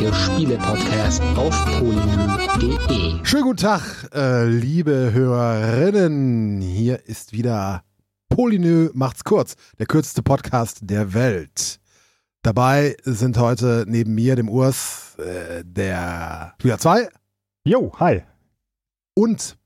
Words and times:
monatliche 0.00 0.14
Spiele-Podcast 0.14 1.22
auf 1.36 1.64
polynö.de. 1.78 3.24
Schönen 3.24 3.42
guten 3.44 3.56
Tag, 3.58 4.08
äh, 4.14 4.46
liebe 4.46 5.12
Hörerinnen. 5.12 6.60
Hier 6.62 7.06
ist 7.06 7.32
wieder 7.32 7.84
Polynö 8.30 8.88
macht's 8.94 9.24
kurz, 9.24 9.56
der 9.78 9.86
kürzeste 9.86 10.22
Podcast 10.22 10.78
der 10.82 11.12
Welt. 11.12 11.80
Dabei 12.42 12.96
sind 13.02 13.36
heute 13.36 13.84
neben 13.86 14.14
mir, 14.14 14.36
dem 14.36 14.48
Urs, 14.48 15.16
äh, 15.18 15.62
der 15.64 16.54
Spieler 16.58 16.78
2 16.78 17.08
Jo, 17.64 17.92
hi. 18.00 18.22
und 19.14 19.58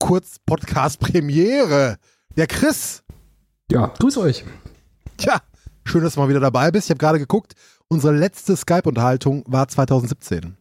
kurz 0.00 0.38
Podcast 0.44 0.98
Premiere, 0.98 1.98
der 2.36 2.48
Chris. 2.48 3.04
Ja, 3.70 3.92
grüß 3.98 4.18
euch. 4.18 4.44
Tja, 5.18 5.40
schön, 5.84 6.02
dass 6.02 6.14
du 6.14 6.20
mal 6.20 6.28
wieder 6.28 6.40
dabei 6.40 6.72
bist. 6.72 6.86
Ich 6.86 6.90
habe 6.90 6.98
gerade 6.98 7.20
geguckt, 7.20 7.54
unsere 7.92 8.16
letzte 8.16 8.56
Skype-Unterhaltung 8.56 9.44
war 9.46 9.68
2017. 9.68 10.56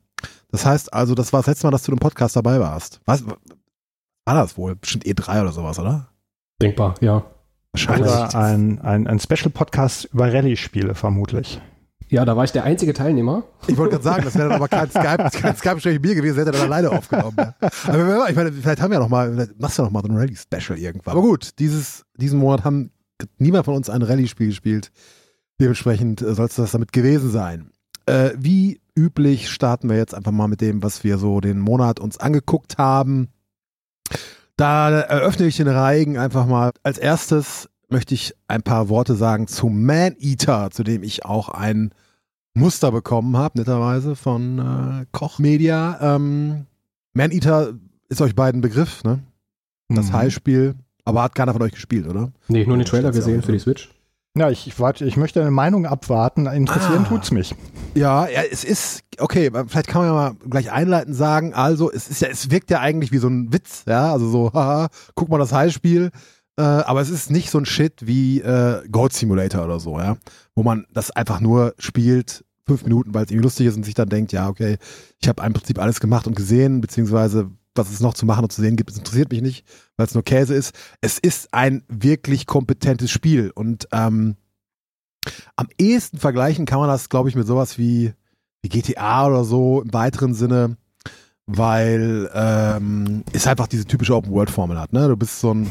Das 0.52 0.66
heißt 0.66 0.94
also, 0.94 1.16
das 1.16 1.32
war 1.32 1.40
das 1.40 1.48
letzte 1.48 1.66
Mal, 1.66 1.72
dass 1.72 1.84
du 1.84 1.94
im 1.94 1.98
Podcast 1.98 2.36
dabei 2.36 2.60
warst. 2.60 3.00
Was 3.06 3.24
war 3.26 4.36
das 4.36 4.58
wohl? 4.58 4.76
Bestimmt 4.76 5.06
E3 5.06 5.42
oder 5.42 5.54
sowas, 5.54 5.80
oder? 5.80 6.10
Denkbar, 6.62 6.96
ja. 7.00 7.24
Wahrscheinlich. 7.72 8.12
Oder 8.12 8.36
ein, 8.36 8.82
ein, 8.82 9.08
ein 9.08 9.20
Special-Podcast 9.20 10.10
über 10.14 10.32
Rallye-Spiele 10.32 10.94
vermutlich. 10.94 11.62
Ja, 12.10 12.26
da 12.26 12.36
war 12.36 12.44
ich 12.44 12.52
der 12.52 12.66
einzige 12.66 12.94
Teilnehmer. 12.94 13.46
Ich 13.68 13.78
wollte 13.78 13.92
gerade 13.92 14.04
sagen, 14.04 14.26
das 14.26 14.36
wäre 14.36 14.50
dann 14.50 14.58
aber 14.58 14.68
kein 14.68 14.90
Skype, 14.90 15.30
kein 15.32 15.56
Skype 15.56 16.00
Bier 16.02 16.16
gewesen, 16.16 16.38
hätte 16.40 16.50
er 16.50 16.60
dann 16.60 16.64
alleine 16.64 16.92
aufgenommen. 16.92 17.38
Ja. 17.38 17.56
Aber 17.88 18.30
ich 18.30 18.36
meine, 18.36 18.52
vielleicht 18.52 18.82
haben 18.82 18.92
wir 18.92 18.96
ja 18.96 19.00
noch 19.00 19.10
mal, 19.10 19.48
machst 19.58 19.78
du 19.78 19.84
ja 19.84 19.86
noch 19.86 19.94
mal 19.94 20.02
so 20.02 20.10
ein 20.10 20.18
Rallye-Special 20.18 20.78
irgendwann. 20.78 21.14
Aber 21.14 21.22
gut, 21.22 21.52
dieses, 21.60 22.04
diesen 22.18 22.40
Monat 22.40 22.66
haben 22.66 22.92
niemand 23.38 23.64
von 23.64 23.76
uns 23.76 23.90
ein 23.90 24.02
Rallye-Spiel 24.02 24.48
gespielt. 24.48 24.92
Dementsprechend 25.62 26.22
äh, 26.22 26.34
soll 26.34 26.48
es 26.48 26.56
das 26.56 26.72
damit 26.72 26.92
gewesen 26.92 27.32
sein. 27.32 27.70
Äh, 28.08 28.32
wie 28.38 28.82
üblich 28.98 29.50
starten 29.50 29.90
wir 29.90 29.96
jetzt 29.96 30.16
einfach 30.16 30.32
mal 30.32 30.48
mit 30.48 30.60
dem, 30.60 30.84
was 30.84 31.04
wir 31.04 31.18
so 31.18 31.40
den 31.40 31.60
Monat 31.60 32.00
uns 32.00 32.18
angeguckt 32.18 32.78
haben. 32.78 33.30
Da 34.58 34.90
eröffne 34.90 35.46
ich 35.46 35.58
den 35.58 35.68
Reigen 35.68 36.18
einfach 36.18 36.46
mal. 36.46 36.72
Als 36.84 36.98
erstes 36.98 37.70
möchte 37.90 38.14
ich 38.14 38.34
ein 38.48 38.64
paar 38.64 38.90
Worte 38.90 39.16
sagen 39.16 39.48
zu 39.48 39.68
Man 39.68 40.16
Eater, 40.20 40.72
zu 40.72 40.84
dem 40.84 41.04
ich 41.04 41.26
auch 41.26 41.50
ein 41.50 41.94
Muster 42.54 42.92
bekommen 42.92 43.38
habe, 43.38 43.60
netterweise 43.60 44.16
von 44.16 44.60
äh, 44.60 45.06
Koch 45.12 45.40
Media. 45.40 46.16
Ähm, 46.16 46.66
Man 47.14 47.32
Eater 47.32 47.74
ist 48.10 48.22
euch 48.22 48.36
beiden 48.36 48.62
Begriff, 48.62 49.04
ne? 49.04 49.20
Das 49.90 50.10
Mhm. 50.10 50.14
High-Spiel. 50.14 50.76
Aber 51.06 51.24
hat 51.24 51.36
keiner 51.36 51.54
von 51.54 51.62
euch 51.62 51.72
gespielt, 51.72 52.08
oder? 52.08 52.32
Nee, 52.48 52.66
nur 52.66 52.78
den 52.78 52.86
Trailer 52.86 53.12
Steht's 53.12 53.26
ja 53.26 53.32
gesehen 53.34 53.44
für 53.44 53.52
die 53.52 53.60
Switch. 53.60 53.90
Ja, 54.38 54.50
ich, 54.50 54.66
ich 54.66 54.80
warte, 54.80 55.04
ich 55.06 55.18
möchte 55.18 55.42
eine 55.42 55.52
Meinung 55.52 55.86
abwarten. 55.86 56.46
Interessieren 56.46 57.04
Ah. 57.06 57.10
tut's 57.10 57.32
mich. 57.32 57.54
Ja, 57.96 58.30
ja, 58.30 58.42
es 58.50 58.64
ist, 58.64 59.02
okay, 59.20 59.52
vielleicht 59.68 59.88
kann 59.88 60.02
man 60.06 60.10
ja 60.10 60.14
mal 60.14 60.36
gleich 60.50 60.72
einleitend 60.72 61.18
sagen, 61.18 61.54
also 61.54 61.92
es 61.92 62.08
ist 62.08 62.22
ja, 62.22 62.30
es 62.30 62.50
wirkt 62.50 62.72
ja 62.72 62.80
eigentlich 62.80 63.12
wie 63.12 63.18
so 63.18 63.28
ein 63.28 63.52
Witz, 63.52 63.84
ja, 63.88 64.14
also 64.14 64.30
so, 64.30 64.52
haha, 64.54 64.88
guck 65.16 65.28
mal 65.28 65.38
das 65.38 65.52
High-Spiel, 65.52 66.12
äh, 66.58 66.62
aber 66.62 67.02
es 67.02 67.10
ist 67.10 67.30
nicht 67.30 67.50
so 67.52 67.58
ein 67.58 67.66
Shit 67.66 68.08
wie 68.08 68.40
äh, 68.40 68.88
Goat 68.90 69.12
Simulator 69.12 69.66
oder 69.66 69.82
so, 69.82 70.00
ja, 70.00 70.16
wo 70.56 70.64
man 70.64 70.86
das 70.94 71.12
einfach 71.12 71.42
nur 71.42 71.74
spielt, 71.78 72.46
fünf 72.66 72.84
Minuten, 72.84 73.14
weil 73.14 73.26
es 73.26 73.32
irgendwie 73.32 73.44
lustig 73.44 73.68
ist 73.68 73.76
und 73.76 73.84
sich 73.84 73.96
dann 73.96 74.08
denkt, 74.08 74.32
ja, 74.32 74.48
okay, 74.48 74.78
ich 75.20 75.28
habe 75.28 75.46
im 75.46 75.52
Prinzip 75.52 75.78
alles 75.78 76.00
gemacht 76.00 76.26
und 76.28 76.38
gesehen, 76.38 76.80
beziehungsweise 76.80 77.52
was 77.76 77.90
es 77.90 78.00
noch 78.00 78.14
zu 78.14 78.26
machen 78.26 78.44
und 78.44 78.52
zu 78.52 78.62
sehen 78.62 78.76
gibt, 78.76 78.90
das 78.90 78.98
interessiert 78.98 79.32
mich 79.32 79.42
nicht, 79.42 79.66
weil 79.98 80.06
es 80.06 80.14
nur 80.14 80.24
Käse 80.24 80.54
ist. 80.54 80.76
Es 81.02 81.18
ist 81.20 81.54
ein 81.54 81.84
wirklich 81.88 82.46
kompetentes 82.46 83.12
Spiel 83.12 83.52
und 83.54 83.88
ähm, 83.92 84.36
am 85.56 85.68
ehesten 85.78 86.18
vergleichen 86.18 86.66
kann 86.66 86.80
man 86.80 86.90
das, 86.90 87.10
glaube 87.10 87.30
ich, 87.30 87.36
mit 87.36 87.48
sowas 87.48 87.78
wie, 87.78 88.14
wie 88.62 88.70
GTA 88.70 89.28
oder 89.28 89.44
so 89.44 89.82
im 89.82 89.94
weiteren 89.94 90.34
Sinne, 90.34 90.78
weil 91.46 92.30
ähm, 92.34 93.24
es 93.32 93.48
einfach 93.48 93.68
diese 93.68 93.86
typische 93.86 94.16
Open-World-Formel 94.16 94.80
hat. 94.80 94.94
Ne? 94.94 95.08
Du 95.08 95.18
bist 95.18 95.40
so 95.40 95.54
ein, 95.54 95.70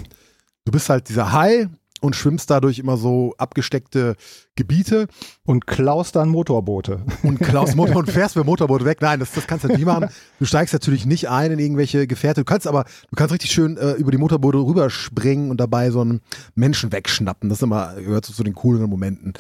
du 0.65 0.72
bist 0.72 0.88
halt 0.88 1.09
dieser 1.09 1.32
Hai 1.32 1.69
und 2.00 2.16
schwimmst 2.16 2.50
dadurch 2.50 2.78
immer 2.78 2.97
so 2.97 3.34
abgesteckte 3.38 4.16
Gebiete 4.56 5.06
Und 5.47 5.66
klaust 5.66 6.16
dann 6.16 6.28
Motorboote. 6.28 7.05
und 7.22 7.38
klaust 7.41 7.77
Motor 7.77 7.97
und 7.97 8.11
fährst 8.11 8.37
mit 8.37 8.44
Motorboot 8.44 8.84
weg. 8.84 8.99
Nein, 9.00 9.21
das, 9.21 9.33
das 9.33 9.47
kannst 9.47 9.65
du 9.65 9.69
nicht 9.69 9.84
machen. 9.84 10.09
Du 10.38 10.44
steigst 10.44 10.75
natürlich 10.75 11.06
nicht 11.06 11.28
ein 11.28 11.53
in 11.53 11.59
irgendwelche 11.59 12.06
Gefährte. 12.06 12.43
Du 12.43 12.44
kannst 12.44 12.66
aber, 12.66 12.84
du 12.84 13.16
kannst 13.16 13.33
richtig 13.33 13.53
schön 13.53 13.77
äh, 13.77 13.93
über 13.93 14.11
die 14.11 14.19
Motorboote 14.19 14.59
rüberspringen 14.59 15.50
und 15.50 15.59
dabei 15.61 15.91
so 15.91 16.00
einen 16.00 16.21
Menschen 16.55 16.93
wegschnappen. 16.93 17.49
Das 17.49 17.59
ist 17.59 17.62
immer, 17.62 17.94
gehört 17.94 18.27
so 18.27 18.32
zu 18.32 18.43
den 18.44 18.55
coolen 18.55 18.82
Momenten. 18.88 19.32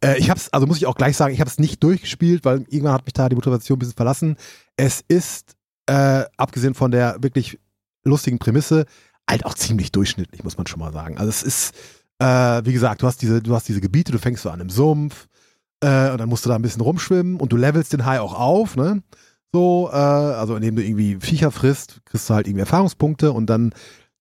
Äh, 0.00 0.18
ich 0.18 0.30
hab's, 0.30 0.48
also 0.50 0.66
muss 0.66 0.78
ich 0.78 0.86
auch 0.86 0.96
gleich 0.96 1.16
sagen, 1.16 1.34
ich 1.34 1.40
habe 1.40 1.50
es 1.50 1.58
nicht 1.58 1.82
durchgespielt, 1.82 2.44
weil 2.44 2.64
irgendwann 2.68 2.94
hat 2.94 3.06
mich 3.06 3.12
da 3.12 3.28
die 3.28 3.36
Motivation 3.36 3.76
ein 3.76 3.80
bisschen 3.80 3.94
verlassen. 3.94 4.36
Es 4.76 5.04
ist, 5.06 5.54
äh, 5.86 6.24
abgesehen 6.36 6.74
von 6.74 6.90
der 6.90 7.16
wirklich 7.20 7.58
lustigen 8.04 8.38
Prämisse, 8.38 8.86
halt 9.28 9.46
auch 9.46 9.54
ziemlich 9.54 9.92
durchschnittlich, 9.92 10.44
muss 10.44 10.56
man 10.58 10.66
schon 10.66 10.80
mal 10.80 10.92
sagen. 10.92 11.16
Also 11.18 11.30
es 11.30 11.42
ist, 11.42 11.74
äh, 12.18 12.62
wie 12.64 12.72
gesagt, 12.72 13.02
du 13.02 13.06
hast 13.06 13.22
diese, 13.22 13.42
du 13.42 13.54
hast 13.54 13.68
diese 13.68 13.80
Gebiete, 13.80 14.12
du 14.12 14.18
fängst 14.18 14.42
so 14.42 14.50
an 14.50 14.60
im 14.60 14.70
Sumpf, 14.70 15.26
äh, 15.80 16.10
und 16.10 16.18
dann 16.18 16.28
musst 16.28 16.44
du 16.44 16.48
da 16.48 16.56
ein 16.56 16.62
bisschen 16.62 16.80
rumschwimmen 16.80 17.38
und 17.38 17.52
du 17.52 17.56
levelst 17.56 17.92
den 17.92 18.06
Hai 18.06 18.20
auch 18.20 18.34
auf, 18.34 18.76
ne? 18.76 19.02
So, 19.52 19.90
äh, 19.92 19.96
also 19.96 20.56
indem 20.56 20.76
du 20.76 20.82
irgendwie 20.82 21.18
Viecher 21.20 21.50
frisst, 21.50 22.00
kriegst 22.06 22.28
du 22.28 22.34
halt 22.34 22.46
irgendwie 22.46 22.62
Erfahrungspunkte 22.62 23.32
und 23.32 23.46
dann, 23.46 23.70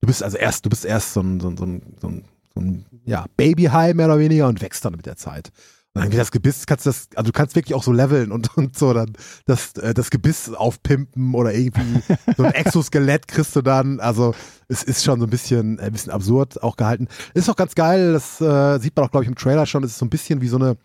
du 0.02 0.08
bist 0.08 0.22
also 0.22 0.38
erst, 0.38 0.66
du 0.66 0.70
bist 0.70 0.86
erst 0.86 1.14
so 1.14 1.22
ein, 1.22 1.40
so 1.40 1.50
ein, 1.50 1.58
so 1.58 1.66
ein, 1.66 1.96
so 2.02 2.08
ein, 2.08 2.26
so 2.54 2.62
ein 2.62 2.86
ja, 3.06 3.26
Baby-Hai 3.38 3.94
mehr 3.94 4.08
oder 4.08 4.20
weniger 4.20 4.48
und 4.48 4.62
wächst 4.62 4.84
dann 4.86 4.94
mit 4.94 5.06
der 5.06 5.16
Zeit. 5.16 5.52
Und 5.96 6.02
dann 6.02 6.10
geht 6.10 6.20
das 6.20 6.32
Gebiss, 6.32 6.66
kannst 6.66 6.88
du 6.88 6.90
das, 6.90 7.08
also 7.16 7.32
du 7.32 7.38
kannst 7.38 7.56
wirklich 7.56 7.76
auch 7.76 7.84
so 7.84 7.92
leveln 7.92 8.32
und, 8.32 8.58
und 8.58 8.76
so 8.76 8.94
dann 8.94 9.14
das, 9.46 9.74
äh, 9.74 9.94
das 9.94 10.10
Gebiss 10.10 10.52
aufpimpen 10.52 11.36
oder 11.36 11.54
irgendwie 11.54 12.02
so 12.36 12.44
ein 12.44 12.54
Exoskelett 12.54 13.28
kriegst 13.28 13.56
du 13.56 13.62
dann. 13.62 14.00
Also 14.00 14.34
es 14.68 14.82
ist 14.82 15.04
schon 15.04 15.20
so 15.20 15.28
ein 15.28 15.30
bisschen, 15.30 15.78
äh, 15.78 15.84
ein 15.84 15.92
bisschen 15.92 16.12
absurd 16.12 16.64
auch 16.64 16.78
gehalten. 16.78 17.08
Ist 17.36 17.48
auch 17.48 17.56
ganz 17.56 17.76
geil, 17.76 18.14
das 18.14 18.42
äh, 18.42 18.80
sieht 18.80 18.96
man 18.96 19.06
auch, 19.06 19.12
glaube 19.12 19.26
ich, 19.26 19.30
im 19.30 19.36
Trailer 19.36 19.68
schon. 19.68 19.84
Es 19.84 19.92
ist 19.92 20.00
so 20.00 20.06
ein 20.06 20.10
bisschen 20.10 20.42
wie 20.42 20.48
so 20.48 20.58
eine, 20.58 20.78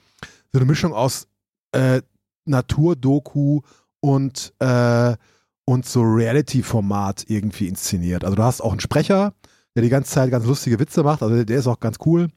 so 0.53 0.59
eine 0.59 0.67
Mischung 0.67 0.93
aus 0.93 1.27
äh, 1.73 2.03
Naturdoku 2.45 3.63
und, 4.01 4.53
äh, 4.59 5.17
und 5.65 5.87
so 5.87 6.03
Reality-Format 6.03 7.25
irgendwie 7.29 7.69
inszeniert. 7.69 8.25
Also 8.25 8.37
du 8.37 8.43
hast 8.43 8.61
auch 8.61 8.73
einen 8.73 8.81
Sprecher, 8.81 9.33
der 9.75 9.83
die 9.83 9.89
ganze 9.89 10.11
Zeit 10.11 10.31
ganz 10.31 10.45
lustige 10.45 10.79
Witze 10.79 11.03
macht, 11.03 11.23
also 11.23 11.45
der 11.45 11.59
ist 11.59 11.67
auch 11.67 11.81
ganz 11.81 11.97
cool. 12.05 12.29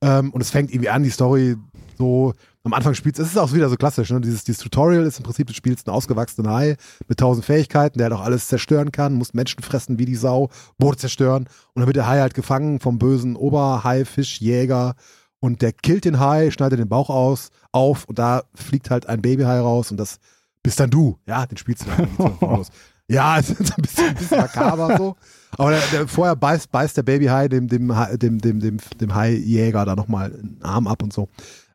Ähm, 0.00 0.32
und 0.32 0.40
es 0.40 0.50
fängt 0.50 0.70
irgendwie 0.70 0.90
an, 0.90 1.02
die 1.02 1.10
Story 1.10 1.56
so, 1.98 2.32
am 2.62 2.72
Anfang 2.72 2.94
spielst 2.94 3.20
es 3.20 3.28
ist 3.28 3.38
auch 3.38 3.52
wieder 3.52 3.68
so 3.68 3.76
klassisch, 3.76 4.10
ne? 4.10 4.20
dieses, 4.20 4.44
dieses 4.44 4.62
Tutorial 4.62 5.04
ist 5.04 5.18
im 5.18 5.24
Prinzip, 5.24 5.46
du 5.46 5.54
spielst 5.54 5.86
einen 5.86 5.94
ausgewachsenen 5.94 6.50
Hai 6.50 6.76
mit 7.08 7.18
tausend 7.18 7.44
Fähigkeiten, 7.44 7.98
der 7.98 8.10
halt 8.10 8.20
auch 8.20 8.24
alles 8.24 8.48
zerstören 8.48 8.92
kann, 8.92 9.14
muss 9.14 9.34
Menschen 9.34 9.62
fressen 9.62 9.98
wie 9.98 10.06
die 10.06 10.16
Sau, 10.16 10.50
Boote 10.78 10.98
zerstören 10.98 11.44
und 11.74 11.80
dann 11.80 11.86
wird 11.86 11.96
der 11.96 12.06
Hai 12.06 12.20
halt 12.20 12.34
gefangen 12.34 12.80
vom 12.80 12.98
bösen 12.98 13.36
Oberhai-Fischjäger 13.36 14.94
und 15.40 15.62
der 15.62 15.72
killt 15.72 16.04
den 16.04 16.20
Hai, 16.20 16.50
schneidet 16.50 16.78
den 16.78 16.88
Bauch 16.88 17.10
aus, 17.10 17.50
auf 17.72 18.04
und 18.06 18.18
da 18.18 18.44
fliegt 18.54 18.90
halt 18.90 19.06
ein 19.06 19.22
Babyhai 19.22 19.60
raus 19.60 19.90
und 19.90 19.98
das 19.98 20.18
bist 20.62 20.80
dann 20.80 20.90
du, 20.90 21.18
ja, 21.26 21.46
den 21.46 21.58
spielst 21.58 21.84
du 21.86 21.90
dann. 21.90 22.38
aus. 22.40 22.70
Ja, 23.08 23.38
es 23.38 23.50
ist 23.50 23.76
ein 23.76 23.82
bisschen, 23.82 24.08
ein 24.08 24.14
bisschen 24.14 24.38
makaber 24.38 24.96
so. 24.96 25.16
Aber 25.56 25.70
der, 25.70 25.80
der, 25.92 26.08
vorher 26.08 26.34
beißt, 26.34 26.70
beißt 26.70 26.96
der 26.96 27.02
Babyhai 27.02 27.48
dem, 27.48 27.68
dem, 27.68 27.92
dem, 28.14 28.38
dem, 28.40 28.60
dem, 28.60 28.78
dem 29.00 29.14
Haijäger 29.14 29.84
da 29.84 29.94
nochmal 29.94 30.32
einen 30.32 30.58
Arm 30.62 30.86
ab 30.86 31.02
und 31.02 31.12
so. 31.12 31.28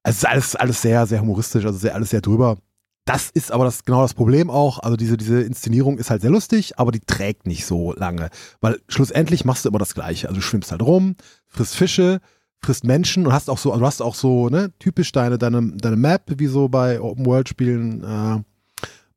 Es 0.03 0.17
ist 0.17 0.25
alles, 0.25 0.55
alles 0.55 0.81
sehr, 0.81 1.05
sehr 1.05 1.21
humoristisch, 1.21 1.65
also 1.65 1.77
sehr, 1.77 1.95
alles 1.95 2.09
sehr 2.09 2.21
drüber. 2.21 2.57
Das 3.05 3.31
ist 3.31 3.51
aber 3.51 3.65
das, 3.65 3.85
genau 3.85 4.03
das 4.03 4.13
Problem 4.13 4.49
auch. 4.51 4.79
Also 4.79 4.95
diese, 4.95 5.17
diese 5.17 5.41
Inszenierung 5.41 5.97
ist 5.97 6.11
halt 6.11 6.21
sehr 6.21 6.29
lustig, 6.29 6.77
aber 6.77 6.91
die 6.91 6.99
trägt 6.99 7.47
nicht 7.47 7.65
so 7.65 7.93
lange. 7.93 8.29
Weil 8.61 8.79
schlussendlich 8.87 9.45
machst 9.45 9.65
du 9.65 9.69
immer 9.69 9.79
das 9.79 9.95
Gleiche. 9.95 10.27
Also 10.27 10.39
du 10.39 10.45
schwimmst 10.45 10.71
halt 10.71 10.83
rum, 10.83 11.15
frisst 11.47 11.75
Fische, 11.75 12.21
frisst 12.61 12.83
Menschen 12.83 13.25
und 13.25 13.33
hast 13.33 13.49
auch 13.49 13.57
so, 13.57 13.71
also 13.71 13.79
du 13.79 13.87
hast 13.87 14.01
auch 14.01 14.13
so, 14.13 14.49
ne, 14.49 14.71
typisch 14.77 15.11
deine, 15.11 15.39
deine, 15.39 15.71
deine 15.75 15.95
Map, 15.95 16.23
wie 16.37 16.45
so 16.45 16.69
bei 16.69 17.01
Open-World-Spielen 17.01 18.03
äh, 18.03 18.43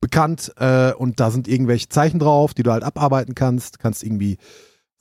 bekannt. 0.00 0.52
Äh, 0.56 0.92
und 0.94 1.20
da 1.20 1.30
sind 1.30 1.46
irgendwelche 1.46 1.90
Zeichen 1.90 2.18
drauf, 2.18 2.54
die 2.54 2.62
du 2.62 2.72
halt 2.72 2.84
abarbeiten 2.84 3.34
kannst. 3.34 3.78
Kannst 3.78 4.04
irgendwie, 4.04 4.38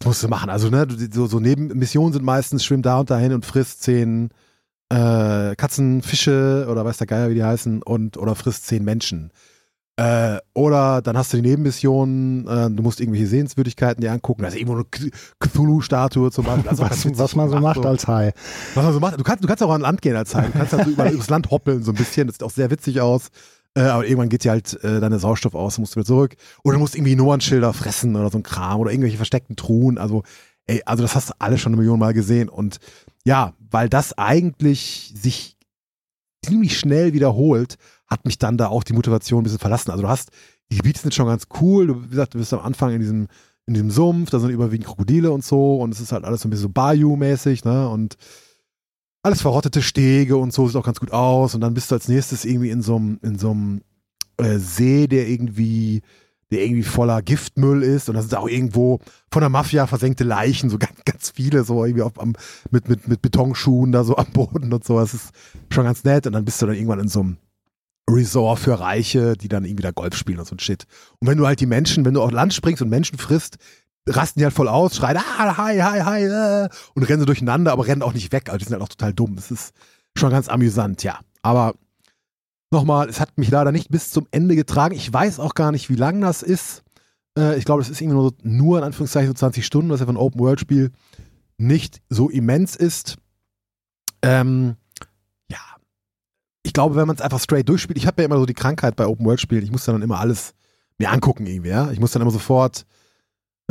musst 0.03 0.21
du 0.21 0.27
machen. 0.27 0.49
Also, 0.49 0.69
ne, 0.69 0.85
so, 1.13 1.27
so 1.27 1.39
Nebenmissionen 1.39 2.11
sind 2.11 2.25
meistens, 2.25 2.65
schwimm 2.65 2.81
da 2.81 2.99
und 2.99 3.09
dahin 3.09 3.31
und 3.31 3.45
frisst 3.45 3.83
zehn 3.83 4.31
äh, 4.91 5.55
Katzen, 5.55 6.01
Fische 6.01 6.67
oder 6.69 6.83
weiß 6.83 6.97
der 6.97 7.07
Geier, 7.07 7.29
wie 7.29 7.35
die 7.35 7.43
heißen, 7.43 7.81
und 7.81 8.17
oder 8.17 8.35
frisst 8.35 8.67
zehn 8.67 8.83
Menschen. 8.83 9.31
Äh, 9.97 10.39
oder 10.53 11.01
dann 11.01 11.17
hast 11.17 11.31
du 11.31 11.37
die 11.37 11.47
Nebenmissionen, 11.47 12.47
äh, 12.47 12.69
du 12.69 12.81
musst 12.81 12.99
irgendwelche 12.99 13.27
Sehenswürdigkeiten 13.27 14.01
dir 14.01 14.11
angucken. 14.11 14.41
Da 14.41 14.47
ist 14.47 14.55
irgendwo 14.55 14.75
eine 14.75 15.11
Cthulhu-Statue 15.39 16.31
zum 16.31 16.45
Beispiel. 16.45 16.69
Also 16.69 16.83
Was, 16.83 17.17
was 17.17 17.35
man 17.35 17.49
so 17.49 17.59
macht 17.59 17.85
als 17.85 18.07
Hai. 18.07 18.33
was 18.73 18.83
man 18.83 18.93
so 18.93 18.99
macht. 18.99 19.19
Du 19.19 19.23
kannst, 19.23 19.43
du 19.43 19.47
kannst 19.47 19.61
auch 19.63 19.71
an 19.71 19.81
Land 19.81 20.01
gehen 20.01 20.15
als 20.15 20.33
Hai. 20.33 20.47
Du 20.47 20.51
kannst 20.53 20.73
halt 20.73 20.85
so 20.85 20.91
über, 20.91 21.11
übers 21.11 21.29
Land 21.29 21.51
hoppeln, 21.51 21.83
so 21.83 21.91
ein 21.91 21.95
bisschen. 21.95 22.27
Das 22.27 22.35
sieht 22.35 22.43
auch 22.43 22.51
sehr 22.51 22.71
witzig 22.71 22.99
aus. 23.01 23.27
Äh, 23.75 23.81
aber 23.81 24.05
irgendwann 24.05 24.29
geht 24.29 24.43
dir 24.43 24.51
halt 24.51 24.81
äh, 24.83 24.99
deine 24.99 25.19
Sauerstoff 25.19 25.55
aus, 25.55 25.77
musst 25.77 25.95
du 25.95 25.99
wieder 25.99 26.07
zurück. 26.07 26.35
Oder 26.63 26.75
du 26.75 26.79
musst 26.79 26.95
irgendwie 26.95 27.15
Nummernschilder 27.15 27.71
fressen 27.73 28.15
oder 28.15 28.29
so 28.29 28.39
ein 28.39 28.43
Kram 28.43 28.79
oder 28.79 28.91
irgendwelche 28.91 29.17
versteckten 29.17 29.55
Truhen. 29.55 29.97
Also, 29.97 30.23
ey, 30.67 30.81
also 30.85 31.03
das 31.03 31.15
hast 31.15 31.29
du 31.29 31.33
alle 31.39 31.57
schon 31.57 31.73
eine 31.73 31.77
Million 31.77 31.99
Mal 31.99 32.13
gesehen. 32.13 32.49
Und 32.49 32.79
ja, 33.25 33.53
weil 33.69 33.89
das 33.89 34.17
eigentlich 34.17 35.13
sich 35.15 35.57
ziemlich 36.43 36.77
schnell 36.77 37.13
wiederholt, 37.13 37.77
hat 38.07 38.25
mich 38.25 38.37
dann 38.37 38.57
da 38.57 38.67
auch 38.67 38.83
die 38.83 38.93
Motivation 38.93 39.41
ein 39.41 39.43
bisschen 39.43 39.59
verlassen. 39.59 39.91
Also 39.91 40.03
du 40.03 40.09
hast, 40.09 40.31
die 40.71 40.77
Gebiete 40.77 41.01
sind 41.01 41.13
schon 41.13 41.27
ganz 41.27 41.47
cool. 41.61 41.87
Du, 41.87 42.03
wie 42.03 42.09
gesagt, 42.09 42.33
du 42.33 42.39
bist 42.39 42.53
am 42.53 42.59
Anfang 42.61 42.93
in 42.93 42.99
diesem, 42.99 43.27
in 43.67 43.73
diesem 43.73 43.91
Sumpf, 43.91 44.31
da 44.31 44.39
sind 44.39 44.49
überwiegend 44.49 44.87
Krokodile 44.87 45.31
und 45.31 45.45
so 45.45 45.77
und 45.77 45.93
es 45.93 46.01
ist 46.01 46.11
halt 46.11 46.25
alles 46.25 46.41
so 46.41 46.47
ein 46.47 46.51
bisschen 46.51 46.63
so 46.63 46.69
Bayou-mäßig, 46.69 47.63
ne? 47.63 47.87
Und 47.89 48.17
alles 49.23 49.41
verrottete 49.41 49.81
Stege 49.81 50.35
und 50.37 50.51
so 50.51 50.67
sieht 50.67 50.77
auch 50.77 50.85
ganz 50.85 50.99
gut 50.99 51.11
aus. 51.11 51.53
Und 51.53 51.61
dann 51.61 51.73
bist 51.73 51.91
du 51.91 51.95
als 51.95 52.07
nächstes 52.07 52.43
irgendwie 52.43 52.71
in 52.71 52.81
so 52.81 52.95
einem, 52.95 53.19
in 53.21 53.37
so 53.37 53.51
einem 53.51 53.81
äh, 54.37 54.57
See, 54.57 55.07
der 55.07 55.27
irgendwie, 55.27 56.01
der 56.51 56.63
irgendwie 56.63 56.83
voller 56.83 57.21
Giftmüll 57.21 57.81
ist. 57.81 58.09
Und 58.09 58.15
da 58.15 58.21
sind 58.21 58.35
auch 58.35 58.47
irgendwo 58.47 58.99
von 59.31 59.41
der 59.41 59.49
Mafia 59.49 59.87
versenkte 59.87 60.23
Leichen, 60.23 60.69
so 60.69 60.77
ganz, 60.79 60.99
ganz 61.05 61.31
viele, 61.31 61.63
so 61.63 61.83
irgendwie 61.83 62.03
auf, 62.03 62.19
am, 62.19 62.33
mit, 62.69 62.89
mit, 62.89 63.07
mit 63.07 63.21
Betonschuhen 63.21 63.91
da 63.91 64.03
so 64.03 64.17
am 64.17 64.27
Boden 64.31 64.71
und 64.73 64.83
so. 64.83 64.99
Das 64.99 65.13
ist 65.13 65.31
schon 65.71 65.85
ganz 65.85 66.03
nett. 66.03 66.27
Und 66.27 66.33
dann 66.33 66.45
bist 66.45 66.61
du 66.61 66.65
dann 66.65 66.75
irgendwann 66.75 66.99
in 66.99 67.07
so 67.07 67.21
einem 67.21 67.37
Resort 68.09 68.59
für 68.59 68.79
Reiche, 68.79 69.37
die 69.37 69.47
dann 69.47 69.63
irgendwie 69.63 69.83
da 69.83 69.91
Golf 69.91 70.15
spielen 70.15 70.39
und 70.39 70.47
so 70.47 70.55
ein 70.55 70.59
Shit. 70.59 70.85
Und 71.19 71.27
wenn 71.27 71.37
du 71.37 71.47
halt 71.47 71.59
die 71.59 71.65
Menschen, 71.65 72.03
wenn 72.03 72.13
du 72.13 72.21
auf 72.21 72.31
Land 72.31 72.53
springst 72.53 72.81
und 72.81 72.89
Menschen 72.89 73.17
frisst, 73.17 73.57
rasten 74.07 74.39
die 74.39 74.45
halt 74.45 74.55
voll 74.55 74.67
aus, 74.67 74.95
schreien, 74.95 75.17
ah, 75.17 75.57
hi, 75.57 75.77
hi, 75.77 76.01
hi, 76.01 76.23
äh, 76.23 76.69
und 76.95 77.03
rennen 77.03 77.19
so 77.19 77.25
durcheinander, 77.25 77.71
aber 77.71 77.87
rennen 77.87 78.01
auch 78.01 78.13
nicht 78.13 78.31
weg. 78.31 78.49
Also 78.49 78.57
die 78.57 78.65
sind 78.65 78.73
halt 78.73 78.83
auch 78.83 78.89
total 78.89 79.13
dumm. 79.13 79.35
Das 79.35 79.51
ist 79.51 79.73
schon 80.17 80.31
ganz 80.31 80.49
amüsant, 80.49 81.03
ja. 81.03 81.19
Aber 81.43 81.75
nochmal, 82.71 83.09
es 83.09 83.19
hat 83.19 83.37
mich 83.37 83.51
leider 83.51 83.71
nicht 83.71 83.89
bis 83.89 84.11
zum 84.11 84.27
Ende 84.31 84.55
getragen. 84.55 84.95
Ich 84.95 85.11
weiß 85.11 85.39
auch 85.39 85.53
gar 85.53 85.71
nicht, 85.71 85.89
wie 85.89 85.95
lang 85.95 86.21
das 86.21 86.41
ist. 86.41 86.83
Äh, 87.37 87.57
ich 87.57 87.65
glaube, 87.65 87.81
das 87.81 87.89
ist 87.89 88.01
irgendwie 88.01 88.17
nur, 88.17 88.33
nur 88.43 88.77
in 88.77 88.83
Anführungszeichen 88.83 89.27
so 89.27 89.33
20 89.33 89.65
Stunden, 89.65 89.91
was 89.91 89.99
ja 89.99 90.05
für 90.05 90.13
ein 90.13 90.17
Open-World-Spiel 90.17 90.91
nicht 91.57 92.01
so 92.09 92.29
immens 92.29 92.75
ist. 92.75 93.17
Ähm, 94.21 94.75
ja. 95.49 95.59
Ich 96.63 96.73
glaube, 96.73 96.95
wenn 96.95 97.07
man 97.07 97.15
es 97.15 97.21
einfach 97.21 97.39
straight 97.39 97.69
durchspielt, 97.69 97.97
ich 97.97 98.07
habe 98.07 98.21
ja 98.21 98.25
immer 98.25 98.37
so 98.37 98.45
die 98.45 98.53
Krankheit 98.53 98.95
bei 98.95 99.05
Open-World-Spielen, 99.05 99.63
ich 99.63 99.71
muss 99.71 99.85
dann 99.85 100.01
immer 100.01 100.19
alles 100.19 100.53
mir 100.97 101.11
angucken 101.11 101.45
irgendwie, 101.45 101.69
ja. 101.69 101.91
Ich 101.91 101.99
muss 101.99 102.11
dann 102.11 102.21
immer 102.21 102.31
sofort 102.31 102.85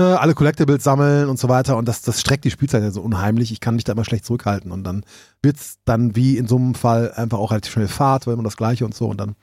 alle 0.02 0.34
Collectibles 0.34 0.84
sammeln 0.84 1.28
und 1.28 1.38
so 1.38 1.48
weiter 1.48 1.76
und 1.76 1.86
das, 1.86 2.02
das 2.02 2.20
streckt 2.20 2.44
die 2.44 2.50
Spielzeit 2.50 2.82
ja 2.82 2.90
so 2.90 3.02
unheimlich. 3.02 3.52
Ich 3.52 3.60
kann 3.60 3.74
mich 3.74 3.84
da 3.84 3.92
immer 3.92 4.04
schlecht 4.04 4.24
zurückhalten 4.24 4.72
und 4.72 4.84
dann 4.84 5.04
wird 5.42 5.56
es 5.56 5.78
dann 5.84 6.16
wie 6.16 6.36
in 6.36 6.46
so 6.46 6.56
einem 6.56 6.74
Fall 6.74 7.12
einfach 7.12 7.38
auch 7.38 7.50
relativ 7.50 7.72
schnell 7.72 7.88
Fahrt, 7.88 8.26
weil 8.26 8.36
man 8.36 8.44
das 8.44 8.56
Gleiche 8.56 8.84
und 8.84 8.94
so 8.94 9.08
und 9.08 9.20
dann, 9.20 9.36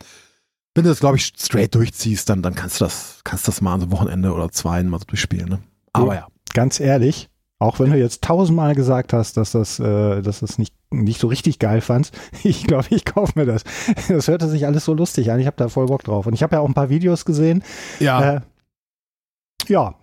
wenn 0.75 0.83
du 0.83 0.89
das, 0.89 0.99
glaube 0.99 1.17
ich, 1.17 1.33
straight 1.37 1.73
durchziehst, 1.75 2.29
dann, 2.29 2.41
dann 2.41 2.55
kannst 2.55 2.79
du 2.79 2.85
das, 2.85 3.21
kannst 3.23 3.47
das 3.47 3.61
mal 3.61 3.73
an 3.73 3.81
so 3.81 3.85
einem 3.85 3.93
Wochenende 3.93 4.33
oder 4.33 4.51
zwei 4.51 4.81
mal 4.83 4.99
so 4.99 5.05
durchspielen, 5.05 5.49
ne? 5.49 5.59
Aber 5.93 6.15
ja. 6.15 6.27
Ganz 6.53 6.79
ehrlich, 6.79 7.29
auch 7.59 7.79
wenn 7.79 7.91
du 7.91 7.97
jetzt 7.97 8.23
tausendmal 8.23 8.75
gesagt 8.75 9.13
hast, 9.13 9.37
dass 9.37 9.51
das, 9.51 9.79
äh, 9.79 10.21
dass 10.21 10.41
das 10.41 10.59
nicht, 10.59 10.73
nicht 10.91 11.19
so 11.19 11.27
richtig 11.27 11.59
geil 11.59 11.81
fandst, 11.81 12.15
ich 12.43 12.65
glaube, 12.65 12.85
ich 12.91 13.05
kaufe 13.05 13.33
mir 13.35 13.45
das. 13.45 13.63
Das 14.07 14.27
hörte 14.27 14.47
sich 14.47 14.65
alles 14.65 14.85
so 14.85 14.93
lustig 14.93 15.31
an. 15.31 15.39
Ich 15.39 15.47
habe 15.47 15.57
da 15.57 15.69
voll 15.69 15.87
Bock 15.87 16.03
drauf. 16.03 16.27
Und 16.27 16.33
ich 16.33 16.43
habe 16.43 16.55
ja 16.55 16.61
auch 16.61 16.67
ein 16.67 16.75
paar 16.75 16.89
Videos 16.89 17.25
gesehen. 17.25 17.63
Ja. 17.99 18.35
Äh, 18.35 18.41
ja, 19.67 19.95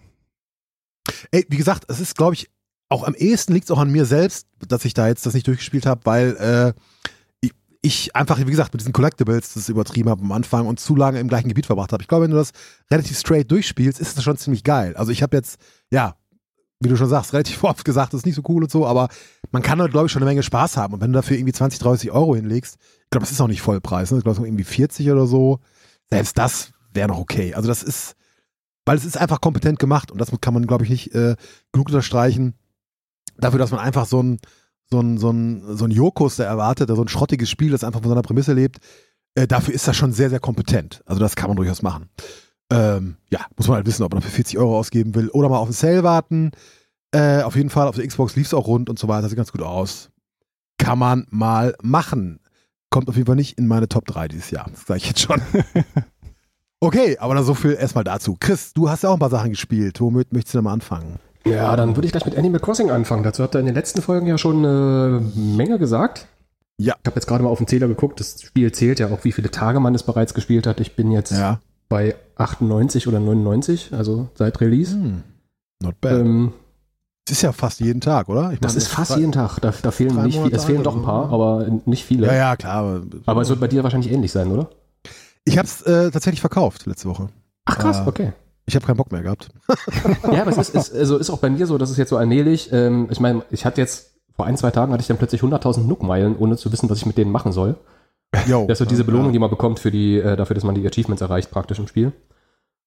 Ey, 1.30 1.46
wie 1.48 1.56
gesagt, 1.56 1.84
es 1.88 2.00
ist, 2.00 2.16
glaube 2.16 2.34
ich, 2.34 2.50
auch 2.88 3.04
am 3.04 3.14
ehesten 3.14 3.52
liegt 3.52 3.64
es 3.64 3.70
auch 3.70 3.78
an 3.78 3.90
mir 3.90 4.04
selbst, 4.04 4.46
dass 4.68 4.84
ich 4.84 4.94
da 4.94 5.08
jetzt 5.08 5.26
das 5.26 5.34
nicht 5.34 5.46
durchgespielt 5.46 5.86
habe, 5.86 6.00
weil 6.04 6.36
äh, 6.36 6.72
ich, 7.84 8.16
einfach, 8.16 8.38
wie 8.38 8.44
gesagt, 8.44 8.72
mit 8.72 8.80
diesen 8.80 8.94
Collectibles 8.94 9.52
das 9.52 9.68
übertrieben 9.68 10.08
habe 10.08 10.22
am 10.22 10.32
Anfang 10.32 10.66
und 10.66 10.80
zu 10.80 10.96
lange 10.96 11.20
im 11.20 11.28
gleichen 11.28 11.48
Gebiet 11.48 11.66
verbracht 11.66 11.92
habe. 11.92 12.02
Ich 12.02 12.08
glaube, 12.08 12.24
wenn 12.24 12.30
du 12.30 12.38
das 12.38 12.52
relativ 12.90 13.18
straight 13.18 13.50
durchspielst, 13.50 14.00
ist 14.00 14.16
das 14.16 14.24
schon 14.24 14.38
ziemlich 14.38 14.64
geil. 14.64 14.96
Also 14.96 15.12
ich 15.12 15.22
habe 15.22 15.36
jetzt, 15.36 15.58
ja, 15.90 16.14
wie 16.80 16.88
du 16.88 16.96
schon 16.96 17.10
sagst, 17.10 17.34
relativ 17.34 17.62
oft 17.64 17.84
gesagt, 17.84 18.14
das 18.14 18.20
ist 18.20 18.26
nicht 18.26 18.36
so 18.36 18.42
cool 18.48 18.62
und 18.62 18.70
so, 18.70 18.86
aber 18.86 19.08
man 19.50 19.60
kann 19.60 19.82
halt, 19.82 19.92
glaube 19.92 20.06
ich, 20.06 20.12
schon 20.12 20.22
eine 20.22 20.30
Menge 20.30 20.42
Spaß 20.42 20.78
haben. 20.78 20.94
Und 20.94 21.02
wenn 21.02 21.12
du 21.12 21.18
dafür 21.18 21.36
irgendwie 21.36 21.52
20, 21.52 21.78
30 21.78 22.10
Euro 22.10 22.34
hinlegst, 22.34 22.78
ich 22.80 23.10
glaube, 23.10 23.24
das 23.24 23.32
ist 23.32 23.40
auch 23.42 23.48
nicht 23.48 23.60
Vollpreis, 23.60 24.10
ne? 24.10 24.18
ich 24.18 24.24
glaube, 24.24 24.46
irgendwie 24.46 24.64
40 24.64 25.10
oder 25.10 25.26
so, 25.26 25.60
selbst 26.08 26.38
das 26.38 26.70
wäre 26.94 27.08
noch 27.08 27.18
okay. 27.18 27.52
Also 27.52 27.68
das 27.68 27.82
ist, 27.82 28.16
weil 28.84 28.96
es 28.96 29.04
ist 29.04 29.16
einfach 29.16 29.40
kompetent 29.40 29.78
gemacht 29.78 30.10
und 30.10 30.20
das 30.20 30.30
kann 30.40 30.54
man, 30.54 30.66
glaube 30.66 30.84
ich, 30.84 30.90
nicht 30.90 31.14
äh, 31.14 31.36
genug 31.72 31.88
unterstreichen. 31.88 32.54
Dafür, 33.36 33.58
dass 33.58 33.70
man 33.70 33.80
einfach 33.80 34.06
so 34.06 34.22
ein, 34.22 34.38
so 34.90 35.00
ein, 35.00 35.18
so 35.18 35.30
ein, 35.30 35.76
so 35.76 35.84
ein 35.84 35.90
Jokus 35.90 36.36
da 36.36 36.44
erwartet, 36.44 36.88
so 36.88 37.02
ein 37.02 37.08
schrottiges 37.08 37.50
Spiel, 37.50 37.70
das 37.70 37.84
einfach 37.84 38.00
von 38.00 38.08
seiner 38.10 38.22
Prämisse 38.22 38.52
lebt, 38.52 38.78
äh, 39.34 39.46
dafür 39.46 39.74
ist 39.74 39.88
das 39.88 39.96
schon 39.96 40.12
sehr, 40.12 40.30
sehr 40.30 40.40
kompetent. 40.40 41.02
Also 41.06 41.20
das 41.20 41.36
kann 41.36 41.48
man 41.48 41.56
durchaus 41.56 41.82
machen. 41.82 42.08
Ähm, 42.70 43.16
ja, 43.30 43.40
muss 43.56 43.68
man 43.68 43.76
halt 43.76 43.86
wissen, 43.86 44.02
ob 44.02 44.12
man 44.12 44.20
dafür 44.20 44.34
40 44.34 44.58
Euro 44.58 44.78
ausgeben 44.78 45.14
will 45.14 45.28
oder 45.30 45.48
mal 45.48 45.58
auf 45.58 45.68
den 45.68 45.74
Sale 45.74 46.02
warten. 46.02 46.52
Äh, 47.12 47.42
auf 47.42 47.56
jeden 47.56 47.70
Fall, 47.70 47.88
auf 47.88 47.96
der 47.96 48.06
Xbox 48.06 48.36
lief 48.36 48.46
es 48.46 48.54
auch 48.54 48.66
rund 48.66 48.88
und 48.90 48.98
so 48.98 49.08
weiter, 49.08 49.28
sieht 49.28 49.36
ganz 49.36 49.52
gut 49.52 49.62
aus. 49.62 50.10
Kann 50.78 50.98
man 50.98 51.26
mal 51.30 51.74
machen. 51.82 52.40
Kommt 52.90 53.08
auf 53.08 53.16
jeden 53.16 53.26
Fall 53.26 53.36
nicht 53.36 53.58
in 53.58 53.66
meine 53.66 53.88
Top 53.88 54.06
3 54.06 54.28
dieses 54.28 54.50
Jahr. 54.50 54.68
Das 54.70 54.86
sage 54.86 54.98
ich 54.98 55.06
jetzt 55.06 55.20
schon. 55.20 55.40
Okay, 56.84 57.16
aber 57.18 57.34
dann 57.34 57.44
so 57.44 57.54
viel 57.54 57.72
erstmal 57.72 58.04
dazu. 58.04 58.36
Chris, 58.38 58.72
du 58.74 58.90
hast 58.90 59.02
ja 59.02 59.08
auch 59.08 59.14
ein 59.14 59.18
paar 59.18 59.30
Sachen 59.30 59.50
gespielt. 59.50 60.00
Womit 60.00 60.32
möchtest 60.32 60.54
du 60.54 60.58
denn 60.58 60.64
mal 60.64 60.72
anfangen? 60.72 61.18
Ja, 61.46 61.74
dann 61.76 61.96
würde 61.96 62.06
ich 62.06 62.12
gleich 62.12 62.26
mit 62.26 62.36
Animal 62.36 62.60
Crossing 62.60 62.90
anfangen. 62.90 63.22
Dazu 63.22 63.42
habt 63.42 63.54
ihr 63.54 63.60
in 63.60 63.66
den 63.66 63.74
letzten 63.74 64.02
Folgen 64.02 64.26
ja 64.26 64.36
schon 64.38 64.58
eine 64.58 65.22
Menge 65.34 65.78
gesagt. 65.78 66.26
Ja. 66.76 66.94
Ich 67.02 67.06
habe 67.06 67.16
jetzt 67.16 67.26
gerade 67.26 67.42
mal 67.42 67.50
auf 67.50 67.58
den 67.58 67.66
Zähler 67.66 67.88
geguckt. 67.88 68.20
Das 68.20 68.42
Spiel 68.42 68.70
zählt 68.72 68.98
ja 68.98 69.08
auch, 69.08 69.24
wie 69.24 69.32
viele 69.32 69.50
Tage 69.50 69.80
man 69.80 69.94
es 69.94 70.02
bereits 70.02 70.34
gespielt 70.34 70.66
hat. 70.66 70.80
Ich 70.80 70.94
bin 70.96 71.10
jetzt 71.10 71.32
Ja. 71.32 71.60
bei 71.88 72.16
98 72.36 73.08
oder 73.08 73.20
99, 73.20 73.92
also 73.92 74.28
seit 74.34 74.60
Release. 74.60 74.92
Hm. 74.94 75.22
Not 75.82 76.00
bad. 76.00 76.20
Ähm, 76.20 76.52
das 77.26 77.38
ist 77.38 77.42
ja 77.42 77.52
fast 77.52 77.80
jeden 77.80 78.02
Tag, 78.02 78.28
oder? 78.28 78.52
Ich 78.52 78.60
das 78.60 78.72
meine, 78.72 78.82
ist 78.84 78.88
fast 78.88 79.16
jeden 79.16 79.32
Tag. 79.32 79.58
Da, 79.60 79.72
da 79.80 79.90
fehlen 79.90 80.14
drei 80.14 80.24
nicht 80.24 80.38
viel, 80.38 80.54
es 80.54 80.64
fehlen 80.64 80.82
doch 80.82 80.96
ein 80.96 81.02
paar, 81.02 81.30
aber 81.32 81.66
nicht 81.86 82.04
viele. 82.04 82.26
Ja, 82.26 82.34
ja, 82.34 82.56
klar. 82.56 82.74
Aber, 82.74 83.02
Aber 83.24 83.40
es 83.40 83.48
wird 83.48 83.60
bei 83.60 83.68
dir 83.68 83.82
wahrscheinlich 83.82 84.12
ähnlich 84.12 84.32
sein, 84.32 84.50
oder? 84.52 84.68
Ich 85.44 85.58
habe 85.58 85.66
es 85.66 85.82
äh, 85.82 86.10
tatsächlich 86.10 86.40
verkauft 86.40 86.86
letzte 86.86 87.08
Woche. 87.08 87.28
Ach 87.64 87.78
krass, 87.78 87.98
Äh, 87.98 88.08
okay. 88.08 88.32
Ich 88.66 88.74
habe 88.74 88.86
keinen 88.86 88.96
Bock 88.96 89.12
mehr 89.12 89.22
gehabt. 89.22 89.48
Ja, 90.32 90.42
aber 90.42 90.50
es 90.50 90.56
ist, 90.58 90.74
ist, 90.74 90.94
also 90.94 91.18
ist 91.18 91.28
auch 91.30 91.38
bei 91.38 91.50
mir 91.50 91.66
so, 91.66 91.76
dass 91.76 91.90
es 91.90 91.98
jetzt 91.98 92.08
so 92.10 92.16
allmählich, 92.16 92.72
ähm, 92.72 93.08
ich 93.10 93.20
meine, 93.20 93.42
ich 93.50 93.64
hatte 93.66 93.80
jetzt, 93.80 94.14
vor 94.36 94.46
ein, 94.46 94.56
zwei 94.56 94.70
Tagen 94.70 94.92
hatte 94.92 95.02
ich 95.02 95.06
dann 95.06 95.18
plötzlich 95.18 95.42
100.000 95.42 95.86
Nook-Meilen, 95.86 96.36
ohne 96.36 96.56
zu 96.56 96.72
wissen, 96.72 96.88
was 96.88 96.98
ich 96.98 97.06
mit 97.06 97.18
denen 97.18 97.30
machen 97.30 97.52
soll. 97.52 97.76
Yo. 98.46 98.66
Das 98.66 98.76
ist 98.76 98.78
so 98.80 98.84
diese 98.88 99.04
Belohnung, 99.04 99.32
die 99.32 99.38
man 99.38 99.50
bekommt 99.50 99.78
für 99.78 99.90
die, 99.90 100.18
äh, 100.18 100.36
dafür, 100.36 100.54
dass 100.54 100.64
man 100.64 100.74
die 100.74 100.86
Achievements 100.86 101.20
erreicht, 101.22 101.50
praktisch 101.50 101.78
im 101.78 101.86
Spiel. 101.86 102.12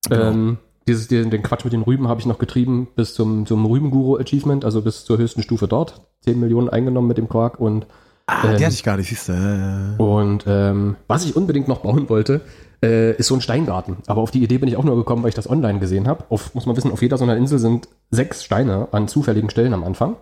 Genau. 0.10 0.24
Ähm, 0.24 0.58
dieses, 0.88 1.08
den, 1.08 1.29
den 1.29 1.43
Quatsch 1.43 1.63
mit 1.63 1.74
den 1.74 1.84
Rüben 1.84 2.08
habe 2.08 2.20
ich 2.20 2.25
noch 2.25 2.39
getrieben 2.39 2.88
bis 2.96 3.13
zum, 3.13 3.46
zum 3.46 3.65
Rübenguru-Achievement, 3.65 4.65
also 4.65 4.82
bis 4.82 5.05
zur 5.05 5.17
höchsten 5.17 5.43
Stufe 5.43 5.67
dort. 5.67 6.01
10 6.22 6.39
Millionen 6.39 6.70
eingenommen 6.70 7.08
mit 7.08 7.17
dem 7.17 7.29
Quark 7.29 7.60
und 7.60 7.86
Ah, 8.27 8.41
die 8.41 8.48
ähm, 8.48 8.65
hatte 8.65 8.74
ich 8.75 8.84
gar 8.84 8.98
nicht, 8.98 9.07
siehst 9.10 9.29
du. 9.29 9.96
Und 9.98 10.43
ähm, 10.48 10.96
was 11.07 11.25
ich 11.25 11.36
unbedingt 11.36 11.67
noch 11.67 11.79
bauen 11.79 12.10
wollte, 12.10 12.41
äh, 12.84 13.13
ist 13.15 13.27
so 13.27 13.36
ein 13.36 13.41
Steingarten. 13.41 13.98
Aber 14.07 14.22
auf 14.22 14.31
die 14.31 14.43
Idee 14.43 14.57
bin 14.57 14.69
ich 14.69 14.77
auch 14.77 14.84
nur 14.84 14.96
gekommen, 14.96 15.24
weil 15.24 15.29
ich 15.29 15.36
das 15.36 15.50
online 15.50 15.79
gesehen 15.79 16.07
habe. 16.07 16.25
Auf, 16.29 16.53
muss 16.53 16.65
man 16.65 16.75
wissen, 16.75 16.91
auf 16.91 17.01
jeder 17.01 17.17
so 17.17 17.24
einer 17.24 17.38
Insel 17.38 17.57
sind 17.57 17.88
sechs 18.12 18.43
Steine 18.43 18.89
an 18.91 19.07
zufälligen 19.07 19.50
Stellen 19.50 19.74
am 19.74 19.84
Anfang. 19.84 20.17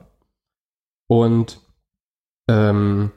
Und 1.07 1.59
ähm, 2.50 3.12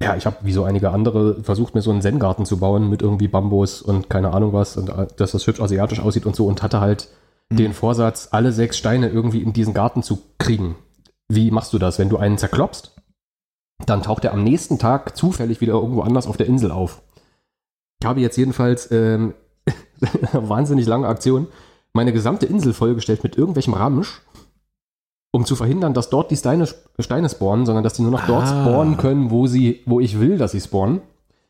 ja, 0.00 0.14
ich 0.14 0.26
habe 0.26 0.36
wie 0.42 0.52
so 0.52 0.64
einige 0.64 0.90
andere 0.90 1.42
versucht, 1.42 1.74
mir 1.74 1.82
so 1.82 1.90
einen 1.90 2.02
Zen-Garten 2.02 2.46
zu 2.46 2.58
bauen 2.58 2.88
mit 2.88 3.02
irgendwie 3.02 3.28
Bambus 3.28 3.82
und 3.82 4.08
keine 4.10 4.32
Ahnung 4.32 4.52
was 4.52 4.76
und 4.76 4.90
äh, 4.90 5.06
dass 5.16 5.32
das 5.32 5.46
hübsch 5.46 5.60
asiatisch 5.60 6.00
aussieht 6.00 6.26
und 6.26 6.36
so 6.36 6.46
und 6.46 6.62
hatte 6.62 6.80
halt 6.80 7.08
Mhm. 7.50 7.56
den 7.56 7.72
Vorsatz, 7.72 8.28
alle 8.30 8.52
sechs 8.52 8.76
Steine 8.76 9.08
irgendwie 9.08 9.42
in 9.42 9.52
diesen 9.52 9.74
Garten 9.74 10.02
zu 10.02 10.22
kriegen. 10.38 10.76
Wie 11.28 11.50
machst 11.50 11.72
du 11.72 11.78
das? 11.78 11.98
Wenn 11.98 12.08
du 12.08 12.16
einen 12.18 12.38
zerklopst, 12.38 12.97
dann 13.86 14.02
taucht 14.02 14.24
er 14.24 14.32
am 14.32 14.42
nächsten 14.44 14.78
Tag 14.78 15.16
zufällig 15.16 15.60
wieder 15.60 15.74
irgendwo 15.74 16.02
anders 16.02 16.26
auf 16.26 16.36
der 16.36 16.46
Insel 16.46 16.70
auf. 16.70 17.02
Ich 18.00 18.06
habe 18.06 18.20
jetzt 18.20 18.36
jedenfalls 18.36 18.90
ähm, 18.90 19.34
wahnsinnig 20.32 20.86
lange 20.86 21.06
Aktion 21.08 21.46
meine 21.94 22.12
gesamte 22.12 22.46
Insel 22.46 22.74
vollgestellt 22.74 23.22
mit 23.24 23.36
irgendwelchem 23.36 23.74
Ramsch, 23.74 24.20
um 25.32 25.44
zu 25.44 25.56
verhindern, 25.56 25.94
dass 25.94 26.10
dort 26.10 26.30
die 26.30 26.36
Steine, 26.36 26.68
Steine 26.98 27.28
spawnen, 27.28 27.66
sondern 27.66 27.82
dass 27.82 27.94
die 27.94 28.02
nur 28.02 28.10
noch 28.10 28.26
dort 28.26 28.44
Ah. 28.44 28.62
spawnen 28.62 28.96
können, 28.98 29.30
wo 29.30 29.46
sie, 29.46 29.80
wo 29.86 29.98
ich 30.00 30.20
will, 30.20 30.38
dass 30.38 30.52
sie 30.52 30.60
spawnen. 30.60 31.00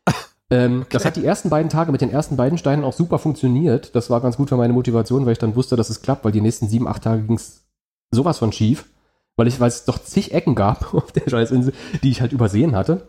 Ähm, 0.51 0.87
Das 0.89 1.05
hat 1.05 1.15
die 1.15 1.23
ersten 1.23 1.51
beiden 1.51 1.69
Tage 1.69 1.91
mit 1.91 2.01
den 2.01 2.09
ersten 2.09 2.35
beiden 2.35 2.57
Steinen 2.57 2.83
auch 2.83 2.93
super 2.93 3.19
funktioniert. 3.19 3.93
Das 3.95 4.09
war 4.09 4.19
ganz 4.19 4.35
gut 4.35 4.49
für 4.49 4.57
meine 4.57 4.73
Motivation, 4.73 5.23
weil 5.27 5.33
ich 5.33 5.37
dann 5.37 5.55
wusste, 5.55 5.75
dass 5.75 5.91
es 5.91 6.01
klappt, 6.01 6.25
weil 6.25 6.31
die 6.31 6.41
nächsten 6.41 6.67
sieben, 6.67 6.87
acht 6.87 7.03
Tage 7.03 7.21
ging 7.21 7.35
es 7.35 7.65
sowas 8.09 8.39
von 8.39 8.51
schief, 8.51 8.85
weil 9.39 9.47
ich, 9.47 9.59
weil 9.59 9.69
es 9.69 9.85
doch 9.85 9.97
zig 10.03 10.33
Ecken 10.33 10.53
gab 10.53 10.93
auf 10.93 11.11
der 11.11 11.27
Scheißinsel, 11.27 11.73
die 12.03 12.11
ich 12.11 12.21
halt 12.21 12.33
übersehen 12.33 12.75
hatte. 12.75 13.07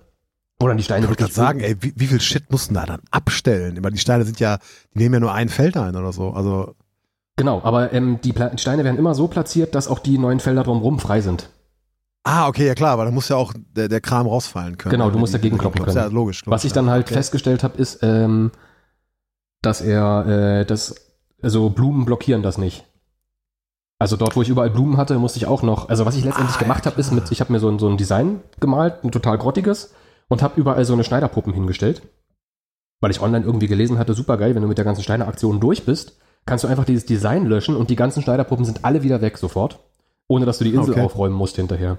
Wo 0.58 0.68
dann 0.68 0.76
die 0.76 0.82
Steine 0.82 1.04
ich 1.04 1.08
wollte 1.08 1.22
gerade 1.22 1.34
sagen, 1.34 1.60
ey, 1.60 1.76
wie, 1.80 1.92
wie 1.96 2.06
viel 2.06 2.20
Shit 2.20 2.50
mussten 2.50 2.75
da 2.75 2.87
dann 2.87 3.00
abstellen? 3.10 3.78
Meine, 3.82 3.94
die 3.94 4.00
Steine 4.00 4.25
sind 4.25 4.40
ja, 4.40 4.58
die 4.94 4.99
nehmen 4.99 5.14
ja 5.14 5.20
nur 5.20 5.32
ein 5.32 5.49
Feld 5.49 5.76
ein 5.76 5.96
oder 5.96 6.12
so. 6.12 6.30
Also, 6.30 6.75
Genau, 7.37 7.62
aber 7.64 7.94
ähm, 7.94 8.20
die 8.22 8.34
Pla 8.34 8.56
Steine 8.58 8.84
werden 8.84 8.99
immer 8.99 9.14
so 9.14 9.26
platziert, 9.26 9.75
dass 9.75 9.88
auch 9.88 9.99
die 9.99 10.18
neuen 10.18 10.40
Felder 10.40 10.62
drumherum 10.62 10.99
frei 10.99 11.22
sind. 11.22 11.49
ah, 12.22 12.49
okay, 12.49 12.66
ja 12.66 12.75
klar, 12.75 12.99
weil 12.99 13.06
da 13.06 13.10
muss 13.10 13.30
ja 13.30 13.37
auch 13.37 13.54
der, 13.56 13.88
der 13.88 14.02
Kram 14.02 14.26
rausfallen 14.26 14.76
können. 14.76 14.90
Genau, 14.90 15.10
du 15.10 15.18
musst 15.18 15.32
dagegen 15.32 15.56
kloppen 15.56 15.82
können. 15.82 15.96
Ja, 15.96 16.06
logisch. 16.06 16.42
Was 16.44 16.64
ich 16.64 16.75
dann 16.75 16.90
halt 16.90 17.06
okay. 17.06 17.14
festgestellt 17.14 17.64
habe, 17.64 17.78
ist, 17.78 18.00
ähm, 18.02 18.50
dass 19.62 19.80
er 19.80 20.26
äh, 20.26 20.66
das, 20.66 20.94
also 21.40 21.70
Blumen 21.70 22.04
blockieren 22.04 22.42
das 22.42 22.58
nicht. 22.58 22.84
Also 24.00 24.16
dort, 24.16 24.35
wo 24.35 24.40
ich 24.42 24.49
überall 24.49 24.71
Blumen 24.71 24.97
hatte, 24.97 25.19
musste 25.19 25.38
ich 25.38 25.47
auch 25.47 25.62
noch, 25.62 25.90
also 25.90 26.07
was 26.07 26.16
ich 26.16 26.25
letztendlich 26.25 26.57
Ah, 26.57 26.61
gemacht 26.61 26.87
habe, 26.87 26.99
ist 26.99 27.12
mit, 27.12 27.30
ich 27.30 27.40
habe 27.40 27.52
mir 27.52 27.61
so 27.61 27.69
ein, 27.69 27.78
so 27.78 27.87
ein 27.87 27.99
Design 27.99 28.40
gemalt, 28.59 29.04
ein 29.04 29.12
total 29.12 29.37
grottiges, 29.37 29.92
und 30.28 30.42
habe 30.42 30.59
überall 30.59 30.85
so 30.87 30.95
eine 30.95 31.04
Schneiderpuppen 31.04 31.52
hingestellt. 31.52 32.00
Weil 33.02 33.11
ich 33.11 33.21
online 33.21 33.45
irgendwie 33.45 33.66
gelesen 33.66 33.99
hatte, 33.99 34.14
super 34.14 34.38
geil, 34.38 34.54
wenn 34.54 34.62
du 34.62 34.69
mit 34.69 34.78
der 34.78 34.87
ganzen 34.87 35.02
Schneideraktion 35.02 35.61
durch 35.61 35.85
bist, 35.85 36.16
kannst 36.47 36.64
du 36.64 36.69
einfach 36.69 36.87
dieses 36.87 37.04
Design 37.04 37.45
löschen 37.45 37.76
und 37.76 37.90
die 37.90 37.97
ganzen 37.97 38.23
Schneiderpuppen 38.23 38.64
sind 38.64 38.87
alle 38.87 39.02
wieder 39.02 39.21
weg 39.21 39.37
sofort, 39.37 39.80
ohne 40.28 40.47
dass 40.47 40.57
du 40.59 40.64
die 40.64 40.75
Insel 40.75 40.92
Okay. 40.95 41.04
aufräumen 41.04 41.37
musst 41.37 41.57
hinterher. 41.57 41.99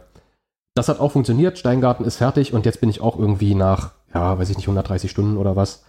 Das 0.74 0.89
hat 0.89 1.00
auch 1.00 1.12
funktioniert, 1.12 1.60
Steingarten 1.60 2.05
ist 2.05 2.17
fertig 2.17 2.51
und 2.53 2.65
jetzt 2.65 2.79
bin 2.81 2.89
ich 2.89 3.01
auch 3.01 3.20
irgendwie 3.20 3.53
nach, 3.53 3.91
ja, 4.12 4.39
weiß 4.39 4.50
ich 4.50 4.58
nicht, 4.58 4.65
130 4.67 5.12
Stunden 5.12 5.38
oder 5.38 5.55
was, 5.55 5.84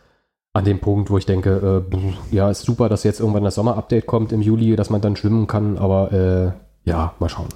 an 0.55 0.65
dem 0.65 0.81
Punkt, 0.81 1.11
wo 1.11 1.17
ich 1.19 1.27
denke, 1.27 1.85
äh, 1.93 2.35
ja, 2.35 2.51
ist 2.51 2.63
super, 2.63 2.89
dass 2.89 3.05
jetzt 3.05 3.21
irgendwann 3.21 3.45
das 3.45 3.55
Sommer-Update 3.55 4.07
kommt 4.07 4.33
im 4.33 4.43
Juli, 4.43 4.77
dass 4.77 4.91
man 4.91 5.01
dann 5.01 5.17
schwimmen 5.17 5.47
kann, 5.47 5.79
aber 5.79 6.13
äh, 6.13 6.89
ja, 6.89 7.15
mal 7.21 7.29
schauen. 7.29 7.49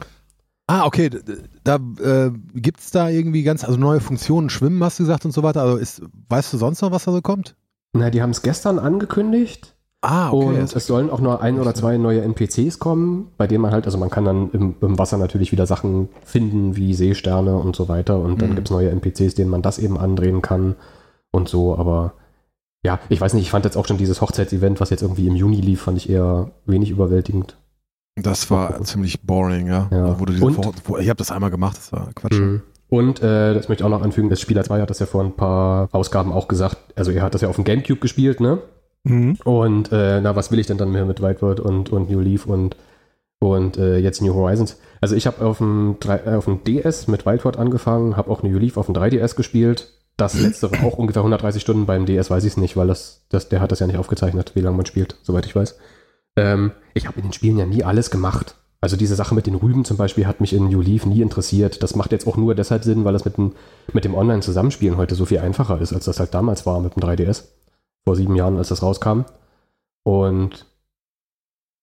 Ah, 0.68 0.84
okay. 0.86 1.10
Da 1.62 1.76
äh, 2.02 2.30
gibt 2.54 2.80
es 2.80 2.90
da 2.90 3.08
irgendwie 3.08 3.42
ganz, 3.42 3.64
also 3.64 3.78
neue 3.78 4.00
Funktionen, 4.00 4.50
Schwimmen 4.50 4.82
hast 4.82 4.98
du 4.98 5.04
gesagt 5.04 5.24
und 5.24 5.30
so 5.32 5.42
weiter. 5.42 5.62
Also 5.62 5.76
ist, 5.76 6.02
weißt 6.28 6.52
du 6.52 6.56
sonst 6.58 6.80
noch, 6.82 6.90
was 6.90 7.04
da 7.04 7.12
so 7.12 7.20
kommt? 7.22 7.54
Na, 7.92 8.10
die 8.10 8.20
haben 8.22 8.30
es 8.30 8.42
gestern 8.42 8.78
angekündigt. 8.78 9.74
Ah, 10.00 10.28
und 10.30 10.54
jetzt- 10.56 10.74
es 10.74 10.86
sollen 10.86 11.10
auch 11.10 11.20
nur 11.20 11.40
ein 11.40 11.58
oder 11.60 11.74
zwei 11.74 11.98
neue 11.98 12.22
NPCs 12.22 12.78
kommen, 12.78 13.28
bei 13.36 13.46
denen 13.46 13.62
man 13.62 13.72
halt, 13.72 13.86
also 13.86 13.96
man 13.98 14.10
kann 14.10 14.24
dann 14.24 14.50
im, 14.52 14.74
im 14.80 14.98
Wasser 14.98 15.18
natürlich 15.18 15.52
wieder 15.52 15.66
Sachen 15.66 16.08
finden, 16.24 16.76
wie 16.76 16.94
Seesterne 16.94 17.56
und 17.56 17.76
so 17.76 17.88
weiter. 17.88 18.18
Und 18.18 18.40
dann 18.42 18.50
Mhm. 18.50 18.54
gibt 18.56 18.68
es 18.68 18.72
neue 18.72 18.90
NPCs, 18.90 19.34
denen 19.34 19.50
man 19.50 19.62
das 19.62 19.78
eben 19.78 19.98
andrehen 19.98 20.42
kann 20.42 20.74
und 21.30 21.48
so. 21.48 21.76
Aber 21.76 22.14
ja, 22.86 23.00
ich 23.08 23.20
weiß 23.20 23.34
nicht, 23.34 23.42
ich 23.42 23.50
fand 23.50 23.64
jetzt 23.64 23.76
auch 23.76 23.86
schon 23.86 23.98
dieses 23.98 24.20
Hochzeitsevent, 24.20 24.80
was 24.80 24.90
jetzt 24.90 25.02
irgendwie 25.02 25.26
im 25.26 25.34
Juni 25.34 25.60
lief, 25.60 25.82
fand 25.82 25.98
ich 25.98 26.08
eher 26.08 26.52
wenig 26.66 26.90
überwältigend. 26.90 27.56
Das 28.14 28.50
war 28.50 28.80
ziemlich 28.84 29.22
boring, 29.22 29.66
ja. 29.66 29.88
Ja. 29.90 30.18
Wo 30.20 30.24
du 30.24 30.32
Und- 30.44 30.58
wo, 30.86 30.96
ich 30.96 31.08
habe 31.08 31.18
das 31.18 31.30
einmal 31.32 31.50
gemacht, 31.50 31.76
das 31.76 31.92
war 31.92 32.08
Quatsch. 32.14 32.38
Mhm. 32.38 32.62
Und 32.88 33.20
äh, 33.20 33.52
das 33.52 33.68
möchte 33.68 33.82
ich 33.82 33.84
auch 33.84 33.90
noch 33.90 34.02
anfügen, 34.02 34.30
das 34.30 34.40
Spieler 34.40 34.62
2 34.62 34.80
hat 34.80 34.90
das 34.90 35.00
ja 35.00 35.06
vor 35.06 35.22
ein 35.24 35.32
paar 35.34 35.88
Ausgaben 35.90 36.32
auch 36.32 36.46
gesagt. 36.46 36.76
Also 36.94 37.10
er 37.10 37.22
hat 37.22 37.34
das 37.34 37.40
ja 37.40 37.48
auf 37.48 37.56
dem 37.56 37.64
Gamecube 37.64 37.98
gespielt, 38.00 38.40
ne? 38.40 38.58
Mhm. 39.02 39.36
Und 39.44 39.90
äh, 39.92 40.20
na, 40.20 40.36
was 40.36 40.50
will 40.52 40.60
ich 40.60 40.66
denn 40.66 40.78
dann 40.78 40.92
mehr 40.92 41.04
mit 41.04 41.20
Whitebird 41.20 41.58
und, 41.60 41.90
und 41.90 42.08
New 42.10 42.20
Leaf 42.20 42.46
und, 42.46 42.76
und 43.40 43.76
äh, 43.76 43.98
jetzt 43.98 44.22
New 44.22 44.32
Horizons? 44.34 44.78
Also 45.00 45.14
ich 45.16 45.26
habe 45.26 45.44
auf 45.44 45.58
dem, 45.58 45.96
äh, 46.06 46.30
auf 46.36 46.44
dem 46.46 46.62
DS 46.64 47.08
mit 47.08 47.26
Whitebird 47.26 47.56
angefangen, 47.58 48.16
habe 48.16 48.30
auch 48.30 48.42
New 48.44 48.56
Leaf 48.56 48.76
auf 48.76 48.86
dem 48.86 48.94
3DS 48.94 49.34
gespielt. 49.36 49.92
Das 50.16 50.34
letztere 50.40 50.82
auch 50.84 50.96
ungefähr 50.96 51.20
130 51.20 51.60
Stunden 51.60 51.84
beim 51.84 52.06
DS 52.06 52.30
weiß 52.30 52.44
ich 52.44 52.52
es 52.52 52.56
nicht, 52.56 52.76
weil 52.76 52.86
das, 52.86 53.26
das, 53.28 53.48
der 53.50 53.60
hat 53.60 53.70
das 53.70 53.80
ja 53.80 53.86
nicht 53.86 53.98
aufgezeichnet, 53.98 54.52
wie 54.54 54.60
lange 54.60 54.76
man 54.76 54.86
spielt, 54.86 55.16
soweit 55.22 55.44
ich 55.44 55.54
weiß. 55.54 55.78
Ähm, 56.36 56.72
ich 56.94 57.06
habe 57.06 57.18
in 57.18 57.26
den 57.26 57.32
Spielen 57.34 57.58
ja 57.58 57.66
nie 57.66 57.84
alles 57.84 58.10
gemacht. 58.10 58.56
Also 58.80 58.96
diese 58.96 59.14
Sache 59.14 59.34
mit 59.34 59.46
den 59.46 59.54
Rüben 59.54 59.84
zum 59.84 59.96
Beispiel 59.96 60.26
hat 60.26 60.40
mich 60.40 60.52
in 60.52 60.68
New 60.68 60.80
Leaf 60.80 61.06
nie 61.06 61.20
interessiert. 61.20 61.82
Das 61.82 61.96
macht 61.96 62.12
jetzt 62.12 62.26
auch 62.26 62.36
nur 62.36 62.54
deshalb 62.54 62.84
Sinn, 62.84 63.04
weil 63.04 63.12
das 63.12 63.24
mit 63.24 63.36
dem, 63.36 63.52
mit 63.92 64.04
dem 64.04 64.14
Online-Zusammenspielen 64.14 64.96
heute 64.96 65.14
so 65.14 65.26
viel 65.26 65.38
einfacher 65.38 65.80
ist, 65.80 65.92
als 65.92 66.04
das 66.04 66.20
halt 66.20 66.32
damals 66.32 66.66
war 66.66 66.80
mit 66.80 66.96
dem 66.96 67.02
3DS. 67.02 67.44
Vor 68.04 68.16
sieben 68.16 68.36
Jahren, 68.36 68.56
als 68.56 68.68
das 68.68 68.82
rauskam. 68.82 69.22
Und 70.04 70.66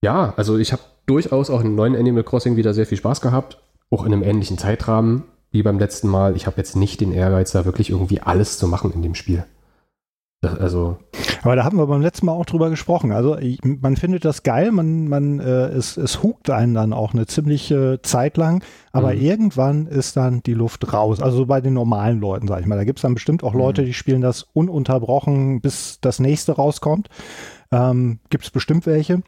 ja, 0.03 0.33
also 0.37 0.57
ich 0.57 0.71
habe 0.71 0.81
durchaus 1.05 1.49
auch 1.49 1.61
im 1.61 1.75
neuen 1.75 1.95
Animal 1.95 2.23
Crossing 2.23 2.55
wieder 2.55 2.73
sehr 2.73 2.85
viel 2.85 2.97
Spaß 2.97 3.21
gehabt. 3.21 3.61
Auch 3.89 4.05
in 4.05 4.13
einem 4.13 4.23
ähnlichen 4.23 4.57
Zeitrahmen 4.57 5.23
wie 5.53 5.63
beim 5.63 5.79
letzten 5.79 6.09
Mal. 6.09 6.35
Ich 6.35 6.45
habe 6.47 6.57
jetzt 6.57 6.75
nicht 6.75 6.99
den 6.99 7.13
Ehrgeiz, 7.13 7.51
da 7.51 7.63
wirklich 7.63 7.89
irgendwie 7.89 8.19
alles 8.19 8.57
zu 8.57 8.67
machen 8.67 8.91
in 8.91 9.01
dem 9.01 9.15
Spiel. 9.15 9.45
Also, 10.59 10.97
Aber 11.43 11.55
da 11.55 11.63
hatten 11.63 11.77
wir 11.77 11.87
beim 11.87 12.01
letzten 12.01 12.25
Mal 12.25 12.33
auch 12.33 12.45
drüber 12.45 12.69
gesprochen. 12.69 13.13
Also 13.13 13.37
ich, 13.37 13.59
man 13.63 13.95
findet 13.95 14.25
das 14.25 14.43
geil, 14.43 14.71
man, 14.73 15.07
man, 15.07 15.39
äh, 15.39 15.67
es, 15.67 15.95
es 15.95 16.21
hukt 16.21 16.49
einen 16.49 16.73
dann 16.73 16.91
auch 16.91 17.13
eine 17.13 17.27
ziemliche 17.27 18.01
Zeit 18.03 18.35
lang, 18.35 18.61
aber 18.91 19.13
Mhm. 19.13 19.21
irgendwann 19.21 19.87
ist 19.87 20.17
dann 20.17 20.43
die 20.43 20.53
Luft 20.53 20.91
raus. 20.91 21.21
Also 21.21 21.37
so 21.37 21.45
bei 21.45 21.61
den 21.61 21.73
normalen 21.73 22.19
Leuten, 22.19 22.49
sag 22.49 22.59
ich 22.59 22.65
mal. 22.65 22.75
Da 22.75 22.83
gibt 22.83 22.99
es 22.99 23.03
dann 23.03 23.13
bestimmt 23.13 23.41
auch 23.41 23.53
Leute, 23.53 23.85
die 23.85 23.93
spielen 23.93 24.19
das 24.19 24.43
ununterbrochen, 24.51 25.61
bis 25.61 25.99
das 26.01 26.19
nächste 26.19 26.51
rauskommt. 26.51 27.07
Ähm, 27.71 28.19
gibt 28.29 28.43
es 28.43 28.51
bestimmt 28.51 28.85
welche. 28.85 29.21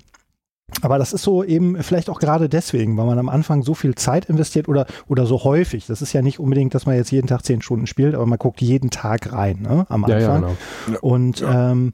Aber 0.81 0.97
das 0.97 1.13
ist 1.13 1.23
so 1.23 1.43
eben 1.43 1.81
vielleicht 1.83 2.09
auch 2.09 2.19
gerade 2.19 2.49
deswegen, 2.49 2.97
weil 2.97 3.05
man 3.05 3.19
am 3.19 3.29
Anfang 3.29 3.63
so 3.63 3.73
viel 3.73 3.95
Zeit 3.95 4.25
investiert 4.25 4.67
oder, 4.67 4.87
oder 5.07 5.25
so 5.25 5.43
häufig. 5.43 5.85
Das 5.85 6.01
ist 6.01 6.13
ja 6.13 6.21
nicht 6.21 6.39
unbedingt, 6.39 6.73
dass 6.73 6.85
man 6.85 6.95
jetzt 6.95 7.11
jeden 7.11 7.27
Tag 7.27 7.43
zehn 7.43 7.61
Stunden 7.61 7.87
spielt, 7.87 8.15
aber 8.15 8.25
man 8.25 8.39
guckt 8.39 8.61
jeden 8.61 8.89
Tag 8.89 9.31
rein 9.31 9.61
ne, 9.61 9.85
am 9.89 10.05
ja, 10.07 10.15
Anfang. 10.15 10.43
ja, 10.43 10.55
genau. 10.87 10.99
Und 11.01 11.43
ähm, 11.47 11.93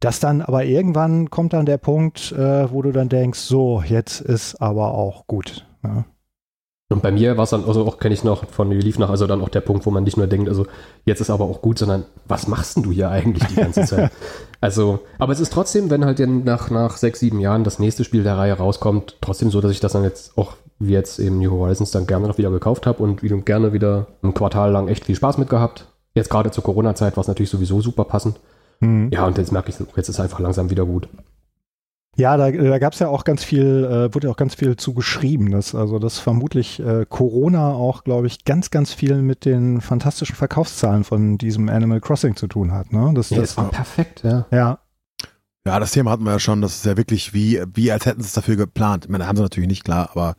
das 0.00 0.20
dann 0.20 0.42
aber 0.42 0.64
irgendwann 0.64 1.30
kommt 1.30 1.52
dann 1.52 1.66
der 1.66 1.78
Punkt, 1.78 2.32
äh, 2.32 2.70
wo 2.70 2.82
du 2.82 2.92
dann 2.92 3.08
denkst, 3.08 3.38
so, 3.38 3.82
jetzt 3.86 4.20
ist 4.20 4.60
aber 4.60 4.94
auch 4.94 5.26
gut. 5.26 5.66
Ja. 5.82 6.04
Und 6.90 7.02
bei 7.02 7.10
mir 7.10 7.36
war 7.36 7.44
es 7.44 7.50
dann, 7.50 7.64
also 7.64 7.86
auch 7.86 7.98
kenne 7.98 8.14
ich 8.14 8.24
noch 8.24 8.46
von 8.48 8.68
New 8.68 8.78
Leaf 8.78 8.98
nach, 8.98 9.08
also 9.08 9.26
dann 9.26 9.40
auch 9.40 9.48
der 9.48 9.62
Punkt, 9.62 9.86
wo 9.86 9.90
man 9.90 10.04
nicht 10.04 10.18
nur 10.18 10.26
denkt, 10.26 10.48
also 10.48 10.66
jetzt 11.06 11.20
ist 11.20 11.30
aber 11.30 11.44
auch 11.44 11.62
gut, 11.62 11.78
sondern 11.78 12.04
was 12.28 12.46
machst 12.46 12.76
denn 12.76 12.82
du 12.82 12.92
hier 12.92 13.08
eigentlich 13.10 13.46
die 13.48 13.54
ganze 13.54 13.86
Zeit? 13.86 14.12
also, 14.60 15.00
aber 15.18 15.32
es 15.32 15.40
ist 15.40 15.52
trotzdem, 15.52 15.88
wenn 15.88 16.04
halt 16.04 16.20
dann 16.20 16.44
nach, 16.44 16.70
nach 16.70 16.98
sechs, 16.98 17.20
sieben 17.20 17.40
Jahren 17.40 17.64
das 17.64 17.78
nächste 17.78 18.04
Spiel 18.04 18.22
der 18.22 18.36
Reihe 18.36 18.52
rauskommt, 18.52 19.16
trotzdem 19.22 19.50
so, 19.50 19.62
dass 19.62 19.72
ich 19.72 19.80
das 19.80 19.92
dann 19.92 20.04
jetzt 20.04 20.36
auch, 20.36 20.52
wie 20.78 20.92
jetzt 20.92 21.18
eben 21.18 21.38
New 21.38 21.50
Horizons, 21.50 21.90
dann 21.90 22.06
gerne 22.06 22.28
noch 22.28 22.36
wieder 22.36 22.50
gekauft 22.50 22.86
habe 22.86 23.02
und 23.02 23.22
wieder, 23.22 23.36
gerne 23.38 23.72
wieder 23.72 24.06
ein 24.22 24.34
Quartal 24.34 24.70
lang 24.70 24.88
echt 24.88 25.06
viel 25.06 25.16
Spaß 25.16 25.38
mit 25.38 25.48
gehabt. 25.48 25.86
Jetzt 26.14 26.28
gerade 26.28 26.50
zur 26.50 26.64
Corona-Zeit 26.64 27.16
war 27.16 27.22
es 27.22 27.28
natürlich 27.28 27.50
sowieso 27.50 27.80
super 27.80 28.04
passend. 28.04 28.38
Mhm. 28.80 29.08
Ja, 29.10 29.26
und 29.26 29.38
jetzt 29.38 29.52
merke 29.52 29.70
ich, 29.70 29.76
jetzt 29.96 30.08
ist 30.08 30.20
einfach 30.20 30.38
langsam 30.38 30.68
wieder 30.68 30.84
gut. 30.84 31.08
Ja, 32.16 32.36
da, 32.36 32.50
da 32.50 32.78
gab 32.78 32.92
es 32.92 32.98
ja 33.00 33.08
auch 33.08 33.24
ganz 33.24 33.42
viel, 33.42 33.84
äh, 33.84 34.14
wurde 34.14 34.28
ja 34.28 34.32
auch 34.32 34.36
ganz 34.36 34.54
viel 34.54 34.76
zu 34.76 34.94
geschrieben, 34.94 35.50
dass 35.50 35.74
also 35.74 35.98
dass 35.98 36.18
vermutlich 36.18 36.78
äh, 36.80 37.04
Corona 37.08 37.72
auch, 37.72 38.04
glaube 38.04 38.26
ich, 38.28 38.44
ganz, 38.44 38.70
ganz 38.70 38.92
viel 38.92 39.20
mit 39.22 39.44
den 39.44 39.80
fantastischen 39.80 40.36
Verkaufszahlen 40.36 41.02
von 41.04 41.38
diesem 41.38 41.68
Animal 41.68 42.00
Crossing 42.00 42.36
zu 42.36 42.46
tun 42.46 42.72
hat. 42.72 42.92
Ne? 42.92 43.12
Das, 43.14 43.30
Ja, 43.30 43.40
das, 43.40 43.56
war 43.56 43.70
perfekt, 43.70 44.22
ja. 44.22 44.46
ja, 44.52 44.78
Ja, 45.66 45.80
das 45.80 45.90
Thema 45.92 46.10
hatten 46.12 46.24
wir 46.24 46.32
ja 46.32 46.38
schon. 46.38 46.60
Das 46.60 46.76
ist 46.76 46.84
ja 46.86 46.96
wirklich 46.96 47.34
wie, 47.34 47.60
wie 47.74 47.90
als 47.90 48.06
hätten 48.06 48.20
sie 48.20 48.26
es 48.28 48.32
dafür 48.34 48.56
geplant. 48.56 49.06
Ich 49.06 49.10
meine, 49.10 49.26
haben 49.26 49.36
sie 49.36 49.42
natürlich 49.42 49.68
nicht 49.68 49.84
klar, 49.84 50.10
aber 50.12 50.34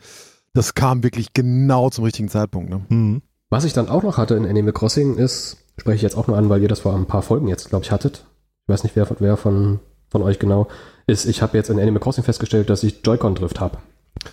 das 0.53 0.75
kam 0.75 1.03
wirklich 1.03 1.33
genau 1.33 1.89
zum 1.89 2.03
richtigen 2.05 2.29
Zeitpunkt. 2.29 2.69
Ne? 2.69 2.85
mhm. 2.89 3.21
Was 3.49 3.63
ich 3.63 3.73
dann 3.73 3.89
auch 3.89 4.01
noch 4.03 4.17
hatte 4.17 4.35
in 4.35 4.45
Animal 4.45 4.73
Crossing 4.73 5.17
ist, 5.17 5.57
spreche 5.77 5.97
ich 5.97 6.01
jetzt 6.01 6.17
auch 6.17 6.27
nur 6.27 6.37
an, 6.37 6.49
weil 6.49 6.61
ihr 6.61 6.67
das 6.67 6.79
vor 6.79 6.95
ein 6.95 7.05
paar 7.05 7.21
Folgen 7.21 7.47
jetzt, 7.47 7.69
glaube 7.69 7.85
ich, 7.85 7.91
hattet. 7.91 8.25
Ich 8.63 8.69
weiß 8.73 8.83
nicht, 8.83 8.95
wer, 8.95 9.05
von- 9.05 9.17
wer 9.19 9.37
von, 9.37 9.79
von 10.09 10.23
euch 10.23 10.39
genau 10.39 10.67
ist. 11.07 11.25
Ich 11.25 11.41
habe 11.41 11.57
jetzt 11.57 11.69
in 11.69 11.79
Animal 11.79 11.99
Crossing 12.01 12.23
festgestellt, 12.23 12.69
dass 12.69 12.83
ich 12.83 13.01
Joy-Con-Drift 13.05 13.59
habe. 13.59 13.77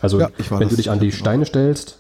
Also, 0.00 0.21
Ja, 0.21 0.31
wenn 0.50 0.69
du 0.69 0.76
dich 0.76 0.91
an 0.91 1.00
die 1.00 1.12
Steine 1.12 1.45
stellst, 1.45 1.99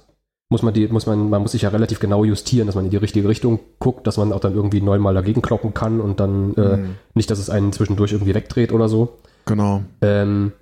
muss 0.50 0.62
man 0.62 0.74
die, 0.74 0.86
muss 0.88 1.06
man, 1.06 1.30
man 1.30 1.42
muss 1.42 1.52
sich 1.52 1.62
ja 1.62 1.70
relativ 1.70 1.98
genau 1.98 2.24
justieren, 2.24 2.66
dass 2.66 2.74
man 2.76 2.84
in 2.84 2.90
die 2.90 2.96
richtige 2.98 3.26
Richtung 3.28 3.60
guckt, 3.78 4.06
dass 4.06 4.18
man 4.18 4.32
auch 4.32 4.40
dann 4.40 4.54
irgendwie 4.54 4.80
neunmal 4.82 5.14
dagegen 5.14 5.40
kloppen 5.42 5.72
kann 5.74 6.00
und 6.00 6.20
dann 6.20 6.54
äh, 6.56 6.76
Mhm. 6.76 6.94
nicht, 7.14 7.30
dass 7.30 7.38
es 7.38 7.48
einen 7.50 7.72
zwischendurch 7.72 8.12
irgendwie 8.12 8.34
wegdreht 8.34 8.72
oder 8.72 8.88
so. 8.88 9.18
Genau. 9.46 9.82
Ähm, 10.02 10.52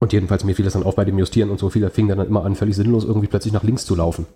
und 0.00 0.12
jedenfalls 0.12 0.44
mir 0.44 0.54
fiel 0.54 0.64
das 0.64 0.74
dann 0.74 0.82
auf 0.82 0.96
bei 0.96 1.04
dem 1.04 1.18
Justieren 1.18 1.50
und 1.50 1.58
so. 1.58 1.70
Viele 1.70 1.90
fing 1.90 2.08
dann 2.08 2.18
immer 2.20 2.44
an, 2.44 2.54
völlig 2.56 2.76
sinnlos 2.76 3.04
irgendwie 3.04 3.28
plötzlich 3.28 3.52
nach 3.54 3.62
links 3.62 3.86
zu 3.86 3.94
laufen. 3.94 4.26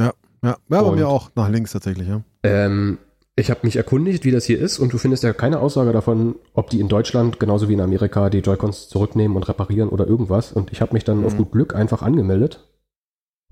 Ja, 0.00 0.12
ja 0.42 0.56
bei 0.68 0.80
Und- 0.80 0.96
mir 0.96 1.06
auch 1.08 1.30
nach 1.36 1.48
links 1.50 1.72
tatsächlich, 1.72 2.08
ja. 2.08 2.22
Ähm, 2.42 2.98
ich 3.40 3.50
habe 3.50 3.60
mich 3.64 3.76
erkundigt, 3.76 4.24
wie 4.24 4.30
das 4.30 4.44
hier 4.44 4.58
ist, 4.58 4.78
und 4.78 4.92
du 4.92 4.98
findest 4.98 5.22
ja 5.24 5.32
keine 5.32 5.58
Aussage 5.60 5.92
davon, 5.92 6.36
ob 6.54 6.70
die 6.70 6.80
in 6.80 6.88
Deutschland 6.88 7.40
genauso 7.40 7.68
wie 7.68 7.74
in 7.74 7.80
Amerika 7.80 8.30
die 8.30 8.38
Joy-Cons 8.38 8.88
zurücknehmen 8.88 9.36
und 9.36 9.48
reparieren 9.48 9.88
oder 9.88 10.06
irgendwas. 10.06 10.52
Und 10.52 10.70
ich 10.72 10.80
habe 10.80 10.92
mich 10.94 11.04
dann 11.04 11.20
Mhm. 11.20 11.26
auf 11.26 11.36
gut 11.36 11.52
Glück 11.52 11.74
einfach 11.74 12.02
angemeldet 12.02 12.64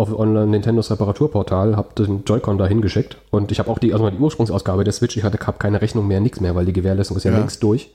auf 0.00 0.16
online 0.16 0.46
Nintendos 0.46 0.92
Reparaturportal, 0.92 1.76
habe 1.76 1.92
den 2.04 2.22
Joy-Con 2.24 2.56
da 2.56 2.68
hingeschickt 2.68 3.16
und 3.32 3.50
ich 3.50 3.58
habe 3.58 3.68
auch 3.68 3.80
die, 3.80 3.92
also 3.92 4.08
die 4.10 4.16
Ursprungsausgabe 4.18 4.84
der 4.84 4.92
Switch, 4.92 5.16
ich 5.16 5.24
hatte 5.24 5.44
hab 5.44 5.58
keine 5.58 5.80
Rechnung 5.82 6.06
mehr, 6.06 6.20
nichts 6.20 6.40
mehr, 6.40 6.54
weil 6.54 6.66
die 6.66 6.72
Gewährleistung 6.72 7.16
ist 7.16 7.24
ja, 7.24 7.32
Ja. 7.32 7.38
längst 7.38 7.60
durch. 7.64 7.92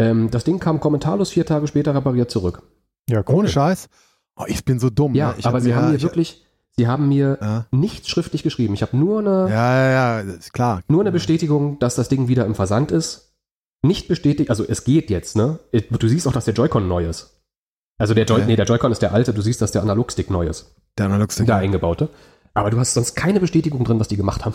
Ähm, 0.00 0.30
das 0.30 0.44
Ding 0.44 0.60
kam 0.60 0.78
kommentarlos 0.80 1.30
vier 1.30 1.46
Tage 1.46 1.66
später 1.66 1.94
repariert 1.96 2.30
zurück. 2.30 2.62
ja. 3.10 3.22
Ohne 3.26 3.48
Scheiß. 3.48 3.88
Oh, 4.36 4.44
ich 4.46 4.64
bin 4.64 4.78
so 4.78 4.88
dumm. 4.90 5.14
Ja, 5.16 5.30
ne? 5.30 5.34
ich 5.38 5.46
aber 5.46 5.56
hab 5.56 5.62
sie 5.64 5.74
haben 5.74 5.90
mir 5.90 5.96
ich- 5.96 6.02
wirklich, 6.04 6.44
sie 6.76 6.86
haben 6.88 7.08
mir 7.08 7.38
Ja, 7.40 7.66
nichts 7.70 8.08
schriftlich 8.08 8.42
geschrieben. 8.42 8.74
Ich 8.74 8.82
habe 8.82 8.96
nur 8.96 9.20
eine, 9.20 9.48
ja, 9.50 9.76
ja, 9.90 9.90
ja, 9.90 10.32
ist 10.32 10.52
klar. 10.52 10.82
Nur 10.88 11.00
eine 11.02 11.12
Bestätigung, 11.12 11.78
dass 11.78 11.94
das 11.94 12.08
Ding 12.08 12.28
wieder 12.28 12.44
im 12.46 12.54
Versand 12.54 12.90
ist. 12.90 13.32
Nicht 13.82 14.08
bestätigt, 14.08 14.48
also 14.50 14.64
es 14.66 14.84
geht 14.84 15.10
jetzt, 15.10 15.36
ne? 15.36 15.58
Du 15.90 16.08
siehst 16.08 16.26
auch, 16.26 16.32
dass 16.32 16.46
der 16.46 16.54
Joy-Con 16.54 16.88
neu 16.88 17.06
ist. 17.06 17.42
Also 17.98 18.14
der 18.14 18.24
Joy, 18.24 18.38
Okay. 18.38 18.46
nee, 18.46 18.56
der 18.56 18.64
Joy-Con 18.64 18.90
ist 18.92 19.02
der 19.02 19.12
alte, 19.12 19.34
du 19.34 19.42
siehst, 19.42 19.60
dass 19.62 19.72
der 19.72 19.82
Analogstick 19.82 20.30
neu 20.30 20.46
ist. 20.46 20.74
Der 20.98 21.06
Analogstick. 21.06 21.46
Der 21.46 21.56
eingebaute. 21.56 22.08
Aber 22.54 22.70
du 22.70 22.78
hast 22.78 22.94
sonst 22.94 23.14
keine 23.14 23.40
Bestätigung 23.40 23.84
drin, 23.84 24.00
was 24.00 24.08
die 24.08 24.16
gemacht 24.16 24.44
haben. 24.44 24.54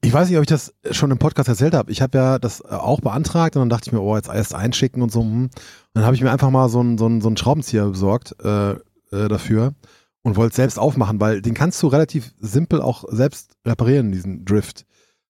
Ich 0.00 0.12
weiß 0.12 0.28
nicht, 0.28 0.38
ob 0.38 0.42
ich 0.42 0.48
das 0.48 0.72
schon 0.92 1.10
im 1.10 1.18
Podcast 1.18 1.48
erzählt 1.48 1.74
habe. 1.74 1.90
Ich 1.90 2.00
habe 2.00 2.16
ja 2.16 2.38
das 2.38 2.60
äh, 2.60 2.68
auch 2.68 3.00
beantragt 3.00 3.56
und 3.56 3.62
dann 3.62 3.68
dachte 3.68 3.88
ich 3.88 3.92
mir, 3.92 4.00
oh, 4.00 4.16
jetzt 4.16 4.28
erst 4.28 4.54
einschicken 4.54 5.02
und 5.02 5.10
so. 5.10 5.20
hm. 5.22 5.44
Und 5.44 5.50
dann 5.92 6.04
habe 6.04 6.14
ich 6.14 6.22
mir 6.22 6.30
einfach 6.30 6.50
mal 6.50 6.68
so 6.68 6.80
einen 6.80 6.98
so 6.98 7.06
einen- 7.06 7.20
so 7.20 7.28
einen 7.28 7.36
Schraubenzieher 7.36 7.86
besorgt 7.88 8.34
äh, 8.44 8.70
äh, 8.72 8.76
dafür 9.28 9.74
und 10.28 10.36
wollte 10.36 10.50
es 10.50 10.56
selbst 10.56 10.78
aufmachen, 10.78 11.20
weil 11.20 11.42
den 11.42 11.54
kannst 11.54 11.82
du 11.82 11.88
relativ 11.88 12.32
simpel 12.38 12.80
auch 12.80 13.04
selbst 13.08 13.56
reparieren, 13.66 14.12
diesen 14.12 14.44
Drift. 14.44 14.84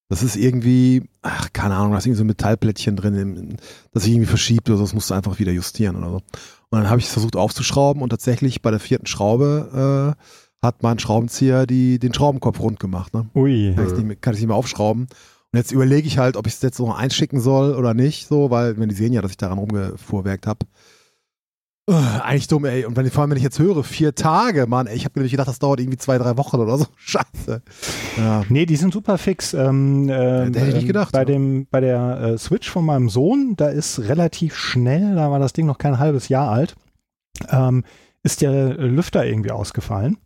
Das 0.09 0.23
ist 0.23 0.37
irgendwie, 0.37 1.02
ach, 1.23 1.49
keine 1.52 1.76
Ahnung, 1.76 1.93
da 1.93 1.99
ist 1.99 2.07
irgendwie 2.07 2.19
so 2.19 2.25
ein 2.25 2.28
Metallplättchen 2.28 2.97
drin, 2.97 3.57
das 3.93 4.05
sich 4.05 4.12
irgendwie 4.12 4.28
verschiebt 4.28 4.69
oder 4.69 4.78
so, 4.78 4.85
das 4.85 4.95
musst 4.95 5.11
du 5.11 5.14
einfach 5.14 5.38
wieder 5.38 5.52
justieren 5.52 5.97
oder 5.97 6.11
so. 6.11 6.17
Und 6.17 6.81
dann 6.81 6.90
habe 6.90 6.99
ich 7.00 7.07
es 7.07 7.12
versucht 7.12 7.37
aufzuschrauben 7.37 8.02
und 8.02 8.11
tatsächlich 8.11 8.62
bei 8.62 8.71
der 8.71 8.81
vierten 8.81 9.07
Schraube 9.07 10.17
äh, 10.17 10.67
hat 10.67 10.83
mein 10.83 10.99
Schraubenzieher 10.99 11.67
die, 11.67 11.99
den 11.99 12.14
Schraubenkopf 12.14 12.59
rund 12.59 12.81
gemacht. 12.81 13.14
Ne? 13.14 13.28
Ui. 13.35 13.75
Kann 13.75 13.87
ich 13.87 13.93
nicht 13.93 14.07
mehr, 14.07 14.17
kann 14.17 14.35
ich 14.35 14.40
nicht 14.40 14.49
mehr 14.49 14.57
aufschrauben. 14.57 15.02
Und 15.02 15.57
jetzt 15.57 15.73
überlege 15.73 16.09
ich 16.09 16.19
halt, 16.19 16.37
ob 16.37 16.47
ich 16.47 16.55
es 16.55 16.62
jetzt 16.62 16.78
noch 16.78 16.97
einschicken 16.97 17.40
soll 17.40 17.75
oder 17.75 17.95
nicht, 17.95 18.26
so, 18.26 18.50
weil, 18.50 18.78
wenn 18.78 18.88
die 18.88 18.95
sehen 18.95 19.12
ja, 19.12 19.23
dass 19.23 19.31
ich 19.31 19.37
daran 19.37 19.59
rumgefuhrwerkt 19.59 20.47
habe. 20.47 20.67
Uh, 21.88 22.21
eigentlich 22.23 22.49
dumm, 22.49 22.66
ey. 22.66 22.85
Und 22.85 22.99
wenn, 22.99 23.11
vor 23.11 23.23
allem, 23.23 23.30
wenn 23.30 23.38
ich 23.38 23.42
jetzt 23.42 23.59
höre, 23.59 23.83
vier 23.83 24.14
Tage, 24.14 24.66
Mann, 24.66 24.87
ey, 24.87 24.95
ich 24.95 25.07
habe 25.07 25.14
nämlich 25.18 25.30
gedacht, 25.30 25.49
das 25.49 25.59
dauert 25.59 25.80
irgendwie 25.80 25.97
zwei, 25.97 26.18
drei 26.18 26.37
Wochen 26.37 26.57
oder 26.57 26.76
so. 26.76 26.85
Scheiße. 26.97 27.62
Ja. 28.18 28.42
Nee, 28.50 28.66
die 28.66 28.76
sind 28.76 28.92
super 28.92 29.16
fix. 29.16 29.54
Ähm, 29.54 30.07
ähm, 30.11 30.52
hätte 30.52 30.68
ich 30.68 30.75
nicht 30.75 30.87
gedacht, 30.87 31.12
Bei, 31.12 31.21
ja. 31.21 31.25
dem, 31.25 31.66
bei 31.71 31.80
der 31.80 32.21
äh, 32.21 32.38
Switch 32.38 32.68
von 32.68 32.85
meinem 32.85 33.09
Sohn, 33.09 33.54
da 33.57 33.68
ist 33.68 34.00
relativ 34.00 34.54
schnell, 34.54 35.14
da 35.14 35.30
war 35.30 35.38
das 35.38 35.54
Ding 35.54 35.64
noch 35.64 35.78
kein 35.78 35.99
halbes 35.99 36.28
Jahr 36.28 36.50
alt, 36.50 36.76
ähm, 37.49 37.85
ist 38.23 38.42
der 38.42 38.75
Lüfter 38.75 39.25
irgendwie 39.25 39.52
ausgefallen. 39.52 40.18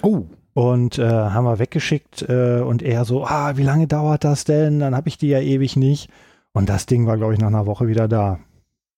Oh. 0.00 0.24
Und 0.54 0.98
äh, 0.98 1.06
haben 1.06 1.44
wir 1.44 1.58
weggeschickt 1.58 2.22
äh, 2.22 2.60
und 2.60 2.80
er 2.80 3.04
so, 3.04 3.26
ah, 3.26 3.58
wie 3.58 3.64
lange 3.64 3.86
dauert 3.86 4.24
das 4.24 4.44
denn? 4.44 4.80
Dann 4.80 4.96
habe 4.96 5.10
ich 5.10 5.18
die 5.18 5.28
ja 5.28 5.40
ewig 5.40 5.76
nicht. 5.76 6.08
Und 6.54 6.70
das 6.70 6.86
Ding 6.86 7.06
war, 7.06 7.18
glaube 7.18 7.34
ich, 7.34 7.38
nach 7.38 7.48
einer 7.48 7.66
Woche 7.66 7.86
wieder 7.86 8.08
da. 8.08 8.38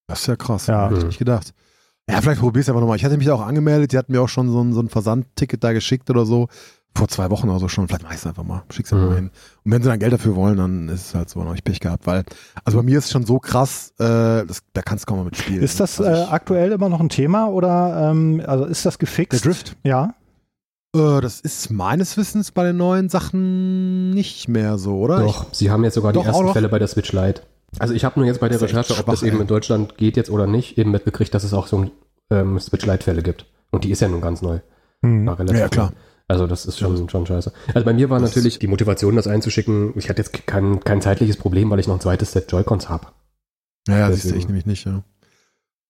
Das 0.06 0.20
ist 0.20 0.28
ja 0.28 0.36
krass. 0.36 0.68
Ja. 0.68 0.86
Hätte 0.88 0.98
ich 0.98 1.04
nicht 1.04 1.18
gedacht. 1.18 1.52
Ja, 2.10 2.20
vielleicht 2.22 2.40
probier's 2.40 2.68
einfach 2.68 2.80
nochmal. 2.80 2.96
Ich 2.96 3.04
hatte 3.04 3.16
mich 3.18 3.26
da 3.26 3.34
auch 3.34 3.46
angemeldet. 3.46 3.92
Die 3.92 3.98
hatten 3.98 4.12
mir 4.12 4.22
auch 4.22 4.28
schon 4.28 4.48
so 4.50 4.62
ein, 4.62 4.72
so 4.72 4.80
ein 4.80 4.88
Versandticket 4.88 5.62
da 5.62 5.72
geschickt 5.72 6.08
oder 6.10 6.24
so. 6.24 6.48
Vor 6.96 7.06
zwei 7.06 7.30
Wochen 7.30 7.48
oder 7.50 7.58
so 7.60 7.68
schon. 7.68 7.86
Vielleicht 7.86 8.02
mach 8.02 8.12
ich's 8.14 8.26
einfach 8.26 8.44
mal. 8.44 8.62
Schick's 8.70 8.92
einfach 8.92 9.04
Mhm. 9.04 9.10
mal 9.10 9.16
hin. 9.16 9.30
Und 9.64 9.72
wenn 9.72 9.82
sie 9.82 9.88
dann 9.90 9.98
Geld 9.98 10.12
dafür 10.12 10.34
wollen, 10.34 10.56
dann 10.56 10.88
ist 10.88 11.08
es 11.08 11.14
halt 11.14 11.28
so. 11.28 11.44
Hab 11.44 11.54
ich 11.54 11.62
Pech 11.62 11.80
gehabt. 11.80 12.06
Weil, 12.06 12.24
also 12.64 12.78
bei 12.78 12.82
mir 12.82 12.98
ist 12.98 13.04
es 13.06 13.10
schon 13.12 13.26
so 13.26 13.38
krass, 13.38 13.92
äh, 13.98 14.04
das, 14.46 14.62
da 14.72 14.80
kannst 14.82 15.04
du 15.04 15.06
kaum 15.10 15.18
mal 15.18 15.24
mitspielen. 15.26 15.62
Ist 15.62 15.78
das 15.80 16.00
Also 16.00 16.10
äh, 16.10 16.22
ich- 16.24 16.30
aktuell 16.30 16.72
immer 16.72 16.88
noch 16.88 17.00
ein 17.00 17.10
Thema 17.10 17.48
oder 17.48 18.10
ähm, 18.10 18.42
also 18.46 18.64
ist 18.64 18.86
das 18.86 18.98
gefixt? 18.98 19.44
Der 19.44 19.52
Drift? 19.52 19.76
Ja. 19.84 20.14
Äh, 20.96 21.20
das 21.20 21.40
ist 21.40 21.70
meines 21.70 22.16
Wissens 22.16 22.50
bei 22.52 22.64
den 22.64 22.78
neuen 22.78 23.10
Sachen 23.10 24.10
nicht 24.10 24.48
mehr 24.48 24.78
so, 24.78 24.96
oder? 24.98 25.20
Doch, 25.20 25.52
sie 25.52 25.70
haben 25.70 25.84
jetzt 25.84 25.94
sogar 25.94 26.14
Doch, 26.14 26.22
die 26.22 26.28
ersten 26.28 26.46
noch? 26.46 26.52
Fälle 26.54 26.70
bei 26.70 26.78
der 26.78 26.88
Switch 26.88 27.12
Lite. 27.12 27.42
Also 27.78 27.94
ich 27.94 28.04
habe 28.04 28.18
nur 28.18 28.26
jetzt 28.26 28.40
bei 28.40 28.48
der 28.48 28.58
Das 28.58 28.68
Recherche, 28.68 28.98
ob 28.98 29.06
das 29.06 29.22
eben 29.22 29.40
in 29.40 29.46
Deutschland 29.46 29.96
geht 29.98 30.16
jetzt 30.16 30.30
oder 30.30 30.46
nicht, 30.46 30.78
eben 30.78 30.90
mitbekriegt, 30.90 31.34
dass 31.34 31.44
es 31.44 31.52
auch 31.52 31.66
so 31.66 31.90
ähm, 32.30 32.58
Switch 32.58 32.86
Lite-Fälle 32.86 33.22
gibt. 33.22 33.46
Und 33.70 33.84
die 33.84 33.90
ist 33.90 34.00
ja 34.00 34.08
nun 34.08 34.20
ganz 34.20 34.40
neu. 34.42 34.60
Hm. 35.02 35.26
War 35.26 35.38
relativ 35.38 35.56
Ja, 35.58 35.64
ja, 35.64 35.68
klar. 35.68 35.92
Also 36.26 36.46
das 36.46 36.66
ist 36.66 36.78
schon, 36.78 37.08
schon 37.08 37.26
scheiße. 37.26 37.52
Also 37.74 37.84
bei 37.84 37.92
mir 37.94 38.10
war 38.10 38.18
Das- 38.20 38.30
natürlich 38.30 38.58
die 38.58 38.66
Motivation, 38.66 39.16
das 39.16 39.26
einzuschicken. 39.26 39.92
Ich 39.96 40.08
hatte 40.08 40.22
jetzt 40.22 40.46
kein, 40.46 40.80
kein 40.80 41.00
zeitliches 41.00 41.36
Problem, 41.36 41.70
weil 41.70 41.78
ich 41.80 41.86
noch 41.86 41.94
ein 41.94 42.00
zweites 42.00 42.32
Set 42.32 42.50
Joy-Cons 42.50 42.88
habe. 42.88 43.08
Ja, 43.86 43.98
ja, 43.98 44.06
siehst 44.12 44.24
du, 44.24 44.28
Deswegen. 44.28 44.40
ich 44.40 44.46
nämlich 44.48 44.66
nicht, 44.66 44.84
ja. 44.86 45.02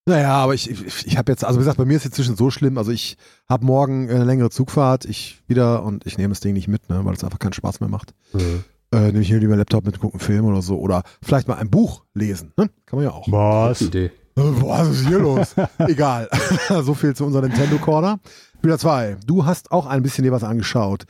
Naja, 0.07 0.35
aber 0.37 0.55
ich, 0.55 0.71
ich, 0.71 1.07
ich 1.07 1.19
habe 1.19 1.31
jetzt, 1.33 1.45
also 1.45 1.59
wie 1.59 1.63
gesagt, 1.63 1.77
bei 1.77 1.85
mir 1.85 1.97
ist 1.97 2.05
jetzt 2.05 2.15
zwischen 2.15 2.37
so 2.37 2.51
schlimm, 2.51 2.79
also 2.79 2.91
ich 2.93 3.19
habe 3.49 3.65
morgen 3.67 4.09
eine 4.09 4.25
längere 4.25 4.49
Zugfahrt, 4.49 5.05
ich 5.05 5.43
wieder 5.49 5.83
und 5.83 6.07
ich 6.07 6.17
nehme 6.17 6.31
das 6.31 6.41
Ding 6.41 6.55
nicht 6.55 6.67
mit, 6.69 6.89
ne, 6.89 7.05
weil 7.05 7.15
es 7.15 7.25
einfach 7.25 7.39
keinen 7.39 7.53
Spaß 7.53 7.81
mehr 7.81 7.91
macht. 7.91 8.15
Mhm. 8.33 8.65
Äh, 8.93 9.07
nehme 9.09 9.21
ich 9.21 9.31
mir 9.31 9.39
lieber 9.39 9.53
einen 9.53 9.59
Laptop 9.61 9.85
mit, 9.85 9.99
gucken 10.01 10.19
einen 10.21 10.27
Film 10.27 10.45
oder 10.47 10.63
so 10.63 10.79
oder 10.79 11.03
vielleicht 11.23 11.47
mal 11.49 11.57
ein 11.57 11.69
Buch 11.71 12.05
lesen, 12.15 12.53
ne? 12.57 12.71
Kann 12.87 12.99
man 12.99 13.05
ja 13.05 13.11
auch. 13.11 13.31
Was? 13.31 13.83
Idee. 13.83 14.07
Äh, 14.07 14.11
Was 14.37 14.89
ist 14.89 15.07
hier 15.09 15.19
los? 15.19 15.55
Egal. 15.79 16.29
so 16.83 16.95
viel 16.95 17.15
zu 17.15 17.27
unserer 17.27 17.43
Nintendo 17.49 17.77
Corner. 17.79 18.19
Spieler 18.59 18.79
2. 18.79 19.17
Du 19.27 19.45
hast 19.45 19.73
auch 19.73 19.87
ein 19.87 20.03
bisschen 20.03 20.25
dir 20.25 20.33
was 20.33 20.43
angeschaut. 20.45 21.05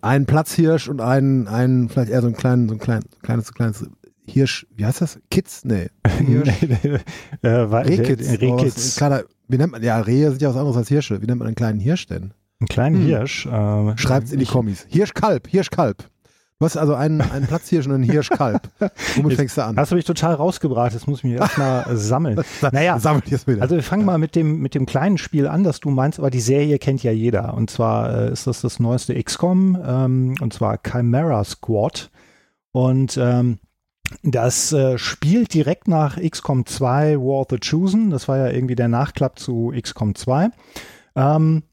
Einen 0.00 0.26
Platzhirsch 0.26 0.88
und 0.88 1.00
einen, 1.00 1.46
einen, 1.48 1.88
vielleicht 1.90 2.10
eher 2.10 2.22
so 2.22 2.26
einen 2.26 2.36
kleinen, 2.36 2.68
so 2.68 2.74
ein 2.74 2.78
klein, 2.80 3.02
kleines, 3.22 3.46
so 3.48 3.52
kleines 3.52 3.86
Hirsch, 4.26 4.66
wie 4.74 4.86
heißt 4.86 5.00
das? 5.02 5.18
Kids? 5.30 5.64
Nee. 5.64 5.88
Hirsch. 6.26 6.62
äh, 7.42 7.70
war, 7.70 7.84
Rehkitz. 7.84 8.26
der- 8.38 8.48
Oh, 8.50 8.64
kleiner, 8.96 9.24
wie 9.48 9.58
nennt 9.58 9.72
man, 9.72 9.82
ja, 9.82 9.98
Rehe 10.00 10.30
sind 10.30 10.40
ja 10.42 10.48
was 10.48 10.56
anderes 10.56 10.76
als 10.76 10.88
Hirsche. 10.88 11.20
Wie 11.22 11.26
nennt 11.26 11.38
man 11.38 11.46
einen 11.48 11.56
kleinen 11.56 11.78
Hirsch 11.80 12.06
denn? 12.06 12.32
Einen 12.60 12.68
kleinen 12.68 12.96
Hm. 12.96 13.06
Hirsch. 13.06 13.46
Äh, 13.46 13.96
Schreibt's 13.98 14.32
in 14.32 14.38
die 14.38 14.46
Kommis. 14.46 14.86
Hirschkalb, 14.88 15.46
Hirschkalb. 15.48 16.08
Du 16.62 16.66
hast 16.66 16.76
also 16.76 16.94
einen, 16.94 17.20
einen 17.20 17.48
Platzhirsch 17.48 17.88
und 17.88 17.92
einen 17.92 18.04
Hirschkalb. 18.04 18.68
Womit 19.16 19.34
fängst 19.34 19.56
du 19.56 19.64
an? 19.64 19.76
Hast 19.76 19.90
du 19.90 19.96
mich 19.96 20.04
total 20.04 20.34
rausgebracht, 20.34 20.92
jetzt 20.92 21.08
muss 21.08 21.18
ich 21.18 21.24
mich 21.24 21.32
erstmal 21.32 21.84
sammeln. 21.96 22.40
Naja, 22.70 23.00
Sammelt 23.00 23.28
jetzt 23.30 23.48
wieder. 23.48 23.62
Also 23.62 23.74
wir 23.74 23.82
fangen 23.82 24.04
mal 24.04 24.16
mit 24.16 24.36
dem, 24.36 24.60
mit 24.60 24.76
dem 24.76 24.86
kleinen 24.86 25.18
Spiel 25.18 25.48
an, 25.48 25.64
das 25.64 25.80
du 25.80 25.90
meinst, 25.90 26.20
aber 26.20 26.30
die 26.30 26.38
Serie 26.38 26.78
kennt 26.78 27.02
ja 27.02 27.10
jeder. 27.10 27.54
Und 27.54 27.68
zwar 27.68 28.14
äh, 28.14 28.32
ist 28.32 28.46
das 28.46 28.60
das 28.60 28.78
neueste 28.78 29.20
XCOM, 29.20 29.76
ähm, 29.84 30.34
und 30.40 30.52
zwar 30.52 30.78
Chimera 30.86 31.42
Squad. 31.42 32.12
Und 32.70 33.18
ähm, 33.20 33.58
das 34.22 34.72
äh, 34.72 34.98
spielt 34.98 35.54
direkt 35.54 35.88
nach 35.88 36.16
XCOM 36.16 36.64
2 36.64 37.16
War 37.16 37.40
of 37.40 37.48
the 37.50 37.58
Chosen. 37.58 38.10
Das 38.10 38.28
war 38.28 38.38
ja 38.38 38.50
irgendwie 38.50 38.76
der 38.76 38.86
Nachklapp 38.86 39.36
zu 39.40 39.72
XCOM 39.76 40.14
2. 40.14 40.50
Ähm, 41.16 41.64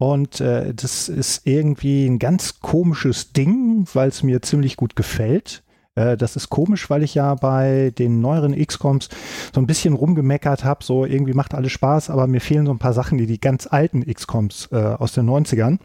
und 0.00 0.40
äh, 0.40 0.72
das 0.72 1.10
ist 1.10 1.42
irgendwie 1.46 2.06
ein 2.06 2.18
ganz 2.18 2.60
komisches 2.60 3.34
Ding, 3.34 3.86
weil 3.92 4.08
es 4.08 4.22
mir 4.22 4.40
ziemlich 4.40 4.78
gut 4.78 4.96
gefällt. 4.96 5.62
Äh, 5.94 6.16
das 6.16 6.36
ist 6.36 6.48
komisch, 6.48 6.88
weil 6.88 7.02
ich 7.02 7.14
ja 7.14 7.34
bei 7.34 7.92
den 7.98 8.22
neueren 8.22 8.56
XCOMs 8.56 9.10
so 9.54 9.60
ein 9.60 9.66
bisschen 9.66 9.92
rumgemeckert 9.92 10.64
habe, 10.64 10.82
so 10.82 11.04
irgendwie 11.04 11.34
macht 11.34 11.52
alles 11.52 11.72
Spaß, 11.72 12.08
aber 12.08 12.26
mir 12.28 12.40
fehlen 12.40 12.64
so 12.64 12.72
ein 12.72 12.78
paar 12.78 12.94
Sachen, 12.94 13.18
die 13.18 13.26
die 13.26 13.40
ganz 13.40 13.66
alten 13.66 14.02
XCOMs 14.02 14.70
äh, 14.72 14.76
aus 14.76 15.12
den 15.12 15.28
90ern. 15.28 15.78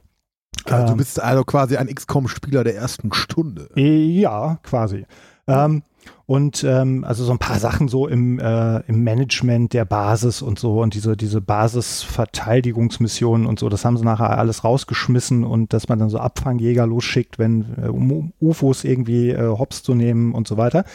also, 0.64 0.86
du 0.86 0.92
ähm, 0.94 0.98
bist 0.98 1.22
also 1.22 1.44
quasi 1.44 1.76
ein 1.76 1.94
XCOM-Spieler 1.94 2.64
der 2.64 2.78
ersten 2.78 3.12
Stunde. 3.12 3.70
Äh, 3.76 4.22
Ja, 4.22 4.60
quasi. 4.64 5.06
Ähm, 5.46 5.84
und 6.28 6.64
ähm, 6.64 7.04
also 7.04 7.24
so 7.24 7.32
ein 7.32 7.38
paar 7.38 7.60
Sachen 7.60 7.88
so 7.88 8.08
im, 8.08 8.40
äh, 8.40 8.80
im 8.88 9.04
Management 9.04 9.74
der 9.74 9.86
Basis 9.86 10.42
und 10.42 10.58
so 10.58 10.82
und 10.82 10.96
diese, 10.96 11.16
diese 11.16 11.40
Basisverteidigungsmissionen 11.40 13.46
und 13.46 13.60
so, 13.60 13.70
das 13.70 13.86
haben 13.86 13.98
sie 13.98 14.04
nachher 14.04 14.36
alles 14.38 14.64
rausgeschmissen 14.64 15.44
und 15.44 15.72
dass 15.74 15.88
man 15.88 16.00
dann 16.00 16.10
so 16.10 16.18
Abfangjäger 16.18 16.88
losschickt, 16.88 17.38
wenn 17.38 17.76
äh, 17.82 17.88
um 17.88 18.34
UFOs 18.42 18.84
irgendwie 18.84 19.30
äh, 19.30 19.48
hops 19.48 19.84
zu 19.84 19.94
nehmen 19.94 20.34
und 20.34 20.48
so 20.48 20.58
weiter. 20.58 20.86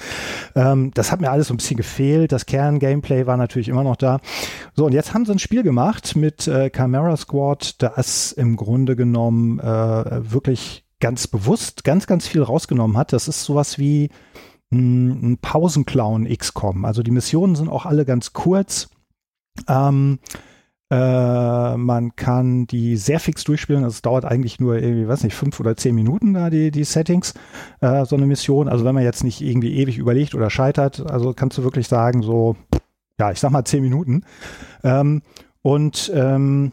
Ähm, 0.57 0.91
das 0.95 1.13
hat 1.13 1.21
mir 1.21 1.31
alles 1.31 1.49
so 1.49 1.55
ein 1.55 1.59
bisschen 1.59 1.77
gefehlt. 1.77 2.33
Das 2.33 2.47
Kern-Gameplay 2.47 3.27
war 3.27 3.37
natürlich 3.37 3.69
immer 3.69 3.85
noch 3.85 3.97
da. 3.97 4.19
So, 4.75 4.87
und 4.87 4.93
jetzt 4.93 5.15
haben 5.15 5.27
sie 5.27 5.33
ein 5.33 5.39
Spiel 5.39 5.63
gemacht 5.63 6.17
mit 6.17 6.49
äh, 6.49 6.71
Chimera 6.75 7.17
Squad, 7.17 7.81
das 7.83 8.33
im 8.33 8.57
Grunde 8.57 8.97
genommen 8.97 9.61
äh, 9.61 10.33
wirklich 10.33 10.85
ganz 11.01 11.27
bewusst 11.27 11.83
ganz, 11.83 12.07
ganz 12.07 12.29
viel 12.29 12.43
rausgenommen 12.43 12.97
hat. 12.97 13.13
Das 13.13 13.27
ist 13.27 13.45
sowas 13.45 13.79
wie 13.79 14.11
ein, 14.73 15.39
Pausenclown 15.41 16.29
XCOM. 16.29 16.85
Also 16.85 17.03
die 17.03 17.11
Missionen 17.11 17.57
sind 17.57 17.69
auch 17.69 17.87
alle 17.87 18.05
ganz 18.05 18.33
kurz. 18.33 18.89
Ähm, 19.69 20.21
äh, 20.91 21.77
man 21.77 22.17
kann 22.17 22.67
die 22.67 22.97
sehr 22.97 23.21
fix 23.21 23.45
durchspielen. 23.45 23.85
Also 23.85 23.95
es 23.95 24.03
dauert 24.03 24.25
eigentlich 24.25 24.59
nur 24.59 24.77
irgendwie, 24.77 25.07
weiß 25.07 25.25
nicht, 25.25 25.35
fünf 25.35 25.61
oder 25.61 25.77
zehn 25.77 25.95
Minuten 25.95 26.35
da 26.35 26.51
die, 26.51 26.71
die 26.71 26.85
Settings, 26.85 27.35
äh, 27.81 28.05
so 28.05 28.17
eine 28.17 28.27
Mission. 28.27 28.69
Also 28.69 28.85
wenn 28.85 28.95
man 28.95 29.05
jetzt 29.05 29.25
nicht 29.25 29.41
irgendwie 29.41 29.77
ewig 29.77 29.99
überlegt 29.99 30.35
oder 30.35 30.51
scheitert, 30.51 31.09
also 31.11 31.33
kannst 31.33 31.59
du 31.59 31.65
wirklich 31.65 31.87
sagen, 31.87 32.23
so, 32.23 32.57
ja, 33.19 33.31
ich 33.31 33.39
sag 33.39 33.51
mal 33.51 33.65
zehn 33.65 33.83
Minuten. 33.83 34.25
Ähm, 34.83 35.23
und 35.63 36.11
ähm, 36.15 36.73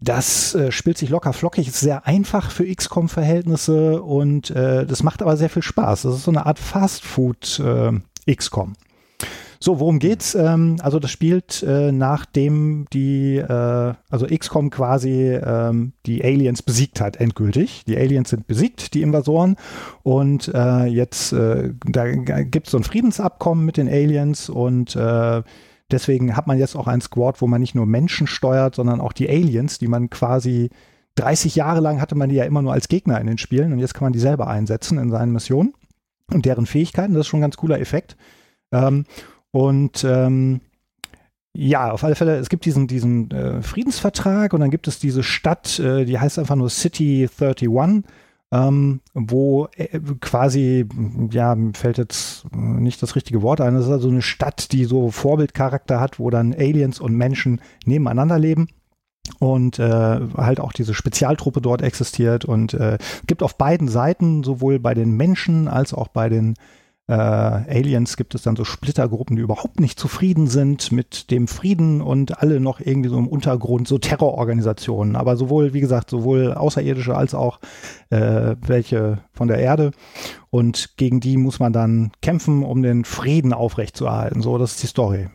das 0.00 0.54
äh, 0.54 0.70
spielt 0.70 0.98
sich 0.98 1.10
locker 1.10 1.32
flockig, 1.32 1.66
ist 1.66 1.80
sehr 1.80 2.06
einfach 2.06 2.50
für 2.50 2.64
XCOM-Verhältnisse 2.72 4.02
und 4.02 4.50
äh, 4.50 4.86
das 4.86 5.02
macht 5.02 5.22
aber 5.22 5.36
sehr 5.36 5.50
viel 5.50 5.62
Spaß. 5.62 6.02
Das 6.02 6.14
ist 6.14 6.24
so 6.24 6.30
eine 6.30 6.46
Art 6.46 6.58
Fast-Food 6.58 7.60
äh, 7.60 8.34
XCOM. 8.34 8.74
So, 9.60 9.80
worum 9.80 9.98
geht's? 9.98 10.36
Ähm, 10.36 10.76
also 10.82 11.00
das 11.00 11.10
spielt 11.10 11.64
äh, 11.64 11.90
nachdem 11.90 12.86
die, 12.92 13.38
äh, 13.38 13.94
also 14.08 14.26
XCOM 14.26 14.70
quasi 14.70 15.34
ähm, 15.34 15.94
die 16.06 16.22
Aliens 16.24 16.62
besiegt 16.62 17.00
hat, 17.00 17.16
endgültig. 17.16 17.82
Die 17.86 17.96
Aliens 17.96 18.30
sind 18.30 18.46
besiegt, 18.46 18.94
die 18.94 19.02
Invasoren. 19.02 19.56
Und 20.04 20.48
äh, 20.54 20.84
jetzt, 20.84 21.32
äh, 21.32 21.72
da 21.84 22.08
gibt's 22.08 22.70
so 22.70 22.78
ein 22.78 22.84
Friedensabkommen 22.84 23.64
mit 23.64 23.78
den 23.78 23.88
Aliens 23.88 24.48
und 24.48 24.94
äh, 24.94 25.42
Deswegen 25.90 26.36
hat 26.36 26.46
man 26.46 26.58
jetzt 26.58 26.76
auch 26.76 26.86
ein 26.86 27.00
Squad, 27.00 27.40
wo 27.40 27.46
man 27.46 27.60
nicht 27.60 27.74
nur 27.74 27.86
Menschen 27.86 28.26
steuert, 28.26 28.74
sondern 28.74 29.00
auch 29.00 29.12
die 29.12 29.28
Aliens, 29.28 29.78
die 29.78 29.88
man 29.88 30.10
quasi 30.10 30.70
30 31.18 31.56
Jahre 31.56 31.80
lang 31.80 32.00
hatte 32.00 32.14
man 32.14 32.28
die 32.28 32.36
ja 32.36 32.44
immer 32.44 32.62
nur 32.62 32.72
als 32.72 32.88
Gegner 32.88 33.20
in 33.20 33.26
den 33.26 33.38
Spielen 33.38 33.72
und 33.72 33.80
jetzt 33.80 33.94
kann 33.94 34.04
man 34.04 34.12
die 34.12 34.18
selber 34.18 34.46
einsetzen 34.46 34.98
in 34.98 35.10
seinen 35.10 35.32
Missionen 35.32 35.74
und 36.30 36.44
deren 36.44 36.66
Fähigkeiten. 36.66 37.14
Das 37.14 37.22
ist 37.22 37.26
schon 37.28 37.40
ein 37.40 37.42
ganz 37.42 37.56
cooler 37.56 37.80
Effekt. 37.80 38.16
Ähm, 38.70 39.04
und 39.50 40.04
ähm, 40.04 40.60
ja, 41.54 41.90
auf 41.90 42.04
alle 42.04 42.14
Fälle, 42.14 42.36
es 42.36 42.50
gibt 42.50 42.66
diesen, 42.66 42.86
diesen 42.86 43.30
äh, 43.30 43.62
Friedensvertrag 43.62 44.52
und 44.52 44.60
dann 44.60 44.70
gibt 44.70 44.86
es 44.86 45.00
diese 45.00 45.22
Stadt, 45.22 45.78
äh, 45.80 46.04
die 46.04 46.18
heißt 46.18 46.38
einfach 46.38 46.54
nur 46.54 46.70
City 46.70 47.28
31 47.40 47.68
ähm, 48.50 49.00
wo 49.14 49.68
äh, 49.76 50.00
quasi, 50.20 50.86
ja, 51.30 51.56
fällt 51.74 51.98
jetzt 51.98 52.46
nicht 52.52 53.02
das 53.02 53.14
richtige 53.16 53.42
Wort 53.42 53.60
ein, 53.60 53.74
das 53.74 53.86
ist 53.86 53.92
also 53.92 54.08
eine 54.08 54.22
Stadt, 54.22 54.72
die 54.72 54.84
so 54.84 55.10
Vorbildcharakter 55.10 56.00
hat, 56.00 56.18
wo 56.18 56.30
dann 56.30 56.54
Aliens 56.54 57.00
und 57.00 57.14
Menschen 57.14 57.60
nebeneinander 57.84 58.38
leben 58.38 58.68
und 59.38 59.78
äh, 59.78 60.20
halt 60.36 60.60
auch 60.60 60.72
diese 60.72 60.94
Spezialtruppe 60.94 61.60
dort 61.60 61.82
existiert 61.82 62.44
und 62.44 62.74
äh, 62.74 62.98
gibt 63.26 63.42
auf 63.42 63.58
beiden 63.58 63.88
Seiten, 63.88 64.42
sowohl 64.42 64.78
bei 64.78 64.94
den 64.94 65.16
Menschen 65.16 65.68
als 65.68 65.92
auch 65.92 66.08
bei 66.08 66.28
den 66.28 66.54
äh, 67.08 67.12
Aliens 67.12 68.18
gibt 68.18 68.34
es 68.34 68.42
dann 68.42 68.54
so 68.54 68.64
Splittergruppen, 68.64 69.36
die 69.36 69.42
überhaupt 69.42 69.80
nicht 69.80 69.98
zufrieden 69.98 70.46
sind 70.46 70.92
mit 70.92 71.30
dem 71.30 71.48
Frieden 71.48 72.02
und 72.02 72.42
alle 72.42 72.60
noch 72.60 72.80
irgendwie 72.80 73.08
so 73.08 73.18
im 73.18 73.26
Untergrund, 73.26 73.88
so 73.88 73.96
Terrororganisationen. 73.98 75.16
Aber 75.16 75.36
sowohl, 75.36 75.72
wie 75.72 75.80
gesagt, 75.80 76.10
sowohl 76.10 76.52
Außerirdische 76.52 77.16
als 77.16 77.34
auch 77.34 77.60
äh, 78.10 78.56
welche 78.60 79.20
von 79.32 79.48
der 79.48 79.58
Erde. 79.58 79.92
Und 80.50 80.96
gegen 80.98 81.20
die 81.20 81.38
muss 81.38 81.60
man 81.60 81.72
dann 81.72 82.12
kämpfen, 82.20 82.62
um 82.62 82.82
den 82.82 83.04
Frieden 83.04 83.54
aufrechtzuerhalten. 83.54 84.42
So, 84.42 84.58
das 84.58 84.72
ist 84.72 84.82
die 84.82 84.86
Story. 84.88 85.28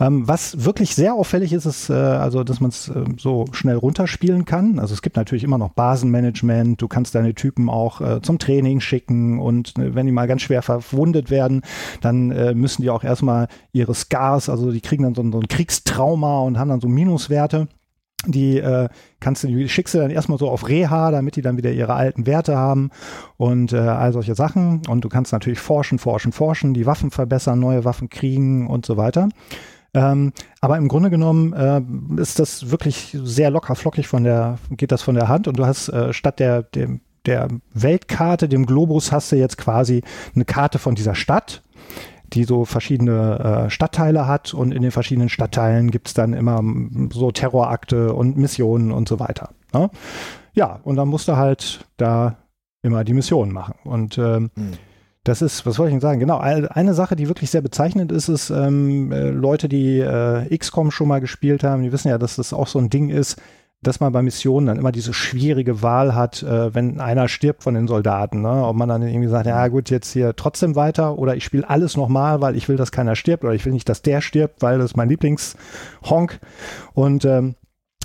Ähm, 0.00 0.26
was 0.26 0.64
wirklich 0.64 0.96
sehr 0.96 1.14
auffällig 1.14 1.52
ist, 1.52 1.64
ist, 1.64 1.90
äh, 1.90 1.92
also, 1.92 2.42
dass 2.42 2.60
man 2.60 2.70
es 2.70 2.88
äh, 2.88 3.04
so 3.18 3.44
schnell 3.52 3.76
runterspielen 3.76 4.44
kann. 4.44 4.80
Also 4.80 4.94
es 4.94 5.00
gibt 5.00 5.16
natürlich 5.16 5.44
immer 5.44 5.58
noch 5.58 5.70
Basenmanagement. 5.70 6.82
Du 6.82 6.88
kannst 6.88 7.14
deine 7.14 7.34
Typen 7.34 7.70
auch 7.70 8.00
äh, 8.00 8.20
zum 8.20 8.40
Training 8.40 8.80
schicken 8.80 9.38
und 9.38 9.78
äh, 9.78 9.94
wenn 9.94 10.06
die 10.06 10.12
mal 10.12 10.26
ganz 10.26 10.42
schwer 10.42 10.62
verwundet 10.62 11.30
werden, 11.30 11.62
dann 12.00 12.32
äh, 12.32 12.52
müssen 12.52 12.82
die 12.82 12.90
auch 12.90 13.04
erstmal 13.04 13.46
ihre 13.72 13.94
Scars, 13.94 14.48
also 14.48 14.72
die 14.72 14.80
kriegen 14.80 15.04
dann 15.04 15.14
so, 15.14 15.22
so 15.30 15.38
ein 15.38 15.48
Kriegstrauma 15.48 16.40
und 16.40 16.58
haben 16.58 16.68
dann 16.68 16.80
so 16.80 16.88
Minuswerte 16.88 17.68
die 18.26 18.58
äh, 18.58 18.88
kannst 19.20 19.44
du, 19.44 19.48
die 19.48 19.68
schickst 19.68 19.94
du 19.94 19.98
dann 19.98 20.10
erstmal 20.10 20.38
so 20.38 20.48
auf 20.48 20.68
Reha, 20.68 21.10
damit 21.10 21.36
die 21.36 21.42
dann 21.42 21.56
wieder 21.56 21.70
ihre 21.70 21.94
alten 21.94 22.26
Werte 22.26 22.56
haben 22.56 22.90
und 23.36 23.72
äh, 23.72 23.76
all 23.76 24.12
solche 24.12 24.34
Sachen. 24.34 24.82
Und 24.88 25.04
du 25.04 25.08
kannst 25.08 25.32
natürlich 25.32 25.60
forschen, 25.60 25.98
forschen, 25.98 26.32
forschen, 26.32 26.74
die 26.74 26.86
Waffen 26.86 27.10
verbessern, 27.10 27.60
neue 27.60 27.84
Waffen 27.84 28.08
kriegen 28.08 28.66
und 28.66 28.84
so 28.84 28.96
weiter. 28.96 29.28
Ähm, 29.96 30.32
aber 30.60 30.76
im 30.76 30.88
Grunde 30.88 31.08
genommen 31.08 31.54
äh, 31.54 31.80
ist 32.20 32.38
das 32.38 32.70
wirklich 32.70 33.16
sehr 33.22 33.50
locker 33.50 33.74
flockig 33.74 34.06
von 34.06 34.24
der, 34.24 34.58
geht 34.70 34.92
das 34.92 35.02
von 35.02 35.14
der 35.14 35.28
Hand 35.28 35.48
und 35.48 35.58
du 35.58 35.64
hast 35.64 35.88
äh, 35.88 36.12
statt 36.12 36.38
der, 36.38 36.62
dem, 36.62 37.00
der 37.24 37.48
Weltkarte, 37.72 38.46
dem 38.46 38.66
Globus, 38.66 39.10
hast 39.10 39.32
du 39.32 39.36
jetzt 39.36 39.56
quasi 39.56 40.02
eine 40.34 40.44
Karte 40.44 40.78
von 40.78 40.94
dieser 40.94 41.14
Stadt 41.14 41.62
die 42.32 42.42
so 42.42 42.64
verschiedene 42.64 43.66
äh, 43.66 43.70
Stadtteile 43.70 44.26
hat 44.26 44.52
und 44.52 44.72
in 44.72 44.82
den 44.82 44.90
verschiedenen 44.90 45.28
Stadtteilen 45.28 45.92
gibt 45.92 46.08
es 46.08 46.14
dann 46.14 46.32
immer 46.32 46.60
so 47.12 47.30
Terrorakte 47.30 48.12
und 48.14 48.36
Missionen 48.36 48.90
und 48.90 49.08
so 49.08 49.20
weiter. 49.20 49.50
Ne? 49.72 49.90
Ja, 50.52 50.80
und 50.82 50.96
dann 50.96 51.06
musst 51.06 51.28
du 51.28 51.36
halt 51.36 51.86
da 51.98 52.36
immer 52.82 53.04
die 53.04 53.14
Missionen 53.14 53.52
machen. 53.52 53.74
Und 53.84 54.18
ähm, 54.18 54.50
mhm. 54.56 54.72
Das 55.26 55.42
ist, 55.42 55.66
was 55.66 55.76
wollte 55.80 55.90
ich 55.90 55.94
denn 55.94 56.00
sagen? 56.00 56.20
Genau, 56.20 56.38
eine 56.38 56.94
Sache, 56.94 57.16
die 57.16 57.26
wirklich 57.26 57.50
sehr 57.50 57.60
bezeichnend 57.60 58.12
ist, 58.12 58.28
ist 58.28 58.50
ähm, 58.50 59.10
äh, 59.10 59.30
Leute, 59.30 59.68
die 59.68 59.98
äh, 59.98 60.56
XCOM 60.56 60.92
schon 60.92 61.08
mal 61.08 61.20
gespielt 61.20 61.64
haben, 61.64 61.82
die 61.82 61.90
wissen 61.90 62.06
ja, 62.06 62.16
dass 62.16 62.36
das 62.36 62.52
auch 62.52 62.68
so 62.68 62.78
ein 62.78 62.90
Ding 62.90 63.08
ist, 63.08 63.36
dass 63.82 63.98
man 63.98 64.12
bei 64.12 64.22
Missionen 64.22 64.68
dann 64.68 64.78
immer 64.78 64.92
diese 64.92 65.12
schwierige 65.12 65.82
Wahl 65.82 66.14
hat, 66.14 66.44
äh, 66.44 66.72
wenn 66.72 67.00
einer 67.00 67.26
stirbt 67.26 67.64
von 67.64 67.74
den 67.74 67.88
Soldaten. 67.88 68.40
Ne? 68.42 68.64
Ob 68.64 68.76
man 68.76 68.88
dann 68.88 69.02
irgendwie 69.02 69.26
sagt, 69.26 69.46
ja 69.46 69.66
gut, 69.66 69.90
jetzt 69.90 70.12
hier 70.12 70.36
trotzdem 70.36 70.76
weiter 70.76 71.18
oder 71.18 71.34
ich 71.34 71.42
spiele 71.42 71.68
alles 71.68 71.96
nochmal, 71.96 72.40
weil 72.40 72.54
ich 72.54 72.68
will, 72.68 72.76
dass 72.76 72.92
keiner 72.92 73.16
stirbt 73.16 73.42
oder 73.42 73.52
ich 73.52 73.66
will 73.66 73.72
nicht, 73.72 73.88
dass 73.88 74.02
der 74.02 74.20
stirbt, 74.20 74.62
weil 74.62 74.78
das 74.78 74.92
ist 74.92 74.96
mein 74.96 75.08
Lieblingshonk. 75.08 76.38
Und 76.94 77.24
ähm, 77.24 77.56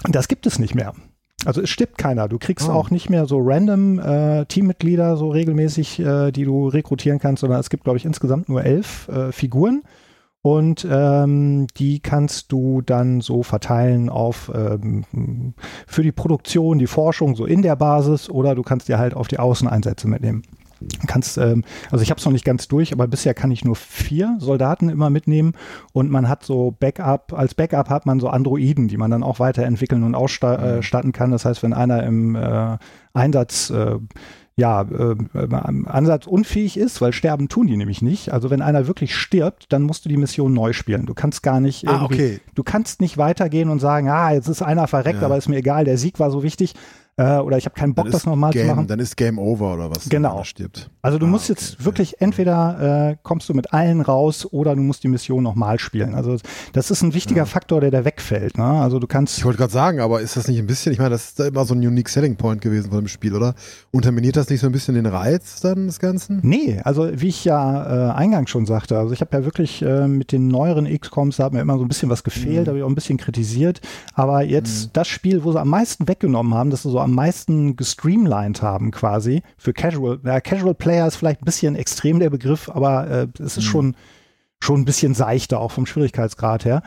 das 0.10 0.28
gibt 0.28 0.48
es 0.48 0.58
nicht 0.58 0.74
mehr. 0.74 0.94
Also 1.46 1.62
es 1.62 1.70
stirbt 1.70 1.98
keiner. 1.98 2.28
Du 2.28 2.38
kriegst 2.38 2.70
oh. 2.70 2.74
auch 2.74 2.92
nicht 2.92 3.10
mehr 3.10 3.26
so 3.26 3.40
random 3.42 4.00
äh, 4.00 4.46
Teammitglieder 4.46 5.18
so 5.18 5.30
regelmäßig, 5.30 6.00
äh, 6.00 6.32
die 6.32 6.44
du 6.44 6.68
rekrutieren 6.68 7.20
kannst, 7.20 7.42
sondern 7.42 7.60
es 7.60 7.70
gibt, 7.70 7.84
glaube 7.84 7.98
ich, 7.98 8.06
insgesamt 8.06 8.50
nur 8.50 8.64
elf 8.64 9.08
äh, 9.08 9.32
Figuren. 9.32 9.84
Und 10.44 10.88
ähm, 10.90 11.68
die 11.78 12.00
kannst 12.00 12.52
du 12.52 12.82
dann 12.82 13.22
so 13.22 13.44
verteilen 13.44 14.10
auf 14.10 14.52
ähm, 14.54 15.54
für 15.86 16.02
die 16.02 16.12
Produktion, 16.12 16.80
die 16.80 16.88
Forschung 16.88 17.36
so 17.36 17.46
in 17.46 17.62
der 17.62 17.76
Basis 17.76 18.28
oder 18.28 18.56
du 18.56 18.64
kannst 18.64 18.88
dir 18.88 18.98
halt 18.98 19.14
auf 19.14 19.28
die 19.28 19.38
Außeneinsätze 19.38 20.08
mitnehmen. 20.08 20.42
Kannst, 21.08 21.38
ähm, 21.38 21.64
also 21.90 22.04
ich 22.04 22.10
habe 22.10 22.20
es 22.20 22.26
noch 22.26 22.32
nicht 22.32 22.46
ganz 22.46 22.68
durch, 22.68 22.94
aber 22.94 23.08
bisher 23.08 23.34
kann 23.34 23.52
ich 23.52 23.66
nur 23.66 23.76
vier 23.76 24.36
Soldaten 24.40 24.90
immer 24.90 25.10
mitnehmen 25.10 25.54
und 25.94 26.10
man 26.10 26.28
hat 26.28 26.44
so 26.44 26.76
Backup, 26.80 27.34
als 27.34 27.54
Backup 27.56 27.90
hat 27.90 28.06
man 28.06 28.20
so 28.20 28.30
Androiden, 28.30 28.88
die 28.88 28.98
man 28.98 29.12
dann 29.12 29.24
auch 29.24 29.40
weiterentwickeln 29.40 30.04
und 30.04 30.16
ausstatten 30.16 31.10
mhm. 31.10 31.14
kann. 31.14 31.32
Das 31.32 31.46
heißt, 31.46 31.64
wenn 31.64 31.74
einer 31.74 32.04
im 32.04 32.36
äh, 32.36 32.78
Einsatz 33.14 33.70
äh, 33.70 33.98
ja, 34.58 34.82
äh, 34.82 35.16
ansatzunfähig 35.86 36.78
ist, 36.78 37.02
weil 37.02 37.14
sterben 37.14 37.48
tun 37.48 37.68
die 37.68 37.78
nämlich 37.78 38.02
nicht. 38.02 38.32
Also 38.32 38.50
wenn 38.50 38.62
einer 38.62 38.86
wirklich 38.86 39.16
stirbt, 39.16 39.72
dann 39.74 39.82
musst 39.84 40.06
du 40.06 40.10
die 40.10 40.18
Mission 40.18 40.54
neu 40.54 40.74
spielen. 40.74 41.06
Du 41.06 41.14
kannst 41.14 41.42
gar 41.42 41.60
nicht 41.60 41.88
ah, 41.88 42.04
okay. 42.04 42.42
du 42.54 42.64
kannst 42.64 43.02
nicht 43.02 43.18
weitergehen 43.18 43.70
und 43.70 43.80
sagen, 43.80 44.10
ah, 44.10 44.32
jetzt 44.32 44.50
ist 44.50 44.62
einer 44.62 44.88
verreckt, 44.88 45.22
ja. 45.22 45.26
aber 45.26 45.38
ist 45.38 45.48
mir 45.48 45.58
egal, 45.58 45.86
der 45.86 45.98
Sieg 45.98 46.20
war 46.20 46.32
so 46.32 46.44
wichtig 46.44 46.76
äh, 47.18 47.38
oder 47.38 47.58
ich 47.58 47.66
habe 47.66 47.76
keinen 47.76 47.94
Bock, 47.94 48.10
das 48.10 48.26
nochmal 48.26 48.54
zu 48.54 48.64
machen. 48.64 48.88
Dann 48.88 49.00
ist 49.00 49.18
Game 49.18 49.38
Over 49.38 49.74
oder 49.74 49.90
was? 49.90 50.10
Genau. 50.10 50.44
Stirbt. 50.44 50.90
Also 51.02 51.18
du 51.18 51.26
ah, 51.26 51.30
musst 51.30 51.50
okay, 51.50 51.60
jetzt 51.60 51.84
wirklich 51.84 52.22
entweder 52.22 53.10
äh, 53.12 53.18
kommst 53.22 53.50
du 53.50 53.54
mit 53.54 53.74
allen 53.74 54.02
raus 54.02 54.48
oder 54.52 54.76
du 54.76 54.82
musst 54.82 55.04
die 55.04 55.08
Mission 55.10 55.44
nochmal 55.44 55.78
spielen. 55.78 56.16
Also 56.16 56.38
das 56.74 56.90
ist 56.90 57.02
ein 57.02 57.14
wichtiger 57.14 57.42
ja. 57.42 57.46
Faktor, 57.46 57.82
der 57.82 57.92
da 57.92 58.06
wegfällt. 58.06 58.58
Ne? 58.58 58.64
Also 58.64 59.00
du 59.00 59.08
kannst. 59.08 59.38
Ich 59.38 59.46
wollte 59.46 59.58
gerade 59.58 59.74
sagen, 59.74 60.00
aber 60.00 60.22
ist 60.22 60.38
das 60.38 60.48
nicht 60.48 60.60
ein 60.60 60.68
bisschen? 60.68 60.94
Ich 60.94 61.00
meine, 61.00 61.12
das 61.12 61.26
ist 61.26 61.40
da 61.40 61.48
immer 61.48 61.66
so 61.66 61.74
ein 61.74 61.86
unique 61.86 62.10
Selling 62.10 62.38
Point 62.38 62.62
gewesen 62.62 62.90
von 62.90 63.00
dem 63.00 63.08
Spiel, 63.08 63.36
oder? 63.36 63.56
Unterminiert 63.92 64.38
das 64.38 64.50
nicht 64.50 64.62
so 64.62 64.68
ein 64.68 64.72
bisschen 64.72 64.96
den 64.96 65.06
Reiz 65.06 65.60
dann 65.60 65.88
des 65.88 66.00
Ganzen? 66.00 66.40
Nee, 66.44 66.80
also 66.84 67.10
wie 67.14 67.28
ich 67.28 67.44
ja 67.44 68.12
äh, 68.12 68.14
eingangs 68.14 68.50
schon 68.50 68.66
sagte, 68.66 68.98
also 68.98 69.14
ich 69.14 69.22
habe 69.22 69.36
ja 69.38 69.44
wirklich 69.44 69.82
äh, 69.82 70.08
mit 70.08 70.32
den 70.32 70.48
neueren 70.48 70.86
XCOMs 70.88 71.42
da 71.42 71.46
hat 71.46 71.54
mir 71.54 71.62
immer 71.62 71.78
so 71.78 71.84
ein 71.84 71.88
bisschen 71.88 72.10
was 72.10 72.24
gefehlt, 72.24 72.66
mhm. 72.66 72.70
habe 72.70 72.78
ich 72.78 72.84
auch 72.84 72.90
ein 72.90 72.94
bisschen 72.94 73.18
kritisiert. 73.18 73.82
Aber 74.14 74.44
jetzt 74.44 74.86
mhm. 74.86 74.90
das 74.94 75.08
Spiel, 75.08 75.44
wo 75.44 75.52
sie 75.52 75.60
am 75.60 75.70
meisten 75.70 76.08
weggenommen 76.08 76.54
haben, 76.54 76.70
das 76.70 76.86
ist 76.86 76.92
so 76.92 77.00
am 77.02 77.14
meisten 77.14 77.76
gestreamlined 77.76 78.62
haben 78.62 78.92
quasi 78.92 79.44
für 79.58 79.74
Casual. 79.74 80.20
Ja, 80.24 80.42
Casual 80.42 80.76
Player 80.76 81.08
ist 81.08 81.16
vielleicht 81.16 81.42
ein 81.42 81.46
bisschen 81.46 81.76
extrem 81.76 82.20
der 82.20 82.30
Begriff, 82.30 82.70
aber 82.70 83.10
äh, 83.10 83.28
es 83.40 83.58
ist 83.58 83.66
mhm. 83.66 83.70
schon, 83.70 83.96
schon 84.60 84.82
ein 84.82 84.86
bisschen 84.86 85.14
seichter, 85.14 85.60
auch 85.60 85.72
vom 85.72 85.86
Schwierigkeitsgrad 85.86 86.66
her. 86.66 86.82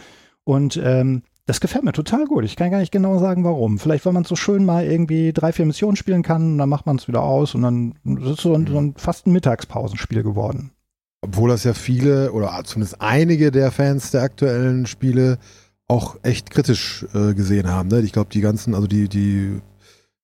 Und 0.44 0.80
ähm, 0.82 1.22
das 1.46 1.60
gefällt 1.60 1.84
mir 1.84 1.92
total 1.92 2.24
gut. 2.24 2.44
Ich 2.44 2.56
kann 2.56 2.70
gar 2.70 2.78
nicht 2.78 2.92
genau 2.92 3.18
sagen, 3.18 3.44
warum. 3.44 3.78
Vielleicht, 3.78 4.06
weil 4.06 4.14
man 4.14 4.24
so 4.24 4.36
schön 4.36 4.64
mal 4.64 4.84
irgendwie 4.84 5.32
drei, 5.32 5.52
vier 5.52 5.66
Missionen 5.66 5.96
spielen 5.96 6.22
kann, 6.22 6.52
und 6.52 6.58
dann 6.58 6.68
macht 6.68 6.86
man 6.86 6.96
es 6.96 7.06
wieder 7.06 7.22
aus 7.22 7.54
und 7.54 7.62
dann 7.62 7.94
ist 8.04 8.38
es 8.38 8.40
so 8.40 8.54
ein, 8.54 8.66
so 8.66 8.78
ein 8.78 8.94
fast 8.96 9.26
ein 9.26 9.32
Mittagspausenspiel 9.32 10.22
geworden. 10.22 10.70
Obwohl 11.20 11.50
das 11.50 11.64
ja 11.64 11.74
viele 11.74 12.32
oder 12.32 12.62
zumindest 12.64 13.00
einige 13.00 13.50
der 13.50 13.70
Fans 13.72 14.10
der 14.10 14.22
aktuellen 14.22 14.86
Spiele 14.86 15.38
auch 15.88 16.16
echt 16.22 16.50
kritisch 16.50 17.04
äh, 17.14 17.34
gesehen 17.34 17.68
haben. 17.70 17.88
Ne? 17.88 18.00
Ich 18.00 18.12
glaube, 18.12 18.30
die 18.32 18.40
ganzen, 18.40 18.74
also 18.74 18.86
die, 18.86 19.08
die 19.08 19.60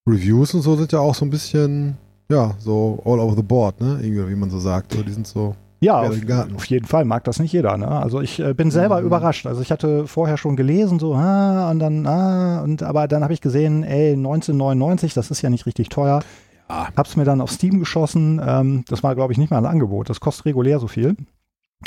Reviews 0.09 0.55
und 0.55 0.63
so 0.63 0.77
sind 0.77 0.93
ja 0.93 1.01
auch 1.01 1.15
so 1.15 1.25
ein 1.25 1.31
bisschen, 1.31 1.97
ja, 2.29 2.55
so 2.59 3.01
all 3.05 3.21
over 3.21 3.37
the 3.37 3.43
board, 3.43 3.81
ne? 3.81 4.01
Irgendwie, 4.03 4.29
wie 4.29 4.37
man 4.37 4.51
so 4.51 4.59
sagt. 4.59 4.93
So, 4.93 5.03
die 5.03 5.13
sind 5.13 5.27
so. 5.27 5.55
Ja, 5.83 6.01
auf, 6.01 6.15
auf, 6.57 6.65
jeden 6.67 6.87
Fall 6.87 7.07
mag 7.07 7.25
das 7.25 7.39
nicht 7.39 7.53
jeder. 7.53 7.79
Ne? 7.79 7.89
Also 7.89 8.21
ich 8.21 8.39
äh, 8.39 8.53
bin 8.53 8.71
selber 8.71 9.01
mhm. 9.01 9.07
überrascht. 9.07 9.47
Also 9.47 9.63
ich 9.63 9.71
hatte 9.71 10.07
vorher 10.07 10.37
schon 10.37 10.55
gelesen, 10.55 10.99
so, 10.99 11.15
ah, 11.15 11.71
und 11.71 11.79
dann, 11.79 12.07
ah, 12.07 12.61
und 12.61 12.83
aber 12.83 13.09
dann 13.09 13.23
habe 13.23 13.33
ich 13.33 13.41
gesehen, 13.41 13.83
ey, 13.83 14.13
1999, 14.13 15.15
das 15.15 15.31
ist 15.31 15.41
ja 15.41 15.49
nicht 15.49 15.65
richtig 15.65 15.89
teuer. 15.89 16.23
Ja. 16.69 16.89
Hab's 16.95 17.17
mir 17.17 17.25
dann 17.25 17.41
auf 17.41 17.51
Steam 17.51 17.79
geschossen. 17.79 18.43
Ähm, 18.45 18.85
das 18.89 19.03
war, 19.03 19.15
glaube 19.15 19.33
ich, 19.33 19.39
nicht 19.39 19.51
mal 19.51 19.57
ein 19.57 19.67
Angebot. 19.67 20.11
Das 20.11 20.21
kostet 20.21 20.45
regulär 20.45 20.81
so 20.81 20.87
viel. 20.87 21.17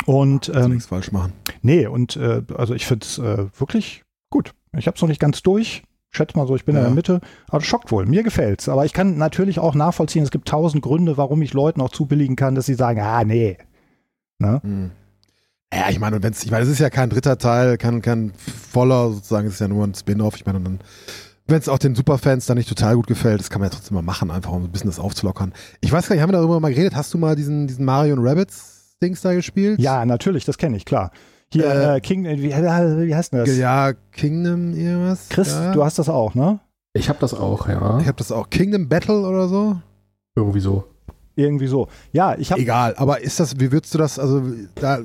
Und 0.08 0.52
ähm, 0.56 0.71
nichts 0.71 0.88
falsch 0.88 1.12
machen. 1.12 1.34
Nee, 1.62 1.86
und 1.86 2.15
äh, 2.15 2.41
also 2.58 2.73
ich 2.73 2.88
finde 2.88 3.06
es 3.06 3.19
äh, 3.19 3.45
wirklich 3.58 4.04
gut. 4.32 4.54
Ich 4.76 4.88
habe 4.88 4.95
es 4.95 5.02
noch 5.02 5.10
nicht 5.10 5.21
ganz 5.21 5.43
durch 5.43 5.84
schätze 6.15 6.38
mal 6.38 6.47
so, 6.47 6.56
ich 6.56 6.65
bin 6.65 6.76
ja. 6.76 6.82
in 6.82 6.88
der 6.88 6.93
Mitte. 6.93 7.21
Aber 7.47 7.60
das 7.60 7.67
schockt 7.67 7.91
wohl. 7.91 8.06
Mir 8.06 8.23
gefällt's. 8.23 8.69
Aber 8.69 8.86
ich 8.86 8.93
kann 8.93 9.17
natürlich 9.17 9.60
auch 9.60 9.76
nachvollziehen, 9.76 10.23
es 10.23 10.32
gibt 10.32 10.47
tausend 10.47 10.84
Gründe, 10.84 11.17
warum 11.17 11.41
ich 11.41 11.54
Leuten 11.54 11.82
auch 11.82 11.89
zubilligen 11.89 12.36
kann, 12.36 12.56
dass 12.56 12.65
sie 12.65 12.76
sagen, 12.76 13.02
ah, 13.02 13.23
nee. 13.23 13.58
Ne? 14.39 14.60
Hm. 14.63 14.91
Ja, 15.73 15.89
ich 15.89 15.99
meine, 15.99 16.21
wenn's, 16.21 16.43
ich 16.43 16.52
meine, 16.52 16.63
es 16.63 16.69
ist 16.69 16.80
ja 16.80 16.91
kein 16.91 17.10
dritter 17.10 17.38
Teil, 17.39 17.78
kein, 17.78 18.02
kein 18.04 18.32
voller, 18.38 19.12
sozusagen, 19.12 19.47
es 19.47 19.56
ist 19.56 19.60
ja 19.60 19.67
nur 19.67 19.86
ein 19.86 19.95
Spin-off. 19.95 20.36
Ich 20.36 20.45
meine, 20.45 20.60
dann, 20.60 20.80
wenn 21.47 21.58
es 21.58 21.67
auch 21.67 21.80
den 21.80 21.95
Superfans 21.95 22.45
dann 22.45 22.58
nicht 22.58 22.69
total 22.69 22.95
gut 22.95 23.08
gefällt, 23.08 23.39
das 23.39 23.49
kann 23.49 23.60
man 23.60 23.71
ja 23.71 23.76
trotzdem 23.76 23.95
mal 23.95 24.04
machen, 24.04 24.30
einfach 24.30 24.52
um 24.52 24.63
ein 24.63 24.71
bisschen 24.71 24.89
das 24.89 24.99
aufzulockern. 24.99 25.52
Ich 25.82 25.91
weiß 25.91 26.08
gar 26.08 26.15
nicht, 26.15 26.21
haben 26.21 26.30
wir 26.30 26.38
darüber 26.38 26.60
mal 26.60 26.71
geredet? 26.71 26.95
Hast 26.95 27.12
du 27.13 27.17
mal 27.17 27.36
diesen, 27.36 27.65
diesen 27.65 27.86
Mario 27.86 28.15
und 28.15 28.26
Rabbits 28.26 28.97
Dings 29.02 29.21
da 29.21 29.34
gespielt? 29.34 29.80
Ja, 29.80 30.06
natürlich, 30.06 30.45
das 30.45 30.60
kenne 30.60 30.78
ich, 30.78 30.86
klar. 30.86 31.12
Hier, 31.53 31.65
äh, 31.65 31.97
äh 31.97 31.99
King, 32.01 32.25
wie, 32.25 32.49
wie 32.49 33.15
heißt 33.15 33.31
das? 33.31 33.57
Ja, 33.57 33.93
Kingdom 34.11 34.73
irgendwas. 34.73 35.29
Chris, 35.29 35.49
ja. 35.49 35.71
du 35.71 35.83
hast 35.83 35.99
das 35.99 36.09
auch, 36.09 36.33
ne? 36.33 36.59
Ich 36.93 37.09
habe 37.09 37.19
das 37.19 37.35
auch, 37.35 37.69
ja. 37.69 37.99
Ich 37.99 38.07
habe 38.07 38.17
das 38.17 38.31
auch. 38.31 38.49
Kingdom 38.49 38.89
Battle 38.89 39.19
oder 39.19 39.47
so? 39.47 39.77
Irgendwie 40.35 40.59
so. 40.59 40.85
Irgendwie 41.35 41.67
so. 41.67 41.89
Ja, 42.11 42.35
ich 42.35 42.51
habe. 42.51 42.59
Egal, 42.59 42.95
aber 42.97 43.21
ist 43.21 43.39
das, 43.39 43.59
wie 43.59 43.71
würdest 43.71 43.93
du 43.93 43.99
das, 43.99 44.17
also 44.17 44.41
da, 44.73 45.01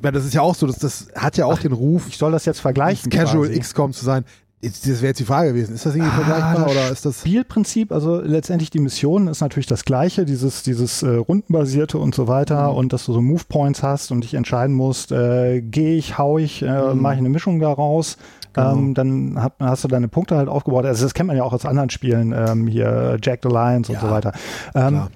das 0.00 0.24
ist 0.24 0.32
ja 0.32 0.42
auch 0.42 0.54
so, 0.54 0.68
das, 0.68 0.78
das 0.78 1.08
hat 1.16 1.36
ja 1.36 1.46
auch 1.46 1.58
Ach, 1.58 1.62
den 1.62 1.72
Ruf. 1.72 2.06
Ich 2.08 2.18
soll 2.18 2.30
das 2.30 2.44
jetzt 2.44 2.60
vergleichen. 2.60 3.10
Casual 3.10 3.48
quasi. 3.48 3.58
XCOM 3.58 3.92
zu 3.92 4.04
sein. 4.04 4.24
Das 4.62 4.86
wäre 4.86 5.06
jetzt 5.06 5.20
die 5.20 5.24
Frage 5.24 5.54
gewesen. 5.54 5.74
Ist 5.74 5.86
das 5.86 5.94
irgendwie 5.94 6.12
ah, 6.12 6.16
vergleichbar 6.16 6.64
das 6.64 6.72
oder 6.72 6.90
ist 6.90 7.06
das? 7.06 7.20
Spielprinzip, 7.20 7.92
also 7.92 8.20
letztendlich 8.20 8.68
die 8.68 8.78
Mission 8.78 9.26
ist 9.26 9.40
natürlich 9.40 9.66
das 9.66 9.86
gleiche, 9.86 10.26
dieses, 10.26 10.62
dieses 10.62 11.02
äh, 11.02 11.16
rundenbasierte 11.16 11.96
und 11.96 12.14
so 12.14 12.28
weiter 12.28 12.70
mhm. 12.70 12.76
und 12.76 12.92
dass 12.92 13.06
du 13.06 13.14
so 13.14 13.22
Move 13.22 13.44
Points 13.48 13.82
hast 13.82 14.12
und 14.12 14.22
dich 14.22 14.34
entscheiden 14.34 14.76
musst, 14.76 15.12
äh, 15.12 15.62
gehe 15.62 15.96
ich, 15.96 16.18
hau 16.18 16.36
ich, 16.36 16.60
äh, 16.60 16.66
mhm. 16.66 17.00
mache 17.00 17.14
ich 17.14 17.20
eine 17.20 17.30
Mischung 17.30 17.58
daraus. 17.58 18.18
Genau. 18.52 18.72
Ähm, 18.72 18.94
dann 18.94 19.42
hat, 19.42 19.54
hast 19.60 19.84
du 19.84 19.88
deine 19.88 20.08
Punkte 20.08 20.36
halt 20.36 20.48
aufgebaut. 20.48 20.84
Also 20.84 21.04
das 21.04 21.14
kennt 21.14 21.28
man 21.28 21.36
ja 21.36 21.44
auch 21.44 21.52
aus 21.52 21.64
anderen 21.64 21.88
Spielen, 21.88 22.34
ähm, 22.36 22.66
hier 22.66 23.16
Jack 23.22 23.40
the 23.42 23.48
Lions 23.48 23.88
und 23.88 23.94
Ja, 23.94 24.00
so 24.00 24.10
weiter. 24.10 24.32
Ähm, 24.74 24.88
klar. 24.88 25.10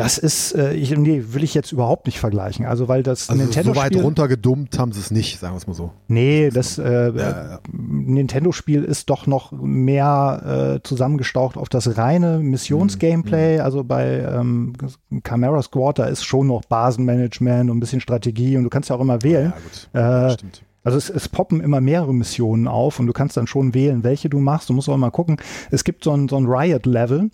Das 0.00 0.18
ist, 0.18 0.54
äh, 0.54 0.72
ich, 0.72 0.96
nee, 0.96 1.22
will 1.28 1.44
ich 1.44 1.54
jetzt 1.54 1.72
überhaupt 1.72 2.06
nicht 2.06 2.18
vergleichen. 2.18 2.64
Also 2.64 2.88
weil 2.88 3.02
das 3.02 3.28
Also 3.28 3.40
so 3.40 3.46
Nintendo-Spiel... 3.46 3.98
weit 3.98 4.04
runtergedummt 4.04 4.78
haben 4.78 4.92
sie 4.92 5.00
es 5.00 5.10
nicht, 5.10 5.38
sagen 5.38 5.54
wir 5.54 5.58
es 5.58 5.66
mal 5.66 5.74
so. 5.74 5.92
Nee, 6.08 6.50
das 6.50 6.78
äh, 6.78 7.10
ja. 7.10 7.60
Nintendo-Spiel 7.70 8.84
ist 8.84 9.10
doch 9.10 9.26
noch 9.26 9.52
mehr 9.52 10.78
äh, 10.78 10.82
zusammengestaucht 10.86 11.56
auf 11.56 11.68
das 11.68 11.98
reine 11.98 12.38
Missionsgameplay. 12.38 13.56
Mhm. 13.56 13.62
Also 13.62 13.84
bei 13.84 14.20
ähm, 14.20 14.72
Chimera 15.26 15.62
Squad, 15.62 15.98
da 15.98 16.06
ist 16.06 16.24
schon 16.24 16.46
noch 16.46 16.62
Basenmanagement 16.64 17.70
und 17.70 17.76
ein 17.76 17.80
bisschen 17.80 18.00
Strategie 18.00 18.56
und 18.56 18.64
du 18.64 18.70
kannst 18.70 18.88
ja 18.88 18.96
auch 18.96 19.00
immer 19.00 19.22
wählen. 19.22 19.52
Ja, 19.94 20.00
gut. 20.22 20.30
Äh, 20.30 20.34
Stimmt. 20.34 20.62
also 20.82 20.98
es, 20.98 21.10
es 21.10 21.28
poppen 21.28 21.60
immer 21.60 21.80
mehrere 21.80 22.14
Missionen 22.14 22.68
auf 22.68 22.98
und 23.00 23.06
du 23.06 23.12
kannst 23.12 23.36
dann 23.36 23.46
schon 23.46 23.74
wählen, 23.74 24.02
welche 24.02 24.28
du 24.28 24.38
machst. 24.38 24.68
Du 24.68 24.72
musst 24.72 24.88
auch 24.88 24.96
mal 24.96 25.10
gucken. 25.10 25.36
Es 25.70 25.84
gibt 25.84 26.04
so 26.04 26.12
ein, 26.12 26.28
so 26.28 26.36
ein 26.36 26.46
Riot-Level 26.46 27.30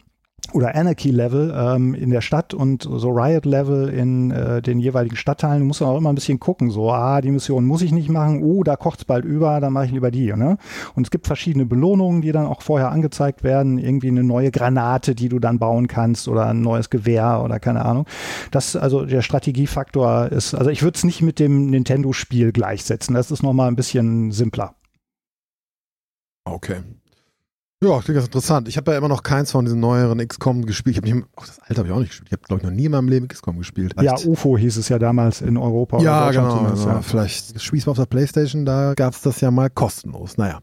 oder 0.53 0.75
Anarchy-Level 0.75 1.55
ähm, 1.57 1.95
in 1.95 2.11
der 2.11 2.21
Stadt 2.21 2.55
und 2.55 2.83
so 2.83 3.11
Riot-Level 3.11 3.89
in 3.89 4.31
äh, 4.31 4.63
den 4.63 4.79
jeweiligen 4.79 5.17
Stadtteilen. 5.17 5.61
Du 5.61 5.67
musst 5.67 5.83
auch 5.83 5.99
immer 5.99 6.11
ein 6.11 6.15
bisschen 6.15 6.41
gucken. 6.41 6.71
So, 6.71 6.91
ah, 6.91 7.21
die 7.21 7.31
Mission 7.31 7.65
muss 7.65 7.83
ich 7.83 7.93
nicht 7.93 8.09
machen. 8.09 8.43
Oh, 8.43 8.63
da 8.63 8.77
kocht's 8.77 9.05
bald 9.05 9.25
über, 9.25 9.61
dann 9.61 9.73
mache 9.73 9.87
ich 9.87 9.93
lieber 9.93 10.11
die. 10.11 10.33
Ne? 10.33 10.59
Und 10.95 11.07
es 11.07 11.11
gibt 11.11 11.27
verschiedene 11.27 11.67
Belohnungen, 11.67 12.23
die 12.23 12.33
dann 12.33 12.47
auch 12.47 12.63
vorher 12.63 12.91
angezeigt 12.91 13.45
werden. 13.45 13.79
Irgendwie 13.79 14.09
eine 14.09 14.25
neue 14.25 14.51
Granate, 14.51 15.15
die 15.15 15.29
du 15.29 15.39
dann 15.39 15.59
bauen 15.59 15.89
kannst 15.89 16.29
oder 16.29 16.47
ein 16.47 16.61
neues 16.61 16.91
Gewehr 16.91 17.43
oder 17.45 17.59
keine 17.59 17.85
Ahnung. 17.85 18.07
Das, 18.51 18.77
also 18.77 19.05
der 19.05 19.23
Strategiefaktor 19.23 20.27
ist, 20.33 20.55
also 20.55 20.71
ich 20.71 20.83
würde 20.83 20.97
es 20.97 21.05
nicht 21.05 21.23
mit 21.23 21.39
dem 21.39 21.71
Nintendo-Spiel 21.71 22.53
gleichsetzen. 22.53 23.15
Das 23.15 23.31
ist 23.31 23.43
nochmal 23.43 23.69
ein 23.69 23.77
bisschen 23.77 24.33
simpler. 24.33 24.75
Okay. 26.45 26.83
Ja, 27.85 28.01
klingt 28.01 28.15
ganz 28.15 28.25
interessant. 28.27 28.69
Ich 28.69 28.79
habe 28.79 28.93
ja 28.93 28.97
immer 28.99 29.09
noch 29.09 29.23
keins 29.23 29.51
von 29.53 29.67
diesen 29.67 29.81
neueren 29.81 30.27
XCOM 30.27 30.65
gespielt. 30.65 30.97
Ich 30.97 31.03
habe 31.03 31.15
nicht, 31.15 31.27
ach, 31.37 31.47
das 31.47 31.59
alte 31.61 31.77
habe 31.79 31.89
ich 31.89 31.95
auch 31.95 31.99
nicht 31.99 32.09
gespielt. 32.09 32.29
Ich 32.29 32.33
habe, 32.33 32.43
glaube 32.47 32.61
ich, 32.63 32.65
noch 32.69 32.75
nie 32.75 32.87
in 32.87 32.93
meinem 32.93 33.09
Leben 33.09 33.29
XCOM 33.29 33.59
gespielt. 33.59 33.93
Ja, 34.01 34.17
Vielleicht- 34.17 34.27
UFO 34.27 34.57
hieß 34.57 34.79
es 34.79 34.89
ja 34.89 34.99
damals 34.99 35.43
in 35.43 35.59
Europa 35.59 35.99
ja, 36.01 36.31
genau. 36.31 36.61
Also, 36.65 36.89
Ja. 36.89 37.03
Vielleicht 37.03 37.61
spieß 37.61 37.85
mal 37.85 37.91
auf 37.91 37.99
der 37.99 38.07
Playstation, 38.07 38.65
da 38.65 38.95
gab 38.95 39.13
es 39.13 39.21
das 39.21 39.43
ja 39.43 39.51
mal 39.51 39.69
kostenlos. 39.69 40.39
Naja. 40.39 40.61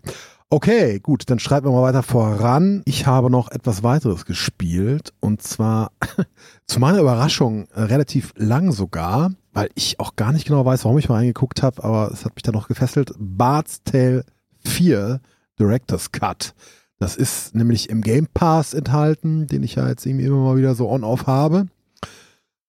Okay, 0.50 1.00
gut, 1.00 1.30
dann 1.30 1.38
schreiben 1.38 1.68
wir 1.68 1.72
mal 1.72 1.84
weiter 1.84 2.02
voran. 2.02 2.82
Ich 2.86 3.06
habe 3.06 3.30
noch 3.30 3.52
etwas 3.52 3.84
weiteres 3.84 4.26
gespielt 4.26 5.14
und 5.20 5.44
zwar 5.44 5.92
zu 6.68 6.80
meiner 6.80 7.00
Überraschung 7.00 7.68
äh, 7.76 7.82
relativ 7.82 8.34
lang 8.38 8.72
sogar, 8.72 9.32
weil 9.52 9.70
ich 9.76 10.00
auch 10.00 10.16
gar 10.16 10.32
nicht 10.32 10.48
genau 10.48 10.66
weiß, 10.66 10.84
warum 10.86 10.98
ich 10.98 11.10
mal 11.10 11.16
reingeguckt 11.16 11.62
habe, 11.62 11.84
aber 11.84 12.12
es 12.12 12.26
hat 12.26 12.34
mich 12.36 12.42
dann 12.44 12.54
noch 12.56 12.68
gefesselt. 12.68 13.14
Bart's 13.20 13.84
Tale 13.84 14.26
4 14.66 15.22
Director's 15.60 16.12
Cut. 16.12 16.56
Das 17.00 17.16
ist 17.16 17.56
nämlich 17.56 17.90
im 17.90 18.02
Game 18.02 18.28
Pass 18.34 18.74
enthalten, 18.74 19.48
den 19.48 19.64
ich 19.64 19.76
ja 19.76 19.88
jetzt 19.90 20.06
irgendwie 20.06 20.26
immer 20.26 20.38
mal 20.38 20.58
wieder 20.58 20.76
so 20.76 20.90
on-off 20.90 21.28
habe. 21.28 21.68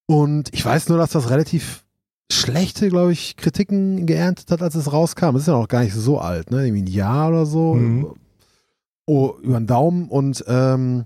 Und 0.07 0.53
ich 0.53 0.65
weiß 0.65 0.89
nur, 0.89 0.99
dass 0.99 1.11
das 1.11 1.31
relativ 1.31 1.85
schlechte, 2.31 2.89
glaube 2.89 3.13
ich, 3.13 3.37
Kritiken 3.37 4.07
geerntet 4.07 4.51
hat, 4.51 4.63
als 4.63 4.75
es 4.75 4.93
rauskam. 4.93 5.33
Das 5.33 5.43
ist 5.43 5.49
ja 5.49 5.59
noch 5.59 5.69
gar 5.69 5.83
nicht 5.83 5.95
so 5.95 6.19
alt, 6.19 6.51
ne? 6.51 6.67
Irgendwie 6.67 6.83
ein 6.83 6.93
Jahr 6.93 7.29
oder 7.29 7.47
so. 7.47 7.75
Mhm. 7.75 8.15
Oh, 9.07 9.35
über 9.43 9.59
den 9.59 9.67
Daumen. 9.67 10.09
Und 10.09 10.45
ähm, 10.49 11.05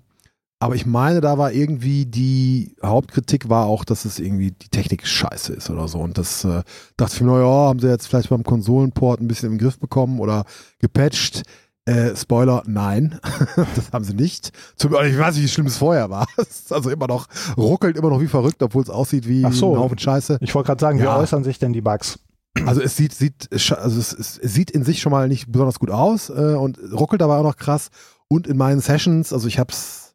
aber 0.60 0.74
ich 0.74 0.86
meine, 0.86 1.20
da 1.20 1.38
war 1.38 1.52
irgendwie 1.52 2.04
die 2.04 2.74
Hauptkritik 2.82 3.48
war 3.48 3.66
auch, 3.66 3.84
dass 3.84 4.04
es 4.04 4.18
irgendwie 4.18 4.50
die 4.50 4.68
Technik 4.68 5.06
scheiße 5.06 5.52
ist 5.52 5.70
oder 5.70 5.86
so. 5.86 6.00
Und 6.00 6.18
das 6.18 6.44
äh, 6.44 6.62
dachte 6.96 7.14
ich 7.14 7.20
mir, 7.20 7.28
naja, 7.28 7.68
haben 7.68 7.78
sie 7.78 7.88
jetzt 7.88 8.08
vielleicht 8.08 8.30
beim 8.30 8.42
Konsolenport 8.42 9.20
ein 9.20 9.28
bisschen 9.28 9.52
im 9.52 9.58
Griff 9.58 9.78
bekommen 9.78 10.18
oder 10.18 10.44
gepatcht. 10.80 11.42
Äh, 11.88 12.14
Spoiler, 12.16 12.62
nein, 12.66 13.18
das 13.56 13.92
haben 13.92 14.04
sie 14.04 14.12
nicht. 14.12 14.52
Zum, 14.76 14.92
ich 14.92 15.18
weiß 15.18 15.36
nicht, 15.36 15.44
wie 15.44 15.48
schlimm 15.48 15.66
es 15.66 15.78
vorher 15.78 16.10
war. 16.10 16.26
Es 16.36 16.60
ist 16.60 16.72
also 16.72 16.90
immer 16.90 17.06
noch, 17.06 17.28
ruckelt 17.56 17.96
immer 17.96 18.10
noch 18.10 18.20
wie 18.20 18.26
verrückt, 18.26 18.62
obwohl 18.62 18.82
es 18.82 18.90
aussieht 18.90 19.26
wie 19.26 19.42
Ach 19.44 19.52
so. 19.54 19.72
ein 19.74 19.80
Haufen 19.80 19.98
Scheiße. 19.98 20.36
Ich 20.42 20.54
wollte 20.54 20.66
gerade 20.66 20.80
sagen, 20.80 20.98
wie 20.98 21.04
Ja. 21.04 21.16
äußern 21.16 21.44
sich 21.44 21.58
denn 21.58 21.72
die 21.72 21.80
Bugs? 21.80 22.18
Also 22.66 22.82
es 22.82 22.96
sieht, 22.96 23.14
sieht, 23.14 23.48
also 23.52 23.98
es, 23.98 24.12
es, 24.12 24.34
sieht 24.34 24.70
in 24.70 24.84
sich 24.84 25.00
schon 25.00 25.12
mal 25.12 25.28
nicht 25.28 25.50
besonders 25.50 25.78
gut 25.78 25.90
aus 25.90 26.28
äh, 26.28 26.32
und 26.32 26.78
ruckelt 26.92 27.22
aber 27.22 27.38
auch 27.38 27.42
noch 27.42 27.56
krass. 27.56 27.88
Und 28.28 28.46
in 28.46 28.58
meinen 28.58 28.80
Sessions, 28.80 29.32
also 29.32 29.48
ich 29.48 29.58
habe 29.58 29.72
es 29.72 30.14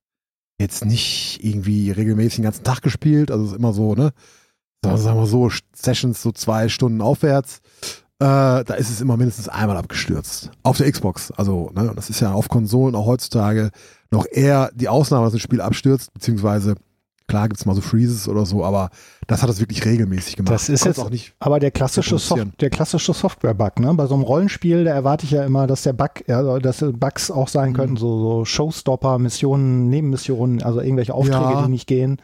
jetzt 0.60 0.86
nicht 0.86 1.40
irgendwie 1.42 1.90
regelmäßig 1.90 2.36
den 2.38 2.44
ganzen 2.44 2.64
Tag 2.64 2.82
gespielt, 2.84 3.32
also 3.32 3.46
es 3.46 3.52
ist 3.52 3.58
immer 3.58 3.74
so, 3.74 3.96
ne, 3.96 4.12
sagen 4.84 5.18
wir 5.18 5.26
so, 5.26 5.50
Sessions 5.76 6.22
so 6.22 6.32
zwei 6.32 6.70
Stunden 6.70 7.02
aufwärts. 7.02 7.62
Äh, 8.24 8.64
da 8.64 8.74
ist 8.76 8.90
es 8.90 9.02
immer 9.02 9.18
mindestens 9.18 9.50
einmal 9.50 9.76
abgestürzt. 9.78 10.50
Auf 10.64 10.78
der 10.78 10.90
Xbox. 10.92 11.32
Also, 11.32 11.72
ne, 11.76 11.92
das 11.96 12.10
ist 12.10 12.22
ja 12.22 12.32
auf 12.32 12.48
Konsolen 12.48 12.96
auch 12.96 13.06
heutzutage 13.06 13.72
noch 14.12 14.26
eher 14.32 14.72
die 14.76 14.88
Ausnahme, 14.88 15.26
dass 15.26 15.34
ein 15.34 15.40
Spiel 15.40 15.60
abstürzt, 15.60 16.14
beziehungsweise 16.14 16.76
klar 17.28 17.48
gibt's 17.50 17.66
mal 17.66 17.74
so 17.76 17.82
Freezes 17.82 18.28
oder 18.28 18.46
so, 18.46 18.64
aber 18.64 18.92
das 19.28 19.42
hat 19.42 19.50
es 19.50 19.60
wirklich 19.60 19.84
regelmäßig 19.86 20.36
gemacht. 20.36 20.54
Das 20.54 20.70
ist 20.70 20.84
Konnt's 20.84 20.98
jetzt- 20.98 21.06
auch 21.06 21.10
nicht 21.10 21.34
Aber 21.40 21.60
der 21.60 21.72
klassische, 21.72 22.18
Soft, 22.20 22.62
der 22.62 22.70
klassische 22.70 23.14
Software-Bug, 23.14 23.80
ne? 23.80 23.94
Bei 23.96 24.06
so 24.08 24.14
einem 24.14 24.24
Rollenspiel, 24.24 24.84
da 24.86 24.92
erwarte 24.92 25.26
ich 25.26 25.32
ja 25.32 25.44
immer, 25.44 25.66
dass 25.68 25.84
der 25.84 25.94
Bug, 25.94 26.28
ja, 26.28 26.60
dass 26.60 26.84
Bugs 26.94 27.32
auch 27.32 27.48
sein 27.48 27.72
Mhm. 27.72 27.74
könnten, 27.76 27.98
so, 27.98 28.20
so 28.20 28.46
Showstopper, 28.46 29.20
Missionen, 29.20 29.90
Nebenmissionen, 29.90 30.62
also 30.64 30.80
irgendwelche 30.82 31.14
Aufträge, 31.14 31.44
Ja. 31.54 31.64
die 31.66 31.72
nicht 31.72 31.88
gehen. 31.88 32.22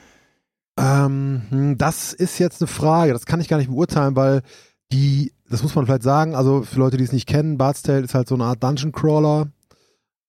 Ähm, 0.78 1.42
hm, 1.50 1.78
das 1.78 2.14
ist 2.14 2.38
jetzt 2.40 2.62
eine 2.62 2.68
Frage, 2.68 3.12
das 3.14 3.26
kann 3.26 3.42
ich 3.42 3.48
gar 3.50 3.58
nicht 3.58 3.70
beurteilen, 3.70 4.16
weil 4.16 4.42
die, 4.92 5.34
das 5.50 5.64
muss 5.64 5.76
man 5.76 5.86
vielleicht 5.86 6.04
sagen, 6.04 6.36
also 6.36 6.62
für 6.62 6.80
Leute, 6.80 6.98
die 6.98 7.04
es 7.04 7.12
nicht 7.12 7.28
kennen, 7.28 7.58
Bard's 7.58 7.82
Tale 7.82 8.02
ist 8.02 8.14
halt 8.14 8.28
so 8.28 8.36
eine 8.36 8.46
Art 8.46 8.64
Dungeon 8.64 8.92
Crawler 8.92 9.48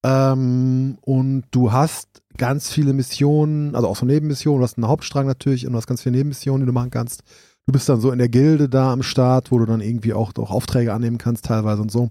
ähm, 0.04 0.98
und 1.02 1.44
du 1.50 1.72
hast 1.72 2.22
ganz 2.36 2.70
viele 2.70 2.92
Missionen, 2.92 3.74
also 3.74 3.88
auch 3.88 3.96
so 3.96 4.06
Nebenmissionen, 4.06 4.60
du 4.60 4.64
hast 4.64 4.78
einen 4.78 4.88
Hauptstrang 4.88 5.26
natürlich 5.26 5.66
und 5.66 5.72
du 5.72 5.76
hast 5.76 5.86
ganz 5.86 6.02
viele 6.02 6.16
Nebenmissionen, 6.16 6.62
die 6.62 6.66
du 6.66 6.72
machen 6.72 6.90
kannst. 6.90 7.22
Du 7.66 7.72
bist 7.72 7.88
dann 7.88 8.00
so 8.00 8.10
in 8.10 8.18
der 8.18 8.30
Gilde 8.30 8.68
da 8.68 8.92
am 8.92 9.02
Start, 9.02 9.52
wo 9.52 9.58
du 9.58 9.66
dann 9.66 9.80
irgendwie 9.80 10.14
auch, 10.14 10.32
auch 10.38 10.50
Aufträge 10.50 10.92
annehmen 10.92 11.18
kannst 11.18 11.44
teilweise 11.44 11.82
und 11.82 11.92
so. 11.92 12.10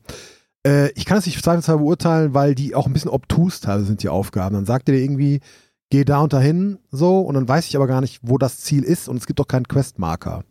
Äh, 0.65 0.91
ich 0.91 1.06
kann 1.06 1.17
es 1.17 1.26
nicht 1.26 1.43
zweifelsfrei 1.43 1.78
beurteilen, 1.78 2.34
weil 2.34 2.54
die 2.54 2.76
auch 2.76 2.86
ein 2.86 2.93
bisschen 2.93 3.10
obtus 3.10 3.60
teilweise 3.60 3.88
sind, 3.88 4.04
die 4.04 4.10
Aufgaben. 4.10 4.54
Dann 4.54 4.65
sagt 4.65 4.88
er 4.88 4.95
dir 4.95 5.02
irgendwie, 5.02 5.39
geh 5.89 6.06
da 6.06 6.19
und 6.22 6.34
dahin 6.34 6.78
so 6.91 7.22
und 7.22 7.34
dann 7.34 7.48
weiß 7.48 7.67
ich 7.67 7.76
aber 7.76 7.88
gar 7.88 8.02
nicht, 8.02 8.19
wo 8.22 8.38
das 8.38 8.60
Ziel 8.60 8.84
ist 8.84 9.10
und 9.10 9.17
es 9.17 9.26
gibt 9.26 9.41
auch 9.41 9.48
keinen 9.48 9.67
Questmarker. 9.67 10.43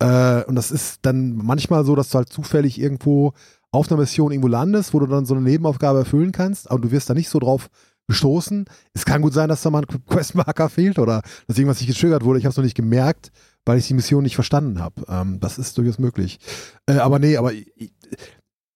Äh, 0.00 0.44
und 0.44 0.54
das 0.56 0.70
ist 0.70 1.00
dann 1.02 1.36
manchmal 1.36 1.84
so, 1.84 1.94
dass 1.94 2.10
du 2.10 2.18
halt 2.18 2.28
zufällig 2.28 2.80
irgendwo 2.80 3.32
auf 3.70 3.90
einer 3.90 4.00
Mission 4.00 4.32
irgendwo 4.32 4.48
landest, 4.48 4.92
wo 4.92 4.98
du 4.98 5.06
dann 5.06 5.26
so 5.26 5.34
eine 5.34 5.44
Nebenaufgabe 5.44 6.00
erfüllen 6.00 6.32
kannst, 6.32 6.70
aber 6.70 6.80
du 6.80 6.90
wirst 6.90 7.08
da 7.08 7.14
nicht 7.14 7.28
so 7.28 7.38
drauf 7.38 7.68
gestoßen. 8.08 8.64
Es 8.92 9.04
kann 9.04 9.22
gut 9.22 9.32
sein, 9.32 9.48
dass 9.48 9.62
da 9.62 9.70
mal 9.70 9.82
ein 9.82 10.04
Questmarker 10.06 10.68
fehlt 10.70 10.98
oder 10.98 11.22
dass 11.46 11.56
irgendwas 11.56 11.80
nicht 11.80 11.88
getriggert 11.88 12.24
wurde. 12.24 12.38
Ich 12.38 12.44
habe 12.44 12.50
es 12.50 12.56
noch 12.56 12.64
nicht 12.64 12.76
gemerkt, 12.76 13.30
weil 13.64 13.78
ich 13.78 13.86
die 13.86 13.94
Mission 13.94 14.24
nicht 14.24 14.34
verstanden 14.34 14.80
habe. 14.80 15.04
Ähm, 15.08 15.38
das 15.38 15.58
ist 15.58 15.78
durchaus 15.78 15.98
möglich. 15.98 16.40
Äh, 16.86 16.94
aber 16.94 17.18
nee, 17.18 17.36
aber 17.36 17.52
ich, 17.52 17.92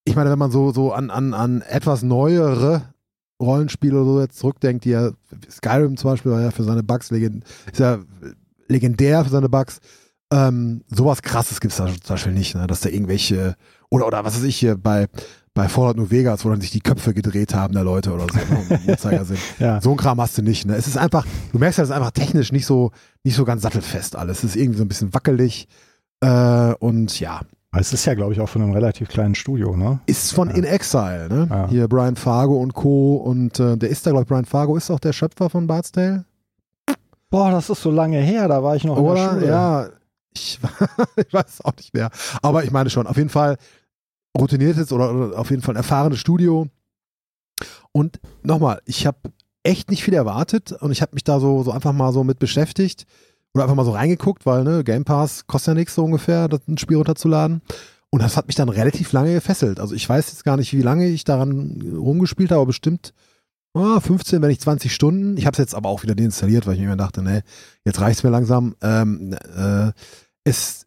ich 0.04 0.14
meine, 0.14 0.30
wenn 0.30 0.38
man 0.38 0.50
so, 0.50 0.70
so 0.70 0.92
an, 0.92 1.10
an, 1.10 1.34
an 1.34 1.62
etwas 1.62 2.02
neuere 2.02 2.94
Rollenspiele 3.42 3.96
oder 3.96 4.04
so 4.04 4.20
jetzt 4.20 4.38
zurückdenkt, 4.38 4.84
die 4.84 4.90
ja, 4.90 5.10
Skyrim 5.50 5.96
zum 5.96 6.10
Beispiel 6.10 6.32
war 6.32 6.40
ja 6.40 6.50
für 6.50 6.62
seine 6.62 6.82
Bugs 6.82 7.10
legend, 7.10 7.44
ist 7.72 7.80
ja 7.80 7.98
legendär 8.68 9.24
für 9.24 9.30
seine 9.30 9.48
Bugs. 9.48 9.80
Ähm, 10.32 10.82
sowas 10.88 11.22
krasses 11.22 11.60
gibt 11.60 11.72
es 11.72 11.78
da 11.78 11.86
zum 11.86 11.96
Beispiel 12.08 12.32
nicht, 12.32 12.54
ne? 12.54 12.66
dass 12.66 12.80
da 12.80 12.88
irgendwelche, 12.88 13.54
oder, 13.90 14.06
oder 14.06 14.24
was 14.24 14.34
weiß 14.36 14.42
ich 14.44 14.56
hier 14.56 14.76
bei, 14.76 15.06
bei 15.52 15.68
Fallout 15.68 15.96
New 15.96 16.10
Vegas, 16.10 16.44
wo 16.44 16.50
dann 16.50 16.60
sich 16.60 16.70
die 16.72 16.80
Köpfe 16.80 17.14
gedreht 17.14 17.54
haben 17.54 17.74
der 17.74 17.84
Leute 17.84 18.12
oder 18.12 18.26
so, 18.32 19.08
ne. 19.08 19.36
Ja. 19.58 19.80
So 19.80 19.92
ein 19.92 19.96
Kram 19.96 20.20
hast 20.20 20.36
du 20.38 20.42
nicht. 20.42 20.66
Ne? 20.66 20.74
Es 20.74 20.86
ist 20.88 20.96
einfach, 20.96 21.26
du 21.52 21.58
merkst 21.58 21.78
ja, 21.78 21.84
es 21.84 21.90
ist 21.90 21.94
einfach 21.94 22.10
technisch 22.10 22.50
nicht 22.50 22.66
so, 22.66 22.90
nicht 23.22 23.36
so 23.36 23.44
ganz 23.44 23.62
sattelfest 23.62 24.16
alles. 24.16 24.38
Es 24.38 24.44
ist 24.44 24.56
irgendwie 24.56 24.78
so 24.78 24.84
ein 24.84 24.88
bisschen 24.88 25.14
wackelig. 25.14 25.68
Äh, 26.20 26.74
und 26.80 27.20
ja, 27.20 27.42
Es 27.76 27.92
ist 27.92 28.04
ja, 28.06 28.14
glaube 28.14 28.32
ich, 28.32 28.40
auch 28.40 28.48
von 28.48 28.62
einem 28.62 28.72
relativ 28.72 29.08
kleinen 29.08 29.34
Studio, 29.34 29.76
ne? 29.76 30.00
ist 30.06 30.32
von 30.32 30.48
Ja. 30.48 30.56
In 30.56 30.64
Exile, 30.64 31.28
ne? 31.28 31.46
Ja. 31.50 31.68
Hier 31.68 31.88
Brian 31.88 32.16
Fargo 32.16 32.56
und 32.60 32.72
Co. 32.74 33.16
Und 33.16 33.60
äh, 33.60 33.76
der 33.76 33.90
ist 33.90 34.06
da, 34.06 34.10
glaube 34.10 34.22
ich, 34.22 34.28
Brian 34.28 34.44
Fargo 34.46 34.76
ist 34.76 34.90
auch 34.90 35.00
der 35.00 35.12
Schöpfer 35.12 35.50
von 35.50 35.66
Bard's 35.66 35.92
Tale. 35.92 36.24
Boah, 37.30 37.50
das 37.50 37.68
ist 37.70 37.82
so 37.82 37.90
lange 37.90 38.18
her, 38.18 38.46
da 38.48 38.62
war 38.62 38.76
ich 38.76 38.84
noch 38.84 38.96
in 38.96 39.04
der 39.04 39.12
Oder? 39.12 39.30
Schule. 39.32 39.46
Ja, 39.48 39.88
ich, 40.34 40.58
ich 41.16 41.32
weiß 41.32 41.46
es 41.48 41.60
auch 41.64 41.76
nicht 41.76 41.94
mehr. 41.94 42.10
Aber 42.42 42.64
ich 42.64 42.70
meine 42.70 42.90
schon, 42.90 43.06
auf 43.06 43.16
jeden 43.16 43.30
Fall 43.30 43.56
routiniertes 44.36 44.92
oder, 44.92 45.14
oder 45.14 45.38
auf 45.38 45.50
jeden 45.50 45.62
Fall 45.62 45.74
ein 45.74 45.78
erfahrenes 45.78 46.18
Studio. 46.18 46.68
Und 47.92 48.20
nochmal, 48.42 48.80
ich 48.84 49.06
habe 49.06 49.18
echt 49.62 49.90
nicht 49.90 50.02
viel 50.02 50.14
erwartet 50.14 50.72
und 50.72 50.90
ich 50.90 51.00
habe 51.00 51.14
mich 51.14 51.24
da 51.24 51.40
so, 51.40 51.62
so 51.62 51.70
einfach 51.70 51.92
mal 51.92 52.12
so 52.12 52.24
mit 52.24 52.38
beschäftigt 52.38 53.06
oder 53.54 53.64
einfach 53.64 53.76
mal 53.76 53.84
so 53.84 53.92
reingeguckt, 53.92 54.44
weil 54.46 54.64
ne, 54.64 54.84
Game 54.84 55.04
Pass 55.04 55.46
kostet 55.46 55.68
ja 55.68 55.74
nichts 55.74 55.94
so 55.94 56.04
ungefähr, 56.04 56.48
das 56.48 56.60
ein 56.68 56.78
Spiel 56.78 56.96
runterzuladen. 56.96 57.62
Und 58.10 58.22
das 58.22 58.36
hat 58.36 58.46
mich 58.46 58.56
dann 58.56 58.68
relativ 58.68 59.12
lange 59.12 59.34
gefesselt. 59.34 59.80
Also 59.80 59.94
ich 59.94 60.08
weiß 60.08 60.28
jetzt 60.28 60.44
gar 60.44 60.56
nicht, 60.56 60.72
wie 60.72 60.82
lange 60.82 61.08
ich 61.08 61.24
daran 61.24 61.82
rumgespielt 61.96 62.50
habe, 62.50 62.60
aber 62.60 62.66
bestimmt 62.66 63.12
ah, 63.74 64.00
15, 64.00 64.40
wenn 64.40 64.48
nicht 64.48 64.60
20 64.60 64.94
Stunden. 64.94 65.36
Ich 65.36 65.46
habe 65.46 65.54
es 65.54 65.58
jetzt 65.58 65.74
aber 65.74 65.88
auch 65.88 66.02
wieder 66.02 66.14
deinstalliert, 66.14 66.66
weil 66.66 66.74
ich 66.74 66.80
mir 66.80 66.96
dachte, 66.96 67.22
ne, 67.22 67.42
jetzt 67.84 68.00
reicht's 68.00 68.22
mir 68.22 68.30
langsam. 68.30 68.76
Ähm, 68.82 69.32
äh, 69.32 69.92
es 70.44 70.86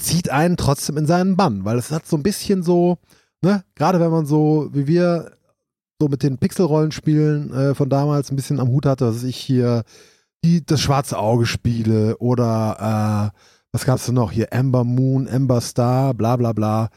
zieht 0.00 0.30
einen 0.30 0.56
trotzdem 0.56 0.96
in 0.96 1.06
seinen 1.06 1.36
Bann, 1.36 1.64
weil 1.64 1.78
es 1.78 1.90
hat 1.90 2.06
so 2.06 2.16
ein 2.16 2.22
bisschen 2.22 2.62
so, 2.62 2.98
ne, 3.42 3.64
gerade 3.74 4.00
wenn 4.00 4.10
man 4.10 4.26
so, 4.26 4.68
wie 4.72 4.86
wir, 4.86 5.32
so 6.00 6.08
mit 6.08 6.22
den 6.22 6.38
Pixel-Rollenspielen 6.38 7.52
äh, 7.52 7.74
von 7.74 7.88
damals 7.88 8.30
ein 8.30 8.36
bisschen 8.36 8.60
am 8.60 8.68
Hut 8.68 8.86
hatte, 8.86 9.04
dass 9.06 9.24
ich 9.24 9.36
hier 9.36 9.82
die, 10.44 10.64
das 10.64 10.80
schwarze 10.80 11.18
Auge 11.18 11.44
spiele 11.46 12.16
oder 12.18 13.32
äh, 13.34 13.38
was 13.72 13.84
gab's 13.84 14.06
denn 14.06 14.14
noch 14.14 14.30
hier? 14.30 14.52
Ember 14.52 14.84
Moon, 14.84 15.26
Ember 15.26 15.60
Star, 15.60 16.14
bla 16.14 16.36
bla 16.36 16.52
bla. 16.52 16.88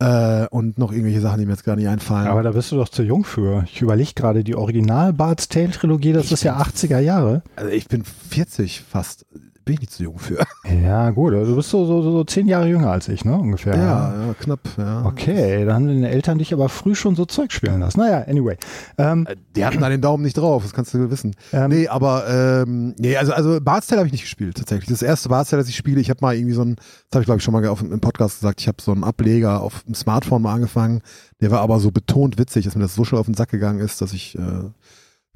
Äh, 0.00 0.46
und 0.48 0.78
noch 0.78 0.92
irgendwelche 0.92 1.20
Sachen, 1.20 1.40
die 1.40 1.46
mir 1.46 1.52
jetzt 1.52 1.64
gar 1.64 1.76
nicht 1.76 1.88
einfallen. 1.88 2.28
Aber 2.28 2.42
da 2.42 2.52
bist 2.52 2.70
du 2.72 2.76
doch 2.76 2.88
zu 2.88 3.02
jung 3.02 3.24
für. 3.24 3.64
Ich 3.64 3.82
überlege 3.82 4.12
gerade, 4.14 4.44
die 4.44 4.54
Original 4.54 5.12
Bart's 5.12 5.48
Tale 5.48 5.70
Trilogie, 5.70 6.12
das 6.12 6.26
Ich 6.26 6.32
ist 6.32 6.44
ja 6.44 6.54
bin- 6.54 6.62
80er 6.72 7.00
Jahre. 7.00 7.42
also 7.56 7.70
ich 7.70 7.86
bin 7.88 8.04
40 8.04 8.80
fast. 8.80 9.26
Bin 9.68 9.74
ich 9.74 9.80
nicht 9.82 9.92
zu 9.92 10.02
jung 10.04 10.18
für. 10.18 10.38
Ja, 10.82 11.10
gut, 11.10 11.34
also 11.34 11.50
du 11.52 11.56
bist 11.56 11.68
so, 11.70 11.84
so, 11.86 12.00
so, 12.02 12.24
zehn 12.24 12.46
Jahre 12.46 12.68
jünger 12.68 12.90
als 12.90 13.08
ich, 13.08 13.24
ne? 13.24 13.36
Ungefähr. 13.36 13.74
Ja, 13.76 14.26
ja, 14.26 14.34
knapp, 14.38 14.60
ja. 14.78 15.04
Okay, 15.04 15.64
da 15.66 15.74
haben 15.74 15.86
deine 15.86 16.08
Eltern 16.08 16.38
dich 16.38 16.52
aber 16.54 16.68
früh 16.68 16.94
schon 16.94 17.16
so 17.16 17.24
Zeug 17.26 17.52
spielen 17.52 17.80
lassen. 17.80 18.00
Naja, 18.00 18.24
anyway. 18.28 18.56
Ähm, 18.96 19.26
Äh, 19.28 19.36
Die 19.56 19.64
hatten 19.64 19.80
da 19.80 19.88
den 19.90 20.00
Daumen 20.00 20.22
nicht 20.24 20.36
drauf, 20.38 20.62
das 20.62 20.72
kannst 20.72 20.94
du 20.94 21.10
wissen. 21.10 21.34
ähm, 21.52 21.70
Nee, 21.70 21.88
aber 21.88 22.26
ähm, 22.28 22.94
nee, 22.98 23.16
also, 23.16 23.32
also 23.32 23.60
Bard's 23.60 23.86
Tale 23.88 23.98
habe 24.00 24.06
ich 24.06 24.12
nicht 24.12 24.22
gespielt, 24.22 24.56
tatsächlich. 24.56 24.88
Das 24.88 25.02
erste 25.02 25.28
Bard's 25.28 25.50
Tale, 25.50 25.60
das 25.62 25.68
ich 25.68 25.76
spiele, 25.76 26.00
ich 26.00 26.08
habe 26.10 26.20
mal 26.22 26.34
irgendwie 26.34 26.54
so 26.54 26.62
ein, 26.62 26.76
das 26.76 26.86
habe 27.16 27.22
ich 27.22 27.26
glaube 27.26 27.38
ich 27.38 27.44
schon 27.44 27.52
mal 27.54 27.66
auf, 27.66 27.82
im 27.82 28.00
Podcast 28.00 28.40
gesagt, 28.40 28.60
ich 28.60 28.68
habe 28.68 28.80
so 28.80 28.92
einen 28.92 29.04
Ableger 29.04 29.60
auf 29.60 29.82
dem 29.84 29.94
Smartphone 29.94 30.40
mal 30.42 30.54
angefangen. 30.54 31.02
Der 31.40 31.50
war 31.50 31.60
aber 31.60 31.78
so 31.80 31.90
betont 31.90 32.38
witzig, 32.38 32.64
dass 32.64 32.74
mir 32.74 32.82
das 32.82 32.94
so 32.94 33.04
schon 33.04 33.18
auf 33.18 33.26
den 33.26 33.34
Sack 33.34 33.50
gegangen 33.50 33.80
ist, 33.80 34.00
dass 34.00 34.12
ich 34.12 34.36
äh, 34.38 34.40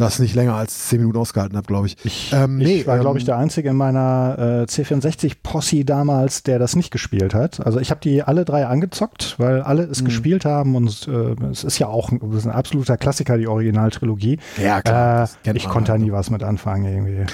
das 0.03 0.19
nicht 0.19 0.35
länger 0.35 0.55
als 0.55 0.89
zehn 0.89 1.01
Minuten 1.01 1.19
ausgehalten 1.19 1.57
habe, 1.57 1.67
glaube 1.67 1.87
ich. 1.87 1.97
Ich, 2.05 2.33
Ähm, 2.33 2.61
ich 2.61 2.67
nee, 2.67 2.87
war, 2.87 2.99
glaube 2.99 3.17
ähm, 3.17 3.19
ich, 3.19 3.25
der 3.25 3.39
Einzige 3.39 3.71
in 3.71 3.77
meiner 3.77 4.37
äh, 4.39 4.63
C64-Posse 4.65 5.85
damals, 5.85 6.43
der 6.43 6.59
das 6.59 6.77
nicht 6.77 6.91
gespielt 6.91 7.35
hat. 7.35 7.65
Also 7.65 7.81
ich 7.81 7.91
habe 7.91 8.01
die 8.01 8.23
alle 8.23 8.45
drei 8.45 8.67
angezockt, 8.67 9.37
weil 9.39 9.63
alle 9.63 9.85
es 9.85 10.01
Mhm. 10.03 10.07
gespielt 10.07 10.45
haben 10.45 10.77
und 10.77 11.09
äh, 11.09 11.35
es 11.51 11.65
ist 11.65 11.79
ja 11.79 11.87
auch 11.89 12.11
ein, 12.11 12.21
ist 12.33 12.45
ein 12.47 12.53
absoluter 12.53 12.97
Klassiker, 12.97 13.39
die 13.39 13.47
Originaltrilogie. 13.49 14.39
Ja, 14.63 14.79
Äh, 14.81 14.83
das 14.85 15.39
kennt 15.43 15.57
ich 15.57 15.69
konnte 15.69 15.89
da 15.89 15.93
halt. 15.95 16.03
nie 16.03 16.13
was 16.13 16.31
mit 16.31 16.43
anfangen 16.43 16.85
irgendwie. 16.87 17.27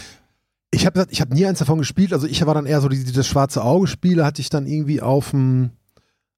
Ich 0.70 0.84
habe 0.86 1.06
ich 1.10 1.20
hab 1.22 1.32
nie 1.32 1.46
eins 1.46 1.60
davon 1.60 1.78
gespielt. 1.78 2.12
Also 2.12 2.26
ich 2.26 2.44
war 2.44 2.52
dann 2.54 2.66
eher 2.66 2.80
so 2.82 2.88
die, 2.88 3.02
die 3.02 3.12
das 3.12 3.26
schwarze 3.26 3.64
Auge 3.64 3.86
Spiele 3.86 4.24
hatte 4.26 4.40
ich 4.42 4.50
dann 4.50 4.66
irgendwie 4.66 5.00
auf 5.00 5.30
dem 5.30 5.70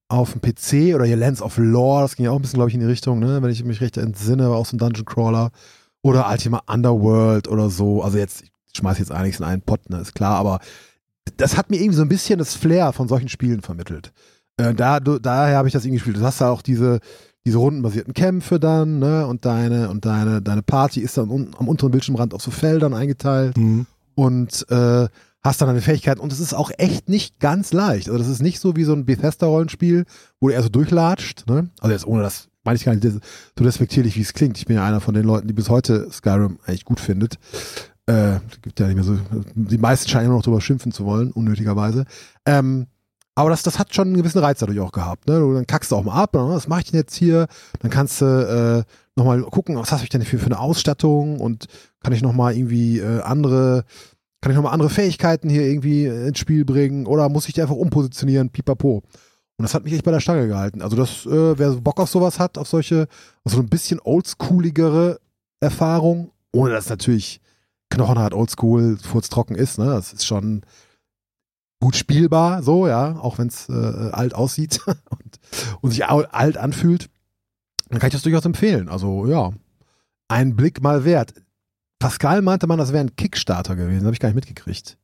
auf 0.07 0.33
dem 0.33 0.41
PC 0.41 0.93
oder 0.95 1.05
hier 1.05 1.15
Lands 1.15 1.41
of 1.41 1.57
Lore, 1.57 2.01
das 2.01 2.17
ging 2.17 2.25
ja 2.25 2.31
auch 2.31 2.35
ein 2.35 2.41
bisschen 2.41 2.57
glaube 2.57 2.69
ich 2.69 2.73
in 2.75 2.81
die 2.81 2.85
Richtung, 2.85 3.19
ne, 3.19 3.41
wenn 3.41 3.49
ich 3.49 3.63
mich 3.63 3.79
recht 3.79 3.95
entsinne, 3.95 4.49
war 4.49 4.57
auch 4.57 4.65
so 4.65 4.75
ein 4.75 4.79
Dungeon 4.79 5.05
Crawler 5.05 5.51
oder 6.01 6.29
Ultima 6.29 6.61
Underworld 6.67 7.47
oder 7.47 7.69
so. 7.69 8.01
Also 8.03 8.17
jetzt 8.17 8.43
ich 8.43 8.51
schmeiß 8.77 8.99
jetzt 8.99 9.11
einiges 9.11 9.39
in 9.39 9.45
einen 9.45 9.61
Pott, 9.61 9.89
ne, 9.89 9.99
ist 9.99 10.15
klar, 10.15 10.37
aber 10.37 10.59
das 11.37 11.57
hat 11.57 11.69
mir 11.69 11.77
irgendwie 11.77 11.97
so 11.97 12.01
ein 12.03 12.09
bisschen 12.09 12.39
das 12.39 12.55
Flair 12.55 12.93
von 12.93 13.07
solchen 13.07 13.29
Spielen 13.29 13.61
vermittelt. 13.61 14.11
Äh, 14.57 14.73
da, 14.73 14.99
du, 14.99 15.19
daher 15.19 15.57
habe 15.57 15.67
ich 15.67 15.73
das 15.73 15.83
irgendwie 15.83 15.97
gespielt. 15.97 16.17
Du 16.17 16.21
hast 16.21 16.39
ja 16.41 16.49
auch 16.49 16.61
diese 16.61 16.99
diese 17.45 17.57
rundenbasierten 17.57 18.13
Kämpfe 18.13 18.59
dann, 18.59 18.99
ne, 18.99 19.25
und 19.25 19.45
deine 19.45 19.89
und 19.89 20.05
deine 20.05 20.41
deine 20.41 20.61
Party 20.61 21.01
ist 21.01 21.17
dann 21.17 21.29
un, 21.29 21.51
am 21.57 21.67
unteren 21.67 21.91
Bildschirmrand 21.91 22.33
auf 22.33 22.41
so 22.41 22.51
Feldern 22.51 22.93
eingeteilt 22.93 23.55
Hm. 23.57 23.85
und 24.15 24.65
äh, 24.69 25.07
hast 25.43 25.59
dann 25.59 25.67
deine 25.69 25.81
Fähigkeiten 25.81 26.21
und 26.21 26.31
es 26.31 26.39
ist 26.39 26.53
auch 26.53 26.69
echt 26.77 27.09
nicht 27.09 27.39
ganz 27.39 27.73
leicht. 27.73 28.07
Also 28.09 28.19
das 28.19 28.27
ist 28.27 28.41
nicht 28.43 28.59
so 28.59 28.75
wie 28.75 28.83
so 28.83 28.93
ein 28.93 29.05
Bethesda-Rollenspiel, 29.05 30.05
wo 30.39 30.49
du 30.49 30.53
eher 30.53 30.61
so 30.61 30.69
durchlatscht, 30.69 31.47
ne? 31.47 31.69
Also 31.79 31.91
jetzt 31.93 32.05
ohne 32.05 32.21
das, 32.21 32.47
meine 32.63 32.75
ich 32.75 32.85
gar 32.85 32.93
nicht 32.95 33.03
so 33.03 33.19
respektierlich, 33.63 34.15
wie 34.15 34.21
es 34.21 34.33
klingt. 34.33 34.57
Ich 34.57 34.65
bin 34.65 34.75
ja 34.75 34.85
einer 34.85 35.01
von 35.01 35.13
den 35.13 35.25
Leuten, 35.25 35.47
die 35.47 35.53
bis 35.53 35.69
heute 35.69 36.11
Skyrim 36.11 36.59
eigentlich 36.65 36.85
gut 36.85 36.99
findet. 36.99 37.37
Äh, 38.05 38.39
gibt 38.61 38.79
ja 38.79 38.87
nicht 38.87 38.95
mehr 38.95 39.03
so, 39.03 39.17
die 39.55 39.77
meisten 39.77 40.09
scheinen 40.09 40.25
immer 40.25 40.35
noch 40.35 40.43
drüber 40.43 40.61
schimpfen 40.61 40.91
zu 40.91 41.05
wollen, 41.05 41.31
unnötigerweise. 41.31 42.05
Ähm, 42.45 42.87
aber 43.35 43.49
das, 43.49 43.63
das 43.63 43.79
hat 43.79 43.95
schon 43.95 44.09
einen 44.09 44.17
gewissen 44.17 44.39
Reiz 44.39 44.59
dadurch 44.59 44.79
auch 44.79 44.91
gehabt. 44.91 45.27
Ne? 45.27 45.39
Dann 45.39 45.67
kackst 45.67 45.91
du 45.91 45.95
auch 45.95 46.03
mal 46.03 46.21
ab, 46.21 46.33
ne? 46.33 46.41
was 46.49 46.67
mache 46.67 46.81
ich 46.81 46.91
denn 46.91 46.99
jetzt 46.99 47.15
hier? 47.15 47.47
Dann 47.79 47.89
kannst 47.89 48.21
du 48.21 48.25
äh, 48.25 48.83
nochmal 49.15 49.41
gucken, 49.43 49.77
was 49.77 49.91
hast 49.91 50.03
du 50.03 50.07
denn 50.09 50.23
für, 50.23 50.37
für 50.37 50.47
eine 50.47 50.59
Ausstattung 50.59 51.39
und 51.39 51.65
kann 52.01 52.13
ich 52.13 52.21
nochmal 52.21 52.55
irgendwie 52.55 52.99
äh, 52.99 53.21
andere, 53.21 53.85
kann 54.41 54.51
ich 54.51 54.55
nochmal 54.55 54.73
andere 54.73 54.89
Fähigkeiten 54.89 55.49
hier 55.49 55.63
irgendwie 55.63 56.05
ins 56.05 56.39
Spiel 56.39 56.65
bringen 56.65 57.05
oder 57.05 57.29
muss 57.29 57.47
ich 57.47 57.53
die 57.53 57.61
einfach 57.61 57.75
umpositionieren, 57.75 58.49
pipapo. 58.49 59.03
Und 59.61 59.65
das 59.65 59.75
hat 59.75 59.83
mich 59.83 59.93
echt 59.93 60.03
bei 60.03 60.09
der 60.09 60.21
Stange 60.21 60.47
gehalten. 60.47 60.81
Also 60.81 60.95
das, 60.95 61.23
äh, 61.27 61.59
wer 61.59 61.69
Bock 61.73 61.99
auf 61.99 62.09
sowas 62.09 62.39
hat, 62.39 62.57
auf 62.57 62.67
solche, 62.67 63.07
auf 63.43 63.53
so 63.53 63.59
ein 63.59 63.69
bisschen 63.69 63.99
oldschooligere 64.03 65.19
Erfahrung, 65.59 66.31
ohne 66.51 66.71
dass 66.71 66.89
natürlich 66.89 67.41
knochenhart 67.91 68.33
oldschool, 68.33 68.97
furztrocken 68.97 69.55
ist, 69.55 69.77
ne? 69.77 69.85
Das 69.85 70.13
ist 70.13 70.25
schon 70.25 70.63
gut 71.79 71.95
spielbar, 71.95 72.63
so, 72.63 72.87
ja, 72.87 73.19
auch 73.19 73.37
wenn 73.37 73.49
es 73.49 73.69
äh, 73.69 74.09
alt 74.11 74.33
aussieht 74.33 74.81
und, 74.87 75.39
und 75.81 75.91
sich 75.91 76.07
alt 76.07 76.57
anfühlt. 76.57 77.11
Dann 77.89 77.99
kann 77.99 78.07
ich 78.07 78.13
das 78.13 78.23
durchaus 78.23 78.45
empfehlen. 78.45 78.89
Also, 78.89 79.27
ja, 79.27 79.51
ein 80.27 80.55
Blick 80.55 80.81
mal 80.81 81.05
wert. 81.05 81.35
Pascal 81.99 82.41
meinte 82.41 82.65
man, 82.65 82.79
das 82.79 82.93
wäre 82.93 83.03
ein 83.03 83.15
Kickstarter 83.15 83.75
gewesen, 83.75 84.05
habe 84.05 84.15
ich 84.15 84.19
gar 84.19 84.29
nicht 84.29 84.37
mitgekriegt. 84.37 84.97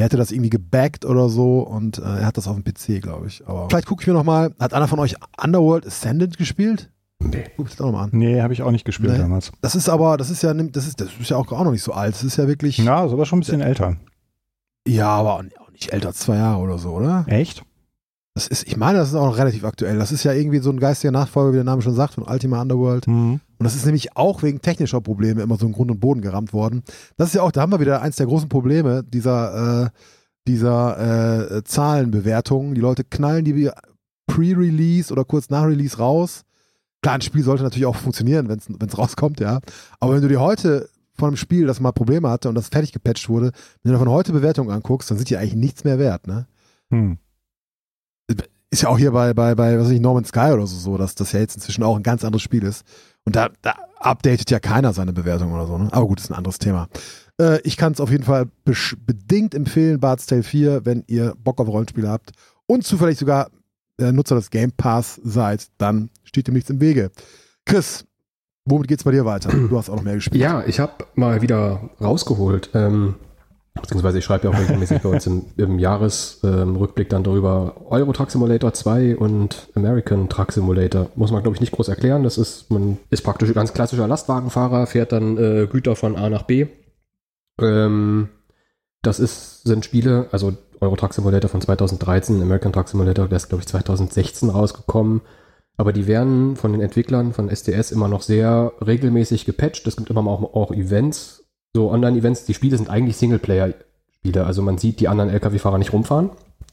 Er 0.00 0.04
hätte 0.06 0.16
das 0.16 0.32
irgendwie 0.32 0.50
gebackt 0.50 1.04
oder 1.04 1.28
so 1.28 1.60
und 1.60 1.98
äh, 1.98 2.02
er 2.02 2.26
hat 2.26 2.36
das 2.36 2.48
auf 2.48 2.56
dem 2.56 2.64
PC, 2.64 3.02
glaube 3.02 3.26
ich. 3.26 3.46
Aber 3.46 3.68
vielleicht 3.68 3.86
gucke 3.86 4.02
ich 4.02 4.06
mir 4.06 4.14
noch 4.14 4.24
mal. 4.24 4.54
Hat 4.58 4.72
einer 4.74 4.88
von 4.88 4.98
euch 4.98 5.16
Underworld 5.42 5.86
Ascendant 5.86 6.38
gespielt? 6.38 6.90
Nee. 7.22 7.44
Guck 7.56 7.66
ich 7.66 7.72
das 7.72 7.80
auch 7.82 7.86
noch 7.92 7.98
mal 7.98 8.04
an. 8.04 8.10
Nee, 8.12 8.40
habe 8.40 8.52
ich 8.54 8.62
auch 8.62 8.70
nicht 8.70 8.86
gespielt 8.86 9.12
Nee. 9.12 9.18
damals. 9.18 9.52
Das 9.60 9.74
ist 9.74 9.88
aber, 9.90 10.16
das 10.16 10.30
ist 10.30 10.42
ja, 10.42 10.54
das 10.54 10.86
ist, 10.86 11.00
das 11.02 11.08
ist 11.20 11.28
ja 11.30 11.36
auch, 11.36 11.52
auch 11.52 11.64
noch 11.64 11.70
nicht 11.72 11.82
so 11.82 11.92
alt. 11.92 12.14
Das 12.14 12.24
ist 12.24 12.36
ja 12.38 12.48
wirklich, 12.48 12.78
ja, 12.78 12.84
Ja, 12.84 13.04
ist 13.04 13.12
aber 13.12 13.26
schon 13.26 13.38
ein 13.38 13.40
bisschen 13.40 13.60
älter. 13.60 13.96
aber 14.98 15.34
auch 15.34 15.42
nicht- 15.42 15.60
auch 15.60 15.70
nicht 15.70 15.92
älter 15.92 16.08
als 16.08 16.18
zwei 16.18 16.36
Jahre 16.36 16.60
oder 16.62 16.78
so, 16.78 16.90
oder? 16.92 17.24
Echt? 17.28 17.62
Das 18.34 18.46
ist, 18.46 18.66
ich 18.66 18.76
meine, 18.78 18.98
das 18.98 19.08
ist 19.08 19.14
auch 19.16 19.26
noch 19.26 19.36
relativ 19.36 19.64
aktuell. 19.64 19.98
Das 19.98 20.12
ist 20.12 20.24
ja 20.24 20.32
irgendwie 20.32 20.60
so 20.60 20.70
ein 20.70 20.80
geistiger 20.80 21.10
Nachfolger, 21.10 21.52
wie 21.52 21.56
der 21.56 21.64
Name 21.64 21.82
schon 21.82 21.94
sagt, 21.94 22.14
von 22.14 22.24
Ultima 22.24 22.62
Underworld. 22.62 23.06
Hm. 23.06 23.40
Und 23.60 23.64
das 23.64 23.76
ist 23.76 23.84
nämlich 23.84 24.16
auch 24.16 24.42
wegen 24.42 24.62
technischer 24.62 25.02
Probleme 25.02 25.42
immer 25.42 25.58
so 25.58 25.66
in 25.66 25.72
Grund 25.72 25.90
und 25.90 26.00
Boden 26.00 26.22
gerammt 26.22 26.54
worden. 26.54 26.82
Das 27.18 27.28
ist 27.28 27.34
ja 27.34 27.42
auch, 27.42 27.52
da 27.52 27.60
haben 27.60 27.72
wir 27.72 27.78
wieder 27.78 28.00
eins 28.00 28.16
der 28.16 28.24
großen 28.24 28.48
Probleme 28.48 29.04
dieser, 29.04 29.84
äh, 29.84 29.90
dieser 30.48 31.58
äh, 31.58 31.62
Zahlenbewertungen. 31.62 32.74
Die 32.74 32.80
Leute 32.80 33.04
knallen 33.04 33.44
die 33.44 33.70
Pre-Release 34.26 35.12
oder 35.12 35.26
kurz 35.26 35.50
nach 35.50 35.64
Release 35.66 35.98
raus. 35.98 36.44
Klar, 37.02 37.16
ein 37.16 37.20
Spiel 37.20 37.42
sollte 37.42 37.62
natürlich 37.62 37.84
auch 37.84 37.96
funktionieren, 37.96 38.48
wenn 38.48 38.88
es 38.88 38.98
rauskommt, 38.98 39.40
ja. 39.40 39.60
Aber 39.98 40.14
wenn 40.14 40.22
du 40.22 40.28
dir 40.28 40.40
heute 40.40 40.88
von 41.18 41.28
einem 41.28 41.36
Spiel, 41.36 41.66
das 41.66 41.80
mal 41.80 41.92
Probleme 41.92 42.30
hatte 42.30 42.48
und 42.48 42.54
das 42.54 42.68
fertig 42.68 42.92
gepatcht 42.92 43.28
wurde, 43.28 43.52
wenn 43.82 43.92
du 43.92 43.98
davon 43.98 44.08
heute 44.08 44.32
Bewertungen 44.32 44.70
anguckst, 44.70 45.10
dann 45.10 45.18
sind 45.18 45.28
die 45.28 45.36
eigentlich 45.36 45.54
nichts 45.54 45.84
mehr 45.84 45.98
wert, 45.98 46.26
ne? 46.26 46.46
Hm. 46.90 47.18
ist 48.70 48.82
ja 48.82 48.88
auch 48.88 48.98
hier 48.98 49.12
bei, 49.12 49.34
bei, 49.34 49.54
bei 49.54 49.76
was 49.78 49.84
weiß 49.84 49.92
ich, 49.92 50.00
Norman 50.00 50.24
Sky 50.24 50.52
oder 50.54 50.66
so, 50.66 50.78
so, 50.78 50.96
dass 50.96 51.14
das 51.14 51.32
ja 51.32 51.40
jetzt 51.40 51.56
inzwischen 51.56 51.82
auch 51.82 51.96
ein 51.96 52.02
ganz 52.02 52.24
anderes 52.24 52.42
Spiel 52.42 52.62
ist. 52.62 52.86
Und 53.24 53.36
da, 53.36 53.50
da 53.62 53.74
updatet 53.98 54.50
ja 54.50 54.60
keiner 54.60 54.92
seine 54.92 55.12
Bewertung 55.12 55.52
oder 55.52 55.66
so, 55.66 55.78
ne? 55.78 55.88
Aber 55.92 56.06
gut, 56.06 56.20
ist 56.20 56.30
ein 56.30 56.36
anderes 56.36 56.58
Thema. 56.58 56.88
Äh, 57.40 57.60
ich 57.62 57.76
kann 57.76 57.92
es 57.92 58.00
auf 58.00 58.10
jeden 58.10 58.24
Fall 58.24 58.46
bedingt 58.64 59.54
empfehlen, 59.54 60.00
Bart's 60.00 60.26
Tale 60.26 60.42
4, 60.42 60.84
wenn 60.84 61.04
ihr 61.06 61.34
Bock 61.38 61.60
auf 61.60 61.68
Rollenspiele 61.68 62.08
habt 62.08 62.32
und 62.66 62.84
zufällig 62.84 63.18
sogar 63.18 63.50
äh, 63.98 64.12
Nutzer 64.12 64.34
des 64.36 64.50
Game 64.50 64.72
Pass 64.72 65.20
seid, 65.22 65.68
dann 65.78 66.10
steht 66.24 66.46
dem 66.46 66.54
nichts 66.54 66.70
im 66.70 66.80
Wege. 66.80 67.10
Chris, 67.66 68.04
womit 68.64 68.88
geht's 68.88 69.04
bei 69.04 69.10
dir 69.10 69.24
weiter? 69.24 69.50
Du 69.50 69.76
hast 69.76 69.90
auch 69.90 69.96
noch 69.96 70.02
mehr 70.02 70.14
gespielt. 70.14 70.42
Ja, 70.42 70.64
ich 70.66 70.80
habe 70.80 71.04
mal 71.14 71.42
wieder 71.42 71.90
rausgeholt. 72.00 72.70
Ähm, 72.74 73.16
beziehungsweise 73.74 74.18
ich 74.18 74.24
schreibe 74.24 74.48
ja 74.48 74.54
auch 74.54 74.58
regelmäßig 74.58 75.00
bei 75.02 75.08
uns 75.08 75.26
im, 75.26 75.44
im 75.56 75.78
Jahresrückblick 75.78 77.08
dann 77.08 77.24
darüber 77.24 77.74
Euro 77.88 78.12
Truck 78.12 78.30
Simulator 78.30 78.72
2 78.72 79.16
und 79.16 79.68
American 79.74 80.28
Truck 80.28 80.52
Simulator. 80.52 81.08
Muss 81.14 81.30
man, 81.30 81.42
glaube 81.42 81.54
ich, 81.54 81.60
nicht 81.60 81.72
groß 81.72 81.88
erklären. 81.88 82.22
Das 82.22 82.38
ist, 82.38 82.70
man 82.70 82.98
ist 83.10 83.22
praktisch 83.22 83.48
ein 83.48 83.54
ganz 83.54 83.72
klassischer 83.72 84.08
Lastwagenfahrer, 84.08 84.86
fährt 84.86 85.12
dann 85.12 85.36
äh, 85.38 85.66
Güter 85.66 85.96
von 85.96 86.16
A 86.16 86.28
nach 86.28 86.42
B. 86.42 86.66
Ähm, 87.60 88.28
das 89.02 89.20
ist, 89.20 89.62
sind 89.62 89.84
Spiele, 89.84 90.26
also 90.32 90.52
Euro 90.80 90.96
Truck 90.96 91.14
Simulator 91.14 91.48
von 91.48 91.60
2013, 91.60 92.40
American 92.42 92.72
Truck 92.72 92.88
Simulator, 92.88 93.28
der 93.28 93.36
ist, 93.36 93.48
glaube 93.48 93.62
ich, 93.62 93.68
2016 93.68 94.50
rausgekommen. 94.50 95.20
Aber 95.76 95.92
die 95.92 96.06
werden 96.06 96.56
von 96.56 96.72
den 96.72 96.82
Entwicklern 96.82 97.32
von 97.32 97.48
SDS 97.48 97.92
immer 97.92 98.08
noch 98.08 98.20
sehr 98.20 98.72
regelmäßig 98.84 99.46
gepatcht. 99.46 99.86
Es 99.86 99.96
gibt 99.96 100.10
immer 100.10 100.26
auch, 100.26 100.54
auch 100.54 100.72
Events, 100.72 101.39
so 101.74 101.90
Online-Events. 101.90 102.44
Die 102.44 102.54
Spiele 102.54 102.76
sind 102.76 102.90
eigentlich 102.90 103.16
Singleplayer-Spiele. 103.16 104.44
Also 104.44 104.62
man 104.62 104.78
sieht 104.78 105.00
die 105.00 105.08
anderen 105.08 105.30
LKW-Fahrer 105.30 105.78
nicht 105.78 105.92
rumfahren, 105.92 106.30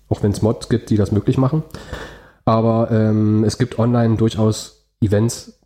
auch 0.09 0.23
wenn 0.23 0.31
es 0.31 0.41
Mods 0.41 0.69
gibt, 0.69 0.89
die 0.89 0.97
das 0.97 1.11
möglich 1.11 1.37
machen. 1.37 1.63
Aber 2.45 2.89
ähm, 2.91 3.43
es 3.43 3.57
gibt 3.57 3.77
online 3.77 4.17
durchaus 4.17 4.85
Events 5.01 5.59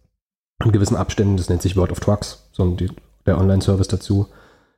in 0.64 0.72
gewissen 0.72 0.96
Abständen. 0.96 1.38
Das 1.38 1.50
nennt 1.50 1.62
sich 1.62 1.78
World 1.78 1.92
of 1.92 2.00
Trucks, 2.00 2.50
so 2.52 2.64
ein, 2.64 2.78
der 3.26 3.38
Online-Service 3.38 3.88
dazu. 3.88 4.28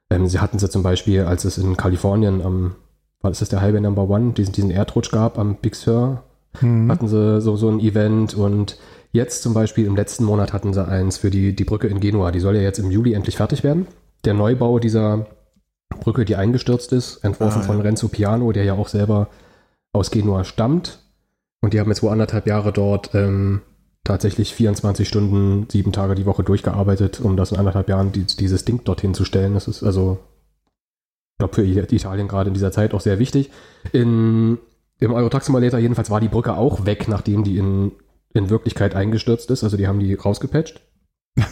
Ähm, 0.09 0.27
sie 0.27 0.39
hatten 0.39 0.57
es 0.57 0.63
ja 0.63 0.69
zum 0.69 0.83
Beispiel, 0.83 1.21
als 1.21 1.45
es 1.45 1.57
in 1.57 1.77
Kalifornien 1.77 2.41
am, 2.41 2.75
war 3.21 3.31
das 3.31 3.47
der 3.47 3.61
Highway 3.61 3.79
Number 3.79 4.09
One, 4.09 4.33
diesen, 4.33 4.51
diesen 4.53 4.71
Erdrutsch 4.71 5.11
gab 5.11 5.39
am 5.39 5.55
Big 5.55 5.75
Sur, 5.75 6.23
Hm. 6.59 6.91
hatten 6.91 7.07
sie 7.07 7.41
so, 7.41 7.55
so 7.55 7.69
ein 7.69 7.79
Event 7.79 8.35
und 8.35 8.77
jetzt 9.11 9.41
zum 9.41 9.53
Beispiel 9.53 9.85
im 9.85 9.95
letzten 9.95 10.23
Monat 10.23 10.53
hatten 10.53 10.73
sie 10.73 10.85
eins 10.87 11.17
für 11.17 11.29
die, 11.29 11.55
die 11.55 11.63
Brücke 11.63 11.87
in 11.87 11.99
Genua. 11.99 12.31
Die 12.31 12.39
soll 12.39 12.55
ja 12.55 12.61
jetzt 12.61 12.79
im 12.79 12.91
Juli 12.91 13.13
endlich 13.13 13.37
fertig 13.37 13.63
werden. 13.63 13.87
Der 14.25 14.33
Neubau 14.33 14.79
dieser 14.79 15.27
Brücke, 15.99 16.25
die 16.25 16.35
eingestürzt 16.35 16.91
ist, 16.93 17.17
entworfen 17.23 17.59
Ah, 17.59 17.61
ja. 17.61 17.67
von 17.67 17.81
Renzo 17.81 18.07
Piano, 18.07 18.51
der 18.51 18.63
ja 18.63 18.73
auch 18.73 18.87
selber 18.87 19.29
aus 19.91 20.11
Genua 20.11 20.43
stammt. 20.43 20.99
Und 21.61 21.73
die 21.73 21.79
haben 21.79 21.89
jetzt 21.89 22.03
wohl 22.03 22.11
anderthalb 22.11 22.47
Jahre 22.47 22.73
dort 22.73 23.13
ähm, 23.13 23.61
tatsächlich 24.03 24.53
24 24.53 25.07
Stunden, 25.07 25.67
sieben 25.69 25.91
Tage 25.91 26.15
die 26.15 26.25
Woche 26.25 26.43
durchgearbeitet, 26.43 27.21
um 27.21 27.37
das 27.37 27.51
in 27.51 27.57
anderthalb 27.57 27.89
Jahren 27.89 28.11
die, 28.11 28.23
dieses 28.23 28.65
Ding 28.65 28.83
dorthin 28.83 29.13
zu 29.13 29.23
stellen. 29.23 29.53
Das 29.53 29.67
ist 29.67 29.83
also, 29.83 30.19
ich 30.65 31.37
glaube, 31.39 31.55
für 31.55 31.63
Italien 31.65 32.27
gerade 32.27 32.49
in 32.49 32.53
dieser 32.53 32.71
Zeit 32.71 32.93
auch 32.93 33.01
sehr 33.01 33.19
wichtig. 33.19 33.51
In, 33.91 34.57
Im 34.99 35.11
Simulator 35.41 35.79
jedenfalls 35.79 36.09
war 36.09 36.19
die 36.19 36.27
Brücke 36.27 36.55
auch 36.57 36.85
weg, 36.85 37.07
nachdem 37.07 37.43
die 37.43 37.57
in, 37.57 37.91
in 38.33 38.49
Wirklichkeit 38.49 38.95
eingestürzt 38.95 39.49
ist. 39.51 39.63
Also 39.63 39.77
die 39.77 39.87
haben 39.87 39.99
die 39.99 40.13
rausgepatcht 40.15 40.81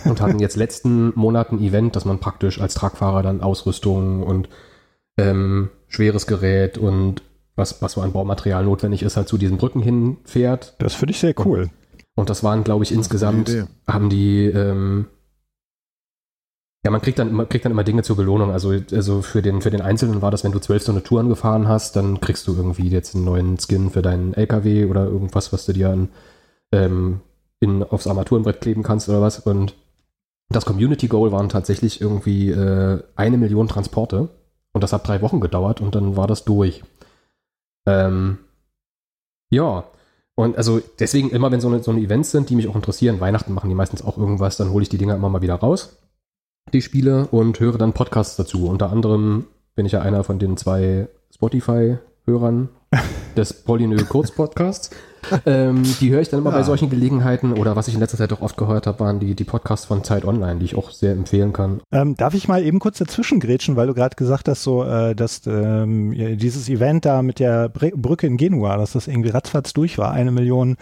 und 0.06 0.22
hatten 0.22 0.40
jetzt 0.40 0.58
letzten 0.58 1.12
Monat 1.16 1.52
ein 1.52 1.60
Event, 1.60 1.96
dass 1.96 2.06
man 2.06 2.20
praktisch 2.20 2.62
als 2.62 2.76
Truckfahrer 2.76 3.24
dann 3.24 3.42
Ausrüstung 3.42 4.24
und 4.24 4.50
ähm, 5.18 5.70
schweres 5.88 6.28
Gerät 6.28 6.78
und 6.78 7.24
was, 7.56 7.82
was 7.82 7.94
so 7.94 8.02
an 8.02 8.14
Baumaterial 8.14 8.64
notwendig 8.64 9.04
ist, 9.04 9.18
halt 9.18 9.28
zu 9.28 9.38
diesen 9.38 9.58
Brücken 9.58 9.82
hinfährt. 9.82 10.76
Das 10.80 10.94
finde 10.94 11.12
ich 11.12 11.20
sehr 11.20 11.34
cool. 11.46 11.62
Und, 11.62 11.72
und 12.16 12.30
das 12.30 12.44
waren, 12.44 12.64
glaube 12.64 12.84
ich, 12.84 12.92
insgesamt 12.92 13.68
haben 13.88 14.10
die, 14.10 14.46
ähm, 14.46 15.08
ja, 16.84 16.92
man 16.92 17.02
kriegt 17.02 17.20
dann, 17.20 17.30
immer, 17.30 17.46
kriegt 17.46 17.66
dann 17.66 17.72
immer 17.72 17.84
Dinge 17.84 18.04
zur 18.04 18.16
Belohnung. 18.16 18.52
Also, 18.52 18.74
also 18.92 19.22
für, 19.22 19.42
den, 19.42 19.62
für 19.62 19.70
den 19.70 19.82
Einzelnen 19.82 20.22
war 20.22 20.32
das, 20.32 20.44
wenn 20.44 20.52
du 20.52 20.60
zwölf 20.60 20.82
so 20.82 20.92
eine 20.92 21.04
Touren 21.04 21.30
gefahren 21.30 21.68
hast, 21.68 21.96
dann 21.96 22.20
kriegst 22.22 22.48
du 22.48 22.56
irgendwie 22.56 22.90
jetzt 22.90 23.16
einen 23.16 23.26
neuen 23.26 23.58
Skin 23.60 23.92
für 23.92 24.02
deinen 24.02 24.34
LKW 24.34 24.86
oder 24.86 25.06
irgendwas, 25.06 25.54
was 25.54 25.66
du 25.66 25.74
dir 25.74 25.90
an, 25.90 26.10
ähm, 26.72 27.20
in, 27.62 27.84
aufs 27.84 28.08
Armaturenbrett 28.08 28.60
kleben 28.60 28.84
kannst 28.84 29.08
oder 29.08 29.22
was. 29.22 29.40
Und 29.40 29.76
das 30.50 30.66
Community 30.66 31.08
Goal 31.08 31.32
waren 31.32 31.48
tatsächlich 31.48 32.02
irgendwie 32.02 32.50
äh, 32.50 33.02
eine 33.16 33.38
Million 33.38 33.70
Transporte. 33.70 34.28
Und 34.74 34.84
das 34.84 34.92
hat 34.92 35.08
drei 35.08 35.22
Wochen 35.22 35.40
gedauert 35.40 35.80
und 35.80 35.96
dann 35.96 36.18
war 36.18 36.28
das 36.28 36.44
durch. 36.44 36.84
Ähm, 37.86 38.40
ja, 39.50 39.86
und 40.36 40.58
also 40.58 40.82
deswegen 41.00 41.30
immer, 41.30 41.52
wenn 41.52 41.62
so 41.62 41.68
eine, 41.68 41.84
so 41.84 41.92
eine 41.92 42.02
Events 42.02 42.32
sind, 42.32 42.50
die 42.50 42.56
mich 42.56 42.68
auch 42.68 42.76
interessieren, 42.76 43.20
Weihnachten 43.20 43.54
machen 43.54 43.70
die 43.70 43.76
meistens 43.76 44.04
auch 44.04 44.18
irgendwas, 44.18 44.58
dann 44.58 44.72
hole 44.72 44.84
ich 44.84 44.90
die 44.90 44.98
Dinger 44.98 45.16
immer 45.16 45.30
mal 45.30 45.42
wieder 45.42 45.56
raus, 45.56 45.98
die 46.74 46.82
Spiele, 46.82 47.28
und 47.28 47.60
höre 47.60 47.78
dann 47.78 47.94
Podcasts 47.94 48.38
dazu. 48.38 48.68
Unter 48.68 48.92
anderem 48.92 49.46
bin 49.76 49.86
ich 49.86 49.92
ja 49.92 50.02
einer 50.02 50.24
von 50.24 50.40
den 50.40 50.58
zwei 50.58 51.10
Spotify-Hörern 52.22 52.70
des 53.36 53.54
Polynö 53.54 54.04
Kurz 54.04 54.32
Podcasts 54.32 54.92
ähm, 55.46 55.84
die 56.00 56.12
höre 56.12 56.22
ich 56.22 56.30
dann 56.30 56.40
immer 56.40 56.52
ja. 56.52 56.58
bei 56.58 56.64
solchen 56.64 56.90
Gelegenheiten 56.90 57.54
oder 57.54 57.76
was 57.76 57.88
ich 57.88 57.94
in 57.94 58.00
letzter 58.00 58.18
Zeit 58.18 58.34
auch 58.34 58.42
oft 58.42 58.58
gehört 58.58 58.88
habe, 58.88 59.00
waren 59.00 59.20
die, 59.20 59.36
die 59.36 59.44
Podcasts 59.44 59.86
von 59.86 60.04
Zeit 60.04 60.26
Online, 60.26 60.60
die 60.60 60.66
ich 60.66 60.76
auch 60.76 60.92
sehr 60.92 61.14
empfehlen 61.14 61.54
kann. 61.54 61.82
Ähm, 61.92 62.16
darf 62.16 62.34
ich 62.34 62.48
mal 62.48 62.64
eben 62.64 62.80
kurz 62.80 62.98
dazwischen 62.98 63.40
grätschen, 63.40 63.76
weil 63.76 63.88
du 63.88 63.94
gerade 63.94 64.16
gesagt 64.16 64.48
hast, 64.48 64.64
so, 64.64 64.84
äh, 64.84 65.16
dass 65.16 65.42
ähm, 65.46 66.38
dieses 66.38 66.70
Event 66.70 67.06
da 67.06 67.22
mit 67.22 67.40
der 67.40 67.70
Br 67.70 67.92
Brücke 67.96 68.28
in 68.28 68.38
Genua, 68.38 68.78
dass 68.78 68.94
das 68.94 69.08
irgendwie 69.08 69.30
ratzfatz 69.30 69.74
durch 69.74 69.98
war, 69.98 70.12
eine 70.12 70.32
Million 70.32 70.78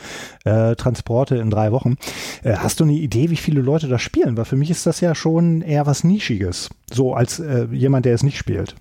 äh, 0.46 0.76
Transporte 0.76 1.36
in 1.36 1.50
drei 1.50 1.72
Wochen. 1.72 1.98
Äh, 2.44 2.56
hast 2.56 2.80
du 2.80 2.84
eine 2.84 2.94
Idee, 2.94 3.30
wie 3.30 3.36
viele 3.36 3.62
Leute 3.62 3.88
da 3.88 4.00
spielen? 4.00 4.38
Weil 4.38 4.46
für 4.46 4.56
mich 4.56 4.72
ist 4.72 4.86
das 4.86 5.02
ja 5.02 5.16
schon 5.16 5.62
eher 5.62 5.86
was 5.86 6.04
Nischiges, 6.04 6.70
so 6.92 7.14
als 7.14 7.40
äh, 7.40 7.68
jemand, 7.72 8.06
der 8.06 8.16
es 8.16 8.24
nicht 8.24 8.38
spielt. 8.38 8.76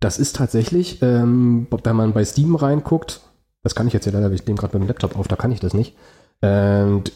Das 0.00 0.18
ist 0.18 0.36
tatsächlich, 0.36 1.00
ähm, 1.02 1.66
wenn 1.70 1.96
man 1.96 2.12
bei 2.12 2.24
Steam 2.24 2.54
reinguckt, 2.54 3.20
das 3.62 3.74
kann 3.74 3.86
ich 3.86 3.92
jetzt 3.92 4.06
ja 4.06 4.12
leider, 4.12 4.30
ich 4.32 4.46
nehme 4.46 4.58
gerade 4.58 4.76
mit 4.76 4.86
dem 4.86 4.88
Laptop 4.88 5.16
auf, 5.16 5.28
da 5.28 5.36
kann 5.36 5.52
ich 5.52 5.60
das 5.60 5.74
nicht. 5.74 5.94
Und 6.40 7.12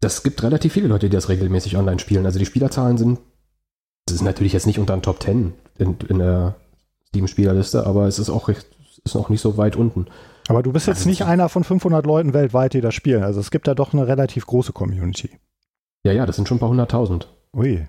das 0.00 0.22
gibt 0.22 0.42
relativ 0.42 0.72
viele 0.72 0.88
Leute, 0.88 1.08
die 1.08 1.14
das 1.14 1.28
regelmäßig 1.28 1.76
online 1.76 2.00
spielen. 2.00 2.26
Also 2.26 2.38
die 2.38 2.46
Spielerzahlen 2.46 2.98
sind, 2.98 3.20
das 4.06 4.16
ist 4.16 4.22
natürlich 4.22 4.52
jetzt 4.52 4.66
nicht 4.66 4.78
unter 4.78 4.96
den 4.96 5.02
Top 5.02 5.22
10 5.22 5.52
in, 5.78 5.96
in 6.08 6.18
der 6.18 6.56
Steam-Spielerliste, 7.08 7.86
aber 7.86 8.06
es 8.06 8.18
ist 8.18 8.30
auch 8.30 8.48
recht, 8.48 8.66
ist 9.04 9.16
auch 9.16 9.28
nicht 9.28 9.40
so 9.40 9.56
weit 9.56 9.76
unten. 9.76 10.06
Aber 10.48 10.62
du 10.62 10.72
bist 10.72 10.88
jetzt 10.88 10.98
also 10.98 11.10
nicht 11.10 11.24
einer 11.24 11.48
von 11.48 11.62
500 11.62 12.04
Leuten 12.04 12.34
weltweit, 12.34 12.72
die 12.74 12.80
das 12.80 12.94
spielen. 12.94 13.22
Also 13.22 13.38
es 13.38 13.50
gibt 13.50 13.68
da 13.68 13.74
doch 13.74 13.92
eine 13.92 14.08
relativ 14.08 14.46
große 14.46 14.72
Community. 14.72 15.30
Ja, 16.02 16.12
ja, 16.12 16.26
das 16.26 16.36
sind 16.36 16.48
schon 16.48 16.56
ein 16.56 16.60
paar 16.60 16.70
hunderttausend. 16.70 17.28
Ui. 17.54 17.86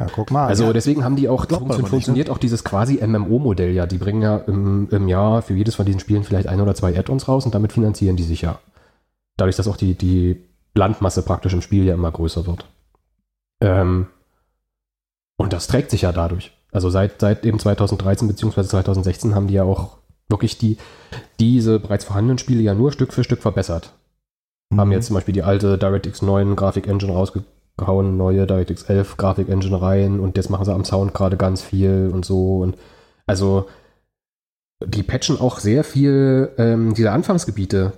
Ja, 0.00 0.06
guck 0.10 0.30
mal. 0.30 0.46
Also 0.46 0.64
ja. 0.64 0.72
deswegen 0.72 1.04
haben 1.04 1.16
die 1.16 1.28
auch, 1.28 1.44
funktio 1.46 1.86
funktioniert 1.86 2.08
nicht, 2.08 2.28
ne? 2.28 2.32
auch 2.32 2.38
dieses 2.38 2.64
quasi 2.64 3.06
MMO-Modell 3.06 3.72
ja. 3.72 3.84
Die 3.84 3.98
bringen 3.98 4.22
ja 4.22 4.38
im, 4.38 4.88
im 4.90 5.08
Jahr 5.08 5.42
für 5.42 5.52
jedes 5.52 5.74
von 5.74 5.84
diesen 5.84 6.00
Spielen 6.00 6.24
vielleicht 6.24 6.48
ein 6.48 6.60
oder 6.62 6.74
zwei 6.74 6.98
Add-ons 6.98 7.28
raus 7.28 7.44
und 7.44 7.54
damit 7.54 7.74
finanzieren 7.74 8.16
die 8.16 8.22
sich 8.22 8.40
ja. 8.40 8.58
Dadurch, 9.36 9.56
dass 9.56 9.68
auch 9.68 9.76
die, 9.76 9.94
die 9.94 10.42
Landmasse 10.74 11.22
praktisch 11.22 11.52
im 11.52 11.60
Spiel 11.60 11.84
ja 11.84 11.92
immer 11.92 12.10
größer 12.10 12.46
wird. 12.46 12.64
Ähm, 13.60 14.06
und 15.36 15.52
das 15.52 15.66
trägt 15.66 15.90
sich 15.90 16.02
ja 16.02 16.12
dadurch. 16.12 16.50
Also 16.72 16.88
seit, 16.88 17.20
seit 17.20 17.44
eben 17.44 17.58
2013 17.58 18.26
bzw. 18.26 18.64
2016 18.64 19.34
haben 19.34 19.48
die 19.48 19.54
ja 19.54 19.64
auch 19.64 19.98
wirklich 20.30 20.56
die, 20.56 20.78
diese 21.40 21.78
bereits 21.78 22.06
vorhandenen 22.06 22.38
Spiele 22.38 22.62
ja 22.62 22.72
nur 22.72 22.90
Stück 22.90 23.12
für 23.12 23.24
Stück 23.24 23.42
verbessert. 23.42 23.92
Mhm. 24.70 24.80
Haben 24.80 24.92
jetzt 24.92 25.08
zum 25.08 25.14
Beispiel 25.14 25.34
die 25.34 25.42
alte 25.42 25.76
DirectX 25.76 26.22
9 26.22 26.56
Grafik-Engine 26.56 27.12
rausgebracht 27.12 27.59
hauen 27.86 28.16
neue 28.16 28.46
DirectX 28.46 28.84
11 28.84 29.16
Grafik-Engine 29.16 29.80
rein 29.80 30.20
und 30.20 30.36
jetzt 30.36 30.50
machen 30.50 30.64
sie 30.64 30.72
am 30.72 30.84
Sound 30.84 31.14
gerade 31.14 31.36
ganz 31.36 31.62
viel 31.62 32.10
und 32.12 32.24
so. 32.24 32.58
Und 32.58 32.76
also 33.26 33.66
die 34.84 35.02
patchen 35.02 35.40
auch 35.40 35.58
sehr 35.58 35.84
viel 35.84 36.50
ähm, 36.56 36.94
diese 36.94 37.12
Anfangsgebiete, 37.12 37.92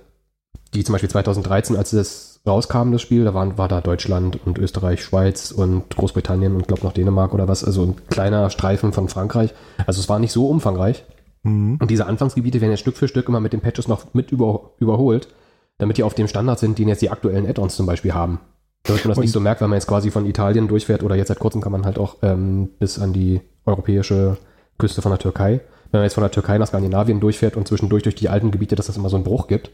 die 0.73 0.83
zum 0.83 0.93
Beispiel 0.93 1.09
2013, 1.09 1.75
als 1.75 1.91
das 1.91 2.41
rauskam, 2.45 2.91
das 2.91 3.01
Spiel, 3.01 3.23
da 3.23 3.33
waren, 3.33 3.57
war 3.57 3.67
da 3.67 3.79
Deutschland 3.79 4.39
und 4.45 4.57
Österreich, 4.57 5.03
Schweiz 5.03 5.51
und 5.51 5.95
Großbritannien 5.95 6.55
und 6.55 6.67
glaube 6.67 6.83
noch 6.83 6.93
Dänemark 6.93 7.33
oder 7.33 7.47
was, 7.47 7.63
also 7.63 7.83
ein 7.83 7.95
kleiner 8.09 8.49
Streifen 8.49 8.91
von 8.91 9.07
Frankreich. 9.07 9.53
Also 9.85 10.01
es 10.01 10.09
war 10.09 10.19
nicht 10.19 10.33
so 10.33 10.47
umfangreich. 10.47 11.05
Mhm. 11.43 11.77
Und 11.79 11.89
diese 11.89 12.05
Anfangsgebiete 12.05 12.59
werden 12.59 12.71
jetzt 12.71 12.81
Stück 12.81 12.97
für 12.97 13.07
Stück 13.07 13.29
immer 13.29 13.39
mit 13.39 13.53
den 13.53 13.61
Patches 13.61 13.87
noch 13.87 14.13
mit 14.13 14.31
über, 14.31 14.71
überholt, 14.79 15.29
damit 15.77 15.97
die 15.97 16.03
auf 16.03 16.15
dem 16.15 16.27
Standard 16.27 16.59
sind, 16.59 16.77
den 16.79 16.89
jetzt 16.89 17.01
die 17.01 17.09
aktuellen 17.09 17.47
Add-ons 17.47 17.75
zum 17.75 17.85
Beispiel 17.85 18.13
haben. 18.13 18.39
Damit 18.83 19.05
man 19.05 19.09
das 19.09 19.17
und 19.17 19.23
nicht 19.23 19.31
so 19.31 19.39
merkt, 19.39 19.61
wenn 19.61 19.69
man 19.69 19.77
jetzt 19.77 19.87
quasi 19.87 20.11
von 20.11 20.25
Italien 20.25 20.67
durchfährt 20.67 21.03
oder 21.03 21.15
jetzt 21.15 21.29
seit 21.29 21.39
kurzem 21.39 21.61
kann 21.61 21.71
man 21.71 21.85
halt 21.85 21.97
auch 21.97 22.17
ähm, 22.21 22.69
bis 22.79 22.99
an 22.99 23.13
die 23.13 23.41
europäische 23.65 24.37
Küste 24.77 25.01
von 25.01 25.11
der 25.11 25.19
Türkei. 25.19 25.61
Wenn 25.91 25.99
man 25.99 26.03
jetzt 26.03 26.15
von 26.15 26.23
der 26.23 26.31
Türkei 26.31 26.57
nach 26.57 26.67
Skandinavien 26.67 27.19
durchfährt 27.19 27.55
und 27.55 27.67
zwischendurch 27.67 28.03
durch 28.03 28.15
die 28.15 28.27
alten 28.27 28.51
Gebiete, 28.51 28.75
dass 28.75 28.87
das 28.87 28.97
immer 28.97 29.09
so 29.09 29.15
einen 29.15 29.23
Bruch 29.23 29.47
gibt. 29.47 29.71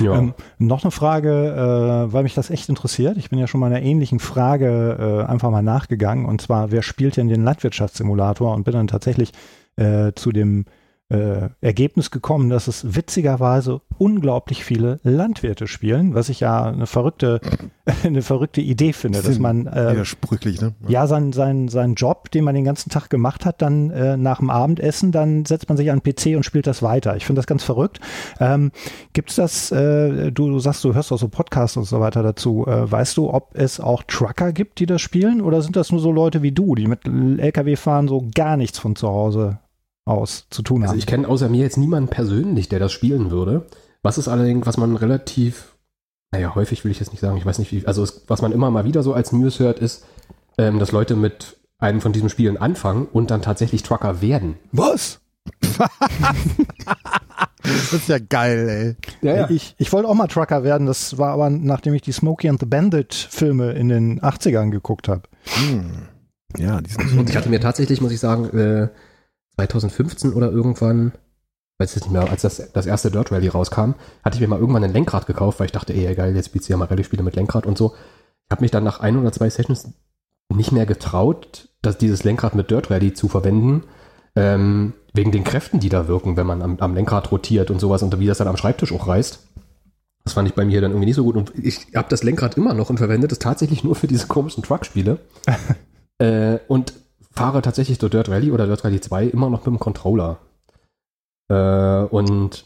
Ja. 0.00 0.18
Ähm, 0.18 0.34
noch 0.58 0.82
eine 0.82 0.90
Frage, 0.90 1.30
äh, 1.30 2.12
weil 2.12 2.24
mich 2.24 2.34
das 2.34 2.50
echt 2.50 2.68
interessiert. 2.68 3.16
Ich 3.16 3.30
bin 3.30 3.38
ja 3.38 3.46
schon 3.46 3.60
mal 3.60 3.66
einer 3.66 3.82
ähnlichen 3.82 4.18
Frage 4.18 5.24
äh, 5.26 5.30
einfach 5.30 5.50
mal 5.50 5.62
nachgegangen. 5.62 6.26
Und 6.26 6.40
zwar, 6.40 6.70
wer 6.70 6.82
spielt 6.82 7.16
denn 7.16 7.28
den 7.28 7.44
Landwirtschaftssimulator? 7.44 8.54
Und 8.54 8.64
bin 8.64 8.74
dann 8.74 8.88
tatsächlich 8.88 9.32
äh, 9.76 10.12
zu 10.14 10.32
dem 10.32 10.66
äh, 11.12 11.50
Ergebnis 11.60 12.10
gekommen, 12.10 12.48
dass 12.48 12.68
es 12.68 12.94
witzigerweise 12.94 13.82
unglaublich 13.98 14.64
viele 14.64 14.98
Landwirte 15.02 15.66
spielen, 15.66 16.14
was 16.14 16.30
ich 16.30 16.40
ja 16.40 16.64
eine 16.64 16.86
verrückte, 16.86 17.40
eine 18.02 18.22
verrückte 18.22 18.62
Idee 18.62 18.92
finde, 18.92 19.22
dass 19.22 19.38
man 19.38 19.66
äh, 19.66 19.92
widersprüchlich, 19.92 20.60
ne? 20.60 20.74
Ja, 20.88 21.06
sein, 21.06 21.32
sein, 21.32 21.68
sein 21.68 21.94
Job, 21.94 22.30
den 22.30 22.44
man 22.44 22.54
den 22.54 22.64
ganzen 22.64 22.90
Tag 22.90 23.10
gemacht 23.10 23.44
hat, 23.44 23.60
dann 23.60 23.90
äh, 23.90 24.16
nach 24.16 24.38
dem 24.38 24.48
Abendessen, 24.48 25.12
dann 25.12 25.44
setzt 25.44 25.68
man 25.68 25.76
sich 25.76 25.90
an 25.90 26.00
den 26.00 26.14
PC 26.14 26.36
und 26.36 26.44
spielt 26.44 26.66
das 26.66 26.82
weiter. 26.82 27.14
Ich 27.16 27.26
finde 27.26 27.40
das 27.40 27.46
ganz 27.46 27.62
verrückt. 27.62 28.00
Ähm, 28.40 28.72
Gibt 29.12 29.30
es 29.30 29.36
das, 29.36 29.70
äh, 29.70 30.32
du, 30.32 30.48
du 30.48 30.58
sagst, 30.60 30.82
du 30.82 30.94
hörst 30.94 31.12
auch 31.12 31.18
so 31.18 31.28
Podcasts 31.28 31.76
und 31.76 31.84
so 31.84 32.00
weiter 32.00 32.22
dazu. 32.22 32.66
Äh, 32.66 32.90
weißt 32.90 33.16
du, 33.18 33.30
ob 33.30 33.50
es 33.54 33.80
auch 33.80 34.02
Trucker 34.04 34.52
gibt, 34.52 34.78
die 34.78 34.86
das 34.86 35.02
spielen, 35.02 35.42
oder 35.42 35.60
sind 35.60 35.76
das 35.76 35.92
nur 35.92 36.00
so 36.00 36.10
Leute 36.10 36.42
wie 36.42 36.52
du, 36.52 36.74
die 36.74 36.86
mit 36.86 37.00
LKW 37.06 37.76
fahren 37.76 38.08
so 38.08 38.26
gar 38.34 38.56
nichts 38.56 38.78
von 38.78 38.96
zu 38.96 39.08
Hause 39.08 39.58
aus 40.04 40.46
zu 40.50 40.62
tun 40.62 40.82
also 40.82 40.90
haben. 40.90 40.94
Also 40.94 40.98
ich 40.98 41.06
kenne 41.06 41.28
außer 41.28 41.48
mir 41.48 41.62
jetzt 41.62 41.76
niemanden 41.76 42.08
persönlich, 42.08 42.68
der 42.68 42.78
das 42.78 42.92
spielen 42.92 43.30
würde. 43.30 43.66
Was 44.02 44.18
ist 44.18 44.28
allerdings, 44.28 44.66
was 44.66 44.76
man 44.76 44.96
relativ, 44.96 45.76
naja, 46.32 46.54
häufig 46.54 46.84
will 46.84 46.90
ich 46.90 47.00
jetzt 47.00 47.12
nicht 47.12 47.20
sagen, 47.20 47.36
ich 47.36 47.46
weiß 47.46 47.58
nicht 47.58 47.72
wie, 47.72 47.86
also 47.86 48.02
es, 48.02 48.24
was 48.26 48.42
man 48.42 48.52
immer 48.52 48.70
mal 48.70 48.84
wieder 48.84 49.02
so 49.02 49.14
als 49.14 49.32
News 49.32 49.60
hört, 49.60 49.78
ist, 49.78 50.04
ähm, 50.58 50.78
dass 50.78 50.92
Leute 50.92 51.14
mit 51.14 51.56
einem 51.78 52.00
von 52.00 52.12
diesen 52.12 52.28
Spielen 52.28 52.56
anfangen 52.56 53.06
und 53.12 53.30
dann 53.30 53.42
tatsächlich 53.42 53.82
Trucker 53.82 54.20
werden. 54.22 54.56
Was? 54.70 55.20
das 57.62 57.92
ist 57.92 58.08
ja 58.08 58.18
geil, 58.18 58.96
ey. 59.22 59.28
Ja, 59.28 59.36
ja. 59.36 59.50
Ich, 59.50 59.74
ich 59.78 59.92
wollte 59.92 60.08
auch 60.08 60.14
mal 60.14 60.28
Trucker 60.28 60.62
werden, 60.62 60.86
das 60.86 61.18
war 61.18 61.32
aber 61.32 61.50
nachdem 61.50 61.94
ich 61.94 62.02
die 62.02 62.12
Smokey 62.12 62.48
and 62.48 62.60
the 62.60 62.66
Bandit 62.66 63.14
Filme 63.14 63.72
in 63.72 63.88
den 63.88 64.20
80ern 64.20 64.70
geguckt 64.70 65.08
habe. 65.08 65.22
Hm. 65.44 66.08
Ja, 66.56 66.80
die 66.80 66.90
sind 66.90 67.18
Und 67.18 67.30
ich 67.30 67.36
hatte 67.36 67.48
mir 67.48 67.60
tatsächlich, 67.60 68.00
muss 68.00 68.12
ich 68.12 68.20
sagen, 68.20 68.56
äh, 68.56 68.88
2015 69.56 70.32
oder 70.32 70.50
irgendwann, 70.50 71.12
weiß 71.78 71.96
ich 71.96 72.02
nicht 72.02 72.12
mehr, 72.12 72.30
als 72.30 72.42
das, 72.42 72.72
das 72.72 72.86
erste 72.86 73.10
Dirt 73.10 73.32
Rally 73.32 73.48
rauskam, 73.48 73.94
hatte 74.24 74.36
ich 74.36 74.40
mir 74.40 74.48
mal 74.48 74.58
irgendwann 74.58 74.84
ein 74.84 74.92
Lenkrad 74.92 75.26
gekauft, 75.26 75.60
weil 75.60 75.66
ich 75.66 75.72
dachte, 75.72 75.94
ey, 75.94 76.14
geil, 76.14 76.34
jetzt 76.34 76.46
spielst 76.46 76.68
du 76.68 76.72
ja 76.72 76.76
mal 76.76 76.86
Rallye-Spiele 76.86 77.22
mit 77.22 77.36
Lenkrad 77.36 77.66
und 77.66 77.76
so. 77.78 77.94
Ich 78.46 78.50
habe 78.50 78.62
mich 78.62 78.70
dann 78.70 78.84
nach 78.84 79.00
ein 79.00 79.16
oder 79.16 79.32
zwei 79.32 79.50
Sessions 79.50 79.92
nicht 80.48 80.72
mehr 80.72 80.86
getraut, 80.86 81.68
dass 81.80 81.98
dieses 81.98 82.24
Lenkrad 82.24 82.54
mit 82.54 82.70
Dirt 82.70 82.90
Rally 82.90 83.14
zu 83.14 83.28
verwenden, 83.28 83.84
ähm, 84.36 84.94
wegen 85.12 85.32
den 85.32 85.44
Kräften, 85.44 85.80
die 85.80 85.88
da 85.88 86.08
wirken, 86.08 86.36
wenn 86.36 86.46
man 86.46 86.62
am, 86.62 86.78
am 86.78 86.94
Lenkrad 86.94 87.30
rotiert 87.30 87.70
und 87.70 87.80
sowas 87.80 88.02
und 88.02 88.18
wie 88.18 88.26
das 88.26 88.38
dann 88.38 88.48
am 88.48 88.56
Schreibtisch 88.56 88.92
auch 88.92 89.08
reißt. 89.08 89.40
Das 90.24 90.34
fand 90.34 90.48
ich 90.48 90.54
bei 90.54 90.64
mir 90.64 90.80
dann 90.80 90.92
irgendwie 90.92 91.06
nicht 91.06 91.16
so 91.16 91.24
gut. 91.24 91.36
Und 91.36 91.52
ich 91.56 91.88
habe 91.94 92.08
das 92.08 92.22
Lenkrad 92.22 92.56
immer 92.56 92.74
noch 92.74 92.90
und 92.90 92.98
verwende 92.98 93.26
es 93.26 93.38
tatsächlich 93.38 93.82
nur 93.82 93.96
für 93.96 94.06
diese 94.06 94.28
komischen 94.28 94.62
Truck-Spiele. 94.62 95.18
äh, 96.18 96.58
und 96.68 96.94
fahre 97.32 97.62
tatsächlich 97.62 97.98
so 97.98 98.08
Dirt 98.08 98.28
Rally 98.28 98.52
oder 98.52 98.66
Dirt 98.66 98.84
Rally 98.84 99.00
2 99.00 99.26
immer 99.26 99.50
noch 99.50 99.60
mit 99.60 99.66
dem 99.66 99.78
Controller. 99.78 100.38
Äh, 101.48 102.04
und 102.04 102.64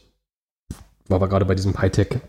war 1.09 1.17
aber 1.17 1.29
gerade 1.29 1.45
bei 1.45 1.55
diesem 1.55 1.79
Hightech 1.79 2.21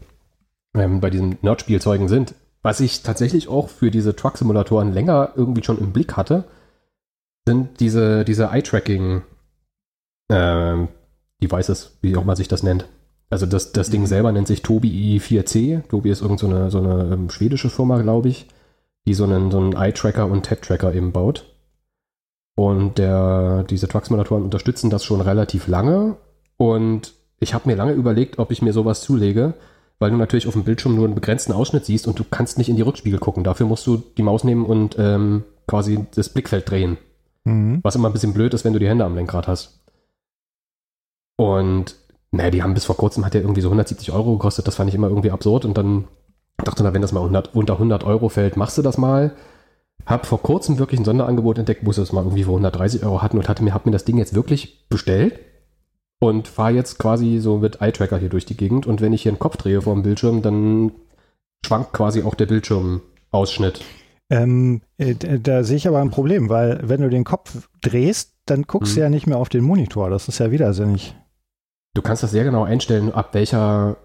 ähm, 0.76 1.00
bei 1.00 1.10
diesen 1.10 1.38
Nerd-Spielzeugen 1.42 2.08
sind. 2.08 2.36
Was 2.62 2.80
ich 2.80 3.04
tatsächlich 3.04 3.48
auch 3.48 3.70
für 3.70 3.92
diese 3.92 4.16
Truck-Simulatoren 4.16 4.94
länger 4.94 5.34
irgendwie 5.36 5.64
schon 5.64 5.80
im 5.80 5.94
Blick 5.94 6.18
hatte, 6.18 6.46
sind 7.46 7.80
diese, 7.80 8.26
diese 8.26 8.46
Eye-Tracking 8.52 9.22
ähm, 10.30 10.88
Devices, 11.42 11.98
wie 12.02 12.16
auch 12.18 12.26
mal 12.26 12.36
sich 12.36 12.48
das 12.48 12.64
nennt. 12.64 12.88
Also 13.30 13.46
das, 13.46 13.72
das 13.72 13.90
Ding 13.90 14.06
selber 14.06 14.32
nennt 14.32 14.48
sich 14.48 14.62
Tobi 14.62 15.18
i4C. 15.18 15.88
Tobi 15.88 16.10
ist 16.10 16.22
irgend 16.22 16.40
so 16.40 16.48
eine, 16.48 16.70
so 16.72 16.80
eine 16.80 17.14
ähm, 17.14 17.30
schwedische 17.30 17.70
Firma, 17.70 18.02
glaube 18.02 18.30
ich, 18.30 18.48
die 19.06 19.14
so 19.14 19.24
einen, 19.24 19.52
so 19.52 19.60
einen 19.60 19.74
Eye-Tracker 19.74 20.26
und 20.26 20.46
Tab-Tracker 20.46 20.94
eben 20.94 21.12
baut. 21.12 21.46
Und 22.58 22.98
der, 22.98 23.66
diese 23.70 23.88
Truck-Simulatoren 23.88 24.44
unterstützen 24.44 24.90
das 24.90 25.04
schon 25.04 25.22
relativ 25.22 25.68
lange. 25.68 26.18
Und 26.58 27.14
ich 27.40 27.54
habe 27.54 27.70
mir 27.70 27.76
lange 27.76 27.92
überlegt, 27.92 28.40
ob 28.40 28.50
ich 28.50 28.64
mir 28.64 28.74
sowas 28.74 29.02
zulege, 29.02 29.54
weil 30.00 30.10
du 30.10 30.18
natürlich 30.18 30.48
auf 30.48 30.54
dem 30.54 30.64
Bildschirm 30.64 30.96
nur 30.96 31.06
einen 31.06 31.14
begrenzten 31.14 31.54
Ausschnitt 31.54 31.86
siehst 31.86 32.08
und 32.08 32.18
du 32.18 32.24
kannst 32.24 32.58
nicht 32.58 32.68
in 32.68 32.76
die 32.76 32.82
Rückspiegel 32.82 33.20
gucken. 33.20 33.44
Dafür 33.44 33.68
musst 33.68 33.86
du 33.86 33.98
die 33.98 34.24
Maus 34.24 34.44
nehmen 34.44 34.66
und 34.66 34.98
ähm, 34.98 35.44
quasi 35.68 36.08
das 36.16 36.30
Blickfeld 36.30 36.68
drehen. 36.68 36.98
Mhm. 37.46 37.82
Was 37.84 37.96
immer 37.96 38.10
ein 38.10 38.14
bisschen 38.14 38.34
blöd 38.34 38.56
ist, 38.56 38.66
wenn 38.66 38.74
du 38.74 38.80
die 38.80 38.90
Hände 38.90 39.06
am 39.06 39.14
Lenkrad 39.14 39.48
hast. 39.48 39.84
Und 41.36 41.96
naja, 42.32 42.50
die 42.50 42.64
haben 42.64 42.74
bis 42.74 42.86
vor 42.86 42.98
kurzem 42.98 43.24
hat 43.24 43.36
der 43.36 43.42
irgendwie 43.42 43.62
so 43.62 43.68
170 43.68 44.12
Euro 44.14 44.34
gekostet. 44.34 44.66
Das 44.68 44.74
fand 44.74 44.90
ich 44.90 44.96
immer 44.96 45.10
irgendwie 45.10 45.30
absurd. 45.30 45.64
Und 45.64 45.78
dann 45.78 46.06
dachte 46.58 46.84
ich, 46.84 46.92
wenn 46.92 47.04
das 47.04 47.12
mal 47.12 47.20
100, 47.20 47.54
unter 47.54 47.74
100 47.74 48.04
Euro 48.04 48.30
fällt, 48.30 48.58
machst 48.58 48.80
du 48.80 48.82
das 48.82 48.98
mal. 48.98 49.36
Hab 50.06 50.26
vor 50.26 50.42
kurzem 50.42 50.80
wirklich 50.80 51.00
ein 51.02 51.06
Sonderangebot 51.06 51.58
entdeckt, 51.58 51.82
wo 51.86 51.92
sie 51.92 52.02
das 52.02 52.14
mal 52.14 52.24
irgendwie 52.24 52.44
für 52.44 52.52
130 52.52 53.04
Euro 53.04 53.22
hatten 53.22 53.38
und 53.38 53.50
hatte 53.50 53.64
mir, 53.64 53.74
hab 53.74 53.86
mir 53.86 53.92
das 53.92 54.06
Ding 54.06 54.18
jetzt 54.18 54.34
wirklich 54.34 54.88
bestellt 54.88 55.40
und 56.20 56.48
fahre 56.48 56.72
jetzt 56.72 56.98
quasi 56.98 57.40
so 57.40 57.58
mit 57.58 57.82
Eye-Tracker 57.82 58.18
hier 58.18 58.30
durch 58.30 58.46
die 58.46 58.58
Gegend. 58.58 58.88
Und 58.88 59.02
wenn 59.02 59.14
ich 59.14 59.24
hier 59.24 59.32
einen 59.32 59.40
Kopf 59.40 59.58
drehe 59.58 59.82
vor 59.82 59.94
dem 59.94 60.04
Bildschirm, 60.04 60.42
dann 60.42 60.92
schwankt 61.66 61.92
quasi 61.94 62.24
auch 62.24 62.36
der 62.36 62.46
Bildschirmausschnitt. 62.46 63.82
Ähm, 64.30 64.82
äh, 64.98 65.16
da 65.16 65.64
sehe 65.64 65.78
ich 65.78 65.88
aber 65.88 66.00
ein 66.00 66.10
Problem, 66.12 66.50
weil 66.50 66.80
wenn 66.84 67.02
du 67.02 67.10
den 67.10 67.24
Kopf 67.24 67.70
drehst, 67.82 68.34
dann 68.46 68.64
guckst 68.64 68.96
du 68.96 69.00
Mhm. 69.00 69.04
ja 69.04 69.10
nicht 69.10 69.28
mehr 69.28 69.38
auf 69.38 69.50
den 69.50 69.64
Monitor. 69.64 70.10
Das 70.10 70.28
ist 70.28 70.40
ja 70.40 70.52
widersinnig. 70.52 71.16
Du 71.94 72.02
kannst 72.02 72.24
das 72.24 72.32
sehr 72.32 72.44
genau 72.44 72.64
einstellen, 72.64 73.12
ab 73.12 73.34
welcher, 73.34 73.98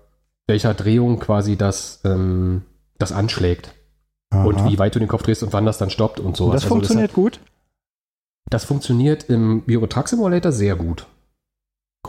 welcher 0.47 0.75
Drehung 0.75 1.19
quasi 1.19 1.57
das, 1.57 2.01
ähm, 2.05 2.63
das 2.99 3.13
anschlägt. 3.13 3.75
Und 4.33 4.57
Aha. 4.57 4.71
wie 4.71 4.79
weit 4.79 4.95
du 4.95 4.99
den 4.99 5.09
Kopf 5.09 5.23
drehst 5.23 5.43
und 5.43 5.53
wann 5.53 5.67
das 5.67 5.79
dann 5.79 5.91
stoppt 5.91 6.19
und 6.19 6.27
Und 6.27 6.37
sowas. 6.37 6.55
das 6.55 6.63
Also 6.65 6.75
funktioniert 6.75 7.13
gut? 7.13 7.35
Das, 8.47 8.63
das 8.63 8.65
funktioniert 8.65 9.25
im 9.25 9.63
Euro 9.69 9.87
Truck 9.87 10.09
Simulator 10.09 10.53
sehr 10.53 10.75
gut. 10.77 11.07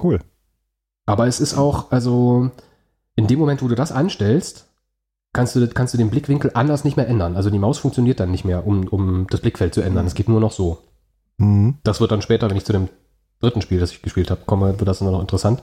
Cool. 0.01 0.19
Aber 1.05 1.27
es 1.27 1.39
ist 1.39 1.55
auch, 1.57 1.91
also 1.91 2.49
in 3.15 3.27
dem 3.27 3.39
Moment, 3.39 3.61
wo 3.61 3.67
du 3.67 3.75
das 3.75 3.91
anstellst, 3.91 4.67
kannst 5.33 5.55
du, 5.55 5.67
kannst 5.67 5.93
du 5.93 5.97
den 5.97 6.09
Blickwinkel 6.09 6.51
anders 6.53 6.85
nicht 6.85 6.95
mehr 6.95 7.07
ändern. 7.07 7.35
Also 7.35 7.49
die 7.49 7.59
Maus 7.59 7.77
funktioniert 7.77 8.19
dann 8.19 8.31
nicht 8.31 8.45
mehr, 8.45 8.65
um, 8.65 8.87
um 8.87 9.27
das 9.29 9.41
Blickfeld 9.41 9.73
zu 9.73 9.81
ändern. 9.81 10.05
Es 10.07 10.15
geht 10.15 10.29
nur 10.29 10.39
noch 10.39 10.51
so. 10.51 10.79
Mhm. 11.37 11.75
Das 11.83 11.99
wird 11.99 12.11
dann 12.11 12.21
später, 12.21 12.49
wenn 12.49 12.57
ich 12.57 12.65
zu 12.65 12.73
dem 12.73 12.89
dritten 13.41 13.61
Spiel, 13.61 13.79
das 13.79 13.91
ich 13.91 14.01
gespielt 14.01 14.31
habe, 14.31 14.41
komme, 14.45 14.79
wird 14.79 14.87
das 14.87 14.99
dann 14.99 15.11
noch 15.11 15.19
interessant. 15.21 15.61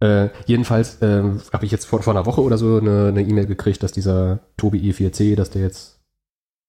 Äh, 0.00 0.28
jedenfalls 0.44 0.98
ähm, 1.00 1.40
habe 1.52 1.64
ich 1.64 1.72
jetzt 1.72 1.86
vor, 1.86 2.02
vor 2.02 2.12
einer 2.12 2.26
Woche 2.26 2.42
oder 2.42 2.58
so 2.58 2.78
eine 2.78 3.22
E-Mail 3.22 3.46
gekriegt, 3.46 3.82
dass 3.82 3.92
dieser 3.92 4.40
Tobi 4.56 4.78
i4C, 4.90 5.36
dass 5.36 5.50
der 5.50 5.62
jetzt 5.62 6.00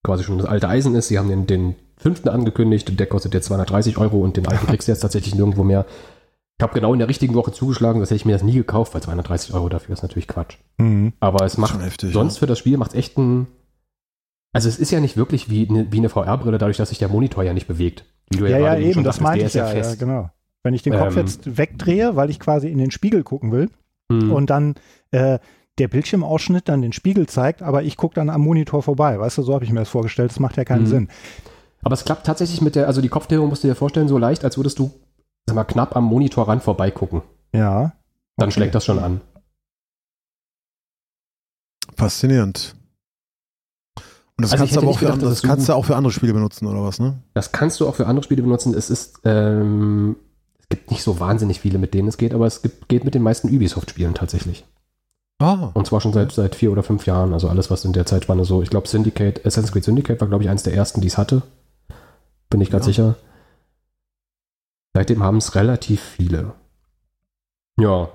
quasi 0.04 0.24
schon 0.24 0.38
das 0.38 0.46
alte 0.46 0.68
Eisen 0.68 0.94
ist. 0.94 1.08
Sie 1.08 1.18
haben 1.18 1.28
den, 1.28 1.46
den 1.46 1.76
fünften 1.96 2.28
angekündigt, 2.28 2.98
der 2.98 3.06
kostet 3.06 3.34
jetzt 3.34 3.46
230 3.46 3.98
Euro 3.98 4.20
und 4.20 4.36
den 4.36 4.46
alten 4.46 4.66
kriegst 4.68 4.88
du 4.88 4.92
jetzt 4.92 5.00
tatsächlich 5.00 5.34
nirgendwo 5.34 5.64
mehr. 5.64 5.84
Ich 6.58 6.62
habe 6.62 6.74
genau 6.74 6.92
in 6.92 6.98
der 6.98 7.08
richtigen 7.08 7.34
Woche 7.34 7.52
zugeschlagen, 7.52 8.00
das 8.00 8.10
hätte 8.10 8.16
ich 8.16 8.24
mir 8.24 8.32
das 8.32 8.42
nie 8.42 8.54
gekauft, 8.54 8.94
weil 8.94 9.02
230 9.02 9.54
Euro 9.54 9.68
dafür 9.68 9.92
ist 9.92 10.02
natürlich 10.02 10.26
Quatsch. 10.26 10.56
Mhm. 10.78 11.12
Aber 11.20 11.44
es 11.44 11.56
macht 11.56 11.80
heftig. 11.80 12.12
sonst 12.12 12.38
für 12.38 12.46
das 12.46 12.58
Spiel 12.58 12.76
macht 12.78 12.92
es 12.92 12.98
echt 12.98 13.16
ein. 13.16 13.46
Also 14.52 14.68
es 14.68 14.78
ist 14.78 14.90
ja 14.90 14.98
nicht 14.98 15.16
wirklich 15.16 15.50
wie 15.50 15.68
eine, 15.68 15.92
wie 15.92 15.98
eine 15.98 16.08
VR-Brille, 16.08 16.58
dadurch, 16.58 16.78
dass 16.78 16.88
sich 16.88 16.98
der 16.98 17.08
Monitor 17.08 17.44
ja 17.44 17.52
nicht 17.52 17.68
bewegt. 17.68 18.04
Wie 18.30 18.38
du 18.38 18.50
Ja, 18.50 18.58
ja, 18.58 18.78
eben, 18.78 19.04
das 19.04 19.20
meinte 19.20 19.44
ich 19.46 19.54
ja, 19.54 19.66
ja, 19.66 19.70
fest. 19.70 20.00
genau. 20.00 20.30
Wenn 20.64 20.74
ich 20.74 20.82
den 20.82 20.92
Kopf 20.94 21.12
Ähm. 21.16 21.18
jetzt 21.22 21.56
wegdrehe, 21.58 22.16
weil 22.16 22.30
ich 22.30 22.40
quasi 22.40 22.68
in 22.68 22.78
den 22.78 22.90
Spiegel 22.90 23.22
gucken 23.22 23.52
will 23.52 23.70
Hm. 24.10 24.32
und 24.32 24.48
dann 24.50 24.74
äh, 25.10 25.38
der 25.78 25.88
Bildschirmausschnitt 25.88 26.68
dann 26.68 26.82
den 26.82 26.92
Spiegel 26.92 27.26
zeigt, 27.28 27.62
aber 27.62 27.82
ich 27.84 27.96
gucke 27.96 28.14
dann 28.14 28.30
am 28.30 28.40
Monitor 28.40 28.82
vorbei. 28.82 29.20
Weißt 29.20 29.38
du, 29.38 29.42
so 29.42 29.54
habe 29.54 29.64
ich 29.64 29.70
mir 29.70 29.80
das 29.80 29.88
vorgestellt. 29.90 30.30
Das 30.30 30.40
macht 30.40 30.56
ja 30.56 30.64
keinen 30.64 30.82
Mhm. 30.82 30.86
Sinn. 30.86 31.08
Aber 31.82 31.92
es 31.94 32.04
klappt 32.04 32.26
tatsächlich 32.26 32.60
mit 32.60 32.74
der, 32.74 32.86
also 32.88 33.00
die 33.00 33.08
Kopfdrehung 33.08 33.48
musst 33.48 33.62
du 33.62 33.68
dir 33.68 33.74
vorstellen, 33.76 34.08
so 34.08 34.18
leicht, 34.18 34.44
als 34.44 34.56
würdest 34.56 34.78
du 34.80 34.90
sag 35.46 35.54
mal, 35.54 35.64
knapp 35.64 35.94
am 35.94 36.04
Monitorrand 36.04 36.62
vorbeigucken. 36.62 37.22
Ja. 37.54 37.92
Dann 38.36 38.48
Okay. 38.48 38.50
schlägt 38.52 38.74
das 38.74 38.84
schon 38.84 38.98
an. 38.98 39.20
Faszinierend. 41.96 42.74
Und 44.36 44.42
das 44.44 44.52
Also 44.52 44.62
kannst 44.62 44.76
du 44.76 44.80
aber 44.80 44.88
auch 44.90 44.94
für, 44.98 45.00
gedacht, 45.06 45.14
andere, 45.14 45.30
dass 45.30 45.40
das 45.40 45.48
kannst 45.48 45.68
du 45.68 45.72
auch 45.72 45.84
für 45.84 45.96
andere 45.96 46.12
Spiele 46.12 46.32
benutzen, 46.32 46.66
oder 46.66 46.82
was, 46.82 46.98
ne? 47.00 47.18
Das 47.34 47.50
kannst 47.52 47.80
du 47.80 47.88
auch 47.88 47.94
für 47.96 48.06
andere 48.06 48.22
Spiele 48.24 48.42
benutzen. 48.42 48.74
Es 48.74 48.88
ist, 48.90 49.20
ähm, 49.24 50.16
gibt 50.68 50.90
nicht 50.90 51.02
so 51.02 51.18
wahnsinnig 51.20 51.60
viele, 51.60 51.78
mit 51.78 51.94
denen 51.94 52.08
es 52.08 52.16
geht, 52.18 52.34
aber 52.34 52.46
es 52.46 52.62
gibt, 52.62 52.88
geht 52.88 53.04
mit 53.04 53.14
den 53.14 53.22
meisten 53.22 53.48
Ubisoft-Spielen 53.48 54.14
tatsächlich. 54.14 54.64
Ah. 55.40 55.70
Und 55.74 55.86
zwar 55.86 56.00
schon 56.00 56.12
seit, 56.12 56.32
seit 56.32 56.54
vier 56.56 56.72
oder 56.72 56.82
fünf 56.82 57.06
Jahren. 57.06 57.32
Also 57.32 57.48
alles, 57.48 57.70
was 57.70 57.84
in 57.84 57.92
der 57.92 58.06
Zeitspanne 58.06 58.44
so, 58.44 58.60
ich 58.62 58.70
glaube, 58.70 58.88
Syndicate, 58.88 59.38
Assassin's 59.46 59.72
Creed 59.72 59.84
Syndicate 59.84 60.20
war, 60.20 60.28
glaube 60.28 60.42
ich, 60.44 60.50
eins 60.50 60.64
der 60.64 60.74
ersten, 60.74 61.00
die 61.00 61.06
es 61.06 61.16
hatte. 61.16 61.42
Bin 62.50 62.60
ich 62.60 62.70
ganz 62.70 62.86
Ja. 62.86 62.88
sicher. 62.88 63.16
Seitdem 64.94 65.22
haben 65.22 65.36
es 65.36 65.54
relativ 65.54 66.00
viele. 66.02 66.54
Ja. 67.78 68.08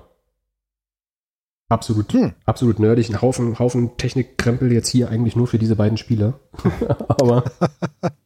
Absolut, 1.70 2.12
Hm. 2.12 2.34
absolut 2.44 2.78
nerdig. 2.78 3.08
Ein 3.08 3.22
Haufen, 3.22 3.58
Haufen 3.58 3.96
Technikkrempel 3.96 4.70
jetzt 4.70 4.88
hier 4.88 5.08
eigentlich 5.08 5.34
nur 5.34 5.46
für 5.46 5.58
diese 5.58 5.76
beiden 5.76 5.96
Spiele. 5.96 6.34
Aber. 7.08 7.44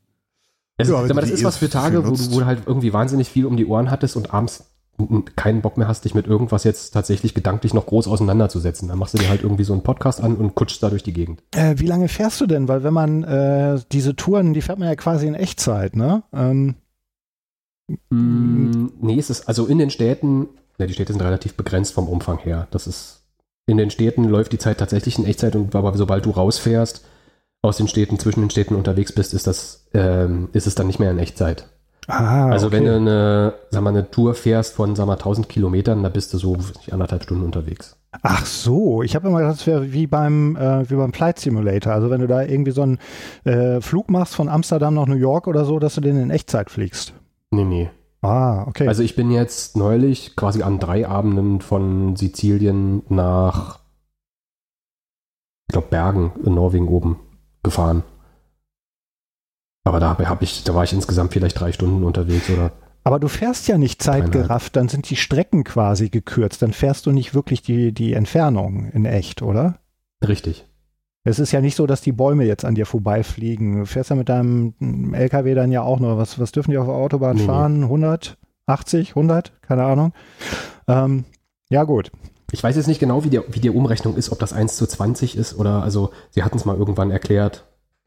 Es, 0.78 0.88
Ja, 0.88 1.02
ist- 1.02 1.10
du 1.10 1.14
das 1.14 1.30
ist 1.30 1.44
was 1.44 1.56
für 1.58 1.68
Tage, 1.68 2.06
wo 2.06 2.12
du, 2.12 2.32
wo 2.32 2.38
du 2.40 2.46
halt 2.46 2.62
irgendwie 2.66 2.92
wahnsinnig 2.92 3.28
viel 3.28 3.46
um 3.46 3.56
die 3.56 3.66
Ohren 3.66 3.90
hattest 3.90 4.16
und 4.16 4.32
abends 4.32 4.64
keinen 5.36 5.60
Bock 5.60 5.76
mehr 5.76 5.86
hast, 5.86 6.04
dich 6.04 6.14
mit 6.16 6.26
irgendwas 6.26 6.64
jetzt 6.64 6.90
tatsächlich 6.90 7.32
gedanklich 7.32 7.72
noch 7.72 7.86
groß 7.86 8.08
auseinanderzusetzen. 8.08 8.88
Dann 8.88 8.98
machst 8.98 9.14
du 9.14 9.18
dir 9.18 9.28
halt 9.28 9.42
irgendwie 9.44 9.62
so 9.62 9.72
einen 9.72 9.82
Podcast 9.84 10.20
an 10.20 10.34
und 10.36 10.56
kutschst 10.56 10.82
da 10.82 10.90
durch 10.90 11.04
die 11.04 11.12
Gegend. 11.12 11.40
Äh, 11.54 11.74
wie 11.78 11.86
lange 11.86 12.08
fährst 12.08 12.40
du 12.40 12.46
denn? 12.46 12.66
Weil 12.66 12.82
wenn 12.82 12.94
man 12.94 13.22
äh, 13.22 13.80
diese 13.92 14.16
Touren, 14.16 14.54
die 14.54 14.60
fährt 14.62 14.78
man 14.80 14.88
ja 14.88 14.96
quasi 14.96 15.26
in 15.28 15.34
Echtzeit, 15.34 15.94
ne? 15.94 16.22
Ähm, 16.32 16.74
Mm, 18.10 18.90
nee, 19.00 19.18
es 19.18 19.30
ist 19.30 19.48
also 19.48 19.66
in 19.66 19.78
den 19.78 19.88
Städten, 19.90 20.48
ne, 20.78 20.86
die 20.86 20.92
Städte 20.92 21.12
sind 21.14 21.22
relativ 21.22 21.54
begrenzt 21.54 21.94
vom 21.94 22.06
Umfang 22.08 22.38
her. 22.38 22.68
Das 22.70 22.86
ist 22.86 23.22
in 23.66 23.78
den 23.78 23.90
Städten 23.90 24.24
läuft 24.24 24.52
die 24.52 24.58
Zeit 24.58 24.78
tatsächlich 24.78 25.18
in 25.18 25.24
Echtzeit 25.24 25.56
und 25.56 25.74
aber 25.74 25.96
sobald 25.96 26.24
du 26.26 26.30
rausfährst 26.30 27.04
aus 27.62 27.76
den 27.76 27.88
Städten, 27.88 28.18
zwischen 28.18 28.40
den 28.40 28.50
Städten 28.50 28.74
unterwegs 28.74 29.12
bist, 29.12 29.34
ist 29.34 29.46
das 29.46 29.88
ähm, 29.92 30.48
ist 30.52 30.66
es 30.66 30.74
dann 30.74 30.86
nicht 30.86 31.00
mehr 31.00 31.10
in 31.10 31.18
Echtzeit. 31.18 31.68
ah, 32.06 32.48
also 32.48 32.68
okay. 32.68 32.76
wenn 32.76 32.84
du 32.84 32.96
eine, 32.96 33.54
sag 33.70 33.82
mal, 33.82 33.90
eine 33.90 34.10
Tour 34.10 34.34
fährst 34.34 34.74
von 34.74 34.94
sag 34.94 35.06
mal 35.06 35.14
1000 35.14 35.48
Kilometern, 35.48 36.02
da 36.02 36.08
bist 36.08 36.32
du 36.32 36.38
so 36.38 36.56
anderthalb 36.90 37.24
Stunden 37.24 37.44
unterwegs. 37.44 37.96
Ach 38.22 38.46
so, 38.46 39.02
ich 39.02 39.14
habe 39.14 39.28
immer 39.28 39.40
gedacht, 39.40 39.58
das 39.58 39.66
wäre 39.66 39.92
wie 39.92 40.06
beim 40.06 40.56
äh, 40.56 40.88
wie 40.88 40.94
beim 40.94 41.12
Flight 41.12 41.38
Simulator. 41.38 41.92
Also 41.92 42.10
wenn 42.10 42.20
du 42.20 42.26
da 42.26 42.42
irgendwie 42.42 42.70
so 42.70 42.82
einen 42.82 42.98
äh, 43.44 43.80
Flug 43.80 44.08
machst 44.08 44.34
von 44.34 44.48
Amsterdam 44.48 44.94
nach 44.94 45.06
New 45.06 45.16
York 45.16 45.46
oder 45.46 45.64
so, 45.64 45.78
dass 45.78 45.94
du 45.94 46.00
den 46.00 46.16
in 46.16 46.30
Echtzeit 46.30 46.70
fliegst. 46.70 47.12
Nee, 47.50 47.64
nee. 47.64 47.90
Ah, 48.22 48.64
okay. 48.66 48.88
Also 48.88 49.02
ich 49.02 49.14
bin 49.14 49.30
jetzt 49.30 49.76
neulich 49.76 50.36
quasi 50.36 50.62
an 50.62 50.78
drei 50.78 51.06
Abenden 51.06 51.60
von 51.60 52.16
Sizilien 52.16 53.02
nach, 53.08 53.78
ich 55.68 55.72
glaube, 55.72 55.88
Bergen 55.88 56.32
in 56.44 56.54
Norwegen 56.54 56.88
oben 56.88 57.18
gefahren. 57.68 58.02
Aber 59.84 60.00
da 60.00 60.18
hab 60.18 60.42
ich, 60.42 60.64
da 60.64 60.74
war 60.74 60.84
ich 60.84 60.92
insgesamt 60.92 61.32
vielleicht 61.32 61.58
drei 61.58 61.72
Stunden 61.72 62.04
unterwegs 62.04 62.50
oder. 62.50 62.72
Aber 63.04 63.18
du 63.18 63.28
fährst 63.28 63.68
ja 63.68 63.78
nicht 63.78 64.02
zeitgerafft, 64.02 64.76
dann 64.76 64.88
sind 64.88 65.08
die 65.08 65.16
Strecken 65.16 65.64
quasi 65.64 66.10
gekürzt. 66.10 66.60
Dann 66.60 66.72
fährst 66.72 67.06
du 67.06 67.10
nicht 67.12 67.34
wirklich 67.34 67.62
die, 67.62 67.92
die 67.92 68.12
Entfernung 68.12 68.90
in 68.92 69.06
echt, 69.06 69.40
oder? 69.40 69.78
Richtig. 70.26 70.66
Es 71.24 71.38
ist 71.38 71.52
ja 71.52 71.60
nicht 71.60 71.74
so, 71.74 71.86
dass 71.86 72.00
die 72.00 72.12
Bäume 72.12 72.44
jetzt 72.44 72.64
an 72.64 72.74
dir 72.74 72.84
vorbeifliegen. 72.86 73.78
Du 73.80 73.86
fährst 73.86 74.10
ja 74.10 74.16
mit 74.16 74.28
deinem 74.28 75.14
LKW 75.14 75.54
dann 75.54 75.72
ja 75.72 75.82
auch 75.82 76.00
nur. 76.00 76.18
Was, 76.18 76.38
was 76.38 76.52
dürfen 76.52 76.70
die 76.70 76.78
auf 76.78 76.86
der 76.86 76.94
Autobahn 76.94 77.36
Nee, 77.36 77.42
nee. 77.42 77.46
fahren? 77.46 77.82
100? 77.84 78.36
80? 78.66 79.10
100? 79.10 79.52
Keine 79.62 79.84
Ahnung. 79.84 80.12
Ähm, 80.86 81.24
ja, 81.70 81.84
gut. 81.84 82.10
Ich 82.52 82.62
weiß 82.62 82.76
jetzt 82.76 82.86
nicht 82.86 83.00
genau, 83.00 83.24
wie 83.24 83.30
die, 83.30 83.40
wie 83.48 83.60
die 83.60 83.70
Umrechnung 83.70 84.16
ist, 84.16 84.32
ob 84.32 84.38
das 84.38 84.52
1 84.52 84.76
zu 84.76 84.86
20 84.86 85.36
ist 85.36 85.58
oder, 85.58 85.82
also, 85.82 86.10
sie 86.30 86.42
hatten 86.42 86.56
es 86.56 86.64
mal 86.64 86.76
irgendwann 86.76 87.10
erklärt. 87.10 87.64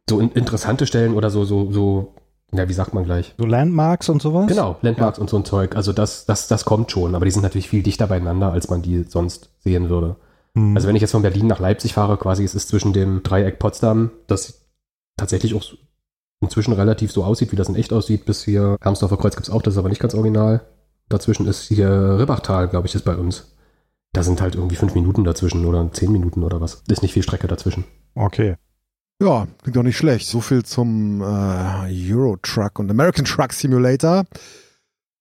So 0.09 0.19
in, 0.19 0.31
interessante 0.31 0.87
Stellen 0.87 1.13
oder 1.13 1.29
so, 1.29 1.45
so, 1.45 1.71
so, 1.71 2.15
ja, 2.51 2.67
wie 2.67 2.73
sagt 2.73 2.93
man 2.93 3.05
gleich? 3.05 3.35
So 3.37 3.45
Landmarks 3.45 4.09
und 4.09 4.21
sowas? 4.21 4.47
Genau, 4.47 4.77
Landmarks 4.81 5.19
und 5.19 5.29
so 5.29 5.37
ein 5.37 5.45
Zeug. 5.45 5.75
Also 5.75 5.93
das, 5.93 6.25
das, 6.25 6.47
das 6.47 6.65
kommt 6.65 6.91
schon, 6.91 7.13
aber 7.13 7.25
die 7.25 7.31
sind 7.31 7.43
natürlich 7.43 7.69
viel 7.69 7.83
dichter 7.83 8.07
beieinander, 8.07 8.51
als 8.51 8.69
man 8.69 8.81
die 8.81 9.03
sonst 9.03 9.51
sehen 9.59 9.89
würde. 9.89 10.15
Hm. 10.55 10.75
Also 10.75 10.87
wenn 10.87 10.95
ich 10.95 11.01
jetzt 11.01 11.11
von 11.11 11.21
Berlin 11.21 11.47
nach 11.47 11.59
Leipzig 11.59 11.93
fahre, 11.93 12.17
quasi, 12.17 12.43
es 12.43 12.55
ist 12.55 12.67
zwischen 12.67 12.93
dem 12.93 13.21
Dreieck 13.23 13.59
Potsdam, 13.59 14.09
das 14.27 14.65
tatsächlich 15.17 15.53
auch 15.53 15.63
inzwischen 16.41 16.73
relativ 16.73 17.11
so 17.11 17.23
aussieht, 17.23 17.51
wie 17.51 17.55
das 17.55 17.69
in 17.69 17.75
echt 17.75 17.93
aussieht, 17.93 18.25
bis 18.25 18.43
hier 18.43 18.75
Hermsdorfer 18.81 19.17
Kreuz 19.17 19.35
gibt 19.35 19.47
es 19.47 19.53
auch, 19.53 19.61
das 19.61 19.75
ist 19.75 19.77
aber 19.77 19.89
nicht 19.89 20.01
ganz 20.01 20.15
original. 20.15 20.61
Dazwischen 21.09 21.47
ist 21.47 21.61
hier 21.63 22.17
Ribbachtal, 22.19 22.67
glaube 22.67 22.87
ich, 22.87 22.95
ist 22.95 23.05
bei 23.05 23.15
uns. 23.15 23.53
Da 24.13 24.23
sind 24.23 24.41
halt 24.41 24.55
irgendwie 24.55 24.75
fünf 24.75 24.93
Minuten 24.93 25.23
dazwischen 25.23 25.65
oder 25.65 25.89
zehn 25.93 26.11
Minuten 26.11 26.43
oder 26.43 26.59
was. 26.59 26.83
Ist 26.89 27.01
nicht 27.01 27.13
viel 27.13 27.23
Strecke 27.23 27.47
dazwischen. 27.47 27.85
Okay. 28.13 28.55
Ja, 29.21 29.47
klingt 29.61 29.75
doch 29.75 29.83
nicht 29.83 29.97
schlecht. 29.97 30.27
So 30.27 30.41
viel 30.41 30.63
zum 30.63 31.21
äh, 31.21 32.11
Euro 32.11 32.37
Truck 32.41 32.79
und 32.79 32.89
American 32.89 33.23
Truck 33.23 33.53
Simulator. 33.53 34.25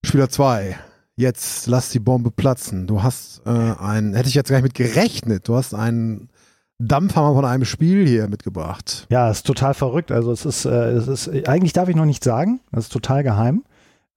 Spieler 0.04 0.28
2. 0.28 0.76
Jetzt 1.16 1.66
lass 1.66 1.90
die 1.90 1.98
Bombe 1.98 2.30
platzen. 2.30 2.86
Du 2.86 3.02
hast 3.02 3.42
äh, 3.44 3.50
einen, 3.50 4.14
hätte 4.14 4.28
ich 4.28 4.34
jetzt 4.34 4.48
gar 4.48 4.56
nicht 4.56 4.64
mit 4.64 4.74
gerechnet. 4.74 5.46
Du 5.46 5.54
hast 5.54 5.74
einen 5.74 6.30
Dampfhammer 6.78 7.34
von 7.34 7.44
einem 7.44 7.66
Spiel 7.66 8.08
hier 8.08 8.26
mitgebracht. 8.26 9.06
Ja, 9.10 9.30
ist 9.30 9.46
total 9.46 9.74
verrückt. 9.74 10.10
Also 10.10 10.32
es 10.32 10.46
ist, 10.46 10.64
äh, 10.64 10.92
es 10.92 11.06
ist, 11.06 11.46
eigentlich 11.46 11.74
darf 11.74 11.90
ich 11.90 11.96
noch 11.96 12.06
nicht 12.06 12.24
sagen. 12.24 12.60
Das 12.72 12.84
ist 12.84 12.92
total 12.92 13.22
geheim. 13.22 13.64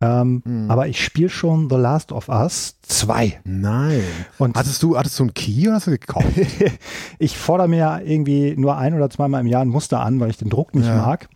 Ähm, 0.03 0.41
Hm. 0.45 0.69
Aber 0.71 0.87
ich 0.87 1.03
spiele 1.03 1.29
schon 1.29 1.69
The 1.69 1.75
Last 1.77 2.11
of 2.11 2.29
Us 2.29 2.77
2. 2.83 3.41
Nein. 3.43 4.01
Und 4.37 4.57
Hattest 4.57 4.81
du, 4.83 4.97
hattest 4.97 5.17
du 5.19 5.23
einen 5.23 5.33
Key 5.33 5.67
oder 5.67 5.75
hast 5.75 5.87
du 5.87 5.91
gekauft? 5.91 6.27
ich 7.19 7.37
fordere 7.37 7.67
mir 7.67 7.77
ja 7.77 7.99
irgendwie 7.99 8.55
nur 8.57 8.77
ein 8.77 8.93
oder 8.93 9.09
zweimal 9.09 9.41
im 9.41 9.47
Jahr 9.47 9.61
ein 9.61 9.69
Muster 9.69 9.99
an, 10.01 10.19
weil 10.19 10.29
ich 10.29 10.37
den 10.37 10.49
Druck 10.49 10.75
nicht 10.75 10.87
Ja. 10.87 10.95
mag. 10.95 11.29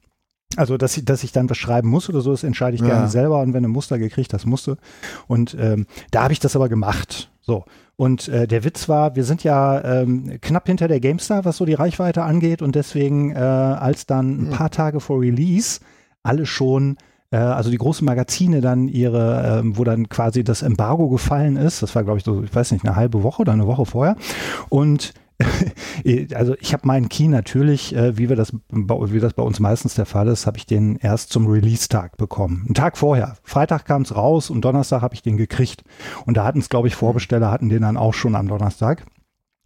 Also, 0.55 0.77
dass 0.77 0.97
ich, 0.97 1.05
dass 1.05 1.23
ich 1.23 1.31
dann 1.33 1.49
was 1.49 1.57
schreiben 1.57 1.87
muss 1.89 2.09
oder 2.09 2.21
so, 2.21 2.31
das 2.31 2.43
entscheide 2.43 2.75
ich 2.75 2.81
Ja. 2.81 2.87
gerne 2.87 3.07
selber. 3.09 3.41
Und 3.41 3.53
wenn 3.53 3.63
du 3.63 3.69
ein 3.69 3.73
Muster 3.73 3.99
gekriegt 3.99 4.33
hast, 4.33 4.45
musst 4.45 4.65
du. 4.67 4.75
Und 5.27 5.55
ähm, 5.59 5.85
da 6.11 6.23
habe 6.23 6.33
ich 6.33 6.39
das 6.39 6.55
aber 6.55 6.67
gemacht. 6.69 7.29
So. 7.41 7.65
Und 7.95 8.27
äh, 8.27 8.47
der 8.47 8.63
Witz 8.63 8.87
war, 8.89 9.15
wir 9.15 9.23
sind 9.23 9.43
ja 9.43 9.83
ähm, 10.01 10.37
knapp 10.41 10.67
hinter 10.67 10.87
der 10.87 10.99
GameStar, 10.99 11.45
was 11.45 11.57
so 11.57 11.65
die 11.65 11.73
Reichweite 11.73 12.23
angeht. 12.23 12.61
Und 12.61 12.75
deswegen, 12.75 13.31
äh, 13.31 13.37
als 13.39 14.05
dann 14.05 14.41
ein 14.41 14.49
paar 14.49 14.69
Tage 14.71 14.99
vor 14.99 15.21
Release 15.21 15.79
alle 16.23 16.45
schon 16.45 16.97
also 17.35 17.69
die 17.69 17.77
großen 17.77 18.05
Magazine 18.05 18.61
dann 18.61 18.87
ihre, 18.87 19.59
ähm, 19.59 19.77
wo 19.77 19.83
dann 19.83 20.07
quasi 20.09 20.43
das 20.43 20.61
Embargo 20.61 21.09
gefallen 21.09 21.57
ist, 21.57 21.81
das 21.81 21.93
war 21.95 22.03
glaube 22.03 22.19
ich 22.19 22.23
so, 22.23 22.43
ich 22.43 22.55
weiß 22.55 22.71
nicht, 22.71 22.85
eine 22.85 22.95
halbe 22.95 23.23
Woche 23.23 23.41
oder 23.41 23.53
eine 23.53 23.67
Woche 23.67 23.85
vorher 23.85 24.15
und 24.69 25.13
also 26.33 26.55
ich 26.59 26.73
habe 26.73 26.87
meinen 26.87 27.09
Key 27.09 27.27
natürlich, 27.27 27.95
äh, 27.95 28.17
wie 28.17 28.29
wir 28.29 28.35
das, 28.35 28.53
wie 28.69 29.19
das 29.19 29.33
bei 29.33 29.43
uns 29.43 29.59
meistens 29.59 29.95
der 29.95 30.05
Fall 30.05 30.27
ist, 30.27 30.47
habe 30.47 30.57
ich 30.57 30.65
den 30.65 30.95
erst 30.95 31.31
zum 31.31 31.47
Release-Tag 31.47 32.17
bekommen. 32.17 32.63
Einen 32.65 32.73
Tag 32.73 32.97
vorher. 32.97 33.37
Freitag 33.43 33.85
kam 33.85 34.01
es 34.01 34.15
raus 34.15 34.49
und 34.49 34.61
Donnerstag 34.61 35.01
habe 35.01 35.13
ich 35.13 35.21
den 35.21 35.37
gekriegt. 35.37 35.83
Und 36.25 36.37
da 36.37 36.43
hatten 36.43 36.59
es, 36.59 36.69
glaube 36.69 36.87
ich, 36.87 36.95
Vorbesteller 36.95 37.51
hatten 37.51 37.69
den 37.69 37.83
dann 37.83 37.97
auch 37.97 38.15
schon 38.15 38.35
am 38.35 38.47
Donnerstag 38.47 39.05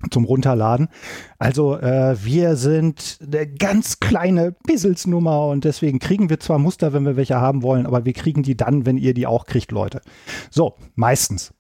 zum 0.10 0.26
Runterladen. 0.26 0.90
Also 1.38 1.78
äh, 1.78 2.16
wir 2.24 2.56
sind 2.56 3.20
eine 3.22 3.48
ganz 3.48 4.00
kleine 4.00 4.52
Pisselsnummer 4.52 5.48
und 5.48 5.64
deswegen 5.64 6.00
kriegen 6.00 6.30
wir 6.30 6.40
zwar 6.40 6.60
Muster, 6.60 6.94
wenn 6.94 7.06
wir 7.06 7.16
welche 7.16 7.40
haben 7.40 7.62
wollen, 7.64 7.86
aber 7.86 8.06
wir 8.06 8.14
kriegen 8.14 8.44
die 8.44 8.58
dann, 8.58 8.86
wenn 8.86 8.98
ihr 8.98 9.14
die 9.14 9.28
auch 9.28 9.46
kriegt, 9.46 9.72
Leute. 9.72 10.02
So, 10.50 10.76
meistens. 10.96 11.54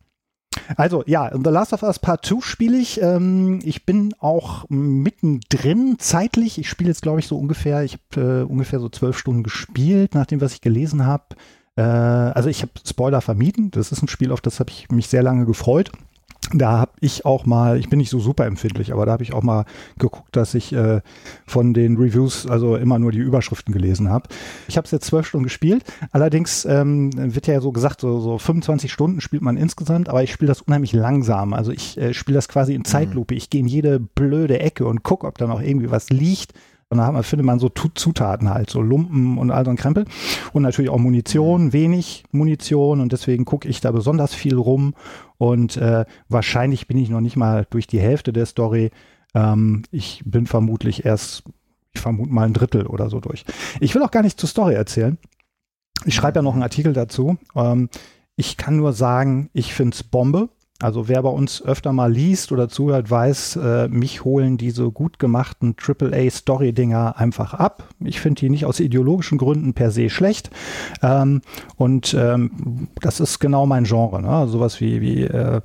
Also 0.75 1.03
ja, 1.05 1.31
The 1.33 1.49
Last 1.49 1.73
of 1.73 1.83
Us 1.83 1.99
Part 1.99 2.25
2 2.25 2.41
spiele 2.41 2.77
ich. 2.77 3.01
Ähm, 3.01 3.59
ich 3.63 3.85
bin 3.85 4.13
auch 4.19 4.65
mittendrin 4.69 5.95
zeitlich. 5.99 6.57
Ich 6.57 6.69
spiele 6.69 6.89
jetzt, 6.89 7.01
glaube 7.01 7.19
ich, 7.19 7.27
so 7.27 7.37
ungefähr, 7.37 7.83
ich 7.83 7.97
habe 8.15 8.41
äh, 8.41 8.43
ungefähr 8.43 8.79
so 8.79 8.89
zwölf 8.89 9.17
Stunden 9.17 9.43
gespielt, 9.43 10.13
nach 10.13 10.25
dem, 10.25 10.41
was 10.41 10.53
ich 10.53 10.61
gelesen 10.61 11.05
habe. 11.05 11.35
Äh, 11.75 11.81
also 11.81 12.49
ich 12.49 12.61
habe 12.61 12.71
Spoiler 12.85 13.21
vermieden. 13.21 13.71
Das 13.71 13.91
ist 13.91 14.01
ein 14.01 14.07
Spiel, 14.07 14.31
auf 14.31 14.41
das 14.41 14.59
habe 14.59 14.71
ich 14.71 14.89
mich 14.89 15.07
sehr 15.07 15.23
lange 15.23 15.45
gefreut. 15.45 15.91
Da 16.53 16.79
habe 16.79 16.91
ich 16.99 17.25
auch 17.25 17.45
mal, 17.45 17.79
ich 17.79 17.89
bin 17.89 17.99
nicht 17.99 18.09
so 18.09 18.19
super 18.19 18.45
empfindlich, 18.45 18.91
aber 18.91 19.05
da 19.05 19.13
habe 19.13 19.23
ich 19.23 19.33
auch 19.33 19.43
mal 19.43 19.65
geguckt, 19.97 20.35
dass 20.35 20.53
ich 20.53 20.73
äh, 20.73 21.01
von 21.45 21.73
den 21.73 21.97
Reviews 21.97 22.47
also 22.47 22.75
immer 22.75 22.99
nur 22.99 23.11
die 23.11 23.19
Überschriften 23.19 23.73
gelesen 23.73 24.09
habe. 24.09 24.29
Ich 24.67 24.77
habe 24.77 24.85
es 24.85 24.91
jetzt 24.91 25.05
zwölf 25.05 25.27
Stunden 25.27 25.45
gespielt. 25.45 25.83
Allerdings 26.11 26.65
ähm, 26.65 27.11
wird 27.15 27.47
ja 27.47 27.61
so 27.61 27.71
gesagt, 27.71 28.01
so, 28.01 28.19
so 28.19 28.37
25 28.37 28.91
Stunden 28.91 29.21
spielt 29.21 29.41
man 29.41 29.57
insgesamt, 29.57 30.09
aber 30.09 30.23
ich 30.23 30.31
spiele 30.31 30.49
das 30.49 30.61
unheimlich 30.61 30.93
langsam. 30.93 31.53
Also 31.53 31.71
ich 31.71 31.97
äh, 31.97 32.13
spiele 32.13 32.35
das 32.35 32.47
quasi 32.47 32.73
in 32.73 32.85
Zeitlupe. 32.85 33.35
Ich 33.35 33.49
gehe 33.49 33.61
in 33.61 33.67
jede 33.67 33.99
blöde 33.99 34.59
Ecke 34.59 34.85
und 34.85 35.03
gucke, 35.03 35.27
ob 35.27 35.37
da 35.37 35.47
noch 35.47 35.61
irgendwie 35.61 35.91
was 35.91 36.09
liegt. 36.09 36.53
Und 36.91 36.97
da 36.97 37.23
findet 37.23 37.45
man 37.45 37.57
so 37.57 37.69
Zutaten 37.69 38.49
halt, 38.49 38.69
so 38.69 38.81
Lumpen 38.81 39.37
und 39.37 39.49
all 39.49 39.63
so 39.63 39.71
ein 39.71 39.77
Krempel. 39.77 40.03
Und 40.51 40.61
natürlich 40.61 40.91
auch 40.91 40.97
Munition, 40.97 41.71
wenig 41.71 42.25
Munition. 42.31 42.99
Und 42.99 43.13
deswegen 43.13 43.45
gucke 43.45 43.69
ich 43.69 43.79
da 43.79 43.91
besonders 43.91 44.33
viel 44.33 44.57
rum. 44.57 44.93
Und 45.37 45.77
äh, 45.77 46.03
wahrscheinlich 46.27 46.87
bin 46.87 46.97
ich 46.97 47.09
noch 47.09 47.21
nicht 47.21 47.37
mal 47.37 47.65
durch 47.69 47.87
die 47.87 48.01
Hälfte 48.01 48.33
der 48.33 48.45
Story. 48.45 48.91
Ähm, 49.33 49.83
ich 49.91 50.21
bin 50.25 50.47
vermutlich 50.47 51.05
erst, 51.05 51.43
ich 51.93 52.01
vermute 52.01 52.33
mal 52.33 52.45
ein 52.45 52.53
Drittel 52.53 52.85
oder 52.85 53.09
so 53.09 53.21
durch. 53.21 53.45
Ich 53.79 53.95
will 53.95 54.03
auch 54.03 54.11
gar 54.11 54.21
nicht 54.21 54.37
zur 54.37 54.49
Story 54.49 54.73
erzählen. 54.73 55.17
Ich 56.03 56.15
schreibe 56.15 56.39
ja 56.39 56.41
noch 56.41 56.53
einen 56.53 56.63
Artikel 56.63 56.91
dazu. 56.91 57.37
Ähm, 57.55 57.87
ich 58.35 58.57
kann 58.57 58.75
nur 58.75 58.91
sagen, 58.91 59.49
ich 59.53 59.73
finde 59.73 59.95
es 59.95 60.03
Bombe. 60.03 60.49
Also 60.81 61.07
wer 61.07 61.21
bei 61.21 61.29
uns 61.29 61.61
öfter 61.63 61.93
mal 61.93 62.11
liest 62.11 62.51
oder 62.51 62.67
zuhört, 62.67 63.09
weiß, 63.09 63.55
äh, 63.57 63.87
mich 63.87 64.23
holen 64.23 64.57
diese 64.57 64.91
gut 64.91 65.19
gemachten 65.19 65.75
AAA-Story-Dinger 65.79 67.17
einfach 67.17 67.53
ab. 67.53 67.87
Ich 67.99 68.19
finde 68.19 68.39
die 68.39 68.49
nicht 68.49 68.65
aus 68.65 68.79
ideologischen 68.79 69.37
Gründen 69.37 69.73
per 69.73 69.91
se 69.91 70.09
schlecht. 70.09 70.49
Ähm, 71.01 71.41
und 71.77 72.15
ähm, 72.17 72.87
das 72.99 73.19
ist 73.19 73.39
genau 73.39 73.65
mein 73.65 73.83
Genre. 73.83 74.21
Ne? 74.21 74.47
Sowas 74.47 74.81
wie, 74.81 75.01
wie 75.01 75.23
äh, 75.23 75.61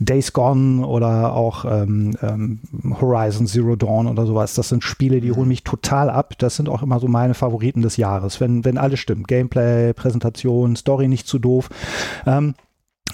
Days 0.00 0.32
Gone 0.32 0.86
oder 0.86 1.34
auch 1.34 1.64
ähm, 1.64 2.16
ähm, 2.22 2.60
Horizon 3.00 3.46
Zero 3.46 3.76
Dawn 3.76 4.06
oder 4.06 4.26
sowas. 4.26 4.54
Das 4.54 4.68
sind 4.68 4.82
Spiele, 4.82 5.20
die 5.20 5.32
holen 5.32 5.48
mich 5.48 5.64
total 5.64 6.10
ab. 6.10 6.34
Das 6.38 6.56
sind 6.56 6.68
auch 6.68 6.82
immer 6.82 6.98
so 6.98 7.08
meine 7.08 7.34
Favoriten 7.34 7.82
des 7.82 7.96
Jahres, 7.96 8.40
wenn, 8.40 8.64
wenn 8.64 8.78
alles 8.78 8.98
stimmt. 8.98 9.28
Gameplay, 9.28 9.92
Präsentation, 9.92 10.76
Story 10.76 11.08
nicht 11.08 11.26
zu 11.26 11.38
doof. 11.38 11.68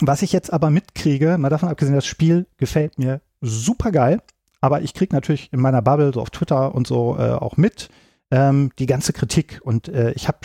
Was 0.00 0.22
ich 0.22 0.32
jetzt 0.32 0.52
aber 0.52 0.70
mitkriege, 0.70 1.38
mal 1.38 1.50
davon 1.50 1.68
abgesehen, 1.68 1.94
das 1.94 2.06
Spiel 2.06 2.46
gefällt 2.56 2.98
mir 2.98 3.20
super 3.40 3.92
geil, 3.92 4.20
aber 4.60 4.82
ich 4.82 4.94
kriege 4.94 5.14
natürlich 5.14 5.52
in 5.52 5.60
meiner 5.60 5.82
Bubble, 5.82 6.12
so 6.12 6.20
auf 6.20 6.30
Twitter 6.30 6.74
und 6.74 6.86
so 6.86 7.16
äh, 7.18 7.32
auch 7.32 7.56
mit, 7.56 7.90
ähm, 8.30 8.70
die 8.78 8.86
ganze 8.86 9.12
Kritik. 9.12 9.60
Und 9.62 9.88
äh, 9.88 10.12
ich 10.12 10.26
habe 10.26 10.38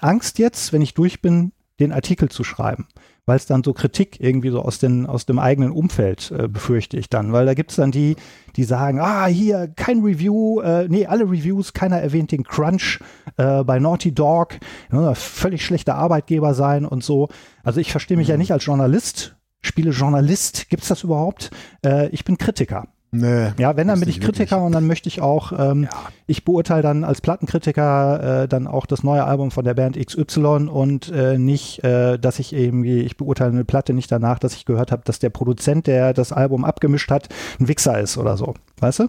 Angst 0.00 0.38
jetzt, 0.38 0.72
wenn 0.72 0.82
ich 0.82 0.94
durch 0.94 1.22
bin, 1.22 1.52
den 1.80 1.92
Artikel 1.92 2.28
zu 2.28 2.44
schreiben. 2.44 2.88
Weil 3.26 3.36
es 3.36 3.46
dann 3.46 3.64
so 3.64 3.72
Kritik 3.72 4.20
irgendwie 4.20 4.50
so 4.50 4.60
aus, 4.60 4.78
den, 4.78 5.06
aus 5.06 5.24
dem 5.24 5.38
eigenen 5.38 5.72
Umfeld 5.72 6.30
äh, 6.30 6.46
befürchte 6.46 6.98
ich 6.98 7.08
dann. 7.08 7.32
Weil 7.32 7.46
da 7.46 7.54
gibt 7.54 7.70
es 7.70 7.76
dann 7.76 7.90
die, 7.90 8.16
die 8.56 8.64
sagen, 8.64 9.00
ah, 9.00 9.26
hier, 9.26 9.68
kein 9.74 10.02
Review, 10.02 10.60
äh, 10.60 10.88
nee, 10.88 11.06
alle 11.06 11.24
Reviews, 11.24 11.72
keiner 11.72 11.98
erwähnt 11.98 12.32
den 12.32 12.44
Crunch 12.44 13.00
äh, 13.36 13.64
bei 13.64 13.78
Naughty 13.78 14.12
Dog, 14.12 14.58
ja, 14.92 15.14
völlig 15.14 15.64
schlechter 15.64 15.94
Arbeitgeber 15.94 16.54
sein 16.54 16.84
und 16.84 17.02
so. 17.02 17.28
Also 17.62 17.80
ich 17.80 17.90
verstehe 17.90 18.16
mich 18.16 18.28
ja 18.28 18.36
nicht 18.36 18.52
als 18.52 18.64
Journalist, 18.64 19.36
spiele 19.62 19.90
Journalist, 19.90 20.68
gibt's 20.68 20.88
das 20.88 21.02
überhaupt? 21.02 21.50
Äh, 21.84 22.08
ich 22.10 22.24
bin 22.24 22.36
Kritiker. 22.36 22.88
Nee. 23.16 23.52
Ja, 23.58 23.76
wenn, 23.76 23.88
dann 23.88 24.00
bin 24.00 24.08
ich 24.08 24.16
ich 24.16 24.22
wirklich. 24.22 24.48
Kritiker 24.48 24.62
und 24.62 24.72
dann 24.72 24.86
möchte 24.86 25.08
ich 25.08 25.20
auch, 25.22 25.52
ähm, 25.58 25.88
ich 26.26 26.44
beurteile 26.44 26.82
dann 26.82 27.04
als 27.04 27.20
Plattenkritiker 27.20 28.42
äh, 28.42 28.48
dann 28.48 28.66
auch 28.66 28.86
das 28.86 29.02
neue 29.02 29.24
Album 29.24 29.50
von 29.50 29.64
der 29.64 29.74
Band 29.74 29.96
XY 29.96 30.68
und 30.68 31.10
äh, 31.12 31.38
nicht, 31.38 31.84
äh, 31.84 32.18
dass 32.18 32.38
ich 32.38 32.52
irgendwie, 32.52 33.00
ich 33.00 33.16
beurteile 33.16 33.52
eine 33.52 33.64
Platte 33.64 33.92
nicht 33.94 34.10
danach, 34.10 34.38
dass 34.38 34.54
ich 34.54 34.64
gehört 34.64 34.90
habe, 34.92 35.02
dass 35.04 35.18
der 35.18 35.30
Produzent, 35.30 35.86
der 35.86 36.12
das 36.12 36.32
Album 36.32 36.64
abgemischt 36.64 37.10
hat, 37.10 37.28
ein 37.60 37.68
Wichser 37.68 38.00
ist 38.00 38.18
oder 38.18 38.36
so. 38.36 38.54
Weißt 38.80 38.98
du? 39.00 39.06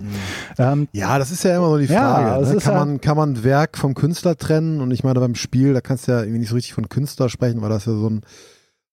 Ähm, 0.58 0.88
Ja, 0.92 1.18
das 1.18 1.32
ist 1.32 1.44
ja 1.44 1.58
immer 1.58 1.70
so 1.70 1.78
die 1.78 1.86
Ja, 1.86 2.14
Frage. 2.14 2.44
es 2.44 2.50
ne? 2.52 2.56
ist 2.58 2.64
kann, 2.66 2.74
ja- 2.74 2.80
man, 2.86 3.02
kann 3.02 3.18
man 3.18 3.44
Werk 3.44 3.78
vom 3.78 3.94
Künstler 3.96 4.36
trennen? 4.38 4.80
Und 4.82 4.92
ich 4.92 5.04
meine, 5.04 5.20
beim 5.20 5.36
Spiel, 5.36 5.74
da 5.74 5.82
kannst 5.82 6.08
du 6.08 6.12
ja 6.12 6.20
irgendwie 6.22 6.40
nicht 6.40 6.50
so 6.50 6.56
richtig 6.56 6.74
von 6.74 6.88
Künstler 6.90 7.30
sprechen, 7.30 7.62
weil 7.62 7.70
das 7.70 7.86
ja 7.86 7.94
so, 7.94 8.08
ein, 8.10 8.22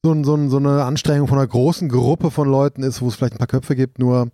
so, 0.03 0.13
ein, 0.13 0.25
so, 0.25 0.35
ein, 0.35 0.49
so 0.51 0.57
eine 0.57 0.83
Anstrengung 0.85 1.29
von 1.29 1.39
einer 1.39 1.47
großen 1.47 1.89
Gruppe 1.89 2.31
von 2.31 2.49
Leuten 2.49 2.83
ist, 2.83 3.03
wo 3.03 3.09
es 3.09 3.15
vielleicht 3.15 3.35
ein 3.35 3.39
paar 3.39 3.47
Köpfe 3.47 3.77
gibt. 3.77 3.99
Nur 3.99 4.29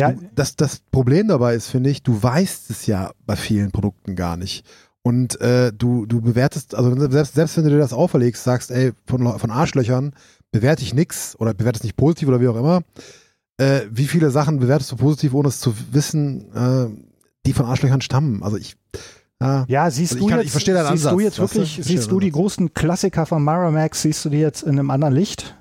ja, 0.00 0.12
du, 0.12 0.28
das, 0.34 0.56
das 0.56 0.80
Problem 0.90 1.28
dabei 1.28 1.54
ist, 1.54 1.68
finde 1.68 1.90
ich, 1.90 2.02
du 2.02 2.22
weißt 2.22 2.70
es 2.70 2.86
ja 2.86 3.12
bei 3.26 3.36
vielen 3.36 3.70
Produkten 3.70 4.16
gar 4.16 4.36
nicht. 4.36 4.64
Und 5.02 5.40
äh, 5.40 5.72
du, 5.72 6.04
du 6.06 6.20
bewertest, 6.20 6.74
also 6.74 6.94
selbst, 7.10 7.34
selbst 7.34 7.56
wenn 7.56 7.64
du 7.64 7.70
dir 7.70 7.78
das 7.78 7.92
auferlegst, 7.92 8.44
sagst, 8.44 8.70
ey, 8.70 8.92
von, 9.06 9.38
von 9.38 9.50
Arschlöchern 9.50 10.12
bewerte 10.52 10.82
ich 10.82 10.92
nix 10.92 11.36
oder 11.38 11.54
bewerte 11.54 11.78
es 11.78 11.84
nicht 11.84 11.96
positiv 11.96 12.28
oder 12.28 12.40
wie 12.40 12.48
auch 12.48 12.56
immer. 12.56 12.82
Äh, 13.56 13.82
wie 13.90 14.06
viele 14.06 14.30
Sachen 14.30 14.58
bewertest 14.58 14.92
du 14.92 14.96
positiv, 14.96 15.32
ohne 15.34 15.48
es 15.48 15.60
zu 15.60 15.74
wissen, 15.92 16.52
äh, 16.54 16.86
die 17.46 17.52
von 17.54 17.66
Arschlöchern 17.66 18.00
stammen? 18.02 18.42
Also 18.42 18.56
ich, 18.58 18.76
ja, 19.40 19.64
ja, 19.68 19.90
siehst 19.90 20.12
Also 20.12 20.16
ich 20.16 20.28
du 20.28 20.28
kann- 20.36 20.40
jetzt, 20.44 20.52
siehst 20.52 20.68
du 20.68 20.86
Ansatz, 20.86 21.20
jetzt 21.22 21.38
du? 21.38 21.42
wirklich, 21.42 21.62
Ich 21.62 21.74
verstehe 21.76 21.96
siehst 21.96 22.10
du 22.10 22.20
die 22.20 22.30
großen 22.30 22.74
Klassiker 22.74 23.24
von 23.24 23.42
Miramax, 23.42 24.02
siehst 24.02 24.24
du 24.26 24.28
die 24.28 24.38
jetzt 24.38 24.62
in 24.64 24.70
einem 24.78 24.90
anderen 24.90 25.14
Licht? 25.14 25.56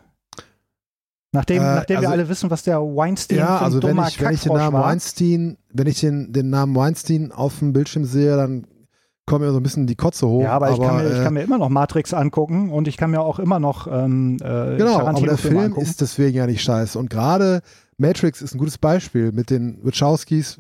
Nachdem, 1.32 1.62
Äh, 1.62 1.76
nachdem 1.76 2.02
wir 2.02 2.10
also- 2.10 2.12
alle 2.12 2.30
wissen, 2.30 2.50
was 2.50 2.64
der 2.64 2.80
Weinstein 2.80 3.38
ja 3.38 3.46
für 3.46 3.52
ein 3.60 3.64
also 3.66 3.84
wenn 3.84 3.98
ich, 4.00 4.20
wenn 4.22 4.34
ich 4.34 4.42
den 4.42 4.54
Namen 4.54 4.74
war. 4.74 4.84
Weinstein, 4.86 5.58
wenn 5.72 5.88
ich 5.88 6.00
den, 6.00 6.34
den 6.34 6.50
Namen 6.50 6.76
Weinstein 6.76 7.32
auf 7.32 7.60
dem 7.60 7.72
Bildschirm 7.74 8.06
sehe, 8.06 8.36
dann 8.36 8.66
kommt 9.28 9.42
mir 9.42 9.52
so 9.52 9.58
ein 9.58 9.64
bisschen 9.64 9.86
die 9.86 9.96
Kotze 9.96 10.28
hoch. 10.28 10.42
Ja, 10.42 10.54
aber, 10.54 10.72
ich, 10.72 10.80
kann 10.80 10.98
mir, 10.98 11.08
ich 11.08 11.20
äh, 11.20 11.24
kann 11.24 11.34
mir 11.36 11.44
immer 11.44 11.60
noch 11.60 11.70
Matrix 11.70 12.16
angucken 12.16 12.72
und 12.72 12.88
ich 12.88 12.98
kann 12.98 13.12
mir 13.12 13.22
auch 13.22 13.38
immer 13.38 13.60
noch 13.60 13.86
ähm, 13.86 14.38
äh, 14.42 14.78
Genau, 14.78 15.00
aber 15.02 15.14
der 15.22 15.38
Film 15.38 15.58
angucken. 15.60 15.82
ist 15.82 16.02
deswegen 16.02 16.36
ja 16.36 16.48
nicht 16.48 16.64
scheiße. 16.64 16.98
Und 16.98 17.12
gerade 17.12 17.62
Matrix 17.98 18.42
ist 18.42 18.56
ein 18.56 18.58
gutes 18.58 18.80
Beispiel 18.80 19.32
mit 19.32 19.52
den 19.52 19.78
Wachowskis. 19.84 20.60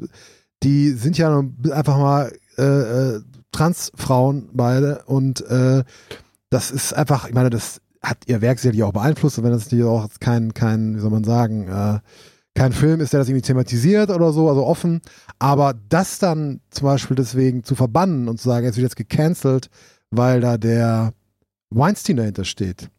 Die 0.61 0.89
sind 0.91 1.17
ja 1.17 1.43
einfach 1.71 1.97
mal 1.97 2.31
äh, 2.59 2.63
äh, 2.63 3.21
Transfrauen 3.51 4.49
beide 4.53 5.01
und 5.05 5.41
äh, 5.49 5.83
das 6.51 6.69
ist 6.69 6.93
einfach, 6.93 7.27
ich 7.27 7.33
meine, 7.33 7.49
das 7.49 7.81
hat 8.01 8.17
ihr 8.27 8.41
Werk 8.41 8.59
sicherlich 8.59 8.83
auch 8.83 8.93
beeinflusst, 8.93 9.37
und 9.37 9.43
wenn 9.43 9.51
das 9.51 9.65
natürlich 9.65 9.85
auch 9.85 10.07
kein, 10.19 10.53
kein, 10.53 10.95
wie 10.95 10.99
soll 10.99 11.11
man 11.11 11.23
sagen, 11.23 11.67
äh, 11.67 11.99
kein 12.55 12.73
Film 12.73 12.99
ist, 12.99 13.13
der 13.13 13.19
das 13.19 13.29
irgendwie 13.29 13.45
thematisiert 13.45 14.09
oder 14.09 14.33
so, 14.33 14.49
also 14.49 14.65
offen. 14.65 15.01
Aber 15.37 15.73
das 15.87 16.19
dann 16.19 16.61
zum 16.71 16.85
Beispiel 16.85 17.15
deswegen 17.15 17.63
zu 17.63 17.75
verbannen 17.75 18.27
und 18.27 18.39
zu 18.39 18.49
sagen, 18.49 18.65
jetzt 18.65 18.75
wird 18.75 18.83
jetzt 18.83 18.95
gecancelt, 18.95 19.69
weil 20.11 20.41
da 20.41 20.57
der 20.57 21.13
Weinstein 21.69 22.17
dahinter 22.17 22.45
steht. 22.45 22.89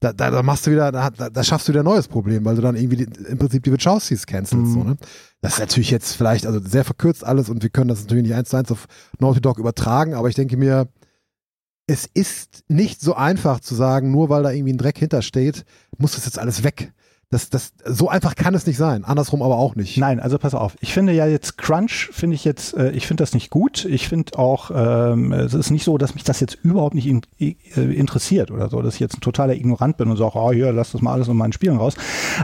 Da, 0.00 0.12
da, 0.12 0.30
da 0.30 0.44
machst 0.44 0.66
du 0.66 0.70
wieder, 0.70 0.92
da, 0.92 1.10
da 1.10 1.42
schaffst 1.42 1.66
du 1.66 1.72
wieder 1.72 1.82
ein 1.82 1.86
neues 1.86 2.06
Problem, 2.06 2.44
weil 2.44 2.54
du 2.54 2.62
dann 2.62 2.76
irgendwie 2.76 3.04
die, 3.04 3.24
im 3.24 3.38
Prinzip 3.38 3.64
die 3.64 3.72
Wachowskis 3.72 4.26
cancelst. 4.26 4.66
Mhm. 4.66 4.72
So, 4.72 4.84
ne? 4.84 4.96
Das 5.40 5.54
ist 5.54 5.58
natürlich 5.58 5.90
jetzt 5.90 6.14
vielleicht, 6.14 6.46
also 6.46 6.60
sehr 6.60 6.84
verkürzt 6.84 7.24
alles 7.24 7.48
und 7.48 7.64
wir 7.64 7.70
können 7.70 7.88
das 7.88 8.02
natürlich 8.02 8.24
nicht 8.24 8.34
eins 8.34 8.50
zu 8.50 8.56
eins 8.56 8.70
auf 8.70 8.86
Naughty 9.18 9.40
Dog 9.40 9.58
übertragen, 9.58 10.14
aber 10.14 10.28
ich 10.28 10.36
denke 10.36 10.56
mir, 10.56 10.86
es 11.88 12.08
ist 12.12 12.64
nicht 12.68 13.00
so 13.00 13.14
einfach 13.14 13.60
zu 13.60 13.74
sagen, 13.74 14.10
nur 14.10 14.28
weil 14.28 14.42
da 14.42 14.52
irgendwie 14.52 14.74
ein 14.74 14.78
Dreck 14.78 14.98
hintersteht, 14.98 15.64
muss 15.96 16.14
das 16.14 16.26
jetzt 16.26 16.38
alles 16.38 16.62
weg. 16.62 16.92
Das, 17.30 17.50
das, 17.50 17.74
so 17.84 18.08
einfach 18.08 18.36
kann 18.36 18.54
es 18.54 18.66
nicht 18.66 18.78
sein. 18.78 19.04
Andersrum 19.04 19.42
aber 19.42 19.58
auch 19.58 19.76
nicht. 19.76 19.98
Nein, 19.98 20.18
also 20.18 20.38
pass 20.38 20.54
auf. 20.54 20.76
Ich 20.80 20.94
finde 20.94 21.12
ja 21.12 21.26
jetzt 21.26 21.58
Crunch, 21.58 22.08
finde 22.10 22.34
ich 22.34 22.44
jetzt, 22.46 22.74
äh, 22.74 22.90
ich 22.92 23.06
finde 23.06 23.22
das 23.22 23.34
nicht 23.34 23.50
gut. 23.50 23.84
Ich 23.84 24.08
finde 24.08 24.38
auch, 24.38 24.70
ähm, 24.74 25.32
es 25.32 25.52
ist 25.52 25.70
nicht 25.70 25.84
so, 25.84 25.98
dass 25.98 26.14
mich 26.14 26.24
das 26.24 26.40
jetzt 26.40 26.56
überhaupt 26.62 26.94
nicht 26.94 27.06
in, 27.06 27.20
äh, 27.38 27.54
interessiert 27.76 28.50
oder 28.50 28.70
so, 28.70 28.80
dass 28.80 28.94
ich 28.94 29.00
jetzt 29.00 29.18
ein 29.18 29.20
totaler 29.20 29.54
Ignorant 29.54 29.98
bin 29.98 30.10
und 30.10 30.16
sage, 30.16 30.32
oh 30.36 30.52
hier, 30.52 30.72
lass 30.72 30.92
das 30.92 31.02
mal 31.02 31.12
alles 31.12 31.28
in 31.28 31.36
meinen 31.36 31.52
Spielen 31.52 31.76
raus. 31.76 31.96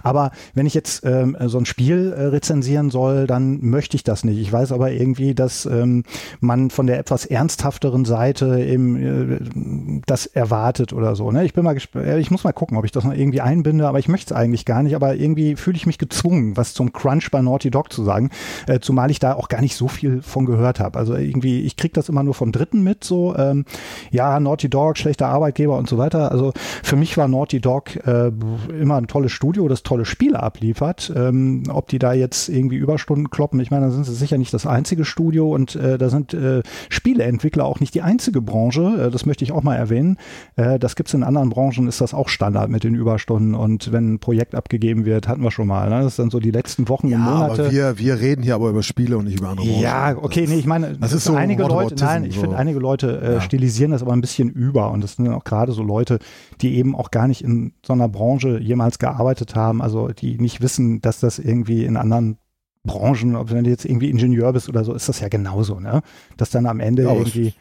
Aber 0.02 0.32
wenn 0.52 0.66
ich 0.66 0.74
jetzt 0.74 1.02
ähm, 1.06 1.34
so 1.46 1.56
ein 1.56 1.64
Spiel 1.64 2.12
äh, 2.12 2.24
rezensieren 2.24 2.90
soll, 2.90 3.26
dann 3.26 3.64
möchte 3.64 3.96
ich 3.96 4.04
das 4.04 4.22
nicht. 4.22 4.38
Ich 4.38 4.52
weiß 4.52 4.70
aber 4.70 4.92
irgendwie, 4.92 5.34
dass 5.34 5.64
ähm, 5.64 6.04
man 6.40 6.68
von 6.68 6.86
der 6.86 6.98
etwas 6.98 7.24
ernsthafteren 7.24 8.04
Seite 8.04 8.62
eben 8.62 8.96
äh, 8.96 10.00
das 10.04 10.26
erwartet 10.26 10.92
oder 10.92 11.16
so. 11.16 11.30
Ne? 11.30 11.46
Ich 11.46 11.54
bin 11.54 11.64
mal 11.64 11.72
gespannt, 11.72 12.06
ich 12.18 12.30
muss 12.30 12.44
mal 12.44 12.52
gucken, 12.52 12.76
ob 12.76 12.84
ich 12.84 12.92
das 12.92 13.04
noch 13.04 13.14
irgendwie 13.14 13.40
einbinde, 13.40 13.88
aber 13.88 13.98
ich 13.98 14.08
möchte 14.08 14.34
es 14.34 14.38
eigentlich 14.38 14.66
gar 14.66 14.73
nicht, 14.82 14.96
aber 14.96 15.14
irgendwie 15.14 15.56
fühle 15.56 15.76
ich 15.76 15.86
mich 15.86 15.98
gezwungen, 15.98 16.56
was 16.56 16.74
zum 16.74 16.92
Crunch 16.92 17.30
bei 17.30 17.40
Naughty 17.42 17.70
Dog 17.70 17.92
zu 17.92 18.04
sagen, 18.04 18.30
äh, 18.66 18.80
zumal 18.80 19.10
ich 19.10 19.18
da 19.18 19.34
auch 19.34 19.48
gar 19.48 19.60
nicht 19.60 19.76
so 19.76 19.88
viel 19.88 20.22
von 20.22 20.46
gehört 20.46 20.80
habe. 20.80 20.98
Also 20.98 21.14
irgendwie, 21.14 21.60
ich 21.60 21.76
kriege 21.76 21.92
das 21.92 22.08
immer 22.08 22.22
nur 22.22 22.34
vom 22.34 22.52
Dritten 22.52 22.82
mit, 22.82 23.04
so, 23.04 23.34
ähm, 23.36 23.64
ja, 24.10 24.38
Naughty 24.40 24.68
Dog, 24.68 24.98
schlechter 24.98 25.28
Arbeitgeber 25.28 25.76
und 25.76 25.88
so 25.88 25.98
weiter. 25.98 26.30
Also 26.32 26.52
für 26.82 26.96
mich 26.96 27.16
war 27.16 27.28
Naughty 27.28 27.60
Dog 27.60 27.96
äh, 28.06 28.30
immer 28.68 28.96
ein 28.96 29.06
tolles 29.06 29.32
Studio, 29.32 29.68
das 29.68 29.82
tolle 29.82 30.04
Spiele 30.04 30.42
abliefert. 30.42 31.12
Ähm, 31.14 31.64
ob 31.68 31.88
die 31.88 31.98
da 31.98 32.12
jetzt 32.12 32.48
irgendwie 32.48 32.76
Überstunden 32.76 33.30
kloppen, 33.30 33.60
ich 33.60 33.70
meine, 33.70 33.86
da 33.86 33.90
sind 33.90 34.04
sie 34.04 34.14
sicher 34.14 34.38
nicht 34.38 34.54
das 34.54 34.66
einzige 34.66 35.04
Studio 35.04 35.52
und 35.52 35.76
äh, 35.76 35.98
da 35.98 36.08
sind 36.08 36.34
äh, 36.34 36.62
Spieleentwickler 36.88 37.64
auch 37.64 37.80
nicht 37.80 37.94
die 37.94 38.02
einzige 38.02 38.40
Branche, 38.40 39.06
äh, 39.06 39.10
das 39.10 39.26
möchte 39.26 39.44
ich 39.44 39.52
auch 39.52 39.62
mal 39.62 39.76
erwähnen. 39.76 40.18
Äh, 40.56 40.78
das 40.78 40.96
gibt 40.96 41.08
es 41.08 41.14
in 41.14 41.22
anderen 41.22 41.50
Branchen, 41.50 41.88
ist 41.88 42.00
das 42.00 42.14
auch 42.14 42.28
Standard 42.28 42.70
mit 42.70 42.84
den 42.84 42.94
Überstunden 42.94 43.54
und 43.54 43.92
wenn 43.92 44.14
ein 44.14 44.18
Projekt 44.18 44.54
abgegeben 44.64 45.04
wird, 45.04 45.28
hatten 45.28 45.42
wir 45.42 45.50
schon 45.50 45.66
mal. 45.68 45.90
Ne? 45.90 45.98
Das 46.00 46.12
ist 46.14 46.18
dann 46.18 46.30
so 46.30 46.40
die 46.40 46.50
letzten 46.50 46.88
Wochen 46.88 47.08
ja, 47.08 47.16
und 47.16 47.22
Monate. 47.24 47.62
aber 47.64 47.70
wir, 47.72 47.98
wir 47.98 48.18
reden 48.20 48.42
hier 48.42 48.54
aber 48.54 48.70
über 48.70 48.82
Spiele 48.82 49.18
und 49.18 49.26
nicht 49.26 49.38
über 49.38 49.50
andere 49.50 49.66
Branchen. 49.66 49.82
Ja, 49.82 50.16
okay, 50.16 50.46
nee, 50.48 50.56
ich 50.58 50.66
meine, 50.66 50.96
das 50.98 51.12
ist 51.12 51.24
so 51.24 51.34
einige 51.34 51.64
Leute, 51.64 51.94
nein, 51.96 52.24
ich 52.24 52.34
so. 52.34 52.40
finde, 52.40 52.56
einige 52.56 52.78
Leute 52.78 53.20
äh, 53.20 53.32
Ja. 53.34 53.40
stilisieren 53.42 53.90
das 53.90 54.02
aber 54.02 54.12
ein 54.14 54.22
bisschen 54.22 54.48
über 54.48 54.90
und 54.90 55.02
das 55.04 55.16
sind 55.16 55.28
auch 55.28 55.44
gerade 55.44 55.72
so 55.72 55.82
Leute, 55.82 56.18
die 56.62 56.76
eben 56.76 56.96
auch 56.96 57.10
gar 57.10 57.28
nicht 57.28 57.44
in 57.44 57.74
so 57.84 57.92
einer 57.92 58.08
Branche 58.08 58.58
jemals 58.58 58.98
gearbeitet 58.98 59.54
haben, 59.54 59.82
also 59.82 60.08
die 60.08 60.38
nicht 60.38 60.62
wissen, 60.62 61.00
dass 61.02 61.20
das 61.20 61.38
irgendwie 61.38 61.84
in 61.84 61.96
anderen 61.98 62.38
Branchen, 62.86 63.34
ob 63.36 63.50
wenn 63.50 63.64
du 63.64 63.70
jetzt 63.70 63.84
irgendwie 63.86 64.10
Ingenieur 64.10 64.52
bist 64.52 64.68
oder 64.68 64.84
so, 64.84 64.92
ist 64.92 65.08
das 65.08 65.20
ja 65.20 65.28
genauso, 65.28 65.80
ne? 65.80 66.02
Dass 66.36 66.50
dann 66.50 66.66
am 66.66 66.80
Ende 66.80 67.04
Ja, 67.04 67.14
irgendwie 67.14 67.54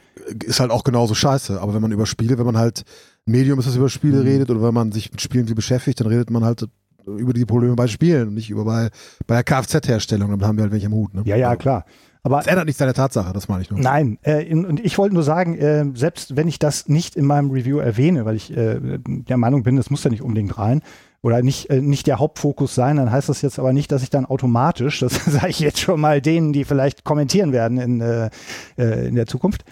ist 0.45 0.59
halt 0.59 0.69
auch 0.71 0.83
genauso 0.83 1.13
scheiße. 1.13 1.61
Aber 1.61 1.73
wenn 1.73 1.81
man 1.81 1.93
über 1.93 2.05
Spiele, 2.05 2.37
wenn 2.37 2.45
man 2.45 2.57
halt 2.57 2.83
Medium 3.25 3.57
ist, 3.57 3.67
das 3.69 3.77
über 3.77 3.87
Spiele 3.87 4.17
Mhm. 4.17 4.23
redet 4.27 4.49
oder 4.51 4.61
wenn 4.61 4.73
man 4.73 4.91
sich 4.91 5.11
mit 5.11 5.21
Spielen 5.21 5.45
viel 5.47 5.55
beschäftigt, 5.55 6.01
dann 6.01 6.07
redet 6.07 6.29
man 6.29 6.43
halt 6.43 6.67
über 7.05 7.33
die 7.33 7.45
Probleme 7.45 7.75
bei 7.75 7.87
Spielen 7.87 8.29
und 8.29 8.33
nicht 8.35 8.49
über 8.49 8.65
bei, 8.65 8.89
bei 9.27 9.35
der 9.35 9.43
Kfz-Herstellung. 9.43 10.29
Dann 10.29 10.47
haben 10.47 10.57
wir 10.57 10.63
halt 10.63 10.73
welche 10.73 10.87
im 10.87 10.93
Hut. 10.93 11.13
Ne? 11.13 11.23
ja, 11.25 11.35
ja, 11.35 11.49
Also, 11.49 11.59
klar. 11.59 11.85
Aber 12.25 12.37
Das 12.37 12.47
ändert 12.47 12.67
nichts 12.67 12.81
an 12.81 12.87
der 12.87 12.93
Tatsache, 12.93 13.33
das 13.33 13.49
meine 13.49 13.63
ich 13.63 13.69
nur. 13.69 13.79
Nein, 13.79 14.17
äh, 14.23 14.47
in, 14.47 14.65
und 14.65 14.79
ich 14.79 14.97
wollte 14.97 15.13
nur 15.13 15.23
sagen, 15.23 15.57
äh, 15.57 15.85
selbst 15.93 16.37
wenn 16.37 16.47
ich 16.47 16.57
das 16.57 16.87
nicht 16.87 17.17
in 17.17 17.25
meinem 17.25 17.51
Review 17.51 17.79
erwähne, 17.79 18.23
weil 18.23 18.37
ich 18.37 18.55
äh, 18.55 18.79
der 19.05 19.35
Meinung 19.35 19.63
bin, 19.63 19.75
das 19.75 19.89
muss 19.89 20.05
ja 20.05 20.09
nicht 20.09 20.21
unbedingt 20.21 20.57
rein 20.57 20.81
oder 21.21 21.41
nicht, 21.41 21.69
äh, 21.69 21.81
nicht 21.81 22.07
der 22.07 22.19
Hauptfokus 22.19 22.75
sein, 22.75 22.95
dann 22.95 23.11
heißt 23.11 23.27
das 23.27 23.41
jetzt 23.41 23.59
aber 23.59 23.73
nicht, 23.73 23.91
dass 23.91 24.03
ich 24.03 24.09
dann 24.09 24.25
automatisch, 24.25 24.99
das 25.01 25.15
sage 25.25 25.49
ich 25.49 25.59
jetzt 25.59 25.81
schon 25.81 25.99
mal 25.99 26.21
denen, 26.21 26.53
die 26.53 26.63
vielleicht 26.63 27.03
kommentieren 27.03 27.51
werden 27.51 27.77
in, 27.77 27.99
äh, 27.99 28.29
äh, 28.77 29.07
in 29.07 29.15
der 29.15 29.25
Zukunft, 29.25 29.65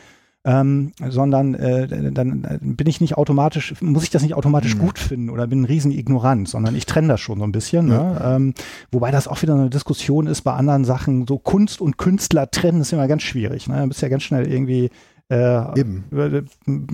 ähm, 0.43 0.91
sondern 1.07 1.53
äh, 1.53 2.11
dann 2.11 2.59
bin 2.61 2.87
ich 2.87 2.99
nicht 2.99 3.15
automatisch, 3.17 3.75
muss 3.81 4.03
ich 4.03 4.09
das 4.09 4.23
nicht 4.23 4.33
automatisch 4.33 4.75
Mhm. 4.75 4.79
gut 4.79 4.97
finden 4.99 5.29
oder 5.29 5.45
bin 5.47 5.61
ein 5.61 5.65
riesen 5.65 5.91
Ignorant, 5.91 6.47
sondern 6.47 6.75
ich 6.75 6.85
trenne 6.87 7.09
das 7.09 7.19
schon 7.21 7.37
so 7.37 7.43
ein 7.43 7.51
bisschen. 7.51 7.85
Ne? 7.87 8.21
Ähm, 8.23 8.53
wobei 8.91 9.11
das 9.11 9.27
auch 9.27 9.41
wieder 9.41 9.53
eine 9.53 9.69
Diskussion 9.69 10.25
ist 10.25 10.41
bei 10.41 10.53
anderen 10.53 10.83
Sachen. 10.83 11.27
So 11.27 11.37
Kunst 11.37 11.79
und 11.79 11.97
Künstler 11.97 12.49
trennen 12.49 12.81
ist 12.81 12.91
immer 12.91 13.07
ganz 13.07 13.21
schwierig. 13.21 13.67
Ne? 13.67 13.81
Du 13.81 13.87
bist 13.89 14.01
ja 14.01 14.09
ganz 14.09 14.23
schnell 14.23 14.51
irgendwie 14.51 14.89
äh, 15.31 15.79
Eben. 15.79 16.03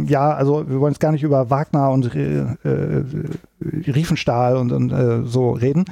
ja, 0.07 0.31
also 0.31 0.69
wir 0.69 0.79
wollen 0.79 0.93
jetzt 0.93 0.99
gar 0.99 1.11
nicht 1.11 1.23
über 1.23 1.49
Wagner 1.49 1.89
und 1.89 2.13
äh, 2.13 2.41
äh, 2.63 3.03
Riefenstahl 3.87 4.57
und, 4.57 4.71
und 4.71 4.91
äh, 4.91 5.23
so 5.25 5.51
reden. 5.51 5.85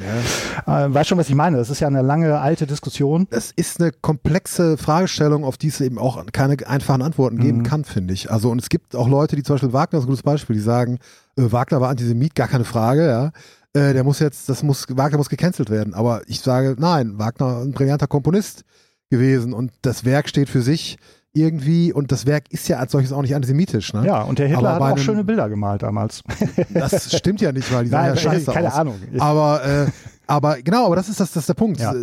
Äh, 0.68 0.94
weißt 0.94 1.10
schon, 1.10 1.18
was 1.18 1.28
ich 1.28 1.34
meine? 1.36 1.58
Das 1.58 1.72
ist 1.72 1.80
ja 1.80 1.88
eine 1.88 2.04
lange 2.04 2.40
alte 2.40 2.68
Diskussion. 2.68 3.26
Es 3.32 3.52
ist 3.56 3.82
eine 3.82 3.92
komplexe 3.92 4.78
Fragestellung, 4.78 5.44
auf 5.44 5.58
die 5.58 5.70
es 5.70 5.82
eben 5.82 5.98
auch 5.98 6.24
keine 6.32 6.56
einfachen 6.68 7.02
Antworten 7.02 7.38
geben 7.40 7.60
Mhm. 7.60 7.64
kann, 7.64 7.84
finde 7.84 8.14
ich. 8.14 8.32
Also, 8.32 8.52
und 8.52 8.62
es 8.62 8.70
gibt 8.70 8.96
auch 8.96 9.08
Leute, 9.10 9.36
die 9.36 9.42
zum 9.44 9.56
Beispiel 9.56 9.74
Wagner 9.74 9.98
ist 10.00 10.06
ein 10.06 10.10
gutes 10.10 10.24
Beispiel, 10.24 10.56
die 10.56 10.62
sagen, 10.62 11.00
äh, 11.38 11.52
Wagner 11.52 11.82
war 11.82 11.90
Antisemit, 11.90 12.36
gar 12.36 12.48
keine 12.48 12.66
Frage, 12.66 13.08
ja. 13.08 13.32
Der 13.78 14.06
muss 14.06 14.20
jetzt, 14.20 14.48
das 14.48 14.64
muss, 14.64 14.86
Wagner 14.92 15.18
muss 15.18 15.28
gecancelt 15.28 15.70
werden. 15.70 15.94
Aber 15.94 16.22
ich 16.28 16.40
sage, 16.40 16.78
nein, 16.80 17.18
Wagner 17.20 17.58
ein 17.58 17.74
brillanter 17.74 18.08
Komponist 18.08 18.64
gewesen 19.10 19.52
und 19.52 19.74
das 19.82 20.06
Werk 20.06 20.30
steht 20.30 20.48
für 20.48 20.62
sich 20.62 20.98
irgendwie 21.36 21.94
und 21.94 22.12
das 22.12 22.26
Werk 22.26 22.52
ist 22.52 22.68
ja 22.68 22.78
als 22.80 22.92
solches 22.94 23.12
auch 23.12 23.22
nicht 23.22 23.36
antisemitisch, 23.36 23.94
ne? 23.94 24.06
Ja, 24.06 24.22
und 24.24 24.40
der 24.40 24.48
Hitler 24.48 24.74
hat 24.76 24.82
auch 24.82 24.86
einem- 24.86 24.98
schöne 24.98 25.24
Bilder 25.24 25.50
gemalt 25.50 25.84
damals. 25.84 26.22
Das 26.74 27.16
stimmt 27.16 27.42
ja 27.42 27.52
nicht, 27.52 27.72
weil 27.74 27.84
die 27.84 27.90
sahen 27.92 28.08
ja 28.08 28.16
scheiße 28.16 28.52
keine 28.52 28.70
aus. 28.70 28.74
Ahnung. 28.76 28.96
Aber, 29.20 29.64
äh, 29.66 29.88
aber 30.28 30.58
genau, 30.62 30.86
aber 30.88 30.96
das 30.96 31.10
ist 31.10 31.20
das, 31.20 31.32
das 31.34 31.44
ist 31.44 31.50
der 31.50 31.54
Punkt. 31.56 31.80
Ja. 31.80 31.94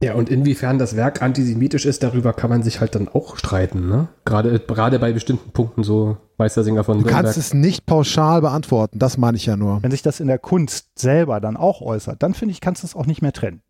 Ja, 0.00 0.14
und 0.14 0.30
inwiefern 0.30 0.78
das 0.78 0.94
Werk 0.94 1.22
antisemitisch 1.22 1.84
ist, 1.84 2.04
darüber 2.04 2.32
kann 2.32 2.50
man 2.50 2.62
sich 2.62 2.80
halt 2.80 2.94
dann 2.94 3.08
auch 3.08 3.36
streiten, 3.36 3.88
ne? 3.88 4.06
Gerade, 4.24 4.60
gerade 4.60 5.00
bei 5.00 5.12
bestimmten 5.12 5.50
Punkten, 5.50 5.82
so 5.82 6.18
Meistersinger 6.38 6.84
von 6.84 6.98
Du 6.98 7.04
kannst 7.04 7.14
Nürnberg. 7.24 7.36
es 7.36 7.52
nicht 7.52 7.84
pauschal 7.84 8.40
beantworten, 8.40 9.00
das 9.00 9.18
meine 9.18 9.36
ich 9.36 9.46
ja 9.46 9.56
nur. 9.56 9.82
wenn 9.82 9.90
sich 9.90 10.02
das 10.02 10.20
in 10.20 10.28
der 10.28 10.38
Kunst 10.38 10.86
selber 10.96 11.40
dann 11.40 11.56
auch 11.56 11.80
äußert, 11.80 12.22
dann 12.22 12.34
finde 12.34 12.52
ich, 12.52 12.60
kannst 12.60 12.84
du 12.84 12.86
es 12.86 12.94
auch 12.94 13.06
nicht 13.06 13.22
mehr 13.22 13.32
trennen. 13.32 13.60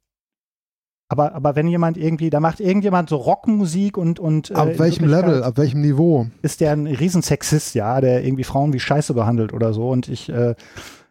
Aber, 1.10 1.34
aber 1.34 1.56
wenn 1.56 1.68
jemand 1.68 1.96
irgendwie, 1.96 2.28
da 2.28 2.38
macht 2.38 2.60
irgendjemand 2.60 3.08
so 3.08 3.16
Rockmusik 3.16 3.96
und, 3.96 4.20
und 4.20 4.50
äh, 4.50 4.54
Ab 4.54 4.68
in 4.72 4.78
welchem 4.78 5.08
Level, 5.08 5.42
ab 5.42 5.56
welchem 5.56 5.80
Niveau? 5.80 6.26
ist 6.42 6.60
der 6.60 6.72
ein 6.72 6.86
Riesensexist, 6.86 7.74
ja, 7.74 8.00
der 8.02 8.24
irgendwie 8.24 8.44
Frauen 8.44 8.74
wie 8.74 8.80
Scheiße 8.80 9.14
behandelt 9.14 9.54
oder 9.54 9.72
so. 9.72 9.88
Und 9.88 10.08
ich, 10.08 10.28
äh, 10.28 10.54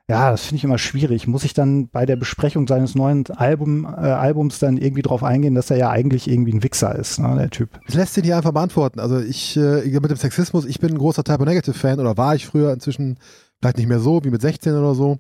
ja, 0.08 0.30
das 0.30 0.44
finde 0.44 0.58
ich 0.58 0.64
immer 0.64 0.78
schwierig. 0.78 1.28
Muss 1.28 1.44
ich 1.44 1.56
dann 1.56 1.90
bei 1.90 2.06
der 2.06 2.16
Besprechung 2.16 2.68
seines 2.68 2.94
neuen 2.94 3.26
Album, 3.32 3.86
äh, 3.86 3.88
Albums 3.88 4.60
dann 4.60 4.78
irgendwie 4.78 5.02
drauf 5.02 5.24
eingehen, 5.24 5.56
dass 5.56 5.72
er 5.72 5.78
ja 5.78 5.90
eigentlich 5.90 6.30
irgendwie 6.30 6.54
ein 6.54 6.64
Wichser 6.64 6.96
ist, 6.96 7.20
ne, 7.20 7.36
der 7.36 7.50
Typ. 7.50 7.80
Das 7.88 7.96
lässt 7.96 8.14
sich 8.14 8.24
nicht 8.24 8.36
einfach 8.36 8.54
beantworten. 8.54 9.00
Also 9.00 9.20
ich, 9.20 9.58
äh, 9.58 10.00
mit 10.00 10.12
dem 10.12 10.18
Sexismus, 10.18 10.66
ich 10.66 10.80
bin 10.80 10.92
ein 10.92 11.00
großer 11.00 11.24
Typo 11.24 11.44
Negative 11.44 11.74
Fan 11.74 12.00
oder 12.00 12.18
war 12.18 12.36
ich 12.36 12.46
früher 12.46 12.72
inzwischen 12.72 13.18
vielleicht 13.60 13.78
nicht 13.78 13.88
mehr 13.88 14.00
so, 14.00 14.24
wie 14.24 14.30
mit 14.30 14.42
16 14.42 14.76
oder 14.76 14.94
so. 14.94 15.18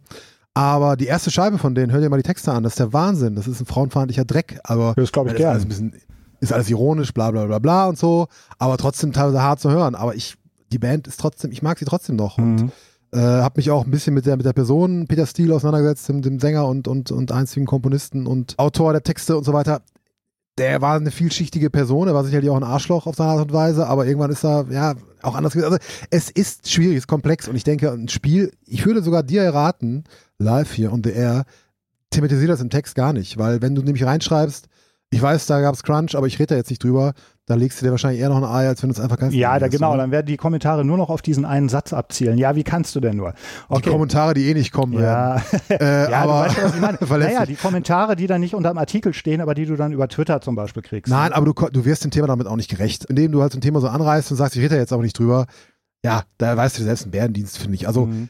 Aber 0.58 0.96
die 0.98 1.06
erste 1.06 1.30
Scheibe 1.32 1.58
von 1.58 1.76
denen, 1.76 1.92
hört 1.92 2.04
ihr 2.04 2.10
mal 2.10 2.18
die 2.18 2.24
Texte 2.24 2.52
an, 2.52 2.64
das 2.64 2.74
ist 2.74 2.80
der 2.80 2.94
Wahnsinn. 2.94 3.36
Das 3.36 3.48
ist 3.48 3.60
ein 3.62 3.66
frauenfeindlicher 3.66 4.26
Dreck. 4.26 4.60
Aber 4.64 4.94
Das 4.96 5.12
glaube 5.12 5.30
ich 5.30 5.36
ist 5.40 5.46
alles 5.46 5.58
gern. 5.64 5.66
ein 5.66 5.92
bisschen, 5.92 6.02
ist 6.40 6.54
alles 6.54 6.70
ironisch, 6.70 7.14
bla 7.14 7.32
bla 7.32 7.46
bla 7.46 7.60
bla 7.60 7.88
und 7.88 7.98
so, 7.98 8.28
aber 8.60 8.78
trotzdem 8.78 9.14
teilweise 9.14 9.42
hart 9.44 9.60
zu 9.60 9.70
hören. 9.70 9.96
Aber 9.96 10.16
ich, 10.16 10.36
die 10.72 10.80
Band 10.80 11.08
ist 11.08 11.20
trotzdem, 11.20 11.52
ich 11.52 11.62
mag 11.62 11.78
sie 11.80 11.86
trotzdem 11.86 12.16
noch. 12.16 12.38
Und 12.38 12.56
Mhm. 12.64 12.72
äh, 13.12 13.20
habe 13.20 13.54
mich 13.58 13.72
auch 13.72 13.86
ein 13.86 13.92
bisschen 13.92 14.14
mit 14.14 14.26
der, 14.26 14.36
mit 14.38 14.46
der 14.46 14.54
Person 14.54 15.08
Peter 15.08 15.26
Steele 15.26 15.56
auseinandergesetzt, 15.56 16.10
dem, 16.10 16.22
dem 16.22 16.40
Sänger 16.40 16.68
und, 16.68 16.88
und, 16.88 17.12
und 17.12 17.32
einzigen 17.32 17.66
Komponisten 17.66 18.28
und 18.28 18.58
Autor 18.58 18.92
der 18.94 19.04
Texte 19.04 19.38
und 19.38 19.44
so 19.46 19.54
weiter. 19.54 19.82
Der 20.58 20.82
war 20.82 20.96
eine 20.96 21.12
vielschichtige 21.12 21.70
Person, 21.70 22.08
er 22.08 22.16
war 22.16 22.24
sicherlich 22.24 22.50
auch 22.50 22.56
ein 22.56 22.64
Arschloch 22.64 23.06
auf 23.06 23.16
seine 23.16 23.32
Art 23.32 23.42
und 23.42 23.54
Weise, 23.54 23.86
aber 23.88 24.08
irgendwann 24.08 24.32
ist 24.32 24.44
er, 24.44 24.66
ja, 24.72 24.96
auch 25.22 25.36
anders. 25.36 25.56
Also 25.56 25.78
es 26.10 26.32
ist 26.32 26.72
schwierig, 26.72 26.98
es 26.98 27.04
ist 27.04 27.08
komplex 27.08 27.48
und 27.48 27.56
ich 27.56 27.64
denke, 27.64 27.92
ein 27.92 28.08
Spiel, 28.08 28.52
ich 28.66 28.86
würde 28.86 29.04
sogar 29.04 29.22
dir 29.22 29.48
raten, 29.54 30.06
live 30.40 30.72
hier 30.72 30.92
on 30.92 31.04
the 31.04 31.12
air, 31.12 31.46
thematisiert 32.10 32.50
das 32.50 32.62
im 32.62 32.72
Text 32.72 32.96
gar 32.96 33.14
nicht, 33.14 33.38
weil 33.38 33.62
wenn 33.62 33.76
du 33.76 33.84
nämlich 33.84 34.04
reinschreibst, 34.04 34.68
ich 35.10 35.22
weiß, 35.22 35.46
da 35.46 35.62
gab 35.62 35.76
es 35.76 35.84
Crunch, 35.84 36.16
aber 36.16 36.28
ich 36.28 36.40
rede 36.40 36.48
da 36.48 36.56
jetzt 36.56 36.70
nicht 36.70 36.84
drüber, 36.84 37.14
da 37.48 37.56
legst 37.56 37.80
du 37.82 37.86
dir 37.86 37.92
wahrscheinlich 37.92 38.20
eher 38.22 38.28
noch 38.28 38.38
ein 38.38 38.44
Ei, 38.44 38.68
als 38.68 38.84
wenn 38.84 38.90
du 38.90 38.94
es 38.94 39.00
einfach 39.00 39.18
ganz 39.18 39.34
Ja, 39.34 39.58
da, 39.58 39.70
genau, 39.70 39.92
oder? 39.92 40.00
dann 40.00 40.12
werden 40.12 40.26
die 40.26 40.36
Kommentare 40.36 40.84
nur 40.84 40.98
noch 40.98 41.10
auf 41.10 41.22
diesen 41.22 41.46
einen 41.46 41.70
Satz 41.70 41.94
abzielen. 41.94 42.38
Ja, 42.38 42.56
wie 42.58 42.64
kannst 42.66 42.94
du 42.94 43.00
denn 43.00 43.16
nur? 43.16 43.34
Die 43.74 43.82
Kommentare, 43.82 44.34
die 44.34 44.50
eh 44.50 44.54
nicht 44.54 44.74
kommen 44.74 44.98
werden. 45.00 45.42
Ja, 45.70 45.76
Äh, 45.80 46.12
ja 46.12 46.24
aber 46.24 46.42
weißt. 46.42 47.02
Naja, 47.10 47.46
die 47.46 47.56
Kommentare, 47.56 48.18
die 48.18 48.28
dann 48.28 48.42
nicht 48.42 48.54
unter 48.54 48.70
dem 48.70 48.78
Artikel 48.78 49.14
stehen, 49.14 49.40
aber 49.40 49.54
die 49.56 49.66
du 49.66 49.78
dann 49.78 49.94
über 49.94 50.10
Twitter 50.10 50.42
zum 50.42 50.56
Beispiel 50.56 50.84
kriegst. 50.84 51.10
Nein, 51.10 51.32
aber 51.32 51.46
du, 51.46 51.54
du 51.72 51.86
wirst 51.86 52.04
dem 52.04 52.12
Thema 52.12 52.28
damit 52.28 52.48
auch 52.48 52.58
nicht 52.58 52.70
gerecht. 52.70 53.06
Indem 53.06 53.32
du 53.32 53.42
halt 53.42 53.54
so 53.54 53.58
ein 53.58 53.62
Thema 53.62 53.80
so 53.80 53.88
anreißt 53.88 54.30
und 54.30 54.36
sagst, 54.38 54.56
ich 54.58 54.62
rede 54.62 54.76
da 54.76 54.82
jetzt 54.82 54.92
aber 54.92 55.04
nicht 55.04 55.18
drüber, 55.18 55.46
ja, 56.04 56.24
da 56.38 56.56
weißt 56.58 56.78
du 56.80 56.84
selbst 56.84 57.04
einen 57.04 57.12
Bärendienst, 57.12 57.58
finde 57.58 57.76
ich. 57.76 57.88
Also 57.88 58.08
Mhm. 58.08 58.28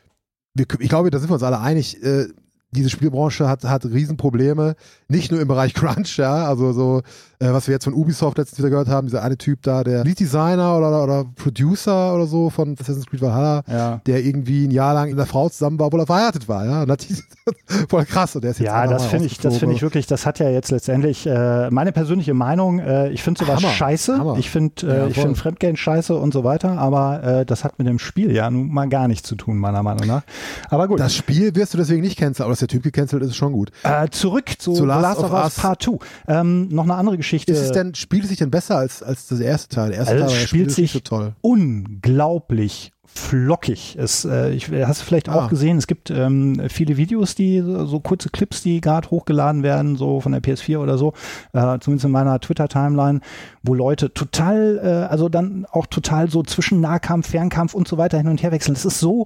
wir, 0.54 0.66
ich 0.80 0.90
glaube, 0.90 1.10
da 1.10 1.18
sind 1.18 1.30
wir 1.30 1.34
uns 1.34 1.44
alle 1.44 1.60
einig, 1.60 2.04
äh, 2.04 2.28
diese 2.72 2.90
Spielbranche 2.90 3.48
hat, 3.48 3.64
hat 3.64 3.86
Riesenprobleme, 3.86 4.76
nicht 5.08 5.32
nur 5.32 5.40
im 5.40 5.48
Bereich 5.48 5.74
Crunch, 5.74 6.18
ja, 6.18 6.46
also 6.46 6.74
so, 6.74 7.02
äh, 7.40 7.52
was 7.54 7.68
wir 7.68 7.74
jetzt 7.74 7.84
von 7.86 7.94
Ubisoft 7.94 8.38
letztens 8.38 8.60
wieder 8.60 8.70
gehört 8.70 8.88
haben, 8.88 9.08
dieser 9.08 9.24
eine 9.24 9.38
Typ 9.38 9.62
da, 9.62 9.84
der 9.84 10.04
Lead 10.04 10.20
Designer 10.20 10.78
oder, 10.78 11.04
oder 11.04 11.26
Producer 11.36 12.14
oder 12.16 12.26
so 12.28 12.50
von 12.50 12.76
Assassin's 12.80 13.06
Creed 13.06 13.22
Valhalla, 13.22 13.64
Ja. 13.68 14.02
der 14.06 14.24
irgendwie 14.26 14.66
ein 14.68 14.72
Jahr 14.72 14.94
lang 14.94 15.10
mit 15.10 15.18
einer 15.18 15.26
Frau 15.28 15.48
zusammen 15.50 15.78
war, 15.80 15.88
obwohl 15.88 16.00
er 16.02 16.06
verheiratet 16.08 16.48
war, 16.48 16.66
ja, 16.66 16.86
voll 17.90 18.06
krass, 18.06 18.36
und 18.36 18.44
der 18.44 18.52
ist 18.52 18.60
jetzt 18.60 18.68
Ja, 18.68 18.88
das 18.88 19.06
finde 19.06 19.26
ich, 19.26 19.40
das 19.40 19.58
finde 19.58 19.76
ich 19.76 19.82
wirklich, 19.82 20.08
das 20.08 20.26
hat 20.26 20.40
ja 20.40 20.50
jetzt 20.50 20.72
letztendlich 20.72 21.26
äh, 21.28 21.70
meine 21.70 21.92
persönliche 21.92 22.34
Meinung. 22.34 22.80
Äh, 22.80 23.10
ich 23.10 23.22
finde 23.24 23.44
sowas 23.46 23.58
Hammer, 23.62 23.70
scheiße. 23.74 24.18
Hammer. 24.18 24.38
Ich 24.38 24.50
finde, 24.50 24.74
Ja, 24.88 24.94
äh, 25.06 25.08
ich 25.10 25.14
voll. 25.16 25.24
finde 25.26 25.40
Fremdgehen 25.40 25.78
scheiße 25.78 26.16
und 26.16 26.34
so 26.34 26.44
weiter. 26.44 26.78
Aber 26.80 27.24
äh, 27.24 27.46
das 27.46 27.64
hat 27.64 27.78
mit 27.78 27.88
dem 27.88 28.00
Spiel 28.00 28.32
ja 28.32 28.50
nun 28.50 28.74
mal 28.74 28.88
gar 28.90 29.08
nichts 29.08 29.28
zu 29.28 29.36
tun, 29.36 29.58
meiner 29.58 29.84
Meinung 29.84 30.08
nach. 30.08 30.24
Aber 30.70 30.88
gut. 30.88 31.00
Das 31.00 31.14
Spiel 31.16 31.54
wirst 31.56 31.74
du 31.74 31.78
deswegen 31.78 32.02
nicht 32.02 32.18
canceln, 32.18 32.46
aber 32.46 32.52
dass 32.54 32.60
der 32.60 32.68
Typ 32.68 32.84
gecancelt 32.84 33.22
ist, 33.22 33.30
ist 33.30 33.36
schon 33.36 33.54
gut. 33.54 33.72
Äh, 33.84 34.10
zurück 34.10 34.50
zu, 34.58 34.74
Zu 34.74 34.86
Last 34.86 35.04
Last 35.04 35.20
of 35.24 35.32
Us. 35.34 35.56
Part 35.56 35.84
2. 35.84 35.98
Ähm, 36.28 36.70
noch 36.70 36.84
eine 36.86 36.96
andere 36.96 37.16
Geschichte. 37.18 37.27
Ist 37.34 37.50
es 37.50 37.72
denn, 37.72 37.96
spielt 37.96 38.24
es 38.24 38.30
sich 38.30 38.38
denn 38.38 38.52
besser 38.52 38.78
als, 38.78 39.02
als 39.04 39.28
das 39.28 39.40
erste 39.40 39.76
Teil? 39.76 39.90
Der 39.90 40.00
erste 40.00 40.14
Also 40.16 40.26
Teil 40.28 40.34
es 40.36 40.42
spielt 40.50 40.72
spielerisch 40.72 40.76
sich 40.76 40.92
so 40.92 41.00
toll. 41.00 41.34
unglaublich 41.42 42.92
flockig. 43.06 43.96
Es, 44.00 44.26
äh, 44.26 44.52
ich, 44.52 44.70
hast 44.70 45.02
du 45.02 45.06
vielleicht 45.06 45.30
auch 45.30 45.44
Ah. 45.44 45.48
gesehen, 45.48 45.78
es 45.78 45.88
gibt 45.88 46.12
ähm, 46.12 46.62
viele 46.70 46.98
Videos, 46.98 47.36
die 47.36 47.62
so, 47.62 48.00
kurze 48.00 48.30
Clips, 48.30 48.62
die 48.62 48.82
gerade 48.82 49.10
hochgeladen 49.10 49.64
werden, 49.64 49.96
so 49.96 50.20
von 50.22 50.34
der 50.34 50.42
PS4 50.42 50.78
oder 50.80 50.98
so, 50.98 51.14
äh, 51.54 51.80
zumindest 51.80 52.06
in 52.06 52.12
meiner 52.12 52.40
Twitter-Timeline, 52.40 53.22
wo 53.64 53.74
Leute 53.74 54.14
total, 54.14 54.80
äh, 54.84 54.88
also 55.12 55.30
dann 55.30 55.66
auch 55.72 55.88
total 55.88 56.30
so 56.30 56.44
zwischen 56.44 56.82
Nahkampf, 56.82 57.30
Fernkampf 57.30 57.74
und 57.74 57.88
so 57.88 57.98
weiter 57.98 58.18
hin 58.18 58.28
und 58.28 58.44
her 58.44 58.52
wechseln. 58.52 58.74
Das 58.76 58.86
ist 58.86 59.00
so 59.00 59.26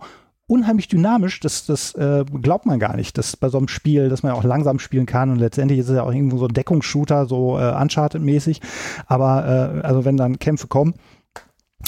unheimlich 0.52 0.90
dynamisch, 0.90 1.40
das, 1.40 1.66
das 1.66 1.96
äh, 1.96 2.26
glaubt 2.42 2.66
man 2.66 2.78
gar 2.78 2.98
nicht, 2.98 3.18
dass 3.18 3.38
bei 3.38 3.48
so 3.48 3.58
einem 3.58 3.70
Spiel, 3.70 4.10
dass 4.10 4.22
man 4.22 4.34
auch 4.34 4.44
langsam 4.44 4.80
spielen 4.80 5.06
kann 5.06 5.32
und 5.32 5.40
letztendlich 5.40 5.80
ist 5.80 5.88
es 5.88 5.96
ja 5.96 6.04
auch 6.04 6.14
irgendwo 6.14 6.38
so 6.38 6.46
ein 6.46 6.54
Deckungsshooter, 6.54 7.26
so 7.26 7.58
äh, 7.58 7.72
Uncharted-mäßig, 7.72 8.60
aber 9.08 9.82
äh, 9.82 9.82
also 9.82 10.04
wenn 10.04 10.18
dann 10.18 10.40
Kämpfe 10.40 10.68
kommen, 10.68 10.94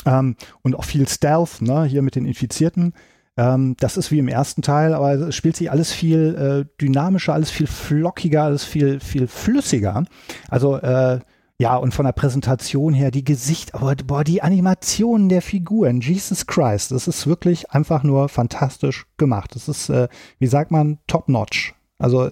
ähm, 0.06 0.36
und 0.62 0.76
auch 0.76 0.86
viel 0.86 1.08
Stealth, 1.08 1.62
ne, 1.62 1.84
hier 1.84 2.02
mit 2.02 2.16
den 2.16 2.26
Infizierten. 2.26 2.94
Ähm, 3.36 3.76
das 3.80 3.98
ist 3.98 4.12
wie 4.12 4.20
im 4.20 4.28
ersten 4.28 4.62
Teil, 4.62 4.94
aber 4.94 5.14
es 5.14 5.36
spielt 5.36 5.56
sich 5.56 5.70
alles 5.70 5.92
viel 5.92 6.66
äh, 6.68 6.82
dynamischer, 6.82 7.34
alles 7.34 7.52
viel 7.52 7.68
flockiger, 7.68 8.44
alles 8.44 8.64
viel, 8.64 9.00
viel 9.00 9.28
flüssiger. 9.28 10.06
Also, 10.50 10.78
äh, 10.78 11.20
ja, 11.60 11.76
und 11.78 11.94
von 11.94 12.06
der 12.06 12.14
Präsentation 12.14 12.94
her, 12.94 13.12
die 13.12 13.24
Gesicht, 13.24 13.76
aber 13.76 13.96
boah, 13.96 14.24
die 14.24 14.42
Animationen 14.42 15.30
der 15.30 15.42
Figuren, 15.42 16.02
Jesus 16.02 16.48
Christ, 16.48 16.92
das 16.92 17.08
ist 17.08 17.28
wirklich 17.28 17.72
einfach 17.72 18.04
nur 18.04 18.28
fantastisch 18.28 19.06
gemacht. 19.18 19.56
Das 19.56 19.68
ist, 19.68 19.90
äh, 19.90 20.08
wie 20.40 20.48
sagt 20.48 20.72
man, 20.72 20.98
top-notch. 21.08 21.74
Also 22.00 22.32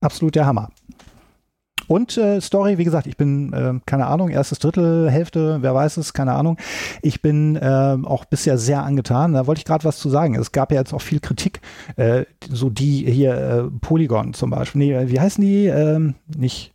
absolut 0.00 0.34
der 0.34 0.46
Hammer. 0.46 0.70
Und 1.88 2.16
äh, 2.16 2.40
Story, 2.40 2.78
wie 2.78 2.84
gesagt, 2.84 3.06
ich 3.06 3.16
bin, 3.16 3.52
äh, 3.52 3.74
keine 3.86 4.06
Ahnung, 4.06 4.30
erstes 4.30 4.58
Drittel, 4.58 5.08
Hälfte, 5.10 5.58
wer 5.60 5.74
weiß 5.74 5.98
es, 5.98 6.12
keine 6.12 6.32
Ahnung. 6.32 6.56
Ich 7.02 7.22
bin 7.22 7.58
ähm, 7.62 8.04
auch 8.04 8.24
bisher 8.24 8.58
sehr 8.58 8.82
angetan. 8.82 9.34
Da 9.34 9.46
wollte 9.46 9.60
ich 9.60 9.64
gerade 9.64 9.84
was 9.84 9.98
zu 9.98 10.10
sagen. 10.10 10.34
Es 10.34 10.50
gab 10.50 10.72
ja 10.72 10.80
jetzt 10.80 10.92
auch 10.92 11.02
viel 11.02 11.20
Kritik, 11.20 11.60
äh, 11.96 12.24
so 12.50 12.70
die 12.70 13.08
hier, 13.10 13.34
äh, 13.36 13.62
Polygon 13.80 14.34
zum 14.34 14.50
Beispiel. 14.50 14.78
Nee, 14.80 15.08
wie 15.08 15.20
heißen 15.20 15.44
die? 15.44 15.66
Ähm, 15.66 16.14
nicht, 16.26 16.74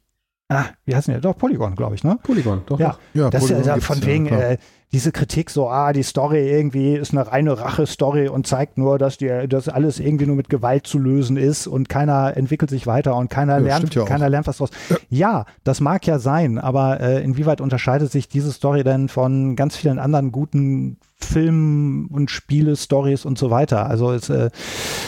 ah, 0.51 0.65
wie 0.85 0.95
heißen 0.95 1.13
die? 1.13 1.21
Doch, 1.21 1.37
Polygon, 1.37 1.75
glaube 1.75 1.95
ich, 1.95 2.03
ne? 2.03 2.19
Polygon, 2.23 2.61
doch. 2.65 2.79
Ja. 2.79 2.97
Ja, 3.13 3.29
das 3.29 3.43
ist 3.43 3.49
Polygon 3.49 3.67
ja 3.67 3.73
gibt's, 3.75 3.87
von 3.87 3.99
ja, 3.99 4.05
wegen 4.05 4.27
klar. 4.27 4.41
äh, 4.41 4.57
diese 4.91 5.11
Kritik 5.11 5.49
so, 5.49 5.69
ah, 5.69 5.93
die 5.93 6.03
Story 6.03 6.49
irgendwie 6.49 6.95
ist 6.95 7.13
eine 7.13 7.25
reine 7.25 7.57
Rache-Story 7.57 8.27
und 8.27 8.45
zeigt 8.45 8.77
nur, 8.77 8.97
dass 8.97 9.17
die, 9.17 9.47
dass 9.47 9.69
alles 9.69 9.99
irgendwie 9.99 10.25
nur 10.25 10.35
mit 10.35 10.49
Gewalt 10.49 10.85
zu 10.85 10.99
lösen 10.99 11.37
ist 11.37 11.65
und 11.67 11.87
keiner 11.87 12.35
entwickelt 12.35 12.69
sich 12.69 12.87
weiter 12.87 13.15
und 13.15 13.29
keiner 13.29 13.53
Ja, 13.53 13.59
lernt, 13.59 13.95
ja 13.95 14.03
keiner 14.03 14.27
lernt 14.29 14.47
was 14.47 14.57
draus. 14.57 14.69
Ja. 15.09 15.45
das 15.63 15.79
mag 15.79 16.05
ja 16.05 16.19
sein, 16.19 16.57
aber 16.57 16.99
äh, 16.99 17.23
inwieweit 17.23 17.61
unterscheidet 17.61 18.11
sich 18.11 18.27
diese 18.27 18.51
Story 18.51 18.83
denn 18.83 19.07
von 19.07 19.55
ganz 19.55 19.77
vielen 19.77 19.99
anderen 19.99 20.31
guten 20.31 20.97
Filmen 21.25 22.07
und 22.07 22.31
Spiele-Stories 22.31 23.25
und 23.25 23.37
so 23.37 23.49
weiter? 23.49 23.87
Also 23.87 24.11
es, 24.11 24.29
äh, 24.29 24.49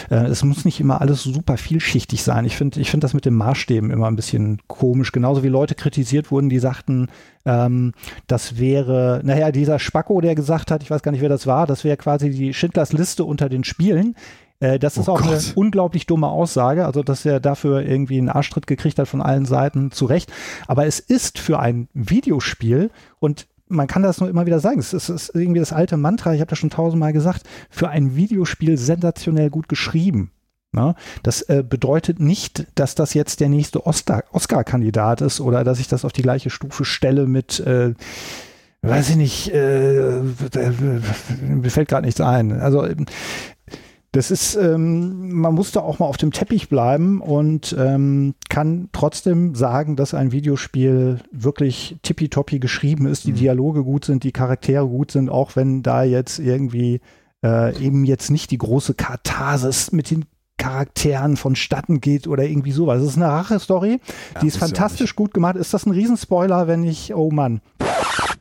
äh, 0.09 0.15
es 0.15 0.43
muss 0.43 0.65
nicht 0.65 0.79
immer 0.79 1.01
alles 1.01 1.23
super 1.23 1.57
vielschichtig 1.57 2.23
sein. 2.23 2.45
Ich 2.45 2.55
finde 2.55 2.79
ich 2.79 2.91
finde 2.91 3.05
das 3.05 3.13
mit 3.13 3.25
den 3.25 3.35
Maßstäben 3.35 3.91
immer 3.91 4.07
ein 4.07 4.15
bisschen 4.15 4.59
komisch. 4.67 5.11
Genauso 5.11 5.43
wie 5.43 5.49
Leute 5.49 5.75
kritisiert 5.75 6.31
wurden, 6.31 6.49
die 6.49 6.59
sagten, 6.59 7.09
ähm, 7.45 7.93
das 8.27 8.57
wäre, 8.57 9.21
naja, 9.23 9.51
dieser 9.51 9.79
Spacko, 9.79 10.21
der 10.21 10.35
gesagt 10.35 10.71
hat, 10.71 10.83
ich 10.83 10.91
weiß 10.91 11.01
gar 11.03 11.11
nicht, 11.11 11.21
wer 11.21 11.29
das 11.29 11.47
war, 11.47 11.67
das 11.67 11.83
wäre 11.83 11.97
quasi 11.97 12.29
die 12.29 12.53
Schindlers 12.53 12.93
Liste 12.93 13.25
unter 13.25 13.49
den 13.49 13.63
Spielen. 13.63 14.15
Äh, 14.59 14.79
das 14.79 14.97
ist 14.97 15.09
Oh 15.09 15.13
auch 15.13 15.21
eine 15.21 15.31
Gott. 15.31 15.51
unglaublich 15.55 16.05
dumme 16.05 16.27
Aussage, 16.27 16.85
also 16.85 17.03
dass 17.03 17.25
er 17.25 17.39
dafür 17.39 17.81
irgendwie 17.81 18.17
einen 18.17 18.29
Arschtritt 18.29 18.65
gekriegt 18.67 18.97
hat 18.97 19.07
von 19.07 19.21
allen 19.21 19.45
Seiten, 19.45 19.91
zu 19.91 20.05
Recht. 20.05 20.31
Aber 20.67 20.85
es 20.85 20.99
ist 20.99 21.37
für 21.37 21.59
ein 21.59 21.89
Videospiel 21.93 22.89
und 23.19 23.47
man 23.67 23.87
kann 23.87 24.03
das 24.03 24.19
nur 24.19 24.29
immer 24.29 24.45
wieder 24.45 24.59
sagen. 24.59 24.79
Es 24.79 24.93
ist, 24.93 25.31
irgendwie 25.33 25.59
das 25.59 25.73
alte 25.73 25.97
Mantra, 25.97 26.33
ich 26.33 26.41
habe 26.41 26.49
das 26.49 26.59
schon 26.59 26.69
tausendmal 26.69 27.13
gesagt, 27.13 27.43
für 27.69 27.89
ein 27.89 28.15
Videospiel 28.15 28.77
sensationell 28.77 29.49
gut 29.49 29.67
geschrieben. 29.69 30.31
Ne? 30.73 30.95
Das 31.21 31.43
äh, 31.43 31.63
bedeutet 31.67 32.19
nicht, 32.19 32.65
dass 32.75 32.95
das 32.95 33.13
jetzt 33.13 33.39
der 33.39 33.49
nächste 33.49 33.85
Oscar- 33.85 34.23
Oscar-Kandidat 34.31 35.21
ist 35.21 35.39
oder 35.39 35.63
dass 35.63 35.79
ich 35.79 35.87
das 35.87 36.03
auf 36.03 36.11
die 36.11 36.23
gleiche 36.23 36.49
Stufe 36.49 36.83
stelle 36.83 37.27
mit, 37.27 37.59
äh, 37.59 37.93
weiß 38.81 39.11
ich 39.11 39.15
nicht, 39.15 39.53
äh, 39.53 40.21
mir 41.47 41.69
fällt 41.69 41.89
gerade 41.89 42.05
nichts 42.05 42.21
ein. 42.21 42.59
Also 42.59 42.85
ähm, 42.85 43.05
das 44.13 44.29
ist, 44.29 44.55
ähm, 44.55 45.33
man 45.33 45.55
muss 45.55 45.71
da 45.71 45.81
auch 45.81 45.97
mal 45.97 46.05
auf 46.05 46.17
dem 46.17 46.31
Teppich 46.31 46.69
bleiben 46.69 47.19
und 47.19 47.75
ähm, 47.77 48.35
kann 48.47 48.89
trotzdem 48.91 49.55
sagen, 49.55 49.95
dass 49.95 50.13
ein 50.13 50.31
Videospiel 50.31 51.19
wirklich 51.31 51.97
tippitoppi 52.03 52.59
geschrieben 52.59 53.07
ist, 53.07 53.25
die 53.25 53.31
Mhm. 53.31 53.37
Dialoge 53.37 53.83
gut 53.83 54.05
sind, 54.05 54.23
die 54.23 54.31
Charaktere 54.31 54.87
gut 54.87 55.09
sind, 55.11 55.29
auch 55.29 55.55
wenn 55.55 55.81
da 55.81 56.03
jetzt 56.03 56.37
irgendwie 56.37 57.01
äh, 57.43 57.75
eben 57.83 58.05
jetzt 58.05 58.29
nicht 58.29 58.51
die 58.51 58.59
große 58.59 58.93
Katharsis 58.93 59.91
mit 59.91 60.11
den 60.11 60.25
Charakteren 60.57 61.35
vonstatten 61.35 61.99
geht 61.99 62.27
oder 62.27 62.43
irgendwie 62.43 62.71
sowas. 62.71 63.01
Es 63.01 63.09
ist 63.09 63.17
eine 63.17 63.27
Rache-Story, 63.27 63.99
die 64.41 64.47
ist 64.47 64.57
ja 64.57 64.61
auch 64.61 64.67
fantastisch 64.67 65.15
gut 65.15 65.33
gemacht. 65.33 65.55
Ist 65.55 65.73
das 65.73 65.87
ein 65.87 65.91
Riesenspoiler, 65.91 66.67
wenn 66.67 66.83
ich, 66.83 67.15
oh 67.15 67.31
Mann. 67.31 67.61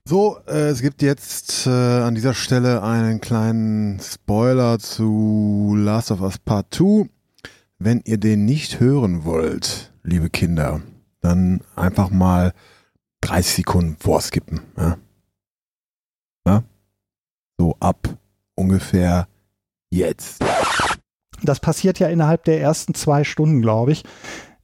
So, 0.09 0.38
äh, 0.48 0.68
es 0.68 0.82
gibt 0.82 1.00
jetzt 1.00 1.66
äh, 1.66 1.70
an 1.70 2.16
dieser 2.16 2.34
Stelle 2.34 2.82
einen 2.82 3.20
kleinen 3.20 4.00
Spoiler 4.00 4.80
zu 4.80 5.74
Last 5.78 6.11
of 6.11 6.20
Us 6.20 6.38
Part 6.38 6.74
2. 6.74 7.09
Wenn 7.78 8.03
ihr 8.05 8.18
den 8.18 8.44
nicht 8.44 8.80
hören 8.80 9.24
wollt, 9.24 9.92
liebe 10.03 10.28
Kinder, 10.28 10.82
dann 11.20 11.61
einfach 11.76 12.11
mal 12.11 12.53
30 13.20 13.55
Sekunden 13.55 13.96
vorskippen. 13.96 14.61
Ja? 14.76 14.98
Ja? 16.46 16.64
So 17.59 17.76
ab 17.78 18.09
ungefähr 18.57 19.28
jetzt. 19.90 20.44
Das 21.44 21.61
passiert 21.61 22.00
ja 22.00 22.09
innerhalb 22.09 22.44
der 22.44 22.61
ersten 22.61 22.94
zwei 22.94 23.22
Stunden, 23.22 23.62
glaube 23.62 23.92
ich. 23.92 24.03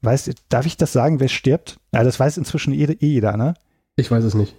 Weißt, 0.02 0.32
darf 0.48 0.66
ich 0.66 0.76
das 0.76 0.92
sagen, 0.92 1.20
wer 1.20 1.28
stirbt? 1.28 1.78
Ja, 1.94 2.02
das 2.02 2.18
weiß 2.18 2.38
inzwischen 2.38 2.72
eh, 2.72 2.84
eh 2.84 3.06
jeder, 3.06 3.36
ne? 3.36 3.54
Ich 3.94 4.10
weiß 4.10 4.24
es 4.24 4.34
nicht. 4.34 4.56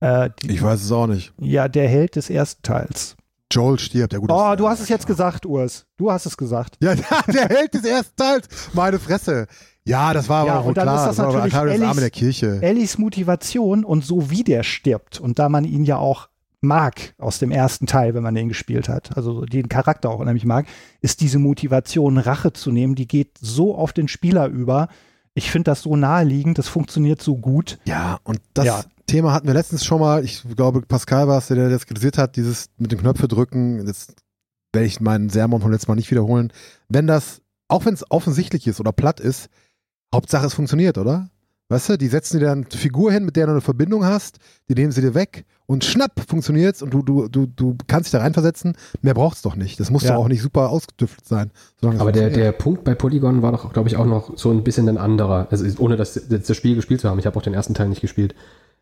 Äh, 0.00 0.30
die, 0.42 0.52
Ich 0.52 0.62
weiß 0.62 0.82
es 0.82 0.90
auch 0.92 1.06
nicht. 1.06 1.32
ja, 1.38 1.68
der 1.68 1.88
Held 1.88 2.16
des 2.16 2.30
ersten 2.30 2.62
Teils. 2.62 3.16
Joel 3.52 3.78
stirbt. 3.78 4.12
Ja, 4.12 4.18
gut, 4.20 4.30
Oh, 4.30 4.36
das- 4.50 4.56
du 4.58 4.68
hast 4.68 4.80
es 4.80 4.88
jetzt 4.88 5.06
gesagt, 5.06 5.44
Urs. 5.44 5.84
Du 5.96 6.10
hast 6.10 6.24
es 6.26 6.36
gesagt. 6.36 6.76
Ja, 6.80 6.94
der 7.26 7.48
Held 7.48 7.74
des 7.74 7.84
ersten 7.84 8.16
Teils. 8.16 8.46
Meine 8.72 8.98
Fresse. 8.98 9.46
Ja, 9.84 10.12
das 10.12 10.28
war 10.28 10.46
Ja, 10.46 10.54
aber 10.60 10.72
dann 10.72 10.84
klar. 10.84 10.96
ist 11.02 11.08
das 11.08 11.18
war 11.18 11.24
aber 11.26 11.34
natürlich 11.38 11.54
Arcadius 11.54 11.82
Arm 11.82 11.90
in 11.90 11.96
der 11.96 12.04
Ellis- 12.04 12.12
Kirche. 12.12 12.58
Ellis 12.62 12.98
Motivation 12.98 13.84
und 13.84 14.04
so 14.04 14.30
wie 14.30 14.44
der 14.44 14.62
stirbt 14.62 15.18
und 15.20 15.38
da 15.38 15.48
man 15.48 15.64
ihn 15.64 15.84
ja 15.84 15.96
auch 15.96 16.28
mag 16.62 17.14
aus 17.18 17.38
dem 17.38 17.50
ersten 17.50 17.86
Teil, 17.86 18.12
wenn 18.14 18.22
man 18.22 18.34
den 18.34 18.48
gespielt 18.50 18.88
hat, 18.90 19.16
also 19.16 19.46
den 19.46 19.68
Charakter 19.70 20.10
auch 20.10 20.18
unheimlich 20.20 20.44
mag, 20.44 20.66
ist 21.00 21.22
diese 21.22 21.38
Motivation, 21.38 22.18
Rache 22.18 22.52
zu 22.52 22.70
nehmen, 22.70 22.94
die 22.94 23.08
geht 23.08 23.38
so 23.40 23.74
auf 23.74 23.92
den 23.94 24.08
Spieler 24.08 24.46
über. 24.46 24.88
Ich 25.34 25.50
finde 25.50 25.70
das 25.70 25.82
so 25.82 25.96
naheliegend, 25.96 26.58
das 26.58 26.68
funktioniert 26.68 27.22
so 27.22 27.36
gut. 27.36 27.78
Ja, 27.84 28.18
und 28.24 28.40
das 28.54 28.66
Ja. 28.66 28.84
Thema 29.06 29.32
hatten 29.32 29.46
wir 29.46 29.54
letztens 29.54 29.84
schon 29.84 30.00
mal. 30.00 30.24
Ich 30.24 30.44
glaube, 30.56 30.82
Pascal 30.82 31.26
war 31.28 31.38
es, 31.38 31.48
der 31.48 31.56
der 31.56 31.68
das 31.70 31.86
kritisiert 31.86 32.18
hat, 32.18 32.36
dieses 32.36 32.70
mit 32.78 32.92
den 32.92 33.00
Knöpfe 33.00 33.28
drücken. 33.28 33.86
Jetzt 33.86 34.14
werde 34.72 34.86
ich 34.86 35.00
meinen 35.00 35.30
Sermon 35.30 35.60
vom 35.60 35.70
letzten 35.72 35.90
Mal 35.90 35.96
nicht 35.96 36.10
wiederholen. 36.10 36.52
Wenn 36.88 37.06
das, 37.06 37.40
auch 37.68 37.84
wenn 37.84 37.94
es 37.94 38.08
offensichtlich 38.10 38.66
ist 38.66 38.80
oder 38.80 38.92
platt 38.92 39.18
ist, 39.20 39.48
Hauptsache 40.14 40.46
es 40.46 40.54
funktioniert, 40.54 40.98
oder? 40.98 41.28
Weißt 41.70 41.88
du, 41.88 41.96
die 41.96 42.08
setzen 42.08 42.38
dir 42.40 42.46
dann 42.46 42.58
eine 42.70 42.78
Figur 42.78 43.10
hin, 43.12 43.24
mit 43.24 43.36
der 43.36 43.46
du 43.46 43.52
eine 43.52 43.60
Verbindung 43.62 44.04
hast, 44.04 44.38
die 44.68 44.74
nehmen 44.74 44.92
sie 44.92 45.00
dir 45.00 45.14
weg 45.14 45.44
und 45.66 45.84
schnapp 45.84 46.20
funktioniert's 46.28 46.82
und 46.82 46.92
du, 46.92 47.02
du, 47.02 47.28
du, 47.28 47.46
du 47.46 47.76
kannst 47.86 48.08
dich 48.08 48.12
da 48.12 48.18
reinversetzen. 48.18 48.76
Mehr 49.02 49.14
braucht's 49.14 49.40
doch 49.42 49.54
nicht. 49.56 49.78
Das 49.80 49.88
muss 49.90 50.02
Ja. 50.02 50.14
doch 50.14 50.24
auch 50.24 50.28
nicht 50.28 50.42
super 50.42 50.68
ausgetüftelt 50.68 51.26
sein. 51.26 51.50
Aber 51.80 52.10
der, 52.12 52.28
der 52.30 52.52
Punkt 52.52 52.82
bei 52.84 52.94
Polygon 52.96 53.40
war 53.40 53.52
doch, 53.52 53.72
glaube 53.72 53.88
ich, 53.88 53.96
auch 53.96 54.04
noch 54.04 54.36
so 54.36 54.50
ein 54.50 54.64
bisschen 54.64 54.88
ein 54.88 54.98
anderer. 54.98 55.46
Also 55.50 55.64
ohne 55.80 55.96
das, 55.96 56.14
das, 56.28 56.42
das 56.46 56.56
Spiel 56.56 56.74
gespielt 56.74 57.00
zu 57.00 57.08
haben. 57.08 57.18
Ich 57.20 57.26
habe 57.26 57.36
auch 57.38 57.42
den 57.42 57.54
ersten 57.54 57.74
Teil 57.74 57.88
nicht 57.88 58.00
gespielt. 58.02 58.34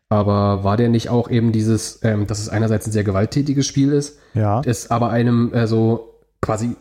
Aber 0.09 0.63
war 0.63 0.75
der 0.75 0.89
nicht 0.89 1.09
auch 1.09 1.29
eben 1.29 1.51
dieses, 1.51 1.99
ähm, 2.01 2.25
dass 2.25 2.39
es 2.39 2.49
einerseits 2.49 2.87
ein 2.87 2.91
sehr 2.91 3.03
gewalttätiges 3.03 3.67
Spiel 3.67 3.93
ist, 3.93 4.17
Ja. 4.33 4.61
es 4.65 4.89
aber 4.89 5.11
einem 5.11 5.53
äh, 5.53 5.67
so 5.67 6.15
quasi 6.41 6.75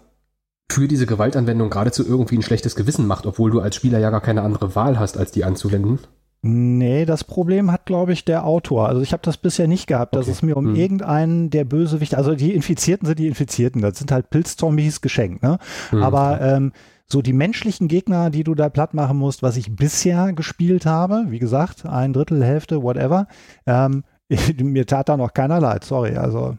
für 0.71 0.87
diese 0.89 1.07
Gewaltanwendung 1.07 1.71
geradezu 1.71 2.07
irgendwie 2.07 2.37
ein 2.37 2.43
schlechtes 2.43 2.77
Gewissen 2.77 3.07
macht, 3.07 3.27
obwohl 3.27 3.51
du 3.51 3.61
als 3.61 3.77
Spieler 3.77 3.99
ja 3.99 4.11
gar 4.11 4.21
keine 4.21 4.43
andere 4.43 4.75
Wahl 4.75 4.99
hast, 4.99 5.17
als 5.17 5.33
die 5.33 5.45
anzuwenden. 5.45 5.99
Nee, 6.43 7.05
das 7.05 7.25
Problem 7.25 7.73
hat, 7.73 7.85
glaube 7.87 8.13
ich, 8.13 8.25
der 8.25 8.45
Autor. 8.45 8.89
Also 8.89 9.01
ich 9.01 9.13
habe 9.13 9.23
das 9.25 9.39
bisher 9.39 9.67
nicht 9.67 9.87
gehabt, 9.89 10.15
dass 10.15 10.27
Okay. 10.27 10.31
es 10.33 10.43
mir 10.43 10.57
um 10.57 10.67
Hm. 10.67 10.77
irgendeinen 10.77 11.51
der 11.51 11.65
Bösewichte, 11.65 12.17
also 12.17 12.35
die 12.37 12.55
Infizierten 12.55 13.07
sind 13.07 13.19
die 13.19 13.27
Infizierten, 13.27 13.83
das 13.83 13.99
sind 13.99 14.13
halt 14.13 14.31
Pilzzombies 14.31 15.01
geschenkt, 15.01 15.43
ne? 15.43 15.59
Hm. 15.91 16.03
Aber 16.03 16.41
ähm, 16.41 16.73
so 17.07 17.23
die 17.23 17.33
menschlichen 17.33 17.89
Gegner, 17.89 18.31
die 18.31 18.45
du 18.45 18.55
da 18.55 18.69
platt 18.69 18.95
machen 18.95 19.17
musst, 19.17 19.43
was 19.43 19.57
ich 19.57 19.75
bisher 19.75 20.33
gespielt 20.33 20.87
habe, 20.87 21.25
wie 21.29 21.39
gesagt, 21.41 21.87
ein 21.87 22.13
Drittel, 22.13 22.45
Hälfte, 22.45 22.83
whatever, 22.85 23.27
ähm, 23.67 24.05
mir 24.63 24.87
tat 24.87 25.09
da 25.09 25.17
noch 25.17 25.33
keiner 25.33 25.59
leid, 25.59 25.83
sorry. 25.85 26.17
Also 26.17 26.57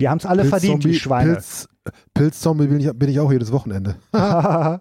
die 0.00 0.08
haben 0.08 0.18
es 0.18 0.26
alle 0.26 0.44
verdient, 0.44 0.84
die 0.84 0.94
Schweine. 0.94 1.32
Pilz, 1.34 1.68
Pilzzombie 2.14 2.66
bin 2.66 2.80
ich, 2.80 2.90
bin 2.92 3.08
ich 3.10 3.18
auch 3.20 3.32
jedes 3.32 3.52
Wochenende. 3.52 3.96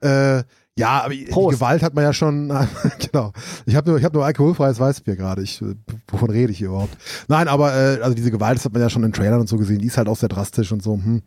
Äh, 0.00 0.42
ja, 0.76 1.02
aber 1.02 1.12
die 1.12 1.24
Prost. 1.24 1.56
Gewalt 1.58 1.82
hat 1.82 1.94
man 1.94 2.04
ja 2.04 2.12
schon, 2.12 2.48
genau. 3.00 3.32
Ich 3.66 3.74
habe 3.74 3.90
nur, 3.90 3.98
ich 3.98 4.04
habe 4.04 4.16
nur 4.16 4.24
alkoholfreies 4.24 4.78
Weißbier 4.78 5.16
gerade. 5.16 5.42
Ich, 5.42 5.60
äh, 5.60 5.74
wovon 6.08 6.30
rede 6.30 6.52
ich 6.52 6.58
hier 6.58 6.68
überhaupt? 6.68 6.96
Nein, 7.26 7.48
aber 7.48 7.74
äh, 7.74 8.00
also 8.00 8.14
diese 8.14 8.30
Gewalt, 8.30 8.58
das 8.58 8.64
hat 8.64 8.72
man 8.72 8.82
ja 8.82 8.88
schon 8.88 9.02
in 9.02 9.12
Trailern 9.12 9.40
und 9.40 9.48
so 9.48 9.56
gesehen. 9.56 9.80
Die 9.80 9.88
ist 9.88 9.98
halt 9.98 10.08
auch 10.08 10.16
sehr 10.16 10.28
drastisch 10.28 10.70
und 10.70 10.80
so. 10.82 10.94
Hm. 10.94 11.22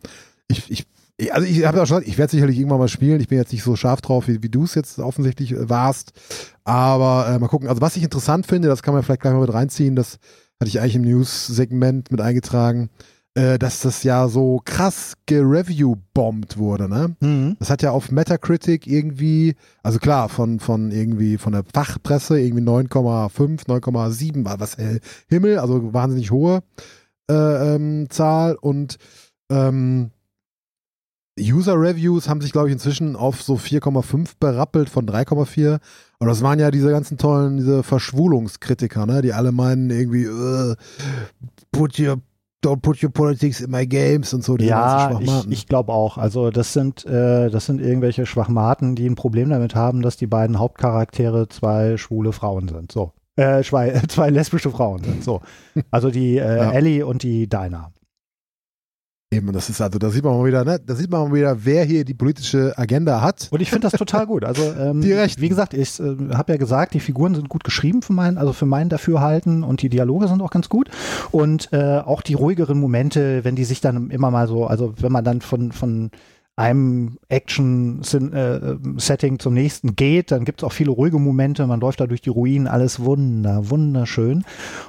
Ich, 0.48 0.70
ich, 0.70 0.86
ich- 1.18 1.34
also 1.34 1.46
ich 1.46 1.66
habe 1.66 1.76
ja 1.76 1.84
schon, 1.84 1.98
gesagt, 1.98 2.08
ich 2.08 2.16
werde 2.16 2.30
sicherlich 2.30 2.56
irgendwann 2.58 2.78
mal 2.78 2.88
spielen. 2.88 3.20
Ich 3.20 3.28
bin 3.28 3.36
jetzt 3.36 3.52
nicht 3.52 3.62
so 3.62 3.76
scharf 3.76 4.00
drauf, 4.00 4.26
wie, 4.26 4.42
wie 4.42 4.48
du 4.48 4.64
es 4.64 4.74
jetzt 4.74 4.98
offensichtlich 4.98 5.52
äh, 5.52 5.68
warst. 5.68 6.12
Aber 6.64 7.26
äh, 7.28 7.38
mal 7.38 7.48
gucken. 7.48 7.68
Also 7.68 7.82
was 7.82 7.94
ich 7.96 8.02
interessant 8.02 8.46
finde, 8.46 8.68
das 8.68 8.82
kann 8.82 8.94
man 8.94 9.02
vielleicht 9.02 9.20
gleich 9.20 9.34
mal 9.34 9.40
mit 9.40 9.52
reinziehen. 9.52 9.94
Das 9.96 10.14
hatte 10.58 10.68
ich 10.68 10.80
eigentlich 10.80 10.96
im 10.96 11.02
News-Segment 11.02 12.10
mit 12.10 12.22
eingetragen, 12.22 12.88
äh, 13.34 13.58
dass 13.58 13.80
das 13.80 14.02
ja 14.02 14.28
so 14.28 14.60
krass 14.64 15.14
gereview-bombt 15.26 16.58
wurde, 16.58 16.88
ne? 16.88 17.16
Mhm. 17.20 17.56
Das 17.58 17.70
hat 17.70 17.82
ja 17.82 17.90
auf 17.90 18.10
Metacritic 18.10 18.86
irgendwie, 18.86 19.54
also 19.82 19.98
klar, 19.98 20.28
von, 20.28 20.60
von 20.60 20.90
irgendwie 20.90 21.38
von 21.38 21.52
der 21.52 21.64
Fachpresse 21.72 22.38
irgendwie 22.38 22.64
9,5, 22.64 23.66
9,7 23.66 24.44
war 24.44 24.60
was 24.60 24.76
hell 24.76 25.00
Himmel, 25.28 25.58
also 25.58 25.94
wahnsinnig 25.94 26.30
hohe 26.30 26.62
äh, 27.30 27.74
ähm, 27.74 28.06
Zahl 28.10 28.56
und 28.60 28.98
ähm, 29.50 30.10
User 31.40 31.80
Reviews 31.80 32.28
haben 32.28 32.42
sich, 32.42 32.52
glaube 32.52 32.68
ich, 32.68 32.74
inzwischen 32.74 33.16
auf 33.16 33.42
so 33.42 33.54
4,5 33.54 34.32
berappelt 34.38 34.90
von 34.90 35.06
3,4. 35.06 35.80
Und 36.18 36.26
das 36.28 36.42
waren 36.42 36.58
ja 36.58 36.70
diese 36.70 36.90
ganzen 36.90 37.16
tollen, 37.16 37.56
diese 37.56 37.82
Verschwulungskritiker, 37.82 39.06
ne, 39.06 39.22
die 39.22 39.32
alle 39.32 39.50
meinen 39.50 39.88
irgendwie, 39.88 40.24
äh, 40.24 40.76
put 41.72 41.98
your, 41.98 42.18
don't 42.62 42.80
put 42.80 43.02
your 43.02 43.10
politics 43.10 43.60
in 43.60 43.70
my 43.70 43.86
games 43.86 44.32
und 44.32 44.44
so. 44.44 44.56
diese 44.56 44.70
Ja, 44.70 45.18
ich, 45.20 45.50
ich 45.50 45.66
glaube 45.66 45.92
auch. 45.92 46.18
Also 46.18 46.50
das 46.50 46.72
sind, 46.72 47.04
äh, 47.04 47.50
das 47.50 47.66
sind 47.66 47.80
irgendwelche 47.80 48.24
Schwachmaten, 48.26 48.94
die 48.94 49.06
ein 49.08 49.14
Problem 49.14 49.50
damit 49.50 49.74
haben, 49.74 50.02
dass 50.02 50.16
die 50.16 50.26
beiden 50.26 50.58
Hauptcharaktere 50.58 51.48
zwei 51.48 51.96
schwule 51.96 52.32
Frauen 52.32 52.68
sind. 52.68 52.92
So. 52.92 53.12
Äh, 53.36 53.62
zwei, 53.62 53.90
zwei 54.08 54.30
lesbische 54.30 54.70
Frauen 54.70 55.02
sind. 55.02 55.24
So. 55.24 55.40
Also 55.90 56.10
die 56.10 56.38
äh, 56.38 56.56
Ja. 56.58 56.72
Ellie 56.72 57.04
und 57.06 57.22
die 57.22 57.48
Dinah. 57.48 57.90
Eben, 59.32 59.50
das 59.50 59.70
ist 59.70 59.80
also, 59.80 59.98
da 59.98 60.10
sieht 60.10 60.22
man 60.24 60.36
mal 60.36 60.44
wieder, 60.44 60.62
ne, 60.62 60.78
da 60.84 60.94
sieht 60.94 61.10
man 61.10 61.28
mal 61.28 61.34
wieder, 61.34 61.64
wer 61.64 61.84
hier 61.84 62.04
die 62.04 62.12
politische 62.12 62.74
Agenda 62.76 63.22
hat. 63.22 63.48
Und 63.50 63.62
ich 63.62 63.70
finde 63.70 63.88
das 63.88 63.98
total 63.98 64.26
gut. 64.26 64.44
Also 64.44 64.62
ähm, 64.78 65.02
wie 65.02 65.48
gesagt, 65.48 65.72
ich 65.72 65.98
äh, 65.98 66.16
habe 66.34 66.52
ja 66.52 66.58
gesagt, 66.58 66.92
die 66.92 67.00
Figuren 67.00 67.34
sind 67.34 67.48
gut 67.48 67.64
geschrieben 67.64 68.02
für 68.02 68.12
meinen, 68.12 68.36
also 68.36 68.52
für 68.52 68.66
mein 68.66 68.90
Dafürhalten 68.90 69.64
und 69.64 69.80
die 69.80 69.88
Dialoge 69.88 70.28
sind 70.28 70.42
auch 70.42 70.50
ganz 70.50 70.68
gut. 70.68 70.90
Und 71.30 71.72
äh, 71.72 72.00
auch 72.04 72.20
die 72.20 72.34
ruhigeren 72.34 72.78
Momente, 72.78 73.42
wenn 73.42 73.56
die 73.56 73.64
sich 73.64 73.80
dann 73.80 74.10
immer 74.10 74.30
mal 74.30 74.46
so, 74.48 74.66
also 74.66 74.92
wenn 74.98 75.12
man 75.12 75.24
dann 75.24 75.40
von, 75.40 75.72
von 75.72 76.10
einem 76.54 77.18
Action-Setting 77.28 79.38
zum 79.38 79.54
nächsten 79.54 79.96
geht, 79.96 80.30
dann 80.30 80.44
gibt 80.44 80.60
es 80.60 80.64
auch 80.64 80.72
viele 80.72 80.90
ruhige 80.90 81.18
Momente, 81.18 81.66
man 81.66 81.80
läuft 81.80 82.00
da 82.00 82.06
durch 82.06 82.20
die 82.20 82.30
Ruinen, 82.30 82.66
alles 82.66 83.00
wunder, 83.00 83.70
wunderschön. 83.70 84.44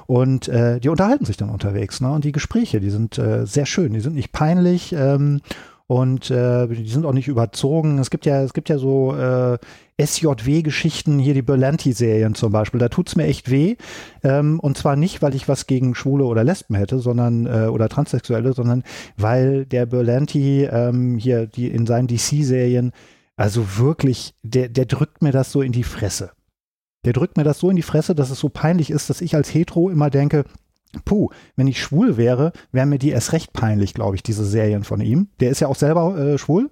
Und 0.06 0.46
äh, 0.48 0.78
die 0.78 0.90
unterhalten 0.90 1.24
sich 1.24 1.38
dann 1.38 1.48
unterwegs, 1.48 2.02
ne? 2.02 2.12
Und 2.12 2.24
die 2.24 2.32
Gespräche, 2.32 2.80
die 2.80 2.90
sind 2.90 3.16
äh, 3.18 3.46
sehr 3.46 3.64
schön, 3.64 3.94
die 3.94 4.00
sind 4.00 4.14
nicht 4.14 4.32
peinlich, 4.32 4.92
ähm, 4.92 5.40
und 5.86 6.30
äh, 6.30 6.66
die 6.66 6.88
sind 6.88 7.04
auch 7.04 7.12
nicht 7.12 7.28
überzogen. 7.28 7.98
Es 7.98 8.10
gibt 8.10 8.24
ja, 8.24 8.42
es 8.42 8.54
gibt 8.54 8.70
ja 8.70 8.78
so 8.78 9.14
äh, 9.14 9.58
SJW-Geschichten, 10.00 11.18
hier 11.18 11.34
die 11.34 11.42
Berlanti-Serien 11.42 12.34
zum 12.34 12.52
Beispiel. 12.52 12.80
Da 12.80 12.88
tut's 12.88 13.16
mir 13.16 13.24
echt 13.24 13.50
weh. 13.50 13.76
Ähm, 14.22 14.60
und 14.60 14.78
zwar 14.78 14.96
nicht, 14.96 15.20
weil 15.20 15.34
ich 15.34 15.46
was 15.46 15.66
gegen 15.66 15.94
Schwule 15.94 16.24
oder 16.24 16.42
Lesben 16.42 16.74
hätte, 16.74 16.98
sondern 17.00 17.46
äh, 17.46 17.66
oder 17.66 17.90
Transsexuelle, 17.90 18.54
sondern 18.54 18.82
weil 19.18 19.66
der 19.66 19.84
Berlanti 19.84 20.64
ähm, 20.64 21.18
hier 21.18 21.46
die 21.46 21.68
in 21.68 21.86
seinen 21.86 22.08
DC-Serien, 22.08 22.92
also 23.36 23.78
wirklich, 23.78 24.34
der, 24.42 24.70
der 24.70 24.86
drückt 24.86 25.20
mir 25.20 25.32
das 25.32 25.52
so 25.52 25.60
in 25.60 25.72
die 25.72 25.84
Fresse. 25.84 26.30
Der 27.04 27.12
drückt 27.12 27.36
mir 27.36 27.44
das 27.44 27.58
so 27.58 27.68
in 27.68 27.76
die 27.76 27.82
Fresse, 27.82 28.14
dass 28.14 28.30
es 28.30 28.38
so 28.38 28.48
peinlich 28.48 28.90
ist, 28.90 29.10
dass 29.10 29.20
ich 29.20 29.34
als 29.34 29.52
Hetero 29.52 29.90
immer 29.90 30.08
denke, 30.08 30.44
Puh, 31.04 31.30
wenn 31.56 31.66
ich 31.66 31.82
schwul 31.82 32.16
wäre, 32.16 32.52
wären 32.72 32.88
mir 32.88 32.98
die 32.98 33.10
erst 33.10 33.32
recht 33.32 33.52
peinlich, 33.52 33.94
glaube 33.94 34.16
ich, 34.16 34.22
diese 34.22 34.44
Serien 34.44 34.84
von 34.84 35.00
ihm. 35.00 35.28
Der 35.40 35.50
ist 35.50 35.60
ja 35.60 35.68
auch 35.68 35.76
selber 35.76 36.16
äh, 36.18 36.38
schwul. 36.38 36.70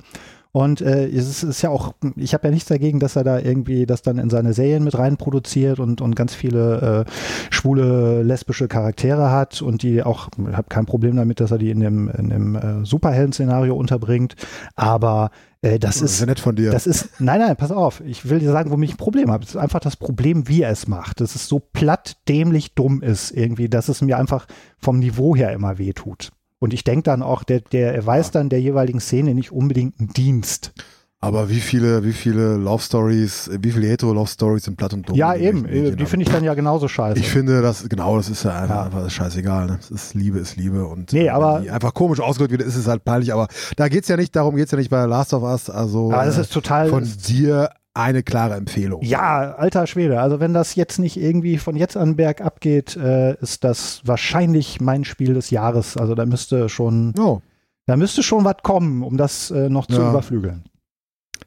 Und 0.55 0.83
äh, 0.83 1.09
es 1.09 1.43
ist, 1.43 1.63
ja 1.63 1.71
auch, 1.71 1.95
ich 2.15 2.35
habe 2.35 2.47
ja 2.49 2.53
nichts 2.53 2.69
dagegen, 2.69 3.01
dass 3.01 3.17
er 3.17 3.25
da 3.25 3.39
irgendwie 3.39 3.87
das 3.87 4.03
dann 4.03 4.19
in 4.19 4.29
seine 4.29 4.53
Serien 4.53 4.85
mit 4.85 4.99
rein 4.99 5.17
produziert 5.17 5.81
und, 5.81 6.03
und 6.03 6.15
ganz 6.15 6.35
viele 6.35 7.07
äh, 7.07 7.11
schwule, 7.51 8.23
lesbische 8.23 8.69
Charaktere 8.69 9.31
hat 9.31 9.63
und 9.63 9.83
die 9.83 10.03
auch, 10.03 10.29
ich 10.37 10.55
habe 10.55 10.69
kein 10.69 10.85
Problem 10.85 11.17
damit, 11.17 11.41
dass 11.41 11.53
er 11.53 11.59
die 11.59 11.71
in 11.71 11.81
dem, 11.81 12.09
in 12.11 12.29
dem 12.29 12.55
äh, 12.55 12.85
Superhelden-Szenario 12.85 13.75
unterbringt. 13.75 14.37
Aber 14.77 15.31
äh, 15.63 15.79
das 15.79 16.01
Das 16.01 16.03
ist 16.03 16.21
ist, 16.21 16.27
nett 16.27 16.39
von 16.41 16.55
dir. 16.55 16.71
das 16.71 16.87
ist, 16.87 17.19
nein, 17.19 17.41
nein, 17.41 17.57
pass 17.57 17.73
auf. 17.73 18.03
Ich 18.05 18.29
will 18.29 18.39
dir 18.39 18.53
sagen, 18.53 18.71
womit 18.71 18.91
ich 18.91 18.95
ein 18.97 18.99
Problem 18.99 19.31
habe. 19.31 19.45
Es 19.45 19.51
ist 19.51 19.57
einfach 19.57 19.81
das 19.81 19.97
Problem, 19.97 20.49
wie 20.49 20.61
er 20.61 20.71
es 20.71 20.87
macht. 20.87 21.23
Dass 21.23 21.35
es 21.35 21.49
so 21.49 21.61
platt, 21.61 22.19
dämlich, 22.29 22.75
dumm 22.75 23.01
ist 23.01 23.31
irgendwie, 23.31 23.71
dass 23.71 23.89
es 23.89 24.03
mir 24.03 24.19
einfach 24.19 24.47
vom 24.77 24.99
Niveau 24.99 25.35
her 25.35 25.53
immer 25.55 25.79
wehtut. 25.79 26.31
Und 26.63 26.73
ich 26.73 26.85
denke 26.85 27.03
dann 27.03 27.23
auch, 27.23 27.43
der, 27.43 27.59
der 27.61 27.93
erweist 27.93 28.37
dann 28.37 28.49
der 28.49 28.61
jeweiligen 28.61 29.01
Szene 29.01 29.35
nicht 29.35 29.51
unbedingt 29.51 29.99
einen 29.99 30.11
Dienst. 30.11 30.73
Aber 31.19 31.51
wie 31.51 31.59
viele, 31.61 32.05
wie 32.05 32.13
viele 32.13 32.57
Love 32.57 32.83
Stories, 32.83 33.51
wie 33.61 33.73
viele 33.73 33.89
hetero 33.89 34.13
Love 34.13 34.29
Stories 34.29 34.65
sind 34.65 34.77
platt 34.77 34.93
und 34.95 35.09
dumm? 35.09 35.17
ja, 35.17 35.35
eben. 35.35 35.65
äh, 35.67 35.97
Die 35.97 36.07
finde 36.07 36.25
ich 36.25 36.31
dann 36.33 36.45
ja 36.45 36.55
genauso 36.55 36.87
scheiße. 36.87 37.19
Ich 37.19 37.29
finde, 37.29 37.63
das, 37.63 37.89
genau, 37.89 38.17
das 38.17 38.29
ist 38.29 38.45
ja 38.45 38.61
einfach, 38.61 38.75
Ja. 38.77 38.83
einfach 38.85 39.11
scheißegal. 39.11 39.67
Ne? 39.67 39.79
Das 39.81 39.91
ist 39.91 40.15
Liebe 40.15 40.39
ist 40.39 40.57
Liebe 40.57 40.85
und 40.87 41.13
Nee, 41.13 41.27
äh, 41.27 41.31
aber- 41.31 41.57
einfach 41.73 41.95
komisch 41.95 42.21
ausgedrückt 42.21 42.53
wird, 42.53 42.63
ist 42.63 42.77
es 42.77 42.87
halt 42.87 43.05
peinlich. 43.05 43.33
Aber 43.33 43.49
da 43.77 43.89
geht's 43.89 44.07
ja 44.07 44.17
nicht, 44.17 44.35
darum 44.37 44.55
geht's 44.55 44.71
ja 44.71 44.79
nicht 44.79 44.91
bei 44.91 45.05
Last 45.07 45.35
of 45.35 45.43
Us. 45.43 45.69
Also 45.69 46.13
Aber 46.13 46.25
das 46.25 46.39
äh, 46.39 46.43
ist 46.43 46.53
total. 46.53 46.89
von 46.91 47.09
dir 47.29 47.71
eine 47.95 48.23
klare 48.23 48.55
Empfehlung. 48.55 49.03
Ja, 49.03 49.55
alter 49.55 49.87
Schwede. 49.87 50.21
Also 50.21 50.41
wenn 50.41 50.55
das 50.55 50.75
jetzt 50.75 50.99
nicht 50.99 51.17
irgendwie 51.17 51.59
von 51.59 51.77
jetzt 51.77 51.97
an 51.97 52.17
bergab 52.17 52.61
geht, 52.61 52.97
äh, 52.97 53.35
ist 53.41 53.65
das 53.65 54.01
wahrscheinlich 54.05 54.81
mein 54.81 55.05
Spiel 55.05 55.35
des 55.35 55.51
Jahres. 55.51 55.97
Also 55.97 56.15
da 56.15 56.25
müsste 56.25 56.69
schon, 56.69 57.13
Oh, 57.19 57.43
da 57.87 57.97
müsste 57.97 58.23
schon 58.23 58.45
was 58.45 58.57
kommen, 58.63 59.03
um 59.03 59.17
das 59.17 59.51
äh, 59.51 59.69
noch 59.69 59.87
zu 59.87 60.01
Ja. 60.01 60.11
überflügeln. 60.11 60.65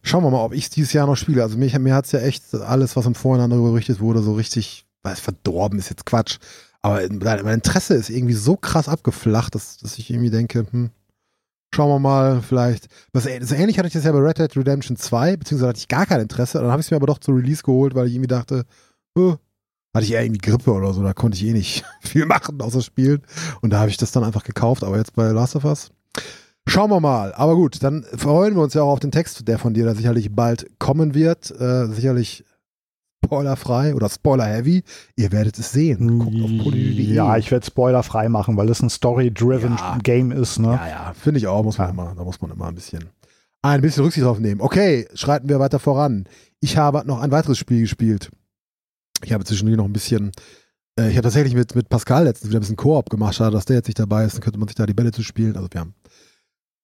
schauen 0.04 0.24
wir 0.24 0.30
mal, 0.30 0.44
ob 0.44 0.54
ich 0.54 0.70
dieses 0.70 0.94
Jahr 0.94 1.08
noch 1.08 1.16
spiele. 1.18 1.42
Also 1.42 1.58
mich, 1.58 1.78
mir 1.80 1.96
hat's 1.96 2.12
ja 2.12 2.20
echt 2.20 2.54
alles, 2.54 2.96
was 2.96 3.08
im 3.08 3.16
Vorhinein 3.16 3.50
darüber 3.50 3.72
berichtet 3.72 4.00
wurde, 4.00 4.22
so 4.22 4.34
richtig, 4.34 4.86
weiß 5.02 5.20
verdorben 5.20 5.80
ist 5.80 5.90
jetzt 5.90 6.06
Quatsch. 6.06 6.38
Aber 6.84 7.02
mein 7.10 7.44
mein 7.44 7.54
Interesse 7.56 7.96
ist 7.96 8.12
irgendwie 8.12 8.36
so 8.36 8.56
krass 8.56 8.88
abgeflacht, 8.88 9.56
dass, 9.56 9.78
dass 9.78 9.98
ich 9.98 10.12
irgendwie 10.12 10.30
denke, 10.30 10.68
hm, 10.70 10.92
schauen 11.74 11.90
wir 11.90 12.00
mal, 12.00 12.42
vielleicht. 12.42 12.88
Was, 13.14 13.24
so 13.24 13.56
ähnlich 13.56 13.78
hatte 13.78 13.88
ich 13.88 13.94
das 13.94 14.04
ja 14.04 14.12
bei 14.12 14.20
Red 14.20 14.40
Dead 14.40 14.58
Redemption 14.58 14.98
2, 14.98 15.38
beziehungsweise 15.38 15.70
hatte 15.70 15.80
ich 15.80 15.88
gar 15.88 16.06
kein 16.06 16.22
Interesse. 16.22 16.60
Dann 16.60 16.72
habe 16.72 16.80
ich 16.80 16.88
es 16.88 16.92
mir 16.92 16.98
aber 16.98 17.08
doch 17.08 17.20
zu 17.20 17.32
Release 17.32 17.64
geholt, 17.64 17.96
weil 17.96 18.08
ich 18.08 18.14
irgendwie 18.14 18.28
dachte, 18.28 18.66
oh, 19.16 19.36
hatte 19.94 20.06
ich 20.06 20.12
eher 20.12 20.24
irgendwie 20.24 20.50
Grippe 20.50 20.72
oder 20.72 20.94
so, 20.94 21.02
da 21.02 21.14
konnte 21.14 21.38
ich 21.38 21.46
eh 21.46 21.54
nicht 21.54 21.86
viel 22.02 22.26
machen 22.26 22.62
außer 22.62 22.82
spielen. 22.82 23.22
Und 23.62 23.72
da 23.72 23.80
habe 23.80 23.90
ich 23.90 23.98
das 23.98 24.12
dann 24.12 24.24
einfach 24.24 24.44
gekauft, 24.44 24.84
aber 24.84 24.98
jetzt 24.98 25.16
bei 25.16 25.32
Last 25.32 25.56
of 25.56 25.66
Us. 25.66 25.92
Schauen 26.68 26.90
wir 26.90 27.00
mal. 27.00 27.34
Aber 27.34 27.56
gut, 27.56 27.84
dann 27.84 28.04
freuen 28.16 28.56
wir 28.56 28.64
uns 28.64 28.74
ja 28.74 28.82
auch 28.82 28.92
auf 28.92 29.00
den 29.00 29.12
Text, 29.12 29.48
der 29.48 29.60
von 29.60 29.74
dir 29.74 29.86
da 29.86 29.94
sicherlich 29.94 30.36
bald 30.36 30.68
kommen 30.80 31.14
wird. 31.14 31.52
Äh, 31.52 31.88
sicherlich 31.88 32.44
spoilerfrei 33.26 33.94
oder 33.96 34.10
spoiler-heavy. 34.10 34.84
Ihr 35.16 35.32
werdet 35.32 35.58
es 35.60 35.72
sehen. 35.72 36.20
Guckt 36.20 36.36
auf 36.42 36.64
poly.de. 36.64 37.14
Ja, 37.14 37.38
ich 37.38 37.52
werde 37.52 37.66
Spoiler 37.66 38.04
frei 38.04 38.30
machen, 38.30 38.58
weil 38.58 38.70
es 38.70 38.82
ein 38.82 38.90
Story-driven 38.90 39.76
Ja. 39.78 39.98
Game 40.02 40.32
ist. 40.32 40.60
Ne? 40.60 40.68
Ja, 40.68 40.88
ja, 40.88 41.14
finde 41.14 41.40
ich 41.40 41.48
auch, 41.48 41.64
muss 41.64 41.78
man 41.78 41.88
Ja. 41.88 41.94
immer, 41.94 42.14
da 42.16 42.24
muss 42.24 42.42
man 42.42 42.52
immer 42.52 42.68
ein 42.68 42.76
bisschen, 42.76 43.06
ein 43.62 43.82
bisschen 43.82 44.04
Rücksicht 44.04 44.26
drauf 44.26 44.40
nehmen. 44.40 44.62
Okay, 44.62 45.08
schreiten 45.14 45.50
wir 45.50 45.60
weiter 45.60 45.80
voran. 45.80 46.26
Ich 46.62 46.78
habe 46.78 47.04
noch 47.06 47.20
ein 47.20 47.32
weiteres 47.32 47.58
Spiel 47.58 47.82
gespielt. 47.82 48.30
Ich 49.24 49.34
habe 49.34 49.44
zwischendurch 49.44 49.78
noch 49.78 49.86
ein 49.86 49.94
bisschen, 49.94 50.32
äh, 51.00 51.10
ich 51.10 51.16
habe 51.16 51.24
tatsächlich 51.24 51.56
mit, 51.56 51.76
mit 51.76 51.90
Pascal 51.90 52.26
letztens 52.26 52.50
wieder 52.50 52.60
ein 52.60 52.62
bisschen 52.62 52.76
Koop 52.76 53.10
gemacht. 53.10 53.36
Schade, 53.36 53.52
dass 53.52 53.66
der 53.66 53.78
jetzt 53.78 53.88
nicht 53.88 54.00
dabei 54.00 54.26
ist, 54.26 54.34
dann 54.36 54.42
könnte 54.42 54.60
man 54.60 54.68
sich 54.68 54.76
da 54.76 54.86
die 54.86 54.94
Bälle 54.94 55.12
zu 55.12 55.24
spielen. 55.24 55.56
Also 55.56 55.68
wir 55.72 55.82
haben 55.82 55.94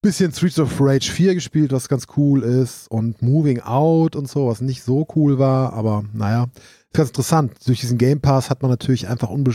bisschen 0.01 0.31
Streets 0.31 0.59
of 0.59 0.79
Rage 0.79 1.11
4 1.11 1.35
gespielt, 1.35 1.71
was 1.71 1.87
ganz 1.87 2.07
cool 2.17 2.43
ist 2.43 2.89
und 2.89 3.21
Moving 3.21 3.61
Out 3.61 4.15
und 4.15 4.27
so, 4.27 4.47
was 4.47 4.61
nicht 4.61 4.83
so 4.83 5.07
cool 5.15 5.37
war, 5.37 5.73
aber 5.73 6.03
naja, 6.13 6.47
ist 6.55 6.93
ganz 6.93 7.09
interessant. 7.09 7.53
Durch 7.65 7.81
diesen 7.81 7.97
Game 7.97 8.19
Pass 8.19 8.49
hat 8.49 8.61
man 8.61 8.71
natürlich 8.71 9.07
einfach 9.07 9.29
unbe 9.29 9.53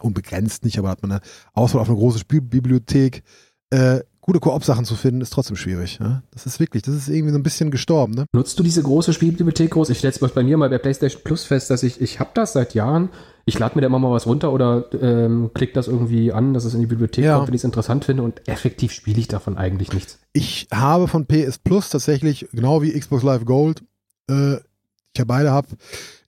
unbegrenzt 0.00 0.64
nicht, 0.64 0.78
aber 0.78 0.88
hat 0.88 1.02
man 1.02 1.12
eine 1.12 1.20
Auswahl 1.52 1.82
auf 1.82 1.88
eine 1.88 1.98
große 1.98 2.18
Spielbibliothek. 2.18 3.22
Äh, 3.68 4.00
gute 4.22 4.40
Koop-Sachen 4.40 4.86
zu 4.86 4.94
finden, 4.94 5.20
ist 5.20 5.34
trotzdem 5.34 5.56
schwierig. 5.56 5.98
Ja? 6.00 6.22
Das 6.30 6.46
ist 6.46 6.58
wirklich, 6.58 6.82
das 6.82 6.94
ist 6.94 7.08
irgendwie 7.08 7.32
so 7.32 7.38
ein 7.38 7.42
bisschen 7.42 7.70
gestorben. 7.70 8.14
Ne? 8.14 8.24
Nutzt 8.32 8.58
du 8.58 8.62
diese 8.62 8.82
große 8.82 9.12
Spielbibliothek 9.12 9.72
groß? 9.72 9.90
Ich 9.90 9.98
stelle 9.98 10.14
es 10.18 10.32
bei 10.32 10.42
mir 10.42 10.56
mal 10.56 10.70
bei 10.70 10.78
PlayStation 10.78 11.22
Plus 11.22 11.44
fest, 11.44 11.68
dass 11.68 11.82
ich, 11.82 12.00
ich 12.00 12.20
habe 12.20 12.30
das 12.32 12.54
seit 12.54 12.72
Jahren. 12.72 13.10
Ich 13.46 13.58
lade 13.58 13.74
mir 13.74 13.82
da 13.82 13.86
immer 13.88 13.98
mal 13.98 14.10
was 14.10 14.26
runter 14.26 14.52
oder 14.52 14.86
ähm, 15.00 15.50
klick 15.54 15.74
das 15.74 15.86
irgendwie 15.88 16.32
an, 16.32 16.54
dass 16.54 16.64
es 16.64 16.74
in 16.74 16.80
die 16.80 16.86
Bibliothek 16.86 17.24
Ja. 17.24 17.36
kommt, 17.36 17.48
wenn 17.48 17.54
ich 17.54 17.60
es 17.60 17.64
interessant 17.64 18.04
finde 18.04 18.22
und 18.22 18.46
effektiv 18.48 18.92
spiele 18.92 19.18
ich 19.20 19.28
davon 19.28 19.58
eigentlich 19.58 19.92
nichts. 19.92 20.18
Ich 20.32 20.66
habe 20.72 21.08
von 21.08 21.26
PS 21.26 21.58
Plus 21.58 21.90
tatsächlich, 21.90 22.48
genau 22.52 22.80
wie 22.82 22.98
Xbox 22.98 23.22
Live 23.22 23.44
Gold, 23.44 23.82
äh, 24.30 24.54
ich 24.56 25.18
ja 25.18 25.24
beide 25.24 25.52
habe, 25.52 25.68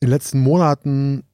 in 0.01 0.07
den 0.07 0.11
letzten 0.11 0.41
Monaten 0.41 1.25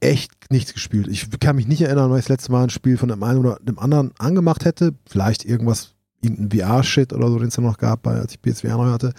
echt 0.00 0.32
nichts 0.50 0.74
gespielt. 0.74 1.06
Ich 1.08 1.30
kann 1.38 1.54
mich 1.56 1.68
nicht 1.68 1.82
erinnern, 1.82 2.10
weil 2.10 2.18
ich 2.18 2.24
das 2.24 2.30
letzte 2.30 2.52
Mal 2.52 2.64
ein 2.64 2.70
Spiel 2.70 2.96
von 2.96 3.08
dem 3.08 3.22
einen 3.22 3.38
oder 3.38 3.58
dem 3.62 3.78
anderen 3.78 4.10
angemacht 4.18 4.64
hätte. 4.64 4.92
Vielleicht 5.08 5.44
irgendwas, 5.44 5.94
irgendein 6.20 6.58
VR-Shit 6.60 7.12
oder 7.12 7.28
so, 7.28 7.38
den 7.38 7.48
es 7.48 7.56
ja 7.56 7.62
noch 7.62 7.78
gab, 7.78 8.04
als 8.08 8.32
ich 8.34 8.42
PSVR 8.42 8.76
neu 8.76 8.90
hatte. 8.90 9.14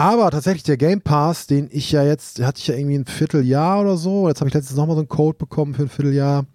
Aber 0.00 0.30
tatsächlich 0.30 0.62
der 0.62 0.78
Game 0.78 1.02
Pass, 1.02 1.46
den 1.46 1.68
ich 1.70 1.92
ja 1.92 2.02
jetzt, 2.02 2.40
hatte 2.42 2.58
ich 2.58 2.66
ja 2.68 2.74
irgendwie 2.74 2.94
ein 2.94 3.04
Vierteljahr 3.04 3.82
oder 3.82 3.98
so. 3.98 4.28
Jetzt 4.28 4.40
habe 4.40 4.48
ich 4.48 4.54
letztens 4.54 4.78
nochmal 4.78 4.96
so 4.96 5.02
einen 5.02 5.10
Code 5.10 5.36
bekommen 5.36 5.74
für 5.74 5.82
ein 5.82 5.90
Vierteljahr. 5.90 6.46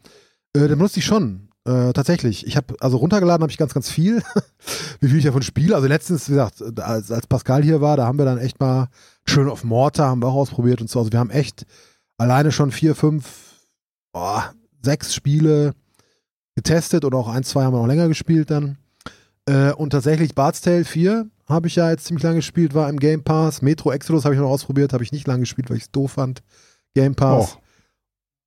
Äh, 0.56 0.62
den 0.62 0.80
benutze 0.80 0.98
ich 0.98 1.06
schon. 1.06 1.50
Äh, 1.64 1.94
tatsächlich. 1.94 2.48
Ich 2.48 2.58
habe, 2.58 2.74
also 2.80 2.98
runtergeladen 2.98 3.44
habe 3.44 3.52
ich 3.52 3.60
ganz, 3.60 3.76
ganz 3.76 3.88
viel. 3.88 4.24
wie 5.00 5.10
viel 5.10 5.20
ich 5.20 5.26
davon 5.26 5.44
spiele. 5.44 5.76
Also 5.76 5.88
letztens, 5.88 6.28
wie 6.28 6.32
gesagt, 6.32 6.80
als, 6.80 7.12
als 7.12 7.28
Pascal 7.28 7.62
hier 7.62 7.82
war, 7.82 7.98
da 7.98 8.08
haben 8.08 8.18
wir 8.18 8.26
dann 8.26 8.40
echt 8.40 8.60
mal 8.60 8.88
schön 9.28 9.48
auf 9.48 9.64
Mortar, 9.64 10.08
haben 10.08 10.24
wir 10.24 10.28
auch 10.30 10.34
ausprobiert 10.34 10.82
und 10.82 10.90
so. 10.90 10.98
Also 10.98 11.12
wir 11.12 11.20
haben 11.20 11.30
echt 11.30 11.68
alleine 12.18 12.52
schon 12.52 12.72
vier, 12.72 12.96
fünf, 12.96 13.68
boah, 14.12 14.56
sechs 14.82 15.14
Spiele 15.14 15.76
getestet 16.56 17.06
oder 17.06 17.20
auch 17.20 17.28
ein, 17.28 17.44
zwei 17.44 17.64
haben 17.64 17.76
wir 17.76 17.80
noch 17.80 17.86
länger 17.86 18.08
gespielt 18.08 18.50
dann. 18.50 18.80
Äh, 19.48 19.72
und 19.74 19.92
tatsächlich 19.92 20.34
Bard's 20.34 20.62
Tale 20.62 20.84
4 20.84 21.30
habe 21.48 21.68
ich 21.68 21.76
ja 21.76 21.90
jetzt 21.90 22.06
ziemlich 22.06 22.24
lange 22.24 22.38
gespielt, 22.38 22.74
war 22.74 22.90
im 22.90 22.98
Game 22.98 23.24
Pass. 23.24 23.62
Metro 23.62 23.92
Exodus 23.92 24.26
habe 24.26 24.36
ich 24.36 24.42
noch 24.42 24.50
ausprobiert, 24.50 24.94
habe 24.94 25.04
ich 25.04 25.12
nicht 25.12 25.28
lange 25.28 25.42
gespielt, 25.42 25.70
weil 25.70 25.78
ich 25.78 25.84
es 25.84 25.92
doof 25.92 26.14
fand. 26.14 26.44
Game 26.94 27.16
Pass. 27.16 27.58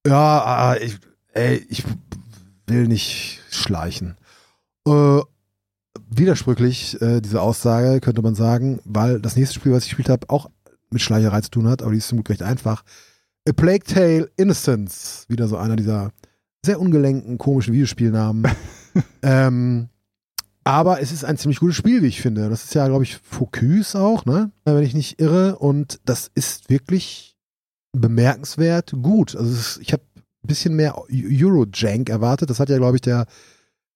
Ja, 0.06 0.74
äh, 0.74 0.84
ich, 0.84 0.98
ey, 1.32 1.66
ich 1.68 1.84
will 2.66 2.88
nicht 2.88 3.40
schleichen. 3.50 4.16
Äh, 4.86 5.20
widersprüchlich, 6.10 7.00
äh, 7.00 7.20
diese 7.20 7.40
Aussage, 7.40 8.00
könnte 8.00 8.22
man 8.22 8.34
sagen, 8.34 8.80
weil 8.84 9.20
das 9.20 9.36
nächste 9.36 9.54
Spiel, 9.54 9.72
was 9.72 9.84
ich 9.84 9.90
gespielt 9.90 10.08
habe, 10.08 10.28
auch 10.28 10.50
mit 10.90 11.02
Schleicherei 11.02 11.40
zu 11.42 11.50
tun 11.50 11.68
hat, 11.68 11.82
aber 11.82 11.92
die 11.92 11.98
ist 11.98 12.08
zum 12.08 12.18
Glück 12.18 12.30
recht 12.30 12.42
einfach. 12.42 12.82
A 13.48 13.52
Plague 13.52 13.84
Tale 13.84 14.30
Innocence, 14.36 15.24
wieder 15.28 15.48
so 15.48 15.56
einer 15.56 15.76
dieser 15.76 16.10
sehr 16.64 16.80
ungelenken, 16.80 17.38
komischen 17.38 17.74
Videospielnamen. 17.74 18.50
ähm, 19.22 19.88
aber 20.68 21.00
es 21.00 21.12
ist 21.12 21.24
ein 21.24 21.38
ziemlich 21.38 21.60
gutes 21.60 21.76
Spiel, 21.76 22.02
wie 22.02 22.08
ich 22.08 22.20
finde. 22.20 22.50
Das 22.50 22.64
ist 22.64 22.74
ja, 22.74 22.86
glaube 22.88 23.02
ich, 23.02 23.16
Focus 23.16 23.96
auch, 23.96 24.26
ne? 24.26 24.50
Wenn 24.66 24.82
ich 24.82 24.92
nicht 24.92 25.18
irre. 25.18 25.56
Und 25.56 25.98
das 26.04 26.30
ist 26.34 26.68
wirklich 26.68 27.38
bemerkenswert 27.92 28.92
gut. 29.00 29.34
Also 29.34 29.50
ist, 29.50 29.78
ich 29.80 29.94
habe 29.94 30.02
ein 30.14 30.46
bisschen 30.46 30.76
mehr 30.76 30.98
Eurojank 30.98 32.10
erwartet. 32.10 32.50
Das 32.50 32.60
hat 32.60 32.68
ja, 32.68 32.76
glaube 32.76 32.98
ich, 32.98 33.00
der, 33.00 33.24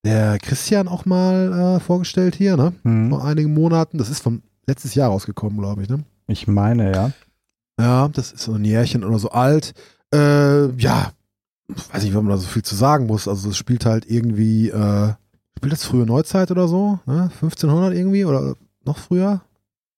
der 0.03 0.39
Christian 0.39 0.89
auch 0.89 1.05
mal 1.05 1.77
äh, 1.77 1.81
vorgestellt 1.81 2.37
hier, 2.37 2.57
ne? 2.57 2.73
Hm. 2.85 3.11
Vor 3.11 3.23
einigen 3.23 3.53
Monaten. 3.53 3.99
Das 3.99 4.09
ist 4.09 4.23
vom 4.23 4.41
letztes 4.67 4.95
Jahr 4.95 5.11
rausgekommen, 5.11 5.59
glaube 5.59 5.83
ich, 5.83 5.91
ne? 5.91 6.05
Ich 6.27 6.49
meine, 6.49 6.91
ja. 6.91 7.13
Ja, 7.79 8.09
das 8.09 8.33
ist 8.33 8.45
so 8.45 8.55
ein 8.55 8.65
Jährchen 8.65 9.05
oder 9.05 9.19
so 9.19 9.31
alt. 9.31 9.75
Äh, 10.11 10.69
ja, 10.79 11.13
weiß 11.69 12.03
nicht, 12.03 12.15
wenn 12.15 12.25
man 12.25 12.31
da 12.31 12.39
so 12.39 12.49
viel 12.49 12.63
zu 12.63 12.75
sagen 12.75 13.05
muss. 13.05 13.29
Also 13.29 13.51
es 13.51 13.59
spielt 13.59 13.85
halt 13.85 14.07
irgendwie, 14.11 14.71
äh, 14.71 15.13
spielt 15.63 15.73
das 15.75 15.85
frühe 15.85 16.05
Neuzeit 16.05 16.51
oder 16.51 16.67
so? 16.67 16.99
Ne? 17.07 17.31
1500 17.41 17.95
irgendwie 17.95 18.25
oder 18.25 18.57
noch 18.85 18.99
früher? 18.99 19.43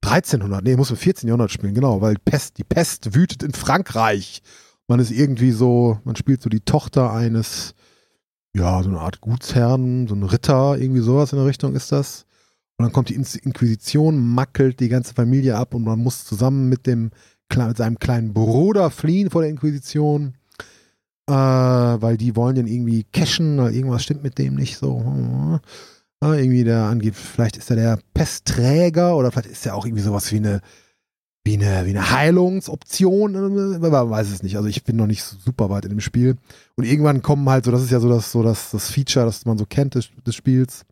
1300, 0.04 0.62
nee, 0.62 0.76
muss 0.76 0.90
man 0.90 0.98
14 0.98 1.26
Jahrhundert 1.26 1.50
spielen, 1.50 1.72
genau, 1.72 2.02
weil 2.02 2.16
Pest, 2.22 2.58
die 2.58 2.64
Pest 2.64 3.14
wütet 3.14 3.42
in 3.42 3.52
Frankreich. 3.54 4.42
Man 4.88 5.00
ist 5.00 5.10
irgendwie 5.10 5.52
so, 5.52 5.98
man 6.04 6.16
spielt 6.16 6.42
so 6.42 6.50
die 6.50 6.60
Tochter 6.60 7.10
eines, 7.14 7.74
ja, 8.54 8.82
so 8.82 8.90
eine 8.90 9.00
Art 9.00 9.22
Gutsherrn, 9.22 10.06
so 10.06 10.14
ein 10.14 10.22
Ritter, 10.22 10.76
irgendwie 10.78 11.00
sowas 11.00 11.32
in 11.32 11.38
der 11.38 11.46
Richtung 11.46 11.74
ist 11.74 11.90
das. 11.92 12.26
Und 12.76 12.84
dann 12.84 12.92
kommt 12.92 13.08
die 13.08 13.14
In- 13.14 13.24
Inquisition, 13.44 14.18
mackelt 14.18 14.80
die 14.80 14.90
ganze 14.90 15.14
Familie 15.14 15.56
ab 15.56 15.72
und 15.72 15.84
man 15.84 15.98
muss 15.98 16.26
zusammen 16.26 16.68
mit 16.68 16.86
dem 16.86 17.10
mit 17.56 17.76
seinem 17.78 17.98
kleinen 17.98 18.34
Bruder 18.34 18.90
fliehen 18.90 19.30
vor 19.30 19.40
der 19.42 19.50
Inquisition, 19.50 20.34
äh, 21.28 21.32
weil 21.32 22.16
die 22.16 22.36
wollen 22.36 22.56
den 22.56 22.66
irgendwie 22.66 23.04
cashen, 23.04 23.58
oder 23.58 23.70
irgendwas 23.70 24.02
stimmt 24.02 24.22
mit 24.22 24.38
dem 24.38 24.54
nicht 24.54 24.78
so. 24.78 25.60
Äh, 26.22 26.40
irgendwie 26.40 26.64
der 26.64 26.84
angeht, 26.84 27.14
vielleicht 27.16 27.56
ist 27.56 27.70
er 27.70 27.76
der 27.76 27.98
Pestträger 28.14 29.16
oder 29.16 29.30
vielleicht 29.30 29.50
ist 29.50 29.66
er 29.66 29.74
auch 29.74 29.84
irgendwie 29.84 30.02
sowas 30.02 30.32
wie 30.32 30.36
eine 30.36 30.60
wie 31.44 31.54
eine, 31.54 31.84
wie 31.84 31.90
eine 31.90 32.10
Heilungsoption, 32.10 33.34
äh, 33.34 33.78
man 33.78 34.10
weiß 34.10 34.30
es 34.30 34.42
nicht. 34.42 34.56
Also 34.56 34.68
ich 34.68 34.82
bin 34.82 34.96
noch 34.96 35.06
nicht 35.06 35.22
super 35.22 35.68
weit 35.68 35.84
in 35.84 35.90
dem 35.90 36.00
Spiel. 36.00 36.36
Und 36.74 36.84
irgendwann 36.84 37.22
kommen 37.22 37.48
halt 37.48 37.66
so, 37.66 37.70
das 37.70 37.82
ist 37.82 37.90
ja 37.90 38.00
so 38.00 38.08
das, 38.08 38.32
so 38.32 38.42
das, 38.42 38.70
das 38.70 38.90
Feature, 38.90 39.26
das 39.26 39.44
man 39.44 39.58
so 39.58 39.66
kennt 39.66 39.94
des, 39.94 40.08
des 40.26 40.34
Spiels, 40.34 40.86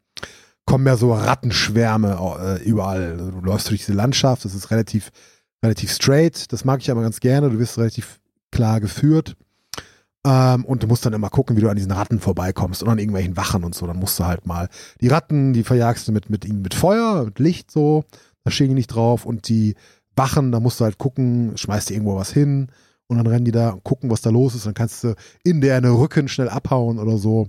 kommen 0.66 0.87
ja 0.87 0.97
so 0.97 1.12
Rattenschwärme 1.12 2.18
äh, 2.39 2.62
überall. 2.64 3.12
Also 3.12 3.30
du 3.30 3.41
läufst 3.41 3.70
durch 3.70 3.80
diese 3.80 3.95
Landschaft, 3.95 4.45
das 4.45 4.55
ist 4.55 4.70
relativ, 4.70 5.11
relativ 5.64 5.91
straight. 5.91 6.53
Das 6.53 6.64
mag 6.64 6.80
ich 6.80 6.91
aber 6.91 7.03
ganz 7.03 7.20
gerne. 7.20 7.49
Du 7.49 7.59
wirst 7.59 7.78
relativ 7.78 8.20
klar 8.51 8.80
geführt. 8.80 9.37
Ähm, 10.24 10.64
und 10.64 10.82
du 10.82 10.86
musst 10.86 11.04
dann 11.04 11.12
immer 11.12 11.30
gucken, 11.30 11.56
wie 11.56 11.60
du 11.60 11.68
an 11.68 11.76
diesen 11.76 11.92
Ratten 11.92 12.20
vorbeikommst 12.20 12.82
und 12.82 12.88
an 12.88 12.98
irgendwelchen 12.98 13.36
Wachen 13.36 13.64
und 13.64 13.74
so. 13.74 13.86
Dann 13.86 13.98
musst 13.98 14.18
du 14.18 14.24
halt 14.24 14.46
mal 14.46 14.68
die 15.00 15.08
Ratten, 15.08 15.52
die 15.52 15.64
verjagst 15.64 16.06
du 16.06 16.12
mit, 16.12 16.30
mit 16.30 16.48
mit 16.48 16.74
Feuer, 16.74 17.24
mit 17.24 17.38
Licht 17.38 17.70
so. 17.70 18.04
Da 18.44 18.50
stehen 18.50 18.68
die 18.68 18.74
nicht 18.74 18.88
drauf. 18.88 19.26
Und 19.26 19.48
die 19.48 19.74
Wachen, 20.16 20.52
da 20.52 20.60
musst 20.60 20.80
du 20.80 20.84
halt 20.84 20.98
gucken, 20.98 21.56
schmeißt 21.56 21.90
dir 21.90 21.94
irgendwo 21.94 22.16
was 22.16 22.32
hin 22.32 22.68
und 23.08 23.16
dann 23.16 23.26
rennen 23.26 23.44
die 23.44 23.52
da 23.52 23.70
und 23.70 23.84
gucken, 23.84 24.10
was 24.10 24.22
da 24.22 24.30
los 24.30 24.54
ist. 24.54 24.66
Dann 24.66 24.74
kannst 24.74 25.04
du 25.04 25.14
in 25.44 25.60
deren 25.60 25.84
Rücken 25.84 26.28
schnell 26.28 26.48
abhauen 26.48 26.98
oder 26.98 27.18
so. 27.18 27.48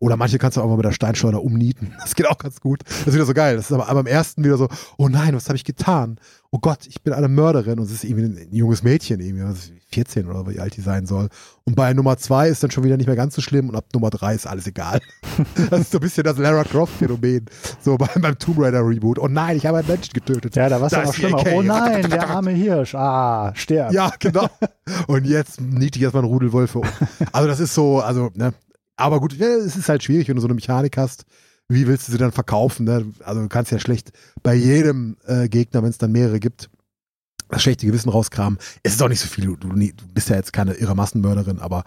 Oder 0.00 0.16
manche 0.16 0.38
kannst 0.38 0.56
du 0.56 0.62
auch 0.62 0.68
mal 0.68 0.76
mit 0.76 0.86
der 0.86 0.92
Steinschleuder 0.92 1.42
umnieten. 1.42 1.94
Das 2.00 2.14
geht 2.14 2.26
auch 2.26 2.38
ganz 2.38 2.60
gut. 2.60 2.82
Das 2.86 3.08
ist 3.08 3.14
wieder 3.14 3.26
so 3.26 3.34
geil. 3.34 3.56
Das 3.56 3.66
ist 3.66 3.72
aber, 3.72 3.88
aber 3.88 4.00
am 4.00 4.06
ersten 4.06 4.42
wieder 4.42 4.56
so, 4.56 4.68
oh 4.96 5.08
nein, 5.08 5.34
was 5.36 5.48
habe 5.48 5.56
ich 5.56 5.64
getan? 5.64 6.18
Oh 6.50 6.58
Gott, 6.58 6.86
ich 6.86 7.02
bin 7.02 7.12
eine 7.12 7.28
Mörderin. 7.28 7.78
Und 7.78 7.84
es 7.84 7.92
ist 7.92 8.04
irgendwie 8.04 8.24
ein, 8.24 8.48
junges 8.50 8.82
Mädchen, 8.82 9.20
irgendwie, 9.20 9.44
was 9.44 9.58
ist 9.58 9.72
14 9.92 10.26
oder 10.26 10.48
wie 10.48 10.58
alt 10.58 10.76
die 10.76 10.80
sein 10.80 11.06
soll. 11.06 11.28
Und 11.64 11.76
bei 11.76 11.92
Nummer 11.92 12.16
zwei 12.16 12.48
ist 12.48 12.62
dann 12.62 12.70
schon 12.70 12.82
wieder 12.84 12.96
nicht 12.96 13.06
mehr 13.06 13.16
ganz 13.16 13.34
so 13.34 13.42
schlimm 13.42 13.68
und 13.68 13.76
ab 13.76 13.84
Nummer 13.92 14.10
drei 14.10 14.34
ist 14.34 14.46
alles 14.46 14.66
egal. 14.66 15.00
das 15.70 15.80
ist 15.80 15.92
so 15.92 15.98
ein 15.98 16.00
bisschen 16.00 16.24
das 16.24 16.38
Lara 16.38 16.64
Croft-Phänomen. 16.64 17.44
So 17.80 17.96
beim, 17.96 18.20
beim 18.20 18.38
Tomb 18.38 18.58
Raider 18.58 18.86
Reboot. 18.86 19.18
Oh 19.18 19.28
nein, 19.28 19.56
ich 19.56 19.66
habe 19.66 19.78
einen 19.78 19.88
Menschen 19.88 20.14
getötet. 20.14 20.56
Ja, 20.56 20.68
da 20.68 20.80
war 20.80 20.86
es 20.86 20.92
ja 20.92 21.04
noch 21.04 21.14
schlimmer. 21.14 21.44
Oh 21.52 21.62
nein, 21.62 22.08
der 22.08 22.28
arme 22.28 22.52
Hirsch. 22.52 22.94
Ah, 22.94 23.52
stirbt. 23.54 23.92
Ja, 23.92 24.12
genau. 24.18 24.48
Und 25.06 25.26
jetzt 25.26 25.60
niete 25.60 25.98
ich 25.98 26.02
erstmal 26.02 26.24
einen 26.24 26.32
Rudelwölfe 26.32 26.78
um. 26.78 26.88
Also 27.32 27.46
das 27.46 27.60
ist 27.60 27.74
so, 27.74 28.00
also, 28.00 28.30
ne. 28.34 28.54
Aber 29.00 29.20
gut, 29.20 29.34
ja, 29.34 29.46
es 29.46 29.76
ist 29.76 29.88
halt 29.88 30.02
schwierig, 30.02 30.28
wenn 30.28 30.36
du 30.36 30.42
so 30.42 30.46
eine 30.46 30.54
Mechanik 30.54 30.96
hast. 30.96 31.24
Wie 31.68 31.86
willst 31.86 32.08
du 32.08 32.12
sie 32.12 32.18
dann 32.18 32.32
verkaufen? 32.32 32.84
Ne? 32.84 33.12
Also 33.24 33.42
du 33.42 33.48
kannst 33.48 33.70
ja 33.70 33.78
schlecht 33.78 34.12
bei 34.42 34.54
jedem 34.54 35.16
äh, 35.26 35.48
Gegner, 35.48 35.82
wenn 35.82 35.90
es 35.90 35.98
dann 35.98 36.12
mehrere 36.12 36.40
gibt, 36.40 36.68
das 37.48 37.62
schlechte 37.62 37.86
Gewissen 37.86 38.10
rauskramen. 38.10 38.58
Es 38.82 38.94
ist 38.94 39.02
auch 39.02 39.08
nicht 39.08 39.20
so 39.20 39.28
viel. 39.28 39.44
Du, 39.44 39.56
du, 39.56 39.92
bist 40.12 40.28
ja 40.28 40.36
jetzt 40.36 40.52
keine 40.52 40.74
irre 40.74 40.94
Massenmörderin, 40.94 41.60
aber 41.60 41.84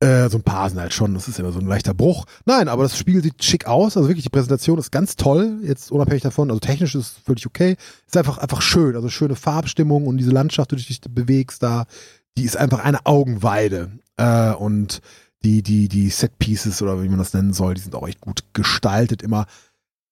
äh, 0.00 0.28
so 0.28 0.38
ein 0.38 0.42
paar 0.42 0.70
sind 0.70 0.80
halt 0.80 0.92
schon. 0.92 1.14
Das 1.14 1.28
ist 1.28 1.38
immer 1.38 1.52
so 1.52 1.58
ein 1.58 1.66
leichter 1.66 1.92
Bruch. 1.92 2.24
Nein, 2.46 2.68
aber 2.68 2.84
das 2.84 2.96
Spiel 2.96 3.22
sieht 3.22 3.42
schick 3.44 3.66
aus. 3.66 3.96
Also 3.96 4.08
wirklich, 4.08 4.24
die 4.24 4.30
Präsentation 4.30 4.78
ist 4.78 4.90
ganz 4.90 5.16
toll. 5.16 5.58
Jetzt 5.62 5.92
unabhängig 5.92 6.22
davon. 6.22 6.50
Also 6.50 6.60
technisch 6.60 6.94
ist 6.94 7.02
es 7.02 7.24
völlig 7.24 7.46
okay. 7.46 7.76
Ist 8.06 8.16
einfach, 8.16 8.38
einfach 8.38 8.62
schön. 8.62 8.96
Also 8.96 9.08
schöne 9.08 9.36
Farbstimmung 9.36 10.06
und 10.06 10.16
diese 10.16 10.30
Landschaft, 10.30 10.70
die 10.70 10.76
du 10.76 10.82
dich 10.82 11.00
bewegst 11.00 11.62
da, 11.62 11.86
die 12.38 12.44
ist 12.44 12.56
einfach 12.56 12.78
eine 12.78 13.04
Augenweide. 13.06 13.90
Äh, 14.16 14.52
und 14.52 15.00
die, 15.44 15.62
die, 15.62 15.88
die 15.88 16.10
Set-Pieces 16.10 16.82
oder 16.82 17.02
wie 17.02 17.08
man 17.08 17.18
das 17.18 17.32
nennen 17.32 17.52
soll, 17.52 17.74
die 17.74 17.80
sind 17.80 17.94
auch 17.94 18.06
echt 18.06 18.20
gut 18.20 18.44
gestaltet 18.52 19.22
immer. 19.22 19.46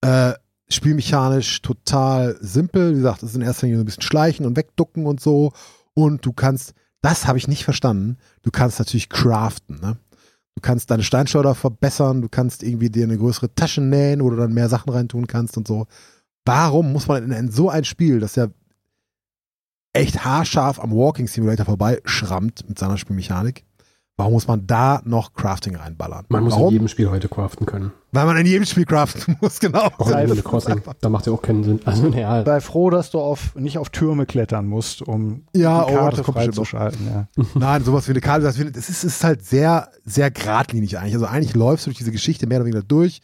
Äh, 0.00 0.34
spielmechanisch 0.68 1.62
total 1.62 2.36
simpel. 2.40 2.92
Wie 2.92 2.96
gesagt, 2.96 3.22
es 3.22 3.30
ist 3.30 3.36
in 3.36 3.42
erster 3.42 3.66
Linie 3.66 3.78
so 3.78 3.82
ein 3.82 3.86
bisschen 3.86 4.02
schleichen 4.02 4.46
und 4.46 4.56
wegducken 4.56 5.06
und 5.06 5.20
so. 5.20 5.52
Und 5.94 6.24
du 6.24 6.32
kannst, 6.32 6.74
das 7.00 7.26
habe 7.26 7.38
ich 7.38 7.48
nicht 7.48 7.64
verstanden, 7.64 8.18
du 8.42 8.50
kannst 8.50 8.78
natürlich 8.78 9.08
craften, 9.08 9.80
ne? 9.80 9.98
Du 10.54 10.62
kannst 10.62 10.90
deine 10.90 11.04
Steinschleuder 11.04 11.54
verbessern, 11.54 12.20
du 12.20 12.28
kannst 12.28 12.64
irgendwie 12.64 12.90
dir 12.90 13.04
eine 13.04 13.16
größere 13.16 13.54
Tasche 13.54 13.80
nähen, 13.80 14.24
wo 14.24 14.30
du 14.30 14.36
dann 14.36 14.52
mehr 14.52 14.68
Sachen 14.68 14.90
reintun 14.90 15.28
kannst 15.28 15.56
und 15.56 15.68
so. 15.68 15.86
Warum 16.44 16.92
muss 16.92 17.06
man 17.06 17.22
in, 17.22 17.30
in 17.30 17.50
so 17.52 17.70
ein 17.70 17.84
Spiel, 17.84 18.18
das 18.18 18.34
ja 18.34 18.48
echt 19.92 20.24
haarscharf 20.24 20.80
am 20.80 20.90
Walking 20.90 21.28
Simulator 21.28 21.64
vorbei 21.64 22.00
schrammt 22.04 22.68
mit 22.68 22.76
seiner 22.76 22.98
Spielmechanik, 22.98 23.64
warum 24.18 24.34
muss 24.34 24.46
man 24.46 24.66
da 24.66 25.00
noch 25.06 25.32
Crafting 25.32 25.76
reinballern? 25.76 26.26
Man 26.28 26.44
muss 26.44 26.52
warum? 26.52 26.66
in 26.66 26.72
jedem 26.72 26.88
Spiel 26.88 27.08
heute 27.08 27.28
craften 27.28 27.64
können. 27.64 27.92
Weil 28.12 28.26
man 28.26 28.36
in 28.36 28.44
jedem 28.46 28.66
Spiel 28.66 28.84
craften 28.84 29.36
muss, 29.40 29.58
genau. 29.60 29.88
Auch 29.96 30.08
in 30.08 30.14
Animal 30.14 30.42
Crossing. 30.42 30.82
Da 31.00 31.08
macht 31.08 31.26
ja 31.26 31.32
auch 31.32 31.40
keinen 31.40 31.64
Sinn. 31.64 31.80
Also, 31.86 32.08
naja, 32.08 32.44
Sei 32.44 32.60
froh, 32.60 32.90
dass 32.90 33.10
du 33.10 33.20
auf, 33.20 33.54
nicht 33.54 33.78
auf 33.78 33.88
Türme 33.88 34.26
klettern 34.26 34.66
musst, 34.66 35.00
um 35.00 35.44
Ja, 35.56 35.84
die 35.86 35.92
oh, 35.92 35.96
Karte 35.96 36.16
noch. 36.18 36.32
freizuschalten. 36.34 37.06
Ja. 37.06 37.28
Nein, 37.54 37.84
sowas 37.84 38.06
wie 38.08 38.12
eine 38.12 38.20
Karte, 38.20 38.42
das 38.44 38.58
ist, 38.58 38.76
es 38.90 39.04
ist 39.04 39.24
halt 39.24 39.44
sehr, 39.44 39.88
sehr 40.04 40.30
geradlinig 40.30 40.98
eigentlich. 40.98 41.14
Also 41.14 41.26
eigentlich 41.26 41.54
läufst 41.54 41.86
du 41.86 41.90
durch 41.90 41.98
diese 41.98 42.12
Geschichte 42.12 42.46
mehr 42.46 42.58
oder 42.58 42.66
weniger 42.66 42.82
durch. 42.82 43.20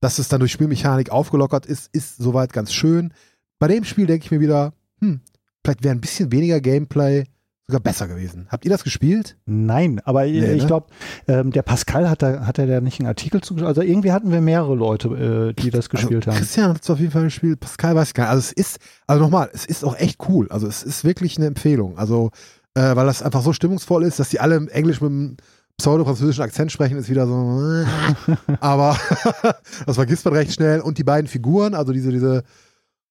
dass 0.00 0.18
es 0.18 0.28
dann 0.28 0.40
durch 0.40 0.52
Spielmechanik 0.52 1.10
aufgelockert 1.10 1.66
ist, 1.66 1.90
ist 1.94 2.16
soweit 2.16 2.52
ganz 2.54 2.72
schön. 2.72 3.12
Bei 3.58 3.68
dem 3.68 3.84
Spiel 3.84 4.06
denke 4.06 4.24
ich 4.24 4.30
mir 4.30 4.40
wieder, 4.40 4.72
hm, 5.00 5.20
vielleicht 5.62 5.84
wäre 5.84 5.94
ein 5.94 6.00
bisschen 6.00 6.32
weniger 6.32 6.58
Gameplay 6.62 7.24
sogar 7.70 7.80
besser 7.80 8.08
gewesen. 8.08 8.46
Habt 8.50 8.64
ihr 8.64 8.70
das 8.70 8.84
gespielt? 8.84 9.36
Nein, 9.46 10.00
aber 10.04 10.24
Nee, 10.24 10.52
ich 10.52 10.62
ne? 10.62 10.66
glaube, 10.66 10.88
ähm, 11.28 11.50
der 11.52 11.62
Pascal 11.62 12.10
hat 12.10 12.22
da, 12.22 12.46
hat 12.46 12.58
er 12.58 12.66
da 12.66 12.80
nicht 12.80 13.00
einen 13.00 13.08
Artikel 13.08 13.40
zu, 13.40 13.56
also 13.64 13.82
irgendwie 13.82 14.12
hatten 14.12 14.32
wir 14.32 14.40
mehrere 14.40 14.74
Leute, 14.74 15.08
äh, 15.08 15.52
die 15.54 15.70
das 15.70 15.88
gespielt 15.88 16.26
also, 16.26 16.32
haben. 16.32 16.38
Christian 16.38 16.74
hat 16.74 16.82
es 16.82 16.90
auf 16.90 16.98
jeden 16.98 17.12
Fall 17.12 17.24
gespielt, 17.24 17.60
Pascal 17.60 17.94
weiß 17.94 18.08
ich 18.08 18.14
gar 18.14 18.24
nicht. 18.24 18.30
Also 18.32 18.40
es 18.40 18.52
ist, 18.52 18.78
also 19.06 19.22
nochmal, 19.22 19.50
es 19.52 19.64
ist 19.64 19.84
auch 19.84 19.96
echt 19.96 20.18
cool. 20.28 20.48
Also 20.50 20.66
es 20.66 20.82
ist 20.82 21.04
wirklich 21.04 21.36
eine 21.36 21.46
Empfehlung. 21.46 21.96
Also, 21.98 22.30
äh, 22.74 22.96
weil 22.96 23.06
das 23.06 23.22
einfach 23.22 23.42
so 23.42 23.52
stimmungsvoll 23.52 24.04
ist, 24.04 24.18
dass 24.18 24.28
die 24.28 24.40
alle 24.40 24.56
im 24.56 24.68
Englisch 24.68 25.00
mit 25.00 25.10
einem 25.10 25.36
pseudo-französischen 25.78 26.42
Akzent 26.42 26.70
sprechen, 26.72 26.98
ist 26.98 27.08
wieder 27.08 27.26
so, 27.26 27.62
äh, 27.62 28.36
aber 28.60 28.96
das 29.86 29.96
vergisst 29.96 30.24
man 30.24 30.34
recht 30.34 30.52
schnell. 30.52 30.80
Und 30.80 30.98
die 30.98 31.04
beiden 31.04 31.26
Figuren, 31.26 31.74
also 31.74 31.92
diese, 31.92 32.12
diese, 32.12 32.42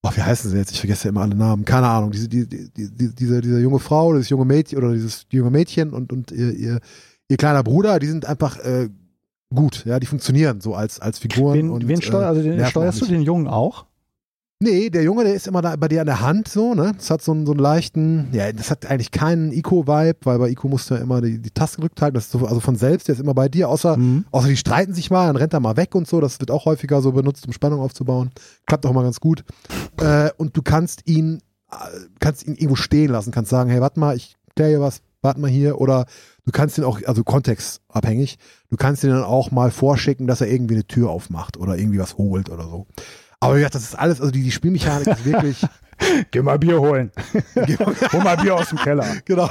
oh, 0.04 0.10
wie 0.14 0.22
heißen 0.22 0.52
sie 0.52 0.58
jetzt? 0.58 0.72
Ich 0.72 0.80
vergesse 0.80 1.06
ja 1.06 1.10
immer 1.10 1.22
alle 1.22 1.36
Namen. 1.36 1.66
Keine 1.66 1.88
Ahnung. 1.88 2.12
Diese, 2.12 2.28
die, 2.28 2.48
die, 2.48 2.70
die, 2.72 3.16
diese, 3.16 3.42
diese 3.42 3.60
junge 3.60 3.80
Frau, 3.80 4.14
dieses 4.14 4.30
junge 4.30 4.46
Mädchen 4.46 4.78
oder 4.78 4.94
dieses 4.94 5.26
junge 5.32 5.52
Mädchen 5.52 5.94
und, 5.94 6.12
und 6.12 6.32
ihr, 6.32 6.54
ihr, 6.54 6.80
ihr 7.28 7.38
kleiner 7.38 7.64
Bruder, 7.64 8.00
die 8.00 8.08
sind 8.08 8.26
einfach 8.26 8.58
äh, 8.60 8.90
gut. 9.54 9.86
Ja, 9.86 10.00
die 10.00 10.08
funktionieren 10.08 10.62
so 10.62 10.76
als, 10.76 11.00
als 11.00 11.20
Figuren. 11.20 11.58
Wen, 11.58 11.70
und, 11.70 11.88
wen 11.88 12.02
steuer, 12.02 12.28
also 12.28 12.42
den, 12.42 12.62
auch 12.62 12.68
steuerst 12.68 13.02
du 13.02 13.06
nicht. 13.06 13.14
den 13.16 13.22
Jungen 13.24 13.48
auch? 13.48 13.86
Nee, 14.62 14.90
der 14.90 15.04
Junge, 15.04 15.24
der 15.24 15.36
ist 15.36 15.48
immer 15.48 15.62
da 15.62 15.74
bei 15.78 15.88
dir 15.88 16.02
an 16.02 16.08
der 16.08 16.20
Hand 16.20 16.50
so, 16.50 16.74
ne? 16.74 16.92
Das 16.98 17.10
hat 17.10 17.22
so 17.22 17.32
einen, 17.32 17.46
so 17.46 17.54
einen 17.54 17.62
leichten, 17.62 18.28
ja, 18.34 18.52
das 18.52 18.70
hat 18.70 18.86
eigentlich 18.88 19.10
keinen 19.12 19.54
Ico-Vibe, 19.54 20.18
weil 20.26 20.38
bei 20.38 20.50
Ico 20.50 20.68
musst 20.68 20.90
du 20.90 20.96
ja 20.96 21.00
immer 21.00 21.22
die, 21.22 21.40
die 21.40 21.52
Taste 21.52 21.78
gedrückt 21.78 22.02
halten. 22.02 22.16
Das 22.16 22.26
ist 22.26 22.32
so, 22.32 22.46
also 22.46 22.60
von 22.60 22.76
selbst, 22.76 23.08
der 23.08 23.16
ist 23.16 23.22
immer 23.22 23.34
bei 23.34 23.48
dir, 23.48 23.70
außer, 23.70 23.96
Mhm. 23.96 24.26
außer 24.32 24.50
die 24.50 24.58
streiten 24.58 24.94
sich 24.94 25.10
mal, 25.12 25.28
dann 25.28 25.38
rennt 25.38 25.54
er 25.54 25.62
mal 25.62 25.78
weg 25.78 25.96
und 25.96 26.10
so. 26.10 26.20
Das 26.20 26.42
wird 26.42 26.52
auch 26.52 26.66
häufiger 26.66 27.02
so 27.02 27.14
benutzt, 27.14 27.48
um 27.48 27.54
Spannung 27.54 27.80
aufzubauen. 27.80 28.32
Klappt 28.66 28.86
auch 28.86 28.92
mal 28.92 29.04
ganz 29.04 29.22
gut. 29.22 29.46
Äh, 30.02 30.32
und 30.36 30.58
du 30.58 30.62
kannst 30.62 31.08
ihn, 31.08 31.40
äh, 31.72 31.76
kannst 32.20 32.46
ihn 32.46 32.56
irgendwo 32.56 32.76
stehen 32.76 33.12
lassen, 33.12 33.32
kannst 33.32 33.52
sagen, 33.52 33.70
hey, 33.70 33.80
warte 33.80 33.98
mal, 34.02 34.18
ich 34.18 34.36
klär 34.58 34.68
hier 34.68 34.82
was, 34.82 35.00
warte 35.22 35.40
mal 35.40 35.50
hier. 35.50 35.80
Oder 35.80 36.06
du 36.46 36.52
kannst 36.52 36.78
ihn 36.78 36.84
auch, 36.84 37.00
also 37.06 37.24
kontextabhängig, 37.24 38.38
du 38.70 38.76
kannst 38.76 39.06
ihn 39.06 39.12
dann 39.12 39.24
auch 39.24 39.52
mal 39.52 39.72
vorschicken, 39.72 40.28
dass 40.28 40.42
er 40.42 40.52
irgendwie 40.52 40.74
eine 40.76 40.86
Tür 40.86 41.12
aufmacht 41.12 41.56
oder 41.56 41.78
irgendwie 41.78 42.00
was 42.00 42.18
holt 42.18 42.50
oder 42.50 42.64
so. 42.66 42.88
Aber 43.40 43.56
wie 43.56 43.60
gesagt, 43.60 43.76
das 43.76 43.84
ist 43.84 43.96
alles, 43.96 44.20
also 44.20 44.32
die, 44.32 44.44
die 44.44 44.52
Spielmechanik 44.52 45.08
ist 45.08 45.26
wirklich. 45.26 45.66
Geh 46.32 46.42
mal 46.42 46.58
Bier 46.58 46.80
holen. 46.80 47.12
Hol 48.14 48.24
mal 48.24 48.38
Bier 48.38 48.56
aus 48.56 48.70
dem 48.70 48.78
Keller. 48.78 49.06
genau. 49.26 49.50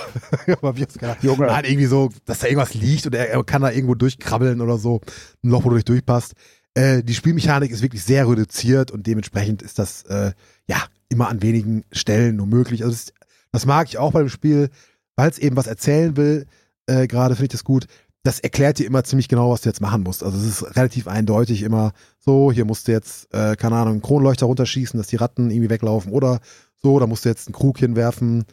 Mal 0.62 0.72
Bier 0.72 0.86
aus 0.86 0.94
dem 0.94 1.00
Keller. 1.00 1.16
Junge. 1.20 1.46
Nein, 1.46 1.64
irgendwie 1.64 1.86
so, 1.86 2.10
dass 2.24 2.38
da 2.38 2.46
irgendwas 2.46 2.74
liegt 2.74 3.06
und 3.06 3.14
er, 3.14 3.30
er 3.30 3.44
kann 3.44 3.62
da 3.62 3.70
irgendwo 3.70 3.94
durchkrabbeln 3.94 4.60
oder 4.60 4.78
so. 4.78 5.00
Ein 5.44 5.50
Loch, 5.50 5.64
wo 5.64 5.70
du 5.70 5.76
nicht 5.76 5.88
durchpasst. 5.88 6.34
Äh, 6.74 7.02
die 7.02 7.14
Spielmechanik 7.14 7.70
ist 7.70 7.82
wirklich 7.82 8.02
sehr 8.02 8.28
reduziert 8.28 8.90
und 8.90 9.06
dementsprechend 9.06 9.62
ist 9.62 9.78
das, 9.78 10.04
äh, 10.04 10.32
ja, 10.68 10.82
immer 11.08 11.28
an 11.28 11.42
wenigen 11.42 11.84
Stellen 11.92 12.36
nur 12.36 12.46
möglich. 12.46 12.84
Also 12.84 12.94
das, 12.94 13.12
das 13.52 13.66
mag 13.66 13.88
ich 13.88 13.98
auch 13.98 14.12
bei 14.12 14.20
dem 14.20 14.28
Spiel, 14.28 14.70
weil 15.16 15.30
es 15.30 15.38
eben 15.38 15.56
was 15.56 15.66
erzählen 15.66 16.16
will. 16.16 16.46
Äh, 16.86 17.06
Gerade 17.06 17.34
finde 17.34 17.46
ich 17.46 17.52
das 17.52 17.64
gut. 17.64 17.86
Das 18.24 18.40
erklärt 18.40 18.78
dir 18.78 18.86
immer 18.86 19.04
ziemlich 19.04 19.28
genau, 19.28 19.50
was 19.50 19.62
du 19.62 19.68
jetzt 19.68 19.80
machen 19.80 20.02
musst. 20.02 20.22
Also 20.22 20.36
es 20.38 20.44
ist 20.44 20.76
relativ 20.76 21.06
eindeutig 21.06 21.62
immer 21.62 21.92
so, 22.18 22.52
hier 22.52 22.64
musst 22.64 22.88
du 22.88 22.92
jetzt, 22.92 23.32
äh, 23.32 23.56
keine 23.56 23.76
Ahnung, 23.76 23.94
einen 23.94 24.02
Kronleuchter 24.02 24.46
runterschießen, 24.46 24.98
dass 24.98 25.06
die 25.06 25.16
Ratten 25.16 25.50
irgendwie 25.50 25.70
weglaufen 25.70 26.12
oder 26.12 26.40
so, 26.76 26.98
da 26.98 27.06
musst 27.06 27.24
du 27.24 27.28
jetzt 27.28 27.48
einen 27.48 27.54
Krug 27.54 27.78
hinwerfen, 27.78 28.44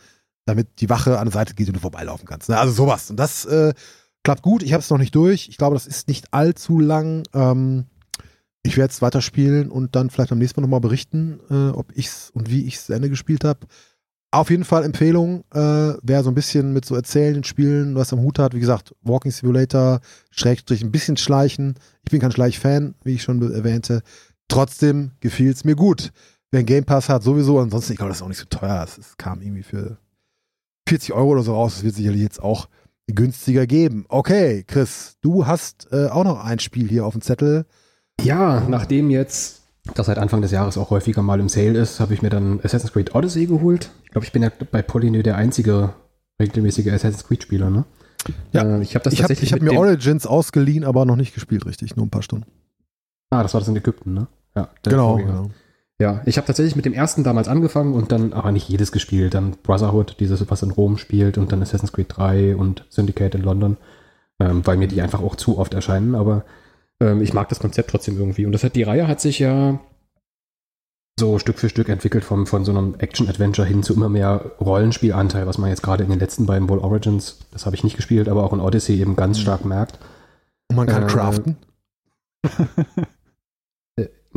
damit 0.45 0.81
die 0.81 0.89
Wache 0.89 1.19
an 1.19 1.25
der 1.25 1.33
Seite 1.33 1.55
geht 1.55 1.67
und 1.67 1.75
du 1.75 1.79
vorbeilaufen 1.79 2.27
kannst. 2.27 2.49
Ne? 2.49 2.57
Also 2.57 2.73
sowas. 2.73 3.09
Und 3.09 3.17
das 3.17 3.45
äh, 3.45 3.73
klappt 4.23 4.43
gut. 4.43 4.63
Ich 4.63 4.73
habe 4.73 4.81
es 4.81 4.89
noch 4.89 4.97
nicht 4.97 5.15
durch. 5.15 5.49
Ich 5.49 5.57
glaube, 5.57 5.75
das 5.75 5.87
ist 5.87 6.07
nicht 6.07 6.33
allzu 6.33 6.79
lang. 6.79 7.23
Ähm, 7.33 7.85
ich 8.63 8.77
werde 8.77 8.91
es 8.91 9.01
weiterspielen 9.01 9.69
und 9.69 9.95
dann 9.95 10.09
vielleicht 10.09 10.31
beim 10.31 10.39
nächsten 10.39 10.59
Mal 10.59 10.65
nochmal 10.65 10.81
berichten, 10.81 11.39
äh, 11.49 11.69
ob 11.69 11.91
ich's 11.95 12.31
und 12.31 12.49
wie 12.49 12.65
ich 12.65 12.75
es 12.75 12.85
zu 12.87 12.93
Ende 12.93 13.09
gespielt 13.09 13.43
habe. 13.43 13.59
Auf 14.31 14.49
jeden 14.49 14.65
Fall 14.65 14.83
Empfehlung, 14.83 15.45
äh, 15.53 15.93
wer 16.01 16.23
so 16.23 16.29
ein 16.29 16.35
bisschen 16.35 16.73
mit 16.73 16.83
so 16.83 16.95
erzählenden 16.95 17.45
Spielen 17.45 17.95
was 17.95 18.11
am 18.11 18.19
Hut 18.19 18.37
hat. 18.37 18.53
Wie 18.53 18.59
gesagt, 18.59 18.93
Walking 19.01 19.31
Simulator, 19.31 20.01
Schrägstrich, 20.29 20.83
ein 20.83 20.91
bisschen 20.91 21.15
Schleichen. 21.15 21.75
Ich 22.03 22.11
bin 22.11 22.19
kein 22.19 22.31
Schleich-Fan, 22.31 22.95
wie 23.03 23.13
ich 23.13 23.23
schon 23.23 23.41
erwähnte. 23.53 24.01
Trotzdem 24.49 25.11
gefiel 25.21 25.51
es 25.51 25.63
mir 25.63 25.75
gut. 25.75 26.11
Wer 26.51 26.59
einen 26.59 26.67
Game 26.67 26.85
Pass 26.85 27.09
hat, 27.09 27.23
sowieso. 27.23 27.59
Ansonsten, 27.59 27.93
ich 27.93 27.97
glaube, 27.97 28.09
das 28.09 28.17
ist 28.17 28.23
auch 28.23 28.27
nicht 28.27 28.39
so 28.39 28.45
teuer. 28.45 28.83
Es, 28.83 28.97
es 28.97 29.17
kam 29.17 29.41
irgendwie 29.41 29.63
für 29.63 29.97
40 30.87 31.13
Euro 31.13 31.31
oder 31.31 31.43
so 31.43 31.53
raus. 31.53 31.75
Das 31.75 31.83
wird 31.83 31.95
sicherlich 31.95 32.21
jetzt 32.21 32.41
auch 32.41 32.67
günstiger 33.07 33.67
geben. 33.67 34.05
Okay, 34.09 34.63
Chris, 34.67 35.17
du 35.21 35.47
hast 35.47 35.87
äh, 35.91 36.07
auch 36.07 36.23
noch 36.23 36.43
ein 36.43 36.59
Spiel 36.59 36.87
hier 36.87 37.05
auf 37.05 37.13
dem 37.13 37.21
Zettel. 37.21 37.65
Ja, 38.21 38.61
nachdem 38.67 39.09
jetzt 39.09 39.64
das 39.93 40.07
seit 40.07 40.17
Anfang 40.17 40.41
des 40.41 40.51
Jahres 40.51 40.77
auch 40.77 40.89
häufiger 40.89 41.21
mal 41.21 41.39
im 41.39 41.49
Sale 41.49 41.77
ist, 41.79 41.99
habe 41.99 42.13
ich 42.13 42.21
mir 42.21 42.29
dann 42.29 42.59
Assassin's 42.63 42.91
Creed 42.93 43.13
Odyssey 43.15 43.45
geholt. 43.45 43.91
Ich 44.05 44.11
glaube, 44.11 44.25
ich 44.25 44.31
bin 44.31 44.41
ja 44.43 44.49
bei 44.71 44.81
Polynö 44.81 45.21
der 45.23 45.35
einzige 45.37 45.93
regelmäßige 46.41 46.87
Assassin's 46.87 47.25
Creed 47.27 47.43
Spieler, 47.43 47.69
ne? 47.69 47.85
Ja. 48.51 48.63
Äh, 48.63 48.81
ich 48.81 48.95
habe 48.95 49.03
das 49.03 49.13
Ich 49.13 49.19
habe 49.19 49.27
tatsächlich 49.33 49.49
ich 49.49 49.53
hab 49.53 49.61
mit 49.61 49.71
mir 49.71 49.77
dem- 49.77 49.79
Origins 49.79 50.25
ausgeliehen, 50.25 50.83
aber 50.83 51.05
noch 51.05 51.15
nicht 51.15 51.33
gespielt, 51.33 51.65
richtig. 51.65 51.95
Nur 51.95 52.05
ein 52.05 52.09
paar 52.09 52.23
Stunden. 52.23 52.45
Ah, 53.29 53.43
das 53.43 53.53
war 53.53 53.61
das 53.61 53.67
in 53.67 53.75
Ägypten, 53.75 54.13
ne? 54.13 54.27
Ja, 54.55 54.69
Genau. 54.83 55.17
Genau. 55.17 55.49
Ja, 55.99 56.21
ich 56.25 56.35
habe 56.37 56.45
tatsächlich 56.45 56.75
mit 56.75 56.83
dem 56.83 56.91
ersten 56.93 57.23
damals 57.23 57.47
angefangen 57.47 57.93
und 57.93 58.11
dann 58.11 58.33
aber 58.33 58.51
nicht 58.51 58.67
jedes 58.67 58.91
gespielt. 58.91 59.33
Dann 59.33 59.51
Brotherhood, 59.63 60.17
dieses, 60.19 60.49
was 60.49 60.61
in 60.61 60.71
Rom 60.71 60.97
spielt, 60.97 61.37
und 61.37 61.51
dann 61.53 61.61
Assassin's 61.61 61.93
Creed 61.93 62.07
3 62.09 62.55
und 62.57 62.83
Syndicate 62.89 63.35
in 63.35 63.41
London, 63.43 63.77
ähm, 64.41 64.65
weil 64.67 64.75
mir 64.75 64.89
die 64.89 65.01
einfach 65.01 65.21
auch 65.21 65.35
zu 65.35 65.57
oft 65.57 65.73
erscheinen. 65.73 66.13
Aber 66.15 66.43
ähm, 66.99 67.21
ich 67.21 67.33
mag 67.33 67.49
das 67.49 67.59
Konzept 67.59 67.89
trotzdem 67.91 68.17
irgendwie. 68.17 68.45
Und 68.45 68.51
das 68.51 68.63
hat 68.63 68.75
die 68.75 68.83
Reihe 68.83 69.07
hat 69.07 69.21
sich 69.21 69.39
ja 69.39 69.79
so 71.19 71.39
Stück 71.39 71.59
für 71.59 71.69
Stück 71.69 71.87
entwickelt 71.87 72.25
vom, 72.25 72.45
von 72.45 72.65
so 72.65 72.71
einem 72.71 72.95
Action-Adventure 72.95 73.65
hin 73.67 73.83
zu 73.83 73.93
immer 73.93 74.09
mehr 74.09 74.51
Rollenspielanteil, 74.59 75.47
was 75.47 75.57
man 75.57 75.69
jetzt 75.69 75.81
gerade 75.81 76.03
in 76.03 76.09
den 76.09 76.19
letzten 76.19 76.45
beiden 76.45 76.67
Wohl 76.67 76.79
Origins, 76.79 77.39
das 77.51 77.65
habe 77.65 77.75
ich 77.75 77.85
nicht 77.85 77.95
gespielt, 77.95 78.27
aber 78.27 78.43
auch 78.43 78.51
in 78.51 78.59
Odyssey 78.59 78.99
eben 78.99 79.15
ganz 79.15 79.39
stark 79.39 79.63
merkt. 79.63 79.97
Und 80.69 80.75
man 80.75 80.87
kann 80.87 81.03
Äh, 81.03 81.07
craften. 81.07 81.57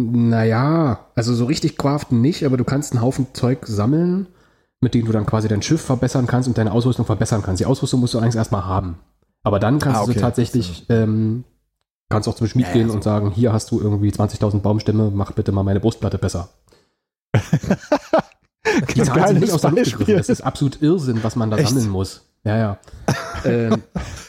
Naja, 0.00 1.06
also 1.16 1.34
so 1.34 1.46
richtig 1.46 1.76
craften 1.76 2.20
nicht, 2.20 2.44
aber 2.44 2.56
du 2.56 2.62
kannst 2.62 2.92
einen 2.92 3.02
Haufen 3.02 3.26
Zeug 3.32 3.66
sammeln, 3.66 4.28
mit 4.80 4.94
dem 4.94 5.04
du 5.06 5.10
dann 5.10 5.26
quasi 5.26 5.48
dein 5.48 5.60
Schiff 5.60 5.80
verbessern 5.80 6.28
kannst 6.28 6.46
und 6.46 6.56
deine 6.56 6.70
Ausrüstung 6.70 7.04
verbessern 7.04 7.42
kannst. 7.42 7.58
Die 7.58 7.66
Ausrüstung 7.66 7.98
musst 7.98 8.14
du 8.14 8.20
eigentlich 8.20 8.36
erstmal 8.36 8.64
haben. 8.64 9.00
Aber 9.42 9.58
dann 9.58 9.80
kannst 9.80 9.98
Ah, 10.00 10.04
du 10.04 10.10
okay. 10.10 10.20
so 10.20 10.24
tatsächlich, 10.24 10.86
ähm, 10.88 11.42
kannst 12.08 12.28
auch 12.28 12.34
zum 12.34 12.46
Schmied 12.46 12.66
Ja, 12.68 12.72
gehen 12.72 12.88
ja, 12.88 12.94
und 12.94 13.04
sagen, 13.04 13.30
hier 13.30 13.52
hast 13.52 13.70
du 13.70 13.80
irgendwie 13.80 14.10
20.000 14.10 14.60
Baumstämme, 14.60 15.10
mach 15.12 15.32
bitte 15.32 15.52
mal 15.52 15.62
meine 15.62 15.80
Brustplatte 15.80 16.18
besser. 16.18 16.48
Die 18.94 19.02
Zahlen 19.02 19.26
sind 19.28 19.40
nicht 19.40 19.52
aus 19.52 19.62
der 19.62 19.70
Luft 19.70 19.92
gegriffen. 19.92 20.16
Das 20.16 20.28
ist 20.28 20.40
absolut 20.42 20.80
Irrsinn, 20.82 21.22
was 21.22 21.36
man 21.36 21.50
da 21.50 21.56
Echt? 21.56 21.68
sammeln 21.68 21.88
muss. 21.88 22.22
Ja, 22.44 22.56
ja. 22.56 22.78
ähm, 23.44 23.82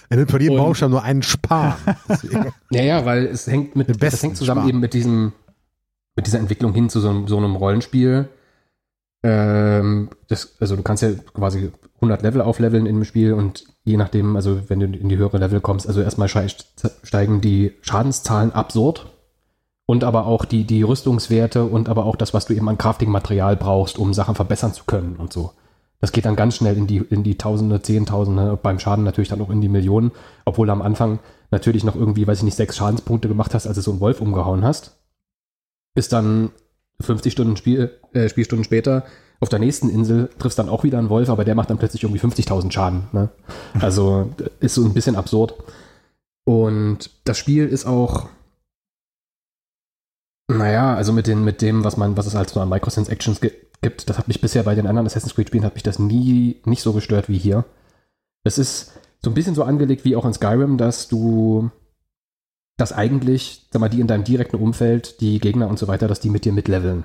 Er 0.10 0.18
nimmt 0.18 0.32
von 0.32 0.42
jedem 0.42 0.58
Baumstamm 0.58 0.92
nur 0.92 1.04
einen 1.04 1.24
Spar. 1.24 1.78
Ja, 2.72 2.82
ja, 2.84 3.06
weil 3.06 3.26
es 3.28 3.48
hängt 3.48 3.76
mit, 3.76 4.02
das 4.02 4.22
hängt 4.24 4.38
zusammen 4.38 4.62
Spar. 4.62 4.70
eben 4.70 4.80
mit 4.80 4.94
diesem, 4.94 5.34
mit 6.16 6.26
dieser 6.28 6.40
Entwicklung 6.40 6.74
hin 6.74 6.90
zu 6.90 7.00
so, 7.00 7.10
einem- 7.10 7.28
so 7.28 7.38
einem 7.38 7.56
Rollenspiel. 7.56 8.30
Ähm, 9.24 10.10
das, 10.28 10.56
also 10.60 10.76
du 10.76 10.84
kannst 10.84 11.04
ja 11.04 11.12
quasi 11.34 11.72
100 12.00 12.22
Level 12.22 12.42
aufleveln 12.42 12.86
in 12.86 12.96
dem 12.96 13.06
Spiel 13.06 13.34
und 13.34 13.66
je 13.84 13.98
nachdem, 13.98 14.36
also 14.36 14.70
wenn 14.70 14.80
du 14.80 14.86
in 14.86 15.10
die 15.10 15.18
höhere 15.18 15.38
Level 15.38 15.62
kommst, 15.62 15.88
also 15.88 16.02
erstmal 16.02 16.30
steigen 16.30 17.42
die 17.42 17.74
Schadenszahlen 17.82 18.54
absurd 18.54 19.08
und 19.86 20.04
aber 20.04 20.26
auch 20.26 20.46
die, 20.46 20.64
die 20.64 20.84
Rüstungswerte 20.84 21.66
und 21.66 21.90
aber 21.90 22.06
auch 22.06 22.16
das, 22.16 22.34
was 22.34 22.46
du 22.46 22.54
eben 22.54 22.70
an 22.70 22.78
Crafting-Material 22.78 23.58
brauchst, 23.58 23.98
um 23.98 24.14
Sachen 24.14 24.36
verbessern 24.36 24.74
zu 24.74 24.86
können 24.86 25.18
und 25.18 25.34
so. 25.34 25.52
Das 26.00 26.14
geht 26.14 26.26
dann 26.26 26.38
ganz 26.38 26.56
schnell 26.56 26.78
in 26.78 26.88
die, 26.88 26.98
in 26.98 27.24
die 27.24 27.38
Tausende, 27.38 27.82
Zehntausende, 27.82 28.58
beim 28.62 28.80
Schaden 28.80 29.04
natürlich 29.04 29.28
dann 29.28 29.42
auch 29.42 29.50
in 29.50 29.60
die 29.60 29.68
Millionen, 29.68 30.12
obwohl 30.46 30.70
am 30.70 30.82
Anfang 30.82 31.20
natürlich 31.52 31.84
noch 31.84 31.96
irgendwie, 31.96 32.26
weiß 32.26 32.38
ich 32.38 32.44
nicht, 32.44 32.56
sechs 32.56 32.78
Schadenspunkte 32.78 33.28
gemacht 33.28 33.54
hast, 33.54 33.68
als 33.68 33.76
du 33.76 33.82
so 33.82 33.92
einen 33.92 34.00
Wolf 34.00 34.22
umgehauen 34.22 34.64
hast. 34.64 34.98
Bis 35.94 36.08
dann 36.08 36.52
50 37.02 37.34
Stunden 37.34 37.58
Spiel, 37.58 37.92
äh, 38.14 38.30
Spielstunden 38.30 38.64
später 38.64 39.04
auf 39.42 39.50
der 39.50 39.60
nächsten 39.60 39.90
Insel 39.90 40.30
triffst 40.40 40.60
dann 40.60 40.70
auch 40.70 40.84
wieder 40.84 40.98
einen 40.98 41.10
Wolf, 41.10 41.30
aber 41.30 41.46
der 41.46 41.56
macht 41.56 41.70
dann 41.70 41.78
plötzlich 41.78 42.04
irgendwie 42.04 42.22
50.000 42.22 42.72
Schaden. 42.72 43.04
Ne? 43.12 43.30
Also 43.80 44.30
ist 44.60 44.76
so 44.76 44.84
ein 44.84 44.94
bisschen 44.94 45.16
absurd. 45.16 45.54
Und 46.46 47.10
das 47.26 47.38
Spiel 47.38 47.68
ist 47.68 47.86
auch, 47.86 48.28
naja, 50.48 50.96
also 50.96 51.14
mit, 51.14 51.28
den, 51.28 51.44
mit 51.44 51.62
dem, 51.62 51.84
was 51.84 51.96
man, 51.98 52.18
was 52.18 52.26
es 52.26 52.36
halt 52.36 52.50
so 52.50 52.60
an 52.60 52.70
Microtransactions 52.70 53.40
gi- 53.40 53.52
gibt, 53.82 54.10
das 54.10 54.18
hat 54.18 54.28
mich 54.28 54.42
bisher 54.42 54.64
bei 54.64 54.76
den 54.76 54.88
anderen 54.88 55.06
Assassin's 55.06 55.36
Creed 55.36 55.48
Spielen, 55.48 55.64
hat 55.64 55.76
mich 55.76 55.84
das 55.84 56.00
nie 56.00 56.60
nicht 56.66 56.82
so 56.82 56.92
gestört 56.94 57.30
wie 57.30 57.38
hier. 57.38 57.66
Es 58.44 58.58
ist 58.58 58.94
so 59.24 59.30
ein 59.30 59.34
bisschen 59.36 59.54
so 59.56 59.64
angelegt 59.64 60.06
wie 60.06 60.16
auch 60.16 60.26
in 60.26 60.34
Skyrim, 60.34 60.78
dass 60.78 61.08
du 61.08 61.70
dass 62.78 62.94
eigentlich, 62.94 63.68
sag 63.72 63.82
mal, 63.82 63.90
die 63.90 64.00
in 64.00 64.08
deinem 64.08 64.24
direkten 64.24 64.56
Umfeld, 64.56 65.20
die 65.20 65.40
Gegner 65.40 65.68
und 65.68 65.78
so 65.78 65.90
weiter, 65.90 66.08
dass 66.08 66.22
die 66.22 66.30
mit 66.30 66.46
dir 66.46 66.54
mitleveln. 66.54 67.04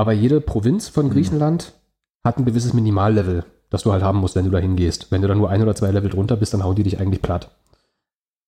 Aber 0.00 0.12
jede 0.12 0.40
Provinz 0.40 0.88
von 0.88 1.06
Mhm. 1.06 1.10
Griechenland 1.10 1.74
hat 2.24 2.38
ein 2.38 2.46
gewisses 2.46 2.72
Minimallevel, 2.72 3.44
das 3.68 3.82
du 3.82 3.92
halt 3.92 4.02
haben 4.02 4.18
musst, 4.18 4.34
wenn 4.34 4.46
du 4.46 4.50
da 4.50 4.56
hingehst. 4.58 5.10
Wenn 5.12 5.20
du 5.20 5.28
dann 5.28 5.36
nur 5.36 5.50
ein 5.50 5.60
oder 5.60 5.74
zwei 5.74 5.90
Level 5.90 6.08
drunter 6.08 6.36
bist, 6.38 6.54
dann 6.54 6.64
hauen 6.64 6.74
die 6.74 6.84
dich 6.84 6.98
eigentlich 6.98 7.20
platt. 7.20 7.50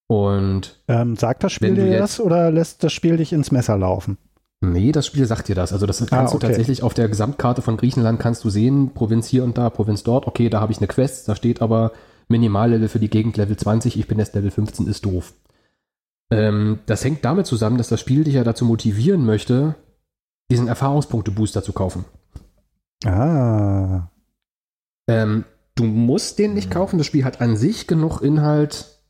Und 0.07 0.81
Ähm, 0.89 1.17
sagt 1.17 1.45
das 1.45 1.53
Spiel 1.53 1.75
du 1.75 1.83
dir 1.83 1.91
jetzt- 1.91 2.01
das 2.19 2.21
oder 2.21 2.51
lässt 2.51 2.83
das 2.85 2.93
Spiel 2.95 3.19
dich 3.19 3.35
ins 3.35 3.51
Messer 3.51 3.77
laufen? 3.77 4.17
nee, 4.65 4.93
das 4.93 5.07
Spiel 5.07 5.27
sagt 5.27 5.49
dir 5.49 5.55
das. 5.55 5.73
Also 5.75 5.85
das 5.87 5.99
kannst 5.99 6.13
Ah, 6.13 6.23
du 6.25 6.37
okay. 6.37 6.47
tatsächlich 6.47 6.83
auf 6.83 6.95
der 6.95 7.09
Gesamtkarte 7.09 7.61
von 7.63 7.77
Griechenland 7.77 8.19
kannst 8.19 8.45
du 8.45 8.49
sehen, 8.51 8.93
Provinz 8.95 9.27
hier 9.27 9.45
und 9.45 9.59
da, 9.59 9.69
Provinz 9.69 10.05
dort. 10.05 10.27
Okay, 10.27 10.49
da 10.49 10.61
habe 10.61 10.73
ich 10.73 10.79
eine 10.79 10.87
Quest, 10.87 11.29
da 11.29 11.35
steht 11.35 11.61
aber 11.61 11.93
Minimallevel 12.29 12.89
für 12.89 12.99
die 13.01 13.11
Gegend 13.11 13.37
Level 13.37 13.57
20, 13.57 13.99
ich 13.99 14.07
bin 14.07 14.19
jetzt 14.19 14.35
Level 14.35 14.51
15, 14.51 14.87
ist 14.87 15.05
doof. 15.05 15.35
Ähm, 16.31 16.79
das 16.87 17.05
hängt 17.05 17.25
damit 17.25 17.47
zusammen, 17.47 17.77
dass 17.77 17.89
das 17.89 18.01
Spiel 18.01 18.25
dich 18.25 18.35
ja 18.35 18.45
dazu 18.45 18.65
motivieren 18.65 19.27
möchte, 19.27 19.75
diesen 20.53 20.69
Erfahrungspunkte-Booster 20.69 21.63
zu 21.63 21.73
kaufen. 21.73 22.05
Ah. 23.07 24.09
Ähm, 25.09 25.45
du 25.75 25.85
musst 25.85 26.39
den 26.39 26.53
nicht 26.53 26.71
kaufen. 26.71 26.99
Das 26.99 27.07
Spiel 27.07 27.25
hat 27.25 27.41
an 27.41 27.57
sich 27.57 27.87
genug 27.87 28.21
Inhalt, 28.21 29.01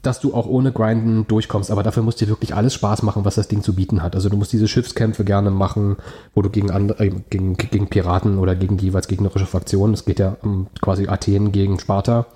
dass 0.00 0.20
du 0.20 0.32
auch 0.32 0.46
ohne 0.46 0.70
Grinden 0.70 1.26
durchkommst. 1.26 1.72
Aber 1.72 1.82
dafür 1.82 2.04
muss 2.04 2.14
dir 2.14 2.28
wirklich 2.28 2.54
alles 2.54 2.72
Spaß 2.74 3.02
machen, 3.02 3.24
was 3.24 3.34
das 3.34 3.48
Ding 3.48 3.62
zu 3.64 3.74
bieten 3.74 4.00
hat. 4.00 4.14
Also 4.14 4.28
du 4.28 4.36
musst 4.36 4.52
diese 4.52 4.68
Schiffskämpfe 4.68 5.24
gerne 5.24 5.50
machen, 5.50 5.96
wo 6.34 6.42
du 6.42 6.50
gegen, 6.50 6.70
andere, 6.70 7.04
äh, 7.04 7.10
gegen, 7.30 7.56
gegen 7.56 7.88
Piraten 7.88 8.38
oder 8.38 8.54
gegen 8.54 8.76
die 8.76 8.86
jeweils 8.86 9.08
gegnerische 9.08 9.46
Fraktion, 9.46 9.92
es 9.92 10.04
geht 10.04 10.20
ja 10.20 10.36
um 10.42 10.68
quasi 10.80 11.08
Athen 11.08 11.50
gegen 11.50 11.80
Sparta, 11.80 12.26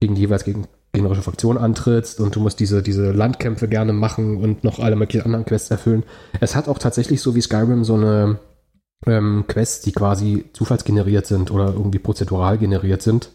gegen 0.00 0.16
jeweils 0.16 0.44
gegen 0.44 0.66
gegnerische 0.96 1.22
Fraktion 1.22 1.58
antrittst 1.58 2.20
und 2.20 2.34
du 2.34 2.40
musst 2.40 2.58
diese, 2.58 2.82
diese 2.82 3.12
Landkämpfe 3.12 3.68
gerne 3.68 3.92
machen 3.92 4.38
und 4.42 4.64
noch 4.64 4.78
alle 4.78 4.96
möglichen 4.96 5.24
anderen 5.24 5.44
Quests 5.44 5.70
erfüllen. 5.70 6.02
Es 6.40 6.56
hat 6.56 6.68
auch 6.68 6.78
tatsächlich 6.78 7.20
so 7.20 7.34
wie 7.34 7.40
Skyrim 7.40 7.84
so 7.84 7.94
eine 7.94 8.38
ähm, 9.06 9.44
Quests, 9.46 9.82
die 9.82 9.92
quasi 9.92 10.46
zufallsgeneriert 10.52 11.26
sind 11.26 11.50
oder 11.50 11.66
irgendwie 11.66 11.98
prozedural 11.98 12.58
generiert 12.58 13.02
sind. 13.02 13.30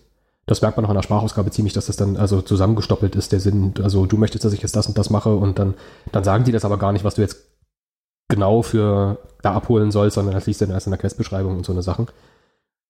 Das 0.47 0.61
merkt 0.61 0.77
man 0.77 0.85
auch 0.85 0.89
an 0.89 0.95
der 0.95 1.03
Sprachausgabe 1.03 1.51
ziemlich, 1.51 1.73
dass 1.73 1.85
das 1.85 1.95
dann 1.95 2.17
also 2.17 2.41
zusammengestoppelt 2.41 3.15
ist, 3.15 3.31
der 3.31 3.39
Sinn. 3.39 3.73
Also 3.81 4.05
du 4.07 4.17
möchtest, 4.17 4.43
dass 4.43 4.53
ich 4.53 4.61
jetzt 4.61 4.75
das 4.75 4.87
und 4.87 4.97
das 4.97 5.11
mache 5.11 5.33
und 5.33 5.59
dann, 5.59 5.75
dann 6.11 6.23
sagen 6.23 6.43
die 6.43 6.51
das 6.51 6.65
aber 6.65 6.77
gar 6.77 6.91
nicht, 6.91 7.05
was 7.05 7.15
du 7.15 7.21
jetzt 7.21 7.37
genau 8.27 8.63
für 8.63 9.19
da 9.43 9.53
abholen 9.53 9.91
sollst, 9.91 10.15
sondern 10.15 10.33
das 10.33 10.47
liest 10.47 10.61
dann 10.61 10.71
erst 10.71 10.87
in 10.87 10.91
der 10.91 10.99
Questbeschreibung 10.99 11.57
und 11.57 11.65
so 11.65 11.71
eine 11.71 11.83
Sachen. 11.83 12.07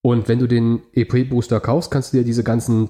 Und 0.02 0.28
wenn 0.30 0.40
du 0.40 0.48
den 0.48 0.82
EP-Booster 0.94 1.60
kaufst, 1.60 1.92
kannst 1.92 2.14
du 2.14 2.18
dir 2.18 2.24
diese 2.24 2.44
ganzen 2.44 2.90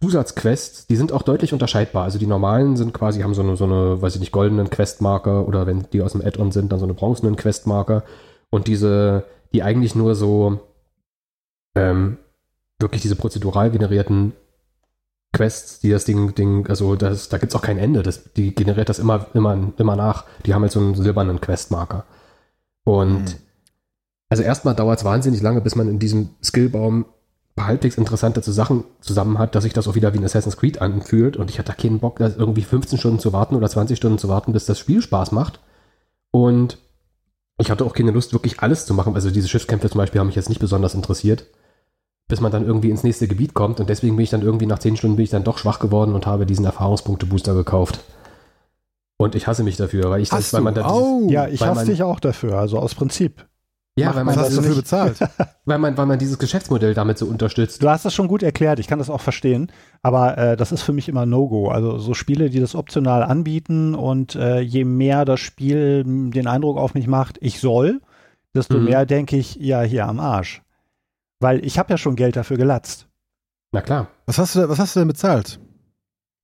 Zusatzquests, 0.00 0.86
die 0.86 0.96
sind 0.96 1.12
auch 1.12 1.22
deutlich 1.22 1.52
unterscheidbar. 1.52 2.04
Also 2.04 2.18
die 2.18 2.26
normalen 2.26 2.76
sind 2.76 2.92
quasi, 2.92 3.20
haben 3.22 3.34
so 3.34 3.42
eine, 3.42 3.56
so 3.56 3.64
eine, 3.64 4.02
weiß 4.02 4.14
ich 4.14 4.20
nicht, 4.20 4.32
goldenen 4.32 4.70
Questmarker 4.70 5.46
oder 5.48 5.66
wenn 5.66 5.86
die 5.92 6.02
aus 6.02 6.12
dem 6.12 6.20
Add-on 6.20 6.52
sind, 6.52 6.72
dann 6.72 6.78
so 6.78 6.84
eine 6.84 6.94
bronzenen 6.94 7.36
Questmarker. 7.36 8.04
Und 8.50 8.66
diese, 8.66 9.24
die 9.52 9.62
eigentlich 9.62 9.94
nur 9.94 10.14
so 10.14 10.60
ähm, 11.74 12.18
wirklich 12.78 13.02
diese 13.02 13.16
prozedural 13.16 13.70
generierten 13.70 14.32
Quests, 15.32 15.80
die 15.80 15.90
das 15.90 16.04
Ding, 16.04 16.34
Ding, 16.34 16.66
also 16.68 16.94
das, 16.96 17.28
da 17.28 17.38
gibt's 17.38 17.56
auch 17.56 17.62
kein 17.62 17.78
Ende. 17.78 18.02
Das, 18.02 18.32
die 18.34 18.54
generiert 18.54 18.88
das 18.88 18.98
immer, 18.98 19.26
immer, 19.34 19.72
immer 19.78 19.96
nach. 19.96 20.24
Die 20.44 20.54
haben 20.54 20.62
halt 20.62 20.72
so 20.72 20.80
einen 20.80 20.94
silbernen 20.94 21.40
Questmarker. 21.40 22.04
Und 22.84 23.24
Mhm. 23.24 23.34
also 24.28 24.42
erstmal 24.42 24.74
dauert 24.74 24.98
es 24.98 25.04
wahnsinnig 25.04 25.40
lange, 25.40 25.60
bis 25.60 25.74
man 25.76 25.88
in 25.88 25.98
diesem 25.98 26.30
Skillbaum 26.42 27.06
halbwegs 27.58 27.96
interessante 27.98 28.40
Sachen 28.42 28.84
zusammen 29.00 29.38
hat, 29.38 29.54
dass 29.54 29.64
sich 29.64 29.72
das 29.72 29.86
auch 29.86 29.94
wieder 29.94 30.12
wie 30.12 30.18
ein 30.18 30.24
Assassin's 30.24 30.56
Creed 30.56 30.80
anfühlt. 30.80 31.36
Und 31.36 31.50
ich 31.50 31.58
hatte 31.58 31.72
da 31.72 31.80
keinen 31.80 32.00
Bock, 32.00 32.18
da 32.18 32.28
irgendwie 32.36 32.62
15 32.62 32.98
Stunden 32.98 33.18
zu 33.20 33.32
warten 33.32 33.54
oder 33.54 33.68
20 33.68 33.96
Stunden 33.96 34.18
zu 34.18 34.28
warten, 34.28 34.52
bis 34.52 34.66
das 34.66 34.78
Spiel 34.78 35.00
Spaß 35.00 35.32
macht. 35.32 35.60
Und 36.32 36.78
ich 37.58 37.70
hatte 37.70 37.84
auch 37.84 37.92
keine 37.92 38.10
Lust, 38.10 38.32
wirklich 38.32 38.60
alles 38.60 38.86
zu 38.86 38.94
machen. 38.94 39.14
Also 39.14 39.30
diese 39.30 39.48
Schiffskämpfe 39.48 39.88
zum 39.88 39.98
Beispiel 39.98 40.20
haben 40.20 40.26
mich 40.26 40.36
jetzt 40.36 40.48
nicht 40.48 40.60
besonders 40.60 40.94
interessiert, 40.94 41.46
bis 42.26 42.40
man 42.40 42.50
dann 42.50 42.66
irgendwie 42.66 42.90
ins 42.90 43.04
nächste 43.04 43.28
Gebiet 43.28 43.54
kommt. 43.54 43.78
Und 43.78 43.88
deswegen 43.88 44.16
bin 44.16 44.24
ich 44.24 44.30
dann 44.30 44.42
irgendwie 44.42 44.66
nach 44.66 44.80
10 44.80 44.96
Stunden 44.96 45.16
bin 45.16 45.24
ich 45.24 45.30
dann 45.30 45.44
doch 45.44 45.58
schwach 45.58 45.78
geworden 45.78 46.14
und 46.14 46.26
habe 46.26 46.46
diesen 46.46 46.64
Erfahrungspunkte-Booster 46.64 47.54
gekauft. 47.54 48.00
Und 49.16 49.36
ich 49.36 49.46
hasse 49.46 49.62
mich 49.62 49.76
dafür, 49.76 50.10
weil 50.10 50.22
ich 50.22 50.28
das, 50.28 50.52
weil 50.52 50.62
man 50.62 50.74
dann 50.74 50.90
oh. 50.90 51.28
Ja, 51.30 51.46
ich 51.46 51.60
hasse 51.62 51.76
man- 51.76 51.86
dich 51.86 52.02
auch 52.02 52.18
dafür, 52.18 52.58
also 52.58 52.80
aus 52.80 52.96
Prinzip. 52.96 53.46
Ja, 53.96 54.06
macht 54.06 54.16
weil 54.16 54.24
man 54.24 54.34
man, 54.34 54.44
Was 54.44 54.50
hast 54.50 54.52
du 54.52 54.56
das 54.56 54.64
dafür 54.66 54.82
bezahlt? 54.82 55.18
weil 55.64 55.78
man, 55.78 55.96
weil 55.96 56.06
man 56.06 56.18
dieses 56.18 56.38
Geschäftsmodell 56.38 56.94
damit 56.94 57.18
so 57.18 57.26
unterstützt. 57.26 57.82
Du 57.82 57.88
hast 57.88 58.04
das 58.04 58.12
schon 58.14 58.28
gut 58.28 58.42
erklärt, 58.42 58.78
ich 58.78 58.86
kann 58.88 58.98
das 58.98 59.10
auch 59.10 59.20
verstehen, 59.20 59.70
aber 60.02 60.36
äh, 60.38 60.56
das 60.56 60.72
ist 60.72 60.82
für 60.82 60.92
mich 60.92 61.08
immer 61.08 61.26
No-Go. 61.26 61.68
Also 61.68 61.98
so 61.98 62.14
Spiele, 62.14 62.50
die 62.50 62.60
das 62.60 62.74
optional 62.74 63.22
anbieten 63.22 63.94
und 63.94 64.34
äh, 64.34 64.60
je 64.60 64.84
mehr 64.84 65.24
das 65.24 65.40
Spiel 65.40 66.02
den 66.04 66.46
Eindruck 66.46 66.76
auf 66.78 66.94
mich 66.94 67.06
macht, 67.06 67.38
ich 67.40 67.60
soll, 67.60 68.00
desto 68.54 68.78
Mhm. 68.78 68.84
mehr 68.84 69.06
denke 69.06 69.36
ich, 69.36 69.56
ja, 69.56 69.82
hier 69.82 70.06
am 70.06 70.18
Arsch. 70.20 70.62
Weil 71.40 71.64
ich 71.64 71.78
habe 71.78 71.90
ja 71.92 71.98
schon 71.98 72.16
Geld 72.16 72.36
dafür 72.36 72.56
gelatzt. 72.56 73.06
Na 73.72 73.80
klar. 73.80 74.08
Was 74.26 74.38
hast 74.38 74.54
du, 74.54 74.60
da- 74.60 74.68
was 74.68 74.78
hast 74.78 74.94
du 74.96 75.00
denn 75.00 75.08
bezahlt? 75.08 75.58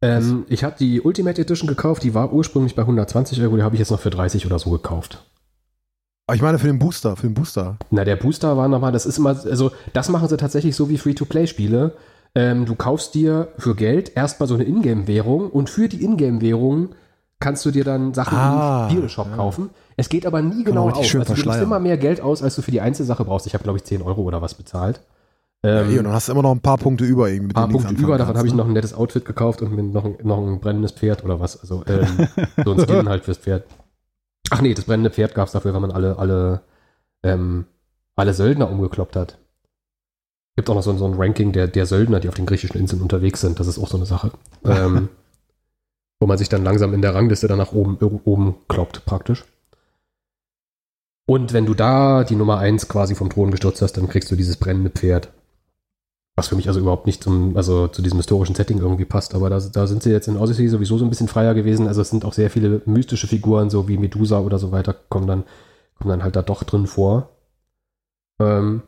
Ähm, 0.02 0.44
ich 0.48 0.64
habe 0.64 0.76
die 0.78 1.00
Ultimate 1.00 1.40
Edition 1.42 1.68
gekauft, 1.68 2.02
die 2.02 2.14
war 2.14 2.32
ursprünglich 2.32 2.74
bei 2.74 2.82
120 2.82 3.40
Euro, 3.42 3.56
die 3.56 3.62
habe 3.62 3.74
ich 3.74 3.78
jetzt 3.80 3.90
noch 3.90 4.00
für 4.00 4.10
30 4.10 4.46
oder 4.46 4.58
so 4.58 4.70
gekauft. 4.70 5.24
Aber 6.30 6.36
ich 6.36 6.42
meine 6.42 6.60
für 6.60 6.68
den 6.68 6.78
Booster, 6.78 7.16
für 7.16 7.26
den 7.26 7.34
Booster. 7.34 7.76
Na, 7.90 8.04
der 8.04 8.14
Booster 8.14 8.56
war 8.56 8.68
nochmal, 8.68 8.92
das 8.92 9.04
ist 9.04 9.18
immer, 9.18 9.30
also 9.30 9.72
das 9.92 10.08
machen 10.10 10.28
sie 10.28 10.36
tatsächlich 10.36 10.76
so 10.76 10.88
wie 10.88 10.96
Free-to-Play-Spiele. 10.96 11.94
Ähm, 12.36 12.66
du 12.66 12.76
kaufst 12.76 13.14
dir 13.14 13.48
für 13.58 13.74
Geld 13.74 14.16
erstmal 14.16 14.48
so 14.48 14.54
eine 14.54 14.62
Ingame-Währung 14.62 15.50
und 15.50 15.68
für 15.68 15.88
die 15.88 16.04
Ingame-Währung 16.04 16.90
kannst 17.40 17.66
du 17.66 17.72
dir 17.72 17.82
dann 17.82 18.14
Sachen 18.14 18.38
Ah, 18.38 18.84
im 18.84 18.90
Spieleshop 18.92 19.26
ja. 19.30 19.34
kaufen. 19.38 19.70
Es 19.96 20.08
geht 20.08 20.24
aber 20.24 20.40
nie 20.40 20.62
genau 20.62 20.86
richtig 20.86 21.16
auf. 21.16 21.28
Also 21.28 21.34
du 21.34 21.42
gibst 21.42 21.62
immer 21.62 21.80
mehr 21.80 21.96
Geld 21.96 22.20
aus, 22.20 22.44
als 22.44 22.54
du 22.54 22.62
für 22.62 22.70
die 22.70 22.80
Einzelsache 22.80 23.24
brauchst. 23.24 23.48
Ich 23.48 23.54
habe, 23.54 23.64
glaube 23.64 23.78
ich, 23.78 23.84
10 23.84 24.00
Euro 24.00 24.22
oder 24.22 24.40
was 24.40 24.54
bezahlt. 24.54 25.00
Ja, 25.64 25.80
Ähm, 25.80 25.90
eh, 25.90 25.98
und 25.98 26.04
dann 26.04 26.12
hast 26.12 26.28
du 26.28 26.32
immer 26.32 26.42
noch 26.42 26.52
ein 26.52 26.60
paar 26.60 26.78
Punkte 26.78 27.04
über 27.04 27.28
irgendwie. 27.28 27.48
Mit 27.48 27.56
paar 27.56 27.68
Punkte 27.68 27.92
über, 27.94 28.18
davon 28.18 28.36
habe 28.36 28.46
ich 28.46 28.54
ne? 28.54 28.58
noch 28.58 28.66
ein 28.66 28.72
nettes 28.72 28.94
Outfit 28.94 29.24
gekauft 29.24 29.62
und 29.62 29.74
mir 29.74 29.82
noch 29.82 30.04
ein, 30.04 30.14
noch 30.22 30.38
ein 30.38 30.60
brennendes 30.60 30.92
Pferd 30.92 31.24
oder 31.24 31.40
was. 31.40 31.60
Also 31.60 31.82
ähm, 31.88 32.28
so 32.64 32.70
ein 32.70 32.78
Skin 32.86 33.08
halt 33.08 33.24
fürs 33.24 33.38
Pferd. 33.38 33.64
Ach 34.48 34.60
nee, 34.62 34.74
das 34.74 34.86
brennende 34.86 35.10
Pferd 35.10 35.34
gab 35.34 35.46
es 35.46 35.52
dafür, 35.52 35.74
wenn 35.74 35.82
man 35.82 35.92
alle, 35.92 36.18
alle, 36.18 36.62
ähm, 37.22 37.66
alle 38.16 38.32
Söldner 38.34 38.70
umgekloppt 38.70 39.16
hat. 39.16 39.38
Gibt 40.56 40.68
auch 40.70 40.74
noch 40.74 40.82
so, 40.82 40.90
ein- 40.90 40.98
so 40.98 41.06
ein 41.06 41.14
Ranking 41.14 41.52
der, 41.52 41.68
der 41.68 41.86
Söldner, 41.86 42.20
die 42.20 42.28
auf 42.28 42.34
den 42.34 42.46
griechischen 42.46 42.78
Inseln 42.78 43.02
unterwegs 43.02 43.40
sind. 43.40 43.60
Das 43.60 43.66
ist 43.66 43.78
auch 43.78 43.88
so 43.88 43.96
eine 43.96 44.06
Sache. 44.06 44.32
ähm, 44.64 45.08
wo 46.20 46.26
man 46.26 46.36
sich 46.38 46.48
dann 46.48 46.64
langsam 46.64 46.92
in 46.94 47.00
der 47.02 47.14
Rangliste 47.14 47.48
dann 47.48 47.58
nach 47.58 47.72
oben, 47.72 47.96
oben 48.24 48.56
kloppt, 48.68 49.04
praktisch. 49.06 49.44
Und 51.26 51.52
wenn 51.52 51.64
du 51.64 51.74
da 51.74 52.24
die 52.24 52.34
Nummer 52.36 52.58
1 52.58 52.88
quasi 52.88 53.14
vom 53.14 53.30
Thron 53.30 53.50
gestürzt 53.52 53.80
hast, 53.82 53.92
dann 53.96 54.08
kriegst 54.08 54.30
du 54.30 54.36
dieses 54.36 54.56
brennende 54.56 54.90
Pferd. 54.90 55.32
Was 56.40 56.48
für 56.48 56.56
mich 56.56 56.68
also 56.68 56.80
überhaupt 56.80 57.04
nicht 57.04 57.22
zum, 57.22 57.54
also 57.54 57.86
zu 57.86 58.00
diesem 58.00 58.16
historischen 58.16 58.54
Setting 58.54 58.78
irgendwie 58.78 59.04
passt. 59.04 59.34
Aber 59.34 59.50
da, 59.50 59.60
da 59.60 59.86
sind 59.86 60.02
sie 60.02 60.10
jetzt 60.10 60.26
in 60.26 60.38
Odyssey 60.38 60.68
sowieso 60.68 60.96
so 60.96 61.04
ein 61.04 61.10
bisschen 61.10 61.28
freier 61.28 61.52
gewesen. 61.52 61.86
Also 61.86 62.00
es 62.00 62.08
sind 62.08 62.24
auch 62.24 62.32
sehr 62.32 62.48
viele 62.48 62.80
mystische 62.86 63.26
Figuren, 63.26 63.68
so 63.68 63.88
wie 63.88 63.98
Medusa 63.98 64.40
oder 64.40 64.58
so 64.58 64.72
weiter, 64.72 64.94
kommen 65.10 65.26
dann, 65.26 65.44
kommen 65.98 66.08
dann 66.08 66.22
halt 66.22 66.36
da 66.36 66.40
doch 66.40 66.62
drin 66.62 66.86
vor. 66.86 67.28
Ähm, 68.40 68.84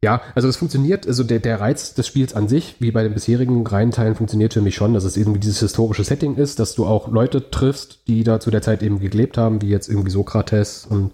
ja, 0.00 0.22
also 0.36 0.46
es 0.46 0.56
funktioniert, 0.56 1.08
also 1.08 1.24
der, 1.24 1.40
der 1.40 1.58
Reiz 1.58 1.94
des 1.94 2.06
Spiels 2.06 2.34
an 2.34 2.46
sich, 2.46 2.76
wie 2.78 2.92
bei 2.92 3.02
den 3.02 3.14
bisherigen 3.14 3.66
Reihenteilen, 3.66 4.14
funktioniert 4.14 4.52
für 4.54 4.62
mich 4.62 4.76
schon, 4.76 4.94
dass 4.94 5.02
es 5.02 5.16
irgendwie 5.16 5.40
dieses 5.40 5.58
historische 5.58 6.04
Setting 6.04 6.36
ist, 6.36 6.60
dass 6.60 6.76
du 6.76 6.86
auch 6.86 7.08
Leute 7.08 7.50
triffst, 7.50 8.06
die 8.06 8.22
da 8.22 8.38
zu 8.38 8.52
der 8.52 8.62
Zeit 8.62 8.80
eben 8.84 9.00
gelebt 9.00 9.36
haben, 9.36 9.60
wie 9.60 9.70
jetzt 9.70 9.88
irgendwie 9.88 10.12
Sokrates 10.12 10.86
und, 10.88 11.10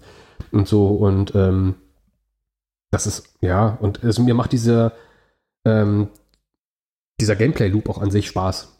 und 0.51 0.67
so. 0.67 0.89
Und 0.89 1.33
ähm, 1.33 1.73
das 2.91 3.07
ist, 3.07 3.23
ja, 3.41 3.75
und 3.81 4.03
also 4.03 4.21
mir 4.21 4.35
macht 4.35 4.51
diese, 4.51 4.91
ähm, 5.65 6.07
dieser 7.19 7.35
Gameplay-Loop 7.35 7.89
auch 7.89 8.01
an 8.01 8.11
sich 8.11 8.27
Spaß. 8.27 8.75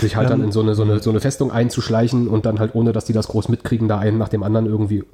Sich 0.00 0.16
halt 0.16 0.30
Ähm, 0.30 0.38
dann 0.38 0.44
in 0.44 0.52
so 0.52 0.60
eine, 0.60 0.74
so, 0.74 0.82
eine, 0.82 1.00
so 1.00 1.10
eine 1.10 1.20
Festung 1.20 1.50
einzuschleichen 1.50 2.28
und 2.28 2.46
dann 2.46 2.60
halt, 2.60 2.74
ohne 2.74 2.92
dass 2.92 3.04
die 3.04 3.12
das 3.12 3.28
groß 3.28 3.48
mitkriegen, 3.48 3.88
da 3.88 3.98
einen 3.98 4.18
nach 4.18 4.28
dem 4.28 4.42
anderen 4.42 4.66
irgendwie, 4.66 5.04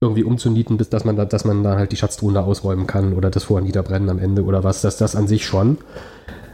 irgendwie 0.00 0.24
umzunieten, 0.24 0.76
bis 0.76 0.88
dass 0.88 1.04
man 1.04 1.16
da, 1.16 1.24
dass 1.24 1.44
man 1.44 1.62
dann 1.62 1.78
halt 1.78 1.92
die 1.92 1.96
Schatztruhen 1.96 2.34
da 2.34 2.42
ausräumen 2.42 2.86
kann 2.86 3.12
oder 3.12 3.30
das 3.30 3.44
vorher 3.44 3.64
niederbrennen 3.64 4.10
am 4.10 4.18
Ende 4.18 4.42
oder 4.44 4.64
was, 4.64 4.82
das, 4.82 4.96
das 4.96 5.14
an 5.14 5.28
sich 5.28 5.46
schon. 5.46 5.78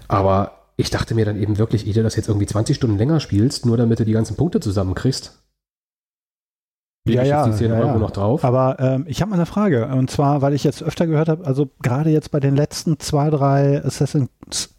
Aber 0.09 0.52
ich 0.77 0.90
dachte 0.90 1.15
mir 1.15 1.24
dann 1.24 1.40
eben 1.40 1.59
wirklich, 1.59 1.86
ehe 1.86 1.94
du 1.94 2.02
das 2.02 2.16
jetzt 2.16 2.28
irgendwie 2.28 2.47
20 2.47 2.77
Stunden 2.77 2.98
länger 2.98 3.20
spielst, 3.20 3.65
nur 3.65 3.77
damit 3.77 3.98
du 3.98 4.05
die 4.05 4.12
ganzen 4.12 4.36
Punkte 4.36 4.60
zusammenkriegst. 4.60 5.39
Ja, 7.15 7.23
ja, 7.23 7.47
die 7.47 7.53
10 7.57 7.71
ja, 7.71 7.79
Euro 7.79 7.87
ja. 7.89 7.99
noch 7.99 8.11
drauf. 8.11 8.45
Aber 8.45 8.77
ähm, 8.79 9.05
ich 9.09 9.21
habe 9.21 9.31
mal 9.31 9.37
eine 9.37 9.47
Frage. 9.47 9.87
Und 9.87 10.11
zwar, 10.11 10.43
weil 10.43 10.55
ich 10.55 10.65
jetzt 10.65 10.83
öfter 10.83 11.07
gehört 11.07 11.29
habe, 11.29 11.47
also 11.47 11.71
gerade 11.83 12.11
jetzt 12.11 12.31
bei 12.31 12.41
den 12.41 12.57
letzten 12.57 12.99
zwei, 12.99 13.31
drei 13.31 13.85
Assassin's, 13.85 14.29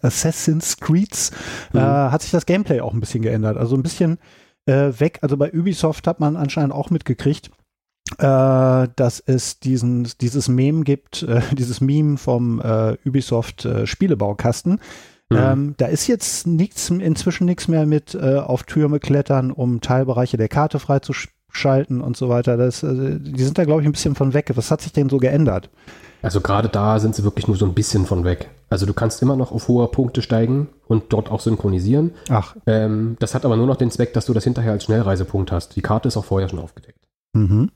Assassin's 0.02 0.78
Creeds 0.78 1.32
Mhm. 1.74 1.80
äh, 1.80 1.82
hat 1.82 2.22
sich 2.22 2.32
das 2.32 2.46
Gameplay 2.46 2.82
auch 2.82 2.94
ein 2.94 3.00
bisschen 3.00 3.22
geändert. 3.22 3.58
Also 3.58 3.76
ein 3.76 3.84
bisschen 3.84 4.18
äh, 4.66 4.92
weg. 5.00 5.20
Also 5.22 5.38
bei 5.38 5.52
Ubisoft 5.54 6.08
hat 6.08 6.20
man 6.20 6.36
anscheinend 6.36 6.74
auch 6.74 6.90
mitgekriegt, 6.90 7.52
äh, 8.18 8.88
dass 8.96 9.20
es 9.26 9.60
diesen, 9.60 10.08
dieses 10.22 10.48
Meme 10.48 10.84
gibt, 10.84 11.24
äh, 11.24 11.42
dieses 11.54 11.82
Meme 11.82 12.18
vom 12.18 12.60
äh, 12.62 12.98
Ubisoft 13.06 13.66
äh, 13.66 13.86
Spielebaukasten. 13.86 14.80
Mhm. 15.32 15.38
Ähm, 15.38 15.74
da 15.78 15.86
ist 15.86 16.08
jetzt 16.08 16.48
nichts, 16.48 16.90
inzwischen 16.90 17.46
nichts 17.46 17.68
mehr 17.68 17.86
mit 17.86 18.16
äh, 18.16 18.38
auf 18.38 18.64
Türme 18.64 19.00
klettern, 19.00 19.52
um 19.52 19.80
Teilbereiche 19.82 20.38
der 20.38 20.50
Karte 20.50 20.80
freizuschalten 20.80 21.39
abschalten 21.50 22.02
und 22.02 22.16
so 22.16 22.30
weiter. 22.30 22.58
Das, 22.58 22.84
äh, 22.84 23.20
die 23.20 23.44
sind 23.44 23.58
da, 23.58 23.66
glaube 23.66 23.82
ich, 23.82 23.88
ein 23.88 23.92
bisschen 23.92 24.16
von 24.16 24.34
weg. 24.34 24.52
Was 24.56 24.72
hat 24.72 24.82
sich 24.82 24.94
denn 24.94 25.10
so 25.10 25.18
geändert? 25.18 25.70
Also 26.22 26.42
gerade 26.42 26.70
da 26.70 27.00
sind 27.00 27.16
sie 27.16 27.24
wirklich 27.24 27.48
nur 27.48 27.58
so 27.58 27.66
ein 27.66 27.74
bisschen 27.74 28.06
von 28.06 28.24
weg. 28.24 28.50
Also 28.70 28.86
du 28.86 28.94
kannst 28.94 29.22
immer 29.22 29.36
noch 29.36 29.52
auf 29.52 29.68
hohe 29.68 29.88
Punkte 29.88 30.22
steigen 30.22 30.68
und 30.88 31.06
dort 31.10 31.32
auch 31.32 31.40
synchronisieren. 31.40 32.12
Ach. 32.30 32.56
Ähm, 32.68 33.16
das 33.20 33.34
hat 33.34 33.46
aber 33.46 33.58
nur 33.58 33.68
noch 33.68 33.78
den 33.78 33.90
Zweck, 33.90 34.14
dass 34.14 34.26
du 34.26 34.34
das 34.34 34.44
hinterher 34.44 34.74
als 34.74 34.84
Schnellreisepunkt 34.84 35.52
hast. 35.52 35.76
Die 35.76 35.82
Karte 35.82 36.08
ist 36.08 36.18
auch 36.18 36.26
vorher 36.26 36.50
schon 36.50 36.60
aufgedeckt. 36.60 37.00
Mhm. 37.34 37.72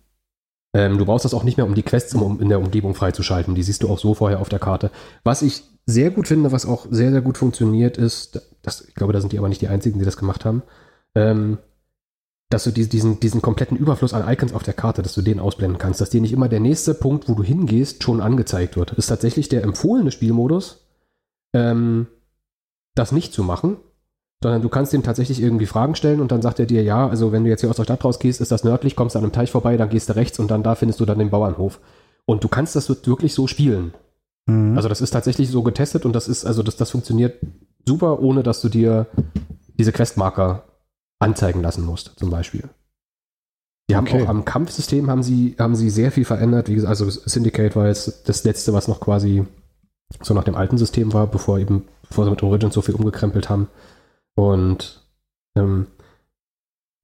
Ähm, 0.76 0.98
du 0.98 1.06
brauchst 1.06 1.26
das 1.26 1.34
auch 1.34 1.44
nicht 1.44 1.58
mehr, 1.58 1.66
um 1.66 1.76
die 1.76 1.84
Quests 1.84 2.14
in 2.14 2.50
der 2.50 2.60
Umgebung 2.60 2.96
freizuschalten. 2.96 3.56
Die 3.56 3.64
siehst 3.64 3.84
du 3.84 3.90
auch 3.90 4.00
so 4.00 4.14
vorher 4.14 4.40
auf 4.40 4.50
der 4.50 4.60
Karte. 4.60 4.92
Was 5.24 5.42
ich 5.42 5.64
sehr 5.86 6.12
gut 6.12 6.28
finde, 6.28 6.52
was 6.52 6.66
auch 6.66 6.88
sehr, 6.90 7.12
sehr 7.12 7.22
gut 7.22 7.38
funktioniert, 7.38 7.98
ist, 7.98 8.42
das, 8.62 8.82
ich 8.82 8.96
glaube, 8.96 9.14
da 9.14 9.22
sind 9.22 9.34
die 9.34 9.38
aber 9.38 9.50
nicht 9.50 9.62
die 9.62 9.68
einzigen, 9.68 10.00
die 10.00 10.06
das 10.06 10.18
gemacht 10.18 10.46
haben, 10.46 10.64
ähm, 11.16 11.58
dass 12.54 12.66
du 12.66 12.72
die, 12.72 12.88
diesen, 12.88 13.20
diesen 13.20 13.42
kompletten 13.42 13.76
Überfluss 13.76 14.14
an 14.14 14.32
Icons 14.32 14.54
auf 14.54 14.62
der 14.62 14.76
Karte, 14.76 15.02
dass 15.02 15.16
du 15.16 15.24
den 15.24 15.40
ausblenden 15.40 15.80
kannst, 15.80 16.00
dass 16.00 16.12
dir 16.12 16.22
nicht 16.22 16.34
immer 16.34 16.48
der 16.48 16.60
nächste 16.60 16.94
Punkt, 16.94 17.28
wo 17.28 17.34
du 17.34 17.42
hingehst, 17.42 18.04
schon 18.04 18.22
angezeigt 18.22 18.78
wird. 18.78 18.92
Ist 18.92 19.08
tatsächlich 19.08 19.50
der 19.50 19.64
empfohlene 19.64 20.12
Spielmodus, 20.12 20.86
ähm, 21.54 22.06
das 22.94 23.12
nicht 23.12 23.34
zu 23.34 23.44
machen, 23.44 23.78
sondern 24.44 24.62
du 24.62 24.70
kannst 24.70 24.94
ihm 24.94 25.02
tatsächlich 25.02 25.42
irgendwie 25.42 25.66
Fragen 25.66 25.96
stellen 25.96 26.22
und 26.22 26.32
dann 26.32 26.44
sagt 26.44 26.60
er 26.60 26.68
dir, 26.68 26.84
ja, 26.84 27.08
also 27.08 27.32
wenn 27.32 27.44
du 27.44 27.50
jetzt 27.50 27.62
hier 27.62 27.72
aus 27.72 27.78
der 27.78 27.86
Stadt 27.86 28.04
rausgehst, 28.06 28.40
ist 28.40 28.52
das 28.52 28.64
nördlich, 28.64 28.96
kommst 28.96 29.16
an 29.16 29.24
einem 29.24 29.32
Teich 29.32 29.50
vorbei, 29.50 29.76
dann 29.76 29.90
gehst 29.90 30.10
du 30.10 30.16
rechts 30.16 30.38
und 30.38 30.52
dann 30.52 30.62
da 30.62 30.76
findest 30.76 31.00
du 31.00 31.06
dann 31.06 31.18
den 31.18 31.32
Bauernhof. 31.32 31.80
Und 32.26 32.44
du 32.44 32.50
kannst 32.50 32.76
das 32.76 32.88
wirklich 33.08 33.34
so 33.34 33.48
spielen. 33.48 33.96
Mhm. 34.46 34.76
Also 34.76 34.90
das 34.90 35.02
ist 35.02 35.10
tatsächlich 35.10 35.50
so 35.50 35.64
getestet 35.64 36.06
und 36.06 36.14
das 36.14 36.28
ist, 36.28 36.46
also 36.46 36.62
das, 36.62 36.76
das 36.76 36.92
funktioniert 36.92 37.40
super, 37.84 38.20
ohne 38.20 38.44
dass 38.44 38.62
du 38.62 38.70
dir 38.70 39.08
diese 39.80 39.92
Questmarker 39.92 40.66
anzeigen 41.24 41.62
lassen 41.62 41.86
musst, 41.86 42.14
zum 42.18 42.30
Beispiel. 42.30 42.70
Die 43.90 43.96
haben 43.96 44.08
Okay. 44.08 44.24
auch 44.24 44.30
am 44.30 44.46
Kampfsystem 44.46 45.10
haben 45.10 45.24
sie, 45.24 45.56
haben 45.60 45.76
sie 45.76 45.90
sehr 45.90 46.12
viel 46.12 46.26
verändert. 46.26 46.70
Wie 46.70 46.76
gesagt, 46.76 46.90
also 46.90 47.10
Syndicate 47.10 47.76
war 47.76 47.88
jetzt 47.88 48.28
das 48.30 48.44
letzte, 48.44 48.74
was 48.74 48.88
noch 48.88 49.00
quasi 49.00 49.46
so 50.22 50.34
nach 50.34 50.44
dem 50.46 50.56
alten 50.56 50.78
System 50.78 51.12
war, 51.14 51.28
bevor 51.28 51.60
eben, 51.60 51.88
bevor 52.08 52.24
sie 52.26 52.32
mit 52.32 52.44
Origins 52.44 52.74
so 52.74 52.82
viel 52.82 52.96
umgekrempelt 52.96 53.50
haben. 53.50 53.68
Und 54.36 55.02
ähm, 55.58 55.88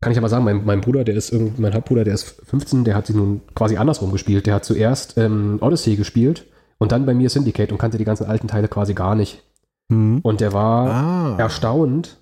kann 0.02 0.12
ich 0.14 0.18
aber 0.18 0.30
sagen, 0.30 0.46
mein, 0.46 0.64
mein 0.66 0.80
Bruder, 0.82 1.04
der 1.04 1.16
ist 1.16 1.32
irgend, 1.32 1.60
mein 1.60 1.74
Halbbruder, 1.74 2.06
der 2.06 2.14
ist 2.14 2.42
15, 2.46 2.86
der 2.86 2.96
hat 2.96 3.08
sie 3.08 3.14
nun 3.14 3.42
quasi 3.56 3.76
andersrum 3.78 4.12
gespielt. 4.12 4.46
Der 4.46 4.54
hat 4.56 4.64
zuerst 4.64 5.18
ähm, 5.18 5.58
Odyssey 5.62 5.98
gespielt 5.98 6.46
und 6.78 6.94
dann 6.94 7.06
bei 7.06 7.14
mir 7.14 7.30
Syndicate 7.30 7.72
und 7.74 7.78
kannte 7.78 7.98
die 7.98 8.06
ganzen 8.06 8.26
alten 8.28 8.48
Teile 8.48 8.70
quasi 8.70 8.94
gar 8.94 9.16
nicht. 9.16 9.44
Mhm. 9.90 10.20
Und 10.24 10.40
der 10.40 10.54
war 10.54 10.90
Ah. 10.90 11.36
erstaunt, 11.38 12.18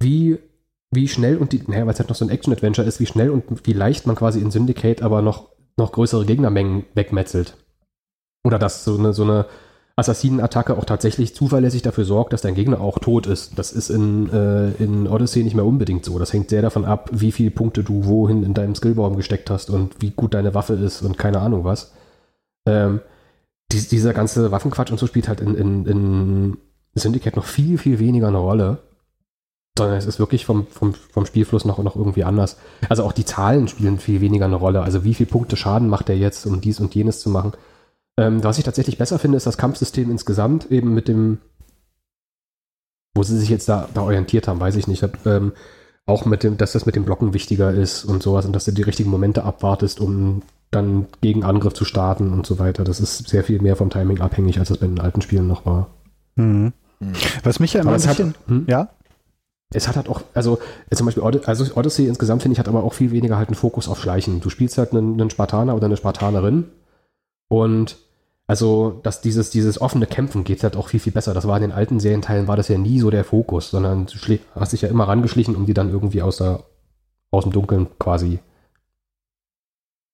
wie, 0.00 0.38
wie 0.92 1.08
schnell 1.08 1.36
und 1.36 1.52
die, 1.52 1.62
naja, 1.66 1.86
weil 1.86 1.92
es 1.92 1.98
halt 1.98 2.08
noch 2.08 2.16
so 2.16 2.24
ein 2.24 2.30
Action-Adventure 2.30 2.86
ist, 2.86 3.00
wie 3.00 3.06
schnell 3.06 3.30
und 3.30 3.66
wie 3.66 3.72
leicht 3.72 4.06
man 4.06 4.16
quasi 4.16 4.40
in 4.40 4.50
Syndicate 4.50 5.02
aber 5.02 5.22
noch, 5.22 5.50
noch 5.76 5.92
größere 5.92 6.24
Gegnermengen 6.24 6.84
wegmetzelt. 6.94 7.56
Oder 8.44 8.58
dass 8.58 8.84
so 8.84 8.96
eine, 8.96 9.12
so 9.12 9.24
eine 9.24 9.46
Assassinen-Attacke 9.96 10.76
auch 10.76 10.84
tatsächlich 10.84 11.34
zuverlässig 11.34 11.82
dafür 11.82 12.04
sorgt, 12.04 12.32
dass 12.32 12.42
dein 12.42 12.54
Gegner 12.54 12.80
auch 12.80 12.98
tot 12.98 13.26
ist. 13.26 13.58
Das 13.58 13.72
ist 13.72 13.88
in, 13.88 14.30
äh, 14.30 14.70
in 14.72 15.08
Odyssey 15.08 15.42
nicht 15.42 15.56
mehr 15.56 15.64
unbedingt 15.64 16.04
so. 16.04 16.18
Das 16.18 16.32
hängt 16.32 16.50
sehr 16.50 16.62
davon 16.62 16.84
ab, 16.84 17.08
wie 17.12 17.32
viele 17.32 17.50
Punkte 17.50 17.82
du 17.82 18.04
wohin 18.04 18.42
in 18.42 18.52
deinem 18.52 18.74
Skillbaum 18.74 19.16
gesteckt 19.16 19.48
hast 19.48 19.70
und 19.70 20.00
wie 20.00 20.10
gut 20.10 20.34
deine 20.34 20.54
Waffe 20.54 20.74
ist 20.74 21.02
und 21.02 21.16
keine 21.16 21.40
Ahnung 21.40 21.64
was. 21.64 21.94
Ähm, 22.68 23.00
dies, 23.72 23.88
dieser 23.88 24.12
ganze 24.12 24.52
Waffenquatsch 24.52 24.90
und 24.90 24.98
so 24.98 25.06
spielt 25.06 25.28
halt 25.28 25.40
in, 25.40 25.54
in, 25.54 25.86
in 25.86 26.58
Syndicate 26.94 27.36
noch 27.36 27.46
viel, 27.46 27.78
viel 27.78 27.98
weniger 27.98 28.28
eine 28.28 28.38
Rolle. 28.38 28.78
Sondern 29.78 29.98
es 29.98 30.06
ist 30.06 30.18
wirklich 30.18 30.46
vom, 30.46 30.66
vom, 30.68 30.94
vom 30.94 31.26
Spielfluss 31.26 31.64
noch, 31.64 31.78
noch 31.78 31.96
irgendwie 31.96 32.24
anders. 32.24 32.56
Also 32.88 33.04
auch 33.04 33.12
die 33.12 33.24
Zahlen 33.24 33.68
spielen 33.68 33.98
viel 33.98 34.20
weniger 34.20 34.46
eine 34.46 34.56
Rolle. 34.56 34.82
Also 34.82 35.04
wie 35.04 35.14
viele 35.14 35.28
Punkte 35.28 35.56
Schaden 35.56 35.88
macht 35.88 36.08
er 36.08 36.16
jetzt, 36.16 36.46
um 36.46 36.60
dies 36.60 36.80
und 36.80 36.94
jenes 36.94 37.20
zu 37.20 37.28
machen. 37.28 37.52
Ähm, 38.16 38.42
was 38.42 38.58
ich 38.58 38.64
tatsächlich 38.64 38.96
besser 38.96 39.18
finde, 39.18 39.36
ist 39.36 39.46
das 39.46 39.58
Kampfsystem 39.58 40.10
insgesamt, 40.10 40.70
eben 40.70 40.94
mit 40.94 41.08
dem, 41.08 41.38
wo 43.14 43.22
sie 43.22 43.38
sich 43.38 43.50
jetzt 43.50 43.68
da, 43.68 43.88
da 43.92 44.02
orientiert 44.02 44.48
haben, 44.48 44.60
weiß 44.60 44.76
ich 44.76 44.88
nicht. 44.88 45.06
Ähm, 45.26 45.52
auch 46.06 46.24
mit 46.24 46.42
dem, 46.42 46.56
dass 46.56 46.72
das 46.72 46.86
mit 46.86 46.96
dem 46.96 47.04
Blocken 47.04 47.34
wichtiger 47.34 47.72
ist 47.72 48.04
und 48.04 48.22
sowas 48.22 48.46
und 48.46 48.54
dass 48.54 48.64
du 48.64 48.72
die 48.72 48.82
richtigen 48.82 49.10
Momente 49.10 49.44
abwartest, 49.44 50.00
um 50.00 50.42
dann 50.70 51.06
gegen 51.20 51.44
Angriff 51.44 51.74
zu 51.74 51.84
starten 51.84 52.32
und 52.32 52.46
so 52.46 52.58
weiter. 52.58 52.84
Das 52.84 53.00
ist 53.00 53.28
sehr 53.28 53.44
viel 53.44 53.60
mehr 53.60 53.76
vom 53.76 53.90
Timing 53.90 54.20
abhängig, 54.20 54.58
als 54.58 54.68
das 54.68 54.78
bei 54.78 54.86
den 54.86 55.00
alten 55.00 55.20
Spielen 55.20 55.48
noch 55.48 55.66
war. 55.66 55.88
Mhm. 56.36 56.72
Was 57.42 57.60
mich 57.60 57.72
ja 57.72 57.82
immer 57.82 57.90
ein 57.90 57.96
es 57.96 58.06
hat, 58.06 58.16
bisschen, 58.16 58.34
hm? 58.46 58.64
ja, 58.68 58.88
es 59.74 59.88
hat 59.88 59.96
halt 59.96 60.08
auch, 60.08 60.22
also 60.34 60.58
zum 60.92 61.06
Beispiel 61.06 61.22
also 61.22 61.74
Odyssey 61.74 62.06
insgesamt 62.06 62.42
finde 62.42 62.54
ich 62.54 62.58
hat 62.58 62.68
aber 62.68 62.84
auch 62.84 62.94
viel 62.94 63.10
weniger 63.10 63.36
halt 63.36 63.48
einen 63.48 63.56
Fokus 63.56 63.88
auf 63.88 64.00
Schleichen. 64.00 64.40
Du 64.40 64.50
spielst 64.50 64.78
halt 64.78 64.92
einen, 64.92 65.20
einen 65.20 65.30
Spartaner 65.30 65.74
oder 65.74 65.86
eine 65.86 65.96
Spartanerin 65.96 66.70
und 67.48 67.96
also, 68.48 69.00
dass 69.02 69.20
dieses, 69.20 69.50
dieses 69.50 69.80
offene 69.80 70.06
Kämpfen 70.06 70.44
geht 70.44 70.62
halt 70.62 70.76
auch 70.76 70.88
viel, 70.88 71.00
viel 71.00 71.12
besser. 71.12 71.34
Das 71.34 71.48
war 71.48 71.56
in 71.56 71.62
den 71.62 71.72
alten 71.72 71.98
Serienteilen, 71.98 72.46
war 72.46 72.56
das 72.56 72.68
ja 72.68 72.78
nie 72.78 73.00
so 73.00 73.10
der 73.10 73.24
Fokus, 73.24 73.70
sondern 73.70 74.06
du 74.06 74.38
hast 74.54 74.72
dich 74.72 74.82
ja 74.82 74.88
immer 74.88 75.08
rangeschlichen, 75.08 75.56
um 75.56 75.66
die 75.66 75.74
dann 75.74 75.90
irgendwie 75.90 76.22
aus, 76.22 76.36
der, 76.36 76.62
aus 77.32 77.42
dem 77.42 77.52
Dunkeln 77.52 77.88
quasi 77.98 78.38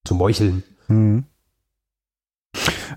zu 0.06 0.14
meucheln. 0.14 0.62
Mhm. 0.88 1.24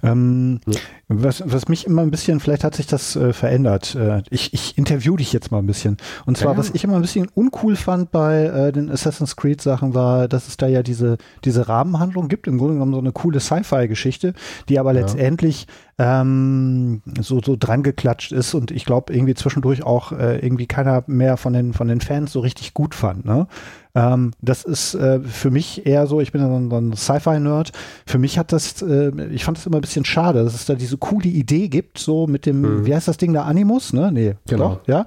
Ähm, 0.04 0.60
Ja. 0.68 0.80
was, 1.08 1.44
was 1.46 1.68
mich 1.68 1.86
immer 1.86 2.02
ein 2.02 2.12
bisschen, 2.12 2.40
vielleicht 2.40 2.64
hat 2.64 2.76
sich 2.76 2.88
das 2.88 3.16
äh, 3.16 3.32
verändert. 3.34 3.96
Äh, 3.96 4.24
ich, 4.30 4.54
ich 4.54 4.78
interview 4.78 5.16
dich 5.18 5.32
jetzt 5.34 5.52
mal 5.52 5.60
ein 5.60 5.68
bisschen. 5.68 5.98
Und 6.26 6.38
zwar, 6.38 6.54
Ja. 6.54 6.58
was 6.58 6.72
ich 6.72 6.84
immer 6.84 6.96
ein 6.96 7.02
bisschen 7.02 7.28
uncool 7.34 7.76
fand 7.76 8.12
bei 8.12 8.46
äh, 8.46 8.72
den 8.72 8.90
Assassin's 8.90 9.36
Creed 9.36 9.62
Sachen 9.62 9.94
war, 9.94 10.28
dass 10.28 10.48
es 10.48 10.58
da 10.58 10.68
ja 10.68 10.84
diese, 10.84 11.18
diese 11.44 11.68
Rahmenhandlung 11.68 12.28
gibt, 12.28 12.48
im 12.48 12.58
Grunde 12.58 12.74
genommen 12.76 12.94
so 12.94 13.00
eine 13.00 13.12
coole 13.12 13.40
Sci-Fi-Geschichte, 13.40 14.34
die 14.70 14.80
aber 14.80 14.94
Ja. 14.94 15.02
letztendlich 15.02 15.68
ähm, 15.98 17.02
so, 17.22 17.40
so 17.42 17.56
dran 17.58 17.82
geklatscht 17.84 18.32
ist 18.34 18.54
und 18.54 18.72
ich 18.72 18.84
glaube 18.86 19.14
irgendwie 19.14 19.34
zwischendurch 19.34 19.84
auch 19.84 20.12
äh, 20.12 20.40
irgendwie 20.40 20.66
keiner 20.68 21.04
mehr 21.08 21.38
von 21.38 21.54
den, 21.54 21.72
von 21.74 21.88
den 21.88 22.02
Fans 22.02 22.32
so 22.34 22.42
richtig 22.42 22.74
gut 22.74 22.94
fand. 22.96 23.24
Ne? 23.26 23.48
Ähm, 23.96 24.32
das 24.42 24.64
ist 24.66 24.94
äh, 24.96 25.22
für 25.22 25.52
mich 25.52 25.86
eher 25.86 26.06
so, 26.08 26.20
ich 26.20 26.34
bin 26.34 26.42
ja 26.42 26.50
so 26.50 26.56
ein, 26.56 26.70
so 26.70 26.78
ein 26.78 26.94
Sci-Fi-Nerd. 26.94 27.72
Für 28.06 28.18
mich 28.18 28.38
hat 28.38 28.52
das, 28.52 28.82
äh, 28.82 29.12
ich 29.32 29.46
fand 29.46 29.58
das 29.58 29.66
immer 29.68 29.80
bisschen 29.86 30.06
schade, 30.06 30.44
dass 30.44 30.54
es 30.56 30.66
da 30.66 30.76
diese 30.76 30.98
coole 30.98 31.28
Idee 31.30 31.68
gibt, 31.70 31.98
so 31.98 32.28
mit 32.28 32.46
dem, 32.46 32.62
Mhm. 32.62 32.86
wie 32.86 32.94
heißt 32.94 33.08
das 33.08 33.18
Ding 33.18 33.34
da, 33.34 33.44
Animus, 33.44 33.94
ne? 33.94 34.12
Nee, 34.12 34.36
Genau. 34.48 34.76
doch, 34.76 34.88
ja. 34.88 35.06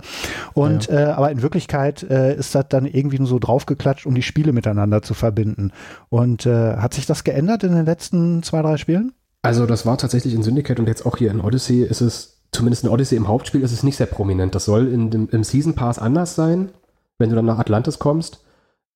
Und 0.54 0.88
Äh, 0.88 1.04
aber 1.16 1.30
in 1.30 1.42
Wirklichkeit 1.42 2.02
äh, 2.04 2.34
ist 2.36 2.54
das 2.54 2.66
dann 2.68 2.86
irgendwie 2.86 3.18
nur 3.18 3.28
so 3.28 3.38
draufgeklatscht, 3.38 4.06
um 4.06 4.14
die 4.14 4.22
Spiele 4.22 4.52
miteinander 4.52 5.02
zu 5.02 5.14
verbinden. 5.14 5.72
Und 6.08 6.46
äh, 6.46 6.76
hat 6.76 6.94
sich 6.94 7.06
das 7.06 7.24
geändert 7.24 7.62
in 7.64 7.72
den 7.74 7.84
letzten 7.86 8.42
zwei, 8.42 8.62
drei 8.62 8.76
Spielen? 8.76 9.12
Also, 9.42 9.66
das 9.66 9.86
war 9.86 9.96
tatsächlich 9.98 10.34
in 10.34 10.42
Syndicate 10.42 10.80
und 10.80 10.88
jetzt 10.88 11.06
auch 11.06 11.16
hier 11.16 11.30
in 11.30 11.40
Odyssey 11.40 11.82
ist 11.82 12.00
es, 12.00 12.42
zumindest 12.50 12.84
in 12.84 12.90
Odyssey 12.90 13.16
im 13.16 13.28
Hauptspiel, 13.28 13.62
ist 13.62 13.72
es 13.72 13.82
nicht 13.82 13.96
sehr 13.96 14.06
prominent. 14.06 14.54
Das 14.54 14.64
soll 14.64 14.88
in 14.88 15.10
dem, 15.10 15.28
im 15.30 15.44
Season 15.44 15.74
Pass 15.74 15.98
anders 15.98 16.34
sein, 16.34 16.70
wenn 17.18 17.30
du 17.30 17.36
dann 17.36 17.44
nach 17.46 17.58
Atlantis 17.58 17.98
kommst. 17.98 18.44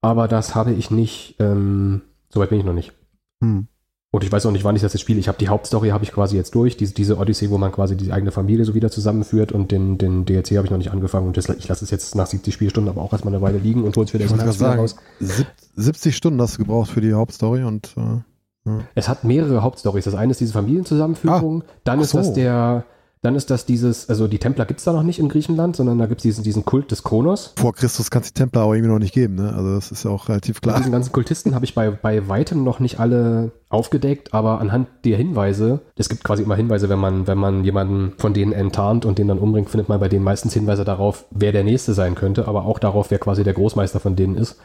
Aber 0.00 0.26
das 0.26 0.54
habe 0.56 0.72
ich 0.72 0.90
nicht, 0.90 1.36
ähm, 1.38 2.02
soweit 2.28 2.48
bin 2.50 2.58
ich 2.58 2.64
noch 2.64 2.72
nicht. 2.72 2.92
Hm. 3.40 3.68
Und 4.14 4.22
ich 4.24 4.30
weiß 4.30 4.44
auch 4.44 4.50
nicht, 4.52 4.62
wann 4.62 4.76
ich 4.76 4.82
das 4.82 4.92
jetzt 4.92 5.00
spiele. 5.00 5.18
Ich 5.18 5.26
habe 5.26 5.38
die 5.38 5.48
Hauptstory 5.48 5.88
habe 5.88 6.04
ich 6.04 6.12
quasi 6.12 6.36
jetzt 6.36 6.54
durch, 6.54 6.76
diese, 6.76 6.92
diese 6.92 7.16
Odyssey, 7.16 7.48
wo 7.50 7.56
man 7.56 7.72
quasi 7.72 7.96
die 7.96 8.12
eigene 8.12 8.30
Familie 8.30 8.64
so 8.66 8.74
wieder 8.74 8.90
zusammenführt 8.90 9.52
und 9.52 9.72
den, 9.72 9.96
den 9.96 10.26
DLC 10.26 10.56
habe 10.58 10.66
ich 10.66 10.70
noch 10.70 10.76
nicht 10.76 10.92
angefangen 10.92 11.26
und 11.28 11.36
das, 11.38 11.48
ich 11.48 11.66
lasse 11.66 11.82
es 11.84 11.90
jetzt 11.90 12.14
nach 12.14 12.26
70 12.26 12.52
Spielstunden 12.52 12.92
aber 12.92 13.00
auch 13.00 13.12
erstmal 13.12 13.32
eine 13.34 13.42
Weile 13.42 13.56
liegen 13.58 13.84
und 13.84 13.96
hole 13.96 14.04
es 14.04 14.12
gerade 14.12 14.36
nachts 14.36 14.58
sagen, 14.58 14.80
raus. 14.80 14.96
sieb- 15.18 15.46
70 15.76 16.14
Stunden 16.14 16.40
hast 16.42 16.54
du 16.54 16.58
gebraucht 16.58 16.90
für 16.90 17.00
die 17.00 17.14
Hauptstory 17.14 17.64
und 17.64 17.94
äh, 17.96 18.70
Es 18.94 19.08
hat 19.08 19.24
mehrere 19.24 19.62
Hauptstories. 19.62 20.04
Das 20.04 20.14
eine 20.14 20.30
ist 20.32 20.40
diese 20.42 20.52
Familienzusammenführung, 20.52 21.64
dann 21.84 21.98
ach 21.98 22.02
ist 22.04 22.14
das 22.14 22.26
so. 22.28 22.34
der, 22.34 22.84
dann 23.22 23.36
ist 23.36 23.50
das 23.50 23.64
dieses, 23.66 24.08
also 24.08 24.26
die 24.26 24.38
Templer 24.38 24.66
gibt 24.66 24.80
es 24.80 24.84
da 24.84 24.92
noch 24.92 25.04
nicht 25.04 25.20
in 25.20 25.28
Griechenland, 25.28 25.76
sondern 25.76 25.96
da 25.98 26.06
gibt 26.06 26.20
es 26.20 26.22
diesen, 26.22 26.42
diesen 26.42 26.64
Kult 26.64 26.90
des 26.90 27.04
Kronos. 27.04 27.52
vor 27.56 27.72
Christus 27.72 28.10
kann 28.10 28.22
es 28.22 28.32
die 28.32 28.38
Templer 28.38 28.64
auch 28.64 28.74
irgendwie 28.74 28.90
noch 28.90 28.98
nicht 28.98 29.14
geben. 29.14 29.36
Ne? 29.36 29.52
Also 29.54 29.74
das 29.74 29.92
ist 29.92 30.04
ja 30.04 30.10
auch 30.10 30.28
relativ 30.28 30.56
Und 30.56 30.62
klar. 30.62 30.76
diesen 30.78 30.90
ganzen 30.90 31.12
Kultisten 31.12 31.54
habe 31.54 31.64
ich 31.64 31.74
bei, 31.74 31.90
bei 31.90 32.28
weitem 32.28 32.64
noch 32.64 32.80
nicht 32.80 32.98
alle 32.98 33.52
aufgedeckt, 33.68 34.34
aber 34.34 34.60
anhand 34.60 34.88
der 35.04 35.16
Hinweise, 35.16 35.80
es 35.96 36.08
gibt 36.08 36.24
quasi 36.24 36.42
immer 36.42 36.56
Hinweise, 36.56 36.88
wenn 36.88 36.98
man, 36.98 37.28
wenn 37.28 37.38
man 37.38 37.64
jemanden 37.64 38.12
von 38.18 38.34
denen 38.34 38.52
enttarnt 38.52 39.04
und 39.04 39.18
den 39.18 39.28
dann 39.28 39.38
umbringt, 39.38 39.70
findet 39.70 39.88
man 39.88 40.00
bei 40.00 40.08
denen 40.08 40.24
meistens 40.24 40.52
Hinweise 40.52 40.84
darauf, 40.84 41.24
wer 41.30 41.52
der 41.52 41.62
Nächste 41.62 41.94
sein 41.94 42.16
könnte, 42.16 42.48
aber 42.48 42.64
auch 42.64 42.80
darauf, 42.80 43.12
wer 43.12 43.18
quasi 43.20 43.44
der 43.44 43.54
Großmeister 43.54 44.00
von 44.00 44.16
denen 44.16 44.36
ist. 44.36 44.58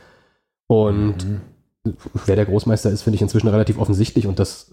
Und 0.66 1.16
wer 2.26 2.36
der 2.36 2.46
Großmeister 2.46 2.90
ist, 2.90 3.04
finde 3.04 3.16
ich 3.16 3.22
inzwischen 3.22 3.48
relativ 3.48 3.80
offensichtlich 3.80 4.28
und 4.28 4.40
das 4.40 4.72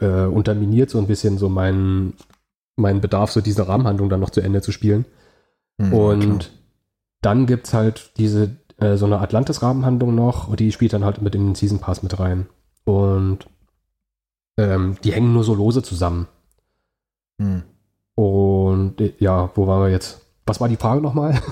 äh, 0.00 0.04
äh, 0.04 0.26
unterminiert 0.26 0.90
so 0.90 0.98
ein 0.98 1.06
bisschen 1.06 1.38
so 1.38 1.48
meinen, 1.48 2.14
meinen 2.78 3.00
Bedarf, 3.00 3.30
so 3.30 3.40
diese 3.40 3.68
Rahmenhandlung 3.68 4.08
dann 4.08 4.20
noch 4.20 4.30
zu 4.30 4.40
Ende 4.40 4.62
zu 4.62 4.72
spielen. 4.72 5.04
Mhm, 5.78 5.92
Und 5.92 6.28
klar. 6.28 6.50
dann 7.22 7.46
gibt's 7.46 7.74
halt 7.74 8.12
diese, 8.16 8.56
äh, 8.78 8.96
so 8.96 9.06
eine 9.06 9.20
Atlantis-Rahmenhandlung 9.20 10.14
noch 10.14 10.48
und 10.48 10.60
die 10.60 10.72
spielt 10.72 10.92
dann 10.92 11.04
halt 11.04 11.22
mit 11.22 11.34
in 11.34 11.46
den 11.46 11.54
Season 11.54 11.78
Pass 11.78 12.02
mit 12.02 12.18
rein. 12.18 12.46
Und 12.84 13.46
ähm, 14.56 14.96
die 15.04 15.12
hängen 15.12 15.32
nur 15.32 15.44
so 15.44 15.54
lose 15.54 15.82
zusammen. 15.82 16.26
Mhm. 17.38 17.62
Und 18.14 19.00
äh, 19.00 19.14
ja, 19.18 19.50
wo 19.54 19.66
waren 19.66 19.82
wir 19.82 19.90
jetzt? 19.90 20.28
was 20.48 20.60
war 20.60 20.68
die 20.68 20.76
Frage 20.76 21.00
nochmal? 21.00 21.38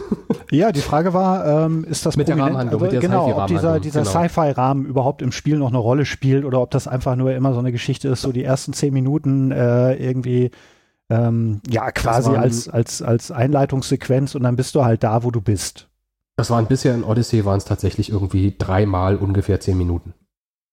Ja, 0.53 0.70
die 0.70 0.81
Frage 0.81 1.12
war, 1.12 1.65
ähm, 1.65 1.82
ist 1.82 2.07
das 2.07 2.16
Mit 2.16 2.28
der 2.28 2.39
Rahmenhandlung, 2.39 2.81
also, 2.81 2.85
mit 2.85 2.93
der 2.93 3.01
genau, 3.01 3.36
ob 3.36 3.48
dieser, 3.48 3.81
dieser 3.81 4.03
genau. 4.03 4.12
Sci-Fi-Rahmen 4.12 4.86
überhaupt 4.86 5.20
im 5.20 5.32
Spiel 5.32 5.59
noch 5.59 5.70
eine 5.70 5.78
Rolle 5.78 6.07
spielt 6.07 6.44
oder 6.44 6.61
ob 6.61 6.70
das 6.70 6.86
einfach 6.86 7.16
nur 7.16 7.32
immer 7.35 7.53
so 7.53 7.59
eine 7.59 7.73
Geschichte 7.73 8.07
ist, 8.09 8.23
so 8.23 8.31
die 8.31 8.44
ersten 8.44 8.73
zehn 8.73 8.94
Minuten 8.94 9.51
äh, 9.51 9.94
irgendwie 9.94 10.53
ähm, 11.11 11.61
ja 11.69 11.91
quasi 11.93 12.31
waren- 12.31 12.41
als, 12.41 12.69
als, 12.69 13.03
als 13.03 13.31
Einleitungssequenz 13.31 14.35
und 14.35 14.43
dann 14.43 14.57
bist 14.57 14.74
du 14.74 14.85
halt 14.85 15.03
da, 15.05 15.23
wo 15.23 15.31
du 15.31 15.41
bist. 15.41 15.89
Das 16.37 16.51
waren 16.51 16.66
bisher 16.66 16.95
in 16.95 17.05
Odyssey 17.05 17.45
waren 17.45 17.59
es 17.59 17.65
tatsächlich 17.65 18.11
irgendwie 18.11 18.55
dreimal 18.59 19.16
ungefähr 19.16 19.61
zehn 19.61 19.78
Minuten, 19.78 20.12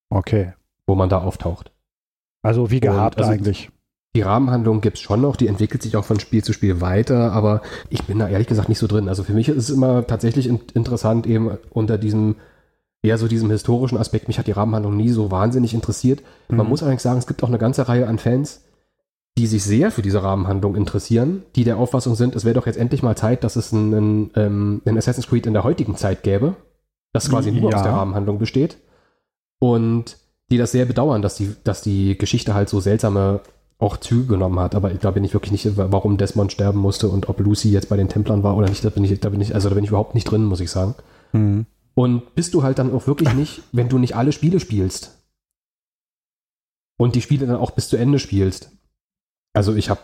Okay. 0.10 0.54
wo 0.88 0.96
man 0.96 1.10
da 1.10 1.20
auftaucht. 1.20 1.72
Also 2.42 2.70
wie 2.72 2.80
gehabt 2.80 3.18
also- 3.20 3.32
eigentlich. 3.32 3.70
Die 4.16 4.22
Rahmenhandlung 4.22 4.82
gibt's 4.82 5.00
schon 5.02 5.22
noch, 5.22 5.36
die 5.36 5.48
entwickelt 5.48 5.82
sich 5.82 5.98
auch 5.98 6.06
von 6.06 6.20
Spiel 6.20 6.44
zu 6.44 6.54
Spiel 6.54 6.82
weiter, 6.82 7.32
aber 7.32 7.64
ich 7.90 8.04
bin 8.04 8.20
da 8.20 8.28
ehrlich 8.30 8.46
gesagt 8.48 8.70
nicht 8.70 8.78
so 8.78 8.86
drin. 8.86 9.10
Also 9.10 9.24
für 9.24 9.34
mich 9.34 9.50
ist 9.50 9.58
es 9.58 9.70
immer 9.72 10.06
tatsächlich 10.06 10.46
in 10.46 10.60
interessant, 10.76 11.26
eben 11.26 11.58
unter 11.72 11.98
diesem, 11.98 12.36
eher 13.02 13.18
so 13.18 13.28
diesem 13.28 13.50
historischen 13.50 13.98
Aspekt. 13.98 14.28
Mich 14.28 14.38
hat 14.38 14.46
die 14.46 14.52
Rahmenhandlung 14.52 14.96
nie 14.96 15.10
so 15.10 15.32
wahnsinnig 15.32 15.74
interessiert. 15.74 16.22
Man 16.48 16.60
Mhm. 16.66 16.70
muss 16.70 16.84
allerdings 16.84 17.02
sagen, 17.02 17.18
es 17.18 17.26
gibt 17.26 17.42
auch 17.42 17.48
eine 17.48 17.58
ganze 17.58 17.88
Reihe 17.88 18.08
an 18.08 18.20
Fans, 18.20 18.64
die 19.38 19.48
sich 19.48 19.64
sehr 19.64 19.90
für 19.92 20.02
diese 20.04 20.22
Rahmenhandlung 20.22 20.76
interessieren, 20.76 21.44
die 21.56 21.64
der 21.64 21.78
Auffassung 21.78 22.16
sind, 22.16 22.36
es 22.36 22.46
wäre 22.46 22.54
doch 22.54 22.68
jetzt 22.68 22.78
endlich 22.78 23.02
mal 23.02 23.16
Zeit, 23.18 23.44
dass 23.44 23.56
es 23.56 23.74
einen, 23.74 24.30
ähm, 24.36 24.82
einen 24.86 24.98
Assassin's 24.98 25.28
Creed 25.28 25.48
in 25.48 25.54
der 25.54 25.64
heutigen 25.64 25.96
Zeit 25.96 26.22
gäbe, 26.24 26.56
das 27.14 27.30
quasi 27.30 27.52
nur 27.52 27.72
Ja. 27.72 27.78
aus 27.78 27.84
der 27.84 27.94
Rahmenhandlung 27.94 28.38
besteht. 28.38 28.78
Und 29.60 30.18
die 30.52 30.58
das 30.58 30.72
sehr 30.72 30.86
bedauern, 30.86 31.22
dass 31.22 31.36
die, 31.36 31.56
dass 31.64 31.82
die 31.82 32.18
Geschichte 32.18 32.54
halt 32.54 32.70
so 32.70 32.80
seltsame 32.80 33.40
auch 33.80 33.98
Züge 33.98 34.28
genommen 34.28 34.60
hat. 34.60 34.76
Aber 34.76 34.92
da 34.92 35.12
bin 35.12 35.24
ich 35.24 35.34
wirklich 35.34 35.52
nicht, 35.52 35.78
warum 35.78 36.18
Desmond 36.18 36.52
sterben 36.52 36.80
musste 36.80 37.10
und 37.10 37.28
ob 37.28 37.40
Lucy 37.40 37.72
jetzt 37.72 37.90
bei 37.90 37.98
den 37.98 38.10
Templern 38.10 38.44
war 38.44 38.56
oder 38.56 38.70
nicht, 38.70 38.86
da 38.86 38.90
bin 38.90 39.04
ich, 39.04 39.20
da 39.20 39.30
bin 39.30 39.42
ich, 39.42 39.56
also 39.56 39.70
da 39.70 39.76
bin 39.76 39.84
ich 39.84 39.90
überhaupt 39.90 40.14
nicht 40.14 40.26
drin, 40.26 40.46
muss 40.46 40.60
ich 40.60 40.70
sagen. 40.70 40.96
Mhm. 41.32 41.66
Und 41.96 42.36
bist 42.36 42.54
du 42.54 42.62
halt 42.64 42.78
dann 42.78 42.94
auch 42.94 43.08
wirklich 43.08 43.34
nicht, 43.34 43.64
wenn 43.72 43.90
du 43.90 43.98
nicht 43.98 44.16
alle 44.16 44.32
Spiele 44.32 44.60
spielst 44.60 45.18
und 46.98 47.16
die 47.16 47.22
Spiele 47.22 47.48
dann 47.48 47.58
auch 47.58 47.72
bis 47.72 47.88
zu 47.90 47.98
Ende 47.98 48.20
spielst. 48.20 48.72
Also 49.54 49.76
ich 49.76 49.90
habe, 49.90 50.02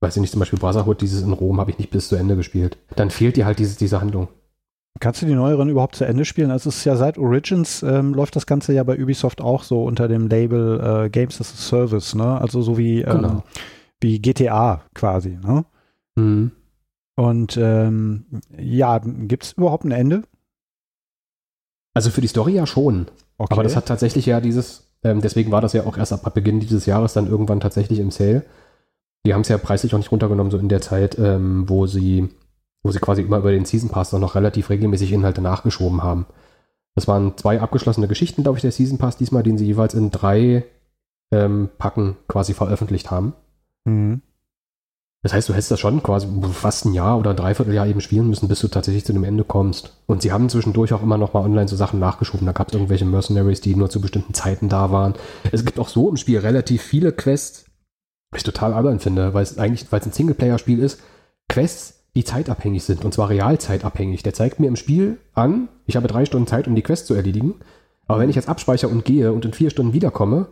weiß 0.00 0.16
ich 0.16 0.20
nicht, 0.20 0.30
zum 0.30 0.40
Beispiel 0.40 0.58
Brotherhood, 0.58 1.00
dieses 1.00 1.22
in 1.22 1.32
Rom 1.32 1.60
habe 1.60 1.70
ich 1.70 1.78
nicht 1.78 1.90
bis 1.90 2.08
zu 2.08 2.16
Ende 2.16 2.36
gespielt. 2.36 2.78
Dann 2.96 3.10
fehlt 3.10 3.36
dir 3.36 3.46
halt 3.46 3.58
diese, 3.58 3.78
diese 3.78 4.00
Handlung. 4.00 4.28
Kannst 5.00 5.22
du 5.22 5.26
die 5.26 5.34
neueren 5.34 5.68
überhaupt 5.68 5.96
zu 5.96 6.04
Ende 6.04 6.24
spielen? 6.24 6.50
Also 6.52 6.68
es 6.68 6.76
ist 6.78 6.84
ja 6.84 6.94
seit 6.96 7.18
Origins 7.18 7.82
ähm, 7.82 8.14
läuft 8.14 8.36
das 8.36 8.46
Ganze 8.46 8.72
ja 8.72 8.84
bei 8.84 8.96
Ubisoft 9.02 9.40
auch 9.40 9.64
so 9.64 9.82
unter 9.84 10.06
dem 10.06 10.28
Label 10.28 11.04
äh, 11.06 11.10
Games 11.10 11.40
as 11.40 11.52
a 11.52 11.56
Service, 11.56 12.14
ne? 12.14 12.40
Also 12.40 12.62
so 12.62 12.78
wie, 12.78 13.00
ähm, 13.02 13.16
Genau. 13.16 13.44
wie 14.00 14.20
GTA 14.20 14.82
quasi, 14.94 15.30
ne? 15.42 15.64
Mhm. 16.14 16.52
Und 17.16 17.56
ähm, 17.56 18.26
ja, 18.56 18.98
gibt 18.98 19.44
es 19.44 19.52
überhaupt 19.52 19.84
ein 19.84 19.90
Ende? 19.90 20.22
Also 21.92 22.10
für 22.10 22.20
die 22.20 22.28
Story 22.28 22.54
ja 22.54 22.66
schon. 22.66 23.06
Okay. 23.38 23.52
Aber 23.52 23.62
das 23.64 23.74
hat 23.76 23.86
tatsächlich 23.86 24.26
ja 24.26 24.40
dieses, 24.40 24.88
ähm, 25.04 25.20
deswegen 25.20 25.52
war 25.52 25.60
das 25.60 25.74
ja 25.74 25.86
auch 25.86 25.96
erst 25.96 26.12
ab 26.12 26.34
Beginn 26.34 26.60
dieses 26.60 26.86
Jahres 26.86 27.12
dann 27.12 27.28
irgendwann 27.28 27.60
tatsächlich 27.60 28.00
im 28.00 28.10
Sale. 28.10 28.44
Die 29.26 29.34
haben 29.34 29.42
es 29.42 29.48
ja 29.48 29.58
preislich 29.58 29.94
auch 29.94 29.98
nicht 29.98 30.12
runtergenommen, 30.12 30.50
so 30.50 30.58
in 30.58 30.68
der 30.68 30.80
Zeit, 30.80 31.18
ähm, 31.18 31.68
wo 31.68 31.86
sie, 31.86 32.28
wo 32.82 32.90
sie 32.90 32.98
quasi 32.98 33.22
immer 33.22 33.38
über 33.38 33.52
den 33.52 33.64
Season 33.64 33.90
Pass 33.90 34.10
dann 34.10 34.20
noch 34.20 34.34
relativ 34.34 34.70
regelmäßig 34.70 35.12
Inhalte 35.12 35.40
nachgeschoben 35.40 36.02
haben. 36.02 36.26
Das 36.94 37.08
waren 37.08 37.36
zwei 37.36 37.60
abgeschlossene 37.60 38.08
Geschichten, 38.08 38.42
glaube 38.42 38.58
ich, 38.58 38.62
der 38.62 38.72
Season 38.72 38.98
Pass 38.98 39.16
diesmal, 39.16 39.42
den 39.42 39.58
sie 39.58 39.66
jeweils 39.66 39.94
in 39.94 40.10
drei 40.10 40.64
ähm, 41.32 41.68
Packen 41.78 42.16
quasi 42.28 42.54
veröffentlicht 42.54 43.10
haben. 43.10 43.34
Mhm. 43.84 44.22
Das 45.24 45.32
heißt, 45.32 45.48
du 45.48 45.54
hättest 45.54 45.70
das 45.70 45.80
schon 45.80 46.02
quasi 46.02 46.28
fast 46.52 46.84
ein 46.84 46.92
Jahr 46.92 47.18
oder 47.18 47.30
ein 47.30 47.36
Dreivierteljahr 47.36 47.86
eben 47.86 48.02
spielen 48.02 48.28
müssen, 48.28 48.46
bis 48.46 48.60
du 48.60 48.68
tatsächlich 48.68 49.06
zu 49.06 49.14
dem 49.14 49.24
Ende 49.24 49.42
kommst. 49.42 49.96
Und 50.04 50.20
sie 50.20 50.32
haben 50.32 50.50
zwischendurch 50.50 50.92
auch 50.92 51.02
immer 51.02 51.16
noch 51.16 51.32
mal 51.32 51.42
online 51.42 51.66
so 51.66 51.76
Sachen 51.76 51.98
nachgeschoben. 51.98 52.44
Da 52.44 52.52
gab 52.52 52.68
es 52.68 52.74
irgendwelche 52.74 53.06
Mercenaries, 53.06 53.62
die 53.62 53.74
nur 53.74 53.88
zu 53.88 54.02
bestimmten 54.02 54.34
Zeiten 54.34 54.68
da 54.68 54.92
waren. 54.92 55.14
Es 55.50 55.64
gibt 55.64 55.78
auch 55.80 55.88
so 55.88 56.10
im 56.10 56.18
Spiel 56.18 56.40
relativ 56.40 56.82
viele 56.82 57.10
Quests, 57.10 57.64
was 58.32 58.40
ich 58.40 58.44
total 58.44 58.74
albern 58.74 59.00
finde, 59.00 59.32
weil 59.32 59.42
es 59.42 59.56
eigentlich, 59.56 59.90
weil 59.90 60.00
es 60.00 60.06
ein 60.06 60.12
Singleplayer-Spiel 60.12 60.78
ist, 60.78 61.00
Quests, 61.48 62.04
die 62.14 62.24
zeitabhängig 62.24 62.84
sind, 62.84 63.02
und 63.02 63.14
zwar 63.14 63.30
realzeitabhängig. 63.30 64.22
Der 64.24 64.34
zeigt 64.34 64.60
mir 64.60 64.66
im 64.66 64.76
Spiel 64.76 65.16
an, 65.32 65.68
ich 65.86 65.96
habe 65.96 66.06
drei 66.06 66.26
Stunden 66.26 66.46
Zeit, 66.46 66.68
um 66.68 66.74
die 66.74 66.82
Quest 66.82 67.06
zu 67.06 67.14
erledigen. 67.14 67.54
Aber 68.06 68.18
wenn 68.18 68.28
ich 68.28 68.36
jetzt 68.36 68.50
abspeichere 68.50 68.90
und 68.90 69.06
gehe 69.06 69.32
und 69.32 69.46
in 69.46 69.54
vier 69.54 69.70
Stunden 69.70 69.94
wiederkomme, 69.94 70.48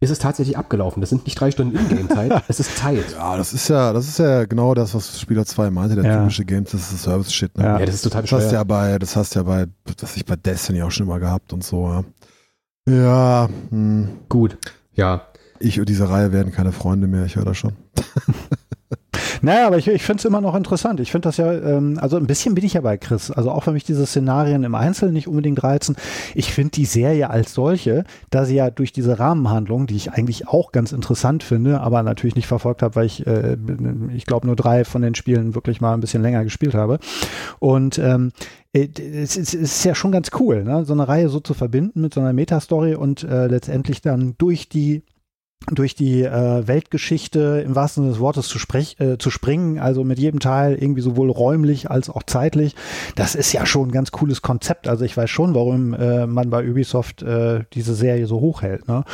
ist 0.00 0.10
es 0.10 0.18
tatsächlich 0.18 0.56
abgelaufen. 0.56 1.00
Das 1.02 1.10
sind 1.10 1.26
nicht 1.26 1.38
drei 1.38 1.50
Stunden 1.50 1.76
Ingame-Zeit, 1.76 2.42
es 2.48 2.58
ist 2.58 2.76
Zeit. 2.78 3.12
Ja, 3.12 3.36
das 3.36 3.52
ist 3.52 3.68
ja, 3.68 3.92
das 3.92 4.08
ist 4.08 4.18
ja 4.18 4.46
genau 4.46 4.74
das, 4.74 4.94
was 4.94 5.20
Spieler 5.20 5.44
2 5.44 5.70
meinte, 5.70 5.94
der 5.94 6.04
Ja. 6.04 6.18
typische 6.18 6.44
Games, 6.46 6.70
das 6.70 6.90
ist 6.90 7.02
Service-Shit. 7.02 7.58
Ne? 7.58 7.64
Ja. 7.64 7.78
Ja, 7.78 7.86
das 7.86 7.96
ist 7.96 8.02
total 8.02 8.22
Das 8.22 8.32
hast 8.32 8.52
ja 8.52 8.64
bei, 8.64 8.98
das 8.98 9.14
hast 9.14 9.34
du 9.34 9.40
ja 9.40 9.42
bei, 9.42 9.66
was 10.00 10.16
ich 10.16 10.24
bei 10.24 10.36
Destiny 10.36 10.82
auch 10.82 10.90
schon 10.90 11.06
immer 11.06 11.20
gehabt 11.20 11.52
und 11.52 11.62
so. 11.62 12.02
Ja, 12.88 12.94
ja 12.94 13.48
hm. 13.70 14.08
Gut. 14.28 14.56
Ja. 14.94 15.26
ich 15.58 15.78
und 15.78 15.88
diese 15.88 16.08
Reihe 16.08 16.32
werden 16.32 16.52
keine 16.52 16.72
Freunde 16.72 17.06
mehr, 17.06 17.26
ich 17.26 17.36
höre 17.36 17.44
das 17.44 17.58
schon. 17.58 17.74
Naja, 19.42 19.66
aber 19.66 19.78
ich, 19.78 19.88
ich 19.88 20.02
finde 20.02 20.20
es 20.20 20.24
immer 20.24 20.40
noch 20.40 20.54
interessant. 20.54 21.00
Ich 21.00 21.10
finde 21.10 21.28
das 21.28 21.36
ja, 21.36 21.52
ähm, 21.52 21.98
also 22.00 22.16
ein 22.16 22.26
bisschen 22.26 22.54
bin 22.54 22.64
ich 22.64 22.74
ja 22.74 22.80
bei 22.80 22.96
Chris. 22.96 23.30
Also 23.30 23.50
auch 23.50 23.66
wenn 23.66 23.74
mich 23.74 23.84
diese 23.84 24.06
Szenarien 24.06 24.64
im 24.64 24.74
Einzelnen 24.74 25.14
nicht 25.14 25.28
unbedingt 25.28 25.62
reizen, 25.62 25.96
ich 26.34 26.52
finde 26.52 26.72
die 26.72 26.84
Serie 26.84 27.30
als 27.30 27.54
solche, 27.54 28.04
da 28.30 28.44
sie 28.44 28.56
ja 28.56 28.70
durch 28.70 28.92
diese 28.92 29.18
Rahmenhandlung, 29.18 29.86
die 29.86 29.96
ich 29.96 30.12
eigentlich 30.12 30.48
auch 30.48 30.72
ganz 30.72 30.92
interessant 30.92 31.42
finde, 31.42 31.80
aber 31.80 32.02
natürlich 32.02 32.36
nicht 32.36 32.46
verfolgt 32.46 32.82
habe, 32.82 32.96
weil 32.96 33.06
ich, 33.06 33.26
äh, 33.26 33.56
ich 34.14 34.26
glaube, 34.26 34.46
nur 34.46 34.56
drei 34.56 34.84
von 34.84 35.02
den 35.02 35.14
Spielen 35.14 35.54
wirklich 35.54 35.80
mal 35.80 35.94
ein 35.94 36.00
bisschen 36.00 36.22
länger 36.22 36.44
gespielt 36.44 36.74
habe. 36.74 36.98
Und 37.58 37.98
ähm, 37.98 38.32
äh, 38.72 38.88
es 38.98 39.36
ist, 39.36 39.84
ja 39.84 39.94
schon 39.94 40.12
ganz 40.12 40.30
cool, 40.38 40.64
ne? 40.64 40.84
so 40.84 40.92
eine 40.92 41.08
Reihe 41.08 41.28
so 41.28 41.40
zu 41.40 41.54
verbinden 41.54 42.00
mit 42.00 42.14
so 42.14 42.20
einer 42.20 42.32
Metastory 42.32 42.94
und 42.94 43.22
äh, 43.24 43.46
letztendlich 43.46 44.02
dann 44.02 44.34
durch 44.38 44.68
die 44.68 45.02
durch 45.70 45.94
die 45.94 46.22
äh, 46.22 46.66
Weltgeschichte 46.66 47.62
im 47.64 47.74
wahrsten 47.74 48.02
Sinne 48.02 48.12
des 48.12 48.20
Wortes 48.20 48.48
zu, 48.48 48.58
sprech, 48.58 48.98
äh, 48.98 49.18
zu 49.18 49.30
springen, 49.30 49.78
also 49.78 50.04
mit 50.04 50.18
jedem 50.18 50.40
Teil 50.40 50.74
irgendwie 50.74 51.02
sowohl 51.02 51.30
räumlich 51.30 51.90
als 51.90 52.08
auch 52.08 52.22
zeitlich. 52.22 52.74
Das 53.14 53.34
ist 53.34 53.52
ja 53.52 53.66
schon 53.66 53.88
ein 53.88 53.92
ganz 53.92 54.10
cooles 54.10 54.40
Konzept. 54.42 54.88
Also 54.88 55.04
ich 55.04 55.16
weiß 55.16 55.28
schon, 55.28 55.54
warum 55.54 55.92
äh, 55.92 56.26
man 56.26 56.50
bei 56.50 56.68
Ubisoft 56.68 57.22
äh, 57.22 57.64
diese 57.74 57.94
Serie 57.94 58.26
so 58.26 58.40
hochhält. 58.40 58.88
Ne? 58.88 59.04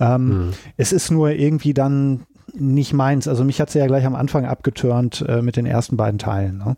Ähm, 0.00 0.36
Hm. 0.36 0.52
Es 0.76 0.92
ist 0.92 1.10
nur 1.10 1.30
irgendwie 1.30 1.74
dann 1.74 2.26
nicht 2.54 2.92
meins. 2.92 3.28
Also 3.28 3.44
mich 3.44 3.60
hat 3.60 3.70
sie 3.70 3.78
ja 3.78 3.86
gleich 3.86 4.06
am 4.06 4.14
Anfang 4.14 4.46
abgeturnt 4.46 5.24
äh, 5.26 5.42
mit 5.42 5.56
den 5.56 5.66
ersten 5.66 5.96
beiden 5.96 6.18
Teilen. 6.18 6.58
Ne? 6.58 6.76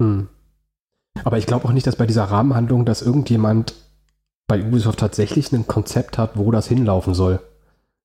Hm. 0.00 0.28
Aber 1.24 1.38
ich 1.38 1.46
glaube 1.46 1.66
auch 1.66 1.72
nicht, 1.72 1.86
dass 1.86 1.96
bei 1.96 2.06
dieser 2.06 2.24
Rahmenhandlung, 2.24 2.84
dass 2.84 3.02
irgendjemand 3.02 3.74
bei 4.46 4.62
Ubisoft 4.62 5.00
tatsächlich 5.00 5.52
ein 5.52 5.66
Konzept 5.66 6.18
hat, 6.18 6.36
wo 6.36 6.50
das 6.50 6.68
hinlaufen 6.68 7.14
soll. 7.14 7.40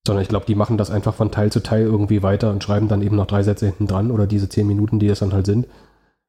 Sondern 0.05 0.21
ich 0.21 0.29
glaube, 0.29 0.45
die 0.45 0.55
machen 0.55 0.77
das 0.77 0.91
einfach 0.91 1.15
von 1.15 1.31
Teil 1.31 1.51
zu 1.51 1.61
Teil 1.61 1.83
irgendwie 1.83 2.21
weiter 2.21 2.51
und 2.51 2.63
schreiben 2.63 2.87
dann 2.87 3.01
eben 3.01 3.15
noch 3.15 3.27
drei 3.27 3.43
Sätze 3.43 3.65
hinten 3.65 3.87
dran 3.87 4.11
oder 4.11 4.27
diese 4.27 4.49
zehn 4.49 4.67
Minuten, 4.67 4.99
die 4.99 5.07
das 5.07 5.19
dann 5.19 5.33
halt 5.33 5.45
sind. 5.45 5.65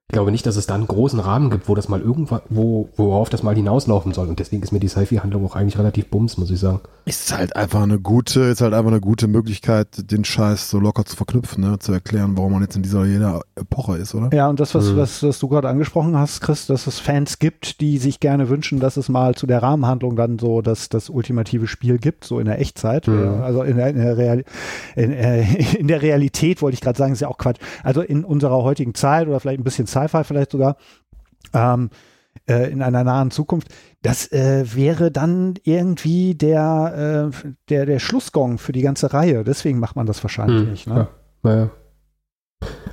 Ich 0.09 0.13
glaube 0.13 0.31
nicht, 0.31 0.47
dass 0.47 0.55
es 0.55 0.67
da 0.67 0.77
einen 0.77 0.87
großen 0.87 1.19
Rahmen 1.19 1.51
gibt, 1.51 1.69
wo 1.69 1.75
das 1.75 1.89
mal 1.89 2.01
irgendwann, 2.01 2.41
wo, 2.49 2.89
worauf 2.95 3.29
das 3.29 3.43
mal 3.43 3.57
hinauslaufen 3.57 4.13
soll. 4.13 4.29
Und 4.29 4.39
deswegen 4.39 4.63
ist 4.63 4.71
mir 4.71 4.79
die 4.79 4.87
Sci-Fi-Handlung 4.87 5.45
auch 5.45 5.57
eigentlich 5.57 5.77
relativ 5.79 6.07
bums, 6.11 6.39
muss 6.39 6.49
ich 6.53 6.61
sagen. 6.61 6.79
Ist 7.07 7.37
halt 7.37 7.57
einfach 7.57 7.83
eine 7.83 7.99
gute, 7.99 8.41
ist 8.43 8.61
halt 8.61 8.73
einfach 8.73 8.93
eine 8.93 9.01
gute 9.01 9.27
Möglichkeit, 9.27 9.89
den 10.13 10.25
Scheiß 10.25 10.71
so 10.71 10.79
locker 10.79 11.05
zu 11.05 11.17
verknüpfen, 11.17 11.65
ne? 11.65 11.81
zu 11.81 11.93
erklären, 11.93 12.37
warum 12.37 12.53
man 12.53 12.63
jetzt 12.63 12.77
in 12.77 12.83
dieser 12.85 13.05
jeder 13.05 13.41
Epoche 13.57 13.97
ist, 13.97 14.15
oder? 14.15 14.31
Ja, 14.33 14.49
und 14.49 14.61
das, 14.61 14.77
was, 14.77 14.93
Mhm. 14.93 14.97
was, 14.97 15.25
was 15.25 15.41
du 15.41 15.49
gerade 15.49 15.69
angesprochen 15.69 16.17
hast, 16.17 16.41
Chris, 16.41 16.67
dass 16.67 16.87
es 16.87 17.01
Fans 17.01 17.41
gibt, 17.41 17.81
die 17.81 17.99
sich 17.99 18.21
gerne 18.21 18.49
wünschen, 18.49 18.79
dass 18.79 18.97
es 18.97 19.09
mal 19.09 19.35
zu 19.35 19.49
der 19.49 19.61
Rahmenhandlung 19.61 20.15
dann 20.15 20.39
so 20.39 20.63
das, 20.63 20.89
das 20.89 21.11
ultimative 21.11 21.67
Spiel 21.67 21.99
gibt, 21.99 22.23
so 22.23 22.39
in 22.39 22.47
der 22.47 22.61
Echtzeit. 22.61 23.09
Mhm. 23.09 23.41
Also 23.43 23.63
in 23.65 23.77
der, 23.77 23.89
in, 23.89 23.97
der 23.97 24.17
Real, 24.17 24.45
in, 24.95 25.13
äh, 25.13 25.43
in 25.79 25.89
der 25.89 26.01
Realität, 26.01 26.63
wollte 26.63 26.75
ich 26.75 26.81
gerade 26.81 26.97
sagen, 26.97 27.13
ist 27.13 27.21
ja 27.21 27.29
auch 27.29 27.39
Quatsch. 27.39 27.59
Also 27.83 28.03
in 28.03 28.25
unserer 28.25 28.63
heutigen 28.63 28.95
Zeit 28.95 29.27
oder 29.27 29.41
vielleicht 29.41 29.59
ein 29.61 29.65
bisschen 29.65 29.89
Sci-Fi 29.97 30.25
vielleicht 30.25 30.53
sogar, 30.53 30.77
ähm, 31.53 31.91
äh, 32.49 32.71
in 32.71 32.83
einer 32.83 33.05
nahen 33.05 33.31
Zukunft. 33.31 33.69
Das 34.03 34.31
äh, 34.33 34.65
wäre 34.75 35.11
dann 35.11 35.55
irgendwie 35.65 36.35
der, 36.35 37.33
äh, 37.33 37.47
der, 37.69 37.87
der 37.87 37.99
Schlussgong 37.99 38.59
für 38.59 38.73
die 38.73 38.83
ganze 38.83 39.13
Reihe. 39.13 39.45
Deswegen 39.45 39.79
macht 39.79 39.97
man 39.97 40.07
das 40.07 40.23
wahrscheinlich. 40.23 40.87
Hm, 40.87 40.93
ne? 40.93 40.99
ja. 41.01 41.09
Naja. 41.43 41.71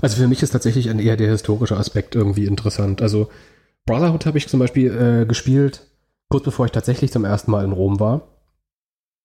Also 0.02 0.18
für 0.18 0.28
mich 0.28 0.44
ist 0.44 0.52
tatsächlich 0.52 0.90
ein 0.90 1.00
eher 1.00 1.18
der 1.18 1.30
historische 1.30 1.78
Aspekt 1.78 2.16
irgendwie 2.16 2.46
interessant. 2.46 3.02
Also 3.02 3.30
Brotherhood 3.86 4.26
habe 4.26 4.38
ich 4.38 4.48
zum 4.48 4.60
Beispiel 4.60 4.92
äh, 4.92 5.26
gespielt, 5.26 5.88
kurz 6.30 6.44
bevor 6.44 6.66
ich 6.66 6.72
tatsächlich 6.72 7.12
zum 7.12 7.26
ersten 7.26 7.52
Mal 7.52 7.64
in 7.64 7.72
Rom 7.72 8.00
war. 8.00 8.28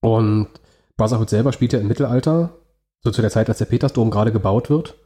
Und 0.01 0.49
Brotherhood 0.97 1.31
selber 1.31 1.53
spielt 1.53 1.73
ja 1.73 1.81
im 1.81 1.89
Mittelalter, 1.89 2.57
so 3.03 3.11
zu 3.11 3.21
der 3.21 3.31
Zeit, 3.31 3.49
als 3.49 3.59
der 3.59 3.65
Petersdom 3.65 4.11
gerade 4.11 4.33
gebaut 4.33 4.71
wird. 4.71 4.97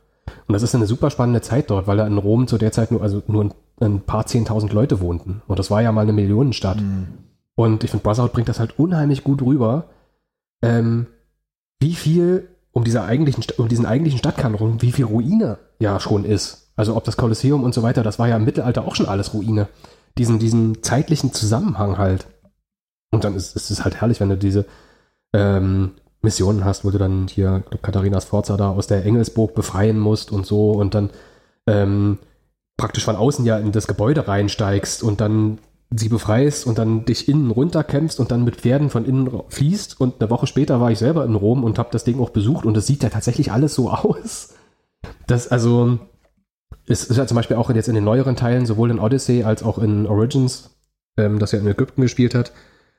Und 0.47 0.53
das 0.53 0.62
ist 0.62 0.74
eine 0.74 0.86
super 0.86 1.11
spannende 1.11 1.40
Zeit 1.40 1.70
dort, 1.70 1.86
weil 1.86 1.97
da 1.97 2.07
in 2.07 2.19
Rom 2.19 2.47
zu 2.47 2.59
der 2.59 2.73
Zeit 2.73 2.90
nur, 2.90 3.03
also 3.03 3.23
nur 3.27 3.44
ein, 3.44 3.55
ein 3.81 4.01
paar 4.01 4.27
zehntausend 4.27 4.73
Leute 4.73 5.01
wohnten. 5.01 5.43
Und 5.47 5.59
das 5.59 5.70
war 5.70 5.82
ja 5.82 5.93
mal 5.93 6.03
eine 6.03 6.12
Millionenstadt. 6.12 6.81
Mhm. 6.81 7.09
Und 7.55 7.85
ich 7.85 7.90
finde, 7.90 8.05
Brotherhood 8.05 8.32
bringt 8.32 8.49
das 8.49 8.61
halt 8.61 8.78
unheimlich 8.78 9.24
gut 9.24 9.43
rüber, 9.43 9.86
ähm, 10.62 11.07
wie 11.81 11.94
viel 11.94 12.49
um, 12.73 12.85
dieser 12.85 13.05
eigentlichen, 13.05 13.44
um 13.59 13.69
diesen 13.69 13.86
eigentlichen 13.86 14.19
Stadtkern 14.19 14.55
rum, 14.55 14.81
wie 14.81 14.93
viel 14.93 15.05
Ruine 15.05 15.59
ja 15.78 16.01
schon 16.01 16.24
ist. 16.24 16.70
Also 16.77 16.97
ob 16.97 17.05
das 17.05 17.16
Kolosseum 17.16 17.65
und 17.65 17.74
so 17.74 17.82
weiter, 17.82 18.03
das 18.03 18.19
war 18.19 18.28
ja 18.28 18.36
im 18.36 18.44
Mittelalter 18.44 18.86
auch 18.86 18.94
schon 18.94 19.07
alles 19.07 19.35
Ruine. 19.35 19.69
Diesen, 20.16 20.39
diesen 20.39 20.82
zeitlichen 20.82 21.32
Zusammenhang 21.32 21.99
halt. 21.99 22.27
Und 23.11 23.24
dann 23.24 23.35
ist, 23.35 23.57
ist 23.57 23.70
es 23.70 23.85
halt 23.85 24.01
herrlich, 24.01 24.20
wenn 24.20 24.31
du 24.31 24.39
diese 24.39 24.65
ähm, 25.35 25.93
Missionen 26.23 26.65
hast, 26.65 26.85
wo 26.85 26.90
du 26.90 26.99
dann 26.99 27.27
hier 27.28 27.62
Katharinas 27.82 28.24
Forza 28.24 28.57
da 28.57 28.70
aus 28.70 28.86
der 28.86 29.05
Engelsburg 29.05 29.55
befreien 29.55 29.99
musst 29.99 30.32
und 30.32 30.47
so 30.47 30.73
und 30.73 30.94
dann 30.94 31.11
ähm, 31.66 32.19
praktisch 32.77 33.05
von 33.05 33.16
außen 33.16 33.44
ja 33.44 33.59
in 33.59 33.73
das 33.73 33.86
Gebäude 33.86 34.27
reinsteigst 34.27 35.03
und 35.03 35.20
dann 35.20 35.59
sie 35.94 36.09
befreist 36.09 36.66
und 36.66 36.78
dann 36.78 37.05
dich 37.05 37.28
innen 37.28 37.51
runterkämpfst 37.51 38.19
und 38.19 38.31
dann 38.31 38.44
mit 38.44 38.57
Pferden 38.57 38.90
von 38.90 39.05
innen 39.05 39.43
fließt. 39.49 40.01
Und 40.01 40.20
eine 40.20 40.31
Woche 40.31 40.47
später 40.47 40.81
war 40.81 40.90
ich 40.90 40.99
selber 40.99 41.24
in 41.24 41.35
Rom 41.35 41.65
und 41.65 41.78
habe 41.78 41.90
das 41.93 42.05
Ding 42.05 42.19
auch 42.20 42.31
besucht 42.31 42.65
und 42.65 42.77
es 42.77 42.86
sieht 42.86 43.03
ja 43.03 43.11
tatsächlich 43.11 43.53
alles 43.53 43.74
so 43.74 43.90
aus. 43.90 44.55
Das 45.27 45.49
also 45.49 45.99
es 46.86 47.05
ist 47.05 47.16
ja 47.16 47.27
zum 47.27 47.36
Beispiel 47.36 47.57
auch 47.57 47.70
jetzt 47.70 47.89
in 47.89 47.94
den 47.94 48.05
neueren 48.05 48.36
Teilen, 48.36 48.66
sowohl 48.66 48.90
in 48.90 48.99
Odyssey 48.99 49.44
als 49.44 49.62
auch 49.62 49.78
in 49.78 50.07
Origins, 50.07 50.70
ähm, 51.16 51.39
das 51.39 51.53
ja 51.53 51.59
in 51.59 51.66
Ägypten 51.66 52.03
gespielt 52.03 52.35
hat, 52.35 52.53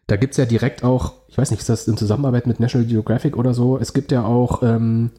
da 0.07 0.17
gibt 0.17 0.33
es 0.33 0.37
ja 0.37 0.45
direkt 0.45 0.83
auch, 0.83 1.13
ich 1.27 1.37
weiß 1.37 1.51
nicht, 1.51 1.61
ist 1.61 1.69
das 1.69 1.87
in 1.87 1.97
Zusammenarbeit 1.97 2.47
mit 2.47 2.59
National 2.59 2.87
Geographic 2.87 3.37
oder 3.37 3.53
so, 3.53 3.77
es 3.77 3.93
gibt 3.93 4.11
ja 4.11 4.25
auch 4.25 4.61
ähm, 4.63 5.11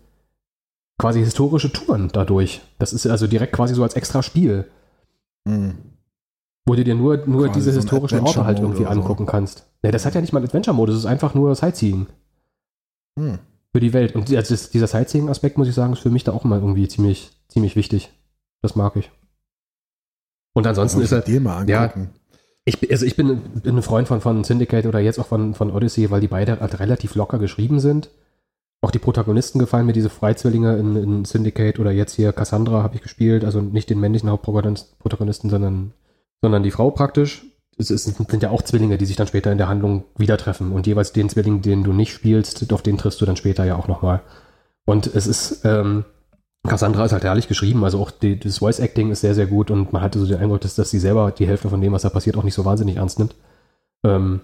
quasi 0.98 1.20
historische 1.20 1.72
Touren 1.72 2.08
dadurch. 2.12 2.60
Das 2.78 2.92
ist 2.92 3.06
also 3.06 3.26
direkt 3.26 3.52
quasi 3.52 3.74
so 3.74 3.82
als 3.82 3.94
extra 3.94 4.22
Spiel. 4.22 4.66
Hm. 5.48 5.74
Wo 6.66 6.74
du 6.74 6.84
dir 6.84 6.94
nur, 6.94 7.18
nur 7.26 7.46
Quasi 7.46 7.58
diese 7.60 7.72
so 7.72 7.80
historischen 7.80 8.20
Orte 8.20 8.46
halt 8.46 8.58
irgendwie 8.58 8.82
oder 8.82 8.94
so. 8.94 9.00
angucken 9.00 9.26
kannst. 9.26 9.66
Ne, 9.82 9.90
das 9.90 10.06
hat 10.06 10.14
ja 10.14 10.20
nicht 10.20 10.32
mal 10.32 10.42
Adventure-Mode, 10.42 10.92
das 10.92 11.00
ist 11.00 11.06
einfach 11.06 11.34
nur 11.34 11.54
Sightseeing 11.54 12.06
Hm. 13.18 13.38
für 13.72 13.80
die 13.80 13.92
Welt. 13.92 14.14
Und 14.14 14.32
also 14.34 14.70
dieser 14.70 14.86
Sightseeing-Aspekt, 14.86 15.58
muss 15.58 15.68
ich 15.68 15.74
sagen, 15.74 15.92
ist 15.92 16.00
für 16.00 16.10
mich 16.10 16.24
da 16.24 16.32
auch 16.32 16.44
mal 16.44 16.58
irgendwie 16.60 16.88
ziemlich, 16.88 17.32
ziemlich 17.48 17.76
wichtig. 17.76 18.12
Das 18.62 18.76
mag 18.76 18.96
ich. 18.96 19.10
Und 20.54 20.66
ansonsten 20.66 21.00
ist 21.02 21.12
halt, 21.12 21.26
den 21.26 21.42
mal 21.42 21.68
ja, 21.68 21.82
angucken. 21.82 22.10
Ich, 22.64 22.80
bin- 22.80 22.90
also 22.90 23.04
ich 23.06 23.16
bin, 23.16 23.38
bin 23.62 23.76
ein 23.76 23.82
Freund 23.82 24.08
von, 24.08 24.20
von 24.20 24.44
Syndicate 24.44 24.86
oder 24.86 25.00
jetzt 25.00 25.18
auch 25.18 25.26
von, 25.26 25.54
von 25.54 25.70
Odyssey, 25.70 26.10
weil 26.10 26.20
die 26.20 26.28
beide 26.28 26.60
halt 26.60 26.80
relativ 26.80 27.14
locker 27.14 27.38
geschrieben 27.38 27.80
sind. 27.80 28.10
Auch 28.82 28.90
die 28.90 28.98
Protagonisten 28.98 29.58
gefallen 29.58 29.86
mir, 29.86 29.92
diese 29.94 30.10
Freizwillinge 30.10 30.76
in, 30.76 30.96
in 30.96 31.24
Syndicate 31.24 31.78
oder 31.78 31.90
jetzt 31.90 32.14
hier 32.14 32.32
Cassandra 32.32 32.82
habe 32.82 32.96
ich 32.96 33.02
gespielt, 33.02 33.44
also 33.44 33.60
nicht 33.60 33.88
den 33.88 34.00
männlichen 34.00 34.28
Hauptprotagonisten, 34.30 35.48
sondern, 35.48 35.92
sondern 36.42 36.62
die 36.62 36.70
Frau 36.70 36.90
praktisch. 36.90 37.46
Es, 37.78 37.90
es 37.90 38.04
sind 38.04 38.42
ja 38.42 38.50
auch 38.50 38.62
Zwillinge, 38.62 38.98
die 38.98 39.06
sich 39.06 39.16
dann 39.16 39.26
später 39.26 39.50
in 39.50 39.58
der 39.58 39.68
Handlung 39.68 40.04
wieder 40.16 40.36
treffen 40.36 40.72
und 40.72 40.86
jeweils 40.86 41.12
den 41.12 41.28
Zwilling, 41.28 41.62
den 41.62 41.82
du 41.82 41.92
nicht 41.92 42.12
spielst, 42.12 42.72
auf 42.72 42.82
den 42.82 42.98
triffst 42.98 43.20
du 43.20 43.26
dann 43.26 43.36
später 43.36 43.64
ja 43.64 43.76
auch 43.76 43.88
nochmal. 43.88 44.20
Und 44.84 45.06
es 45.06 45.26
ist, 45.26 45.64
ähm, 45.64 46.04
Cassandra 46.66 47.04
ist 47.04 47.12
halt 47.12 47.24
herrlich 47.24 47.46
geschrieben, 47.46 47.84
also 47.84 48.00
auch 48.00 48.10
die, 48.10 48.38
das 48.38 48.58
Voice 48.58 48.78
Acting 48.78 49.10
ist 49.10 49.20
sehr, 49.20 49.34
sehr 49.34 49.46
gut 49.46 49.70
und 49.70 49.92
man 49.92 50.00
hatte 50.02 50.18
so 50.18 50.26
den 50.26 50.38
Eindruck, 50.38 50.62
dass, 50.62 50.74
dass 50.74 50.90
sie 50.90 50.98
selber 50.98 51.30
die 51.30 51.46
Hälfte 51.46 51.68
von 51.68 51.80
dem, 51.80 51.92
was 51.92 52.02
da 52.02 52.08
passiert, 52.08 52.36
auch 52.36 52.42
nicht 52.42 52.54
so 52.54 52.64
wahnsinnig 52.64 52.96
ernst 52.96 53.18
nimmt. 53.18 53.34
Ähm, 54.04 54.40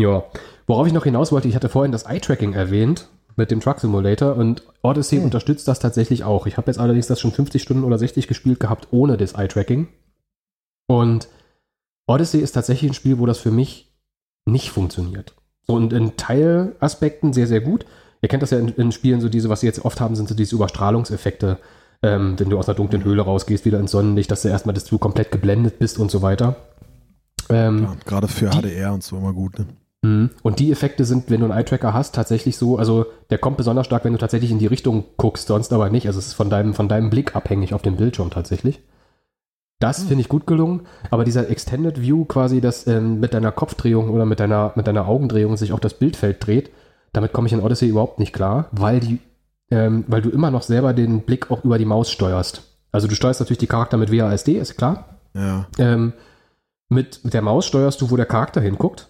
ja, 0.00 0.24
worauf 0.66 0.86
ich 0.86 0.92
noch 0.94 1.04
hinaus 1.04 1.30
wollte, 1.30 1.48
ich 1.48 1.54
hatte 1.54 1.68
vorhin 1.68 1.92
das 1.92 2.04
Eye-Tracking 2.04 2.54
erwähnt 2.54 3.08
mit 3.36 3.50
dem 3.50 3.60
Truck 3.60 3.80
Simulator 3.80 4.36
und 4.36 4.62
Odyssey 4.82 5.18
Hm. 5.18 5.24
unterstützt 5.24 5.68
das 5.68 5.78
tatsächlich 5.78 6.24
auch. 6.24 6.46
Ich 6.46 6.56
habe 6.56 6.70
jetzt 6.70 6.78
allerdings 6.78 7.06
das 7.06 7.20
schon 7.20 7.32
50 7.32 7.62
Stunden 7.62 7.84
oder 7.84 7.98
60 7.98 8.26
gespielt 8.26 8.60
gehabt 8.60 8.88
ohne 8.90 9.16
das 9.16 9.34
Eye-Tracking. 9.34 9.88
Und 10.86 11.28
Odyssey 12.06 12.40
ist 12.40 12.52
tatsächlich 12.52 12.90
ein 12.90 12.94
Spiel, 12.94 13.18
wo 13.18 13.26
das 13.26 13.38
für 13.38 13.50
mich 13.50 13.94
nicht 14.46 14.70
funktioniert. 14.70 15.34
So 15.66 15.74
und 15.74 15.92
in 15.92 16.16
Teilaspekten 16.16 17.32
sehr, 17.32 17.46
sehr 17.46 17.60
gut. 17.60 17.86
Ihr 18.22 18.28
kennt 18.28 18.42
das 18.42 18.50
ja 18.50 18.58
in, 18.58 18.68
in 18.68 18.92
Spielen, 18.92 19.20
so 19.20 19.28
diese, 19.28 19.48
was 19.48 19.60
sie 19.60 19.66
jetzt 19.66 19.84
oft 19.84 20.00
haben, 20.00 20.14
sind 20.16 20.28
so 20.28 20.34
diese 20.34 20.54
Überstrahlungseffekte. 20.54 21.58
Ähm, 22.04 22.34
wenn 22.38 22.50
du 22.50 22.58
aus 22.58 22.68
einer 22.68 22.74
dunklen 22.76 23.04
Höhle 23.04 23.22
rausgehst, 23.22 23.64
wieder 23.64 23.78
ins 23.78 23.90
Sonnenlicht, 23.92 24.30
dass 24.30 24.42
du 24.42 24.48
erstmal, 24.48 24.74
dass 24.74 24.84
du 24.84 24.98
komplett 24.98 25.30
geblendet 25.30 25.78
bist 25.78 25.98
und 25.98 26.10
so 26.10 26.22
weiter. 26.22 26.56
Ähm, 27.48 27.82
Ja, 27.84 27.96
gerade 28.04 28.28
für 28.28 28.48
Die- 28.50 28.58
HDR 28.58 28.92
und 28.92 29.02
so 29.04 29.16
immer 29.16 29.32
gut. 29.32 29.58
Ne? 29.58 29.66
Mhm. 30.04 30.30
Und 30.42 30.58
die 30.58 30.72
Effekte 30.72 31.04
sind, 31.04 31.30
wenn 31.30 31.40
du 31.40 31.46
einen 31.46 31.56
Eye-Tracker 31.56 31.92
hast, 31.94 32.14
tatsächlich 32.16 32.56
so, 32.56 32.76
also 32.76 33.06
der 33.30 33.38
kommt 33.38 33.56
besonders 33.56 33.86
stark, 33.86 34.04
wenn 34.04 34.12
du 34.12 34.18
tatsächlich 34.18 34.50
in 34.50 34.58
die 34.58 34.66
Richtung 34.66 35.04
guckst, 35.16 35.46
sonst 35.46 35.72
aber 35.72 35.90
nicht. 35.90 36.06
Also 36.08 36.18
es 36.18 36.28
ist 36.28 36.32
von 36.34 36.50
deinem, 36.50 36.74
von 36.74 36.88
deinem 36.88 37.08
Blick 37.10 37.36
abhängig 37.36 37.72
auf 37.72 37.82
dem 37.82 37.96
Bildschirm 37.96 38.30
tatsächlich. 38.30 38.80
Das 39.78 40.00
Hm. 40.00 40.08
finde 40.08 40.22
ich 40.22 40.28
gut 40.28 40.46
gelungen, 40.46 40.82
aber 41.10 41.24
dieser 41.24 41.48
Extended 41.50 42.00
View 42.00 42.24
quasi, 42.24 42.60
dass 42.60 42.86
ähm, 42.88 43.20
mit 43.20 43.32
deiner 43.34 43.52
Kopfdrehung 43.52 44.10
oder 44.10 44.26
mit 44.26 44.40
deiner, 44.40 44.72
mit 44.74 44.86
deiner 44.88 45.06
Augendrehung 45.06 45.56
sich 45.56 45.72
auch 45.72 45.80
das 45.80 45.94
Bildfeld 45.94 46.44
dreht, 46.44 46.70
damit 47.12 47.32
komme 47.32 47.46
ich 47.46 47.52
in 47.52 47.60
Odyssey 47.60 47.88
überhaupt 47.88 48.18
nicht 48.18 48.32
klar, 48.32 48.68
weil 48.72 49.00
die, 49.00 49.20
ähm, 49.70 50.04
weil 50.08 50.22
du 50.22 50.30
immer 50.30 50.50
noch 50.50 50.62
selber 50.62 50.92
den 50.94 51.22
Blick 51.22 51.50
auch 51.50 51.64
über 51.64 51.78
die 51.78 51.84
Maus 51.84 52.10
steuerst. 52.10 52.62
Also 52.90 53.08
du 53.08 53.14
steuerst 53.14 53.40
natürlich 53.40 53.58
die 53.58 53.66
Charakter 53.66 53.96
mit 53.96 54.12
WASD, 54.12 54.58
ist 54.58 54.76
klar. 54.76 55.18
Ja. 55.34 55.66
Ähm, 55.78 56.12
mit, 56.88 57.24
mit 57.24 57.34
der 57.34 57.42
Maus 57.42 57.66
steuerst 57.66 58.00
du, 58.00 58.10
wo 58.10 58.16
der 58.16 58.26
Charakter 58.26 58.60
hinguckt. 58.60 59.08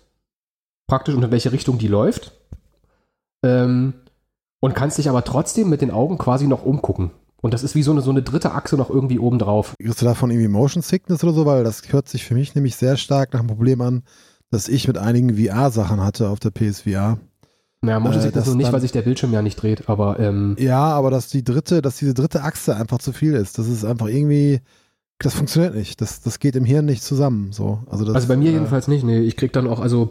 Praktisch 0.87 1.15
und 1.15 1.23
in 1.23 1.31
welche 1.31 1.53
Richtung 1.53 1.79
die 1.79 1.89
läuft. 1.89 2.33
Ähm, 3.45 3.95
und 4.61 4.75
kannst 4.75 4.99
dich 4.99 5.09
aber 5.09 5.25
trotzdem 5.25 5.69
mit 5.69 5.81
den 5.81 5.91
Augen 5.91 6.19
quasi 6.19 6.47
noch 6.47 6.65
umgucken. 6.65 7.11
Und 7.41 7.55
das 7.55 7.65
ist 7.65 7.75
wie 7.75 7.83
so 7.83 7.91
eine, 7.91 8.03
so 8.03 8.11
eine 8.11 8.23
dritte 8.23 8.53
Achse 8.53 8.77
noch 8.77 8.89
irgendwie 8.89 9.19
oben 9.19 9.41
drauf. 9.41 9.75
Kriegst 9.81 10.01
du 10.01 10.05
davon 10.05 10.31
irgendwie 10.31 10.49
Motion 10.49 10.83
Sickness 10.83 11.25
oder 11.25 11.33
so? 11.33 11.45
Weil 11.45 11.65
das 11.65 11.83
hört 11.93 12.09
sich 12.09 12.25
für 12.25 12.35
mich 12.35 12.55
nämlich 12.55 12.77
sehr 12.77 12.97
stark 12.97 13.33
nach 13.33 13.41
einem 13.41 13.49
Problem 13.49 13.81
an, 13.81 14.05
das 14.51 14.69
ich 14.69 14.87
mit 14.87 14.97
einigen 14.97 15.37
VR-Sachen 15.37 16.01
hatte 16.01 16.29
auf 16.29 16.39
der 16.39 16.51
PSVR. 16.51 17.19
Naja, 17.83 17.99
Motion 18.01 18.21
Äh, 18.21 18.23
Sickness 18.23 18.45
das 18.45 18.55
noch 18.55 18.59
nicht, 18.59 18.73
weil 18.73 18.81
sich 18.81 18.93
der 18.93 19.03
Bildschirm 19.03 19.33
ja 19.33 19.43
nicht 19.43 19.57
dreht, 19.61 19.89
aber 19.89 20.19
ähm, 20.21 20.57
Ja, 20.59 20.85
aber 20.85 21.11
dass 21.11 21.29
die 21.29 21.43
dritte, 21.45 21.83
dass 21.83 21.97
diese 21.97 22.15
dritte 22.15 22.43
Achse 22.43 22.77
einfach 22.77 22.99
zu 22.99 23.13
viel 23.13 23.35
ist. 23.35 23.59
Das 23.59 23.67
ist 23.69 23.85
einfach 23.85 24.07
irgendwie, 24.07 24.61
das 25.19 25.35
funktioniert 25.35 25.75
nicht. 25.75 26.01
Das, 26.01 26.21
das 26.23 26.39
geht 26.39 26.55
im 26.57 26.65
Hirn 26.65 26.85
nicht 26.85 27.03
zusammen. 27.03 27.53
So. 27.53 27.81
Also, 27.91 28.05
das, 28.05 28.15
also 28.15 28.29
bei 28.29 28.37
mir 28.37 28.51
äh, 28.51 28.55
jedenfalls 28.55 28.87
nicht. 28.89 29.05
Nee, 29.05 29.21
ich 29.21 29.37
krieg 29.37 29.53
dann 29.53 29.67
auch, 29.67 29.81
also, 29.81 30.11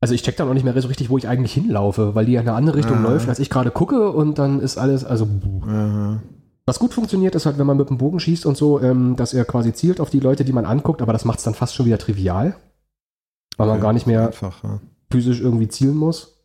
also 0.00 0.14
ich 0.14 0.22
check 0.22 0.36
dann 0.36 0.48
auch 0.48 0.54
nicht 0.54 0.64
mehr 0.64 0.80
so 0.80 0.88
richtig, 0.88 1.10
wo 1.10 1.18
ich 1.18 1.28
eigentlich 1.28 1.52
hinlaufe, 1.52 2.14
weil 2.14 2.24
die 2.24 2.32
ja 2.32 2.40
in 2.40 2.48
eine 2.48 2.56
andere 2.56 2.76
Richtung 2.76 2.98
Ah. 3.04 3.10
läuft, 3.10 3.28
als 3.28 3.38
ich 3.38 3.50
gerade 3.50 3.70
gucke 3.70 4.10
und 4.10 4.38
dann 4.38 4.58
ist 4.60 4.78
alles, 4.78 5.04
also 5.04 5.24
äh, 5.26 6.16
Was 6.64 6.78
gut 6.78 6.94
funktioniert, 6.94 7.34
ist 7.34 7.44
halt, 7.44 7.58
wenn 7.58 7.66
man 7.66 7.76
mit 7.76 7.90
dem 7.90 7.98
Bogen 7.98 8.18
schießt 8.18 8.46
und 8.46 8.56
so, 8.56 8.80
ähm, 8.80 9.14
dass 9.16 9.34
er 9.34 9.44
quasi 9.44 9.74
zielt 9.74 10.00
auf 10.00 10.08
die 10.10 10.20
Leute, 10.20 10.44
die 10.44 10.52
man 10.52 10.64
anguckt, 10.64 11.02
aber 11.02 11.12
das 11.12 11.24
macht 11.26 11.38
es 11.38 11.44
dann 11.44 11.54
fast 11.54 11.74
schon 11.74 11.84
wieder 11.86 11.98
trivial. 11.98 12.56
Weil 13.58 13.66
man 13.66 13.76
okay, 13.76 13.82
gar 13.82 13.92
nicht 13.92 14.06
mehr 14.06 14.28
Einfach, 14.28 14.64
ja. 14.64 14.80
physisch 15.10 15.40
irgendwie 15.40 15.68
zielen 15.68 15.96
muss. 15.96 16.38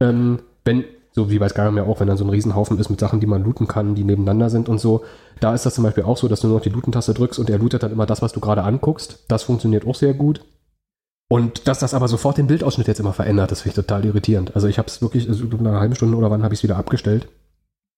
Ähm, 0.00 0.40
wenn, 0.64 0.84
so 1.12 1.30
wie 1.30 1.38
bei 1.38 1.48
Skyrim 1.48 1.76
ja 1.76 1.84
auch, 1.84 2.00
wenn 2.00 2.08
dann 2.08 2.16
so 2.16 2.24
ein 2.24 2.30
Riesenhaufen 2.30 2.78
ist 2.78 2.90
mit 2.90 3.00
Sachen, 3.00 3.20
die 3.20 3.26
man 3.26 3.44
looten 3.44 3.66
kann, 3.66 3.94
die 3.94 4.04
nebeneinander 4.04 4.50
sind 4.50 4.68
und 4.68 4.78
so, 4.78 5.04
da 5.40 5.54
ist 5.54 5.66
das 5.66 5.74
zum 5.74 5.84
Beispiel 5.84 6.04
auch 6.04 6.16
so, 6.16 6.28
dass 6.28 6.40
du 6.40 6.48
nur 6.48 6.56
noch 6.56 6.62
die 6.62 6.70
Looten-Taste 6.70 7.14
drückst 7.14 7.38
und 7.38 7.50
er 7.50 7.58
lootet 7.58 7.82
dann 7.82 7.92
immer 7.92 8.06
das, 8.06 8.22
was 8.22 8.32
du 8.32 8.40
gerade 8.40 8.62
anguckst. 8.62 9.24
Das 9.28 9.42
funktioniert 9.42 9.86
auch 9.86 9.94
sehr 9.94 10.14
gut. 10.14 10.42
Und 11.32 11.68
dass 11.68 11.78
das 11.78 11.94
aber 11.94 12.08
sofort 12.08 12.38
den 12.38 12.48
Bildausschnitt 12.48 12.88
jetzt 12.88 12.98
immer 12.98 13.12
verändert, 13.12 13.52
das 13.52 13.60
finde 13.60 13.80
ich 13.80 13.86
total 13.86 14.04
irritierend. 14.04 14.54
Also 14.56 14.66
ich 14.66 14.78
habe 14.78 14.88
es 14.88 15.00
wirklich, 15.00 15.28
also 15.28 15.44
nach 15.44 15.58
einer 15.60 15.80
halben 15.80 15.94
Stunde 15.94 16.16
oder 16.16 16.30
wann 16.30 16.42
habe 16.42 16.54
ich 16.54 16.58
es 16.58 16.64
wieder 16.64 16.76
abgestellt. 16.76 17.28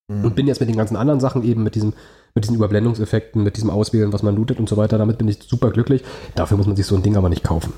Mhm. 0.08 0.24
Und 0.24 0.34
bin 0.34 0.46
jetzt 0.46 0.60
mit 0.60 0.68
den 0.68 0.76
ganzen 0.76 0.96
anderen 0.96 1.20
Sachen 1.20 1.42
eben 1.42 1.62
mit 1.62 1.74
diesem, 1.74 1.94
mit 2.34 2.44
diesen 2.44 2.56
Überblendungseffekten, 2.56 3.42
mit 3.42 3.56
diesem 3.56 3.70
Auswählen, 3.70 4.12
was 4.12 4.22
man 4.22 4.36
lootet 4.36 4.58
und 4.58 4.68
so 4.68 4.76
weiter, 4.76 4.98
damit 4.98 5.16
bin 5.16 5.28
ich 5.28 5.42
super 5.42 5.70
glücklich. 5.70 6.02
Dafür 6.34 6.58
muss 6.58 6.66
man 6.66 6.76
sich 6.76 6.84
so 6.84 6.94
ein 6.94 7.02
Ding 7.02 7.16
aber 7.16 7.30
nicht 7.30 7.42
kaufen. 7.42 7.72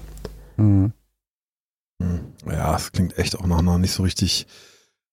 Mhm. 0.57 0.93
Hm. 2.01 2.33
Ja, 2.47 2.77
es 2.77 2.93
klingt 2.93 3.19
echt 3.19 3.39
auch 3.39 3.47
nach 3.47 3.59
einer 3.59 3.79
nicht 3.79 3.93
so 3.93 4.03
richtig 4.03 4.47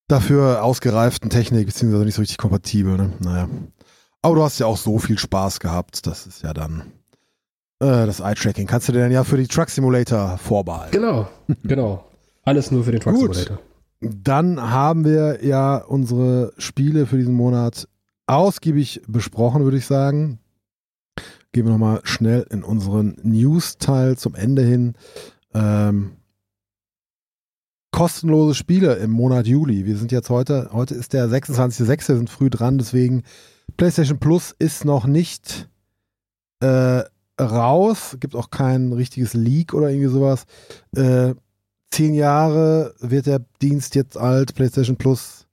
dafür 0.07 0.63
ausgereiften 0.63 1.29
Technik, 1.29 1.67
beziehungsweise 1.67 2.05
nicht 2.05 2.15
so 2.15 2.21
richtig 2.21 2.37
kompatibel. 2.37 2.97
Ne? 2.97 3.13
Naja. 3.19 3.49
Aber 4.21 4.35
du 4.35 4.43
hast 4.43 4.59
ja 4.59 4.65
auch 4.65 4.77
so 4.77 4.99
viel 4.99 5.17
Spaß 5.17 5.59
gehabt, 5.59 6.05
das 6.05 6.27
ist 6.27 6.43
ja 6.43 6.53
dann 6.53 6.91
äh, 7.79 8.05
das 8.05 8.19
Eye-Tracking. 8.19 8.67
Kannst 8.67 8.87
du 8.87 8.93
dir 8.93 8.99
dann 8.99 9.11
ja 9.11 9.23
für 9.23 9.37
die 9.37 9.47
Truck 9.47 9.69
Simulator 9.69 10.37
vorbehalten. 10.37 10.91
Genau, 10.91 11.27
genau. 11.63 12.05
Alles 12.43 12.71
nur 12.71 12.83
für 12.83 12.91
den 12.91 13.01
Truck 13.01 13.15
Gut. 13.15 13.35
Simulator. 13.35 13.59
Dann 14.01 14.59
haben 14.59 15.05
wir 15.05 15.45
ja 15.45 15.77
unsere 15.77 16.53
Spiele 16.57 17.05
für 17.05 17.17
diesen 17.17 17.35
Monat 17.35 17.87
ausgiebig 18.25 19.01
besprochen, 19.07 19.63
würde 19.63 19.77
ich 19.77 19.85
sagen. 19.85 20.39
Gehen 21.51 21.65
wir 21.65 21.71
nochmal 21.71 22.01
schnell 22.03 22.47
in 22.49 22.63
unseren 22.63 23.17
News-Teil 23.23 24.17
zum 24.17 24.35
Ende 24.35 24.63
hin. 24.63 24.95
Ähm, 25.53 26.13
kostenlose 28.02 28.56
Spiele 28.56 28.95
im 28.95 29.11
Monat 29.11 29.45
Juli. 29.45 29.86
Wir 29.86 29.95
sind 29.95 30.11
jetzt 30.11 30.32
heute, 30.32 30.72
heute 30.73 30.95
ist 30.95 31.14
der 31.14 31.28
26.06., 31.28 32.07
wir 32.07 32.15
sind 32.18 32.32
früh 32.32 32.49
dran, 32.49 32.80
deswegen 32.80 33.22
PlayStation 33.78 34.18
Plus 34.18 34.56
ist 34.57 34.86
noch 34.86 35.06
nicht 35.06 35.69
äh, 36.61 37.03
raus. 37.40 38.18
Gibt 38.19 38.36
auch 38.36 38.49
kein 38.49 38.91
richtiges 38.91 39.36
Leak 39.36 39.76
oder 39.76 39.91
irgendwie 39.91 40.10
sowas. 40.10 40.45
Äh, 40.95 41.36
zehn 41.91 42.15
Jahre 42.15 42.95
wird 43.02 43.28
der 43.28 43.45
Dienst 43.61 43.94
jetzt 43.94 44.18
alt, 44.18 44.56
PlayStation 44.56 44.98
Plus. 44.98 45.45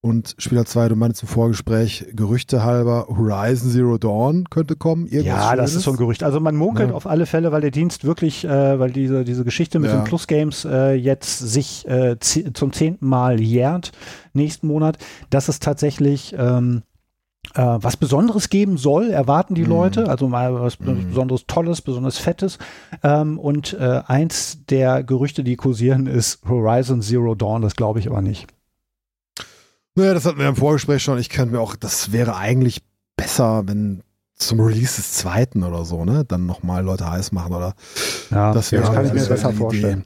Und 0.00 0.36
Spieler 0.38 0.64
2, 0.64 0.90
du 0.90 0.94
meinst 0.96 1.22
im 1.22 1.28
Vorgespräch, 1.28 2.06
Gerüchte 2.12 2.62
halber, 2.62 3.06
Horizon 3.08 3.70
Zero 3.70 3.98
Dawn 3.98 4.44
könnte 4.48 4.76
kommen. 4.76 5.08
Ja, 5.10 5.56
das 5.56 5.74
ist 5.74 5.82
so 5.82 5.90
ein 5.90 5.96
Gerücht. 5.96 6.22
Also 6.22 6.38
man 6.38 6.54
munkelt 6.54 6.90
Ja. 6.90 6.94
auf 6.94 7.06
alle 7.08 7.26
Fälle, 7.26 7.50
weil 7.50 7.62
der 7.62 7.72
Dienst 7.72 8.04
wirklich, 8.04 8.44
äh, 8.44 8.78
weil 8.78 8.92
diese, 8.92 9.24
diese 9.24 9.44
Geschichte 9.44 9.80
mit 9.80 9.90
Ja. 9.90 9.96
den 9.96 10.04
Plus-Games 10.04 10.64
äh, 10.66 10.92
jetzt 10.94 11.38
sich 11.40 11.84
äh, 11.88 12.16
zum 12.20 12.72
zehnten 12.72 13.06
Mal 13.08 13.40
jährt, 13.40 13.90
nächsten 14.34 14.68
Monat, 14.68 14.98
dass 15.30 15.48
es 15.48 15.58
tatsächlich 15.58 16.32
ähm, 16.38 16.82
äh, 17.56 17.62
was 17.62 17.96
Besonderes 17.96 18.50
geben 18.50 18.76
soll, 18.76 19.10
erwarten 19.10 19.56
die 19.56 19.62
Mhm. 19.64 19.68
Leute, 19.68 20.08
also 20.08 20.28
mal 20.28 20.60
was 20.60 20.78
Mhm. 20.78 21.08
besonderes 21.08 21.46
Tolles, 21.48 21.82
besonders 21.82 22.18
Fettes. 22.18 22.58
Ähm, 23.02 23.36
und 23.36 23.72
äh, 23.74 24.02
eins 24.06 24.64
der 24.66 25.02
Gerüchte, 25.02 25.42
die 25.42 25.56
kursieren, 25.56 26.06
ist 26.06 26.40
Horizon 26.48 27.02
Zero 27.02 27.34
Dawn, 27.34 27.62
das 27.62 27.74
glaube 27.74 27.98
ich 27.98 28.06
aber 28.08 28.22
nicht. 28.22 28.46
Naja, 29.98 30.14
das 30.14 30.24
hatten 30.24 30.38
wir 30.38 30.48
im 30.48 30.56
Vorgespräch 30.56 31.02
schon. 31.02 31.18
Ich 31.18 31.28
könnte 31.28 31.52
mir 31.54 31.60
auch, 31.60 31.76
das 31.76 32.12
wäre 32.12 32.36
eigentlich 32.36 32.82
besser, 33.16 33.64
wenn 33.66 34.02
zum 34.36 34.60
Release 34.60 34.96
des 34.96 35.12
zweiten 35.14 35.64
oder 35.64 35.84
so, 35.84 36.04
ne, 36.04 36.24
dann 36.26 36.46
nochmal 36.46 36.84
Leute 36.84 37.10
heiß 37.10 37.32
machen 37.32 37.52
oder 37.54 37.74
Ja, 38.30 38.52
das, 38.52 38.70
das 38.70 38.72
wäre 38.72 38.92
kann 38.94 39.04
ich 39.06 39.12
mir 39.12 39.18
das 39.18 39.28
besser 39.28 39.48
Idee. 39.50 39.58
vorstellen. 39.58 40.04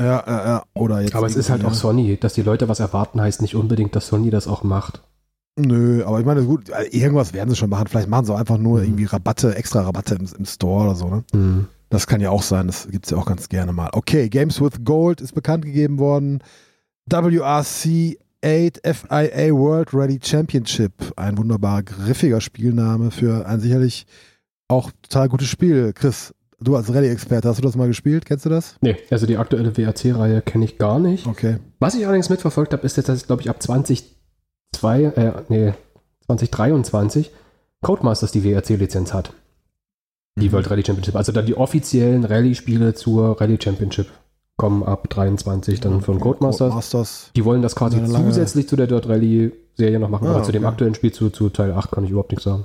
Ja, 0.00 0.24
ja, 0.26 0.46
ja. 0.46 0.62
Oder 0.74 1.02
jetzt. 1.02 1.14
Aber 1.14 1.26
es 1.26 1.36
ist 1.36 1.50
halt 1.50 1.64
auch 1.64 1.74
Sony, 1.74 2.16
dass 2.16 2.32
die 2.34 2.42
Leute 2.42 2.68
was 2.68 2.80
erwarten, 2.80 3.20
heißt 3.20 3.42
nicht 3.42 3.54
unbedingt, 3.54 3.94
dass 3.94 4.06
Sony 4.08 4.30
das 4.30 4.48
auch 4.48 4.62
macht. 4.64 5.02
Nö, 5.56 6.02
aber 6.04 6.18
ich 6.18 6.26
meine, 6.26 6.42
gut, 6.44 6.70
irgendwas 6.90 7.32
werden 7.32 7.50
sie 7.50 7.56
schon 7.56 7.70
machen. 7.70 7.86
Vielleicht 7.86 8.08
machen 8.08 8.24
sie 8.24 8.32
auch 8.34 8.38
einfach 8.40 8.58
nur 8.58 8.78
Mhm. 8.80 8.84
irgendwie 8.86 9.04
Rabatte, 9.04 9.54
extra 9.54 9.82
Rabatte 9.82 10.14
im, 10.16 10.26
im 10.36 10.46
Store 10.46 10.86
oder 10.86 10.94
so, 10.96 11.08
ne? 11.08 11.66
Das 11.90 12.06
kann 12.08 12.20
ja 12.20 12.30
auch 12.30 12.42
sein, 12.42 12.66
das 12.66 12.88
gibt's 12.90 13.10
ja 13.10 13.18
auch 13.18 13.26
ganz 13.26 13.48
gerne 13.48 13.72
mal. 13.72 13.90
Okay, 13.92 14.28
Games 14.30 14.60
with 14.60 14.82
Gold 14.84 15.20
ist 15.20 15.32
bekannt 15.34 15.64
gegeben 15.64 15.98
worden. 15.98 16.40
WRC 17.08 18.18
8 18.44 18.80
FIA 18.84 19.52
World 19.52 19.94
Rally 19.94 20.20
Championship. 20.22 20.92
Ein 21.16 21.38
wunderbar 21.38 21.82
griffiger 21.82 22.40
Spielname 22.42 23.10
für 23.10 23.46
ein 23.46 23.60
sicherlich 23.60 24.06
auch 24.68 24.90
total 25.02 25.28
gutes 25.30 25.48
Spiel. 25.48 25.92
Chris, 25.94 26.34
du 26.60 26.76
als 26.76 26.92
Rallye-Experte, 26.92 27.48
hast 27.48 27.58
du 27.58 27.62
das 27.62 27.74
mal 27.74 27.88
gespielt? 27.88 28.26
Kennst 28.26 28.44
du 28.44 28.50
das? 28.50 28.76
Nee, 28.82 28.96
also 29.10 29.26
die 29.26 29.38
aktuelle 29.38 29.74
WRC-Reihe 29.76 30.42
kenne 30.42 30.66
ich 30.66 30.76
gar 30.76 30.98
nicht. 30.98 31.26
Okay. 31.26 31.56
Was 31.78 31.94
ich 31.94 32.04
allerdings 32.04 32.28
mitverfolgt 32.28 32.72
habe, 32.74 32.84
ist 32.84 32.96
jetzt, 32.98 33.08
dass 33.08 33.26
glaube 33.26 33.40
ich 33.42 33.48
ab 33.48 33.62
2002, 33.62 35.02
äh, 35.04 35.32
nee, 35.48 35.72
2023 36.26 37.30
Codemasters 37.80 38.32
die 38.32 38.44
WRC-Lizenz 38.44 39.14
hat. 39.14 39.32
Die 40.38 40.48
Mhm. 40.48 40.52
World 40.52 40.70
Rally 40.70 40.84
Championship. 40.84 41.16
Also 41.16 41.32
dann 41.32 41.46
die 41.46 41.56
offiziellen 41.56 42.24
Rallye-Spiele 42.24 42.94
zur 42.94 43.40
Rally 43.40 43.58
Championship 43.62 44.08
kommen 44.56 44.82
ab 44.84 45.08
23 45.10 45.80
dann 45.80 46.00
von 46.00 46.20
Codemasters. 46.20 46.68
Codemasters. 46.68 47.30
Die 47.36 47.44
wollen 47.44 47.62
das 47.62 47.74
quasi 47.74 48.02
zusätzlich 48.04 48.68
zu 48.68 48.76
der 48.76 48.86
Dirt 48.86 49.08
Rally 49.08 49.52
Serie 49.76 49.98
noch 49.98 50.08
machen, 50.08 50.28
Ah, 50.28 50.34
aber 50.36 50.42
zu 50.44 50.52
dem 50.52 50.62
okay. 50.62 50.70
aktuellen 50.72 50.94
Spiel 50.94 51.12
zu, 51.12 51.30
zu 51.30 51.48
Teil 51.50 51.72
8 51.72 51.90
kann 51.90 52.04
ich 52.04 52.10
überhaupt 52.10 52.30
nichts 52.30 52.44
sagen. 52.44 52.64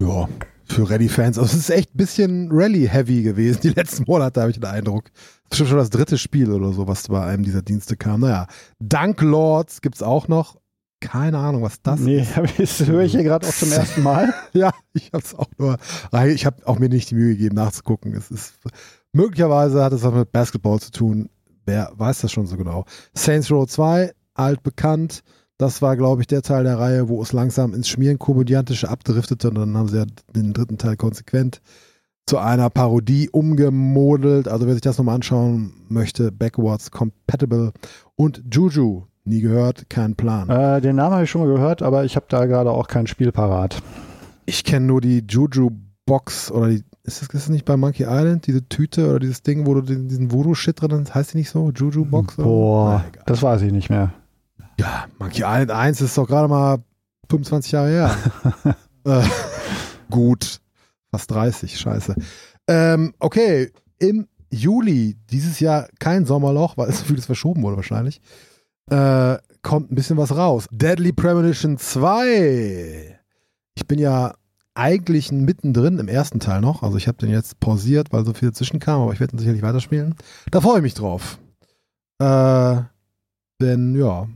Ja, 0.00 0.28
für 0.64 0.88
Rallye-Fans. 0.88 1.38
Also 1.38 1.52
es 1.52 1.60
ist 1.62 1.70
echt 1.70 1.94
ein 1.94 1.98
bisschen 1.98 2.48
Rallye-heavy 2.52 3.22
gewesen 3.22 3.60
die 3.62 3.68
letzten 3.76 4.04
Monate, 4.06 4.40
habe 4.40 4.50
ich 4.50 4.60
den 4.60 4.68
Eindruck. 4.68 5.04
Das 5.48 5.60
ist 5.60 5.68
schon 5.68 5.78
das 5.78 5.90
dritte 5.90 6.18
Spiel 6.18 6.50
oder 6.52 6.72
so, 6.72 6.86
was 6.86 7.08
bei 7.08 7.24
einem 7.24 7.42
dieser 7.44 7.62
Dienste 7.62 7.96
kam. 7.96 8.20
Naja, 8.20 8.46
Dunk 8.78 9.20
Lords 9.22 9.80
gibt's 9.80 10.02
auch 10.02 10.28
noch. 10.28 10.56
Keine 11.00 11.38
Ahnung, 11.38 11.62
was 11.62 11.82
das 11.82 12.00
nee, 12.00 12.20
ist. 12.22 12.36
ich- 12.58 12.78
das 12.78 12.86
höre 12.86 13.02
ich 13.02 13.12
hier 13.12 13.22
gerade 13.22 13.46
auch 13.46 13.52
zum 13.52 13.70
ersten 13.72 14.02
Mal. 14.02 14.32
Ja, 14.54 14.72
ich 14.92 15.10
habe 15.12 15.22
es 15.24 15.34
auch 15.34 15.48
nur, 15.58 15.76
ich 16.26 16.46
habe 16.46 16.66
auch 16.66 16.78
mir 16.78 16.88
nicht 16.88 17.10
die 17.10 17.14
Mühe 17.16 17.30
gegeben, 17.36 17.54
nachzugucken. 17.56 18.14
Es 18.14 18.30
ist 18.30 18.54
möglicherweise 19.16 19.82
hat 19.82 19.92
es 19.92 20.04
auch 20.04 20.14
mit 20.14 20.30
Basketball 20.30 20.78
zu 20.78 20.90
tun. 20.90 21.28
Wer 21.64 21.90
weiß 21.96 22.20
das 22.20 22.32
schon 22.32 22.46
so 22.46 22.56
genau? 22.56 22.84
Saints 23.14 23.50
Row 23.50 23.66
2, 23.66 24.12
altbekannt. 24.34 25.22
Das 25.58 25.80
war, 25.80 25.96
glaube 25.96 26.20
ich, 26.20 26.26
der 26.26 26.42
Teil 26.42 26.64
der 26.64 26.78
Reihe, 26.78 27.08
wo 27.08 27.22
es 27.22 27.32
langsam 27.32 27.74
ins 27.74 27.88
Schmierenkomödiantische 27.88 28.88
abdriftete 28.90 29.48
und 29.48 29.54
dann 29.56 29.76
haben 29.76 29.88
sie 29.88 29.98
ja 29.98 30.06
den 30.34 30.52
dritten 30.52 30.78
Teil 30.78 30.96
konsequent 30.96 31.62
zu 32.26 32.38
einer 32.38 32.70
Parodie 32.70 33.30
umgemodelt. 33.30 34.48
Also 34.48 34.66
wer 34.66 34.74
sich 34.74 34.82
das 34.82 34.98
nochmal 34.98 35.14
anschauen 35.14 35.72
möchte, 35.88 36.30
Backwards 36.30 36.90
Compatible 36.90 37.72
und 38.16 38.42
Juju. 38.52 39.04
Nie 39.24 39.40
gehört, 39.40 39.88
kein 39.90 40.14
Plan. 40.14 40.48
Äh, 40.48 40.80
den 40.80 40.96
Namen 40.96 41.14
habe 41.14 41.24
ich 41.24 41.30
schon 41.30 41.40
mal 41.40 41.52
gehört, 41.52 41.82
aber 41.82 42.04
ich 42.04 42.14
habe 42.14 42.26
da 42.28 42.46
gerade 42.46 42.70
auch 42.70 42.86
kein 42.86 43.08
Spiel 43.08 43.32
parat. 43.32 43.82
Ich 44.44 44.62
kenne 44.62 44.86
nur 44.86 45.00
die 45.00 45.24
Juju 45.28 45.70
Box 46.04 46.50
oder 46.52 46.68
die. 46.68 46.84
Ist 47.06 47.22
das, 47.22 47.28
ist 47.28 47.34
das 47.34 47.48
nicht 47.48 47.64
bei 47.64 47.76
Monkey 47.76 48.02
Island, 48.02 48.48
diese 48.48 48.68
Tüte 48.68 49.08
oder 49.08 49.20
dieses 49.20 49.40
Ding, 49.42 49.64
wo 49.64 49.74
du 49.74 49.80
den, 49.80 50.08
diesen 50.08 50.32
Voodoo-Shit 50.32 50.82
drin 50.82 51.04
hast? 51.04 51.14
Heißt 51.14 51.32
die 51.34 51.38
nicht 51.38 51.50
so? 51.50 51.70
Juju 51.70 52.04
Box? 52.04 52.36
oder? 52.36 52.48
Boah, 52.48 53.04
egal. 53.08 53.22
das 53.26 53.42
weiß 53.42 53.62
ich 53.62 53.70
nicht 53.72 53.90
mehr. 53.90 54.12
Ja, 54.80 55.06
Monkey 55.20 55.42
Island 55.42 55.70
1 55.70 56.00
ist 56.00 56.18
doch 56.18 56.26
gerade 56.26 56.48
mal 56.48 56.78
25 57.30 57.72
Jahre 57.72 57.88
her. 57.88 58.16
äh, 59.04 59.22
gut. 60.10 60.60
Fast 61.12 61.30
30, 61.30 61.78
scheiße. 61.78 62.16
Ähm, 62.66 63.14
okay, 63.20 63.70
im 64.00 64.26
Juli 64.50 65.16
dieses 65.30 65.60
Jahr 65.60 65.88
kein 66.00 66.26
Sommerloch, 66.26 66.76
weil 66.76 66.88
es 66.88 66.98
so 66.98 67.04
vieles 67.04 67.26
verschoben 67.26 67.62
wurde 67.62 67.76
wahrscheinlich. 67.76 68.20
Äh, 68.90 69.36
kommt 69.62 69.92
ein 69.92 69.94
bisschen 69.94 70.16
was 70.16 70.36
raus. 70.36 70.66
Deadly 70.72 71.12
Premonition 71.12 71.78
2. 71.78 73.20
Ich 73.76 73.86
bin 73.86 74.00
ja 74.00 74.34
eigentlich 74.76 75.32
mittendrin 75.32 75.98
im 75.98 76.08
ersten 76.08 76.40
Teil 76.40 76.60
noch. 76.60 76.82
Also 76.82 76.96
ich 76.96 77.08
habe 77.08 77.18
den 77.18 77.30
jetzt 77.30 77.60
pausiert, 77.60 78.12
weil 78.12 78.24
so 78.24 78.34
viel 78.34 78.48
dazwischen 78.50 78.80
kam, 78.80 79.02
aber 79.02 79.12
ich 79.12 79.20
werde 79.20 79.34
ihn 79.34 79.38
sicherlich 79.38 79.62
weiterspielen. 79.62 80.14
Da 80.50 80.60
freue 80.60 80.78
ich 80.78 80.82
mich 80.82 80.94
drauf. 80.94 81.38
Äh, 82.18 82.76
denn 83.60 83.96
ja, 83.96 84.28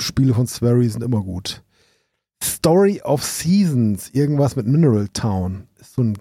Spiele 0.00 0.34
von 0.34 0.46
Swery 0.46 0.88
sind 0.88 1.02
immer 1.02 1.22
gut. 1.22 1.62
Story 2.42 3.00
of 3.02 3.24
Seasons, 3.24 4.10
irgendwas 4.10 4.56
mit 4.56 4.66
Mineral 4.66 5.08
Town. 5.08 5.66
Ist 5.80 5.94
so 5.94 6.02
ein 6.02 6.18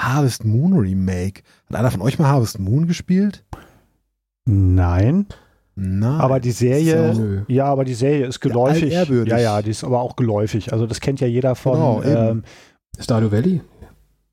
Harvest 0.00 0.44
Moon 0.44 0.72
Remake. 0.72 1.42
Hat 1.68 1.76
einer 1.76 1.90
von 1.90 2.02
euch 2.02 2.18
mal 2.18 2.28
Harvest 2.28 2.58
Moon 2.58 2.86
gespielt? 2.86 3.44
Nein, 4.44 5.26
Nein. 5.76 6.20
aber 6.20 6.40
die 6.40 6.50
Serie, 6.50 7.14
Nö. 7.14 7.42
ja, 7.46 7.66
aber 7.66 7.84
die 7.84 7.94
Serie 7.94 8.26
ist 8.26 8.40
geläufig. 8.40 8.92
Ja, 8.92 9.38
ja, 9.38 9.62
die 9.62 9.70
ist 9.70 9.84
aber 9.84 10.00
auch 10.00 10.16
geläufig. 10.16 10.72
Also 10.72 10.86
das 10.86 11.00
kennt 11.00 11.20
ja 11.20 11.28
jeder 11.28 11.54
von. 11.54 11.74
Genau, 11.74 12.02
ähm, 12.02 12.42
Stardew 12.98 13.30
Valley? 13.32 13.60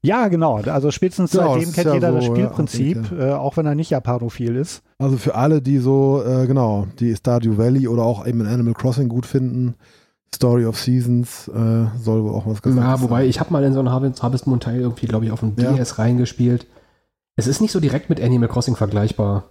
ja, 0.02 0.28
genau. 0.30 0.56
Also 0.58 0.92
spätestens 0.92 1.32
Genau, 1.32 1.54
seitdem 1.54 1.66
das 1.70 1.74
kennt 1.76 1.88
ja 1.88 1.94
jeder 1.96 2.12
das 2.14 2.24
so, 2.26 2.30
ja, 2.32 2.36
Spielprinzip, 2.36 3.10
denke. 3.10 3.28
äh, 3.30 3.34
auch 3.34 3.58
wenn 3.58 3.66
er 3.66 3.76
nicht 3.76 3.90
japanophil 3.90 4.56
ist. 4.56 4.82
Also 4.98 5.18
für 5.18 5.36
alle, 5.36 5.62
die 5.62 5.78
so, 5.80 6.24
äh, 6.26 6.48
genau, 6.48 6.88
die 7.00 7.16
Stardew 7.16 7.58
Valley 7.58 7.88
oder 7.88 8.04
auch 8.04 8.26
eben 8.26 8.46
Animal 8.46 8.74
Crossing 8.74 9.10
gut 9.10 9.26
finden, 9.26 9.76
Story 10.34 10.66
of 10.66 10.78
Seasons 10.80 11.48
äh, 11.50 11.88
soll 12.02 12.24
wohl 12.24 12.34
auch 12.34 12.46
was 12.46 12.62
ganz 12.62 12.76
Ja, 12.76 12.84
Nettes 12.92 13.02
wobei 13.02 13.22
sein. 13.22 13.30
ich 13.30 13.40
habe 13.40 13.52
mal 13.52 13.64
in 13.64 13.74
so 13.74 13.80
einen 13.80 13.92
Harvest, 13.92 14.22
Harvest 14.24 14.46
Moon 14.48 14.60
Teil 14.60 14.80
irgendwie, 14.80 15.08
glaube 15.08 15.26
ich, 15.26 15.32
auf 15.32 15.40
dem 15.42 15.54
Ja. 15.58 15.74
DS 15.74 15.98
reingespielt. 15.98 16.66
Es 17.36 17.48
ist 17.48 17.62
nicht 17.62 17.72
so 17.72 17.80
direkt 17.80 18.10
mit 18.10 18.22
Animal 18.22 18.48
Crossing 18.50 18.76
vergleichbar. 18.76 19.46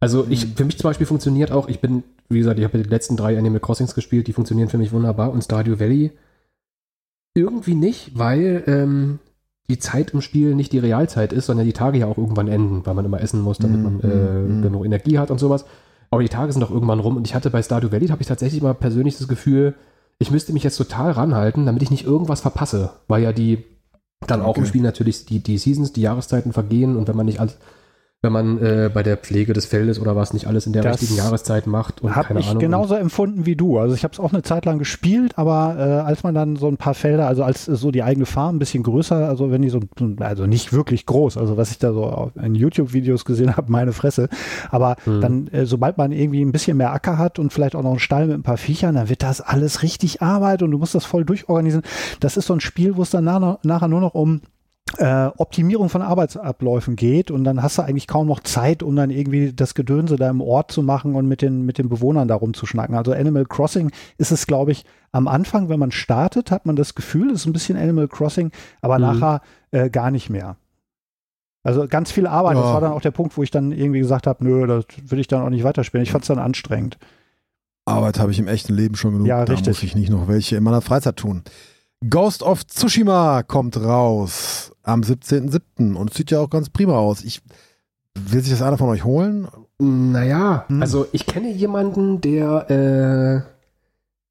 Also 0.00 0.26
ich, 0.28 0.46
für 0.54 0.64
mich 0.64 0.78
zum 0.78 0.88
Beispiel 0.88 1.06
funktioniert 1.06 1.52
auch, 1.52 1.68
ich 1.68 1.80
bin, 1.80 2.02
wie 2.28 2.38
gesagt, 2.38 2.58
ich 2.58 2.64
habe 2.64 2.78
die 2.78 2.88
letzten 2.88 3.16
drei 3.16 3.38
Animal 3.38 3.60
Crossings 3.60 3.94
gespielt, 3.94 4.26
die 4.26 4.32
funktionieren 4.32 4.68
für 4.68 4.78
mich 4.78 4.92
wunderbar 4.92 5.30
und 5.30 5.42
Stardew 5.42 5.78
Valley 5.78 6.10
irgendwie 7.34 7.74
nicht, 7.74 8.18
weil 8.18 8.62
ähm, 8.66 9.18
die 9.68 9.78
Zeit 9.78 10.10
im 10.12 10.20
Spiel 10.20 10.54
nicht 10.54 10.72
die 10.72 10.78
Realzeit 10.78 11.32
ist, 11.32 11.46
sondern 11.46 11.66
die 11.66 11.72
Tage 11.72 11.98
ja 11.98 12.06
auch 12.06 12.18
irgendwann 12.18 12.48
enden, 12.48 12.84
weil 12.86 12.94
man 12.94 13.04
immer 13.04 13.20
essen 13.20 13.40
muss, 13.40 13.58
damit 13.58 13.82
man 13.82 14.00
äh, 14.00 14.06
Mhm, 14.06 14.58
mhm. 14.58 14.62
genug 14.62 14.84
Energie 14.84 15.18
hat 15.18 15.30
und 15.30 15.38
sowas. 15.38 15.64
Aber 16.10 16.22
die 16.22 16.28
Tage 16.28 16.52
sind 16.52 16.60
doch 16.60 16.70
irgendwann 16.70 17.00
rum 17.00 17.16
und 17.16 17.26
ich 17.26 17.34
hatte 17.34 17.50
bei 17.50 17.62
Stardew 17.62 17.90
Valley, 17.90 18.08
habe 18.08 18.22
ich 18.22 18.28
tatsächlich 18.28 18.62
mal 18.62 18.74
persönlich 18.74 19.18
das 19.18 19.26
Gefühl, 19.26 19.74
ich 20.18 20.30
müsste 20.30 20.52
mich 20.52 20.62
jetzt 20.62 20.76
total 20.76 21.10
ranhalten, 21.12 21.66
damit 21.66 21.82
ich 21.82 21.90
nicht 21.90 22.04
irgendwas 22.04 22.40
verpasse, 22.40 22.90
weil 23.08 23.22
ja 23.22 23.32
die 23.32 23.64
dann 24.26 24.40
auch 24.42 24.56
im 24.56 24.62
Okay. 24.62 24.68
Spiel 24.68 24.82
natürlich 24.82 25.26
die, 25.26 25.40
die 25.40 25.58
Seasons, 25.58 25.92
die 25.92 26.02
Jahreszeiten 26.02 26.52
vergehen 26.52 26.96
und 26.96 27.08
wenn 27.08 27.16
man 27.16 27.26
nicht 27.26 27.40
alles, 27.40 27.58
wenn 28.24 28.32
man 28.32 28.58
äh, 28.58 28.90
bei 28.92 29.04
der 29.04 29.16
Pflege 29.16 29.52
des 29.52 29.66
Feldes 29.66 30.00
oder 30.00 30.16
was 30.16 30.32
nicht 30.34 30.46
alles 30.48 30.66
in 30.66 30.72
der 30.72 30.82
Das 30.82 31.00
richtigen 31.00 31.18
Jahreszeit 31.18 31.68
macht 31.68 32.02
und 32.02 32.16
Habe 32.16 32.26
keine 32.28 32.40
ich 32.40 32.48
Ahnung. 32.48 32.58
genauso 32.60 32.96
empfunden 32.96 33.46
wie 33.46 33.54
du. 33.54 33.78
Also 33.78 33.94
ich 33.94 34.02
habe 34.02 34.12
es 34.12 34.18
auch 34.18 34.32
eine 34.32 34.42
Zeit 34.42 34.64
lang 34.64 34.80
gespielt, 34.80 35.38
aber 35.38 35.76
äh, 35.78 35.82
als 36.08 36.24
man 36.24 36.34
dann 36.34 36.56
so 36.56 36.66
ein 36.66 36.76
paar 36.76 36.94
Felder, 36.94 37.28
also 37.28 37.44
als 37.44 37.68
äh, 37.68 37.76
so 37.76 37.92
die 37.92 38.02
eigene 38.02 38.26
Farm 38.26 38.56
ein 38.56 38.58
bisschen 38.58 38.82
größer, 38.82 39.28
also 39.28 39.52
wenn 39.52 39.62
die 39.62 39.68
so, 39.68 39.78
also 40.18 40.46
nicht 40.46 40.72
wirklich 40.72 41.06
groß, 41.06 41.36
also 41.36 41.56
was 41.56 41.70
ich 41.70 41.78
da 41.78 41.92
so 41.92 42.32
in 42.42 42.56
YouTube-Videos 42.56 43.24
gesehen 43.24 43.56
habe, 43.56 43.70
meine 43.70 43.92
Fresse, 43.92 44.28
aber 44.70 44.96
Hm. 45.04 45.20
dann, 45.20 45.48
äh, 45.48 45.66
sobald 45.66 45.98
man 45.98 46.10
irgendwie 46.10 46.42
ein 46.42 46.50
bisschen 46.52 46.76
mehr 46.76 46.92
Acker 46.92 47.18
hat 47.18 47.38
und 47.38 47.52
vielleicht 47.52 47.76
auch 47.76 47.82
noch 47.82 47.90
einen 47.90 47.98
Stall 47.98 48.26
mit 48.26 48.36
ein 48.38 48.42
paar 48.42 48.56
Viechern, 48.56 48.94
dann 48.94 49.08
wird 49.08 49.22
das 49.22 49.40
alles 49.40 49.82
richtig 49.82 50.22
Arbeit 50.22 50.62
und 50.62 50.70
du 50.70 50.78
musst 50.78 50.94
das 50.94 51.04
voll 51.04 51.24
durchorganisieren. 51.24 51.84
Das 52.20 52.36
ist 52.36 52.46
so 52.46 52.54
ein 52.54 52.60
Spiel, 52.60 52.96
wo 52.96 53.02
es 53.02 53.10
dann 53.10 53.24
nach, 53.24 53.58
nachher 53.64 53.88
nur 53.88 54.00
noch 54.00 54.14
um 54.14 54.40
äh, 54.98 55.26
Optimierung 55.38 55.88
von 55.88 56.02
Arbeitsabläufen 56.02 56.94
geht 56.94 57.30
und 57.30 57.42
dann 57.44 57.62
hast 57.62 57.78
du 57.78 57.82
eigentlich 57.82 58.06
kaum 58.06 58.26
noch 58.26 58.40
Zeit, 58.40 58.82
um 58.82 58.94
dann 58.94 59.10
irgendwie 59.10 59.52
das 59.52 59.74
Gedönse 59.74 60.16
da 60.16 60.30
im 60.30 60.40
Ort 60.40 60.70
zu 60.70 60.82
machen 60.82 61.14
und 61.16 61.26
mit 61.26 61.42
den, 61.42 61.62
mit 61.66 61.78
den 61.78 61.88
Bewohnern 61.88 62.28
darum 62.28 62.54
zu 62.54 62.66
schnacken. 62.66 62.94
Also 62.94 63.12
Animal 63.12 63.44
Crossing 63.46 63.90
ist 64.18 64.30
es, 64.30 64.46
glaube 64.46 64.72
ich, 64.72 64.84
am 65.10 65.26
Anfang, 65.26 65.68
wenn 65.68 65.80
man 65.80 65.90
startet, 65.90 66.50
hat 66.50 66.66
man 66.66 66.76
das 66.76 66.94
Gefühl, 66.94 67.30
es 67.30 67.40
ist 67.40 67.46
ein 67.46 67.52
bisschen 67.52 67.76
Animal 67.76 68.08
Crossing, 68.08 68.52
aber 68.82 68.96
Mhm. 68.98 69.02
nachher 69.04 69.40
äh, 69.72 69.90
gar 69.90 70.10
nicht 70.10 70.30
mehr. 70.30 70.56
Also 71.64 71.88
ganz 71.88 72.12
viel 72.12 72.26
Arbeit. 72.26 72.56
Das 72.56 72.66
Ja. 72.66 72.74
war 72.74 72.80
dann 72.82 72.92
auch 72.92 73.00
der 73.00 73.10
Punkt, 73.10 73.36
wo 73.38 73.42
ich 73.42 73.50
dann 73.50 73.72
irgendwie 73.72 74.00
gesagt 74.00 74.26
habe, 74.26 74.44
nö, 74.44 74.66
das 74.66 74.84
will 75.10 75.18
ich 75.18 75.28
dann 75.28 75.42
auch 75.42 75.48
nicht 75.50 75.64
weiterspielen. 75.64 76.02
Ich 76.04 76.12
fand 76.12 76.22
es 76.24 76.28
dann 76.28 76.38
anstrengend. 76.38 76.98
Arbeit 77.86 78.18
habe 78.18 78.30
ich 78.32 78.38
im 78.38 78.48
echten 78.48 78.74
Leben 78.74 78.94
schon 78.96 79.12
genug. 79.14 79.26
Ja, 79.26 79.44
da 79.44 79.52
richtig. 79.52 79.68
muss 79.68 79.82
ich 79.82 79.94
nicht 79.94 80.10
noch 80.10 80.28
welche 80.28 80.56
in 80.56 80.62
meiner 80.62 80.82
Freizeit 80.82 81.16
tun. 81.16 81.42
Ghost 82.08 82.42
of 82.42 82.66
Tsushima 82.66 83.42
kommt 83.42 83.78
raus 83.78 84.72
am 84.84 85.00
17.07. 85.00 85.94
und 85.94 86.10
es 86.10 86.16
sieht 86.16 86.30
ja 86.30 86.38
auch 86.40 86.50
ganz 86.50 86.70
prima 86.70 86.96
aus. 86.96 87.22
Ich 87.24 87.42
will 88.14 88.40
sich 88.40 88.52
das 88.52 88.62
einer 88.62 88.78
von 88.78 88.88
euch 88.90 89.04
holen? 89.04 89.48
Naja, 89.78 90.64
Hm. 90.68 90.80
also 90.82 91.06
ich 91.12 91.26
kenne 91.26 91.50
jemanden, 91.50 92.20
der 92.20 92.70
äh, 92.70 93.50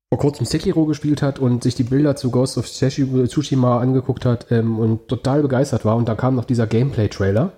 vor 0.10 0.20
kurzem 0.20 0.46
Sekiro 0.46 0.86
gespielt 0.86 1.22
hat 1.22 1.40
und 1.40 1.64
sich 1.64 1.76
die 1.76 1.84
Bilder 1.84 2.16
zu 2.16 2.32
Ghost 2.32 2.58
of 2.58 2.68
Tsushima 2.68 3.80
angeguckt 3.80 4.26
hat 4.26 4.48
ähm, 4.52 4.80
und 4.80 5.08
total 5.10 5.42
begeistert 5.42 5.86
war. 5.86 5.96
Und 5.98 6.08
da 6.08 6.16
kam 6.16 6.36
noch 6.36 6.46
dieser 6.46 6.68
Gameplay-Trailer. 6.68 7.52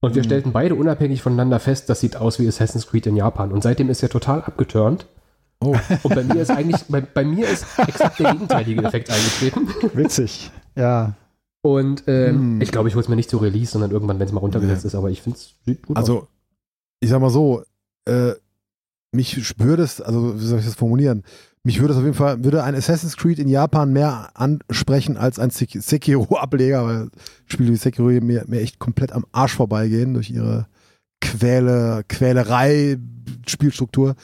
Und 0.00 0.14
wir 0.14 0.22
Mhm. 0.22 0.26
stellten 0.26 0.52
beide 0.52 0.74
unabhängig 0.76 1.20
voneinander 1.22 1.60
fest, 1.60 1.88
das 1.90 2.00
sieht 2.00 2.16
aus 2.16 2.38
wie 2.38 2.48
Assassin's 2.48 2.86
Creed 2.86 3.06
in 3.06 3.16
Japan. 3.16 3.52
Und 3.52 3.62
seitdem 3.62 3.90
ist 3.90 4.02
er 4.02 4.08
total 4.08 4.42
abgeturnt. 4.42 5.06
Oh. 5.60 5.76
Und 6.02 6.14
bei 6.14 6.24
mir 6.24 6.42
ist 6.42 6.50
eigentlich, 6.50 6.82
bei, 6.88 7.00
bei 7.02 7.24
mir 7.24 7.48
ist 7.48 7.64
exakt 7.78 8.18
der 8.18 8.32
gegenteilige 8.32 8.82
Effekt 8.84 9.10
eingetreten. 9.10 9.68
Witzig. 9.94 10.50
Ja. 10.74 11.14
Und 11.62 12.04
ähm, 12.08 12.56
Hm. 12.56 12.60
ich 12.60 12.72
glaube, 12.72 12.88
ich 12.88 12.94
hole 12.94 13.02
es 13.02 13.08
mir 13.08 13.16
nicht 13.16 13.30
zur 13.30 13.40
Release, 13.42 13.70
sondern 13.72 13.92
irgendwann, 13.92 14.18
wenn 14.18 14.26
es 14.26 14.32
mal 14.32 14.40
runtergesetzt 14.40 14.84
ist. 14.84 14.94
Aber 14.96 15.10
ich 15.10 15.22
finde 15.22 15.38
es 15.38 15.54
sieht 15.64 15.86
gut 15.86 15.96
aus. 15.96 16.02
Also, 16.02 16.26
ich 17.00 17.08
sag 17.08 17.20
mal 17.20 17.30
so, 17.30 17.62
äh, 18.06 18.32
mich 19.14 19.58
würde 19.60 19.82
es, 19.84 20.00
also 20.00 20.34
wie 20.40 20.44
soll 20.44 20.58
ich 20.58 20.64
das 20.64 20.74
formulieren? 20.74 21.22
Mich 21.64 21.78
würde 21.80 21.92
es 21.92 21.98
auf 21.98 22.02
jeden 22.04 22.16
Fall, 22.16 22.42
würde 22.42 22.64
ein 22.64 22.74
Assassin's 22.74 23.16
Creed 23.16 23.38
in 23.38 23.46
Japan 23.46 23.92
mehr 23.92 24.30
ansprechen 24.34 25.16
als 25.16 25.38
ein 25.38 25.50
Sek- 25.50 25.80
Sekiro-Ableger, 25.80 26.84
weil 26.84 27.08
Spiele 27.46 27.70
wie 27.70 27.76
Sekiro 27.76 28.08
mir, 28.08 28.44
mir 28.48 28.60
echt 28.60 28.80
komplett 28.80 29.12
am 29.12 29.24
Arsch 29.30 29.54
vorbeigehen 29.54 30.14
durch 30.14 30.30
ihre 30.30 30.66
Quäle, 31.20 32.02
Quälerei-Spielstruktur. 32.08 34.16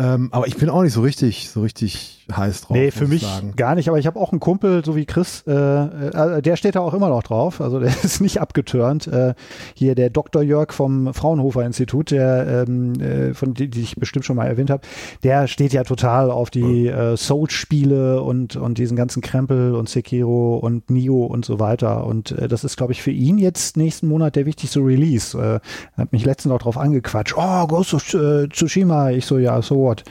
Ähm, 0.00 0.30
aber 0.32 0.48
ich 0.48 0.56
bin 0.56 0.68
auch 0.70 0.82
nicht 0.82 0.94
so 0.94 1.02
richtig, 1.02 1.48
so 1.50 1.60
richtig 1.62 2.19
heiß 2.36 2.62
drauf. 2.62 2.76
Nee, 2.76 2.90
für 2.90 3.06
mich 3.06 3.26
gar 3.56 3.74
nicht, 3.74 3.88
aber 3.88 3.98
ich 3.98 4.06
habe 4.06 4.18
auch 4.18 4.32
einen 4.32 4.40
Kumpel, 4.40 4.84
so 4.84 4.96
wie 4.96 5.06
Chris, 5.06 5.44
äh, 5.46 5.52
äh, 5.52 6.42
der 6.42 6.56
steht 6.56 6.76
da 6.76 6.80
auch 6.80 6.94
immer 6.94 7.08
noch 7.08 7.22
drauf, 7.22 7.60
also 7.60 7.80
der 7.80 7.92
ist 8.02 8.20
nicht 8.20 8.40
abgeturnt. 8.40 9.06
Äh, 9.06 9.34
hier 9.74 9.94
der 9.94 10.10
Dr. 10.10 10.42
Jörg 10.42 10.72
vom 10.72 11.12
Fraunhofer 11.14 11.64
Institut, 11.64 12.10
der, 12.10 12.66
ähm, 12.68 13.00
äh, 13.00 13.34
von 13.34 13.54
die, 13.54 13.68
die 13.68 13.80
ich 13.80 13.96
bestimmt 13.96 14.24
schon 14.24 14.36
mal 14.36 14.46
erwähnt 14.46 14.70
habe, 14.70 14.82
der 15.22 15.46
steht 15.46 15.72
ja 15.72 15.84
total 15.84 16.30
auf 16.30 16.50
die 16.50 16.88
äh, 16.88 17.16
Souls-Spiele 17.16 18.22
und, 18.22 18.56
und 18.56 18.78
diesen 18.78 18.96
ganzen 18.96 19.22
Krempel 19.22 19.74
und 19.74 19.88
Sekiro 19.88 20.56
und 20.56 20.90
Nio 20.90 21.24
und 21.24 21.44
so 21.44 21.58
weiter. 21.60 22.06
Und 22.06 22.32
äh, 22.32 22.48
das 22.48 22.64
ist, 22.64 22.76
glaube 22.76 22.92
ich, 22.92 23.02
für 23.02 23.10
ihn 23.10 23.38
jetzt 23.38 23.76
nächsten 23.76 24.08
Monat 24.08 24.36
der 24.36 24.46
wichtigste 24.46 24.80
Release. 24.80 25.36
Äh, 25.36 25.60
er 25.96 25.96
hat 25.96 26.12
mich 26.12 26.24
letztens 26.24 26.54
auch 26.54 26.60
drauf 26.60 26.78
angequatscht. 26.78 27.34
Oh, 27.36 27.66
Ghost 27.66 27.94
of 27.94 28.14
äh, 28.14 28.48
Tsushima. 28.48 29.10
Ich 29.10 29.26
so, 29.26 29.38
ja, 29.38 29.60
so 29.62 29.76
what. 29.76 30.04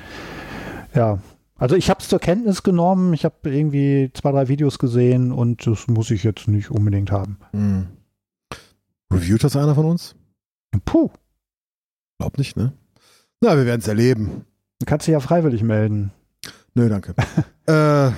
Ja, 0.96 1.20
also 1.60 1.76
ich 1.76 1.90
habe 1.90 1.99
es 2.02 2.10
zur 2.10 2.19
Kenntnis 2.19 2.64
genommen, 2.64 3.14
ich 3.14 3.26
habe 3.26 3.36
irgendwie 3.44 4.11
zwei, 4.14 4.31
drei 4.31 4.48
Videos 4.48 4.80
gesehen 4.80 5.31
und 5.31 5.68
das 5.68 5.88
muss 5.88 6.10
ich 6.10 6.23
jetzt 6.23 6.48
nicht 6.48 6.72
unbedingt 6.72 7.11
haben. 7.11 7.38
Hm. 7.52 7.88
Reviewt 9.11 9.44
das 9.44 9.56
einer 9.56 9.76
von 9.76 9.86
uns? 9.86 10.15
Puh, 10.86 11.10
Glaub 12.19 12.38
nicht, 12.38 12.57
ne? 12.57 12.73
Na, 13.41 13.56
wir 13.56 13.65
werden 13.65 13.80
es 13.80 13.88
erleben. 13.88 14.45
du 14.80 14.86
kannst 14.86 15.07
dich 15.07 15.14
ja 15.14 15.22
freiwillig 15.22 15.64
melden. 15.64 16.11
Nö, 16.76 16.90
danke. 16.90 17.15
äh, 17.65 18.11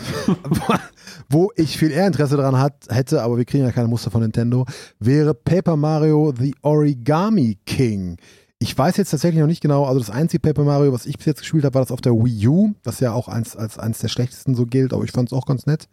wo 1.30 1.52
ich 1.56 1.78
viel 1.78 1.92
eher 1.92 2.08
Interesse 2.08 2.36
daran 2.36 2.58
hat, 2.58 2.88
hätte, 2.90 3.22
aber 3.22 3.38
wir 3.38 3.46
kriegen 3.46 3.64
ja 3.64 3.72
keine 3.72 3.88
Muster 3.88 4.10
von 4.10 4.22
Nintendo, 4.22 4.66
wäre 5.00 5.36
Paper 5.36 5.78
Mario 5.78 6.34
The 6.36 6.56
Origami 6.64 7.60
King. 7.66 8.18
Ich 8.62 8.78
weiß 8.78 8.98
jetzt 8.98 9.10
tatsächlich 9.10 9.40
noch 9.42 9.48
nicht 9.48 9.62
genau, 9.62 9.86
also 9.86 10.00
das 10.00 10.12
einzige 10.12 10.40
Paper 10.40 10.64
Mario, 10.64 10.94
was 10.94 11.08
ich 11.08 11.18
bis 11.18 11.26
jetzt 11.26 11.40
gespielt 11.40 11.64
habe, 11.64 11.74
war 11.74 11.82
das 11.82 11.92
auf 11.92 12.00
der 12.00 12.14
Wii 12.14 12.48
U, 12.48 12.74
das 12.84 13.00
ja 13.00 13.12
auch 13.12 13.28
eins, 13.28 13.56
als 13.56 13.80
eins 13.80 13.98
der 13.98 14.08
schlechtesten 14.08 14.54
so 14.54 14.68
gilt, 14.68 14.94
aber 14.94 15.04
ich 15.04 15.12
fand 15.12 15.30
es 15.30 15.34
auch 15.34 15.48
ganz 15.48 15.66
nett. 15.66 15.88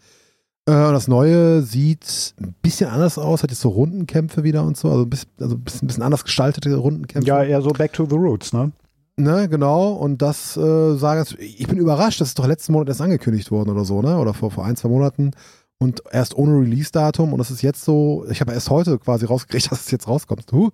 Äh, 0.67 0.73
und 0.73 0.93
das 0.93 1.09
neue 1.09 1.63
sieht 1.63 2.35
ein 2.39 2.55
bisschen 2.61 2.91
anders 2.91 3.17
aus, 3.17 3.43
hat 3.43 3.51
jetzt 3.51 3.63
so 3.63 3.71
Rundenkämpfe 3.71 4.45
wieder 4.45 4.65
und 4.65 4.77
so, 4.77 4.91
also 4.91 5.05
ein 5.05 5.09
bisschen, 5.09 5.31
also 5.41 5.55
ein 5.55 5.63
bisschen, 5.63 6.03
anders 6.03 6.25
gestaltete 6.25 6.77
Rundenkämpfe. 6.77 7.27
Ja, 7.27 7.43
eher 7.43 7.63
so 7.63 7.71
Back 7.71 7.95
to 7.95 8.05
the 8.05 8.17
Roots, 8.17 8.53
ne? 8.53 8.71
Ne, 9.17 9.49
genau. 9.49 9.95
Und 9.95 10.21
das 10.21 10.59
äh, 10.59 10.95
sage 10.97 11.25
ich, 11.39 11.61
ich 11.61 11.69
bin 11.69 11.79
überrascht, 11.79 12.21
das 12.21 12.29
ist 12.29 12.39
doch 12.39 12.47
letzten 12.47 12.75
Monat 12.75 12.89
erst 12.89 13.01
angekündigt 13.01 13.51
worden 13.51 13.71
oder 13.71 13.87
so, 13.87 14.03
ne? 14.03 14.19
Oder 14.19 14.35
vor, 14.35 14.51
vor 14.51 14.67
ein, 14.67 14.77
zwei 14.77 14.91
Monaten. 14.91 15.31
Und 15.79 16.03
erst 16.11 16.37
ohne 16.37 16.61
Release-Datum. 16.61 17.33
Und 17.33 17.39
das 17.39 17.51
ist 17.51 17.63
jetzt 17.63 17.83
so, 17.83 18.27
ich 18.29 18.43
habe 18.43 18.53
erst 18.53 18.69
heute 18.69 18.99
quasi 18.99 19.25
rausgekriegt, 19.25 19.71
dass 19.73 19.81
es 19.81 19.91
jetzt 19.91 20.07
rauskommt. 20.07 20.45
Huh, 20.53 20.69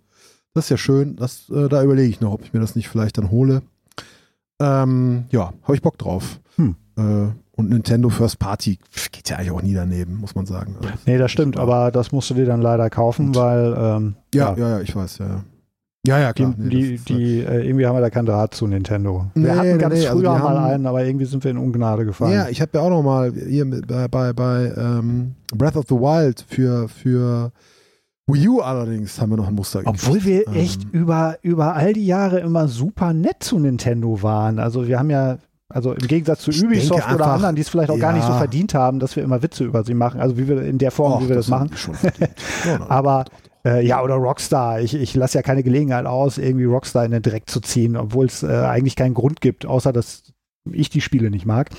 das 0.55 0.64
ist 0.66 0.70
ja 0.70 0.76
schön. 0.76 1.16
Das, 1.16 1.51
äh, 1.51 1.68
da 1.68 1.82
überlege 1.82 2.09
ich 2.09 2.20
noch, 2.20 2.32
ob 2.32 2.43
ich 2.44 2.52
mir 2.52 2.60
das 2.60 2.74
nicht 2.76 2.89
vielleicht 2.89 3.18
dann 3.18 3.31
hole. 3.31 3.62
Ähm, 4.60 5.24
ja, 5.31 5.52
habe 5.62 5.74
ich 5.74 5.82
Bock 5.82 5.98
drauf. 5.98 6.40
Hm. 6.56 6.76
Äh, 6.97 7.02
und 7.56 7.70
Nintendo 7.70 8.09
First 8.09 8.39
Party 8.39 8.78
geht 9.12 9.31
ja 9.31 9.36
eigentlich 9.36 9.51
auch 9.52 9.62
nie 9.62 9.74
daneben, 9.74 10.16
muss 10.16 10.35
man 10.35 10.47
sagen. 10.47 10.76
Also, 10.81 10.93
Nee, 11.06 11.18
das 11.18 11.31
stimmt, 11.31 11.56
aber 11.59 11.90
das 11.93 12.10
musst 12.12 12.31
du 12.31 12.35
dir 12.35 12.47
dann 12.47 12.62
leider 12.62 12.90
kaufen, 12.90 13.28
Und- 13.28 13.36
weil 13.36 13.74
ähm, 13.76 14.14
ja, 14.35 14.55
ja, 14.56 14.68
ja, 14.70 14.81
ich 14.81 14.94
weiß, 14.94 15.18
ja. 15.18 15.26
ja. 15.26 15.44
Ja, 16.06 16.18
ja, 16.18 16.32
die, 16.35 16.43
klar. 16.43 16.55
nee, 16.59 16.68
die, 16.68 16.94
ist, 16.97 17.09
die 17.09 17.40
äh, 17.40 17.66
irgendwie 17.66 17.86
haben 17.86 17.97
wir 17.97 18.02
da 18.02 18.10
keinen 18.10 18.26
Draht 18.26 18.55
zu 18.55 18.66
Nintendo. 18.66 19.24
Wir 19.35 19.43
Nee, 19.55 19.59
hatten 19.59 19.78
ganz 19.78 19.94
nee, 19.94 20.06
also 20.06 20.18
früher 20.20 20.35
die 20.35 20.39
mal 20.43 20.51
haben- 20.60 20.64
einen, 20.64 20.86
aber 20.86 21.02
irgendwie 21.02 21.24
sind 21.24 21.43
wir 21.44 21.51
in 21.51 21.56
Ungnade 21.56 22.05
gefallen. 22.05 22.32
Ja, 22.35 22.48
ich 22.51 22.60
habe 22.60 22.72
ja 22.74 22.81
auch 22.82 22.90
noch 22.90 23.02
mal 23.02 23.32
hier 23.32 23.64
bei, 23.86 24.06
bei, 24.09 24.32
bei 24.35 24.72
ähm, 24.76 25.35
Breath 25.56 25.76
of 25.76 25.86
the 25.89 25.94
Wild 25.94 26.44
für, 26.47 26.89
für 26.89 27.52
Wii 28.26 28.48
U 28.48 28.60
allerdings 28.60 29.20
haben 29.20 29.30
wir 29.30 29.36
noch 29.36 29.48
ein 29.48 29.55
Muster 29.55 29.82
Obwohl 29.84 30.24
wir 30.24 30.44
gekriegt. 30.44 30.56
echt 30.56 30.84
Ähm, 30.84 30.90
über, 30.92 31.38
über 31.42 31.74
all 31.74 31.92
die 31.92 32.06
Jahre 32.06 32.40
immer 32.40 32.68
super 32.68 33.12
nett 33.12 33.42
zu 33.42 33.59
Nintendo 33.59 34.22
waren. 34.22 34.59
Also 34.59 34.88
wir 34.88 34.98
haben 34.98 35.10
ja, 35.10 35.38
also 35.68 35.92
im 35.92 36.06
Gegensatz 36.06 36.40
zu 36.40 36.51
Ich 36.51 36.64
Ubisoft 36.64 37.01
denke 37.01 37.14
oder 37.16 37.24
einfach, 37.24 37.34
anderen, 37.34 37.56
die 37.56 37.62
es 37.62 37.68
vielleicht 37.68 37.90
auch 37.90 37.98
gar 37.98 38.12
nicht 38.12 38.24
so 38.24 38.32
ja. 38.32 38.38
verdient 38.38 38.72
haben, 38.74 38.98
dass 38.98 39.14
wir 39.16 39.22
immer 39.22 39.42
Witze 39.42 39.64
über 39.64 39.84
sie 39.84 39.94
machen. 39.94 40.20
Also 40.20 40.38
wie 40.38 40.48
wir 40.48 40.62
in 40.62 40.78
der 40.78 40.90
Form, 40.90 41.14
ach, 41.14 41.20
wie 41.22 41.28
wir 41.28 41.36
das, 41.36 41.51
haben 41.51 41.70
machen. 41.70 41.98
Ja, 42.64 42.88
Aber 42.88 43.26
äh, 43.66 43.84
ja, 43.86 44.02
oder 44.02 44.14
Rockstar. 44.14 44.80
Ich, 44.80 44.94
ich 44.94 45.14
lasse 45.14 45.38
ja 45.38 45.42
keine 45.42 45.62
Gelegenheit 45.62 46.06
aus, 46.06 46.38
irgendwie 46.38 46.64
Rockstar 46.64 47.05
in 47.05 47.10
den 47.10 47.22
Dreck 47.22 47.48
zu 47.51 47.60
ziehen, 47.60 47.96
obwohl 47.96 48.26
es 48.26 48.42
äh, 48.42 48.46
eigentlich 48.46 48.96
keinen 48.96 49.14
Grund 49.14 49.42
gibt, 49.42 49.66
außer 49.66 49.92
dass 49.92 50.22
ich 50.70 50.88
die 50.88 51.02
Spiele 51.02 51.30
nicht 51.30 51.44
mag. 51.44 51.70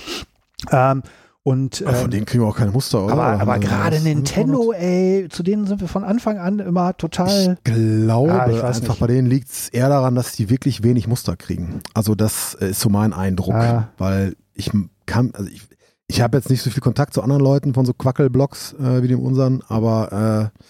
Ähm, 0.70 1.02
und 1.46 1.76
von 1.76 1.94
ähm, 1.94 2.10
denen 2.10 2.26
kriegen 2.26 2.42
wir 2.42 2.48
auch 2.48 2.56
keine 2.56 2.72
Muster, 2.72 3.04
oder? 3.04 3.12
aber, 3.12 3.40
aber 3.40 3.58
gerade? 3.60 4.00
Nintendo, 4.00 4.72
ey, 4.72 5.28
zu 5.30 5.44
denen 5.44 5.64
sind 5.68 5.80
wir 5.80 5.86
von 5.86 6.02
Anfang 6.02 6.38
an 6.38 6.58
immer 6.58 6.96
total. 6.96 7.56
Ich 7.64 7.72
glaube, 7.72 8.32
Ah, 8.32 8.50
ich 8.50 8.60
einfach 8.64 8.88
nicht. 8.88 8.98
bei 8.98 9.06
denen 9.06 9.28
liegt 9.28 9.48
es 9.48 9.68
eher 9.68 9.88
daran, 9.88 10.16
dass 10.16 10.32
die 10.32 10.50
wirklich 10.50 10.82
wenig 10.82 11.06
Muster 11.06 11.36
kriegen. 11.36 11.82
Also 11.94 12.16
das 12.16 12.54
äh, 12.60 12.70
ist 12.70 12.80
so 12.80 12.88
mein 12.88 13.12
Eindruck, 13.12 13.54
Ah. 13.54 13.88
weil 13.96 14.34
ich 14.54 14.72
kann, 15.06 15.30
also 15.34 15.48
ich, 15.48 15.62
ich 16.08 16.20
habe 16.20 16.36
jetzt 16.36 16.50
nicht 16.50 16.62
so 16.62 16.70
viel 16.70 16.82
Kontakt 16.82 17.14
zu 17.14 17.22
anderen 17.22 17.42
Leuten 17.42 17.74
von 17.74 17.86
so 17.86 17.92
Quackelblocks 17.94 18.74
äh, 18.80 19.04
wie 19.04 19.08
dem 19.08 19.20
unseren, 19.20 19.62
aber 19.68 20.50
äh, 20.52 20.60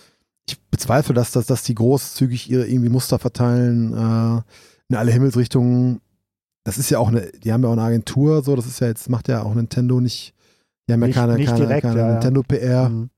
ich 0.46 0.60
bezweifle, 0.70 1.14
dass, 1.14 1.30
dass, 1.30 1.46
dass 1.46 1.62
die 1.62 1.74
großzügig 1.74 2.50
ihre 2.50 2.66
irgendwie 2.66 2.90
Muster 2.90 3.18
verteilen 3.18 3.92
äh, 3.94 4.42
in 4.90 4.96
alle 4.96 5.10
Himmelsrichtungen. 5.10 6.02
Das 6.64 6.76
ist 6.76 6.90
ja 6.90 6.98
auch 6.98 7.08
eine, 7.08 7.30
die 7.42 7.50
haben 7.52 7.62
ja 7.62 7.68
auch 7.70 7.72
eine 7.72 7.82
Agentur, 7.82 8.42
so, 8.44 8.54
das 8.56 8.66
ist 8.66 8.80
ja 8.80 8.88
jetzt, 8.88 9.08
macht 9.08 9.28
ja 9.28 9.42
auch 9.42 9.54
Nintendo 9.54 10.00
nicht, 10.02 10.34
die 10.88 10.92
haben 10.92 11.00
ja 11.00 11.06
Nicht- 11.08 11.16
keine, 11.16 11.34
nicht 11.34 11.46
keine, 11.48 11.60
direkt, 11.66 11.82
keine 11.82 12.00
ja. 12.00 12.12
Nintendo 12.12 12.42
PR. 12.42 12.88
Mhm. 12.88 13.10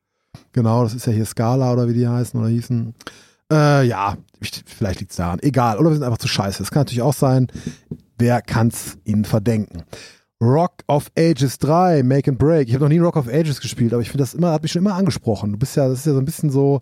Genau, 0.52 0.82
das 0.84 0.94
ist 0.94 1.06
ja 1.06 1.12
hier 1.12 1.24
Scala 1.26 1.72
oder 1.72 1.88
wie 1.88 1.94
die 1.94 2.06
heißen 2.08 2.38
oder 2.38 2.48
hießen. 2.48 2.94
Äh, 3.52 3.86
ja, 3.86 4.16
ich- 4.40 4.62
vielleicht 4.66 5.00
liegt 5.00 5.10
es 5.12 5.16
daran. 5.16 5.38
Egal. 5.42 5.78
Oder 5.78 5.90
wir 5.90 5.94
sind 5.94 6.04
einfach 6.04 6.18
zu 6.18 6.28
scheiße. 6.28 6.58
Das 6.58 6.70
kann 6.70 6.80
natürlich 6.80 7.02
auch 7.02 7.14
sein. 7.14 7.48
Wer 8.18 8.42
kann's 8.42 8.98
ihnen 9.04 9.24
verdenken? 9.24 9.82
Rock 10.40 10.84
of 10.86 11.10
Ages 11.18 11.58
3, 11.58 12.02
Make 12.02 12.30
and 12.30 12.38
Break. 12.38 12.68
Ich 12.68 12.74
habe 12.74 12.84
noch 12.84 12.90
nie 12.90 12.98
Rock 12.98 13.16
of 13.16 13.26
Ages 13.28 13.60
gespielt, 13.60 13.92
aber 13.92 14.02
ich 14.02 14.08
finde 14.10 14.22
das 14.22 14.34
immer, 14.34 14.52
hat 14.52 14.62
mich 14.62 14.72
schon 14.72 14.82
immer 14.82 14.94
angesprochen. 14.94 15.52
Du 15.52 15.58
bist 15.58 15.76
ja, 15.76 15.88
das 15.88 16.00
ist 16.00 16.06
ja 16.06 16.12
so 16.12 16.18
ein 16.20 16.24
bisschen 16.24 16.50
so, 16.50 16.80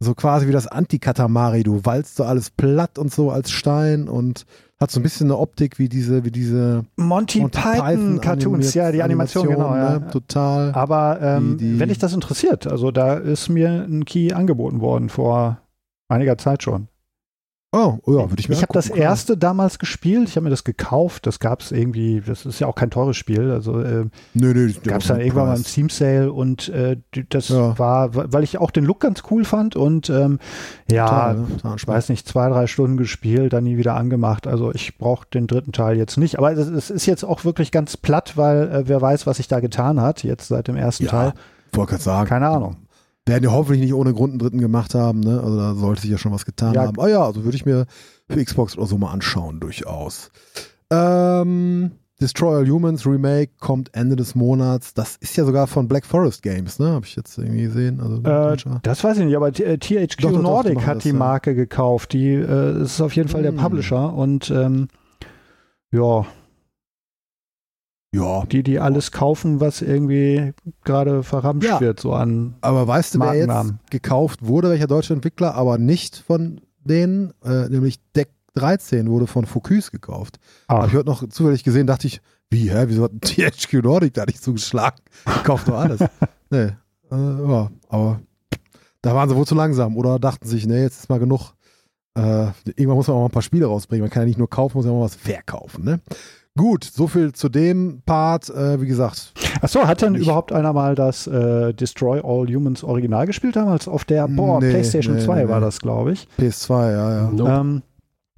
so 0.00 0.14
quasi 0.14 0.46
wie 0.48 0.52
das 0.52 0.66
Anti-Katamari. 0.66 1.62
Du 1.62 1.84
walzt 1.84 2.16
so 2.16 2.24
alles 2.24 2.50
platt 2.50 2.98
und 2.98 3.12
so 3.12 3.30
als 3.30 3.50
Stein 3.50 4.08
und 4.08 4.44
hat 4.80 4.90
so 4.90 4.98
ein 4.98 5.02
bisschen 5.02 5.26
eine 5.26 5.36
Optik 5.38 5.78
wie 5.78 5.88
diese, 5.90 6.24
wie 6.24 6.30
diese 6.30 6.84
Monty, 6.96 7.40
Python 7.40 8.20
Cartoons, 8.20 8.54
animiert- 8.66 8.74
ja, 8.74 8.92
die 8.92 9.02
Animation, 9.02 9.46
genau. 9.48 9.74
Ja. 9.76 9.98
ne? 9.98 10.08
Total. 10.10 10.72
Aber 10.72 11.20
ähm, 11.20 11.58
Die- 11.58 11.72
die- 11.72 11.80
wenn 11.80 11.90
dich 11.90 11.98
das 11.98 12.14
interessiert, 12.14 12.66
also 12.66 12.90
da 12.90 13.14
ist 13.14 13.48
mir 13.50 13.68
ein 13.86 14.04
Key 14.06 14.32
angeboten 14.32 14.80
worden 14.80 15.08
vor 15.10 15.60
einiger 16.08 16.38
Zeit 16.38 16.62
schon. 16.62 16.88
Oh, 17.72 17.98
oh 18.04 18.18
ja, 18.18 18.28
würde 18.28 18.40
ich 18.40 18.48
mir 18.48 18.56
Ich 18.56 18.62
habe 18.62 18.72
das 18.72 18.86
klar. 18.86 18.98
erste 18.98 19.36
damals 19.36 19.78
gespielt, 19.78 20.28
ich 20.28 20.34
habe 20.34 20.42
mir 20.42 20.50
das 20.50 20.64
gekauft, 20.64 21.24
das 21.28 21.38
gab 21.38 21.60
es 21.60 21.70
irgendwie, 21.70 22.20
das 22.20 22.44
ist 22.44 22.58
ja 22.58 22.66
auch 22.66 22.74
kein 22.74 22.90
teures 22.90 23.16
Spiel, 23.16 23.52
also 23.52 23.80
äh, 23.80 24.06
Nö, 24.34 24.52
nö, 24.52 24.72
gab 24.82 25.02
es 25.02 25.06
dann 25.06 25.20
irgendwann 25.20 25.46
mal 25.46 25.56
im 25.56 25.64
Steam 25.64 25.88
Sale 25.88 26.32
und 26.32 26.68
äh, 26.70 26.96
das 27.28 27.48
Ja. 27.50 27.78
war, 27.78 28.12
weil 28.32 28.42
ich 28.42 28.58
auch 28.58 28.72
den 28.72 28.84
Look 28.84 28.98
ganz 28.98 29.22
cool 29.30 29.44
fand 29.44 29.76
und 29.76 30.10
ähm, 30.10 30.40
ja, 30.90 31.06
Total, 31.06 31.34
ne? 31.36 31.46
Total 31.58 31.76
ich 31.76 31.86
weiß 31.86 32.08
nicht, 32.08 32.26
zwei, 32.26 32.48
drei 32.48 32.66
Stunden 32.66 32.96
gespielt, 32.96 33.52
dann 33.52 33.62
nie 33.62 33.76
wieder 33.76 33.94
angemacht. 33.94 34.48
Also 34.48 34.74
ich 34.74 34.98
brauche 34.98 35.28
den 35.32 35.46
dritten 35.46 35.70
Teil 35.70 35.96
jetzt 35.96 36.16
nicht. 36.16 36.38
Aber 36.38 36.50
es, 36.50 36.66
es 36.66 36.90
ist 36.90 37.06
jetzt 37.06 37.24
auch 37.24 37.44
wirklich 37.44 37.70
ganz 37.70 37.96
platt, 37.96 38.36
weil 38.36 38.68
äh, 38.68 38.88
wer 38.88 39.00
weiß, 39.00 39.28
was 39.28 39.36
sich 39.36 39.46
da 39.46 39.60
getan 39.60 40.00
hat, 40.00 40.24
jetzt 40.24 40.48
seit 40.48 40.66
dem 40.66 40.74
ersten 40.74 41.04
Ja, 41.04 41.10
Teil. 41.10 41.32
wollte 41.72 41.90
gerade 41.90 42.02
sagen. 42.02 42.28
Keine 42.28 42.48
Ahnung. 42.48 42.76
Werden 43.30 43.44
ja 43.44 43.52
hoffentlich 43.52 43.80
nicht 43.80 43.94
ohne 43.94 44.12
Grund 44.12 44.32
einen 44.32 44.38
dritten 44.40 44.58
gemacht 44.58 44.94
haben, 44.94 45.20
ne? 45.20 45.40
Also 45.42 45.56
da 45.56 45.74
sollte 45.74 46.02
sich 46.02 46.10
ja 46.10 46.18
schon 46.18 46.32
was 46.32 46.44
getan 46.44 46.74
Ja. 46.74 46.82
haben. 46.86 47.00
Ah 47.00 47.08
ja, 47.08 47.24
also 47.24 47.44
würde 47.44 47.56
ich 47.56 47.64
mir 47.64 47.86
für 48.28 48.44
Xbox 48.44 48.76
oder 48.76 48.86
so 48.86 48.98
mal 48.98 49.10
anschauen, 49.12 49.60
durchaus. 49.60 50.30
Ähm, 50.90 51.92
Destroy 52.20 52.56
All 52.58 52.68
Humans 52.68 53.06
Remake 53.06 53.52
kommt 53.60 53.94
Ende 53.94 54.14
des 54.14 54.34
Monats. 54.34 54.92
Das 54.92 55.16
ist 55.16 55.36
ja 55.36 55.44
sogar 55.46 55.66
von 55.66 55.88
Black 55.88 56.04
Forest 56.04 56.42
Games, 56.42 56.78
ne? 56.78 56.88
Habe 56.90 57.06
ich 57.06 57.16
jetzt 57.16 57.38
irgendwie 57.38 57.62
gesehen. 57.62 57.98
Also, 58.00 58.16
Äh, 58.74 58.78
das 58.82 59.02
weiß 59.02 59.18
ich 59.18 59.24
nicht, 59.24 59.36
aber 59.36 59.52
T- 59.52 59.64
äh, 59.64 59.78
THQ 59.78 60.16
Doch, 60.20 60.30
doch, 60.30 60.36
doch, 60.36 60.42
Nordic 60.42 60.74
machen 60.74 60.86
hat 60.86 60.96
das, 60.96 61.02
die 61.04 61.08
ja. 61.10 61.14
Marke 61.14 61.54
gekauft. 61.54 62.12
Die 62.12 62.28
äh, 62.34 62.82
ist 62.82 63.00
auf 63.00 63.14
jeden 63.16 63.28
Fall 63.28 63.42
der 63.42 63.52
Hm. 63.52 63.58
Publisher 63.58 64.12
und 64.12 64.50
ähm, 64.50 64.88
ja, 65.92 66.26
Ja, 68.12 68.44
Die, 68.46 68.62
die 68.64 68.80
alles 68.80 69.12
kaufen, 69.12 69.60
was 69.60 69.82
irgendwie 69.82 70.52
gerade 70.84 71.22
verramscht 71.22 71.68
Ja. 71.68 71.80
wird, 71.80 72.00
so 72.00 72.12
an. 72.12 72.54
aber 72.60 72.86
weißt 72.88 73.14
du, 73.14 73.20
wer 73.20 73.34
jetzt 73.34 73.74
gekauft 73.90 74.44
wurde, 74.44 74.70
welcher 74.70 74.88
deutsche 74.88 75.14
Entwickler, 75.14 75.54
aber 75.54 75.78
nicht 75.78 76.16
von 76.16 76.60
denen, 76.80 77.32
äh, 77.44 77.68
nämlich 77.68 78.00
Deck 78.16 78.30
13 78.54 79.08
wurde 79.08 79.28
von 79.28 79.46
Focus 79.46 79.92
gekauft. 79.92 80.40
Ach, 80.66 80.88
ich 80.88 80.94
heute 80.94 81.08
noch 81.08 81.28
zufällig 81.28 81.62
gesehen, 81.62 81.86
dachte 81.86 82.08
ich, 82.08 82.20
wie, 82.50 82.68
hä, 82.72 82.84
wieso 82.88 83.04
hat 83.04 83.12
THQ 83.20 83.74
Nordic 83.84 84.14
da 84.14 84.24
nicht 84.24 84.42
zugeschlagen? 84.42 84.98
Die 85.26 85.42
kauft 85.44 85.68
doch 85.68 85.78
alles. 85.78 86.00
nee, 86.50 86.72
äh, 87.12 87.16
ja, 87.48 87.70
aber 87.88 88.20
da 89.02 89.14
waren 89.14 89.28
sie 89.28 89.36
wohl 89.36 89.46
zu 89.46 89.54
langsam 89.54 89.96
oder 89.96 90.18
dachten 90.18 90.48
sich, 90.48 90.66
nee, 90.66 90.82
jetzt 90.82 90.98
ist 90.98 91.08
mal 91.10 91.20
genug. 91.20 91.52
Äh, 92.18 92.48
irgendwann 92.74 92.96
muss 92.96 93.06
man 93.06 93.16
auch 93.18 93.20
mal 93.20 93.26
ein 93.26 93.30
paar 93.30 93.40
Spiele 93.42 93.66
rausbringen. 93.66 94.02
Man 94.02 94.10
kann 94.10 94.22
ja 94.22 94.26
nicht 94.26 94.38
nur 94.38 94.50
kaufen, 94.50 94.76
muss 94.76 94.84
ja 94.84 94.90
auch 94.90 94.96
mal 94.98 95.04
was 95.04 95.14
verkaufen, 95.14 95.84
ne? 95.84 96.00
Gut, 96.58 96.84
so 96.84 97.06
viel 97.06 97.32
zu 97.32 97.48
dem 97.48 98.02
Part. 98.04 98.50
Äh, 98.50 98.80
wie 98.80 98.86
gesagt, 98.86 99.32
Achso, 99.62 99.86
hat 99.86 100.02
denn 100.02 100.12
Nicht- 100.12 100.22
überhaupt 100.22 100.52
einer 100.52 100.72
mal 100.72 100.94
das 100.94 101.26
äh, 101.26 101.72
Destroy 101.72 102.18
All 102.24 102.46
Humans 102.52 102.82
Original 102.84 103.26
gespielt 103.26 103.56
damals? 103.56 103.86
Auf 103.88 104.04
der 104.04 104.26
boah, 104.28 104.60
Nee, 104.60 104.70
PlayStation 104.70 105.14
nee, 105.16 105.22
2 105.24 105.44
nee, 105.44 105.48
war 105.48 105.60
das, 105.60 105.80
glaube 105.80 106.12
ich. 106.12 106.26
PS2, 106.38 106.90
ja, 106.92 107.12
ja. 107.22 107.30
Nope. 107.30 107.50
Ähm, 107.50 107.82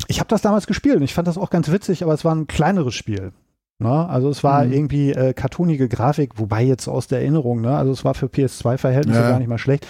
ich 0.09 0.19
habe 0.21 0.29
das 0.29 0.43
damals 0.43 0.67
gespielt 0.67 0.97
und 0.97 1.03
ich 1.03 1.15
fand 1.15 1.27
das 1.29 1.39
auch 1.39 1.51
ganz 1.51 1.71
witzig, 1.71 2.03
aber 2.03 2.13
es 2.13 2.25
war 2.25 2.35
ein 2.35 2.47
kleineres 2.47 2.95
Spiel. 2.95 3.33
Ne? 3.79 4.09
Also 4.09 4.29
es 4.29 4.45
war 4.45 4.65
Mhm. 4.65 4.73
irgendwie 4.73 5.13
äh, 5.13 5.33
cartoonige 5.33 5.89
Grafik, 5.89 6.39
wobei 6.39 6.63
jetzt 6.63 6.89
aus 6.89 7.07
der 7.09 7.21
Erinnerung, 7.21 7.61
ne? 7.63 7.77
also 7.77 7.93
es 7.93 8.05
war 8.05 8.15
für 8.15 8.27
PS2-Verhältnisse 8.27 9.21
Ja. 9.21 9.31
gar 9.31 9.39
nicht 9.39 9.49
mal 9.49 9.59
schlecht. 9.59 9.87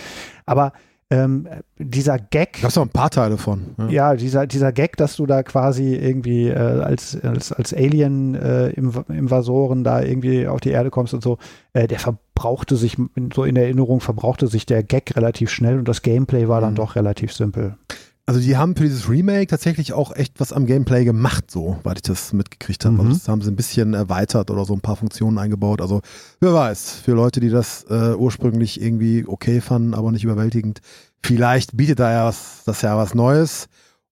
Aber 0.47 0.73
ähm, 1.12 1.47
dieser 1.78 2.18
Gag, 2.18 2.60
Gab 2.62 2.70
es 2.70 2.76
noch 2.76 2.84
ein 2.84 2.89
paar 2.89 3.10
Teile 3.10 3.36
von. 3.36 3.74
Ja. 3.78 3.89
ja, 3.89 4.14
dieser, 4.16 4.47
dieser 4.47 4.72
Gag, 4.72 4.97
dass 4.97 5.16
du 5.16 5.26
da 5.26 5.43
quasi 5.43 5.94
irgendwie 5.94 6.48
äh, 6.48 6.56
als, 6.56 7.18
als, 7.22 7.52
als 7.52 7.74
Alien-Invasoren 7.74 9.84
da 9.84 10.02
irgendwie 10.02 10.47
auf 10.47 10.60
die 10.60 10.70
Erde 10.70 10.90
kommst 10.90 11.14
und 11.14 11.22
so, 11.22 11.39
äh, 11.72 11.86
der 11.86 11.98
verbrauchte 11.98 12.76
sich, 12.76 12.97
so 13.34 13.44
in 13.44 13.56
Erinnerung 13.56 14.01
verbrauchte 14.01 14.47
sich 14.47 14.66
der 14.66 14.82
Gag 14.82 15.16
relativ 15.16 15.51
schnell 15.51 15.78
und 15.78 15.89
das 15.89 16.02
Gameplay 16.02 16.48
war 16.48 16.60
dann 16.60 16.72
Mhm. 16.72 16.76
doch 16.76 16.97
relativ 16.97 17.32
simpel. 17.32 17.76
Also 18.24 18.40
die 18.40 18.57
haben 18.57 18.77
für 18.77 18.85
dieses 18.85 19.09
Remake 19.09 19.49
tatsächlich 19.49 19.93
auch 19.93 20.15
echt 20.15 20.39
was 20.39 20.53
am 20.53 20.66
Gameplay 20.66 21.05
gemacht, 21.05 21.51
so, 21.51 21.78
weil 21.82 21.97
ich 21.97 22.03
das 22.03 22.32
mitgekriegt 22.32 22.85
habe. 22.85 22.94
Mhm. 22.94 23.01
Also 23.01 23.12
das 23.15 23.28
haben 23.28 23.43
sie 23.43 23.51
ein 23.51 23.57
bisschen 23.57 23.94
erweitert 23.94 24.51
oder 24.51 24.65
so 24.65 24.74
ein 24.74 24.81
paar 24.81 24.94
Funktionen 24.94 25.39
eingebaut. 25.39 25.81
Also 25.81 26.03
wer 26.39 26.55
weiß, 26.55 26.93
für 26.93 27.12
Leute, 27.12 27.40
die 27.40 27.49
das 27.49 27.85
äh, 27.90 28.15
ursprünglich 28.15 28.81
irgendwie 28.81 29.24
okay 29.27 29.61
fanden, 29.61 29.94
aber 29.94 30.12
nicht 30.12 30.23
überwältigend, 30.23 30.81
vielleicht 31.24 31.77
bietet 31.77 31.99
da 31.99 32.12
ja 32.12 32.27
was, 32.27 32.62
das 32.65 32.82
ja 32.82 32.97
was 32.97 33.15
Neues 33.15 33.66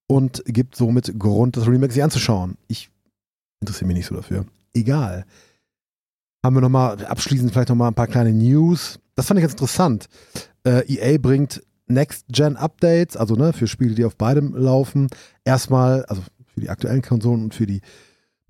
und 0.09 0.43
gibt 0.45 0.75
somit 0.75 1.17
Grund, 1.17 1.57
das 1.57 1.69
Remake 1.69 1.93
sich 1.93 2.03
anzuschauen. 2.03 2.57
Ich 2.67 2.91
interessiere 3.61 3.87
mich 3.87 3.99
nicht 3.99 4.07
so 4.07 4.17
dafür. 4.17 4.45
Egal. 4.75 5.25
Haben 6.45 6.57
wir 6.57 6.63
nochmal, 6.63 7.05
abschließend 7.05 7.53
vielleicht 7.53 7.69
nochmal 7.69 7.89
ein 7.89 7.95
paar 7.95 8.09
kleine 8.09 8.33
News. 8.33 8.99
Das 9.15 9.27
fand 9.27 9.39
ich 9.39 9.43
ganz 9.43 9.53
interessant. 9.53 10.09
Äh, 10.65 10.83
EA 10.93 11.19
bringt 11.19 11.63
Next-Gen-Updates, 11.91 13.17
also 13.17 13.35
ne, 13.35 13.53
für 13.53 13.67
Spiele, 13.67 13.95
die 13.95 14.05
auf 14.05 14.17
beidem 14.17 14.55
laufen. 14.55 15.09
Erstmal, 15.45 16.05
also 16.07 16.23
für 16.55 16.61
die 16.61 16.71
aktuellen 16.71 17.03
Konsolen 17.03 17.43
und 17.45 17.55
für 17.55 17.67
die 17.67 17.81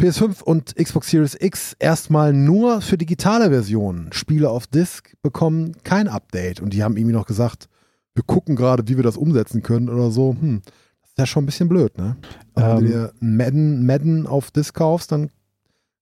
PS5 0.00 0.42
und 0.42 0.76
Xbox 0.76 1.10
Series 1.10 1.36
X 1.38 1.76
erstmal 1.78 2.32
nur 2.32 2.80
für 2.80 2.96
digitale 2.96 3.50
Versionen. 3.50 4.12
Spiele 4.12 4.48
auf 4.48 4.66
Disk 4.66 5.12
bekommen 5.22 5.72
kein 5.84 6.08
Update. 6.08 6.60
Und 6.60 6.72
die 6.72 6.82
haben 6.82 6.96
irgendwie 6.96 7.14
noch 7.14 7.26
gesagt, 7.26 7.68
wir 8.14 8.22
gucken 8.24 8.56
gerade, 8.56 8.88
wie 8.88 8.96
wir 8.96 9.04
das 9.04 9.16
umsetzen 9.18 9.62
können 9.62 9.88
oder 9.90 10.10
so. 10.10 10.34
Hm, 10.40 10.62
das 11.02 11.10
ist 11.10 11.18
ja 11.18 11.26
schon 11.26 11.42
ein 11.42 11.46
bisschen 11.46 11.68
blöd, 11.68 11.98
ne? 11.98 12.16
Also 12.54 12.68
wenn 12.68 12.76
du 12.76 12.84
Ähm. 12.84 12.90
dir 12.92 13.12
Madden, 13.20 13.86
Madden 13.86 14.26
auf 14.26 14.50
Disk 14.50 14.74
kaufst, 14.74 15.12
dann 15.12 15.30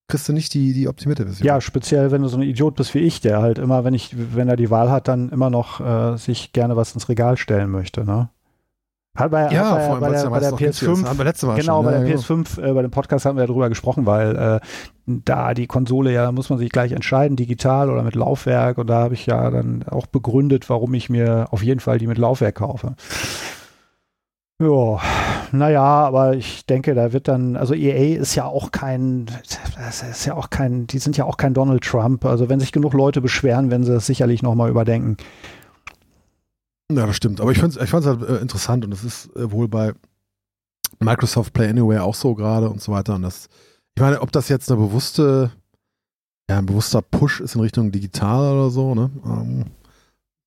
kriegst 0.08 0.28
du 0.28 0.32
nicht 0.32 0.54
die, 0.54 0.72
die 0.72 0.88
optimierte 0.88 1.24
Version. 1.24 1.46
Ja, 1.46 1.60
speziell 1.60 2.10
wenn 2.10 2.22
du 2.22 2.28
so 2.28 2.38
ein 2.38 2.42
Idiot 2.42 2.74
bist 2.74 2.94
wie 2.94 3.00
ich, 3.00 3.20
der 3.20 3.42
halt 3.42 3.58
immer, 3.58 3.84
wenn 3.84 3.94
ich, 3.94 4.14
wenn 4.34 4.48
er 4.48 4.56
die 4.56 4.70
Wahl 4.70 4.90
hat, 4.90 5.06
dann 5.06 5.28
immer 5.28 5.50
noch 5.50 5.80
äh, 5.80 6.16
sich 6.16 6.52
gerne 6.52 6.76
was 6.76 6.94
ins 6.94 7.08
Regal 7.08 7.36
stellen 7.36 7.70
möchte, 7.70 8.04
ne? 8.04 8.30
Hat 9.14 9.32
bei, 9.32 9.50
ja 9.50 9.70
hat 9.70 9.74
bei, 9.74 9.84
vor 9.84 9.94
allem, 9.94 10.00
bei 10.00 10.10
der, 10.10 10.22
ja 10.22 10.28
bei 10.30 10.40
der 10.40 10.50
meist 10.50 10.52
auch 10.54 10.58
günstiger 10.58 10.92
ist. 10.92 10.98
PS5 11.00 11.08
Haben 11.08 11.18
wir 11.18 11.24
letztes 11.24 11.46
Mal 11.46 11.60
Genau, 11.60 11.76
schon, 11.78 11.84
bei 11.84 11.92
ja, 11.92 11.98
der 11.98 12.08
genau. 12.08 12.20
PS5, 12.20 12.62
äh, 12.62 12.72
bei 12.72 12.82
dem 12.82 12.90
Podcast 12.90 13.26
haben 13.26 13.36
wir 13.36 13.42
ja 13.42 13.46
drüber 13.48 13.68
gesprochen, 13.68 14.06
weil 14.06 14.36
äh, 14.36 14.60
da 15.06 15.54
die 15.54 15.66
Konsole 15.66 16.12
ja, 16.12 16.30
muss 16.32 16.48
man 16.48 16.58
sich 16.58 16.70
gleich 16.70 16.92
entscheiden, 16.92 17.36
digital 17.36 17.90
oder 17.90 18.02
mit 18.02 18.14
Laufwerk. 18.14 18.78
Und 18.78 18.86
da 18.86 19.00
habe 19.00 19.14
ich 19.14 19.26
ja 19.26 19.50
dann 19.50 19.82
auch 19.82 20.06
begründet, 20.06 20.70
warum 20.70 20.94
ich 20.94 21.10
mir 21.10 21.48
auf 21.50 21.62
jeden 21.62 21.80
Fall 21.80 21.98
die 21.98 22.06
mit 22.06 22.16
Laufwerk 22.16 22.54
kaufe. 22.54 22.94
Ja, 24.60 25.00
naja, 25.52 25.84
aber 25.84 26.34
ich 26.34 26.66
denke, 26.66 26.94
da 26.94 27.12
wird 27.12 27.28
dann, 27.28 27.56
also 27.56 27.74
EA 27.74 28.20
ist 28.20 28.34
ja 28.34 28.44
auch 28.44 28.72
kein, 28.72 29.26
das 29.76 30.02
ist 30.02 30.24
ja 30.24 30.34
auch 30.34 30.50
kein, 30.50 30.88
die 30.88 30.98
sind 30.98 31.16
ja 31.16 31.24
auch 31.24 31.36
kein 31.36 31.54
Donald 31.54 31.84
Trump. 31.84 32.24
Also 32.24 32.48
wenn 32.48 32.58
sich 32.58 32.72
genug 32.72 32.92
Leute 32.92 33.20
beschweren, 33.20 33.70
werden 33.70 33.84
sie 33.84 33.92
das 33.92 34.06
sicherlich 34.06 34.42
nochmal 34.42 34.68
überdenken. 34.68 35.16
Ja, 36.90 37.06
das 37.06 37.16
stimmt. 37.16 37.40
Aber 37.40 37.52
ich 37.52 37.58
fand 37.58 37.76
es 37.76 37.82
ich 37.82 37.92
halt 37.92 38.22
äh, 38.22 38.36
interessant 38.36 38.84
und 38.84 38.90
das 38.90 39.04
ist 39.04 39.34
äh, 39.36 39.52
wohl 39.52 39.68
bei 39.68 39.92
Microsoft 40.98 41.52
Play 41.52 41.68
Anywhere 41.68 42.02
auch 42.02 42.14
so 42.14 42.34
gerade 42.34 42.68
und 42.68 42.82
so 42.82 42.90
weiter. 42.90 43.14
Und 43.14 43.22
das, 43.22 43.48
ich 43.94 44.02
meine, 44.02 44.20
ob 44.20 44.32
das 44.32 44.48
jetzt 44.48 44.70
eine 44.70 44.80
bewusste, 44.80 45.52
ja, 46.50 46.58
ein 46.58 46.66
bewusster 46.66 47.02
Push 47.02 47.40
ist 47.40 47.54
in 47.54 47.60
Richtung 47.60 47.92
digital 47.92 48.54
oder 48.54 48.70
so, 48.70 48.94
ne? 48.94 49.10
Ähm, 49.24 49.66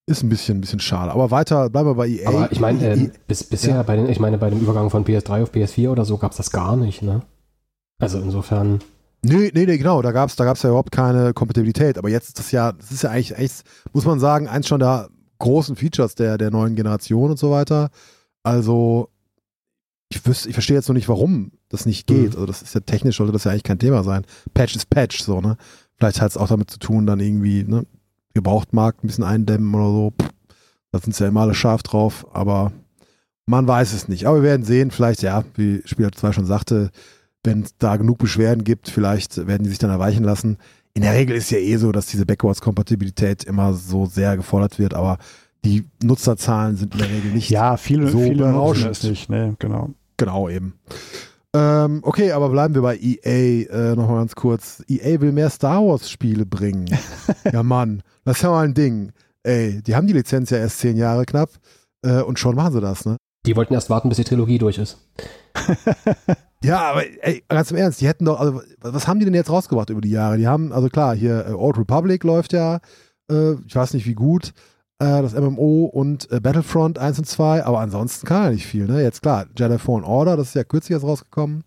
ist 0.07 0.23
ein 0.23 0.29
bisschen, 0.29 0.57
ein 0.57 0.61
bisschen 0.61 0.79
schade. 0.79 1.11
Aber 1.11 1.31
weiter, 1.31 1.69
bleiben 1.69 1.89
wir 1.89 1.95
bei 1.95 2.07
EA. 2.07 2.27
Aber 2.27 2.51
ich 2.51 2.59
meine, 2.59 2.85
äh, 2.85 3.09
bis, 3.27 3.43
bisher 3.43 3.75
Ja. 3.75 3.83
bei 3.83 3.95
den, 3.95 4.09
ich 4.09 4.19
meine, 4.19 4.37
bei 4.37 4.49
dem 4.49 4.59
Übergang 4.59 4.89
von 4.89 5.05
PS3 5.05 5.43
auf 5.43 5.51
PS4 5.53 5.89
oder 5.89 6.05
so 6.05 6.17
gab 6.17 6.31
es 6.31 6.37
das 6.37 6.51
gar 6.51 6.75
nicht, 6.75 7.01
ne? 7.01 7.21
Also 7.99 8.19
insofern, 8.19 8.79
Nee, 9.23 9.51
nee, 9.53 9.67
nee, 9.67 9.77
genau, 9.77 10.01
da 10.01 10.11
gab's 10.11 10.35
da 10.35 10.45
gab's 10.45 10.63
ja 10.63 10.69
überhaupt 10.69 10.91
keine 10.91 11.31
Kompatibilität, 11.35 11.99
aber 11.99 12.09
jetzt 12.09 12.29
ist 12.29 12.39
das 12.39 12.51
ja, 12.51 12.71
das 12.71 12.91
ist 12.91 13.03
ja 13.03 13.11
eigentlich, 13.11 13.37
eigentlich 13.37 13.61
muss 13.93 14.03
man 14.05 14.19
sagen, 14.19 14.47
eins 14.47 14.67
schon 14.67 14.79
der 14.79 15.09
großen 15.37 15.75
Features 15.75 16.15
der, 16.15 16.39
der 16.39 16.49
neuen 16.49 16.75
Generation 16.75 17.29
und 17.29 17.37
so 17.37 17.51
weiter. 17.51 17.89
Also, 18.41 19.09
ich 20.09 20.25
wüsste, 20.25 20.49
ich 20.49 20.55
verstehe 20.55 20.75
jetzt 20.75 20.87
noch 20.89 20.95
nicht, 20.95 21.07
warum 21.07 21.51
das 21.69 21.85
nicht 21.85 22.07
geht. 22.07 22.29
Mhm. 22.31 22.33
Also, 22.33 22.45
das 22.47 22.63
ist 22.63 22.73
ja 22.73 22.81
technisch, 22.81 23.17
sollte 23.17 23.31
das 23.33 23.43
ja 23.43 23.51
eigentlich 23.51 23.61
kein 23.63 23.77
Thema 23.79 24.03
sein. 24.03 24.25
Patch 24.55 24.75
ist 24.75 24.89
Patch, 24.89 25.21
so, 25.21 25.39
ne? 25.39 25.55
Vielleicht 25.97 26.19
hat 26.19 26.31
es 26.31 26.37
auch 26.37 26.47
damit 26.47 26.71
zu 26.71 26.79
tun, 26.79 27.05
dann 27.05 27.19
irgendwie, 27.19 27.63
ne, 27.63 27.85
Gebrauchtmarkt 28.33 29.03
ein 29.03 29.07
bisschen 29.07 29.23
eindämmen 29.23 29.73
oder 29.73 29.85
so. 29.89 30.13
Da 30.91 30.99
sind 30.99 31.17
ja 31.19 31.27
immer 31.27 31.41
alle 31.41 31.53
scharf 31.53 31.83
drauf, 31.83 32.25
aber 32.33 32.71
man 33.45 33.67
weiß 33.67 33.93
es 33.93 34.07
nicht. 34.07 34.25
Aber 34.25 34.37
wir 34.37 34.43
werden 34.43 34.65
sehen, 34.65 34.91
vielleicht, 34.91 35.21
ja, 35.21 35.43
wie 35.55 35.81
Spieler 35.85 36.11
2 36.11 36.31
schon 36.33 36.45
sagte, 36.45 36.91
wenn 37.43 37.61
es 37.63 37.77
da 37.77 37.97
genug 37.97 38.19
Beschwerden 38.19 38.63
gibt, 38.63 38.89
vielleicht 38.89 39.37
werden 39.47 39.63
die 39.63 39.69
sich 39.69 39.79
dann 39.79 39.89
erweichen 39.89 40.23
lassen. 40.23 40.57
In 40.93 41.01
der 41.03 41.13
Regel 41.13 41.35
ist 41.35 41.49
ja 41.51 41.57
eh 41.57 41.77
so, 41.77 41.91
dass 41.91 42.05
diese 42.07 42.25
Backwards-Kompatibilität 42.25 43.43
immer 43.45 43.73
so 43.73 44.05
sehr 44.05 44.35
gefordert 44.37 44.77
wird, 44.77 44.93
aber 44.93 45.17
die 45.63 45.87
Nutzerzahlen 46.03 46.75
sind 46.75 46.93
in 46.93 46.99
der 46.99 47.09
Regel 47.09 47.31
nicht 47.31 47.49
Ja, 47.49 47.77
viele, 47.77 48.09
so 48.09 48.19
viele 48.19 48.29
nutzen 48.35 48.51
berauschend. 48.53 48.91
es 48.91 49.03
nicht, 49.03 49.29
ne, 49.29 49.55
genau. 49.59 49.91
genau 50.17 50.49
eben. 50.49 50.73
Ähm, 51.53 51.99
okay, 52.03 52.31
aber 52.31 52.49
bleiben 52.49 52.75
wir 52.75 52.81
bei 52.81 52.97
EA 52.97 53.69
äh, 53.69 53.95
nochmal 53.95 54.17
ganz 54.17 54.35
kurz. 54.35 54.83
EA 54.87 55.19
will 55.19 55.31
mehr 55.31 55.49
Star 55.49 55.85
Wars-Spiele 55.85 56.45
bringen. 56.45 56.85
ja, 57.51 57.63
Mann, 57.63 58.03
das 58.23 58.37
ist 58.37 58.43
ja 58.43 58.49
mal 58.49 58.65
ein 58.65 58.73
Ding. 58.73 59.11
Ey, 59.43 59.81
die 59.81 59.95
haben 59.95 60.07
die 60.07 60.13
Lizenz 60.13 60.49
ja 60.49 60.57
erst 60.57 60.79
zehn 60.79 60.97
Jahre 60.97 61.25
knapp 61.25 61.49
äh, 62.03 62.21
und 62.21 62.39
schon 62.39 62.55
machen 62.55 62.73
sie 62.73 62.81
das, 62.81 63.05
ne? 63.05 63.17
die 63.45 63.55
wollten 63.55 63.73
erst 63.73 63.89
warten, 63.89 64.09
bis 64.09 64.17
die 64.17 64.23
Trilogie 64.23 64.57
durch 64.57 64.77
ist. 64.77 64.97
Ja, 66.63 66.91
aber 66.91 67.03
ey, 67.23 67.43
ganz 67.49 67.71
im 67.71 67.77
Ernst, 67.77 68.01
die 68.01 68.07
hätten 68.07 68.25
doch, 68.25 68.39
also 68.39 68.61
was 68.81 69.07
haben 69.07 69.17
die 69.17 69.25
denn 69.25 69.33
jetzt 69.33 69.49
rausgebracht 69.49 69.89
über 69.89 69.99
die 69.99 70.11
Jahre? 70.11 70.37
Die 70.37 70.47
haben, 70.47 70.71
also 70.71 70.89
klar, 70.89 71.15
hier 71.15 71.47
äh, 71.47 71.53
Old 71.53 71.75
Republic 71.79 72.23
läuft 72.23 72.53
ja, 72.53 72.81
äh, 73.31 73.53
ich 73.65 73.75
weiß 73.75 73.95
nicht 73.95 74.05
wie 74.05 74.13
gut, 74.13 74.53
äh, 75.01 75.21
das 75.21 75.33
MMO 75.33 75.85
und 75.85 76.31
äh, 76.31 76.39
Battlefront 76.39 76.99
1 76.99 77.19
und 77.19 77.25
2, 77.25 77.65
aber 77.65 77.79
ansonsten 77.79 78.25
kann 78.27 78.43
ja 78.43 78.49
nicht 78.51 78.65
viel, 78.67 78.85
ne? 78.85 79.01
Jetzt 79.01 79.21
klar, 79.21 79.45
Jedi 79.57 79.77
Fallen 79.79 80.03
Order, 80.03 80.37
das 80.37 80.49
ist 80.49 80.53
ja 80.55 80.63
kürzlich 80.63 80.91
erst 80.95 81.05
rausgekommen, 81.05 81.63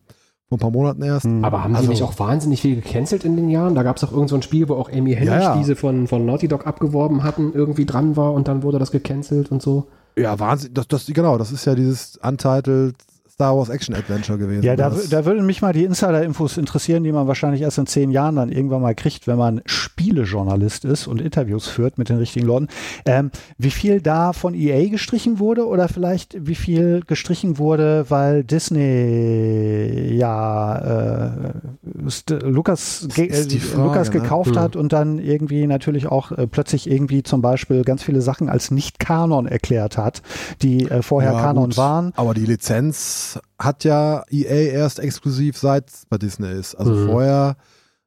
vor 0.49 0.57
ein 0.59 0.61
paar 0.61 0.71
Monaten 0.71 1.03
erst. 1.03 1.25
Hm. 1.27 1.45
Aber 1.45 1.65
haben 1.65 1.75
Also- 1.75 1.87
die 1.89 1.91
nicht 1.95 2.03
auch 2.03 2.19
wahnsinnig 2.19 2.63
viel 2.63 2.77
gecancelt 2.77 3.25
in 3.25 3.37
den 3.37 3.49
Jahren? 3.51 3.75
Da 3.75 3.83
gab 3.83 3.97
es 3.97 4.05
auch 4.05 4.13
irgend 4.13 4.31
so 4.31 4.37
ein 4.37 4.43
Spiel, 4.43 4.69
wo 4.69 4.75
auch 4.75 4.91
Amy 4.91 5.15
Hennig, 5.15 5.29
Ja, 5.35 5.41
ja. 5.41 5.57
diese 5.57 5.75
von, 5.77 6.07
von 6.07 6.25
Naughty 6.25 6.49
Dog 6.49 6.67
abgeworben 6.67 7.23
hatten, 7.25 7.53
irgendwie 7.55 7.85
dran 7.87 8.17
war 8.17 8.33
und 8.33 8.47
dann 8.49 8.63
wurde 8.63 8.79
das 8.79 8.91
gecancelt 8.91 9.51
und 9.51 9.61
so. 9.63 9.89
Ja, 10.17 10.39
Wahnsinn, 10.39 10.73
das, 10.75 10.87
das, 10.87 11.07
genau, 11.07 11.37
das 11.39 11.51
ist 11.51 11.65
ja 11.65 11.75
dieses 11.75 12.17
Untitled 12.23 12.95
Star 13.35 13.57
Wars 13.57 13.69
Action 13.69 13.97
Adventure 13.97 14.39
gewesen. 14.39 14.63
Ja, 14.63 14.77
da, 14.77 14.93
da 15.11 15.25
würden 15.25 15.45
mich 15.45 15.61
mal 15.61 15.73
die 15.73 15.83
Insider-Infos 15.83 16.57
interessieren, 16.57 17.03
die 17.03 17.11
man 17.11 17.27
wahrscheinlich 17.27 17.63
erst 17.63 17.79
in 17.79 17.87
zehn 17.87 18.13
Jahren 18.13 18.37
dann 18.37 18.53
irgendwann 18.53 18.81
mal 18.81 18.95
kriegt, 18.95 19.27
wenn 19.27 19.37
man 19.37 19.61
Spielejournalist 19.67 20.85
ist 20.85 21.09
und 21.09 21.21
Interviews 21.21 21.67
führt 21.67 21.99
mit 21.99 22.09
den 22.11 22.19
richtigen 22.19 22.47
Leuten. 22.47 22.69
Ähm, 23.07 23.33
wie 23.59 23.73
viel 23.73 24.01
da 24.01 24.33
von 24.33 24.55
EA 24.55 24.89
gestrichen 24.89 25.41
wurde 25.41 25.67
oder 25.67 25.89
vielleicht 25.89 26.37
wie 26.47 26.55
viel 26.55 27.01
gestrichen 27.05 27.59
wurde, 27.59 28.07
weil 28.09 28.45
Disney 28.45 30.15
ja 30.17 30.79
äh, 30.79 32.11
St 32.11 32.31
Lukas, 32.43 33.09
ge 33.15 33.29
äh, 33.31 33.59
Frage, 33.59 33.83
Lukas 33.83 34.13
ne? 34.13 34.21
gekauft 34.21 34.55
Hm. 34.55 34.61
hat 34.61 34.77
und 34.77 34.93
dann 34.93 35.19
irgendwie 35.19 35.67
natürlich 35.67 36.07
auch 36.07 36.31
äh, 36.31 36.47
plötzlich 36.47 36.89
irgendwie 36.89 37.25
zum 37.25 37.43
Beispiel 37.43 37.83
ganz 37.83 38.05
viele 38.05 38.21
Sachen 38.23 38.49
als 38.49 38.71
nicht 38.71 39.01
Kanon 39.01 39.47
erklärt 39.47 39.99
hat, 39.99 40.23
die 40.63 40.89
äh, 40.89 41.03
vorher 41.03 41.33
Ja, 41.33 41.41
Kanon 41.41 41.71
gut. 41.71 41.77
waren. 41.79 42.13
Aber 42.15 42.35
die 42.35 42.47
Lizenz 42.47 43.24
hat 43.59 43.85
ja 43.85 44.23
EA 44.31 44.73
erst 44.73 44.99
exklusiv 44.99 45.57
seit 45.59 45.89
es 45.91 46.07
bei 46.09 46.19
Disney 46.19 46.51
ist. 46.53 46.75
Also 46.75 46.93
Mhm. 46.93 47.07
vorher 47.07 47.57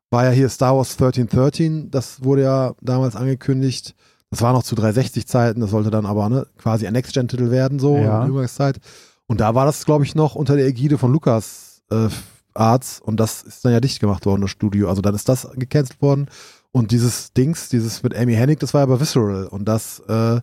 war 0.10 0.26
ja 0.26 0.32
hier 0.32 0.50
Star 0.50 0.76
Wars 0.78 0.92
1313, 0.98 1.92
das 1.92 2.24
wurde 2.24 2.44
ja 2.44 2.74
damals 2.82 3.16
angekündigt. 3.16 3.96
Das 4.30 4.42
war 4.42 4.54
noch 4.54 4.64
zu 4.64 4.76
360-Zeiten, 4.76 5.60
das 5.62 5.70
sollte 5.72 5.90
dann 5.90 6.06
aber 6.06 6.30
ne, 6.30 6.48
quasi 6.58 6.86
ein 6.88 6.94
Next-Gen-Titel 6.94 7.50
werden, 7.52 7.80
so 7.80 7.96
Ja. 7.98 8.02
in 8.16 8.22
der 8.22 8.30
Übergangszeit. 8.30 8.80
Und 9.28 9.40
da 9.42 9.56
war 9.56 9.66
das, 9.66 9.86
glaube 9.86 10.04
ich, 10.06 10.16
noch 10.16 10.36
unter 10.36 10.56
der 10.56 10.66
Ägide 10.68 10.98
von 10.98 11.12
Lucas 11.12 11.82
äh, 11.92 12.08
Arts 12.54 13.00
und 13.00 13.20
das 13.20 13.44
ist 13.44 13.64
dann 13.64 13.72
ja 13.72 13.80
dicht 13.80 14.00
gemacht 14.00 14.26
worden, 14.26 14.42
das 14.42 14.52
Studio. 14.52 14.90
Also 14.90 15.02
dann 15.02 15.16
ist 15.16 15.30
das 15.30 15.48
gecancelt 15.56 16.02
worden. 16.02 16.28
Und 16.72 16.92
dieses 16.92 17.32
Dings, 17.34 17.70
dieses 17.70 18.04
mit 18.04 18.16
Amy 18.16 18.34
Hennig, 18.36 18.60
das 18.60 18.74
war 18.74 18.82
ja 18.82 18.86
bei 18.88 19.00
Visceral 19.00 19.48
und 19.48 19.66
das 19.66 20.00
äh, 20.08 20.42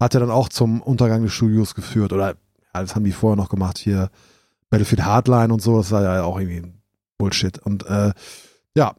hat 0.00 0.14
ja 0.14 0.20
dann 0.20 0.30
auch 0.30 0.48
zum 0.48 0.82
Untergang 0.82 1.22
des 1.22 1.32
Studios 1.32 1.74
geführt. 1.74 2.12
Oder 2.12 2.34
das 2.82 2.94
haben 2.94 3.04
die 3.04 3.12
vorher 3.12 3.36
noch 3.36 3.48
gemacht, 3.48 3.78
hier 3.78 4.10
Battlefield 4.70 5.04
Hardline 5.04 5.52
und 5.52 5.62
so, 5.62 5.78
das 5.78 5.90
war 5.92 6.02
ja 6.02 6.24
auch 6.24 6.38
irgendwie 6.38 6.72
Bullshit. 7.18 7.58
Und 7.58 7.86
äh, 7.86 8.12
ja, 8.76 8.94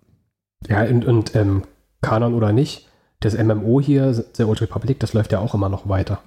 Ja, 0.68 0.84
und, 0.84 1.06
und 1.06 1.36
ähm, 1.36 1.64
Kanon 2.02 2.34
oder 2.34 2.52
nicht, 2.54 2.88
das 3.20 3.38
MMO 3.38 3.82
hier, 3.82 4.14
The 4.14 4.44
Old 4.44 4.62
Republic, 4.62 5.00
das 5.00 5.14
läuft 5.14 5.32
ja 5.32 5.40
auch 5.40 5.54
immer 5.54 5.70
noch 5.70 5.90
weiter. 5.90 6.22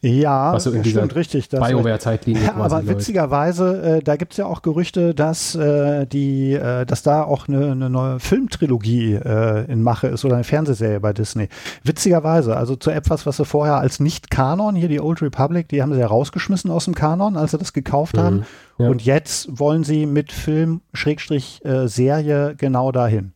Ja, 0.00 0.52
Was 0.52 0.64
so 0.64 0.70
in 0.70 0.84
stimmt 0.84 1.16
richtig. 1.16 1.48
BioWare-Zeitlinie 1.48 2.44
Ja, 2.44 2.54
aber 2.54 2.76
läuft. 2.76 2.88
witzigerweise, 2.88 3.96
äh, 3.98 4.02
da 4.02 4.16
gibt 4.16 4.32
es 4.32 4.36
ja 4.36 4.46
auch 4.46 4.62
Gerüchte, 4.62 5.14
dass 5.14 5.54
äh, 5.56 6.06
die, 6.06 6.52
äh, 6.52 6.86
dass 6.86 7.02
da 7.02 7.24
auch 7.24 7.48
eine, 7.48 7.72
eine 7.72 7.90
neue 7.90 8.20
Filmtrilogie 8.20 9.14
äh, 9.14 9.64
in 9.70 9.82
Mache 9.82 10.06
ist 10.06 10.24
oder 10.24 10.34
eine 10.36 10.44
Fernsehserie 10.44 11.00
bei 11.00 11.12
Disney. 11.12 11.48
Witzigerweise, 11.82 12.56
also 12.56 12.76
zu 12.76 12.90
etwas, 12.90 13.26
was 13.26 13.38
sie 13.38 13.44
vorher 13.44 13.78
als 13.78 13.98
Nicht-Kanon, 13.98 14.76
hier 14.76 14.88
die 14.88 15.00
Old 15.00 15.22
Republic, 15.22 15.68
die 15.68 15.82
haben 15.82 15.92
sie 15.92 16.00
ja 16.00 16.06
rausgeschmissen 16.06 16.70
aus 16.70 16.84
dem 16.84 16.94
Kanon, 16.94 17.36
als 17.36 17.50
sie 17.50 17.58
das 17.58 17.72
gekauft 17.72 18.16
haben. 18.16 18.36
Mhm. 18.36 18.44
Ja. 18.78 18.88
Und 18.90 19.04
jetzt 19.04 19.58
wollen 19.58 19.82
sie 19.82 20.06
mit 20.06 20.30
Film, 20.30 20.82
Schrägstrich, 20.92 21.64
äh, 21.64 21.88
Serie 21.88 22.54
genau 22.56 22.92
dahin. 22.92 23.32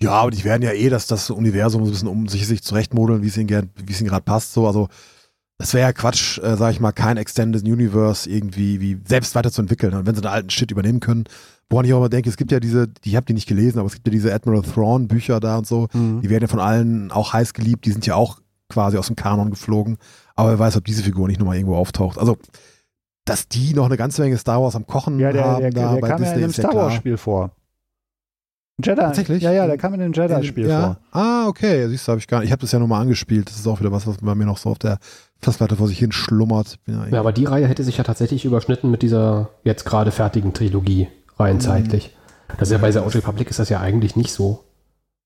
Ja, 0.00 0.12
aber 0.12 0.30
die 0.30 0.44
werden 0.44 0.62
ja 0.62 0.72
eh 0.72 0.88
das, 0.88 1.06
das 1.06 1.28
Universum 1.30 1.82
so 1.84 1.88
ein 1.88 1.92
bisschen 1.92 2.08
um 2.08 2.28
sich, 2.28 2.46
sich 2.46 2.62
zurechtmodeln, 2.62 3.22
wie 3.22 3.28
es 3.28 3.36
ihnen, 3.36 3.48
ihnen 3.48 4.08
gerade 4.08 4.24
passt. 4.24 4.52
So, 4.52 4.66
also 4.66 4.88
das 5.58 5.74
wäre 5.74 5.88
ja 5.88 5.92
Quatsch, 5.92 6.38
äh, 6.38 6.56
sag 6.56 6.70
ich 6.72 6.78
mal, 6.80 6.92
kein 6.92 7.16
Extended 7.16 7.64
Universe 7.64 8.30
irgendwie 8.30 8.80
wie 8.80 9.00
selbst 9.04 9.34
weiterzuentwickeln. 9.34 9.92
Und 9.94 10.06
wenn 10.06 10.14
sie 10.14 10.20
den 10.20 10.30
alten 10.30 10.50
Shit 10.50 10.70
übernehmen 10.70 11.00
können, 11.00 11.24
woran 11.68 11.84
ich 11.84 11.92
auch 11.92 11.98
immer 11.98 12.08
denke, 12.08 12.30
es 12.30 12.36
gibt 12.36 12.52
ja 12.52 12.60
diese, 12.60 12.86
die- 12.86 13.08
ich 13.10 13.16
habe 13.16 13.26
die 13.26 13.32
nicht 13.34 13.48
gelesen, 13.48 13.80
aber 13.80 13.88
es 13.88 13.94
gibt 13.94 14.06
ja 14.06 14.12
diese 14.12 14.32
Admiral 14.32 14.62
Thrawn 14.62 15.08
Bücher 15.08 15.40
da 15.40 15.58
und 15.58 15.66
so. 15.66 15.88
Die 15.92 16.30
werden 16.30 16.42
ja 16.42 16.48
von 16.48 16.60
allen 16.60 17.10
auch 17.10 17.32
heiß 17.32 17.52
geliebt. 17.54 17.84
Die 17.86 17.90
sind 17.90 18.06
ja 18.06 18.14
auch 18.14 18.38
quasi 18.68 18.98
aus 18.98 19.08
dem 19.08 19.16
Kanon 19.16 19.50
geflogen. 19.50 19.96
Aber 20.36 20.50
wer 20.50 20.58
weiß, 20.60 20.76
ob 20.76 20.84
diese 20.84 21.02
Figur 21.02 21.26
nicht 21.26 21.40
nochmal 21.40 21.56
irgendwo 21.56 21.74
auftaucht. 21.74 22.18
Also, 22.18 22.36
dass 23.24 23.48
die 23.48 23.74
noch 23.74 23.86
eine 23.86 23.96
ganze 23.96 24.22
Menge 24.22 24.38
Star 24.38 24.62
Wars 24.62 24.76
am 24.76 24.86
Kochen 24.86 25.18
Ja, 25.18 25.32
der, 25.32 25.44
haben 25.44 25.60
der, 25.62 25.70
da 25.72 25.92
der 25.94 26.00
bei 26.00 26.08
kam 26.08 26.22
ja 26.22 26.24
Disney 26.24 26.34
in 26.36 26.40
dem 26.42 26.50
ist 26.50 26.56
ja 26.58 26.62
Star 26.62 26.70
klar. 26.70 26.84
Wars-Spiel 26.84 27.16
vor. 27.16 27.50
Jedi. 28.82 29.00
Tatsächlich? 29.00 29.42
Ja, 29.42 29.52
ja, 29.52 29.66
der 29.66 29.76
kam 29.76 29.94
in 29.94 30.00
dem 30.00 30.12
Jedi-Spiel 30.12 30.68
ja. 30.68 30.80
vor. 31.12 31.20
Ah, 31.20 31.46
okay. 31.48 31.88
Siehst 31.88 32.06
du, 32.06 32.12
habe 32.12 32.20
ich 32.20 32.28
gar 32.28 32.38
nicht. 32.40 32.46
Ich 32.48 32.52
habe 32.52 32.60
das 32.60 32.70
ja 32.72 32.78
nur 32.78 32.86
mal 32.88 33.00
angespielt. 33.00 33.48
Das 33.50 33.56
ist 33.56 33.66
auch 33.66 33.80
wieder 33.80 33.90
was, 33.90 34.06
was 34.06 34.18
bei 34.18 34.34
mir 34.34 34.46
noch 34.46 34.58
so 34.58 34.70
auf 34.70 34.78
der 34.78 34.98
Festplatte 35.40 35.76
vor 35.76 35.88
sich 35.88 35.98
hin 35.98 36.12
schlummert. 36.12 36.76
Ja 36.86 37.06
Ja, 37.10 37.20
aber 37.20 37.32
die 37.32 37.44
Reihe 37.44 37.66
hätte 37.66 37.82
sich 37.84 37.98
ja 37.98 38.04
tatsächlich 38.04 38.44
überschnitten 38.44 38.90
mit 38.90 39.02
dieser 39.02 39.50
jetzt 39.64 39.84
gerade 39.84 40.10
fertigen 40.12 40.52
Trilogie 40.54 41.08
rein 41.38 41.56
Mhm. 41.56 41.60
zeitlich. 41.60 42.14
Das 42.58 42.68
ist 42.68 42.72
ja 42.72 42.78
bei 42.78 42.90
The 42.92 43.00
Old 43.00 43.14
Republic 43.14 43.50
ist 43.50 43.58
das 43.58 43.68
ja 43.68 43.80
eigentlich 43.80 44.14
nicht 44.16 44.32
so. 44.32 44.64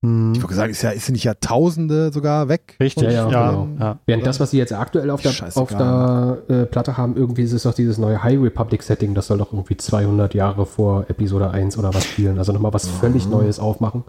Hm. 0.03 0.33
ich 0.35 0.43
würde 0.43 0.55
sagen, 0.55 0.71
ist 0.73 0.83
ja, 0.83 0.91
ist 0.91 1.09
nicht 1.11 1.25
Jahrtausende 1.25 2.13
sogar 2.13 2.49
weg? 2.49 2.77
Richtig, 2.81 3.11
Ja, 3.11 3.25
genau. 3.27 3.69
ja. 3.79 3.99
Während 4.05 4.27
das, 4.27 4.41
was 4.41 4.51
sie 4.51 4.59
jetzt 4.59 4.73
aktuell 4.73 5.11
auf 5.11 5.23
der, 5.23 5.31
Scheißegal. 5.31 5.63
auf 5.63 6.47
der 6.49 6.63
äh, 6.63 6.67
Platte 6.67 6.97
haben, 6.97 7.17
irgendwie 7.17 7.43
ist 7.43 7.53
es 7.53 7.63
doch 7.63 7.75
dieses 7.75 7.99
neue 7.99 8.23
High 8.23 8.41
Republic 8.41 8.83
Setting, 8.83 9.15
das 9.15 9.29
soll 9.29 9.39
doch 9.39 9.53
irgendwie 9.53 9.77
200 9.77 10.35
Jahre 10.35 10.67
vor 10.67 11.07
Episode 11.09 11.51
1 11.51 11.79
oder 11.79 11.95
was 11.95 12.05
spielen. 12.05 12.39
Also 12.39 12.53
nochmal 12.53 12.75
was 12.75 12.89
völlig 12.89 13.29
Neues 13.29 13.61
aufmachen. 13.61 14.03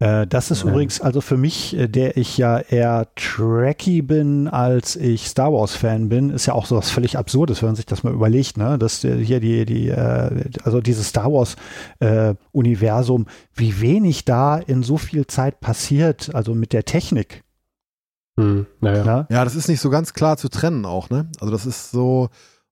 Äh, 0.00 0.28
das 0.28 0.52
ist 0.52 0.62
Ja. 0.62 0.70
übrigens, 0.70 1.00
also 1.00 1.20
für 1.20 1.36
mich, 1.36 1.76
äh, 1.76 1.88
der 1.88 2.16
ich 2.16 2.38
ja 2.38 2.58
eher 2.60 3.08
Trekkie 3.16 4.02
bin, 4.02 4.46
als 4.46 4.94
ich 4.94 5.26
Star 5.26 5.52
Wars-Fan 5.52 6.08
bin, 6.08 6.30
ist 6.30 6.46
ja 6.46 6.52
auch 6.54 6.66
sowas 6.66 6.88
völlig 6.90 7.18
Absurdes, 7.18 7.62
wenn 7.62 7.70
man 7.70 7.76
sich 7.76 7.86
das 7.86 8.04
mal 8.04 8.12
überlegt, 8.12 8.56
ne? 8.56 8.78
Dass 8.78 9.02
äh, 9.02 9.16
hier 9.24 9.40
die, 9.40 9.64
die, 9.64 9.88
äh, 9.88 10.50
also 10.62 10.80
dieses 10.80 11.08
Star 11.08 11.32
Wars-Universum, 11.32 13.26
wie 13.54 13.80
wenig 13.80 14.24
da 14.24 14.58
in 14.58 14.82
so 14.84 14.98
viel 14.98 15.26
Zeit 15.26 15.60
passiert, 15.60 16.32
also 16.34 16.54
mit 16.54 16.72
der 16.72 16.84
Technik. 16.84 17.42
Hm, 18.38 18.66
naja. 18.80 19.04
Ne? 19.04 19.26
Ja, 19.30 19.42
das 19.42 19.56
ist 19.56 19.68
nicht 19.68 19.80
so 19.80 19.90
ganz 19.90 20.14
klar 20.14 20.36
zu 20.36 20.48
trennen 20.48 20.84
auch, 20.86 21.10
ne? 21.10 21.28
Also 21.40 21.50
das 21.50 21.66
ist 21.66 21.90
so, 21.90 22.28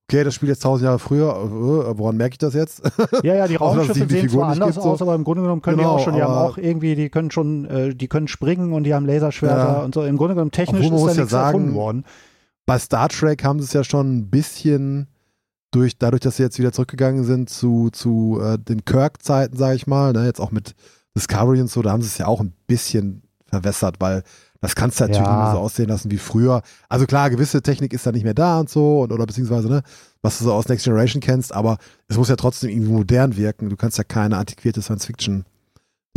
okay, 0.08 0.24
das 0.24 0.34
spielt 0.34 0.50
jetzt 0.50 0.62
tausend 0.62 0.84
Jahre 0.84 0.98
früher, 0.98 1.30
äh, 1.34 1.98
woran 1.98 2.16
merke 2.16 2.34
ich 2.34 2.38
das 2.38 2.54
jetzt? 2.54 2.82
Ja, 3.22 3.34
ja, 3.34 3.48
die 3.48 3.56
Raumschiffe 3.56 4.06
die 4.06 4.14
sehen 4.20 4.28
zwar 4.28 4.50
anders 4.50 4.74
gibt, 4.74 4.82
so. 4.82 4.90
aus, 4.90 5.02
aber 5.02 5.14
im 5.14 5.24
Grunde 5.24 5.42
genommen 5.42 5.62
können 5.62 5.78
Genau, 5.78 5.96
die 5.96 6.00
auch 6.00 6.04
schon, 6.04 6.14
die 6.14 6.22
haben 6.22 6.34
auch 6.34 6.58
irgendwie, 6.58 6.94
die 6.94 7.08
können 7.10 7.30
schon, 7.30 7.64
äh, 7.66 7.94
die 7.94 8.08
können 8.08 8.28
springen 8.28 8.72
und 8.72 8.84
die 8.84 8.94
haben 8.94 9.06
Laserschwerter 9.06 9.56
Ja. 9.56 9.82
und 9.82 9.94
so. 9.94 10.04
Im 10.04 10.16
Grunde 10.16 10.34
genommen 10.34 10.52
technisch 10.52 10.86
Obwohl 10.86 11.10
ist 11.10 11.16
da 11.16 11.20
ja 11.20 11.20
nichts 11.22 11.32
erfunden 11.32 11.66
sagen, 11.68 11.74
worden. 11.74 12.04
Bei 12.66 12.78
Star 12.78 13.08
Trek 13.08 13.44
haben 13.44 13.60
sie 13.60 13.66
es 13.66 13.72
ja 13.72 13.84
schon 13.84 14.16
ein 14.16 14.30
bisschen 14.30 15.08
durch, 15.72 15.98
dadurch, 15.98 16.20
dass 16.20 16.36
sie 16.36 16.42
jetzt 16.42 16.58
wieder 16.58 16.72
zurückgegangen 16.72 17.24
sind 17.24 17.50
zu, 17.50 17.90
zu 17.90 18.40
äh, 18.42 18.58
den 18.58 18.84
Kirk-Zeiten, 18.84 19.56
sage 19.56 19.76
ich 19.76 19.86
mal, 19.86 20.12
ne? 20.12 20.24
jetzt 20.24 20.40
auch 20.40 20.50
mit 20.50 20.74
Discovery 21.16 21.60
und 21.60 21.70
so, 21.70 21.82
da 21.82 21.90
haben 21.92 22.02
sie 22.02 22.08
es 22.08 22.18
ja 22.18 22.26
auch 22.26 22.40
ein 22.40 22.52
bisschen 22.66 23.22
verwässert, 23.46 23.96
weil 24.00 24.22
das 24.60 24.74
kannst 24.74 24.98
du 25.00 25.04
natürlich 25.04 25.24
Ja. 25.26 25.32
nicht 25.36 25.42
mehr 25.44 25.52
so 25.52 25.58
aussehen 25.58 25.88
lassen 25.88 26.10
wie 26.10 26.18
früher. 26.18 26.62
Also 26.88 27.06
klar, 27.06 27.30
gewisse 27.30 27.62
Technik 27.62 27.92
ist 27.92 28.06
da 28.06 28.12
nicht 28.12 28.24
mehr 28.24 28.34
da 28.34 28.60
und 28.60 28.68
so, 28.70 29.00
und, 29.02 29.12
oder 29.12 29.26
beziehungsweise, 29.26 29.68
ne, 29.68 29.82
was 30.22 30.38
du 30.38 30.44
so 30.44 30.52
aus 30.52 30.68
Next 30.68 30.84
Generation 30.84 31.20
kennst, 31.20 31.52
aber 31.54 31.78
es 32.08 32.16
muss 32.16 32.28
ja 32.28 32.36
trotzdem 32.36 32.70
irgendwie 32.70 32.92
modern 32.92 33.36
wirken. 33.36 33.68
Du 33.68 33.76
kannst 33.76 33.98
ja 33.98 34.04
keine 34.04 34.36
antiquierte 34.38 34.82
Science 34.82 35.06
Fiction 35.06 35.44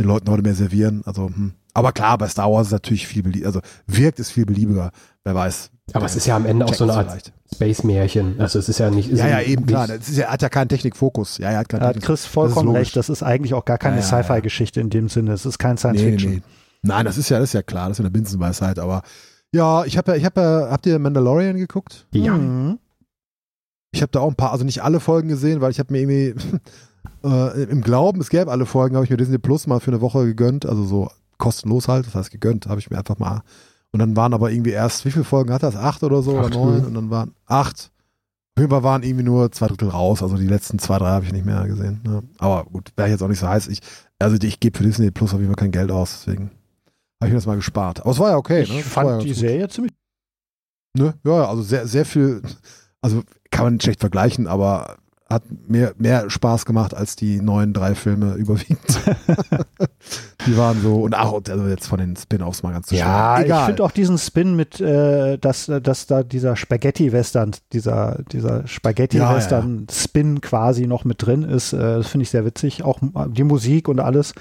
den 0.00 0.06
Leuten 0.08 0.30
heute 0.30 0.42
mehr 0.42 0.54
servieren. 0.54 1.02
Also, 1.04 1.26
hm. 1.26 1.52
aber 1.74 1.92
klar, 1.92 2.16
bei 2.18 2.26
Star 2.28 2.50
Wars 2.50 2.68
ist 2.68 2.72
natürlich 2.72 3.06
viel 3.06 3.22
beliebiger, 3.22 3.46
also 3.46 3.60
wirkt 3.86 4.18
es 4.18 4.30
viel 4.30 4.46
beliebiger, 4.46 4.90
wer 5.24 5.34
weiß. 5.34 5.70
Aber 5.92 6.06
es 6.06 6.16
ist 6.16 6.26
ja 6.26 6.36
am 6.36 6.46
Ende 6.46 6.64
auch 6.66 6.72
so 6.74 6.84
eine 6.84 6.94
Art. 6.94 7.32
Space-Märchen. 7.52 8.40
Also 8.40 8.60
es 8.60 8.68
ist 8.68 8.78
ja 8.78 8.90
nicht. 8.90 9.10
ist 9.10 9.18
Ja, 9.18 9.26
ja, 9.28 9.38
nicht- 9.38 9.48
eben, 9.48 9.66
klar. 9.66 9.88
Das 9.88 10.08
ist 10.08 10.16
ja, 10.16 10.28
hat 10.28 10.40
ja 10.40 10.48
keinen 10.48 10.68
Technikfokus. 10.68 11.38
Ja, 11.38 11.50
er 11.50 11.58
hat 11.58 11.68
keinen 11.68 11.80
Da 11.80 11.88
hat 11.88 12.00
Chris 12.00 12.26
vollkommen 12.26 12.68
logisch. 12.68 12.80
recht. 12.80 12.96
Das 12.96 13.08
ist 13.08 13.22
eigentlich 13.24 13.54
auch 13.54 13.64
gar 13.64 13.76
keine 13.76 13.96
Ja, 13.96 14.02
ja. 14.02 14.22
Sci-Fi-Geschichte 14.22 14.80
in 14.80 14.88
dem 14.88 15.08
Sinne. 15.08 15.32
Es 15.32 15.44
ist 15.44 15.58
kein 15.58 15.76
Science 15.76 16.00
Nee, 16.00 16.10
Fiction. 16.12 16.30
nee, 16.30 16.36
nee. 16.36 16.42
Nein, 16.82 17.04
das 17.04 17.18
ist 17.18 17.28
ja, 17.28 17.38
das 17.38 17.50
ist 17.50 17.54
ja 17.54 17.62
klar, 17.62 17.88
das 17.88 17.96
ist 17.96 17.98
ja 17.98 18.04
eine 18.04 18.10
Binsenweisheit, 18.10 18.78
aber 18.78 19.02
ja, 19.52 19.84
ich 19.84 19.98
habe 19.98 20.12
ja, 20.12 20.16
ich 20.16 20.24
habe 20.24 20.40
ja, 20.40 20.70
habt 20.70 20.86
ihr 20.86 20.98
Mandalorian 20.98 21.56
geguckt? 21.56 22.06
Ja. 22.12 22.34
Mhm. 22.34 22.78
Ich 23.92 24.02
habe 24.02 24.12
da 24.12 24.20
auch 24.20 24.28
ein 24.28 24.36
paar, 24.36 24.52
also 24.52 24.64
nicht 24.64 24.82
alle 24.82 25.00
Folgen 25.00 25.28
gesehen, 25.28 25.60
weil 25.60 25.72
ich 25.72 25.80
habe 25.80 25.92
mir 25.92 26.00
irgendwie 26.00 26.34
äh, 27.24 27.62
im 27.64 27.80
Glauben, 27.80 28.20
es 28.20 28.30
gäbe 28.30 28.50
alle 28.50 28.66
Folgen, 28.66 28.94
habe 28.94 29.04
ich 29.04 29.10
mir 29.10 29.16
Disney 29.16 29.38
Plus 29.38 29.66
mal 29.66 29.80
für 29.80 29.90
eine 29.90 30.00
Woche 30.00 30.24
gegönnt, 30.24 30.66
also 30.66 30.84
so 30.84 31.10
kostenlos 31.38 31.88
halt, 31.88 32.06
das 32.06 32.14
heißt 32.14 32.30
gegönnt, 32.30 32.66
habe 32.66 32.80
ich 32.80 32.90
mir 32.90 32.98
einfach 32.98 33.18
mal. 33.18 33.42
Und 33.92 33.98
dann 33.98 34.14
waren 34.14 34.34
aber 34.34 34.52
irgendwie 34.52 34.70
erst, 34.70 35.04
wie 35.04 35.10
viele 35.10 35.24
Folgen 35.24 35.52
hat 35.52 35.64
das? 35.64 35.74
Acht 35.74 36.04
oder 36.04 36.22
so 36.22 36.38
Acht, 36.38 36.54
oder 36.54 36.56
neun? 36.56 36.80
mhm. 36.80 36.86
Und 36.86 36.94
dann 36.94 37.10
waren 37.10 37.34
acht. 37.46 37.90
Auf 38.56 38.62
jeden 38.62 38.70
Fall 38.70 38.82
waren 38.84 39.02
irgendwie 39.02 39.24
nur 39.24 39.50
zwei 39.50 39.66
Drittel 39.66 39.88
raus, 39.88 40.22
also 40.22 40.36
die 40.36 40.46
letzten 40.46 40.78
zwei, 40.78 40.98
drei 40.98 41.10
habe 41.10 41.24
ich 41.24 41.32
nicht 41.32 41.46
mehr 41.46 41.66
gesehen. 41.66 42.00
Ja. 42.06 42.22
Aber 42.38 42.64
gut, 42.64 42.92
wäre 42.96 43.08
jetzt 43.08 43.22
auch 43.22 43.28
nicht 43.28 43.40
so 43.40 43.48
heiß. 43.48 43.66
Ich, 43.68 43.80
also 44.20 44.36
ich 44.40 44.60
gebe 44.60 44.78
für 44.78 44.84
Disney 44.84 45.10
Plus 45.10 45.34
auf 45.34 45.40
jeden 45.40 45.52
Fall 45.52 45.64
kein 45.64 45.72
Geld 45.72 45.90
aus, 45.90 46.24
deswegen 46.24 46.50
habe 47.20 47.28
ich 47.28 47.32
mir 47.32 47.38
das 47.38 47.46
mal 47.46 47.56
gespart. 47.56 48.00
Aber 48.00 48.10
es 48.10 48.18
war 48.18 48.30
ja 48.30 48.36
okay. 48.36 48.62
Ich 48.62 48.70
ne? 48.70 48.76
War 48.76 49.04
ja 49.04 49.10
fand 49.10 49.22
die 49.22 49.28
gut. 49.28 49.36
Serie 49.36 49.68
ziemlich. 49.68 49.92
Ne? 50.96 51.14
Ja, 51.24 51.36
ja, 51.38 51.48
also 51.48 51.62
sehr, 51.62 51.86
sehr 51.86 52.04
viel, 52.04 52.42
also 53.00 53.22
kann 53.50 53.64
man 53.64 53.72
nicht 53.74 53.84
schlecht 53.84 54.00
vergleichen, 54.00 54.46
aber 54.46 54.96
hat 55.28 55.44
mehr, 55.68 55.94
mehr 55.96 56.28
Spaß 56.28 56.64
gemacht 56.64 56.92
als 56.92 57.14
die 57.14 57.40
neuen 57.40 57.72
drei 57.72 57.94
Filme 57.94 58.34
überwiegend. 58.34 58.80
die 60.46 60.56
waren 60.56 60.82
so, 60.82 61.02
und 61.02 61.14
auch 61.14 61.40
also 61.48 61.68
jetzt 61.68 61.86
von 61.86 62.00
den 62.00 62.16
Spin-Offs 62.16 62.64
mal 62.64 62.72
ganz 62.72 62.88
zu 62.88 62.96
Ja, 62.96 63.36
schön. 63.36 63.46
ich 63.46 63.56
finde 63.58 63.84
auch 63.84 63.92
diesen 63.92 64.18
Spin 64.18 64.56
mit, 64.56 64.80
äh, 64.80 65.38
dass, 65.38 65.68
äh, 65.68 65.80
dass 65.80 66.06
da 66.06 66.24
dieser 66.24 66.56
Spaghetti-Western, 66.56 67.52
dieser, 67.72 68.18
dieser 68.32 68.66
Spaghetti-Western-Spin 68.66 70.40
quasi 70.40 70.88
noch 70.88 71.04
mit 71.04 71.24
drin 71.24 71.44
ist, 71.44 71.74
äh, 71.74 71.78
das 71.78 72.08
finde 72.08 72.22
ich 72.24 72.30
sehr 72.30 72.44
witzig. 72.44 72.82
Auch 72.82 73.00
äh, 73.00 73.28
die 73.28 73.44
Musik 73.44 73.86
und 73.86 74.00
alles. 74.00 74.34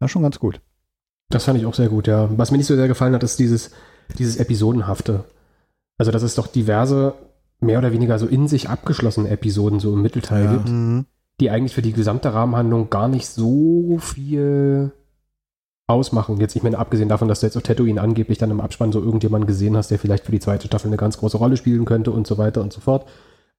Ja, 0.00 0.06
schon 0.06 0.22
ganz 0.22 0.38
gut. 0.38 0.60
Das 1.30 1.44
fand 1.44 1.58
ich 1.58 1.66
auch 1.66 1.74
sehr 1.74 1.88
gut, 1.88 2.06
ja. 2.06 2.28
Was 2.36 2.50
mir 2.50 2.58
nicht 2.58 2.66
so 2.66 2.76
sehr 2.76 2.88
gefallen 2.88 3.14
hat, 3.14 3.22
ist 3.22 3.38
dieses, 3.38 3.70
dieses 4.18 4.36
Episodenhafte. 4.36 5.24
Also, 5.96 6.10
dass 6.12 6.22
es 6.22 6.34
doch 6.34 6.46
diverse, 6.46 7.14
mehr 7.60 7.78
oder 7.78 7.92
weniger 7.92 8.18
so 8.18 8.26
in 8.26 8.48
sich 8.48 8.68
abgeschlossene 8.68 9.28
Episoden 9.28 9.80
so 9.80 9.92
im 9.92 10.02
Mittelteil 10.02 10.44
Ja. 10.44 10.56
gibt, 10.56 11.06
die 11.40 11.50
eigentlich 11.50 11.74
für 11.74 11.82
die 11.82 11.92
gesamte 11.92 12.34
Rahmenhandlung 12.34 12.90
gar 12.90 13.08
nicht 13.08 13.26
so 13.28 13.98
viel 14.00 14.92
ausmachen. 15.86 16.38
Jetzt, 16.38 16.56
ich 16.56 16.62
meine, 16.62 16.78
abgesehen 16.78 17.08
davon, 17.08 17.28
dass 17.28 17.40
du 17.40 17.46
jetzt 17.46 17.56
auf 17.56 17.62
Tatooine 17.62 18.00
angeblich 18.00 18.38
dann 18.38 18.50
im 18.50 18.60
Abspann 18.60 18.92
so 18.92 19.00
irgendjemanden 19.00 19.46
gesehen 19.46 19.76
hast, 19.76 19.90
der 19.90 19.98
vielleicht 19.98 20.24
für 20.24 20.32
die 20.32 20.40
zweite 20.40 20.66
Staffel 20.68 20.86
eine 20.88 20.96
ganz 20.96 21.18
große 21.18 21.36
Rolle 21.36 21.56
spielen 21.56 21.84
könnte 21.84 22.10
und 22.12 22.26
so 22.26 22.38
weiter 22.38 22.60
und 22.60 22.72
so 22.72 22.80
fort. 22.80 23.06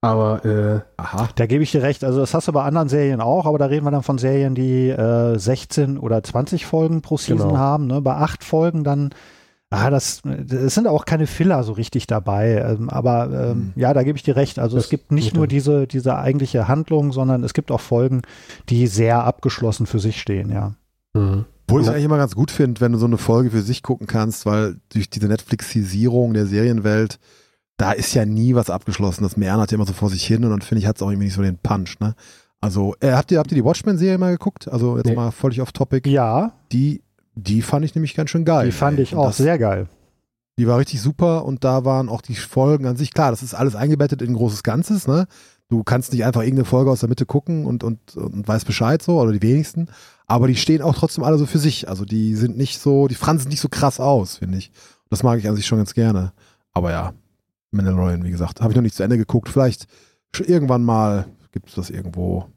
Aber 0.01 0.43
äh, 0.45 0.81
Aha. 0.97 1.29
Da 1.35 1.45
gebe 1.45 1.63
ich 1.63 1.71
dir 1.71 1.83
recht. 1.83 2.03
Also 2.03 2.19
das 2.19 2.33
hast 2.33 2.47
du 2.47 2.51
bei 2.51 2.63
anderen 2.63 2.89
Serien 2.89 3.21
auch, 3.21 3.45
aber 3.45 3.59
da 3.59 3.67
reden 3.67 3.85
wir 3.85 3.91
dann 3.91 4.01
von 4.01 4.17
Serien, 4.17 4.55
die 4.55 4.89
äh, 4.89 5.37
16 5.37 5.99
oder 5.99 6.23
20 6.23 6.65
Folgen 6.65 7.01
pro 7.01 7.17
Season 7.17 7.49
Genau. 7.49 7.57
haben. 7.59 7.87
Ne? 7.87 8.01
Bei 8.01 8.15
acht 8.15 8.43
Folgen 8.43 8.83
dann 8.83 9.11
Ah, 9.73 9.89
das, 9.89 10.21
es 10.25 10.75
sind 10.75 10.85
auch 10.85 11.05
keine 11.05 11.27
Filler 11.27 11.63
so 11.63 11.71
richtig 11.71 12.05
dabei, 12.05 12.57
ähm, 12.57 12.89
aber 12.89 13.51
ähm, 13.51 13.57
mhm. 13.57 13.73
ja, 13.77 13.93
da 13.93 14.03
gebe 14.03 14.17
ich 14.17 14.23
dir 14.23 14.35
recht. 14.35 14.59
Also 14.59 14.75
das 14.75 14.85
es 14.85 14.89
gibt 14.89 15.13
nicht 15.13 15.33
nur 15.33 15.47
diese, 15.47 15.87
diese 15.87 16.17
eigentliche 16.17 16.67
Handlung, 16.67 17.13
sondern 17.13 17.41
es 17.45 17.53
gibt 17.53 17.71
auch 17.71 17.79
Folgen, 17.79 18.21
die 18.67 18.85
sehr 18.87 19.23
abgeschlossen 19.23 19.85
für 19.85 19.99
sich 19.99 20.19
stehen, 20.19 20.51
ja. 20.51 20.73
Mhm. 21.13 21.45
Wo 21.69 21.79
ich 21.79 21.85
es 21.85 21.89
eigentlich 21.89 22.03
immer 22.03 22.17
ganz 22.17 22.35
gut 22.35 22.51
finde, 22.51 22.81
wenn 22.81 22.91
du 22.91 22.97
so 22.97 23.05
eine 23.05 23.17
Folge 23.17 23.51
für 23.51 23.61
sich 23.61 23.81
gucken 23.81 24.07
kannst, 24.07 24.45
weil 24.45 24.75
durch 24.91 25.09
diese 25.09 25.27
Netflixisierung 25.27 26.33
der 26.33 26.47
Serienwelt, 26.47 27.17
da 27.81 27.91
ist 27.91 28.13
ja 28.13 28.25
nie 28.25 28.55
was 28.55 28.69
abgeschlossen. 28.69 29.23
Das 29.23 29.37
Mehren 29.37 29.59
hat 29.59 29.71
ja 29.71 29.75
immer 29.75 29.85
so 29.85 29.93
vor 29.93 30.09
sich 30.09 30.25
hin 30.25 30.43
und 30.43 30.51
dann 30.51 30.61
finde 30.61 30.79
ich, 30.79 30.87
hat 30.87 30.97
es 30.97 31.01
auch 31.01 31.09
irgendwie 31.09 31.25
nicht 31.25 31.35
so 31.35 31.41
den 31.41 31.57
Punch, 31.57 31.99
ne? 31.99 32.15
Also, 32.63 32.95
äh, 32.99 33.13
habt 33.13 33.31
ihr, 33.31 33.39
habt 33.39 33.51
ihr 33.51 33.55
die 33.55 33.65
Watchmen-Serie 33.65 34.19
mal 34.19 34.31
geguckt? 34.31 34.67
Also 34.67 34.97
jetzt 34.97 35.07
nee. 35.07 35.15
mal 35.15 35.31
völlig 35.31 35.61
off 35.61 35.71
topic. 35.71 36.07
Ja. 36.07 36.53
Die 36.71 37.01
die 37.35 37.61
fand 37.61 37.85
ich 37.85 37.95
nämlich 37.95 38.13
ganz 38.13 38.29
schön 38.29 38.45
geil. 38.45 38.65
Die 38.65 38.71
fand 38.71 38.97
ey. 38.97 39.03
ich 39.03 39.15
auch 39.15 39.27
das, 39.27 39.37
sehr 39.37 39.57
geil. 39.57 39.87
Die 40.59 40.67
war 40.67 40.77
richtig 40.77 41.01
super 41.01 41.45
und 41.45 41.63
da 41.63 41.85
waren 41.85 42.09
auch 42.09 42.21
die 42.21 42.35
Folgen 42.35 42.85
an 42.85 42.97
sich, 42.97 43.13
klar, 43.13 43.31
das 43.31 43.41
ist 43.41 43.53
alles 43.53 43.75
eingebettet 43.75 44.21
in 44.21 44.31
ein 44.31 44.35
großes 44.35 44.63
Ganzes, 44.63 45.07
ne? 45.07 45.27
Du 45.69 45.83
kannst 45.83 46.11
nicht 46.11 46.25
einfach 46.25 46.41
irgendeine 46.41 46.65
Folge 46.65 46.91
aus 46.91 46.99
der 46.99 47.07
Mitte 47.07 47.25
gucken 47.25 47.65
und, 47.65 47.85
und, 47.85 48.17
und 48.17 48.45
weißt 48.45 48.65
Bescheid 48.65 49.01
so, 49.01 49.21
oder 49.21 49.31
die 49.31 49.41
wenigsten. 49.41 49.87
Aber 50.27 50.47
die 50.47 50.57
stehen 50.57 50.81
auch 50.81 50.93
trotzdem 50.93 51.23
alle 51.23 51.37
so 51.37 51.45
für 51.45 51.59
sich. 51.59 51.87
Also 51.87 52.03
die 52.03 52.35
sind 52.35 52.57
nicht 52.57 52.79
so, 52.79 53.07
die 53.07 53.15
fransen 53.15 53.47
nicht 53.47 53.61
so 53.61 53.69
krass 53.69 54.01
aus, 54.01 54.37
finde 54.37 54.57
ich. 54.57 54.73
Das 55.09 55.23
mag 55.23 55.39
ich 55.39 55.47
an 55.47 55.55
sich 55.55 55.65
schon 55.65 55.77
ganz 55.77 55.93
gerne. 55.93 56.33
Aber 56.73 56.91
ja, 56.91 57.13
Mandalorian, 57.71 58.23
wie 58.23 58.31
gesagt, 58.31 58.61
habe 58.61 58.71
ich 58.71 58.75
noch 58.75 58.83
nicht 58.83 58.95
zu 58.95 59.03
Ende 59.03 59.17
geguckt. 59.17 59.49
Vielleicht 59.49 59.87
irgendwann 60.45 60.83
mal 60.83 61.25
gibt 61.51 61.69
es 61.69 61.75
das 61.75 61.89
irgendwo 61.89 62.47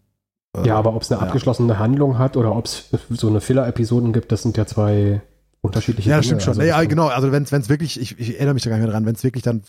ja, 0.62 0.76
aber 0.76 0.94
ob 0.94 1.02
es 1.02 1.10
eine 1.10 1.20
ja. 1.20 1.26
abgeschlossene 1.26 1.78
Handlung 1.78 2.18
hat 2.18 2.36
oder 2.36 2.54
ob 2.54 2.66
es 2.66 2.88
so 3.10 3.26
eine 3.26 3.40
Filler-Episoden 3.40 4.12
gibt, 4.12 4.30
das 4.30 4.42
sind 4.42 4.56
ja 4.56 4.66
zwei 4.66 5.20
unterschiedliche 5.60 6.10
Ja, 6.10 6.18
das 6.18 6.26
stimmt 6.26 6.42
schon. 6.42 6.52
Also, 6.52 6.62
ja, 6.62 6.82
genau. 6.84 7.08
Also 7.08 7.32
wenn 7.32 7.42
es 7.42 7.68
wirklich, 7.68 8.00
ich, 8.00 8.18
ich, 8.20 8.36
erinnere 8.36 8.54
mich 8.54 8.62
da 8.62 8.70
gar 8.70 8.76
nicht 8.76 8.84
mehr 8.84 8.92
dran, 8.92 9.06
wenn 9.06 9.16
es 9.16 9.24
wirklich 9.24 9.42
dann 9.42 9.62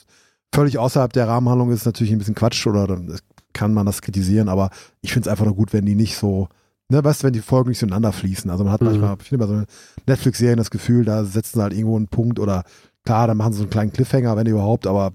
völlig 0.53 0.77
außerhalb 0.77 1.11
der 1.11 1.27
Rahmenhandlung 1.27 1.71
ist, 1.71 1.85
natürlich 1.85 2.13
ein 2.13 2.19
bisschen 2.19 2.35
Quatsch 2.35 2.67
oder 2.67 2.85
dann 2.85 3.17
kann 3.53 3.73
man 3.73 3.85
das 3.85 4.01
kritisieren, 4.01 4.47
aber 4.47 4.69
ich 5.01 5.13
finde 5.13 5.27
es 5.27 5.31
einfach 5.31 5.45
nur 5.45 5.55
gut, 5.55 5.73
wenn 5.73 5.85
die 5.85 5.95
nicht 5.95 6.17
so, 6.17 6.49
ne, 6.89 7.03
weißt 7.03 7.23
du, 7.23 7.27
wenn 7.27 7.33
die 7.33 7.39
Folgen 7.39 7.69
nicht 7.69 7.79
so 7.79 7.85
ineinander 7.87 8.11
fließen. 8.11 8.51
Also 8.51 8.63
man 8.63 8.73
hat 8.73 8.81
mhm. 8.81 8.87
manchmal, 8.87 9.17
ich 9.19 9.29
finde 9.29 9.47
bei 9.47 9.53
so 9.53 9.63
Netflix-Serien 10.05 10.57
das 10.57 10.69
Gefühl, 10.69 11.03
da 11.03 11.23
setzen 11.23 11.57
sie 11.57 11.63
halt 11.63 11.73
irgendwo 11.73 11.95
einen 11.95 12.09
Punkt 12.09 12.39
oder 12.39 12.63
klar, 13.05 13.27
dann 13.27 13.37
machen 13.37 13.53
sie 13.53 13.57
so 13.57 13.63
einen 13.63 13.71
kleinen 13.71 13.93
Cliffhanger, 13.93 14.37
wenn 14.37 14.45
überhaupt, 14.45 14.85
aber 14.85 15.13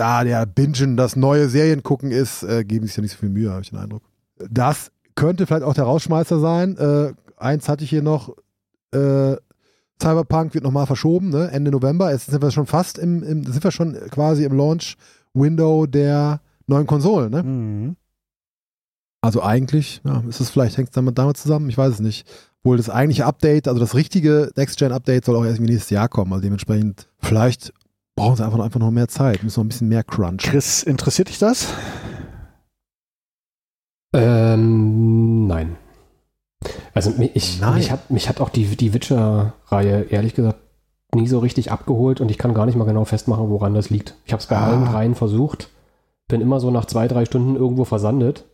da 0.00 0.24
der 0.24 0.46
Bingen 0.46 0.96
das 0.96 1.14
neue 1.14 1.48
Serien 1.48 1.82
gucken 1.82 2.10
ist, 2.10 2.42
äh, 2.42 2.64
geben 2.64 2.86
sich 2.86 2.96
ja 2.96 3.02
nicht 3.02 3.12
so 3.12 3.18
viel 3.18 3.28
Mühe, 3.28 3.50
habe 3.50 3.60
ich 3.60 3.70
den 3.70 3.78
Eindruck. 3.78 4.02
Das 4.50 4.90
könnte 5.14 5.46
vielleicht 5.46 5.62
auch 5.62 5.74
der 5.74 5.84
Rausschmeißer 5.84 6.40
sein. 6.40 6.76
Äh, 6.78 7.12
eins 7.36 7.68
hatte 7.68 7.84
ich 7.84 7.90
hier 7.90 8.02
noch. 8.02 8.34
Äh, 8.92 9.36
Cyberpunk 10.02 10.54
wird 10.54 10.64
nochmal 10.64 10.86
verschoben, 10.86 11.28
ne? 11.28 11.50
Ende 11.52 11.70
November. 11.70 12.10
Jetzt 12.10 12.30
sind 12.30 12.42
wir 12.42 12.50
schon 12.50 12.64
fast 12.64 12.96
im, 12.96 13.22
im 13.22 13.44
sind 13.44 13.62
wir 13.62 13.70
schon 13.70 13.92
quasi 14.10 14.44
im 14.44 14.56
Launch-Window 14.56 15.84
der 15.84 16.40
neuen 16.66 16.86
Konsolen, 16.86 17.30
ne? 17.30 17.42
Mhm. 17.42 17.96
Also 19.20 19.42
eigentlich, 19.42 20.00
ja, 20.02 20.22
ist 20.26 20.40
es 20.40 20.48
vielleicht, 20.48 20.78
hängt 20.78 20.88
es 20.88 20.94
damit, 20.94 21.18
damit 21.18 21.36
zusammen? 21.36 21.68
Ich 21.68 21.76
weiß 21.76 21.92
es 21.92 22.00
nicht. 22.00 22.26
Wohl 22.62 22.78
das 22.78 22.88
eigentliche 22.88 23.26
Update, 23.26 23.68
also 23.68 23.78
das 23.78 23.94
richtige 23.94 24.50
Next-Gen-Update 24.56 25.26
soll 25.26 25.36
auch 25.36 25.44
erst 25.44 25.60
nächstes 25.60 25.90
Jahr 25.90 26.08
kommen. 26.08 26.32
Also 26.32 26.42
dementsprechend, 26.42 27.08
vielleicht 27.18 27.74
brauchen 28.16 28.36
sie 28.36 28.44
einfach, 28.44 28.58
einfach 28.60 28.80
noch 28.80 28.90
mehr 28.90 29.08
Zeit, 29.08 29.42
müssen 29.42 29.60
noch 29.60 29.64
ein 29.64 29.68
bisschen 29.68 29.88
mehr 29.88 30.04
Crunch. 30.04 30.42
Chris, 30.42 30.82
interessiert 30.82 31.28
dich 31.28 31.38
das? 31.38 31.68
Ähm, 34.12 35.46
nein. 35.46 35.76
Also 36.94 37.14
ich, 37.34 37.60
nein. 37.60 37.74
mich 37.74 37.90
hat, 37.90 38.10
mich 38.10 38.28
hat 38.28 38.40
auch 38.40 38.50
die, 38.50 38.64
die 38.76 38.92
Witcher-Reihe 38.92 40.06
ehrlich 40.10 40.34
gesagt 40.34 40.58
nie 41.14 41.26
so 41.26 41.38
richtig 41.38 41.72
abgeholt 41.72 42.20
und 42.20 42.30
ich 42.30 42.38
kann 42.38 42.54
gar 42.54 42.66
nicht 42.66 42.76
mal 42.76 42.84
genau 42.84 43.04
festmachen, 43.04 43.50
woran 43.50 43.74
das 43.74 43.90
liegt. 43.90 44.14
Ich 44.24 44.32
habe 44.32 44.40
es 44.40 44.46
bei 44.46 44.56
ah. 44.56 44.66
allen 44.66 44.84
dreien 44.84 45.14
versucht, 45.14 45.68
bin 46.28 46.40
immer 46.40 46.60
so 46.60 46.70
nach 46.70 46.84
zwei, 46.84 47.08
drei 47.08 47.24
Stunden 47.24 47.56
irgendwo 47.56 47.84
versandet. 47.84 48.44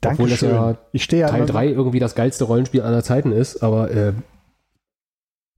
Dankeschön. 0.00 0.12
Obwohl 0.12 0.30
das 0.30 0.40
ja, 0.40 0.78
ich 0.92 1.04
stehe 1.04 1.22
ja 1.22 1.28
Teil 1.28 1.46
3 1.46 1.68
irgendwie 1.68 1.98
das 1.98 2.14
geilste 2.14 2.44
Rollenspiel 2.44 2.82
aller 2.82 3.02
Zeiten 3.02 3.32
ist, 3.32 3.62
aber 3.62 3.90
äh, 3.90 4.12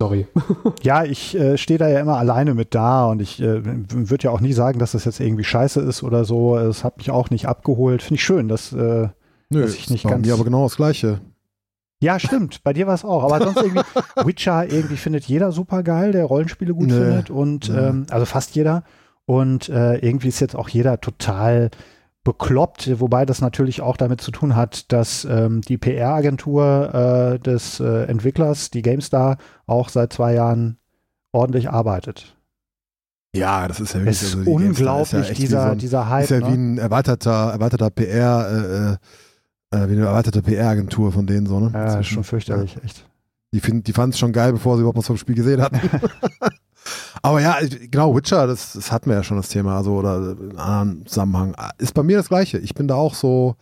Sorry. 0.00 0.28
ja, 0.82 1.04
ich 1.04 1.36
äh, 1.36 1.58
stehe 1.58 1.78
da 1.78 1.88
ja 1.88 1.98
immer 1.98 2.18
alleine 2.18 2.54
mit 2.54 2.74
da 2.74 3.06
und 3.06 3.20
ich 3.20 3.42
äh, 3.42 3.62
würde 3.64 4.24
ja 4.24 4.30
auch 4.30 4.40
nie 4.40 4.52
sagen, 4.52 4.78
dass 4.78 4.92
das 4.92 5.04
jetzt 5.04 5.18
irgendwie 5.18 5.44
scheiße 5.44 5.80
ist 5.80 6.04
oder 6.04 6.24
so. 6.24 6.56
Es 6.56 6.84
hat 6.84 6.98
mich 6.98 7.10
auch 7.10 7.30
nicht 7.30 7.46
abgeholt. 7.46 8.02
Finde 8.02 8.14
ich 8.14 8.24
schön, 8.24 8.48
dass, 8.48 8.72
äh, 8.72 9.08
Nö, 9.50 9.62
dass 9.62 9.74
ich 9.74 9.90
nicht 9.90 10.06
ganz. 10.06 10.26
Ja, 10.26 10.34
aber 10.34 10.44
genau 10.44 10.62
das 10.62 10.76
Gleiche. 10.76 11.20
Ja, 12.00 12.20
stimmt. 12.20 12.62
Bei 12.62 12.72
dir 12.72 12.86
war 12.86 12.94
es 12.94 13.04
auch. 13.04 13.24
Aber 13.24 13.44
sonst 13.44 13.60
irgendwie, 13.60 13.82
Witcher 14.24 14.70
irgendwie 14.70 14.96
findet 14.96 15.24
jeder 15.24 15.50
super 15.50 15.82
geil, 15.82 16.12
der 16.12 16.26
Rollenspiele 16.26 16.74
gut 16.74 16.88
Nö. 16.88 16.94
findet 16.94 17.30
und 17.30 17.68
ähm, 17.68 18.06
also 18.10 18.24
fast 18.24 18.54
jeder. 18.54 18.84
Und 19.26 19.68
äh, 19.68 19.96
irgendwie 19.96 20.28
ist 20.28 20.40
jetzt 20.40 20.54
auch 20.54 20.68
jeder 20.68 21.00
total 21.00 21.70
bekloppt, 22.28 23.00
wobei 23.00 23.24
das 23.24 23.40
natürlich 23.40 23.80
auch 23.80 23.96
damit 23.96 24.20
zu 24.20 24.30
tun 24.30 24.54
hat, 24.54 24.92
dass 24.92 25.24
ähm, 25.24 25.62
die 25.62 25.78
PR-Agentur 25.78 26.92
äh, 26.92 27.38
des 27.38 27.80
äh, 27.80 28.04
Entwicklers, 28.04 28.70
die 28.70 28.82
GameStar, 28.82 29.38
auch 29.66 29.88
seit 29.88 30.12
zwei 30.12 30.34
Jahren 30.34 30.76
ordentlich 31.32 31.70
arbeitet. 31.70 32.36
Ja, 33.34 33.66
das 33.66 33.80
ist 33.80 33.94
ja 33.94 34.00
wirklich 34.00 34.20
ist 34.20 34.36
also 34.36 34.50
unglaublich, 34.50 35.22
ist 35.22 35.28
ja 35.28 35.34
dieser, 35.34 35.62
so 35.62 35.68
ein, 35.70 35.78
dieser 35.78 36.08
Hype. 36.10 36.24
Ist 36.24 36.30
ja 36.30 36.40
ne? 36.40 36.46
wie 36.48 36.52
ein 36.52 36.78
erweiterter, 36.78 37.52
erweiterter 37.52 37.88
PR, 37.88 38.98
äh, 39.72 39.78
äh, 39.78 39.84
äh, 39.84 39.88
wie 39.88 39.92
eine 39.94 40.04
erweiterte 40.04 40.42
PR-Agentur 40.42 41.10
von 41.12 41.26
denen 41.26 41.46
so, 41.46 41.60
ne? 41.60 41.70
Ja, 41.72 41.86
das 41.86 42.00
ist 42.00 42.08
schon 42.08 42.24
fürchterlich, 42.24 42.74
ja. 42.74 42.82
echt. 42.84 43.06
Die, 43.54 43.82
die 43.82 43.92
fanden 43.94 44.12
es 44.12 44.18
schon 44.18 44.32
geil, 44.32 44.52
bevor 44.52 44.76
sie 44.76 44.80
überhaupt 44.80 44.98
was 44.98 45.06
vom 45.06 45.16
Spiel 45.16 45.34
gesehen 45.34 45.62
hatten. 45.62 45.80
Aber 47.22 47.40
ja, 47.40 47.56
genau, 47.90 48.14
Witcher, 48.14 48.46
das, 48.46 48.72
das 48.74 48.92
hatten 48.92 49.10
wir 49.10 49.16
ja 49.16 49.22
schon 49.22 49.36
das 49.36 49.48
Thema, 49.48 49.76
also 49.76 49.94
oder 49.94 50.36
in 50.40 50.56
anderen 50.56 51.06
Zusammenhang. 51.06 51.54
Ist 51.78 51.94
bei 51.94 52.02
mir 52.02 52.16
das 52.16 52.28
Gleiche. 52.28 52.58
Ich 52.58 52.74
bin 52.74 52.88
da 52.88 52.94
auch 52.94 53.14
so, 53.14 53.56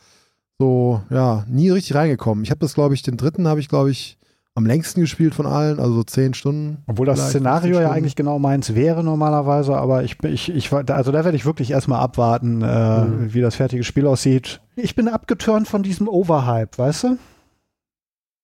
so, 0.59 1.03
ja, 1.11 1.45
nie 1.49 1.71
richtig 1.71 1.95
reingekommen. 1.95 2.45
Ich 2.45 2.51
habe 2.51 2.61
das, 2.61 2.75
glaube 2.75 2.95
ich, 2.95 3.03
den 3.03 3.17
dritten 3.17 3.49
habe 3.49 3.61
ich, 3.61 3.69
glaube 3.69 3.91
ich, 3.91 4.19
am 4.57 4.65
längsten 4.65 5.03
gespielt 5.03 5.35
von 5.35 5.47
allen, 5.47 5.79
also 5.79 5.93
so 5.93 6.03
zehn 6.03 6.33
Stunden. 6.33 6.79
Obwohl 6.87 7.05
das 7.05 7.29
Szenario 7.29 7.79
ja 7.79 7.91
eigentlich 7.91 8.17
genau 8.17 8.39
meins 8.39 8.75
wäre 8.75 9.05
normalerweise, 9.05 9.77
aber 9.77 10.03
ich, 10.03 10.17
ich, 10.25 10.49
ich 10.49 10.73
also 10.73 11.13
da 11.13 11.25
werde 11.25 11.37
ich 11.37 11.45
wirklich 11.45 11.71
erstmal 11.71 12.01
abwarten, 12.01 12.63
äh, 12.63 13.05
mhm. 13.05 13.35
wie 13.35 13.43
das 13.43 13.55
fertige 13.55 13.85
Spiel 13.85 14.07
aussieht. 14.07 14.63
Ich 14.75 14.95
bin 14.95 15.09
abgeturnt 15.09 15.69
von 15.69 15.83
diesem 15.83 16.09
Overhype, 16.09 16.79
weißt 16.79 17.05
du? 17.05 17.19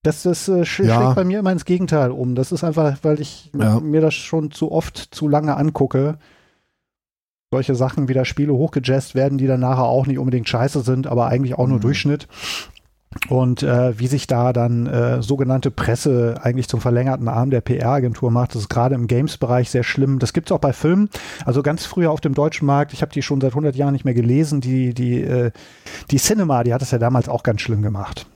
Das, 0.02 0.24
das 0.24 0.48
äh, 0.48 0.64
schlägt 0.64 0.90
ja. 0.90 1.12
bei 1.12 1.24
mir 1.24 1.38
immer 1.38 1.52
ins 1.52 1.64
Gegenteil 1.64 2.10
um. 2.10 2.34
Das 2.34 2.50
ist 2.50 2.64
einfach, 2.64 2.98
weil 3.02 3.20
ich 3.20 3.50
ja. 3.56 3.78
mir 3.78 4.00
das 4.00 4.14
schon 4.14 4.50
zu 4.50 4.72
oft, 4.72 4.96
zu 4.96 5.28
lange 5.28 5.56
angucke. 5.56 6.18
Solche 7.52 7.76
Sachen 7.76 8.08
wie 8.08 8.14
da 8.14 8.24
Spiele 8.24 8.52
hochgejazzt 8.52 9.14
werden, 9.14 9.38
die 9.38 9.46
dann 9.46 9.60
nachher 9.60 9.84
auch 9.84 10.06
nicht 10.06 10.18
unbedingt 10.18 10.48
scheiße 10.48 10.80
sind, 10.80 11.06
aber 11.06 11.26
eigentlich 11.26 11.56
auch 11.56 11.68
nur 11.68 11.76
mhm. 11.76 11.82
Durchschnitt. 11.82 12.26
Und 13.28 13.62
äh, 13.62 13.98
wie 13.98 14.06
sich 14.06 14.26
da 14.26 14.52
dann 14.52 14.86
äh, 14.86 15.22
sogenannte 15.22 15.70
Presse 15.70 16.36
eigentlich 16.42 16.66
zum 16.68 16.80
verlängerten 16.80 17.28
Arm 17.28 17.50
der 17.50 17.60
PR-Agentur 17.60 18.30
macht, 18.30 18.54
das 18.54 18.62
ist 18.62 18.70
gerade 18.70 18.94
im 18.94 19.06
Games-Bereich 19.06 19.70
sehr 19.70 19.84
schlimm. 19.84 20.18
Das 20.18 20.32
gibt 20.32 20.48
es 20.48 20.52
auch 20.52 20.60
bei 20.60 20.72
Filmen. 20.72 21.10
Also 21.44 21.62
ganz 21.62 21.84
früher 21.84 22.10
auf 22.10 22.22
dem 22.22 22.34
deutschen 22.34 22.66
Markt, 22.66 22.92
ich 22.92 23.02
habe 23.02 23.12
die 23.12 23.22
schon 23.22 23.40
seit 23.40 23.52
100 23.52 23.76
Jahren 23.76 23.92
nicht 23.92 24.06
mehr 24.06 24.14
gelesen, 24.14 24.60
die, 24.60 24.94
die, 24.94 25.22
äh, 25.22 25.52
die 26.10 26.16
Cinema, 26.16 26.64
die 26.64 26.72
hat 26.72 26.82
das 26.82 26.90
ja 26.90 26.98
damals 26.98 27.28
auch 27.28 27.42
ganz 27.42 27.60
schlimm 27.60 27.82
gemacht. 27.82 28.26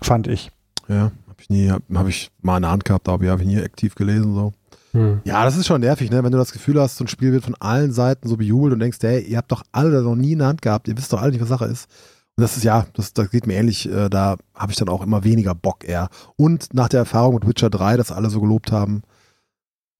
Fand 0.00 0.28
ich. 0.28 0.50
Ja, 0.92 1.12
habe 1.26 1.40
ich 1.40 1.50
nie, 1.50 1.70
habe 1.70 1.82
hab 1.94 2.08
ich 2.08 2.30
mal 2.42 2.56
in 2.56 2.62
der 2.62 2.70
Hand 2.70 2.84
gehabt, 2.84 3.08
aber 3.08 3.26
habe 3.28 3.42
ich 3.42 3.48
nie 3.48 3.62
aktiv 3.62 3.94
gelesen 3.94 4.34
so. 4.34 4.52
Hm. 4.92 5.22
Ja, 5.24 5.44
das 5.44 5.56
ist 5.56 5.66
schon 5.66 5.80
nervig, 5.80 6.10
ne? 6.10 6.22
wenn 6.22 6.32
du 6.32 6.38
das 6.38 6.52
Gefühl 6.52 6.78
hast, 6.78 6.96
so 6.96 7.04
ein 7.04 7.08
Spiel 7.08 7.32
wird 7.32 7.44
von 7.44 7.54
allen 7.54 7.92
Seiten 7.92 8.28
so 8.28 8.36
bejubelt 8.36 8.74
und 8.74 8.80
denkst, 8.80 8.98
hey, 9.00 9.22
ihr 9.22 9.38
habt 9.38 9.50
doch 9.50 9.62
alle 9.72 9.90
das 9.90 10.04
noch 10.04 10.16
nie 10.16 10.32
in 10.32 10.40
der 10.40 10.48
Hand 10.48 10.60
gehabt, 10.60 10.86
ihr 10.86 10.96
wisst 10.96 11.12
doch 11.12 11.22
alle 11.22 11.32
nicht, 11.32 11.40
was 11.40 11.48
Sache 11.48 11.64
ist. 11.64 11.88
Und 12.36 12.42
das 12.42 12.56
ist 12.56 12.64
ja, 12.64 12.86
das, 12.94 13.12
das 13.14 13.30
geht 13.30 13.46
mir 13.46 13.54
ähnlich, 13.54 13.90
äh, 13.90 14.10
da 14.10 14.36
habe 14.54 14.72
ich 14.72 14.78
dann 14.78 14.88
auch 14.88 15.02
immer 15.02 15.24
weniger 15.24 15.54
Bock 15.54 15.88
eher. 15.88 16.08
Und 16.36 16.74
nach 16.74 16.88
der 16.88 17.00
Erfahrung 17.00 17.34
mit 17.34 17.46
Witcher 17.46 17.70
3, 17.70 17.96
das 17.96 18.12
alle 18.12 18.28
so 18.28 18.40
gelobt 18.40 18.70
haben, 18.70 19.02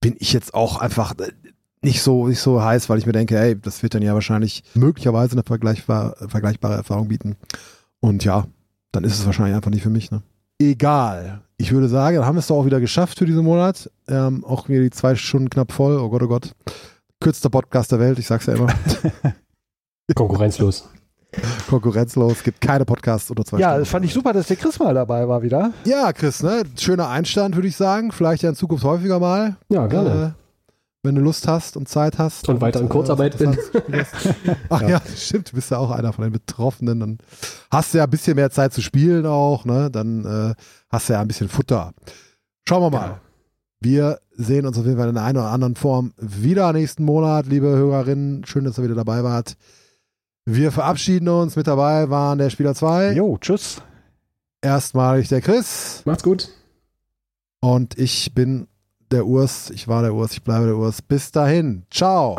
bin 0.00 0.16
ich 0.18 0.32
jetzt 0.32 0.52
auch 0.52 0.78
einfach 0.78 1.14
äh, 1.18 1.32
nicht 1.82 2.02
so, 2.02 2.28
nicht 2.28 2.40
so 2.40 2.62
heiß, 2.62 2.88
weil 2.88 2.98
ich 2.98 3.06
mir 3.06 3.12
denke, 3.12 3.38
hey, 3.38 3.58
das 3.58 3.82
wird 3.82 3.94
dann 3.94 4.02
ja 4.02 4.14
wahrscheinlich 4.14 4.62
möglicherweise 4.74 5.32
eine 5.32 5.42
vergleichbar, 5.42 6.16
vergleichbare 6.28 6.74
Erfahrung 6.74 7.08
bieten. 7.08 7.36
Und 8.00 8.24
ja, 8.24 8.46
dann 8.92 9.04
ist 9.04 9.18
es 9.18 9.26
wahrscheinlich 9.26 9.56
einfach 9.56 9.70
nicht 9.70 9.82
für 9.82 9.90
mich, 9.90 10.10
ne? 10.10 10.22
Egal. 10.70 11.42
Ich 11.56 11.72
würde 11.72 11.88
sagen, 11.88 12.16
dann 12.16 12.26
haben 12.26 12.36
wir 12.36 12.40
es 12.40 12.46
doch 12.46 12.56
auch 12.56 12.66
wieder 12.66 12.80
geschafft 12.80 13.18
für 13.18 13.26
diesen 13.26 13.44
Monat. 13.44 13.90
Ähm, 14.08 14.44
auch 14.44 14.68
wieder 14.68 14.82
die 14.82 14.90
zwei 14.90 15.14
Stunden 15.14 15.50
knapp 15.50 15.72
voll. 15.72 15.96
Oh 15.96 16.08
Gott, 16.08 16.22
oh 16.22 16.28
Gott. 16.28 16.52
Kürzester 17.20 17.50
Podcast 17.50 17.92
der 17.92 18.00
Welt, 18.00 18.18
ich 18.18 18.26
sag's 18.26 18.46
ja 18.46 18.54
immer. 18.54 18.66
Konkurrenzlos. 20.14 20.88
Konkurrenzlos, 21.68 22.42
gibt 22.42 22.60
keine 22.60 22.84
Podcasts 22.84 23.30
unter 23.30 23.44
zwei 23.44 23.58
ja, 23.58 23.68
Stunden. 23.68 23.84
Ja, 23.84 23.90
fand 23.90 24.04
ich 24.04 24.12
super, 24.12 24.32
dass 24.32 24.48
der 24.48 24.56
Chris 24.56 24.78
mal 24.78 24.92
dabei 24.92 25.26
war 25.26 25.42
wieder. 25.42 25.72
Ja, 25.84 26.12
Chris, 26.12 26.42
ne? 26.42 26.64
Schöner 26.78 27.08
Einstand, 27.08 27.54
würde 27.54 27.68
ich 27.68 27.76
sagen. 27.76 28.12
Vielleicht 28.12 28.42
ja 28.42 28.50
in 28.50 28.56
Zukunft 28.56 28.84
häufiger 28.84 29.18
mal. 29.18 29.56
Ja, 29.68 29.86
gerne. 29.86 30.34
Äh, 31.02 31.08
wenn 31.08 31.14
du 31.14 31.20
Lust 31.20 31.48
hast 31.48 31.76
und 31.76 31.88
Zeit 31.88 32.18
hast. 32.18 32.48
Und, 32.48 32.56
und 32.56 32.60
weiter 32.60 32.80
in 32.80 32.88
Kurzarbeit 32.88 33.34
äh, 33.40 33.46
bin. 33.46 33.58
Ach 34.68 34.82
ja. 34.82 34.88
ja. 34.88 35.02
stimmt, 35.16 35.52
du 35.52 35.56
bist 35.56 35.70
ja 35.70 35.78
auch 35.78 35.90
einer 35.90 36.12
von 36.12 36.24
den 36.24 36.32
Betroffenen. 36.32 37.00
Dann 37.00 37.18
hast 37.70 37.92
du 37.92 37.98
ja 37.98 38.04
ein 38.04 38.10
bisschen 38.10 38.36
mehr 38.36 38.50
Zeit 38.50 38.72
zu 38.72 38.80
spielen 38.82 39.26
auch, 39.26 39.64
ne? 39.64 39.90
Dann 39.90 40.24
äh, 40.24 40.54
hast 40.90 41.08
du 41.08 41.14
ja 41.14 41.20
ein 41.20 41.28
bisschen 41.28 41.48
Futter. 41.48 41.92
Schauen 42.68 42.82
wir 42.82 42.90
mal. 42.90 43.06
Ja. 43.06 43.20
Wir 43.80 44.20
sehen 44.36 44.64
uns 44.64 44.78
auf 44.78 44.84
jeden 44.84 44.96
Fall 44.96 45.08
in 45.08 45.14
der 45.14 45.24
einen 45.24 45.38
oder 45.38 45.50
anderen 45.50 45.74
Form 45.74 46.12
wieder 46.16 46.72
nächsten 46.72 47.04
Monat, 47.04 47.46
liebe 47.46 47.66
Hörerinnen. 47.66 48.46
Schön, 48.46 48.64
dass 48.64 48.78
ihr 48.78 48.84
wieder 48.84 48.94
dabei 48.94 49.24
wart. 49.24 49.56
Wir 50.44 50.70
verabschieden 50.70 51.28
uns. 51.28 51.56
Mit 51.56 51.66
dabei 51.66 52.08
waren 52.08 52.38
der 52.38 52.50
Spieler 52.50 52.74
2. 52.74 53.12
Jo, 53.12 53.38
tschüss. 53.40 53.82
Erstmalig 54.60 55.28
der 55.28 55.40
Chris. 55.40 56.02
Macht's 56.04 56.22
gut. 56.22 56.48
Und 57.60 57.98
ich 57.98 58.34
bin 58.34 58.68
der 59.12 59.26
Urs. 59.26 59.70
Ich 59.70 59.86
war 59.88 60.02
der 60.02 60.14
Urs. 60.14 60.32
Ich 60.32 60.42
bleibe 60.42 60.66
der 60.66 60.76
Urs. 60.76 61.02
Bis 61.02 61.30
dahin. 61.30 61.84
Ciao. 61.90 62.38